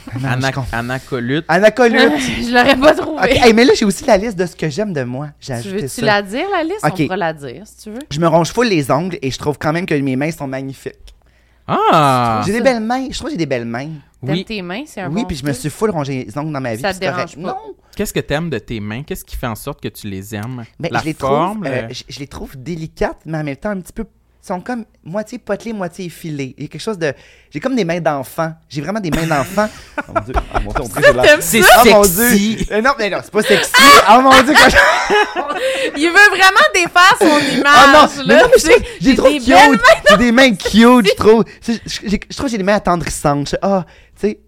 comprends. 0.55 0.79
anacolute. 0.79 1.45
Anacolute. 1.49 2.19
je 2.19 2.53
l'aurais 2.55 2.77
pas 2.77 2.95
trouvé. 2.95 3.21
Ok, 3.23 3.31
hey, 3.47 3.53
mais 3.55 3.65
là, 3.65 3.73
j'ai 3.75 3.85
aussi 3.87 4.05
la 4.05 4.17
liste 4.19 4.39
de 4.39 4.47
ce 4.47 4.55
que 4.55 4.69
j'aime 4.69 4.93
de 4.93 5.03
moi. 5.03 5.31
J'ai 5.41 5.61
Tu 5.63 5.71
veux-tu 5.71 5.89
ça. 5.89 6.03
la 6.07 6.23
dire, 6.23 6.47
la 6.53 6.63
liste? 6.63 6.85
Ok. 6.85 6.93
On 6.99 7.03
pourra 7.05 7.17
la 7.17 7.33
dire, 7.33 7.63
si 7.67 7.77
tu 7.85 7.91
veux. 7.91 7.99
Je 8.11 8.21
me 8.21 8.29
ronge 8.29 8.53
full 8.53 8.69
les 8.69 8.91
ongles 8.91 9.19
et 9.23 9.31
je 9.31 9.39
trouve 9.39 9.59
quand 9.59 9.73
même 9.73 9.87
que 9.87 9.95
mes 9.95 10.15
mains 10.15 10.31
sont 10.31 10.47
magnifiques. 10.47 11.15
Ah! 11.67 12.43
J'ai 12.47 12.53
des 12.53 12.61
belles 12.61 12.81
mains. 12.81 13.07
Je 13.11 13.15
trouve 13.17 13.29
que 13.29 13.33
j'ai 13.33 13.39
des 13.39 13.47
belles 13.47 13.65
mains. 13.65 13.89
T'aimes 14.25 14.35
Oui. 14.37 14.45
tes 14.45 14.61
mains, 14.63 14.83
c'est 14.87 15.01
un 15.01 15.09
Oui, 15.09 15.23
bon 15.23 15.27
puis 15.29 15.37
je 15.37 15.47
me 15.47 15.53
suis 15.53 15.71
full 15.71 15.91
rongé 15.91 16.25
les 16.27 16.37
ongles 16.39 16.53
dans 16.53 16.61
ma 16.61 16.75
vie. 16.75 16.83
Ça 16.83 16.93
te 16.93 16.99
dérange 17.01 17.35
pas? 17.37 17.41
Non. 17.41 17.57
Qu'est-ce 17.97 18.13
que 18.13 18.21
t'aimes 18.21 18.51
de 18.51 18.59
tes 18.59 18.79
mains? 18.81 19.03
Qu'est-ce 19.03 19.25
qui 19.25 19.35
fait 19.37 19.47
en 19.47 19.55
sorte 19.55 19.81
que 19.81 19.89
tu 19.89 20.09
les 20.09 20.35
aimes? 20.35 20.65
Ben, 20.79 20.91
La 20.93 21.01
je 21.01 21.05
les 21.07 21.15
forme? 21.15 21.63
trouve, 21.63 21.67
euh, 21.73 21.89
le- 21.89 21.95
je, 21.95 22.05
je 22.09 22.19
les 22.21 22.27
trouve 22.27 22.57
délicates, 22.57 23.21
mais 23.27 23.39
en 23.39 23.45
même 23.45 23.57
temps 23.57 23.71
un 23.71 23.81
petit 23.81 23.93
peu. 23.93 24.05
Ils 24.43 24.47
sont 24.47 24.61
comme 24.63 24.85
moitié 25.05 25.39
potelés, 25.39 25.75
moitié 25.75 26.07
effilés. 26.07 26.55
Il 26.57 26.63
y 26.63 26.67
a 26.67 26.69
quelque 26.69 26.81
chose 26.81 26.97
de. 26.99 27.13
J'ai 27.51 27.61
comme 27.61 27.77
des 27.77 27.85
mains 27.85 28.01
d'enfant. 28.01 28.55
J'ai 28.71 28.81
vraiment 28.81 28.99
des 29.01 29.11
mains 29.11 29.27
d'enfant. 29.27 29.69
oh 29.99 30.13
mon 30.15 30.21
dieu, 30.23 30.33
oh 30.37 30.59
mon 30.65 30.73
dieu, 30.73 30.83
on 30.83 31.41
C'est 31.41 31.61
Oh 31.61 31.85
mon 31.95 32.05
sexy! 32.05 32.57
dieu! 32.57 32.67
Euh, 32.73 32.81
non, 32.81 32.93
mais 32.99 33.11
non, 33.11 33.19
c'est 33.23 33.31
pas 33.31 33.43
sexy! 33.43 33.71
Oh 34.11 34.21
mon 34.23 34.31
dieu, 34.43 34.55
quand 34.55 34.71
je- 34.71 36.01
Il 36.01 36.09
veut 36.09 36.31
vraiment 36.31 36.67
défaire 36.75 37.17
son 37.19 37.39
image. 37.59 37.75
Oh 37.77 37.93
non! 37.93 38.25
Mais 38.27 38.35
là, 38.35 38.43
non, 38.45 38.49
mais 38.53 38.59
sais. 38.59 38.77
je- 39.01 39.05
j'ai 39.05 39.15
trop 39.17 39.29
des 39.29 39.39
cute! 39.41 39.81
J'ai 40.09 40.17
des 40.17 40.33
mains 40.33 40.55
cute, 40.55 41.07
je 41.07 41.15
trouve. 41.17 41.45
Je, 41.67 41.73
je- 41.73 42.09
j'ai- 42.09 42.21
je 42.31 42.35
trouve 42.37 42.47
que 42.47 42.51
j'ai 42.53 42.59
des 42.59 42.65
mains 42.65 42.77
attendrissantes. 42.77 43.51
Je- 43.51 43.57
Ah, 43.61 43.85
tu 44.19 44.29
sais, 44.29 44.41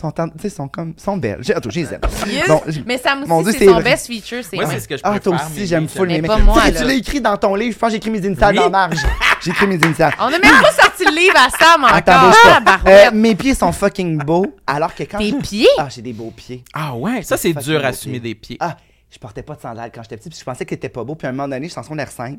sont, 0.00 0.10
tend- 0.10 0.28
tu 0.28 0.34
sais, 0.42 0.48
sont 0.50 0.68
comme. 0.68 0.94
sont 0.96 1.16
belles. 1.16 1.38
J'ai- 1.40 1.54
Attends, 1.54 1.70
je 1.70 1.80
les 1.80 1.94
aime. 1.94 2.00
Yes. 2.26 2.48
Bon, 2.48 2.60
j'ai- 2.66 2.82
mais 2.86 2.98
Sam 2.98 3.24
Mon 3.26 3.36
aussi, 3.36 3.44
Dieu, 3.44 3.52
c'est 3.52 3.58
c'est 3.60 3.64
son 3.66 3.72
vrai. 3.74 3.82
best 3.82 4.06
feature, 4.06 4.44
c'est 4.48 4.56
Moi, 4.56 4.64
vrai. 4.64 4.74
c'est 4.74 4.80
ce 4.80 4.88
que 4.88 4.96
je 4.96 5.02
Ah, 5.04 5.20
toi 5.20 5.36
aussi, 5.36 5.66
j'aime 5.66 5.88
full 5.88 6.08
Mais 6.08 6.20
mes 6.20 6.26
pas 6.28 6.36
Tu 6.36 6.42
moi, 6.42 6.70
l'as 6.70 6.92
écrit 6.94 7.20
dans 7.20 7.36
ton 7.36 7.54
livre, 7.54 7.74
je 7.74 7.78
pense 7.78 7.88
que 7.88 7.92
j'ai 7.92 7.96
écrit 7.98 8.10
mes 8.10 8.18
initiales 8.26 8.54
Oui. 8.56 8.60
dans 8.64 8.70
marge. 8.70 8.98
J'ai 9.42 9.50
écrit 9.50 9.66
mes 9.66 9.76
initiales. 9.76 10.12
On 10.18 10.24
a 10.24 10.30
même 10.30 10.40
pas 10.40 10.72
sorti 10.72 11.04
le 11.04 11.14
livre 11.14 11.36
à 11.36 11.50
Sam 11.50 11.84
encore. 11.84 11.96
Attends, 11.96 12.26
bouge 12.26 12.42
pas. 12.42 12.62
Ah. 12.66 12.80
Euh, 12.88 13.10
mes 13.12 13.34
pieds 13.34 13.54
sont 13.54 13.72
fucking 13.72 14.18
beaux, 14.18 14.46
alors 14.66 14.94
que 14.94 15.04
quand 15.04 15.18
Tes 15.18 15.30
je- 15.30 15.36
pieds? 15.36 15.68
Ah, 15.78 15.88
j'ai 15.94 16.02
des 16.02 16.12
beaux 16.12 16.32
pieds. 16.34 16.64
Ah 16.72 16.94
ouais, 16.96 17.22
ça 17.22 17.36
c'est 17.36 17.52
dur 17.52 17.84
à 17.84 17.88
assumer 17.88 18.20
des 18.20 18.34
pieds. 18.34 18.56
Ah, 18.60 18.76
je 19.10 19.18
portais 19.18 19.42
pas 19.44 19.54
de 19.54 19.60
sandales 19.60 19.92
quand 19.94 20.02
j'étais 20.02 20.16
petit, 20.16 20.28
puis 20.28 20.38
je 20.38 20.44
pensais 20.44 20.64
que 20.64 20.70
t'étais 20.70 20.88
pas 20.88 21.04
beau. 21.04 21.14
Puis 21.14 21.26
à 21.26 21.30
un 21.30 21.32
moment 21.32 21.46
donné, 21.48 21.66
je 21.66 21.70
suis 21.72 21.78
en 21.78 21.84
secondaire 21.84 22.10
5. 22.10 22.38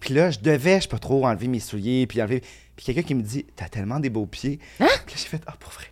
Puis 0.00 0.12
là, 0.12 0.30
je 0.30 0.38
devais, 0.40 0.76
je 0.76 0.82
sais 0.82 0.88
pas 0.88 0.98
trop, 0.98 1.24
enlever 1.26 1.48
mes 1.48 1.60
souliers, 1.60 2.06
puis 2.06 2.20
enlever... 2.20 2.42
Puis 2.76 2.84
quelqu'un 2.86 3.02
qui 3.02 3.14
me 3.14 3.22
dit, 3.22 3.46
t'as 3.56 3.68
tellement 3.68 4.00
des 4.00 4.10
beaux 4.10 4.26
pieds. 4.26 4.58
Hein? 4.80 4.86
Puis 5.06 5.14
là, 5.14 5.20
j'ai 5.22 5.28
fait, 5.28 5.40
ah, 5.46 5.54
pour 5.58 5.70
vrai. 5.72 5.84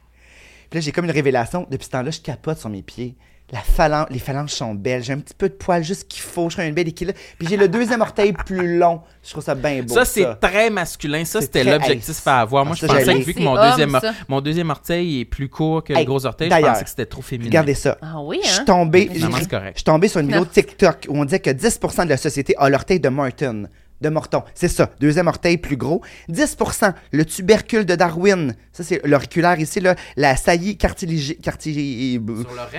Puis 0.70 0.78
là, 0.78 0.81
j'ai 0.81 0.93
comme 0.93 1.05
une 1.07 1.11
révélation. 1.11 1.66
Depuis 1.70 1.85
ce 1.86 1.90
temps-là, 1.90 2.11
je 2.11 2.20
capote 2.20 2.59
sur 2.59 2.69
mes 2.69 2.82
pieds. 2.82 3.16
La 3.51 3.61
phalange, 3.61 4.09
les 4.11 4.19
phalanges 4.19 4.51
sont 4.51 4.74
belles. 4.74 5.03
J'ai 5.03 5.15
un 5.15 5.20
petit 5.20 5.32
peu 5.32 5.49
de 5.49 5.55
poil 5.55 5.82
juste 5.82 6.07
qu'il 6.07 6.20
faut. 6.20 6.51
Je 6.51 6.57
trouve 6.57 6.66
un 6.69 6.73
bel 6.73 6.86
équilibre. 6.86 7.16
Puis 7.39 7.49
j'ai 7.49 7.57
le 7.57 7.66
deuxième 7.66 8.03
orteil 8.03 8.35
plus 8.35 8.77
long. 8.77 9.01
Je 9.24 9.31
trouve 9.31 9.43
ça 9.43 9.55
bien 9.55 9.82
beau. 9.82 9.95
ça, 9.95 10.05
c'est 10.05 10.27
très 10.39 10.69
masculin. 10.69 11.24
Ça, 11.24 11.40
c'était 11.40 11.62
très- 11.62 11.70
l'objectif 11.73 12.27
à 12.27 12.40
avoir. 12.43 12.66
Moi, 12.66 12.74
ah, 12.77 12.81
je 12.82 12.86
ça, 12.86 12.93
pensais 12.93 13.07
j'allais. 13.07 13.20
que 13.20 13.24
vu 13.24 13.32
que 13.32 13.39
C'est 13.39 13.45
mon 13.47 13.57
homme, 13.57 13.70
deuxième, 13.70 13.99
ça. 14.03 14.12
mon 14.28 14.43
deuxième 14.43 14.69
orteil 14.69 15.20
est 15.20 15.24
plus 15.24 15.49
court 15.49 15.82
que 15.82 15.95
Hey, 15.95 16.01
le 16.01 16.05
gros 16.05 16.27
orteil, 16.27 16.49
je 16.49 16.51
d'ailleurs, 16.51 16.73
pensais 16.73 16.85
que 16.85 16.90
c'était 16.90 17.07
trop 17.07 17.23
féminin. 17.23 17.49
Regardez 17.49 17.73
ça. 17.74 17.97
Ah 18.03 18.16
oui, 18.20 18.40
Je 18.43 18.49
suis 18.49 18.61
hein? 18.61 18.65
tombé, 18.66 19.09
j'ai- 19.15 19.20
c'est 19.20 19.49
correct. 19.49 19.73
je 19.77 19.78
suis 19.78 19.85
tombé 19.85 20.09
sur 20.09 20.20
une 20.20 20.27
vidéo 20.27 20.40
Non. 20.43 20.47
TikTok 20.53 21.07
où 21.09 21.16
on 21.19 21.24
disait 21.24 21.40
que 21.40 21.49
10% 21.49 22.05
de 22.05 22.11
la 22.11 22.19
société 22.19 22.55
a 22.59 22.69
l'orteil 22.69 23.01
de 23.01 23.09
Morton. 23.09 23.66
De 24.01 24.09
Morton. 24.11 24.45
C'est 24.55 24.69
ça. 24.69 24.91
Deuxième 25.01 25.27
orteil 25.27 25.59
plus 25.59 25.77
gros. 25.77 26.03
10%. 26.31 26.93
Le 27.11 27.25
tubercule 27.25 27.85
de 27.85 27.97
Darwin. 27.97 28.55
Ça, 28.73 28.85
c'est 28.85 29.05
l'auriculaire 29.05 29.59
ici, 29.59 29.81
là. 29.81 29.97
La 30.16 30.37
saillie 30.37 30.77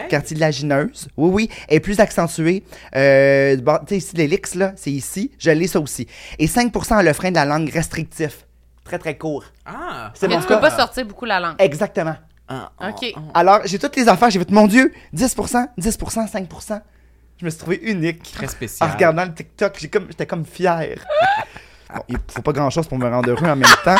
cartilagineuse. 0.09 1.07
Oui, 1.17 1.29
oui. 1.31 1.49
est 1.67 1.79
plus 1.79 1.99
accentuée. 1.99 2.63
Euh, 2.95 3.57
bon, 3.57 3.77
tu 3.79 3.87
sais, 3.89 3.97
ici, 3.97 4.15
l'hélix, 4.15 4.55
là, 4.55 4.73
c'est 4.75 4.91
ici. 4.91 5.31
Je 5.37 5.51
l'ai, 5.51 5.67
ça 5.67 5.79
aussi. 5.79 6.07
Et 6.37 6.47
5% 6.47 6.93
a 6.93 7.03
le 7.03 7.13
frein 7.13 7.31
de 7.31 7.35
la 7.35 7.45
langue 7.45 7.69
restrictif. 7.69 8.45
Très, 8.83 8.97
très 8.97 9.17
court. 9.17 9.43
Ah! 9.65 10.11
C'est 10.15 10.27
Mais 10.27 10.35
mon 10.35 10.41
tu 10.41 10.47
cas. 10.47 10.55
peux 10.55 10.61
pas 10.61 10.75
sortir 10.75 11.05
beaucoup 11.05 11.25
la 11.25 11.39
langue. 11.39 11.55
Exactement. 11.59 12.15
Ah, 12.47 12.71
ah, 12.79 12.89
OK. 12.89 13.13
ah. 13.15 13.19
Alors, 13.39 13.59
j'ai 13.65 13.77
toutes 13.77 13.95
les 13.95 14.07
affaires. 14.07 14.29
J'ai 14.29 14.39
fait, 14.39 14.49
mon 14.51 14.67
Dieu, 14.67 14.91
10%, 15.15 15.67
10%, 15.77 16.31
5%. 16.31 16.81
Je 17.39 17.45
me 17.45 17.49
suis 17.49 17.59
trouvé 17.59 17.79
unique. 17.83 18.23
Très 18.33 18.47
En 18.47 18.49
spécial. 18.49 18.91
regardant 18.91 19.23
le 19.25 19.33
TikTok, 19.33 19.77
j'ai 19.79 19.87
comme, 19.89 20.07
j'étais 20.09 20.25
comme 20.25 20.45
fier. 20.45 21.05
Bon, 21.93 22.01
il 22.07 22.17
faut 22.27 22.41
pas 22.43 22.51
grand 22.51 22.69
chose 22.69 22.87
pour 22.87 22.99
me 22.99 23.09
rendre 23.09 23.29
heureux 23.31 23.47
en 23.47 23.55
même 23.55 23.63
temps. 23.83 23.95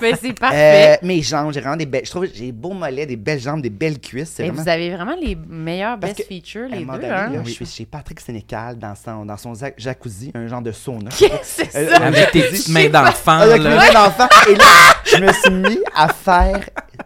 Mais 0.00 0.14
c'est 0.20 0.30
Euh, 0.30 0.32
parfait. 0.32 0.98
mes 1.02 1.20
jambes, 1.20 1.52
j'ai 1.52 1.60
vraiment 1.60 1.76
des 1.76 1.84
belles. 1.84 2.04
Je 2.06 2.10
trouve 2.10 2.26
que 2.26 2.34
j'ai 2.34 2.46
des 2.46 2.52
beaux 2.52 2.72
mollets, 2.72 3.04
des 3.04 3.16
belles 3.16 3.38
jambes, 3.40 3.60
des 3.60 3.68
belles 3.68 4.00
cuisses. 4.00 4.32
C'est 4.36 4.44
Mais 4.44 4.48
vraiment. 4.48 4.62
vous 4.62 4.68
avez 4.70 4.90
vraiment 4.94 5.16
les 5.20 5.36
meilleurs 5.48 5.98
best 5.98 6.24
features, 6.26 6.68
les 6.70 6.78
deux, 6.78 6.86
donné, 6.86 7.08
hein? 7.10 7.30
là, 7.30 7.38
Oui. 7.40 7.42
je 7.46 7.50
suis 7.52 7.66
chez 7.66 7.84
Patrick 7.84 8.18
Sénécal 8.20 8.78
dans 8.78 8.94
son, 8.94 9.26
dans 9.26 9.36
son 9.36 9.52
jacuzzi, 9.76 10.32
un 10.34 10.46
genre 10.48 10.62
de 10.62 10.72
sauna. 10.72 11.10
Qu'est-ce 11.10 11.62
que 11.64 11.68
c'est 11.70 11.76
Euh, 11.76 11.90
ça? 11.96 12.04
Avec 12.06 12.30
tes 12.30 12.42
petites 12.44 12.68
mains 12.70 12.88
d'enfant, 12.88 13.32
Avec 13.40 13.58
mes 13.62 13.68
là. 13.68 13.76
mains 13.76 13.92
d'enfant. 13.92 14.28
Et 14.48 14.54
là, 14.54 14.64
je 15.04 15.16
me 15.18 15.32
suis 15.32 15.50
mis 15.50 15.78
à 15.94 16.08
faire 16.08 16.60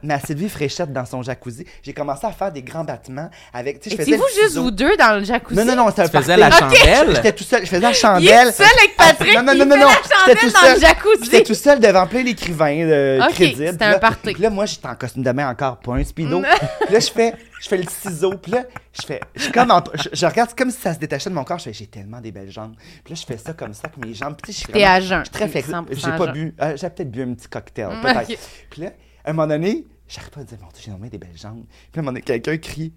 ma 0.04 0.20
Sylvie 0.20 0.48
Fréchette 0.48 0.92
dans 0.92 1.04
son 1.04 1.22
jacuzzi. 1.22 1.66
J'ai 1.82 1.92
commencé 1.92 2.24
à 2.26 2.30
faire 2.30 2.52
des 2.52 2.62
grands 2.62 2.84
battements 2.84 3.28
avec. 3.52 3.80
Tu 3.80 3.90
sais, 3.90 3.96
je 3.96 4.00
faisais 4.02 4.12
Étiez-vous 4.12 4.24
le 4.36 4.42
juste 4.42 4.56
vous 4.56 4.70
deux 4.70 4.96
dans 4.96 5.18
le 5.18 5.24
jacuzzi? 5.24 5.58
Non, 5.58 5.64
non, 5.64 5.76
non, 5.84 5.90
faisais 5.90 6.08
party. 6.08 6.36
la 6.36 6.50
chandelle? 6.50 7.14
J'étais 7.16 7.32
tout 7.32 7.44
seul, 7.44 7.60
je 7.62 7.66
faisais 7.70 7.80
la 7.80 7.90
Il 7.90 7.94
chandelle. 7.94 8.48
est 8.48 8.52
seul 8.52 8.66
avec 8.78 8.96
Patrick, 8.96 9.34
Non, 9.34 9.42
non, 9.42 9.52
il 9.54 9.58
non, 9.64 9.76
non, 9.76 9.86
chandelle 10.20 10.38
tout 10.38 10.50
dans 10.50 10.60
seul. 10.60 10.74
le 10.74 10.80
jacuzzi. 10.80 11.24
J'étais 11.24 11.42
tout 11.44 11.54
seul 11.54 11.80
devant 11.80 12.06
plein 12.06 12.22
d'écrivains 12.24 12.76
euh, 12.88 13.20
Ok, 13.22 13.34
crédibles. 13.34 13.68
c'était 13.72 13.84
un 13.84 13.90
là- 13.92 13.98
party. 13.98 14.32
Puis 14.34 14.42
là, 14.42 14.50
moi, 14.50 14.66
j'étais 14.66 14.86
en 14.88 14.94
costume 14.94 15.22
de 15.22 15.32
bain 15.32 15.48
encore, 15.48 15.78
pas 15.78 15.94
un 15.94 16.04
speedo. 16.04 16.40
Puis 16.84 16.92
là, 16.94 17.00
je 17.00 17.10
fais, 17.10 17.34
je 17.60 17.68
fais 17.68 17.76
le 17.78 17.84
ciseau. 17.88 18.34
Puis 18.36 18.52
là, 18.52 18.64
je 18.98 19.06
fais, 19.06 19.20
je, 19.34 19.42
suis 19.44 19.52
comme 19.52 19.70
en- 19.70 19.82
je, 19.94 20.08
je 20.12 20.26
regarde 20.26 20.54
comme 20.56 20.70
si 20.70 20.80
ça 20.80 20.94
se 20.94 20.98
détachait 20.98 21.30
de 21.30 21.34
mon 21.34 21.44
corps. 21.44 21.58
Je 21.58 21.64
fais, 21.64 21.72
j'ai 21.72 21.86
tellement 21.86 22.20
des 22.20 22.32
belles 22.32 22.50
jambes. 22.50 22.74
Puis 23.04 23.14
là, 23.14 23.20
je 23.20 23.26
fais 23.26 23.38
ça 23.38 23.52
comme 23.52 23.74
ça 23.74 23.82
avec 23.84 23.96
mes 24.04 24.14
jambes. 24.14 24.36
Puis 24.42 24.52
je 24.52 24.58
suis 24.58 24.84
à 24.84 25.00
jeun. 25.00 25.20
Je 25.20 25.24
suis 25.24 25.30
très 25.32 25.48
flexible. 25.48 25.76
100% 25.76 25.86
J'ai 25.96 26.16
pas 26.18 26.26
bu. 26.32 26.54
euh, 26.60 26.76
j'ai 26.76 26.90
peut-être 26.90 27.10
bu 27.10 27.22
un 27.22 27.34
petit 27.34 27.48
cocktail, 27.48 27.88
Mm, 27.88 28.00
peut-être. 28.02 28.40
Puis 28.70 28.82
là, 28.82 28.88
à 29.24 29.30
un 29.30 29.32
moment 29.32 29.46
donné, 29.48 29.86
j'arrive 30.08 30.30
pas 30.30 30.40
à 30.40 30.44
dire, 30.44 30.58
mon 30.60 30.68
Dieu, 30.68 30.82
j'ai 30.84 30.90
nommé 30.90 31.08
des 31.08 31.18
belles 31.18 31.36
jambes. 31.36 31.64
Puis 31.66 31.76
à 31.96 31.98
un 32.00 32.02
moment 32.02 32.12
donné, 32.12 32.22
quelqu'un 32.22 32.56
crie, 32.58 32.92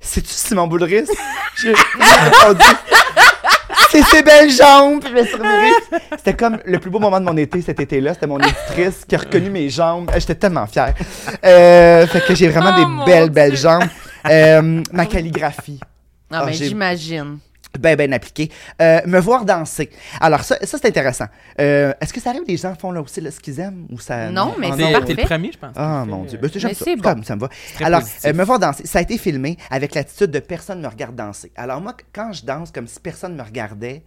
c'est-tu 0.00 0.30
Simon 0.30 0.66
Boulris? 0.66 1.06
J'ai 1.56 1.72
j'ai 1.72 1.72
répondu, 1.74 2.64
c'est 4.02 4.16
ses 4.16 4.22
belles 4.22 4.50
jambes! 4.50 5.00
Puis 5.00 5.10
je 5.10 5.14
me 5.20 5.24
suis 5.24 5.34
revirée. 5.36 6.00
C'était 6.16 6.34
comme 6.34 6.58
le 6.64 6.78
plus 6.78 6.90
beau 6.90 6.98
moment 6.98 7.20
de 7.20 7.24
mon 7.24 7.36
été 7.36 7.60
cet 7.62 7.80
été-là. 7.80 8.14
C'était 8.14 8.26
mon 8.26 8.38
éditrice 8.38 9.04
qui 9.06 9.14
a 9.14 9.18
reconnu 9.18 9.50
mes 9.50 9.68
jambes. 9.68 10.10
Euh, 10.14 10.18
J'étais 10.20 10.34
tellement 10.36 10.66
fier. 10.66 10.94
Euh, 11.44 12.06
fait 12.06 12.24
que 12.24 12.34
j'ai 12.34 12.48
vraiment 12.48 12.72
Oh, 12.76 13.04
des 13.04 13.04
belles, 13.12 13.22
Dieu. 13.24 13.32
belles 13.32 13.56
jambes. 13.56 13.84
Euh, 14.28 14.82
ma 14.92 15.06
calligraphie. 15.06 15.80
Non, 16.30 16.38
Ah, 16.40 16.44
mais 16.46 16.52
j'ai- 16.52 16.66
j'imagine. 16.68 17.38
Ben, 17.78 17.96
ben 17.96 18.12
appliqué. 18.12 18.50
Euh, 18.80 19.00
me 19.06 19.18
voir 19.18 19.44
danser. 19.44 19.90
Alors, 20.20 20.42
ça, 20.42 20.56
ça 20.62 20.78
c'est 20.78 20.86
intéressant. 20.88 21.26
Euh, 21.60 21.92
Est-ce 22.00 22.12
que 22.12 22.20
ça 22.20 22.30
arrive 22.30 22.42
que 22.42 22.48
les 22.48 22.56
gens 22.56 22.74
font 22.74 22.90
là 22.90 23.00
aussi 23.00 23.20
là, 23.20 23.30
ce 23.30 23.40
qu'ils 23.40 23.60
aiment 23.60 23.86
ou 23.90 23.98
ça... 23.98 24.30
Non, 24.30 24.54
mais 24.58 24.68
Ah, 24.70 24.74
c'est 24.76 24.84
T'es 24.86 24.92
parfait. 24.92 25.14
le 25.14 25.22
premier, 25.24 25.52
je 25.52 25.58
pense. 25.58 25.72
Ah, 25.76 26.02
qui 26.04 26.10
mon 26.10 26.24
Dieu. 26.24 26.38
Ben, 26.40 26.50
j'aime 26.54 26.74
ça. 26.74 26.84
c'est 26.84 26.96
bon. 26.96 27.02
Comme 27.02 27.24
ça 27.24 27.36
me 27.36 27.40
va. 27.40 27.48
Alors, 27.80 28.02
euh, 28.24 28.32
me 28.32 28.44
voir 28.44 28.58
danser, 28.58 28.86
ça 28.86 28.98
a 28.98 29.02
été 29.02 29.18
filmé 29.18 29.56
avec 29.70 29.94
l'attitude 29.94 30.30
de 30.30 30.38
personne 30.38 30.80
me 30.80 30.88
regarde 30.88 31.14
danser. 31.14 31.52
Alors, 31.56 31.80
moi, 31.80 31.94
quand 32.12 32.32
je 32.32 32.44
danse 32.44 32.70
comme 32.70 32.86
si 32.86 33.00
personne 33.00 33.34
me 33.36 33.42
regardait, 33.42 34.02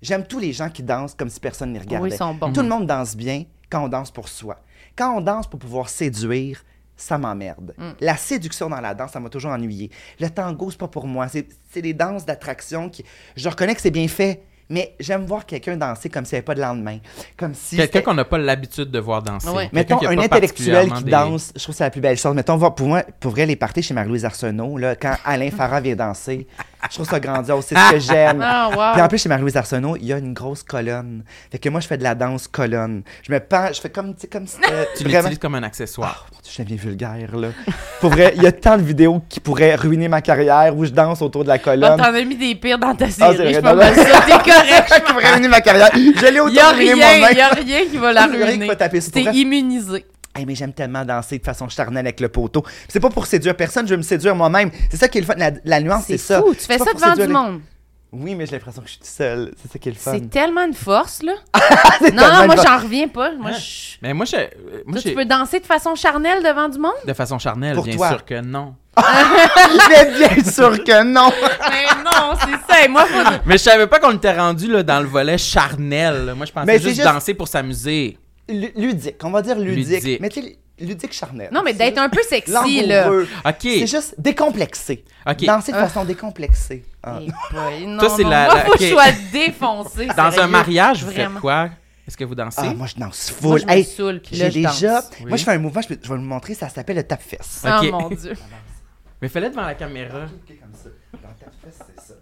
j'aime 0.00 0.24
tous 0.26 0.38
les 0.38 0.52
gens 0.52 0.68
qui 0.68 0.82
dansent 0.82 1.14
comme 1.14 1.28
si 1.28 1.40
personne 1.40 1.70
ne 1.70 1.74
les 1.74 1.80
regardait. 1.80 2.08
Oui, 2.08 2.14
ils 2.14 2.18
sont 2.18 2.34
bons. 2.34 2.52
Tout 2.52 2.62
le 2.62 2.68
monde 2.68 2.86
danse 2.86 3.16
bien 3.16 3.44
quand 3.70 3.84
on 3.84 3.88
danse 3.88 4.10
pour 4.10 4.28
soi. 4.28 4.58
Quand 4.96 5.16
on 5.16 5.20
danse 5.20 5.46
pour 5.48 5.58
pouvoir 5.58 5.88
séduire, 5.88 6.62
ça 7.02 7.18
m'emmerde. 7.18 7.74
Mm. 7.76 7.90
La 8.00 8.16
séduction 8.16 8.68
dans 8.68 8.80
la 8.80 8.94
danse, 8.94 9.12
ça 9.12 9.20
m'a 9.20 9.28
toujours 9.28 9.50
ennuyé. 9.50 9.90
Le 10.20 10.30
tango, 10.30 10.70
c'est 10.70 10.78
pas 10.78 10.88
pour 10.88 11.06
moi. 11.06 11.26
C'est 11.28 11.82
des 11.82 11.94
danses 11.94 12.24
d'attraction 12.24 12.88
qui. 12.88 13.04
Je 13.36 13.48
reconnais 13.48 13.74
que 13.74 13.80
c'est 13.80 13.90
bien 13.90 14.08
fait, 14.08 14.42
mais 14.68 14.94
j'aime 15.00 15.26
voir 15.26 15.44
quelqu'un 15.44 15.76
danser 15.76 16.08
comme 16.08 16.24
s'il 16.24 16.36
n'y 16.36 16.38
avait 16.38 16.44
pas 16.44 16.54
de 16.54 16.60
lendemain. 16.60 16.98
Comme 17.36 17.54
si. 17.54 17.76
Quelqu'un 17.76 18.02
qu'on 18.02 18.14
n'a 18.14 18.24
pas 18.24 18.38
l'habitude 18.38 18.90
de 18.90 18.98
voir 18.98 19.22
danser. 19.22 19.48
Ouais. 19.48 19.68
Mettons 19.72 19.96
un 19.96 20.16
pas 20.16 20.22
intellectuel 20.22 20.92
qui 20.92 21.04
des- 21.04 21.10
danse, 21.10 21.52
je 21.56 21.62
trouve 21.62 21.74
que 21.74 21.78
c'est 21.78 21.84
la 21.84 21.90
plus 21.90 22.00
belle 22.00 22.16
chose. 22.16 22.34
Mettons, 22.34 22.56
voir, 22.56 22.74
pour 22.74 22.86
moi, 22.88 23.02
pour 23.20 23.32
vrai, 23.32 23.46
les 23.46 23.56
parties 23.56 23.82
chez 23.82 23.94
Marie-Louise 23.94 24.24
Arsenault, 24.24 24.78
là, 24.78 24.94
quand 24.94 25.16
Alain 25.24 25.50
Farah 25.50 25.80
vient 25.80 25.96
danser, 25.96 26.46
je 26.90 26.94
trouve 26.96 27.08
ça 27.08 27.20
grandiose, 27.20 27.64
c'est 27.66 27.76
ce 27.76 27.90
que 27.92 27.98
j'aime. 27.98 28.44
Wow. 28.72 28.92
Puis 28.94 29.02
en 29.02 29.08
plus, 29.08 29.18
chez 29.22 29.28
Marie-Louise 29.28 29.56
Arsenault, 29.56 29.96
il 29.96 30.06
y 30.06 30.12
a 30.12 30.18
une 30.18 30.32
grosse 30.32 30.62
colonne. 30.62 31.24
Fait 31.50 31.58
que 31.58 31.68
moi, 31.68 31.80
je 31.80 31.86
fais 31.86 31.96
de 31.98 32.02
la 32.02 32.14
danse 32.14 32.48
colonne. 32.48 33.02
Je 33.22 33.32
me 33.32 33.38
pends, 33.40 33.68
je 33.72 33.80
fais 33.80 33.90
comme, 33.90 34.14
tu 34.14 34.22
sais, 34.22 34.26
comme 34.28 34.46
si 34.46 34.54
c'était 34.56 34.88
Tu 34.96 35.02
vraiment... 35.04 35.18
l'utilises 35.20 35.38
comme 35.38 35.54
un 35.56 35.62
accessoire. 35.62 36.26
Oh, 36.30 36.34
mon 36.34 36.40
Dieu, 36.42 36.52
je 36.56 36.62
deviens 36.62 36.76
vulgaire, 36.76 37.36
là. 37.36 37.48
Pour 38.00 38.10
vrai, 38.10 38.32
il 38.36 38.42
y 38.42 38.46
a 38.46 38.52
tant 38.52 38.76
de 38.76 38.82
vidéos 38.82 39.22
qui 39.28 39.40
pourraient 39.40 39.74
ruiner 39.74 40.08
ma 40.08 40.20
carrière 40.22 40.76
où 40.76 40.84
je 40.84 40.90
danse 40.90 41.20
autour 41.22 41.42
de 41.44 41.48
la 41.48 41.54
Ah, 41.54 41.58
colonne. 41.58 41.96
T'en 41.98 42.14
as 42.14 42.24
mis 42.24 42.36
des 42.36 42.54
pires 42.54 42.78
dans 42.78 42.94
ta 42.94 43.06
Ah, 43.06 43.10
série. 43.10 43.54
c'est 43.54 43.60
vrai, 43.60 43.92
je 43.94 44.00
correct. 44.02 44.92
qui 45.06 45.12
pourraient 45.12 45.32
ruiner 45.32 45.48
ma 45.48 45.60
carrière. 45.60 45.90
Je 45.94 46.26
l'ai 46.26 46.32
Il 46.32 46.40
autant 46.40 46.52
y 46.52 46.58
a 46.60 46.70
ruiné 46.72 46.92
rien, 46.94 47.18
moi-même. 47.18 47.28
il 47.32 47.38
y 47.38 47.40
a 47.40 47.48
rien 47.48 47.80
qui 47.90 47.96
va 47.98 48.12
la 48.12 48.26
ruiner. 48.26 48.66
va 48.66 48.76
taper 48.76 49.00
sur 49.00 49.12
T'es 49.12 49.22
immunisé. 49.24 50.06
Hey, 50.34 50.46
mais 50.46 50.54
j'aime 50.54 50.72
tellement 50.72 51.04
danser 51.04 51.38
de 51.38 51.44
façon 51.44 51.68
charnelle 51.68 52.06
avec 52.06 52.20
le 52.20 52.28
poteau. 52.30 52.64
C'est 52.88 53.00
pas 53.00 53.10
pour 53.10 53.26
séduire 53.26 53.54
personne, 53.56 53.86
je 53.86 53.90
veux 53.92 53.98
me 53.98 54.02
séduire 54.02 54.34
moi-même. 54.34 54.70
C'est 54.90 54.96
ça 54.96 55.08
qui 55.08 55.18
est 55.18 55.20
le 55.20 55.26
fun. 55.26 55.34
La, 55.36 55.50
la 55.64 55.80
nuance, 55.80 56.04
c'est 56.06 56.16
ça. 56.18 56.40
fou. 56.40 56.54
Tu 56.54 56.60
fais 56.64 56.78
ça 56.78 56.92
devant 56.94 57.12
du 57.14 57.20
les- 57.20 57.26
monde. 57.28 57.60
Oui, 58.14 58.34
mais 58.34 58.44
j'ai 58.44 58.52
l'impression 58.52 58.82
que 58.82 58.88
je 58.88 58.92
suis 58.92 59.00
tout 59.00 59.06
seul. 59.08 59.52
C'est 59.60 59.72
ça 59.72 59.78
qui 59.78 59.88
est 59.88 59.92
le 59.92 59.98
fun. 59.98 60.12
C'est 60.12 60.28
tellement 60.28 60.64
une 60.66 60.74
force, 60.74 61.22
là. 61.22 61.32
Non, 62.12 62.46
moi, 62.46 62.56
j'en 62.62 62.78
reviens 62.78 63.08
pas. 63.08 63.32
Moi, 63.36 63.52
je... 63.52 63.96
Mais 64.02 64.12
moi, 64.12 64.26
je, 64.26 64.36
moi, 64.84 65.00
Toi, 65.00 65.10
tu 65.10 65.14
peux 65.14 65.24
danser 65.24 65.60
de 65.60 65.64
façon 65.66 65.94
charnelle 65.94 66.42
devant 66.42 66.68
du 66.68 66.78
monde? 66.78 66.92
de 67.06 67.12
façon 67.14 67.38
charnelle, 67.38 67.74
Pour 67.74 67.84
bien 67.84 67.96
toi. 67.96 68.08
sûr 68.10 68.24
que 68.26 68.40
non. 68.42 68.74
Mais 69.88 70.10
bien 70.18 70.44
sûr 70.44 70.84
que 70.84 71.02
non. 71.04 71.30
Mais 71.70 72.02
non, 72.04 72.34
c'est 72.38 72.72
ça. 72.72 72.84
Et 72.84 72.88
moi, 72.88 73.06
faut... 73.06 73.30
Mais 73.46 73.56
je 73.56 73.62
savais 73.62 73.86
pas 73.86 73.98
qu'on 73.98 74.12
était 74.12 74.36
rendu 74.36 74.70
là, 74.70 74.82
dans 74.82 75.00
le 75.00 75.06
volet 75.06 75.38
charnel. 75.38 76.34
Moi, 76.36 76.44
je 76.46 76.52
pensais 76.52 76.66
Mais 76.66 76.78
juste, 76.78 76.96
juste- 76.96 77.04
danser 77.04 77.32
pour 77.34 77.48
s'amuser. 77.48 78.18
Lu- 78.52 78.72
Ludique, 78.76 79.22
on 79.24 79.30
va 79.30 79.42
dire 79.42 79.58
ludique. 79.58 80.02
Ludique. 80.02 80.20
Mais 80.20 80.28
tu 80.28 80.42
sais, 80.42 80.58
ludique 80.78 81.12
charnel. 81.12 81.48
Non, 81.52 81.62
mais 81.64 81.72
d'être 81.74 81.98
un 81.98 82.08
peu 82.08 82.22
sexy, 82.22 82.86
là. 82.86 83.10
OK. 83.10 83.24
C'est 83.62 83.86
juste 83.86 84.14
décomplexé. 84.18 85.04
OK. 85.26 85.44
Danser 85.44 85.72
de 85.72 85.76
Ah. 85.78 85.86
façon 85.88 86.04
décomplexée. 86.04 86.84
Ah. 87.02 87.18
Eh 87.20 87.30
boy, 87.52 87.86
non, 87.86 87.98
Toi, 87.98 88.12
c'est 88.16 88.22
non, 88.24 88.30
la- 88.30 88.44
moi, 88.46 88.54
la- 88.54 88.64
faut 88.64 88.72
que 88.72 88.84
je 88.84 88.90
sois 88.90 89.12
défoncé. 89.32 90.06
Dans 90.16 90.38
un 90.38 90.46
mariage, 90.46 91.02
vous 91.04 91.10
faites 91.10 91.32
quoi? 91.34 91.70
Est-ce 92.06 92.16
que 92.16 92.24
vous 92.24 92.34
dansez? 92.34 92.60
Ah, 92.64 92.74
moi, 92.74 92.86
je 92.88 92.96
danse 93.00 93.30
full. 93.30 93.48
Moi, 93.50 93.58
je 93.58 93.66
Hey, 93.68 93.84
saoule, 93.84 94.20
puis 94.20 94.34
J'ai 94.36 94.44
là, 94.44 94.50
je 94.50 94.54
déjà. 94.54 94.94
danse. 95.00 95.10
Moi, 95.26 95.36
je 95.36 95.44
fais 95.44 95.52
un 95.52 95.58
mouvement, 95.58 95.80
je, 95.82 95.88
peux- 95.88 95.94
je 96.02 96.08
vais 96.08 96.14
vous 96.16 96.20
le 96.20 96.20
montrer, 96.28 96.54
ça 96.54 96.68
s'appelle 96.68 96.96
le 96.96 97.04
tape-fesse. 97.04 97.62
Oh 97.64 97.68
Ok. 97.80 97.90
mon 97.92 98.08
Dieu. 98.10 98.32
Mais 99.22 99.28
fais-le 99.28 99.50
devant 99.50 99.62
la 99.62 99.74
caméra. 99.74 100.24
Ok, 100.24 100.56
comme 100.60 100.74
ça. 100.74 100.88
Le 101.12 101.18
tape-fesse, 101.18 101.78
c'est 101.96 102.06
ça. 102.08 102.14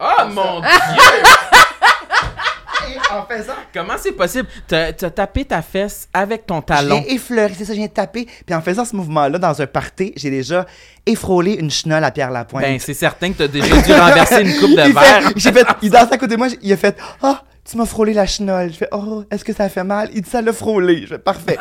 Oh 0.00 0.28
mon 0.32 0.60
Dieu! 0.60 0.68
Et 2.86 3.14
en 3.14 3.24
faisant. 3.26 3.52
Comment 3.72 3.94
c'est 3.98 4.12
possible? 4.12 4.48
T'as 4.66 4.92
t'as 4.92 5.10
tapé 5.10 5.44
ta 5.44 5.62
fesse 5.62 6.08
avec 6.12 6.46
ton 6.46 6.60
talon. 6.62 7.02
l'ai 7.06 7.14
effleuré, 7.14 7.52
c'est 7.56 7.64
ça, 7.64 7.74
de 7.74 7.86
taper. 7.86 8.26
Puis 8.46 8.54
en 8.54 8.60
faisant 8.60 8.84
ce 8.84 8.94
mouvement-là 8.96 9.38
dans 9.38 9.60
un 9.60 9.66
party, 9.66 10.12
j'ai 10.16 10.30
déjà 10.30 10.66
effrôlé 11.06 11.54
une 11.54 11.70
chenole 11.70 12.04
à 12.04 12.10
Pierre 12.10 12.30
Lapointe. 12.30 12.62
Ben, 12.62 12.78
c'est 12.78 12.94
certain 12.94 13.32
que 13.32 13.38
t'as 13.38 13.48
déjà 13.48 13.80
dû 13.80 13.92
renverser 13.92 14.42
une 14.42 14.54
coupe 14.58 14.70
de 14.76 14.92
verre. 14.92 15.32
j'ai 15.36 15.52
fait, 15.52 15.66
il 15.82 15.90
danse 15.90 16.12
à 16.12 16.18
côté 16.18 16.34
de 16.34 16.38
moi, 16.38 16.48
il 16.60 16.72
a 16.72 16.76
fait 16.76 16.96
Ah, 17.22 17.42
tu 17.68 17.76
m'as 17.76 17.84
frôlé 17.84 18.14
la 18.14 18.24
chenole. 18.24 18.72
Je 18.72 18.78
fais 18.78 18.88
Oh, 18.92 19.24
est-ce 19.30 19.44
que 19.44 19.52
ça 19.52 19.68
fait 19.68 19.84
mal? 19.84 20.08
Il 20.14 20.22
dit 20.22 20.30
Ça 20.30 20.40
l'a 20.40 20.52
frôlé. 20.52 21.02
Je 21.02 21.06
fais 21.08 21.18
Parfait. 21.18 21.58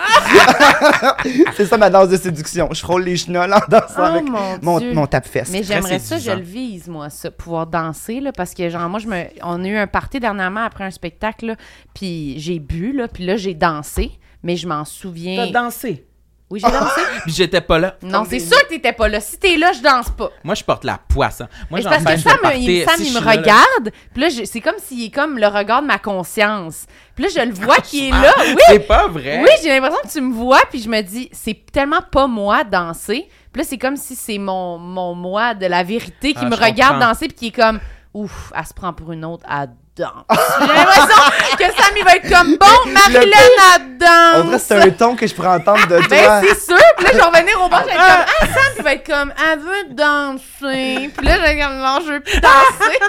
c'est 1.56 1.66
ça 1.66 1.78
ma 1.78 1.90
danse 1.90 2.08
de 2.10 2.16
séduction. 2.16 2.70
Je 2.72 2.80
frôle 2.80 3.04
les 3.04 3.18
chenolles 3.18 3.54
en 3.54 3.60
dansant 3.68 3.94
Oh 3.98 4.02
avec 4.02 4.24
mon 4.62 4.80
mon, 4.94 5.08
tape-fesse. 5.08 5.50
Mais 5.52 5.64
j'aimerais 5.64 6.00
ça, 6.00 6.18
je 6.18 6.32
le 6.32 6.42
vise, 6.42 6.88
moi, 6.88 7.10
ça, 7.10 7.30
pouvoir 7.32 7.68
danser, 7.68 8.20
là, 8.20 8.32
parce 8.32 8.54
que, 8.54 8.70
genre, 8.70 8.88
moi, 8.90 9.00
je 9.00 9.08
me... 9.08 9.24
on 9.44 9.64
a 9.64 9.68
eu 9.68 9.76
un 9.76 9.88
party 9.88 10.20
dernièrement 10.20 10.64
après 10.64 10.84
un 10.84 10.92
spectacle, 10.92 11.48
là, 11.48 11.56
puis 11.94 12.40
j'ai 12.40 12.60
bu, 12.60 12.94
là, 12.94 13.08
puis 13.08 13.26
là, 13.26 13.36
j'ai 13.36 13.54
dansé, 13.54 14.12
mais 14.44 14.56
je 14.56 14.68
m'en 14.68 14.86
souviens... 14.86 15.46
T'as 15.46 15.52
dansé? 15.52 16.06
Oui, 16.50 16.62
j'ai 16.64 16.72
dansé? 16.72 17.02
Puis 17.24 17.34
j'étais 17.34 17.60
pas 17.60 17.78
là. 17.78 17.98
non, 18.02 18.24
c'est 18.30 18.40
sûr 18.40 18.58
que 18.64 18.70
t'étais 18.70 18.94
pas 18.94 19.10
là. 19.10 19.20
Si 19.20 19.38
t'es 19.38 19.58
là, 19.58 19.74
je 19.74 19.82
danse 19.82 20.10
pas. 20.12 20.30
Moi, 20.46 20.56
je 20.56 20.64
porte 20.64 20.86
la 20.86 20.98
poisse. 20.98 21.42
hein. 21.42 21.50
Moi, 21.70 21.82
j'en 21.82 21.90
parce 21.90 22.04
que 22.06 22.18
Sam, 22.18 22.38
il, 22.56 22.86
Sam, 22.86 22.96
il 23.00 23.14
me 23.14 23.20
regarde, 23.20 23.92
puis 24.14 24.22
là, 24.22 24.30
c'est 24.46 24.62
comme 24.62 24.78
s'il 24.78 25.04
est 25.04 25.10
comme 25.14 25.38
le 25.38 25.48
regard 25.48 25.82
de 25.82 25.88
ma 25.88 25.98
conscience. 25.98 26.86
Puis 27.16 27.26
là, 27.26 27.30
je 27.36 27.42
le 27.42 27.54
vois 27.54 27.78
qui 27.78 28.08
est 28.08 28.12
là. 28.12 28.34
Oui, 28.40 28.56
C'est 28.70 28.80
pas 28.80 29.08
vrai. 29.08 29.42
Oui, 29.44 29.50
j'ai 29.62 29.70
l'impression 29.70 30.00
que 30.04 30.10
tu 30.12 30.22
me 30.22 30.34
vois, 30.34 30.62
puis 30.70 30.82
je 30.82 30.88
me 30.88 31.02
dis, 31.02 31.28
c'est 31.34 31.66
tellement 31.72 32.02
pas 32.02 32.28
moi 32.28 32.64
danser. 32.64 33.28
Puis 33.52 33.62
là, 33.62 33.68
c'est 33.68 33.78
comme 33.78 33.98
si 33.98 34.16
c'est 34.16 34.38
mon, 34.38 34.78
mon 34.78 35.16
moi 35.16 35.54
de 35.54 35.66
la 35.66 35.84
vérité 35.84 36.34
qui 36.34 36.40
Ah, 36.42 36.46
me 36.50 36.56
regarde 36.56 36.94
comprends. 36.94 37.10
danser, 37.10 37.28
puis 37.28 37.36
qui 37.36 37.48
est 37.48 37.52
comme, 37.52 37.80
ouf, 38.14 38.54
elle 38.56 38.66
se 38.66 38.74
prend 38.74 38.94
pour 38.94 39.12
une 39.12 39.26
autre, 39.26 39.46
elle 39.50 39.70
danse. 39.98 40.24
J'ai 40.62 40.68
l'impression 40.68 41.24
que 41.58 41.64
Sam, 41.64 41.96
il 41.98 42.04
va 42.04 42.16
être 42.16 42.30
comme, 42.30 42.58
bon, 42.58 42.92
Marilyn, 42.92 43.32
elle 43.76 43.98
danse. 43.98 44.36
On 44.36 44.44
dirait 44.46 44.58
que 44.58 44.64
c'est 44.64 44.82
un 44.82 44.90
ton 44.92 45.16
que 45.16 45.28
je 45.28 45.36
pourrais 45.36 45.50
entendre 45.50 45.88
de 45.88 45.98
toi. 45.98 46.08
Ben, 46.10 46.42
c'est 46.48 46.66
sûr. 46.66 46.78
Puis 46.98 47.06
là, 47.06 47.12
je 47.14 47.18
vais 47.18 47.24
revenir 47.24 47.62
au 47.62 47.70
bar, 47.70 47.84
je 47.84 47.88
vais 47.88 47.94
être 47.94 47.98
comme, 47.98 48.26
ah, 48.42 48.46
Sam, 48.46 48.74
il 48.78 48.84
va 48.84 48.94
être 48.94 49.08
comme, 49.08 49.34
elle 49.52 49.60
veut 49.60 49.94
danser. 49.94 51.10
Puis 51.18 51.28
là, 51.28 51.36
je 51.38 51.42
vais 51.42 51.60
comme, 51.60 51.78
non, 51.78 52.00
je 52.06 52.12
veux 52.14 52.20
plus 52.22 52.40
danser. 52.40 53.00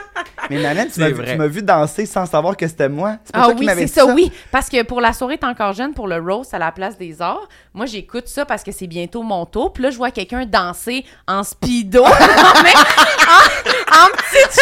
Mais 0.50 0.58
Manon, 0.58 0.86
tu 0.92 1.00
m'as, 1.00 1.46
vu 1.46 1.62
danser 1.62 2.06
sans 2.06 2.26
savoir 2.26 2.56
que 2.56 2.66
c'était 2.66 2.88
moi. 2.88 3.16
C'est 3.24 3.32
pas 3.32 3.40
Ah 3.40 3.44
toi 3.44 3.54
qui 3.54 3.60
oui, 3.60 3.66
m'avais 3.66 3.86
c'est 3.86 4.02
dit 4.02 4.06
ça, 4.08 4.14
oui. 4.14 4.32
Parce 4.50 4.68
que 4.68 4.82
pour 4.82 5.00
la 5.00 5.12
soirée 5.12 5.38
T'es 5.38 5.46
encore 5.46 5.72
jeune, 5.72 5.94
pour 5.94 6.08
le 6.08 6.16
roast 6.16 6.52
à 6.54 6.58
la 6.58 6.72
place 6.72 6.96
des 6.98 7.20
arts, 7.22 7.48
moi, 7.74 7.86
j'écoute 7.86 8.26
ça 8.26 8.44
parce 8.44 8.64
que 8.64 8.72
c'est 8.72 8.86
bientôt 8.86 9.22
mon 9.22 9.46
tour. 9.46 9.72
Puis 9.72 9.82
là, 9.82 9.90
je 9.90 9.96
vois 9.96 10.10
quelqu'un 10.10 10.46
danser 10.46 11.04
en 11.26 11.44
speedo, 11.44 12.02
non, 12.04 12.08
mais 12.62 12.74
en, 12.74 14.04
en 14.04 14.08
petite 14.16 14.60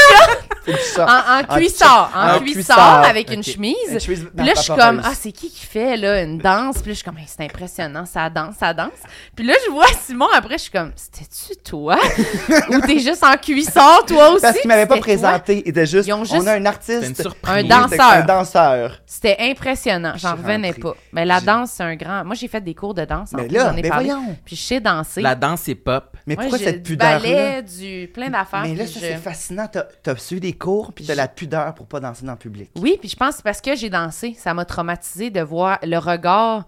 en, 0.98 1.02
en 1.02 1.40
En 1.40 1.56
cuissard, 1.56 2.10
en, 2.16 2.36
en 2.36 2.38
cuissard, 2.40 2.76
cuissard. 2.76 3.04
avec 3.04 3.30
une 3.32 3.42
chemise. 3.42 3.76
Puis 4.04 4.16
là, 4.36 4.52
je 4.56 4.60
suis 4.60 4.72
comme, 4.74 5.00
ah, 5.04 5.12
c'est 5.14 5.32
qui 5.32 5.50
qui 5.50 5.66
fait, 5.66 5.96
là, 5.96 6.22
une 6.22 6.38
danse? 6.38 6.76
Puis 6.78 6.86
là, 6.88 6.92
je 6.92 6.94
suis 6.94 7.04
comme, 7.04 7.16
c'est 7.26 7.44
impressionnant, 7.44 8.04
ça 8.06 8.28
danse, 8.30 8.54
ça 8.58 8.72
danse. 8.74 8.90
Puis 9.34 9.46
là, 9.46 9.54
je 9.66 9.70
vois 9.70 9.86
Simon, 10.06 10.28
après, 10.34 10.58
je 10.58 10.62
suis 10.62 10.70
comme, 10.70 10.92
c'était-tu 10.96 11.56
toi? 11.62 11.96
Ou 12.70 12.80
t'es 12.80 12.98
juste 12.98 13.22
en 13.24 13.36
cuissard, 13.36 14.04
toi 14.06 14.30
aussi? 14.30 14.42
Parce 14.42 14.58
qu'il 14.58 14.68
m'avait 14.68 14.86
pas 14.86 14.98
présenté. 14.98 15.62
Il 15.64 15.70
était 15.70 15.86
juste, 15.86 16.08
Ils 16.08 16.12
ont 16.12 16.24
juste- 16.24 16.36
on 16.42 16.46
a 16.46 16.54
un 16.54 16.60
C'est 16.60 16.66
artiste. 16.66 17.28
Un 17.44 17.62
danseur. 17.64 17.88
c'est 17.90 18.00
Un 18.00 18.22
danseur. 18.24 19.00
C'était 19.06 19.36
impressionnant, 19.40 20.12
Je 20.14 20.20
j'en 20.20 20.32
revenais 20.36 20.72
pas. 20.72 20.94
Mais 21.12 21.24
la 21.24 21.40
danse, 21.40 21.70
c'est 21.72 21.82
un 21.82 21.96
grand. 21.96 22.24
Moi, 22.24 22.34
j'ai 22.34 22.48
fait 22.48 22.60
des 22.60 22.74
cours 22.74 22.94
de 22.94 23.04
danse. 23.04 23.32
En 23.34 23.38
Mais 23.38 23.44
plus, 23.48 23.54
là, 23.56 23.70
j'en 23.70 23.76
ai 23.76 23.88
parlé. 23.88 24.06
voyons. 24.06 24.36
Puis 24.44 24.56
je 24.56 24.62
sais 24.62 24.80
danser. 24.80 25.20
La 25.20 25.34
danse 25.34 25.68
est 25.68 25.74
pop. 25.74 26.16
Mais 26.26 26.36
pourquoi 26.36 26.58
cette 26.58 26.82
du 26.82 26.92
pudeur-là? 26.92 27.18
ballet, 27.18 27.62
du 27.62 28.08
plein 28.12 28.30
d'affaires. 28.30 28.62
Mais 28.62 28.74
là, 28.74 28.86
ça, 28.86 28.92
je- 28.94 29.00
c'est 29.00 29.16
fascinant. 29.16 29.66
T'as, 29.70 29.84
t'as 30.02 30.16
suivi 30.16 30.40
des 30.40 30.52
cours 30.52 30.92
puis 30.92 31.04
de 31.04 31.12
la 31.12 31.28
pudeur 31.28 31.74
pour 31.74 31.86
pas 31.86 32.00
danser 32.08 32.24
dans 32.26 32.32
le 32.32 32.38
public. 32.38 32.70
Oui, 32.76 32.96
puis 33.00 33.08
je 33.08 33.16
pense 33.16 33.30
que 33.30 33.36
c'est 33.36 33.42
parce 33.44 33.60
que 33.60 33.74
j'ai 33.76 33.90
dansé. 33.90 34.34
Ça 34.38 34.54
m'a 34.54 34.64
traumatisé 34.64 35.30
de 35.30 35.40
voir 35.40 35.78
le 35.82 35.98
regard, 35.98 36.64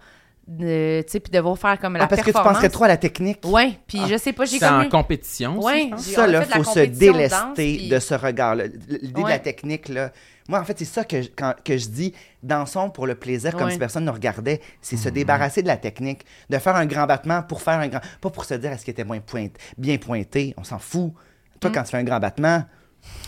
de, 0.47 1.01
tu 1.03 1.11
sais, 1.11 1.19
puis 1.19 1.31
de 1.31 1.39
voir 1.39 1.57
faire 1.57 1.79
comme 1.79 1.93
la 1.95 2.05
Ah, 2.05 2.07
parce 2.07 2.21
que 2.23 2.31
tu 2.31 2.33
penserais 2.33 2.69
trop 2.69 2.85
à 2.85 2.87
la 2.87 2.97
technique? 2.97 3.39
Ouais, 3.45 3.79
puis 3.87 3.99
Ah. 4.03 4.07
je 4.09 4.17
sais 4.17 4.33
pas, 4.33 4.45
j'ai 4.45 4.57
C'est 4.59 4.67
en 4.67 4.89
compétition. 4.89 5.57
aussi, 5.59 5.65
Ouais. 5.67 5.83
je 5.85 5.89
pense. 5.91 6.05
J'ai- 6.07 6.13
Ça, 6.15 6.21
on 6.21 6.23
a 6.23 6.27
là, 6.27 6.39
la 6.39 6.45
faut 6.57 6.63
se 6.63 6.79
délester 6.79 7.29
danse, 7.29 7.53
puis- 7.55 7.87
de 7.89 7.99
ce 7.99 8.13
regard-là. 8.15 8.63
L'idée 8.87 9.23
de 9.23 9.27
la 9.29 9.39
technique, 9.39 9.89
là. 9.89 10.11
Moi, 10.47 10.59
en 10.59 10.63
fait, 10.63 10.79
c'est 10.79 10.85
ça 10.85 11.03
que 11.03 11.21
je, 11.21 11.29
quand, 11.35 11.53
que 11.63 11.77
je 11.77 11.87
dis, 11.89 12.13
dansons 12.41 12.89
pour 12.89 13.05
le 13.05 13.13
plaisir, 13.13 13.51
comme 13.51 13.65
Ouais. 13.65 13.71
si 13.73 13.77
personne 13.77 14.05
ne 14.05 14.09
regardait. 14.09 14.59
C'est 14.81 14.97
se 14.97 15.07
débarrasser 15.09 15.61
de 15.61 15.67
la 15.67 15.77
technique, 15.77 16.25
de 16.49 16.57
faire 16.57 16.75
un 16.75 16.87
grand 16.87 17.05
battement 17.05 17.43
pour 17.43 17.61
faire 17.61 17.77
un 17.79 17.87
grand. 17.87 18.01
Pas 18.19 18.31
pour 18.31 18.45
se 18.45 18.55
dire 18.55 18.71
est-ce 18.71 18.83
qu'il 18.83 18.91
était 18.93 19.03
moins 19.03 19.19
pointe, 19.19 19.53
bien 19.77 19.97
pointé? 19.97 20.55
On 20.57 20.63
s'en 20.63 20.79
fout. 20.79 21.13
Toi, 21.59 21.69
quand 21.71 21.83
tu 21.83 21.91
fais 21.91 21.97
un 21.97 22.03
grand 22.03 22.19
battement. 22.19 22.63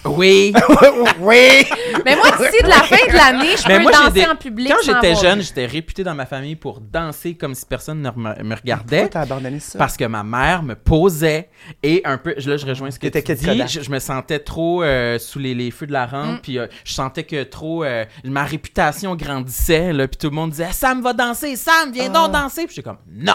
Oui. 0.03 0.51
oui! 1.19 1.63
Mais 2.03 2.15
moi, 2.15 2.31
d'ici 2.31 2.63
de 2.63 2.67
la 2.67 2.81
fin 2.81 2.95
de 3.07 3.13
l'année, 3.15 3.55
je 3.55 3.67
Mais 3.67 3.77
peux 3.77 3.83
moi, 3.83 3.91
j'ai 3.91 3.97
danser 3.99 4.11
des- 4.13 4.25
en 4.25 4.35
public. 4.35 4.67
Quand 4.69 4.77
sans 4.83 4.93
j'étais 4.95 5.07
avoir 5.11 5.21
jeune, 5.21 5.39
vu. 5.39 5.45
j'étais 5.45 5.65
réputé 5.67 6.03
dans 6.03 6.15
ma 6.15 6.25
famille 6.25 6.55
pour 6.55 6.79
danser 6.81 7.35
comme 7.35 7.53
si 7.53 7.63
personne 7.67 8.01
ne 8.01 8.09
me, 8.09 8.15
me 8.15 8.33
Pourquoi 8.33 8.55
regardait. 8.55 9.09
t'as 9.09 9.21
abandonné 9.21 9.59
ça? 9.59 9.77
Parce 9.77 9.97
que 9.97 10.05
ma 10.05 10.23
mère 10.23 10.63
me 10.63 10.73
posait 10.73 11.49
et 11.83 12.01
un 12.03 12.17
peu, 12.17 12.33
là 12.35 12.57
je 12.57 12.65
rejoins 12.65 12.89
ce 12.89 12.97
que 12.97 13.07
T'étais 13.09 13.35
tu 13.35 13.41
dis, 13.41 13.45
Kodak? 13.45 13.69
je, 13.69 13.81
je 13.81 13.91
me 13.91 13.99
sentais 13.99 14.39
trop 14.39 14.81
euh, 14.81 15.19
sous 15.19 15.37
les, 15.37 15.53
les 15.53 15.69
feux 15.69 15.85
de 15.85 15.93
la 15.93 16.07
rampe, 16.07 16.31
Mm. 16.37 16.39
puis 16.41 16.57
euh, 16.57 16.65
je 16.83 16.93
sentais 16.93 17.23
que 17.23 17.43
trop, 17.43 17.83
euh, 17.83 18.03
ma 18.23 18.43
réputation 18.43 19.15
grandissait, 19.15 19.93
là, 19.93 20.07
puis 20.07 20.17
tout 20.17 20.29
le 20.31 20.35
monde 20.35 20.49
disait 20.49 20.69
«Sam 20.71 21.03
va 21.03 21.13
danser, 21.13 21.55
Sam, 21.55 21.91
viens 21.93 22.05
Ah. 22.11 22.25
donc 22.27 22.31
danser!» 22.31 22.65
Puis 22.65 22.75
j'étais 22.77 22.87
comme 22.89 22.97
«Non! 23.11 23.33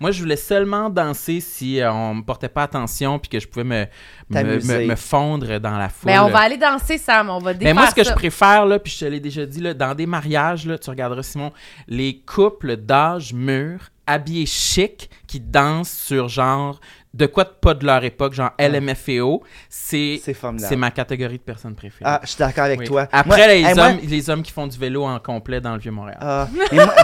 Moi, 0.00 0.10
je 0.10 0.20
voulais 0.20 0.36
seulement 0.36 0.90
danser 0.90 1.38
si 1.40 1.80
euh, 1.80 1.92
on 1.92 2.14
me 2.16 2.22
portait 2.22 2.48
pas 2.48 2.64
attention 2.64 3.18
puis 3.20 3.28
que 3.28 3.38
je 3.40 3.46
pouvais 3.46 3.64
me, 3.64 3.86
me, 4.30 4.34
T'amuser. 4.34 4.78
me- 4.80 4.86
me 4.86 4.94
fondre 4.96 5.58
dans 5.60 5.76
la 5.76 5.87
foule. 5.88 6.12
Ben, 6.12 6.22
on 6.22 6.28
va 6.28 6.38
aller 6.40 6.56
danser, 6.56 6.98
Sam. 6.98 7.30
On 7.30 7.38
va 7.38 7.52
défaire 7.54 7.74
Mais 7.74 7.80
moi, 7.80 7.90
ce 7.90 7.94
que 7.94 8.04
ça. 8.04 8.10
je 8.10 8.14
préfère, 8.14 8.66
là, 8.66 8.78
puis 8.78 8.92
je 8.92 9.00
te 9.00 9.04
l'ai 9.04 9.20
déjà 9.20 9.44
dit, 9.46 9.60
là, 9.60 9.74
dans 9.74 9.94
des 9.94 10.06
mariages, 10.06 10.66
là, 10.66 10.78
tu 10.78 10.90
regarderas, 10.90 11.22
Simon, 11.22 11.52
les 11.86 12.20
couples 12.26 12.76
d'âge 12.76 13.32
mûr, 13.32 13.80
habillés 14.06 14.46
chic, 14.46 15.10
qui 15.26 15.40
dansent 15.40 15.90
sur 15.90 16.28
genre 16.28 16.80
de 17.14 17.26
quoi 17.26 17.44
de 17.44 17.48
pas 17.50 17.74
de 17.74 17.84
leur 17.86 18.04
époque, 18.04 18.34
genre 18.34 18.50
LMFAO, 18.60 19.42
c'est 19.68 20.20
C'est 20.22 20.34
formidable. 20.34 20.68
c'est 20.68 20.76
ma 20.76 20.90
catégorie 20.90 21.38
de 21.38 21.42
personnes 21.42 21.74
préférées. 21.74 22.04
Ah, 22.04 22.20
je 22.22 22.28
suis 22.28 22.38
d'accord 22.38 22.64
avec 22.64 22.80
Oui. 22.80 22.86
toi. 22.86 23.08
Après, 23.10 23.36
Moi- 23.38 23.46
les, 23.48 23.62
hey, 23.62 23.74
moi- 23.74 23.86
hommes, 23.88 23.98
les 24.04 24.30
hommes 24.30 24.42
qui 24.42 24.52
font 24.52 24.66
du 24.66 24.78
vélo 24.78 25.04
en 25.04 25.18
complet 25.18 25.60
dans 25.60 25.72
le 25.72 25.78
Vieux-Montréal. 25.80 26.18
Ah, 26.20 26.48
mais 26.72 26.84
moi, 26.84 26.94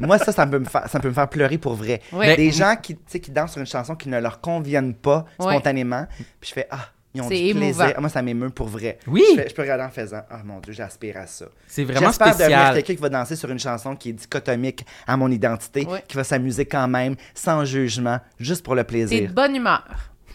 moi, 0.00 0.18
ça, 0.18 0.30
ça 0.30 0.46
peut, 0.46 0.58
me 0.58 0.66
faire, 0.66 0.88
ça 0.88 1.00
peut 1.00 1.08
me 1.08 1.14
faire 1.14 1.28
pleurer 1.28 1.58
pour 1.58 1.74
vrai. 1.74 2.00
Oui. 2.12 2.36
Des 2.36 2.50
gens 2.52 2.76
qui, 2.80 2.94
tu 2.96 3.02
sais, 3.06 3.18
qui 3.20 3.30
dansent 3.30 3.52
sur 3.52 3.60
une 3.60 3.66
chanson 3.66 3.96
qui 3.96 4.08
ne 4.10 4.20
leur 4.20 4.40
conviennent 4.40 4.94
pas 4.94 5.24
spontanément, 5.40 6.06
puis 6.40 6.48
je 6.50 6.52
fais 6.54 6.68
Ah, 6.70 6.88
ils 7.16 7.22
ont 7.22 7.28
C'est 7.28 7.34
du 7.46 7.54
plaisir. 7.54 7.62
émouvant. 7.82 7.92
Ah, 7.96 8.00
Moi, 8.00 8.08
ça 8.10 8.22
m'émeut 8.22 8.50
pour 8.50 8.68
vrai. 8.68 8.98
Oui. 9.06 9.22
Je, 9.36 9.42
fais- 9.42 9.48
je 9.48 9.54
peux 9.54 9.62
regarder 9.62 9.84
en 9.84 9.90
faisant 9.90 10.20
Ah, 10.30 10.40
mon 10.44 10.60
Dieu, 10.60 10.72
j'aspire 10.72 11.16
à 11.16 11.26
ça. 11.26 11.46
c'est 11.66 11.84
vraiment 11.84 12.06
J'espère 12.08 12.28
devenir 12.28 12.44
spécial. 12.46 12.74
quelqu'un 12.74 12.94
qui 12.94 13.00
va 13.02 13.08
danser 13.08 13.36
sur 13.36 13.50
une 13.50 13.58
chanson 13.58 13.96
qui 13.96 14.10
est 14.10 14.12
dichotomique 14.12 14.84
à 15.06 15.16
mon 15.16 15.30
identité, 15.30 15.86
qui 16.08 16.16
va 16.16 16.24
s'amuser 16.24 16.66
quand 16.66 16.88
même, 16.88 17.16
sans 17.34 17.64
jugement, 17.64 18.18
juste 18.38 18.64
pour 18.64 18.74
le 18.74 18.82
T'es 18.84 18.88
plaisir. 18.88 19.28
de 19.30 19.34
bonne 19.34 19.56
humeur. 19.56 19.84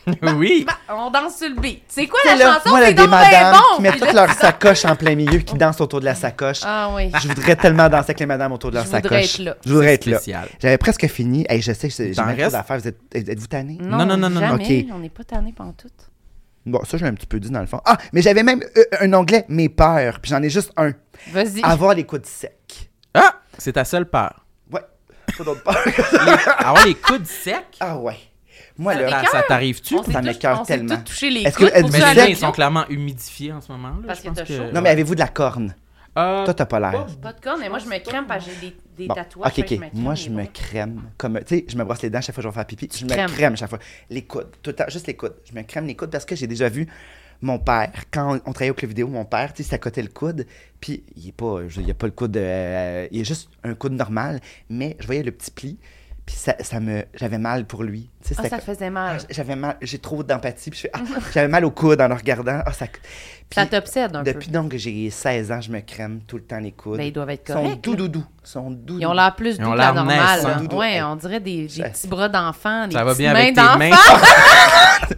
oui. 0.36 0.66
Bah, 0.66 0.74
on 0.90 1.12
danse 1.12 1.38
sur 1.38 1.48
le 1.48 1.62
beat. 1.62 1.84
C'est 1.88 2.08
quoi 2.08 2.20
la 2.26 2.36
là, 2.36 2.54
chanson? 2.56 2.70
moi, 2.70 2.80
là, 2.80 2.88
C'est 2.88 2.94
des 2.96 3.02
donc 3.04 3.10
bien 3.12 3.20
madames 3.20 3.54
bon. 3.54 3.76
qui 3.76 3.82
mettent 3.84 4.02
Puis 4.02 4.36
sacoches 4.40 4.86
en 4.86 4.96
plein 4.96 5.14
milieu, 5.14 5.38
qui 5.38 5.54
dansent 5.54 5.80
autour 5.80 6.00
de 6.00 6.06
la 6.06 6.16
sacoche. 6.16 6.62
Ah 6.64 6.90
oui. 6.96 7.12
Je 7.22 7.28
voudrais 7.28 7.56
tellement 7.56 7.88
danser 7.88 8.06
avec 8.06 8.20
les 8.20 8.26
madames 8.26 8.52
autour 8.52 8.72
de 8.72 8.78
leur 8.78 8.86
Je 8.86 8.90
voudrais 8.90 9.02
sacoche. 9.22 9.40
être 9.40 9.46
là. 9.46 9.58
Je 9.64 9.70
voudrais 9.72 9.94
être 9.94 10.08
là. 10.08 10.18
spécial. 10.18 10.48
J'avais 10.60 10.80
presque 10.80 11.06
fini. 11.08 11.46
Hey, 11.48 11.62
je 11.62 11.72
sais 11.74 11.88
que 11.88 11.94
j'ai 11.96 12.14
T'en 12.14 12.26
même 12.26 12.34
trop 12.36 12.44
restes? 12.46 12.56
d'affaires. 12.56 12.80
Vous 12.80 12.88
êtes, 12.88 12.98
êtes-vous 13.30 13.46
tannés? 13.46 13.78
Non, 13.80 13.98
Non, 14.00 14.06
non, 14.08 14.18
non, 14.18 14.30
non, 14.32 14.40
non. 14.42 14.48
jamais. 14.58 14.86
Ok. 14.90 14.96
On 14.96 14.98
n'est 15.00 15.10
pas 15.10 15.24
tanné 15.24 15.54
pendant 15.56 15.74
tout. 15.74 15.88
Bon, 16.66 16.84
ça, 16.84 16.98
je 16.98 17.04
l'ai 17.04 17.10
un 17.10 17.14
petit 17.16 17.26
peu 17.28 17.40
dit 17.40 17.50
dans 17.50 17.60
le 17.62 17.66
fond. 17.66 17.82
Ah, 17.86 17.98
mais 18.14 18.22
j'avais 18.22 18.44
même 18.44 18.62
euh, 18.78 18.84
un 19.00 19.12
onglet 19.14 19.46
Mes 19.50 19.68
peurs, 19.70 20.20
puis 20.20 20.30
j'en 20.30 20.42
ai 20.44 20.50
juste 20.50 20.72
un. 20.78 20.92
Vas-y. 21.32 21.62
Avoir 21.64 21.94
les 21.96 22.04
coudes 22.06 22.26
secs. 22.26 22.90
Ah, 23.14 23.42
c'est 23.58 23.74
ta 23.74 23.84
seule 23.84 24.06
peur. 24.10 24.46
Ouais, 24.72 24.82
pas 25.38 25.44
d'autres 25.44 25.64
peurs. 25.64 26.56
Avoir 26.60 26.86
les 26.86 26.96
coudes 26.96 27.26
secs, 27.26 27.66
ah 27.80 27.98
ouais. 27.98 28.18
Moi, 28.78 28.94
Ça 28.94 29.02
là, 29.02 29.24
ça 29.32 29.44
t'arrive-tu? 29.48 29.96
ça 29.98 30.04
s'est 30.04 30.12
tellement. 30.66 30.96
les 31.22 31.42
Est-ce 31.42 31.58
que 31.58 31.66
coudes 31.82 31.92
Mais 31.92 32.00
ça 32.00 32.08
à 32.10 32.14
les 32.14 32.20
mains, 32.20 32.26
ils 32.26 32.30
l'avion. 32.32 32.48
sont 32.48 32.52
clairement 32.52 32.88
humidifiés 32.90 33.52
en 33.54 33.62
ce 33.62 33.72
moment. 33.72 33.90
Là, 33.90 33.96
Parce 34.08 34.20
je 34.20 34.30
que 34.30 34.30
pense 34.30 34.48
chaud. 34.48 34.72
non, 34.74 34.82
mais 34.82 34.90
avez-vous 34.90 35.16
de 35.16 35.20
la 35.20 35.28
corne? 35.28 35.76
Euh, 36.18 36.44
Toi, 36.46 36.54
t'as 36.54 36.66
pas 36.66 36.80
l'air. 36.80 37.06
Pas 37.22 37.32
de 37.34 37.40
corne, 37.40 37.60
mais 37.62 37.70
moi, 37.70 37.80
je 37.80 37.86
me 37.88 37.98
crème 38.00 38.26
parce 38.28 38.46
que 38.46 38.52
j'ai 38.52 38.70
des, 38.70 38.76
des 38.98 39.08
Bon, 39.08 39.14
tatouages. 39.14 39.58
ok, 39.60 39.66
ok. 39.72 39.80
Moi, 39.94 40.16
je 40.16 40.30
me 40.30 40.46
crème 40.46 41.04
comme. 41.18 41.40
Tu 41.40 41.60
sais, 41.60 41.66
je 41.70 41.78
me 41.78 41.84
brosse 41.86 42.02
les 42.02 42.10
dents 42.10 42.20
chaque 42.22 42.36
fois 42.36 42.42
que 42.44 42.50
je 42.50 42.54
vais 42.54 42.56
faire 42.56 42.66
pipi. 42.66 42.90
Je 42.94 43.06
me 43.06 43.28
crème 43.28 43.56
chaque 43.56 43.70
fois. 43.70 43.80
Les 44.10 44.24
coudes. 44.24 44.50
Tout 44.62 44.72
le 44.72 44.76
temps, 44.76 44.86
juste 44.90 45.08
les 45.08 45.16
coudes. 45.16 45.36
Je 45.50 45.54
me 45.58 45.62
crème 45.64 45.86
les 45.88 45.96
coudes 45.96 46.10
parce 46.12 46.26
que 46.26 46.36
j'ai 46.36 46.48
déjà 46.48 46.68
vu 46.68 46.88
mon 47.44 47.58
père, 47.58 47.92
quand 48.12 48.36
on, 48.36 48.42
on 48.46 48.54
travaillait 48.54 48.70
au 48.72 48.76
club 48.76 48.90
vidéo, 48.90 49.08
mon 49.08 49.26
père, 49.26 49.52
tu 49.54 49.64
sais, 49.64 49.70
c'est 49.70 49.76
à 49.76 49.80
côté 49.80 50.02
le 50.04 50.10
coude. 50.10 50.46
Puis, 50.80 51.04
il 51.16 51.30
est 51.30 51.32
pas. 51.32 51.62
je- 51.68 51.80
Il 51.82 51.88
y 51.88 51.92
a 51.92 51.96
pas 51.96 52.06
le 52.08 52.12
coude. 52.12 52.36
euh, 52.38 53.08
il 53.10 53.22
est 53.22 53.26
juste 53.26 53.50
un 53.64 53.74
coude 53.74 53.94
normal. 53.94 54.42
Mais 54.70 54.96
je 55.00 55.06
voyais 55.08 55.24
le 55.24 55.32
petit 55.32 55.50
pli. 55.50 55.80
Puis, 56.26 56.36
ça, 56.36 56.54
ça 56.60 56.80
me. 56.80 57.04
J'avais 57.16 57.40
mal 57.40 57.66
pour 57.66 57.84
lui. 57.84 58.10
Tu 58.24 58.30
sais, 58.30 58.36
Ah, 58.38 58.44
ça 58.44 58.50
comme- 58.50 58.60
faisait 58.62 58.86
Ah, 58.88 58.92
mal. 58.92 59.18
J'avais 59.30 59.56
mal, 59.56 59.76
j'ai 59.82 59.98
trop 59.98 60.22
d'empathie. 60.24 60.70
Puis 60.70 60.78
je 60.78 60.82
fais, 60.84 60.92
ah, 60.94 61.00
j'avais 61.34 61.48
mal 61.48 61.66
au 61.66 61.72
coude 61.72 62.00
en 62.00 62.08
le 62.08 62.14
regardant. 62.14 62.62
Ah, 62.66 62.72
ça, 62.72 62.86
puis 62.86 63.00
Ça 63.56 63.66
t'obsède 63.66 64.16
un 64.16 64.24
peu. 64.24 64.32
depuis 64.34 64.50
donc 64.50 64.70
que 64.72 64.78
j'ai 64.78 65.10
16 65.10 65.52
ans, 65.52 65.60
je 65.62 65.72
me 65.72 65.80
crème 65.82 66.22
tout 66.28 66.38
le 66.38 66.44
temps 66.44 66.60
les 66.60 66.72
coudes. 66.72 66.98
Ben, 66.98 67.04
ils 67.08 67.12
doivent 67.12 67.32
être 67.32 67.50
Ils 67.50 67.54
sont 67.54 67.64
corrects. 67.64 67.82
tout 67.82 67.96
doudou. 67.96 68.24
Ils 68.44 68.48
sont 68.48 68.70
doudou. 68.70 69.00
Ils 69.00 69.06
ont 69.08 69.14
l'air 69.14 69.36
plus 69.36 69.56
Ils 69.56 69.62
doux 69.64 69.68
ont 69.70 69.72
que 69.74 69.78
la 69.78 69.92
normale. 69.94 70.58
Doudou. 70.60 70.78
Ouais, 70.78 71.02
on 71.02 71.16
dirait 71.16 71.40
des, 71.40 71.68
petits 71.68 72.08
bras 72.08 72.30
d'enfants, 72.30 72.88
des 72.88 72.94
Ça 72.96 73.04
va 73.04 73.14
bien 73.16 73.34
mains 73.34 73.40
avec 73.40 73.56
tes 73.56 73.62
d'enfants. 73.62 73.78
mains. 73.80 73.90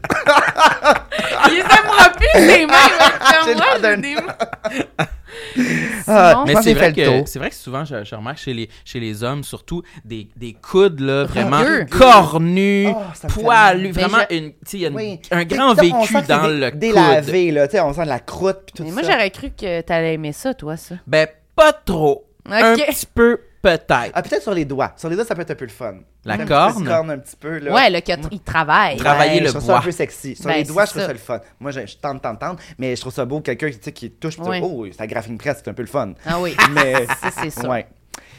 Ils 1.49 1.59
aimera 1.59 2.09
plus 2.11 2.47
les 2.47 2.65
mains. 2.65 2.73
Moi, 3.55 3.65
j'ai 3.85 3.97
des 3.97 4.15
mains. 4.21 5.05
Ah, 6.07 6.43
Mais 6.45 6.55
c'est 6.61 6.73
vrai, 6.73 6.91
que, 6.93 7.23
c'est 7.25 7.39
vrai 7.39 7.49
que 7.49 7.55
souvent, 7.55 7.85
je, 7.85 8.03
je 8.03 8.15
remarque 8.15 8.37
chez 8.37 8.53
les, 8.53 8.69
chez 8.83 8.99
les 8.99 9.23
hommes, 9.23 9.43
surtout, 9.43 9.81
des, 10.03 10.27
des 10.35 10.53
coudes 10.53 10.99
là, 10.99 11.23
vraiment 11.23 11.59
Rugueux. 11.61 11.85
cornus, 11.97 12.89
Oh, 12.95 13.27
poilus. 13.29 13.91
Vraiment, 13.91 14.17
Mais 14.29 14.37
une, 14.37 14.49
tu 14.51 14.57
sais, 14.65 14.77
il 14.77 14.79
y 14.81 14.85
a 14.85 14.89
une- 14.89 14.95
Oui. 14.95 15.19
un 15.31 15.43
grand 15.45 15.71
on 15.71 15.73
vécu 15.75 16.07
sent 16.13 16.23
dans 16.27 16.47
le 16.47 16.69
coude. 16.71 16.79
Délavé, 16.79 17.51
là. 17.51 17.67
Tu 17.67 17.73
sais, 17.77 17.81
on 17.81 17.93
sent 17.93 18.03
de 18.03 18.09
la 18.09 18.19
croûte 18.19 18.59
tout 18.75 18.83
Mais 18.83 18.89
ça. 18.89 18.93
moi, 18.95 19.03
j'aurais 19.03 19.29
cru 19.31 19.49
que 19.51 19.81
t'allais 19.81 20.15
aimer 20.15 20.33
ça, 20.33 20.53
toi, 20.53 20.75
ça. 20.77 20.95
Ben, 21.07 21.27
pas 21.55 21.71
trop. 21.73 22.25
Un 22.49 22.73
Ok. 22.73 22.85
petit 22.87 23.05
peu, 23.13 23.39
peut-être. 23.63 24.11
Ah, 24.13 24.21
peut-être 24.21 24.43
sur 24.43 24.53
les 24.53 24.65
doigts. 24.65 24.91
Sur 24.95 25.09
les 25.09 25.15
doigts, 25.15 25.25
ça 25.25 25.33
peut 25.33 25.41
être 25.41 25.49
un 25.51 25.55
peu 25.55 25.65
le 25.65 25.71
fun. 25.71 25.95
La 26.25 26.37
corne. 26.37 26.83
de 26.83 26.87
corne? 26.87 27.09
un 27.09 27.17
petit 27.17 27.35
peu, 27.35 27.57
là. 27.57 27.73
Ouais, 27.73 27.89
le 27.89 27.99
que 28.01 28.11
il 28.31 28.39
travaille. 28.41 28.97
Tra- 28.97 29.03
travailler 29.05 29.39
le 29.39 29.47
je 29.47 29.51
trouve 29.53 29.63
bois. 29.65 29.73
ça 29.75 29.79
un 29.79 29.83
peu 29.83 29.91
sexy. 29.91 30.35
Sur 30.35 30.45
Ben, 30.45 30.57
les 30.57 30.63
doigts, 30.65 30.85
je 30.85 30.89
trouve 30.91 31.01
ça. 31.01 31.07
ça. 31.07 31.13
le 31.13 31.19
fun. 31.19 31.39
Moi, 31.59 31.71
je, 31.71 31.87
je 31.87 31.97
tente, 31.97 32.21
tente, 32.21 32.39
tente, 32.39 32.59
mais 32.77 32.95
je 32.95 33.01
trouve 33.01 33.13
ça 33.13 33.25
beau, 33.25 33.39
quelqu'un 33.41 33.69
qui, 33.71 33.77
tu 33.79 33.83
sais, 33.85 33.91
qui 33.91 34.11
touche, 34.11 34.39
dis, 34.39 34.49
oh, 34.61 34.85
ça 34.95 35.07
graphine 35.07 35.37
presque, 35.39 35.61
c'est 35.63 35.69
un 35.71 35.73
peu 35.73 35.81
le 35.83 35.87
fun. 35.87 36.13
Ah 36.25 36.39
oui. 36.39 36.55
Mais, 36.73 37.05
Ça, 37.21 37.31
c'est 37.41 37.49
ça. 37.49 37.67
ouais. 37.67 37.87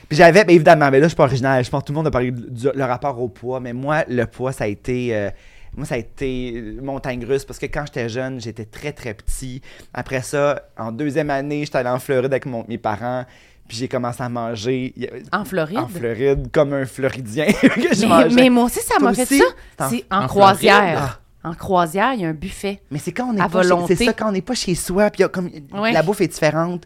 Puis 0.08 0.18
j'avais, 0.18 0.44
ben, 0.44 0.54
évidemment, 0.54 0.90
mais 0.90 0.98
là, 1.00 1.04
je 1.06 1.08
suis 1.08 1.16
pas 1.16 1.24
original. 1.24 1.64
Je 1.64 1.70
pense 1.70 1.80
que 1.82 1.86
tout 1.86 1.92
le 1.92 1.96
monde 1.96 2.06
a 2.06 2.10
parlé 2.10 2.30
du, 2.30 2.68
le 2.74 2.84
rapport 2.84 3.18
au 3.20 3.28
poids, 3.28 3.58
mais 3.58 3.72
moi, 3.72 4.04
le 4.06 4.26
poids, 4.26 4.52
ça 4.52 4.64
a 4.64 4.66
été. 4.66 5.16
euh, 5.16 5.30
moi, 5.76 5.86
ça 5.86 5.94
a 5.96 5.98
été 5.98 6.76
montagne 6.82 7.24
russe 7.24 7.44
parce 7.44 7.58
que 7.58 7.66
quand 7.66 7.84
j'étais 7.86 8.08
jeune, 8.10 8.38
j'étais 8.40 8.66
très, 8.66 8.92
très 8.92 9.14
petit. 9.14 9.60
Après 9.94 10.20
ça, 10.22 10.60
en 10.78 10.92
deuxième 10.92 11.30
année, 11.30 11.64
j'étais 11.64 11.78
allé 11.78 11.88
en 11.88 11.98
Floride 11.98 12.26
avec 12.26 12.46
mon- 12.46 12.64
mes 12.68 12.78
parents. 12.78 13.24
Puis 13.68 13.78
j'ai 13.78 13.88
commencé 13.88 14.22
à 14.22 14.28
manger 14.28 14.94
a- 15.32 15.40
En 15.40 15.44
Floride? 15.44 15.78
en 15.78 15.88
Floride 15.88 16.50
comme 16.52 16.72
un 16.74 16.84
Floridien 16.84 17.46
que 17.62 17.94
je 17.94 18.02
Mais, 18.02 18.06
mangeais. 18.06 18.34
mais 18.34 18.50
moi 18.50 18.64
aussi, 18.64 18.80
ça 18.80 18.98
m'a 19.00 19.14
fait 19.14 19.22
aussi? 19.22 19.38
ça. 19.78 19.88
C'est 19.88 20.04
en, 20.10 20.24
en 20.24 20.26
croisière. 20.26 20.82
Floride? 20.98 21.08
En 21.44 21.54
croisière, 21.54 22.12
il 22.14 22.20
y 22.20 22.24
a 22.24 22.28
un 22.28 22.32
buffet. 22.34 22.80
Mais 22.90 22.98
c'est 22.98 23.12
quand 23.12 23.30
on 23.32 23.36
est 23.36 23.40
À 23.40 23.48
pas 23.48 23.62
chez- 23.62 23.68
volonté. 23.68 23.96
C'est 23.96 24.04
ça 24.06 24.12
quand 24.12 24.28
on 24.28 24.32
n'est 24.32 24.40
pas 24.42 24.54
chez 24.54 24.74
soi, 24.74 25.10
puis 25.10 25.24
a 25.24 25.28
comme 25.28 25.50
Ouais. 25.72 25.92
la 25.92 26.02
bouffe 26.02 26.20
est 26.22 26.28
différente. 26.28 26.84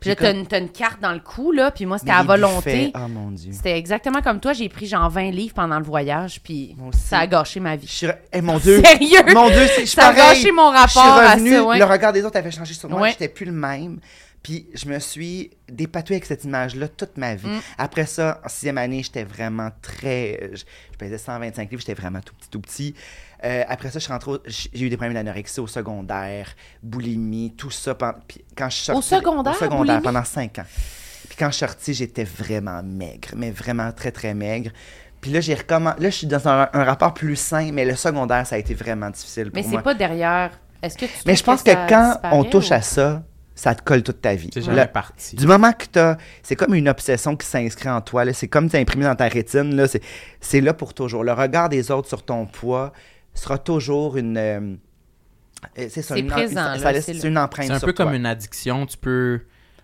Puis 0.00 0.10
là, 0.10 0.16
comme- 0.16 0.24
t'as 0.26 0.32
une, 0.32 0.46
t'as 0.46 0.58
une 0.60 0.68
carte 0.70 1.00
dans 1.02 1.12
le 1.12 1.18
cou, 1.18 1.50
là, 1.50 1.70
puis 1.72 1.84
moi, 1.84 1.98
c'était 1.98 2.12
Mais 2.12 2.18
à 2.18 2.22
volonté. 2.22 2.86
buffets, 2.86 2.92
Oh 2.94 3.08
mon 3.08 3.30
dieu. 3.32 3.50
C'était 3.52 3.76
exactement 3.76 4.22
comme 4.22 4.38
toi. 4.38 4.52
J'ai 4.52 4.68
pris 4.68 4.86
genre 4.86 5.10
20 5.10 5.30
livres 5.32 5.54
pendant 5.54 5.78
le 5.78 5.84
voyage, 5.84 6.40
puis 6.42 6.76
ça 6.92 7.18
a 7.18 7.26
gâché 7.26 7.58
ma 7.58 7.74
Je 7.76 7.80
vie. 7.80 7.86
suis 7.88 8.06
eh, 8.32 8.40
mon 8.40 8.58
dieu. 8.58 8.80
Sérieux? 8.84 9.34
Mon 9.34 9.48
dieu, 9.48 9.66
c'est 9.66 9.80
je 9.80 9.86
suis 9.86 9.88
Ça 9.88 10.08
a 10.08 10.14
pareil. 10.14 10.36
gâché 10.36 10.52
mon 10.52 10.70
rapport 10.70 10.86
Je 10.86 10.90
suis 10.90 11.00
à 11.00 11.32
revenu, 11.34 11.50
ça, 11.52 11.64
ouais. 11.64 11.78
le 11.78 11.84
regard 11.84 12.12
des 12.12 12.24
autres 12.24 12.36
avait 12.38 12.50
changé 12.50 12.74
sur 12.74 12.88
moi, 12.88 13.00
Ouais. 13.02 13.10
j'étais 13.10 13.28
plus 13.28 13.46
le 13.46 13.52
même. 13.52 13.98
Puis 14.48 14.66
je 14.72 14.88
me 14.88 14.98
suis 14.98 15.50
dépatoué 15.70 16.16
avec 16.16 16.24
cette 16.24 16.44
image-là 16.44 16.88
toute 16.88 17.18
ma 17.18 17.34
vie. 17.34 17.46
Mm. 17.48 17.60
Après 17.76 18.06
ça, 18.06 18.40
en 18.42 18.48
sixième 18.48 18.78
année, 18.78 19.02
j'étais 19.02 19.24
vraiment 19.24 19.68
très... 19.82 20.48
Je, 20.54 20.56
je 20.92 20.96
pesais 20.96 21.18
125 21.18 21.70
livres, 21.70 21.82
j'étais 21.86 22.00
vraiment 22.00 22.20
tout 22.22 22.32
petit, 22.34 22.48
tout 22.48 22.60
petit. 22.60 22.94
Euh, 23.44 23.62
après 23.68 23.90
ça, 23.90 23.98
je 23.98 24.04
suis 24.04 24.12
rentré 24.12 24.30
au- 24.30 24.38
j'ai 24.46 24.86
eu 24.86 24.88
des 24.88 24.96
problèmes 24.96 25.12
d'anorexie 25.12 25.60
au 25.60 25.66
secondaire, 25.66 26.54
boulimie, 26.82 27.52
tout 27.58 27.70
ça. 27.70 27.94
pen- 27.94 28.14
Puis 28.26 28.42
quand 28.56 28.70
je 28.70 28.76
suis 28.76 28.92
Au 28.92 29.02
secondaire, 29.02 29.52
Au 29.54 29.58
secondaire, 29.58 30.00
pendant 30.00 30.24
cinq 30.24 30.58
ans. 30.60 30.64
Puis 31.28 31.36
quand 31.38 31.48
je 31.50 31.56
suis 31.56 31.66
sorti, 31.66 31.92
j'étais 31.92 32.24
vraiment 32.24 32.82
maigre, 32.82 33.28
mais 33.36 33.50
vraiment 33.50 33.92
très, 33.92 34.12
très 34.12 34.32
maigre. 34.32 34.70
Puis 35.20 35.30
là, 35.30 35.42
j'ai 35.42 35.54
recommen- 35.56 35.98
là, 36.00 36.08
je 36.08 36.16
suis 36.16 36.26
dans 36.26 36.48
un, 36.48 36.70
un 36.72 36.84
rapport 36.84 37.12
plus 37.12 37.36
sain, 37.36 37.70
mais 37.70 37.84
le 37.84 37.96
secondaire, 37.96 38.46
ça 38.46 38.54
a 38.54 38.58
été 38.58 38.72
vraiment 38.72 39.10
difficile 39.10 39.50
Mais 39.52 39.60
pour 39.60 39.68
c'est 39.70 39.76
moi. 39.76 39.82
pas 39.82 39.94
derrière. 39.94 40.58
Est-ce 40.82 40.96
que 40.96 41.04
tu 41.06 41.12
Mais 41.26 41.34
je 41.36 41.42
pense 41.42 41.62
que, 41.62 41.72
quand 41.88 42.18
on 42.32 42.44
touche 42.44 42.70
ou- 42.70 42.74
à 42.74 42.80
ça, 42.82 43.22
ça 43.58 43.74
te 43.74 43.82
colle 43.82 44.02
toute 44.04 44.20
ta 44.20 44.34
vie. 44.36 44.50
C'est 44.54 44.62
jamais 44.62 44.86
parti. 44.86 45.34
du 45.34 45.46
moment 45.46 45.72
que 45.72 45.84
tu 45.86 46.20
C'est 46.44 46.54
comme 46.54 46.74
une 46.74 46.88
obsession 46.88 47.34
qui 47.36 47.44
s'inscrit 47.46 47.88
en 47.88 48.00
toi. 48.00 48.24
là. 48.24 48.32
C'est 48.32 48.46
comme 48.48 48.70
t'es 48.70 48.78
imprimé 48.78 49.04
dans 49.04 49.16
ta 49.16 49.26
rétine. 49.28 49.74
là. 49.74 49.88
C'est- 49.88 50.02
C'est 50.40 50.60
là 50.60 50.72
pour 50.74 50.94
toujours. 50.94 51.24
Le 51.24 51.32
regard 51.32 51.68
des 51.68 51.90
autres 51.90 52.08
sur 52.08 52.24
ton 52.24 52.46
poids 52.46 52.92
sera 53.34 53.58
toujours 53.58 54.16
une. 54.16 54.36
euh, 54.38 54.74
c'est 55.76 56.02
ça, 56.02 56.14
C'est 56.14 56.20
une, 56.20 56.28
présent, 56.28 56.54
ça- 56.54 56.72
là, 56.76 56.78
ça 56.78 56.92
laisse 56.92 57.04
c'est 57.06 57.24
une 57.26 57.36
empreinte 57.36 57.66
C'est 57.66 57.72
un 57.72 57.78
sur 57.80 57.86
peu 57.86 57.92
comme 57.92 58.08
toi. 58.10 58.16
une 58.16 58.26
addiction. 58.26 58.86
Tu 58.86 58.96
peux 58.96 59.40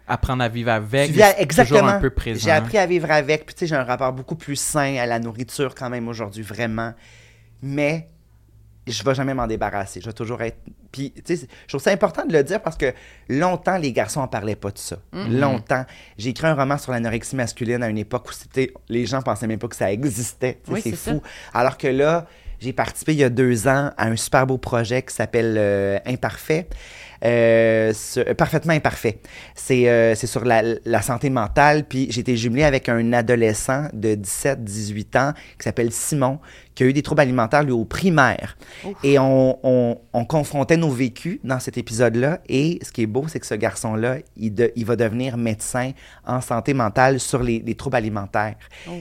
apprendre 0.06 0.44
à 0.44 0.48
vivre 0.48 0.70
avec. 0.70 1.08
Tu 1.08 1.14
vis 1.14 1.22
à- 1.22 1.32
c'est 1.32 1.42
exactement. 1.42 1.78
toujours 1.80 1.92
un 1.94 2.00
peu 2.00 2.10
présent. 2.10 2.40
J'ai 2.44 2.50
appris 2.52 2.78
à 2.78 2.86
vivre 2.86 3.10
avec. 3.10 3.44
Puis, 3.44 3.54
tu 3.56 3.60
sais, 3.60 3.66
j'ai 3.66 3.74
un 3.74 3.82
rapport 3.82 4.12
beaucoup 4.12 4.36
plus 4.36 4.54
sain 4.56 4.96
à 4.98 5.06
la 5.06 5.18
nourriture 5.18 5.74
quand 5.74 5.90
même 5.90 6.06
aujourd'hui, 6.06 6.42
vraiment. 6.44 6.92
Mais 7.60 8.08
je 8.86 9.02
vais 9.02 9.14
jamais 9.14 9.34
m'en 9.34 9.46
débarrasser. 9.46 10.00
Je 10.00 10.06
vais 10.06 10.12
toujours 10.12 10.42
être. 10.42 10.58
Puis, 10.92 11.12
tu 11.24 11.36
sais, 11.36 11.48
je 11.62 11.68
trouve 11.68 11.80
ça 11.80 11.90
important 11.90 12.24
de 12.26 12.32
le 12.32 12.42
dire 12.44 12.62
parce 12.62 12.76
que 12.76 12.92
longtemps, 13.28 13.78
les 13.78 13.92
garçons 13.92 14.20
en 14.20 14.28
parlaient 14.28 14.56
pas 14.56 14.70
de 14.70 14.78
ça. 14.78 14.96
Mm-hmm. 15.12 15.38
Longtemps. 15.38 15.84
J'ai 16.18 16.30
écrit 16.30 16.46
un 16.46 16.54
roman 16.54 16.78
sur 16.78 16.92
l'anorexie 16.92 17.36
masculine 17.36 17.82
à 17.82 17.88
une 17.88 17.98
époque 17.98 18.28
où 18.28 18.32
c'était. 18.32 18.72
Les 18.88 19.06
gens 19.06 19.22
pensaient 19.22 19.46
même 19.46 19.58
pas 19.58 19.68
que 19.68 19.76
ça 19.76 19.90
existait. 19.92 20.60
Oui, 20.68 20.80
c'est 20.82 20.96
fou. 20.96 21.22
Alors 21.52 21.78
que 21.78 21.88
là, 21.88 22.26
j'ai 22.60 22.72
participé 22.72 23.12
il 23.12 23.18
y 23.18 23.24
a 23.24 23.30
deux 23.30 23.68
ans 23.68 23.90
à 23.96 24.06
un 24.06 24.16
super 24.16 24.46
beau 24.46 24.58
projet 24.58 25.02
qui 25.02 25.14
s'appelle 25.14 25.56
euh, 25.58 25.98
Imparfait. 26.06 26.68
Euh, 27.24 27.92
sur- 27.94 28.24
euh, 28.26 28.34
Parfaitement 28.34 28.72
imparfait. 28.74 29.20
C'est 29.54 29.88
euh, 29.88 30.14
c'est 30.14 30.26
sur 30.26 30.44
la, 30.44 30.62
la 30.84 31.02
santé 31.02 31.30
mentale. 31.30 31.84
Puis 31.84 32.06
j'ai 32.10 32.20
été 32.20 32.36
jumelé 32.36 32.64
avec 32.64 32.88
un 32.88 33.12
adolescent 33.12 33.88
de 33.92 34.14
17-18 34.14 35.18
ans 35.18 35.32
qui 35.58 35.64
s'appelle 35.64 35.90
Simon, 35.92 36.38
qui 36.74 36.82
a 36.82 36.86
eu 36.86 36.92
des 36.92 37.02
troubles 37.02 37.20
alimentaires, 37.22 37.62
lui, 37.62 37.72
au 37.72 37.84
primaire. 37.84 38.56
Et 39.02 39.18
on, 39.18 39.58
on- 39.62 39.98
on 40.12 40.24
confrontait 40.24 40.76
nos 40.76 40.90
vécus 40.90 41.38
dans 41.44 41.58
cet 41.60 41.78
épisode-là. 41.78 42.40
Et 42.48 42.78
ce 42.82 42.92
qui 42.92 43.02
est 43.02 43.06
beau, 43.06 43.26
c'est 43.28 43.40
que 43.40 43.46
ce 43.46 43.54
garçon-là, 43.54 44.18
il, 44.36 44.54
de- 44.54 44.72
il 44.76 44.84
va 44.84 44.96
devenir 44.96 45.36
médecin 45.36 45.92
en 46.26 46.40
santé 46.40 46.74
mentale 46.74 47.20
sur 47.20 47.42
les, 47.42 47.60
les 47.64 47.74
troubles 47.74 47.96
alimentaires. 47.96 48.56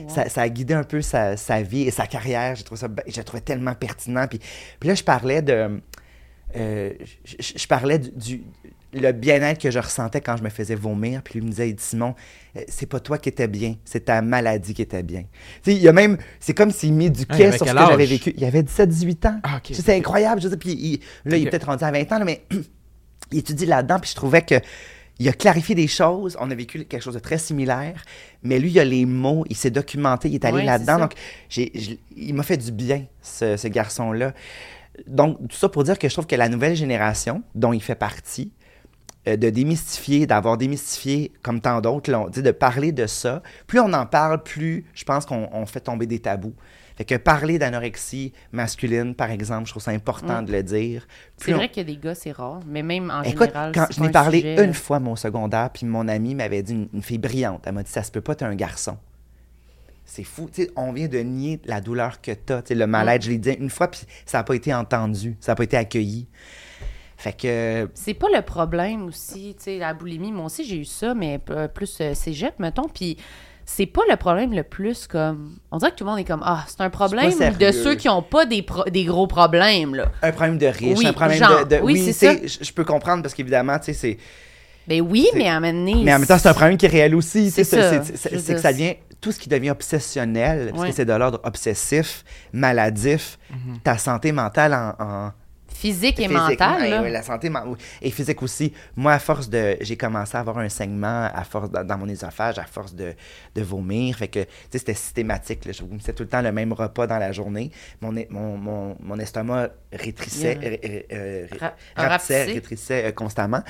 ça, 0.08 0.28
ça 0.28 0.42
a 0.42 0.48
guidé 0.48 0.74
un 0.74 0.82
peu 0.84 1.00
sa, 1.02 1.36
sa 1.36 1.62
vie 1.62 1.82
et 1.82 1.90
sa 1.90 2.06
carrière. 2.06 2.56
J'ai 2.56 2.64
trouvé 2.64 2.80
ça, 2.80 2.88
ben- 2.88 3.04
je 3.06 3.18
le 3.18 3.24
trouvais 3.24 3.40
tellement 3.42 3.74
pertinent. 3.74 4.26
Puis, 4.28 4.38
puis 4.80 4.88
là, 4.88 4.94
je 4.94 5.02
parlais 5.04 5.42
de... 5.42 5.80
euh, 6.56 6.92
je, 7.38 7.66
parlais 7.66 7.98
du, 7.98 8.10
du- 8.10 8.42
le 8.92 9.10
bien-être 9.10 9.60
que 9.60 9.70
je 9.72 9.78
ressentais 9.80 10.20
quand 10.20 10.36
je 10.36 10.42
me 10.44 10.48
faisais 10.50 10.76
vomir. 10.76 11.22
Puis 11.22 11.40
lui 11.40 11.46
me 11.46 11.50
disait, 11.50 11.74
Simon, 11.78 12.14
euh, 12.56 12.60
c'est 12.68 12.86
pas 12.86 13.00
toi 13.00 13.18
qui 13.18 13.28
étais 13.28 13.48
bien, 13.48 13.74
c'est 13.84 14.04
ta 14.04 14.22
maladie 14.22 14.72
qui 14.72 14.82
était 14.82 15.02
bien. 15.02 15.22
Tu 15.64 15.72
sais, 15.72 15.76
il 15.76 15.82
y 15.82 15.88
a 15.88 15.92
même, 15.92 16.16
c'est 16.38 16.54
comme 16.54 16.70
s'il 16.70 16.90
Ah, 16.90 16.92
il 16.92 16.96
m'éduquait 16.98 17.34
avait 17.46 17.56
sur 17.56 17.66
ce 17.66 17.72
que 17.72 17.78
j'avais 17.90 18.06
vécu. 18.06 18.34
Il 18.36 18.44
avait 18.44 18.62
17-18 18.62 19.26
ans. 19.28 19.40
Ah, 19.42 19.56
ok. 19.56 19.72
C'est 19.74 19.94
incroyable. 19.96 20.40
Je 20.40 20.48
sais, 20.48 20.56
puis 20.56 20.72
il- 20.72 21.00
là, 21.24 21.36
il 21.36 21.46
est 21.46 21.50
peut-être 21.50 21.66
rendu 21.66 21.82
à 21.82 21.90
20 21.90 22.12
ans, 22.12 22.18
là, 22.20 22.24
mais 22.24 22.44
il 23.32 23.38
étudie 23.38 23.66
là-dedans, 23.66 23.98
puis 23.98 24.10
je 24.10 24.14
trouvais 24.16 24.42
que 24.42 24.54
il 25.20 25.28
a 25.28 25.32
clarifié 25.32 25.76
des 25.76 25.86
choses. 25.86 26.36
On 26.40 26.50
a 26.50 26.54
vécu 26.56 26.84
quelque 26.84 27.00
chose 27.02 27.14
de 27.14 27.20
très 27.20 27.38
similaire, 27.38 28.02
mais 28.42 28.58
lui, 28.58 28.70
il 28.70 28.80
a 28.80 28.84
les 28.84 29.06
mots, 29.06 29.44
il 29.48 29.54
s'est 29.56 29.70
documenté, 29.70 30.28
il 30.28 30.34
est 30.34 30.44
allé 30.44 30.56
Ouais, 30.58 30.64
là-dedans. 30.64 30.98
Donc, 30.98 31.14
il 31.56 32.34
m'a 32.34 32.42
fait 32.42 32.56
du 32.56 32.72
bien, 32.72 33.04
ce, 33.22 33.56
ce 33.56 33.68
garçon-là. 33.68 34.34
Donc, 35.06 35.38
tout 35.48 35.56
ça 35.56 35.68
pour 35.68 35.84
dire 35.84 35.98
que 35.98 36.08
je 36.08 36.14
trouve 36.14 36.26
que 36.26 36.36
la 36.36 36.48
nouvelle 36.48 36.76
génération, 36.76 37.42
dont 37.54 37.72
il 37.72 37.82
fait 37.82 37.94
partie, 37.94 38.52
euh, 39.26 39.36
de 39.36 39.48
démystifier, 39.50 40.26
d'avoir 40.26 40.56
démystifié, 40.58 41.32
comme 41.42 41.60
tant 41.60 41.80
d'autres 41.80 42.10
l'ont 42.12 42.28
dit, 42.28 42.42
de 42.42 42.50
parler 42.50 42.92
de 42.92 43.06
ça. 43.06 43.42
Plus 43.66 43.80
on 43.80 43.92
en 43.92 44.06
parle, 44.06 44.42
plus 44.42 44.84
je 44.94 45.04
pense 45.04 45.24
qu'on 45.26 45.48
on 45.52 45.66
fait 45.66 45.80
tomber 45.80 46.06
des 46.06 46.18
tabous. 46.20 46.54
Fait 46.96 47.04
que 47.04 47.16
parler 47.16 47.58
d'anorexie 47.58 48.32
masculine, 48.52 49.16
par 49.16 49.30
exemple, 49.32 49.64
je 49.66 49.70
trouve 49.72 49.82
ça 49.82 49.90
important 49.90 50.42
Mm. 50.42 50.44
de 50.44 50.52
le 50.52 50.62
dire. 50.62 51.08
C'est 51.38 51.44
Plus 51.44 51.54
on- 51.54 51.56
vrai 51.56 51.68
qu'il 51.68 51.78
y 51.88 51.92
a 51.92 51.94
des 51.94 52.00
gars, 52.00 52.14
c'est 52.14 52.30
rare, 52.30 52.60
mais 52.68 52.82
même 52.84 53.10
en 53.10 53.22
Écoute, 53.22 53.48
général, 53.48 53.72
quand 53.74 53.86
je 53.90 54.00
n'ai 54.00 54.10
parlé 54.10 54.40
sujet, 54.42 54.64
une 54.64 54.74
fois 54.74 54.98
à 54.98 55.00
mon 55.00 55.16
secondaire, 55.16 55.70
puis 55.70 55.86
mon 55.86 56.06
ami 56.06 56.36
m'avait 56.36 56.62
dit, 56.62 56.72
une, 56.74 56.88
une 56.94 57.02
fille 57.02 57.18
brillante, 57.18 57.62
elle 57.66 57.72
m'a 57.74 57.82
dit, 57.82 57.90
ça 57.90 58.04
se 58.04 58.12
peut 58.12 58.20
pas, 58.20 58.36
t'es 58.36 58.44
un 58.44 58.54
garçon. 58.54 58.96
C'est 60.06 60.24
fou, 60.24 60.48
on 60.76 60.92
vient 60.92 61.08
de 61.08 61.18
nier 61.18 61.60
la 61.64 61.80
douleur 61.80 62.20
que 62.20 62.32
t'as, 62.32 62.60
le 62.70 62.86
mal-être, 62.86 63.22
Mm. 63.22 63.24
je 63.24 63.30
l'ai 63.30 63.38
dit 63.38 63.50
une 63.52 63.70
fois, 63.70 63.88
puis 63.88 64.00
ça 64.26 64.38
n'a 64.38 64.44
pas 64.44 64.54
été 64.54 64.72
entendu, 64.74 65.36
ça 65.40 65.52
n'a 65.52 65.56
pas 65.56 65.64
été 65.64 65.76
accueilli. 65.76 66.26
Fait 67.16 67.32
que, 67.32 67.88
C'est 67.94 68.14
pas 68.14 68.26
le 68.34 68.42
problème 68.42 69.04
aussi, 69.06 69.54
tu 69.56 69.64
sais, 69.64 69.78
la 69.78 69.94
boulimie. 69.94 70.30
Moi 70.32 70.46
aussi, 70.46 70.64
j'ai 70.64 70.76
eu 70.76 70.84
ça, 70.84 71.14
mais 71.14 71.38
p- 71.38 71.68
plus 71.72 71.96
euh, 72.00 72.12
cégep, 72.12 72.58
mettons. 72.58 72.88
Puis 72.92 73.16
c'est 73.64 73.86
pas 73.86 74.02
le 74.10 74.16
problème 74.16 74.52
le 74.52 74.62
plus 74.62 75.06
comme. 75.06 75.54
On 75.70 75.78
dirait 75.78 75.92
que 75.92 75.96
tout 75.96 76.04
le 76.04 76.10
monde 76.10 76.18
est 76.18 76.24
comme 76.24 76.42
Ah, 76.44 76.64
c'est 76.68 76.82
un 76.82 76.90
problème 76.90 77.30
de 77.58 77.72
ceux 77.72 77.94
qui 77.94 78.08
ont 78.10 78.20
pas 78.20 78.44
des, 78.44 78.60
pro- 78.62 78.84
des 78.84 79.04
gros 79.04 79.26
problèmes, 79.26 79.94
là. 79.94 80.12
un 80.22 80.32
problème 80.32 80.58
de 80.58 80.66
riche, 80.66 80.98
Oui, 80.98 81.06
un 81.06 81.12
problème 81.14 81.38
genre, 81.38 81.64
de, 81.64 81.76
de- 81.76 81.82
oui, 81.82 81.94
oui, 81.94 82.12
c'est 82.12 82.12
sais, 82.12 82.64
je 82.64 82.72
peux 82.72 82.84
comprendre 82.84 83.22
parce 83.22 83.32
qu'évidemment, 83.32 83.78
tu 83.78 83.86
sais, 83.86 83.92
c'est 83.94 84.18
Ben 84.86 85.00
oui, 85.00 85.26
mais 85.34 85.48
à 85.48 85.54
un 85.56 85.60
moment 85.60 85.72
donné, 85.72 85.94
Mais 86.04 86.12
en 86.14 86.18
même 86.18 86.28
temps, 86.28 86.36
c'est 86.36 86.48
un 86.48 86.52
problème 86.52 86.76
qui 86.76 86.84
est 86.84 86.90
réel 86.90 87.14
aussi. 87.14 87.50
C'est 87.50 87.64
ça. 87.64 87.98
Que 88.00 88.58
ça 88.58 88.72
devient 88.72 88.96
tout 89.24 89.32
ce 89.32 89.38
qui 89.40 89.48
devient 89.48 89.70
obsessionnel, 89.70 90.70
parce 90.74 90.84
que 90.88 90.92
c'est 90.92 91.04
de 91.06 91.12
l'ordre 91.14 91.40
obsessif, 91.44 92.24
maladif, 92.52 93.38
ta 93.82 93.96
santé 93.98 94.32
mentale 94.32 94.74
en. 94.74 94.94
en 95.02 95.32
physique 95.68 96.20
et 96.20 96.28
mentale, 96.28 96.88
là. 96.88 97.02
ouais, 97.02 97.10
la 97.10 97.22
santé 97.22 97.50
oui. 97.66 97.76
et 98.00 98.10
physique 98.10 98.42
aussi. 98.42 98.72
Moi, 98.96 99.12
à 99.12 99.18
force 99.18 99.48
de. 99.50 99.76
J'ai 99.80 99.96
commencé 99.96 100.36
à 100.36 100.40
avoir 100.40 100.58
un 100.58 100.68
saignement 100.68 101.28
à 101.34 101.42
force 101.44 101.68
dans, 101.70 101.84
dans 101.84 101.98
mon 101.98 102.08
œsophage, 102.08 102.58
à 102.58 102.64
force 102.64 102.94
de, 102.94 103.12
de 103.54 103.62
vomir. 103.62 104.16
Fait 104.16 104.28
que, 104.28 104.40
tu 104.40 104.48
sais, 104.70 104.78
c'était 104.78 104.94
systématique. 104.94 105.64
là. 105.64 105.72
Je 105.72 105.82
vomissais 105.82 106.12
tout 106.12 106.22
le 106.22 106.28
temps 106.28 106.42
le 106.42 106.52
même 106.52 106.72
repas 106.72 107.06
dans 107.06 107.18
la 107.18 107.32
journée. 107.32 107.70
Mon, 108.00 108.12
mon, 108.30 108.56
mon, 108.56 108.96
mon 109.00 109.18
estomac 109.18 109.70
rétrissait, 109.92 110.58
Yeah. 110.62 110.70
euh, 110.70 110.76
euh, 110.84 111.02
euh, 111.12 111.46
Ra- 111.96 112.18
rétrécissait 112.18 113.06
euh, 113.06 113.12
constamment. 113.12 113.62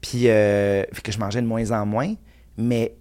Puis, 0.00 0.28
euh, 0.28 0.84
fait 0.92 1.02
que 1.02 1.12
je 1.12 1.18
mangeais 1.18 1.42
de 1.42 1.46
moins 1.46 1.70
en 1.72 1.84
moins. 1.84 2.14
Mais 2.56 2.94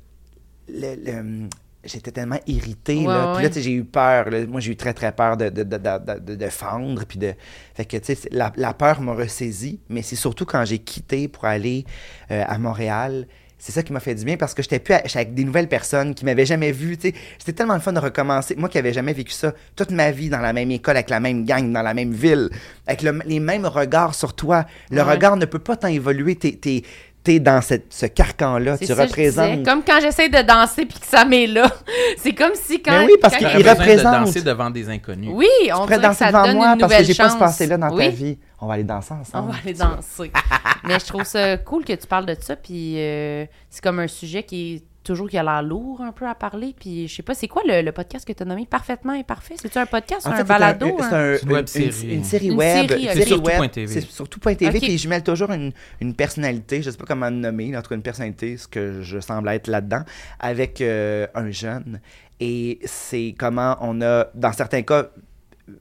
le- 0.68 0.96
le- 0.96 1.50
j'étais 1.84 2.12
tellement 2.12 2.40
irrité. 2.48 2.98
Ouais, 2.98 3.08
là. 3.08 3.34
Puis 3.36 3.44
là, 3.44 3.50
tu 3.50 3.56
sais, 3.56 3.62
j'ai 3.62 3.72
eu 3.74 3.84
peur. 3.84 4.30
là. 4.30 4.46
Moi, 4.46 4.62
j'ai 4.62 4.72
eu 4.72 4.76
très, 4.76 4.94
très 4.94 5.12
peur 5.12 5.38
de, 5.38 5.50
de, 5.50 5.64
de, 5.64 5.78
de, 5.78 6.36
de- 6.36 6.50
fendre. 6.50 7.04
Puis 7.06 7.20
de... 7.20 7.34
Fait 7.74 7.86
que, 7.86 7.98
tu 7.98 8.16
sais, 8.16 8.30
la, 8.32 8.52
la 8.56 8.74
peur 8.74 9.02
m'a 9.02 9.14
ressaisi. 9.14 9.80
Mais 9.90 10.02
c'est 10.02 10.16
surtout 10.16 10.46
quand 10.46 10.66
j'ai 10.66 10.80
quitté 10.80 11.28
pour 11.28 11.46
aller 11.46 11.86
euh, 12.32 12.44
à 12.48 12.58
Montréal. 12.58 13.28
C'est 13.62 13.74
ça 13.74 13.84
qui 13.84 13.92
m'a 13.92 14.00
fait 14.00 14.16
du 14.16 14.24
bien 14.24 14.38
parce 14.38 14.54
que 14.54 14.62
j'étais 14.64 14.80
plus 14.80 14.94
à- 14.94 15.02
avec 15.16 15.34
des 15.34 15.44
nouvelles 15.44 15.68
personnes 15.68 16.16
qui 16.16 16.24
m'avaient 16.24 16.46
jamais 16.46 16.72
vu. 16.72 16.98
C'était 16.98 17.52
tellement 17.54 17.74
le 17.74 17.82
fun 17.82 17.92
de 17.92 18.00
recommencer. 18.00 18.56
Moi 18.56 18.70
qui 18.70 18.78
n'avais 18.78 18.94
jamais 18.94 19.12
vécu 19.12 19.34
ça 19.34 19.54
toute 19.76 19.92
ma 19.92 20.12
vie 20.12 20.30
dans 20.30 20.40
la 20.40 20.54
même 20.54 20.72
école, 20.72 20.96
avec 20.96 21.10
la 21.10 21.20
même 21.20 21.44
gang, 21.44 21.70
dans 21.74 21.82
la 21.82 21.94
même 21.94 22.14
ville, 22.14 22.50
avec 22.88 23.02
le- 23.02 23.20
les 23.26 23.42
mêmes 23.42 23.66
regards 23.66 24.16
sur 24.16 24.34
toi. 24.34 24.66
Le 24.92 24.98
Ouais. 25.04 25.12
regard 25.12 25.36
ne 25.36 25.44
peut 25.46 25.60
pas 25.60 25.76
tant 25.76 25.90
évoluer. 25.90 26.38
T'es 26.38 26.84
es, 27.28 27.40
dans 27.40 27.62
cette- 27.62 27.94
ce 27.94 28.06
carcan-là. 28.06 28.78
Tu 28.78 28.86
ça, 28.86 28.96
représentes. 28.96 29.64
Comme 29.66 29.84
quand 29.84 30.00
j'essaie 30.02 30.30
de 30.30 30.42
danser 30.42 30.86
puis 30.86 31.00
que 31.00 31.06
ça 31.06 31.26
m'est 31.26 31.48
là. 31.48 31.70
c'est 32.18 32.34
comme 32.34 32.54
si 32.56 32.82
quand. 32.82 32.92
Mais 33.00 33.06
oui, 33.06 33.14
parce 33.22 33.36
qu'il 33.38 33.48
de 33.48 33.70
représente. 33.70 34.26
danser 34.26 34.42
devant 34.42 34.70
des 34.70 34.90
inconnus. 34.90 35.30
Oui, 35.34 35.48
on 35.64 35.66
Tu 35.66 35.72
pourrais 35.72 35.86
dirait 35.88 35.98
que 35.98 36.02
danser 36.04 36.18
ça 36.20 36.28
devant 36.28 36.44
donne 36.46 36.56
moi 36.56 36.74
une 36.74 36.80
parce 36.80 36.96
que 36.96 37.04
j'ai 37.04 37.14
pas 37.16 37.30
ce 37.30 37.38
passé-là 37.38 37.78
dans 37.78 37.90
oui. 37.94 38.06
ta 38.06 38.10
vie. 38.10 38.38
On 38.62 38.68
va 38.68 38.74
aller 38.76 38.84
danser 38.84 39.14
On 39.18 39.22
ensemble. 39.22 39.52
va 39.52 39.58
aller 39.64 39.74
danser. 39.74 40.32
Mais 40.86 41.00
je 41.00 41.06
trouve 41.06 41.24
ça 41.24 41.58
cool 41.58 41.84
que 41.86 41.94
tu 41.94 42.08
parles 42.08 42.26
de 42.26 42.36
ça, 42.40 42.56
puis 42.56 42.96
euh, 42.98 43.46
c'est 43.70 43.84
comme 43.84 44.00
un 44.00 44.08
sujet 44.08 44.44
qui 44.44 44.76
est 44.76 44.84
toujours 45.10 45.30
qui 45.30 45.38
a 45.38 45.44
l'air 45.44 45.62
lourd 45.64 46.02
un 46.02 46.12
peu 46.12 46.28
à 46.28 46.36
parler. 46.36 46.76
Puis 46.80 47.08
je 47.08 47.16
sais 47.16 47.24
pas, 47.24 47.34
c'est 47.34 47.48
quoi 47.48 47.62
le, 47.68 47.82
le 47.82 47.92
podcast 47.92 48.26
que 48.28 48.34
tu 48.34 48.44
as 48.44 48.46
nommé? 48.46 48.66
Parfaitement 48.66 49.14
Imparfait? 49.14 49.56
C'est-tu 49.60 49.78
un 49.78 49.86
podcast 49.86 50.26
ou 50.26 50.30
En 50.30 50.34
un 50.34 50.38
fait, 50.38 50.44
balado? 50.44 50.98
C'est 51.00 51.04
un, 51.16 51.34
hein? 51.34 51.38
c'est 51.38 51.38
un- 51.38 51.38
C'est 51.38 51.44
une 51.46 51.52
web 51.52 51.68
série. 51.68 52.14
une 52.16 52.24
série 52.24 52.48
Une 52.48 52.54
web. 52.58 52.88
série. 52.90 53.08
C'est 53.14 53.26
sur 53.26 53.44
web. 53.44 53.58
tout.tv. 53.62 53.88
C'est 53.88 54.02
sur 54.10 54.30
tout.tv. 54.30 54.68
Ok. 54.78 54.80
Puis 54.84 54.98
je 54.98 55.10
mêle 55.10 55.24
toujours 55.24 55.52
une, 55.52 55.72
une 56.02 56.14
personnalité, 56.14 56.82
je 56.82 56.90
sais 56.92 56.98
pas 56.98 57.06
comment 57.06 57.30
le 57.30 57.36
nommer, 57.38 57.76
en 57.76 57.82
tout 57.82 57.90
cas 57.90 57.96
une 57.96 58.02
personnalité, 58.02 58.58
ce 58.58 58.68
que 58.68 59.02
je 59.02 59.20
semble 59.20 59.50
être 59.50 59.68
là-dedans, 59.68 60.04
avec 60.40 60.82
euh, 60.82 61.28
un 61.36 61.50
jeune. 61.52 62.00
Et 62.40 62.80
c'est 62.86 63.36
comment 63.38 63.76
on 63.82 64.02
a, 64.02 64.28
dans 64.36 64.54
certains 64.54 64.82
cas, 64.84 65.10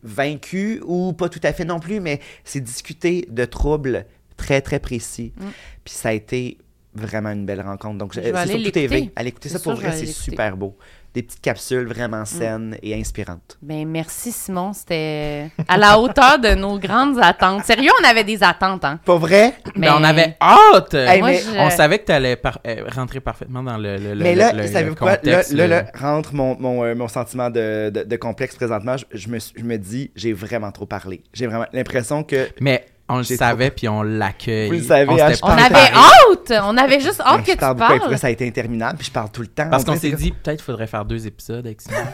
vaincu 0.03 0.83
ou 0.87 1.13
pas 1.13 1.29
tout 1.29 1.41
à 1.43 1.53
fait 1.53 1.65
non 1.65 1.81
plus, 1.81 2.01
mais 2.01 2.21
c'est 2.45 2.61
discuter 2.61 3.27
de 3.31 3.45
troubles 3.45 4.05
très, 4.37 4.61
très 4.61 4.79
précis. 4.79 5.33
Mm. 5.37 5.45
Puis 5.85 5.95
ça 5.95 6.11
a 6.11 6.13
été 6.13 6.59
vraiment 6.95 7.31
une 7.31 7.47
belle 7.47 7.61
rencontre. 7.61 7.99
Donc, 7.99 8.13
Je 8.15 8.21
je- 8.21 8.27
vais 8.27 8.33
c'est 8.33 8.39
aller 8.39 8.55
sur 8.55 8.63
tout 8.65 8.71
TV. 8.71 9.11
Allez 9.17 9.29
écouter 9.29 9.49
ça 9.49 9.59
pour 9.59 9.73
sûr, 9.77 9.83
vrai, 9.83 9.93
c'est 9.97 10.07
super 10.07 10.57
beau. 10.57 10.77
Des 11.15 11.23
petites 11.23 11.41
capsules 11.41 11.87
vraiment 11.87 12.25
saines 12.27 12.77
et 12.83 12.95
inspirantes. 12.95 13.57
Ben 13.63 13.89
merci 13.89 14.31
Simon, 14.31 14.73
c'était 14.75 15.51
à 15.67 15.79
la 15.79 15.99
hauteur 15.99 16.39
de 16.39 16.55
nos 16.55 16.79
grandes 16.79 17.19
attentes. 17.21 17.65
Sérieux, 17.65 17.91
on 18.01 18.05
avait 18.07 18.25
des 18.25 18.43
attentes, 18.43 18.85
hein? 18.85 19.01
Pas 19.05 19.17
vrai? 19.17 19.55
Mais 19.75 19.89
on 19.91 20.05
avait 20.05 20.37
hâte! 20.41 20.93
Hey, 20.95 21.21
Moi, 21.21 21.31
mais 21.31 21.39
je- 21.39 21.59
On 21.59 21.71
savait 21.71 21.99
que 22.01 22.05
tu 22.07 22.13
allais 22.13 22.39
rentrer 22.95 23.21
parfaitement 23.21 23.63
dans 23.63 23.79
le, 23.79 23.97
le, 23.97 24.15
Mais 24.17 24.35
là, 24.35 24.53
le- 24.53 24.63
le 24.63 24.67
savez-vous 24.69 24.97
quoi? 24.97 25.13
Là, 25.13 25.17
contexte, 25.17 25.53
là, 25.53 25.85
rentre 25.99 26.35
mon, 26.35 26.57
mon, 26.61 26.85
euh, 26.85 26.95
mon 26.95 27.09
sentiment 27.09 27.49
de, 27.49 27.91
de, 27.91 28.03
de 28.05 28.17
complexe 28.17 28.55
présentement. 28.55 28.97
Je, 28.99 29.05
je 29.13 29.29
me, 29.29 29.39
je 29.39 29.65
me 29.65 29.79
dis, 29.79 30.11
j'ai 30.15 30.35
vraiment 30.35 30.71
trop 30.73 30.87
parlé. 30.87 31.23
J'ai 31.33 31.47
vraiment 31.47 31.67
l'impression 31.73 32.23
que. 32.23 32.49
Mais 32.61 32.85
on 33.09 33.19
le 33.19 33.25
savait, 33.25 33.71
puis 33.71 33.89
on 33.89 34.03
l'accueille. 34.03 34.69
Vous 34.69 34.75
le 34.75 34.83
savez, 34.83 35.11
s'était 35.11 35.33
hein, 35.33 35.39
On 35.43 35.51
avait 35.51 35.93
hâte! 35.95 36.63
On 36.65 36.77
avait 36.77 37.01
juste 37.01 37.21
hâte 37.21 37.45
que 37.45 37.53
tu 37.53 37.57
parles. 37.57 38.19
ça 38.19 38.27
a 38.27 38.31
été 38.31 38.47
interminable, 38.47 38.99
puis 38.99 39.07
je 39.07 39.13
parle 39.13 39.31
tout 39.31 39.43
le 39.43 39.49
temps. 39.49 39.69
Parce 39.71 39.83
On 39.85 39.93
qu'on 39.93 39.99
s'est 39.99 40.13
dit, 40.13 40.33
peut-être 40.33 40.59
qu'il 40.59 40.65
faudrait 40.65 40.87
faire 40.87 41.05
deux 41.05 41.27
épisodes 41.27 41.67
avec 41.67 41.81
Simon. 41.81 41.97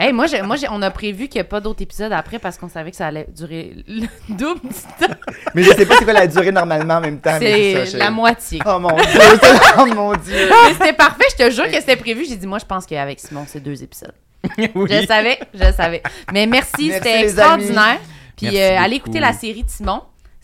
Hey, 0.00 0.14
moi, 0.14 0.26
j'ai- 0.26 0.40
moi 0.40 0.56
on 0.70 0.80
a 0.80 0.90
prévu 0.90 1.28
qu'il 1.28 1.38
n'y 1.38 1.44
ait 1.44 1.48
pas 1.48 1.60
d'autres 1.60 1.82
épisodes 1.82 2.10
après 2.10 2.38
parce 2.38 2.56
qu'on 2.56 2.70
savait 2.70 2.90
que 2.90 2.96
ça 2.96 3.08
allait 3.08 3.26
durer 3.36 3.84
le 3.86 4.06
double 4.30 4.62
du 4.62 4.68
temps. 5.06 5.14
Mais 5.54 5.62
je 5.62 5.72
sais 5.74 5.84
pas 5.84 5.96
c'est 5.98 6.04
quoi 6.04 6.14
la 6.14 6.26
durée 6.26 6.52
normalement 6.52 6.94
en 6.94 7.00
même 7.02 7.20
temps. 7.20 7.36
C'est 7.38 7.98
la 7.98 8.10
moitié. 8.10 8.62
Oh 8.64 8.78
mon 8.78 8.96
dieu! 8.96 9.20
oh 9.78 9.84
mon 9.94 10.12
dieu! 10.14 10.48
Mais 10.68 10.72
c'était 10.72 10.94
parfait, 10.94 11.26
je 11.38 11.44
te 11.44 11.50
jure 11.50 11.66
que 11.66 11.74
c'était 11.74 11.96
prévu. 11.96 12.24
J'ai 12.26 12.36
dit, 12.36 12.46
moi, 12.46 12.56
je 12.58 12.64
pense 12.64 12.86
qu'avec 12.86 13.20
Simon, 13.20 13.44
c'est 13.46 13.62
deux 13.62 13.82
épisodes. 13.82 14.14
oui. 14.58 14.86
Je 14.90 15.00
le 15.02 15.06
savais, 15.06 15.38
je 15.52 15.64
le 15.64 15.72
savais. 15.72 16.02
Mais 16.32 16.46
merci, 16.46 16.88
Merci, 16.88 16.92
c'était 16.94 17.20
extraordinaire. 17.24 17.98
Puis 18.38 18.46
Merci 18.46 18.58
euh, 18.58 18.78
allez 18.78 18.96
écouter 18.96 19.20
la 19.20 19.34
série 19.34 19.64
de 19.64 19.68
Simon. 19.68 20.00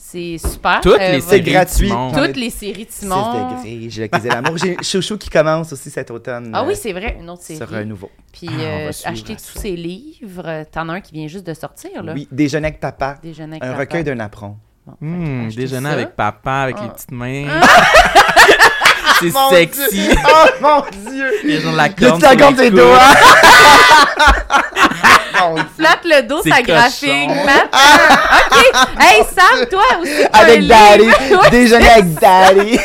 C'est 0.08 0.38
super. 0.38 0.80
Toutes 0.82 1.00
Euh, 1.00 1.12
les 1.12 1.20
C'est 1.20 1.30
séries 1.38 1.50
gratuit. 1.52 1.88
ai- 1.90 2.12
Toutes 2.14 2.36
les 2.36 2.50
séries 2.50 2.84
de 2.86 2.90
6 2.92 3.00
Simon. 3.06 3.56
degrés, 3.58 3.86
j'ai 3.90 4.04
accusé 4.04 4.28
l'amour. 4.28 4.56
J'ai 4.56 4.76
Chouchou 4.82 5.18
qui 5.18 5.28
commence 5.28 5.72
aussi 5.72 5.90
cet 5.90 6.12
automne. 6.12 6.52
Ah 6.54 6.62
euh, 6.62 6.66
oui, 6.68 6.76
c'est 6.76 6.92
vrai, 6.92 7.16
une 7.20 7.28
autre 7.28 7.42
série. 7.42 7.58
Sur 7.58 7.74
un 7.74 7.84
nouveau. 7.84 8.08
Puis 8.32 8.48
Ah, 8.48 8.60
euh, 8.62 8.92
acheter 9.04 9.34
tous 9.34 9.58
ses 9.58 9.72
livres. 9.74 10.64
T'en 10.70 10.88
as 10.90 10.92
un 10.94 11.00
qui 11.00 11.12
vient 11.12 11.26
juste 11.26 11.44
de 11.46 11.54
sortir, 11.54 12.04
là. 12.04 12.12
Oui, 12.14 12.28
Déjeuner 12.30 12.68
avec 12.68 12.78
papa. 12.78 13.16
Déjeuner 13.20 13.56
avec 13.56 13.64
Un 13.64 13.66
papa. 13.72 13.80
recueil 13.80 14.04
d'un 14.04 14.20
apron. 14.20 14.56
Bon, 14.86 14.94
Hmm, 15.00 15.48
déjeuner 15.48 15.88
ça. 15.88 15.94
avec 15.94 16.14
papa, 16.14 16.52
avec 16.52 16.76
les 16.78 16.86
Ah. 16.86 16.94
petites 16.94 17.10
mains. 17.10 17.46
C'est 19.20 19.32
Mon 19.32 19.50
sexy. 19.50 19.80
Dieu. 19.90 20.14
Oh 20.26 20.46
mon 20.60 20.82
dieu! 21.10 21.30
Les 21.44 21.60
gens 21.60 21.72
de 21.72 21.76
la 21.76 21.88
corne 21.88 22.20
te 22.20 22.26
sur 22.26 22.36
compte 22.36 22.56
tes 22.56 22.70
doigts! 22.70 22.98
Flatte 25.76 26.04
le 26.04 26.22
dos, 26.26 26.42
sa 26.42 26.60
cochon. 26.62 26.72
graphique. 26.72 27.30
OK. 27.30 28.88
Hey, 28.98 29.22
Sam, 29.24 29.66
toi 29.70 29.82
aussi. 30.00 30.24
Avec. 30.32 30.66
Daddy. 30.66 31.08
Déjeuner 31.50 31.88
avec 31.88 32.14
Daddy. 32.14 32.78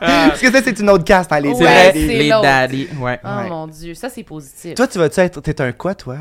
Parce 0.00 0.40
que 0.40 0.52
ça, 0.52 0.60
c'est 0.62 0.78
une 0.78 0.90
autre 0.90 1.04
caste, 1.04 1.32
hein, 1.32 1.40
les 1.40 1.50
Ouais, 1.50 1.64
Daddy. 1.64 2.06
les 2.06 2.28
daddy, 2.28 2.88
ouais. 3.00 3.18
Oh 3.24 3.28
Ouais. 3.28 3.48
mon 3.48 3.66
Dieu, 3.66 3.94
ça, 3.94 4.08
c'est 4.08 4.22
positif. 4.22 4.74
Toi, 4.74 4.86
tu 4.86 4.98
vas-tu 4.98 5.20
être. 5.20 5.40
T'es 5.40 5.60
un 5.60 5.72
quoi, 5.72 5.94
toi? 5.94 6.16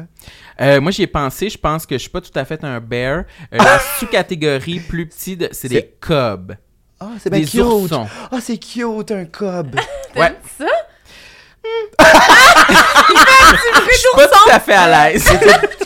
Euh, 0.62 0.82
moi, 0.82 0.92
j'y 0.92 1.04
ai 1.04 1.08
pensé. 1.08 1.50
Je 1.50 1.58
pense 1.58 1.86
que 1.86 1.96
je 1.96 2.00
suis 2.00 2.10
pas 2.10 2.22
tout 2.22 2.32
à 2.34 2.46
fait 2.46 2.64
un 2.64 2.80
bear. 2.80 3.24
Euh, 3.54 3.58
la 3.58 3.80
sous-catégorie 4.00 4.80
plus 4.80 5.08
petite, 5.08 5.50
c'est 5.54 5.70
des 5.70 5.94
cubs. 6.02 6.54
Ah, 7.00 7.10
c'est 7.20 7.30
bien 7.30 7.44
cute. 7.46 7.92
Ah, 8.32 8.38
c'est 8.42 8.58
cute, 8.58 9.12
un 9.12 9.26
cob. 9.26 9.76
Ouais. 10.16 10.34
Ça? 10.58 10.66
Je 12.70 13.98
suis 13.98 14.08
pas 14.16 14.28
tout 14.28 14.50
à 14.52 14.60
fait 14.60 14.74
à 14.74 15.10
l'aise. 15.12 15.30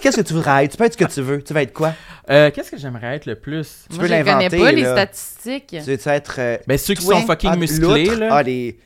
Qu'est-ce 0.01 0.17
que 0.17 0.21
tu 0.21 0.33
voudrais 0.33 0.65
être? 0.65 0.71
Tu 0.71 0.77
peux 0.77 0.85
être 0.85 0.93
ce 0.93 0.97
que 0.97 1.11
tu 1.11 1.21
veux. 1.21 1.41
Tu 1.43 1.53
vas 1.53 1.63
être 1.63 1.73
quoi? 1.73 1.93
Euh, 2.29 2.49
Qu'est-ce 2.51 2.71
que 2.71 2.77
j'aimerais 2.77 3.15
être 3.15 3.25
le 3.25 3.35
plus? 3.35 3.85
Tu 3.89 3.95
Moi, 3.97 4.03
peux 4.03 4.07
je 4.07 4.13
les 4.13 4.19
connais 4.23 4.31
l'inventer, 4.49 4.59
pas, 4.59 4.71
les 4.71 4.81
là. 4.83 4.91
statistiques. 4.93 5.67
Tu 5.69 5.79
veux 5.95 6.07
être. 6.07 6.35
euh, 6.39 6.57
Ben, 6.67 6.77
ceux 6.77 6.93
qui 6.93 7.03
sont 7.03 7.21
fucking 7.25 7.55
musclés, 7.55 8.15
là. 8.15 8.29
Ah, 8.31 8.43
les. 8.43 8.77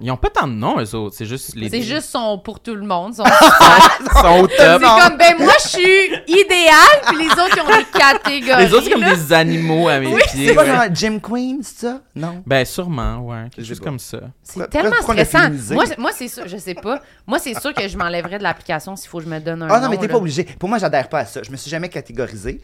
Ils 0.00 0.10
ont 0.10 0.16
pas 0.16 0.30
tant 0.30 0.46
de 0.48 0.54
noms, 0.54 0.80
eux 0.80 0.94
autres. 0.94 1.14
C'est 1.14 1.26
juste 1.26 1.54
les. 1.54 1.68
C'est 1.68 1.82
juste 1.82 2.08
son 2.08 2.38
pour 2.38 2.60
tout 2.60 2.74
le 2.74 2.82
monde. 2.86 3.14
son- 3.14 3.24
Ils 3.24 4.20
sont 4.20 4.40
au 4.40 4.48
c'est 4.48 4.56
top. 4.56 4.82
comme, 4.82 5.18
ben 5.18 5.34
moi, 5.38 5.52
je 5.62 5.68
suis 5.68 6.06
idéal, 6.28 7.02
puis 7.08 7.18
les 7.18 7.30
autres, 7.30 7.50
ils 7.56 7.60
ont 7.60 7.76
des 7.76 7.84
catégories. 7.98 8.64
Les 8.66 8.72
autres, 8.72 8.84
c'est 8.84 8.90
comme 8.90 9.02
là. 9.02 9.14
des 9.14 9.32
animaux 9.34 9.88
à 9.88 10.00
mes 10.00 10.06
Oui, 10.14 10.22
pieds. 10.32 10.48
C'est 10.48 10.54
pas 10.54 10.62
ouais. 10.62 10.68
genre 10.74 10.84
Jim 10.94 11.18
Queen, 11.22 11.60
c'est 11.62 11.86
ça? 11.86 12.00
Non. 12.16 12.42
Ben, 12.46 12.64
sûrement, 12.64 13.18
ouais. 13.18 13.42
Quelque 13.54 13.62
Je 13.64 13.68
chose 13.68 13.76
sais 13.76 13.80
pas. 13.80 13.84
comme 13.90 13.98
ça. 13.98 14.18
C'est 14.42 14.70
tellement 14.70 14.96
stressant. 15.02 15.50
Moi, 15.72 15.84
c'est- 15.86 15.98
moi 15.98 16.10
c'est 16.14 16.28
sûr, 16.28 16.44
je 16.48 16.56
sais 16.56 16.74
pas. 16.74 17.00
Moi, 17.26 17.38
c'est 17.38 17.60
sûr 17.60 17.74
que 17.74 17.86
je 17.86 17.96
m'enlèverais 17.98 18.38
de 18.38 18.42
l'application 18.44 18.96
s'il 18.96 19.10
faut 19.10 19.18
que 19.18 19.24
je 19.24 19.28
me 19.28 19.40
donne 19.40 19.62
un 19.62 19.68
Ah 19.70 19.76
non, 19.78 19.84
nom, 19.84 19.90
mais 19.90 19.98
t'es 19.98 20.08
pas 20.08 20.16
obligé. 20.16 20.44
Pour 20.44 20.70
moi, 20.70 20.78
j'adhère 20.78 21.08
pas 21.10 21.18
à 21.20 21.24
ça. 21.26 21.42
Je 21.42 21.50
me 21.50 21.56
suis 21.56 21.70
jamais 21.70 21.90
catégorisé. 21.90 22.62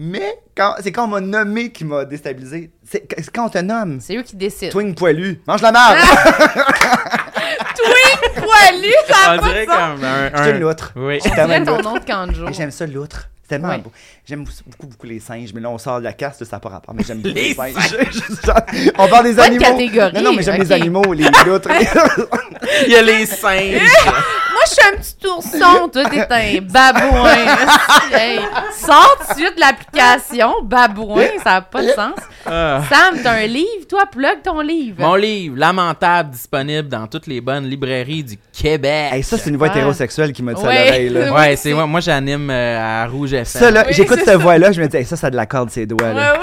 Mais 0.00 0.38
quand, 0.56 0.74
c'est 0.80 0.92
quand 0.92 1.04
on 1.04 1.08
m'a 1.08 1.20
nommé 1.20 1.72
qui 1.72 1.84
m'a 1.84 2.04
déstabilisé. 2.04 2.70
C'est 2.88 3.06
c'est 3.18 3.30
quand 3.32 3.46
on 3.46 3.48
te 3.48 3.58
nomme. 3.58 3.98
C'est 4.00 4.16
eux 4.16 4.22
qui 4.22 4.36
décident. 4.36 4.70
Twing 4.70 4.94
poilu. 4.94 5.40
Mange 5.46 5.60
la 5.60 5.72
marde! 5.72 5.98
Twink 7.76 8.34
poilu, 8.44 8.92
ça 9.08 9.16
a 9.32 9.34
On 9.36 9.38
pas 9.40 9.46
dirait 9.48 9.66
de 9.66 9.70
sens. 9.70 9.78
comme 9.78 10.04
un. 10.04 10.30
Je 10.30 10.36
suis 10.42 10.50
un- 10.50 10.54
une 10.54 10.60
loutre. 10.60 10.92
Oui. 10.96 11.18
On 11.24 11.28
dirait 11.34 11.64
ton 11.64 11.76
loutre. 11.76 11.82
nom 11.84 11.94
de 11.94 12.04
Kanjo. 12.04 12.48
Et 12.48 12.52
J'aime 12.52 12.70
ça, 12.70 12.86
l'outre. 12.86 13.28
C'est 13.42 13.48
tellement 13.56 13.68
Ouais. 13.70 13.78
beau. 13.78 13.90
J'aime 14.26 14.44
beaucoup, 14.44 14.86
beaucoup 14.88 15.06
les 15.06 15.20
singes, 15.20 15.52
mais 15.54 15.60
là, 15.60 15.70
on 15.70 15.78
sort 15.78 15.98
de 16.00 16.04
la 16.04 16.12
caste, 16.12 16.44
ça 16.44 16.56
n'a 16.56 16.60
pas 16.60 16.68
rapport. 16.68 16.94
Mais 16.94 17.02
j'aime 17.02 17.18
beaucoup 17.22 17.34
Les 17.34 17.48
les 17.48 17.54
singes. 17.54 17.96
On 18.98 19.08
parle 19.08 19.24
des 19.24 19.34
Pas 19.34 19.48
de 19.48 19.54
animaux. 19.54 19.64
catégorie, 19.64 20.12
Non, 20.14 20.22
non, 20.22 20.32
mais 20.34 20.42
j'aime 20.42 20.60
les 20.60 20.70
animaux, 20.72 21.12
les 21.14 21.24
loutres. 21.46 21.70
Il 22.86 22.92
y 22.92 22.96
a 22.96 23.02
les 23.02 23.24
singes. 23.26 23.80
Moi, 24.58 24.64
je 24.66 24.72
suis 24.72 24.88
un 24.88 24.96
petit 24.96 25.26
ourson. 25.28 25.88
Toi, 25.88 26.04
t'es 26.10 26.26
un 26.58 26.60
babouin. 26.62 27.36
hey, 28.12 28.40
sors 28.84 29.16
tout 29.20 29.34
de 29.34 29.38
suite 29.40 29.54
de 29.54 29.60
l'application. 29.60 30.54
Babouin, 30.64 31.26
ça 31.44 31.50
n'a 31.50 31.60
pas 31.62 31.82
de 31.82 31.88
sens. 31.90 32.14
Ah. 32.44 32.80
Sam, 32.88 33.20
t'as 33.22 33.32
un 33.32 33.46
livre? 33.46 33.86
Toi, 33.88 34.04
plug 34.10 34.42
ton 34.42 34.60
livre. 34.60 34.96
Mon 35.00 35.14
livre, 35.14 35.56
Lamentable, 35.58 36.30
disponible 36.30 36.88
dans 36.88 37.06
toutes 37.06 37.26
les 37.26 37.40
bonnes 37.40 37.66
librairies 37.66 38.24
du 38.24 38.38
Québec. 38.52 39.12
hey, 39.12 39.22
ça, 39.22 39.38
c'est 39.38 39.50
une 39.50 39.56
voix 39.56 39.68
hétérosexuelle 39.68 40.32
qui 40.32 40.42
m'a 40.42 40.54
dit 40.54 40.60
ça 40.60 40.66
à 40.66 40.70
Ouais. 40.70 40.84
l'oreille. 40.86 41.08
là. 41.10 41.32
Ouais, 41.32 41.56
c'est- 41.56 41.72
moi. 41.74 41.86
Moi, 41.86 42.00
j'anime 42.00 42.50
euh, 42.50 43.02
à 43.04 43.06
Rouge 43.06 43.32
FM. 43.34 43.44
Ça, 43.62 43.70
là, 43.70 43.84
Oui, 43.86 43.92
j'écoute 43.94 44.20
cette 44.24 44.40
voix-là, 44.40 44.72
je 44.72 44.80
me 44.80 44.88
dis, 44.88 44.96
hey, 44.96 45.04
ça, 45.04 45.16
ça 45.16 45.28
a 45.28 45.30
de 45.30 45.36
la 45.36 45.46
corde, 45.46 45.70
ses 45.70 45.86
doigts. 45.86 46.12
Là. 46.12 46.34
Ouais, 46.34 46.38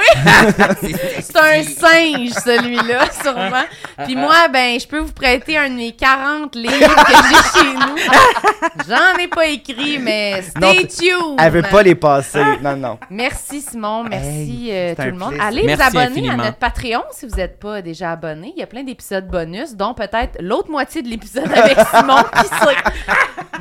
oui. 0.84 0.96
C'est 1.22 1.38
un 1.38 1.64
singe, 1.64 2.30
celui-là, 2.44 3.06
sûrement. 3.22 3.64
Puis 4.06 4.16
moi, 4.16 4.48
ben, 4.52 4.80
je 4.80 4.88
peux 4.88 5.00
vous 5.00 5.12
prêter 5.12 5.58
un 5.58 5.70
de 5.70 5.76
mes 5.76 5.92
40 5.92 6.56
livres 6.56 6.74
que 7.06 7.14
j'ai 7.30 7.60
chez 7.60 7.74
nous. 7.74 8.05
J'en 8.88 9.18
ai 9.20 9.28
pas 9.28 9.46
écrit, 9.48 9.98
mais 10.00 10.42
stay 10.42 10.88
tu- 10.88 11.08
tuned. 11.08 11.38
Elle 11.40 11.52
veut 11.52 11.62
pas 11.64 11.84
les 11.84 11.96
passer. 11.96 12.42
Non, 12.62 12.76
non. 12.76 12.98
Merci 13.10 13.62
Simon, 13.62 14.04
merci 14.04 14.70
Hey, 14.70 14.72
euh, 14.72 14.96
tout 14.96 15.02
le 15.04 15.12
monde. 15.14 15.30
plaisir. 15.30 15.46
Allez 15.46 15.64
Merci 15.64 15.82
vous 15.82 15.88
abonner 15.98 16.06
infiniment. 16.12 16.34
à 16.34 16.46
notre 16.46 16.58
Patreon 16.58 17.04
si 17.12 17.26
vous 17.28 17.36
n'êtes 17.36 17.60
pas 17.60 17.82
déjà 17.82 18.12
abonné. 18.12 18.54
Il 18.56 18.60
y 18.60 18.64
a 18.64 18.68
plein 18.68 18.84
d'épisodes 18.84 19.28
bonus, 19.28 19.76
dont 19.76 19.94
peut-être 19.94 20.38
l'autre 20.40 20.70
moitié 20.70 21.02
de 21.02 21.08
l'épisode 21.10 21.52
avec 21.52 21.78
Simon. 21.92 22.24
qui 22.42 22.48
sait. 22.48 22.76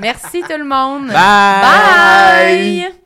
Merci 0.00 0.42
tout 0.42 0.58
le 0.58 0.64
monde. 0.64 1.08
Bye! 1.08 2.82
Bye! 2.82 3.03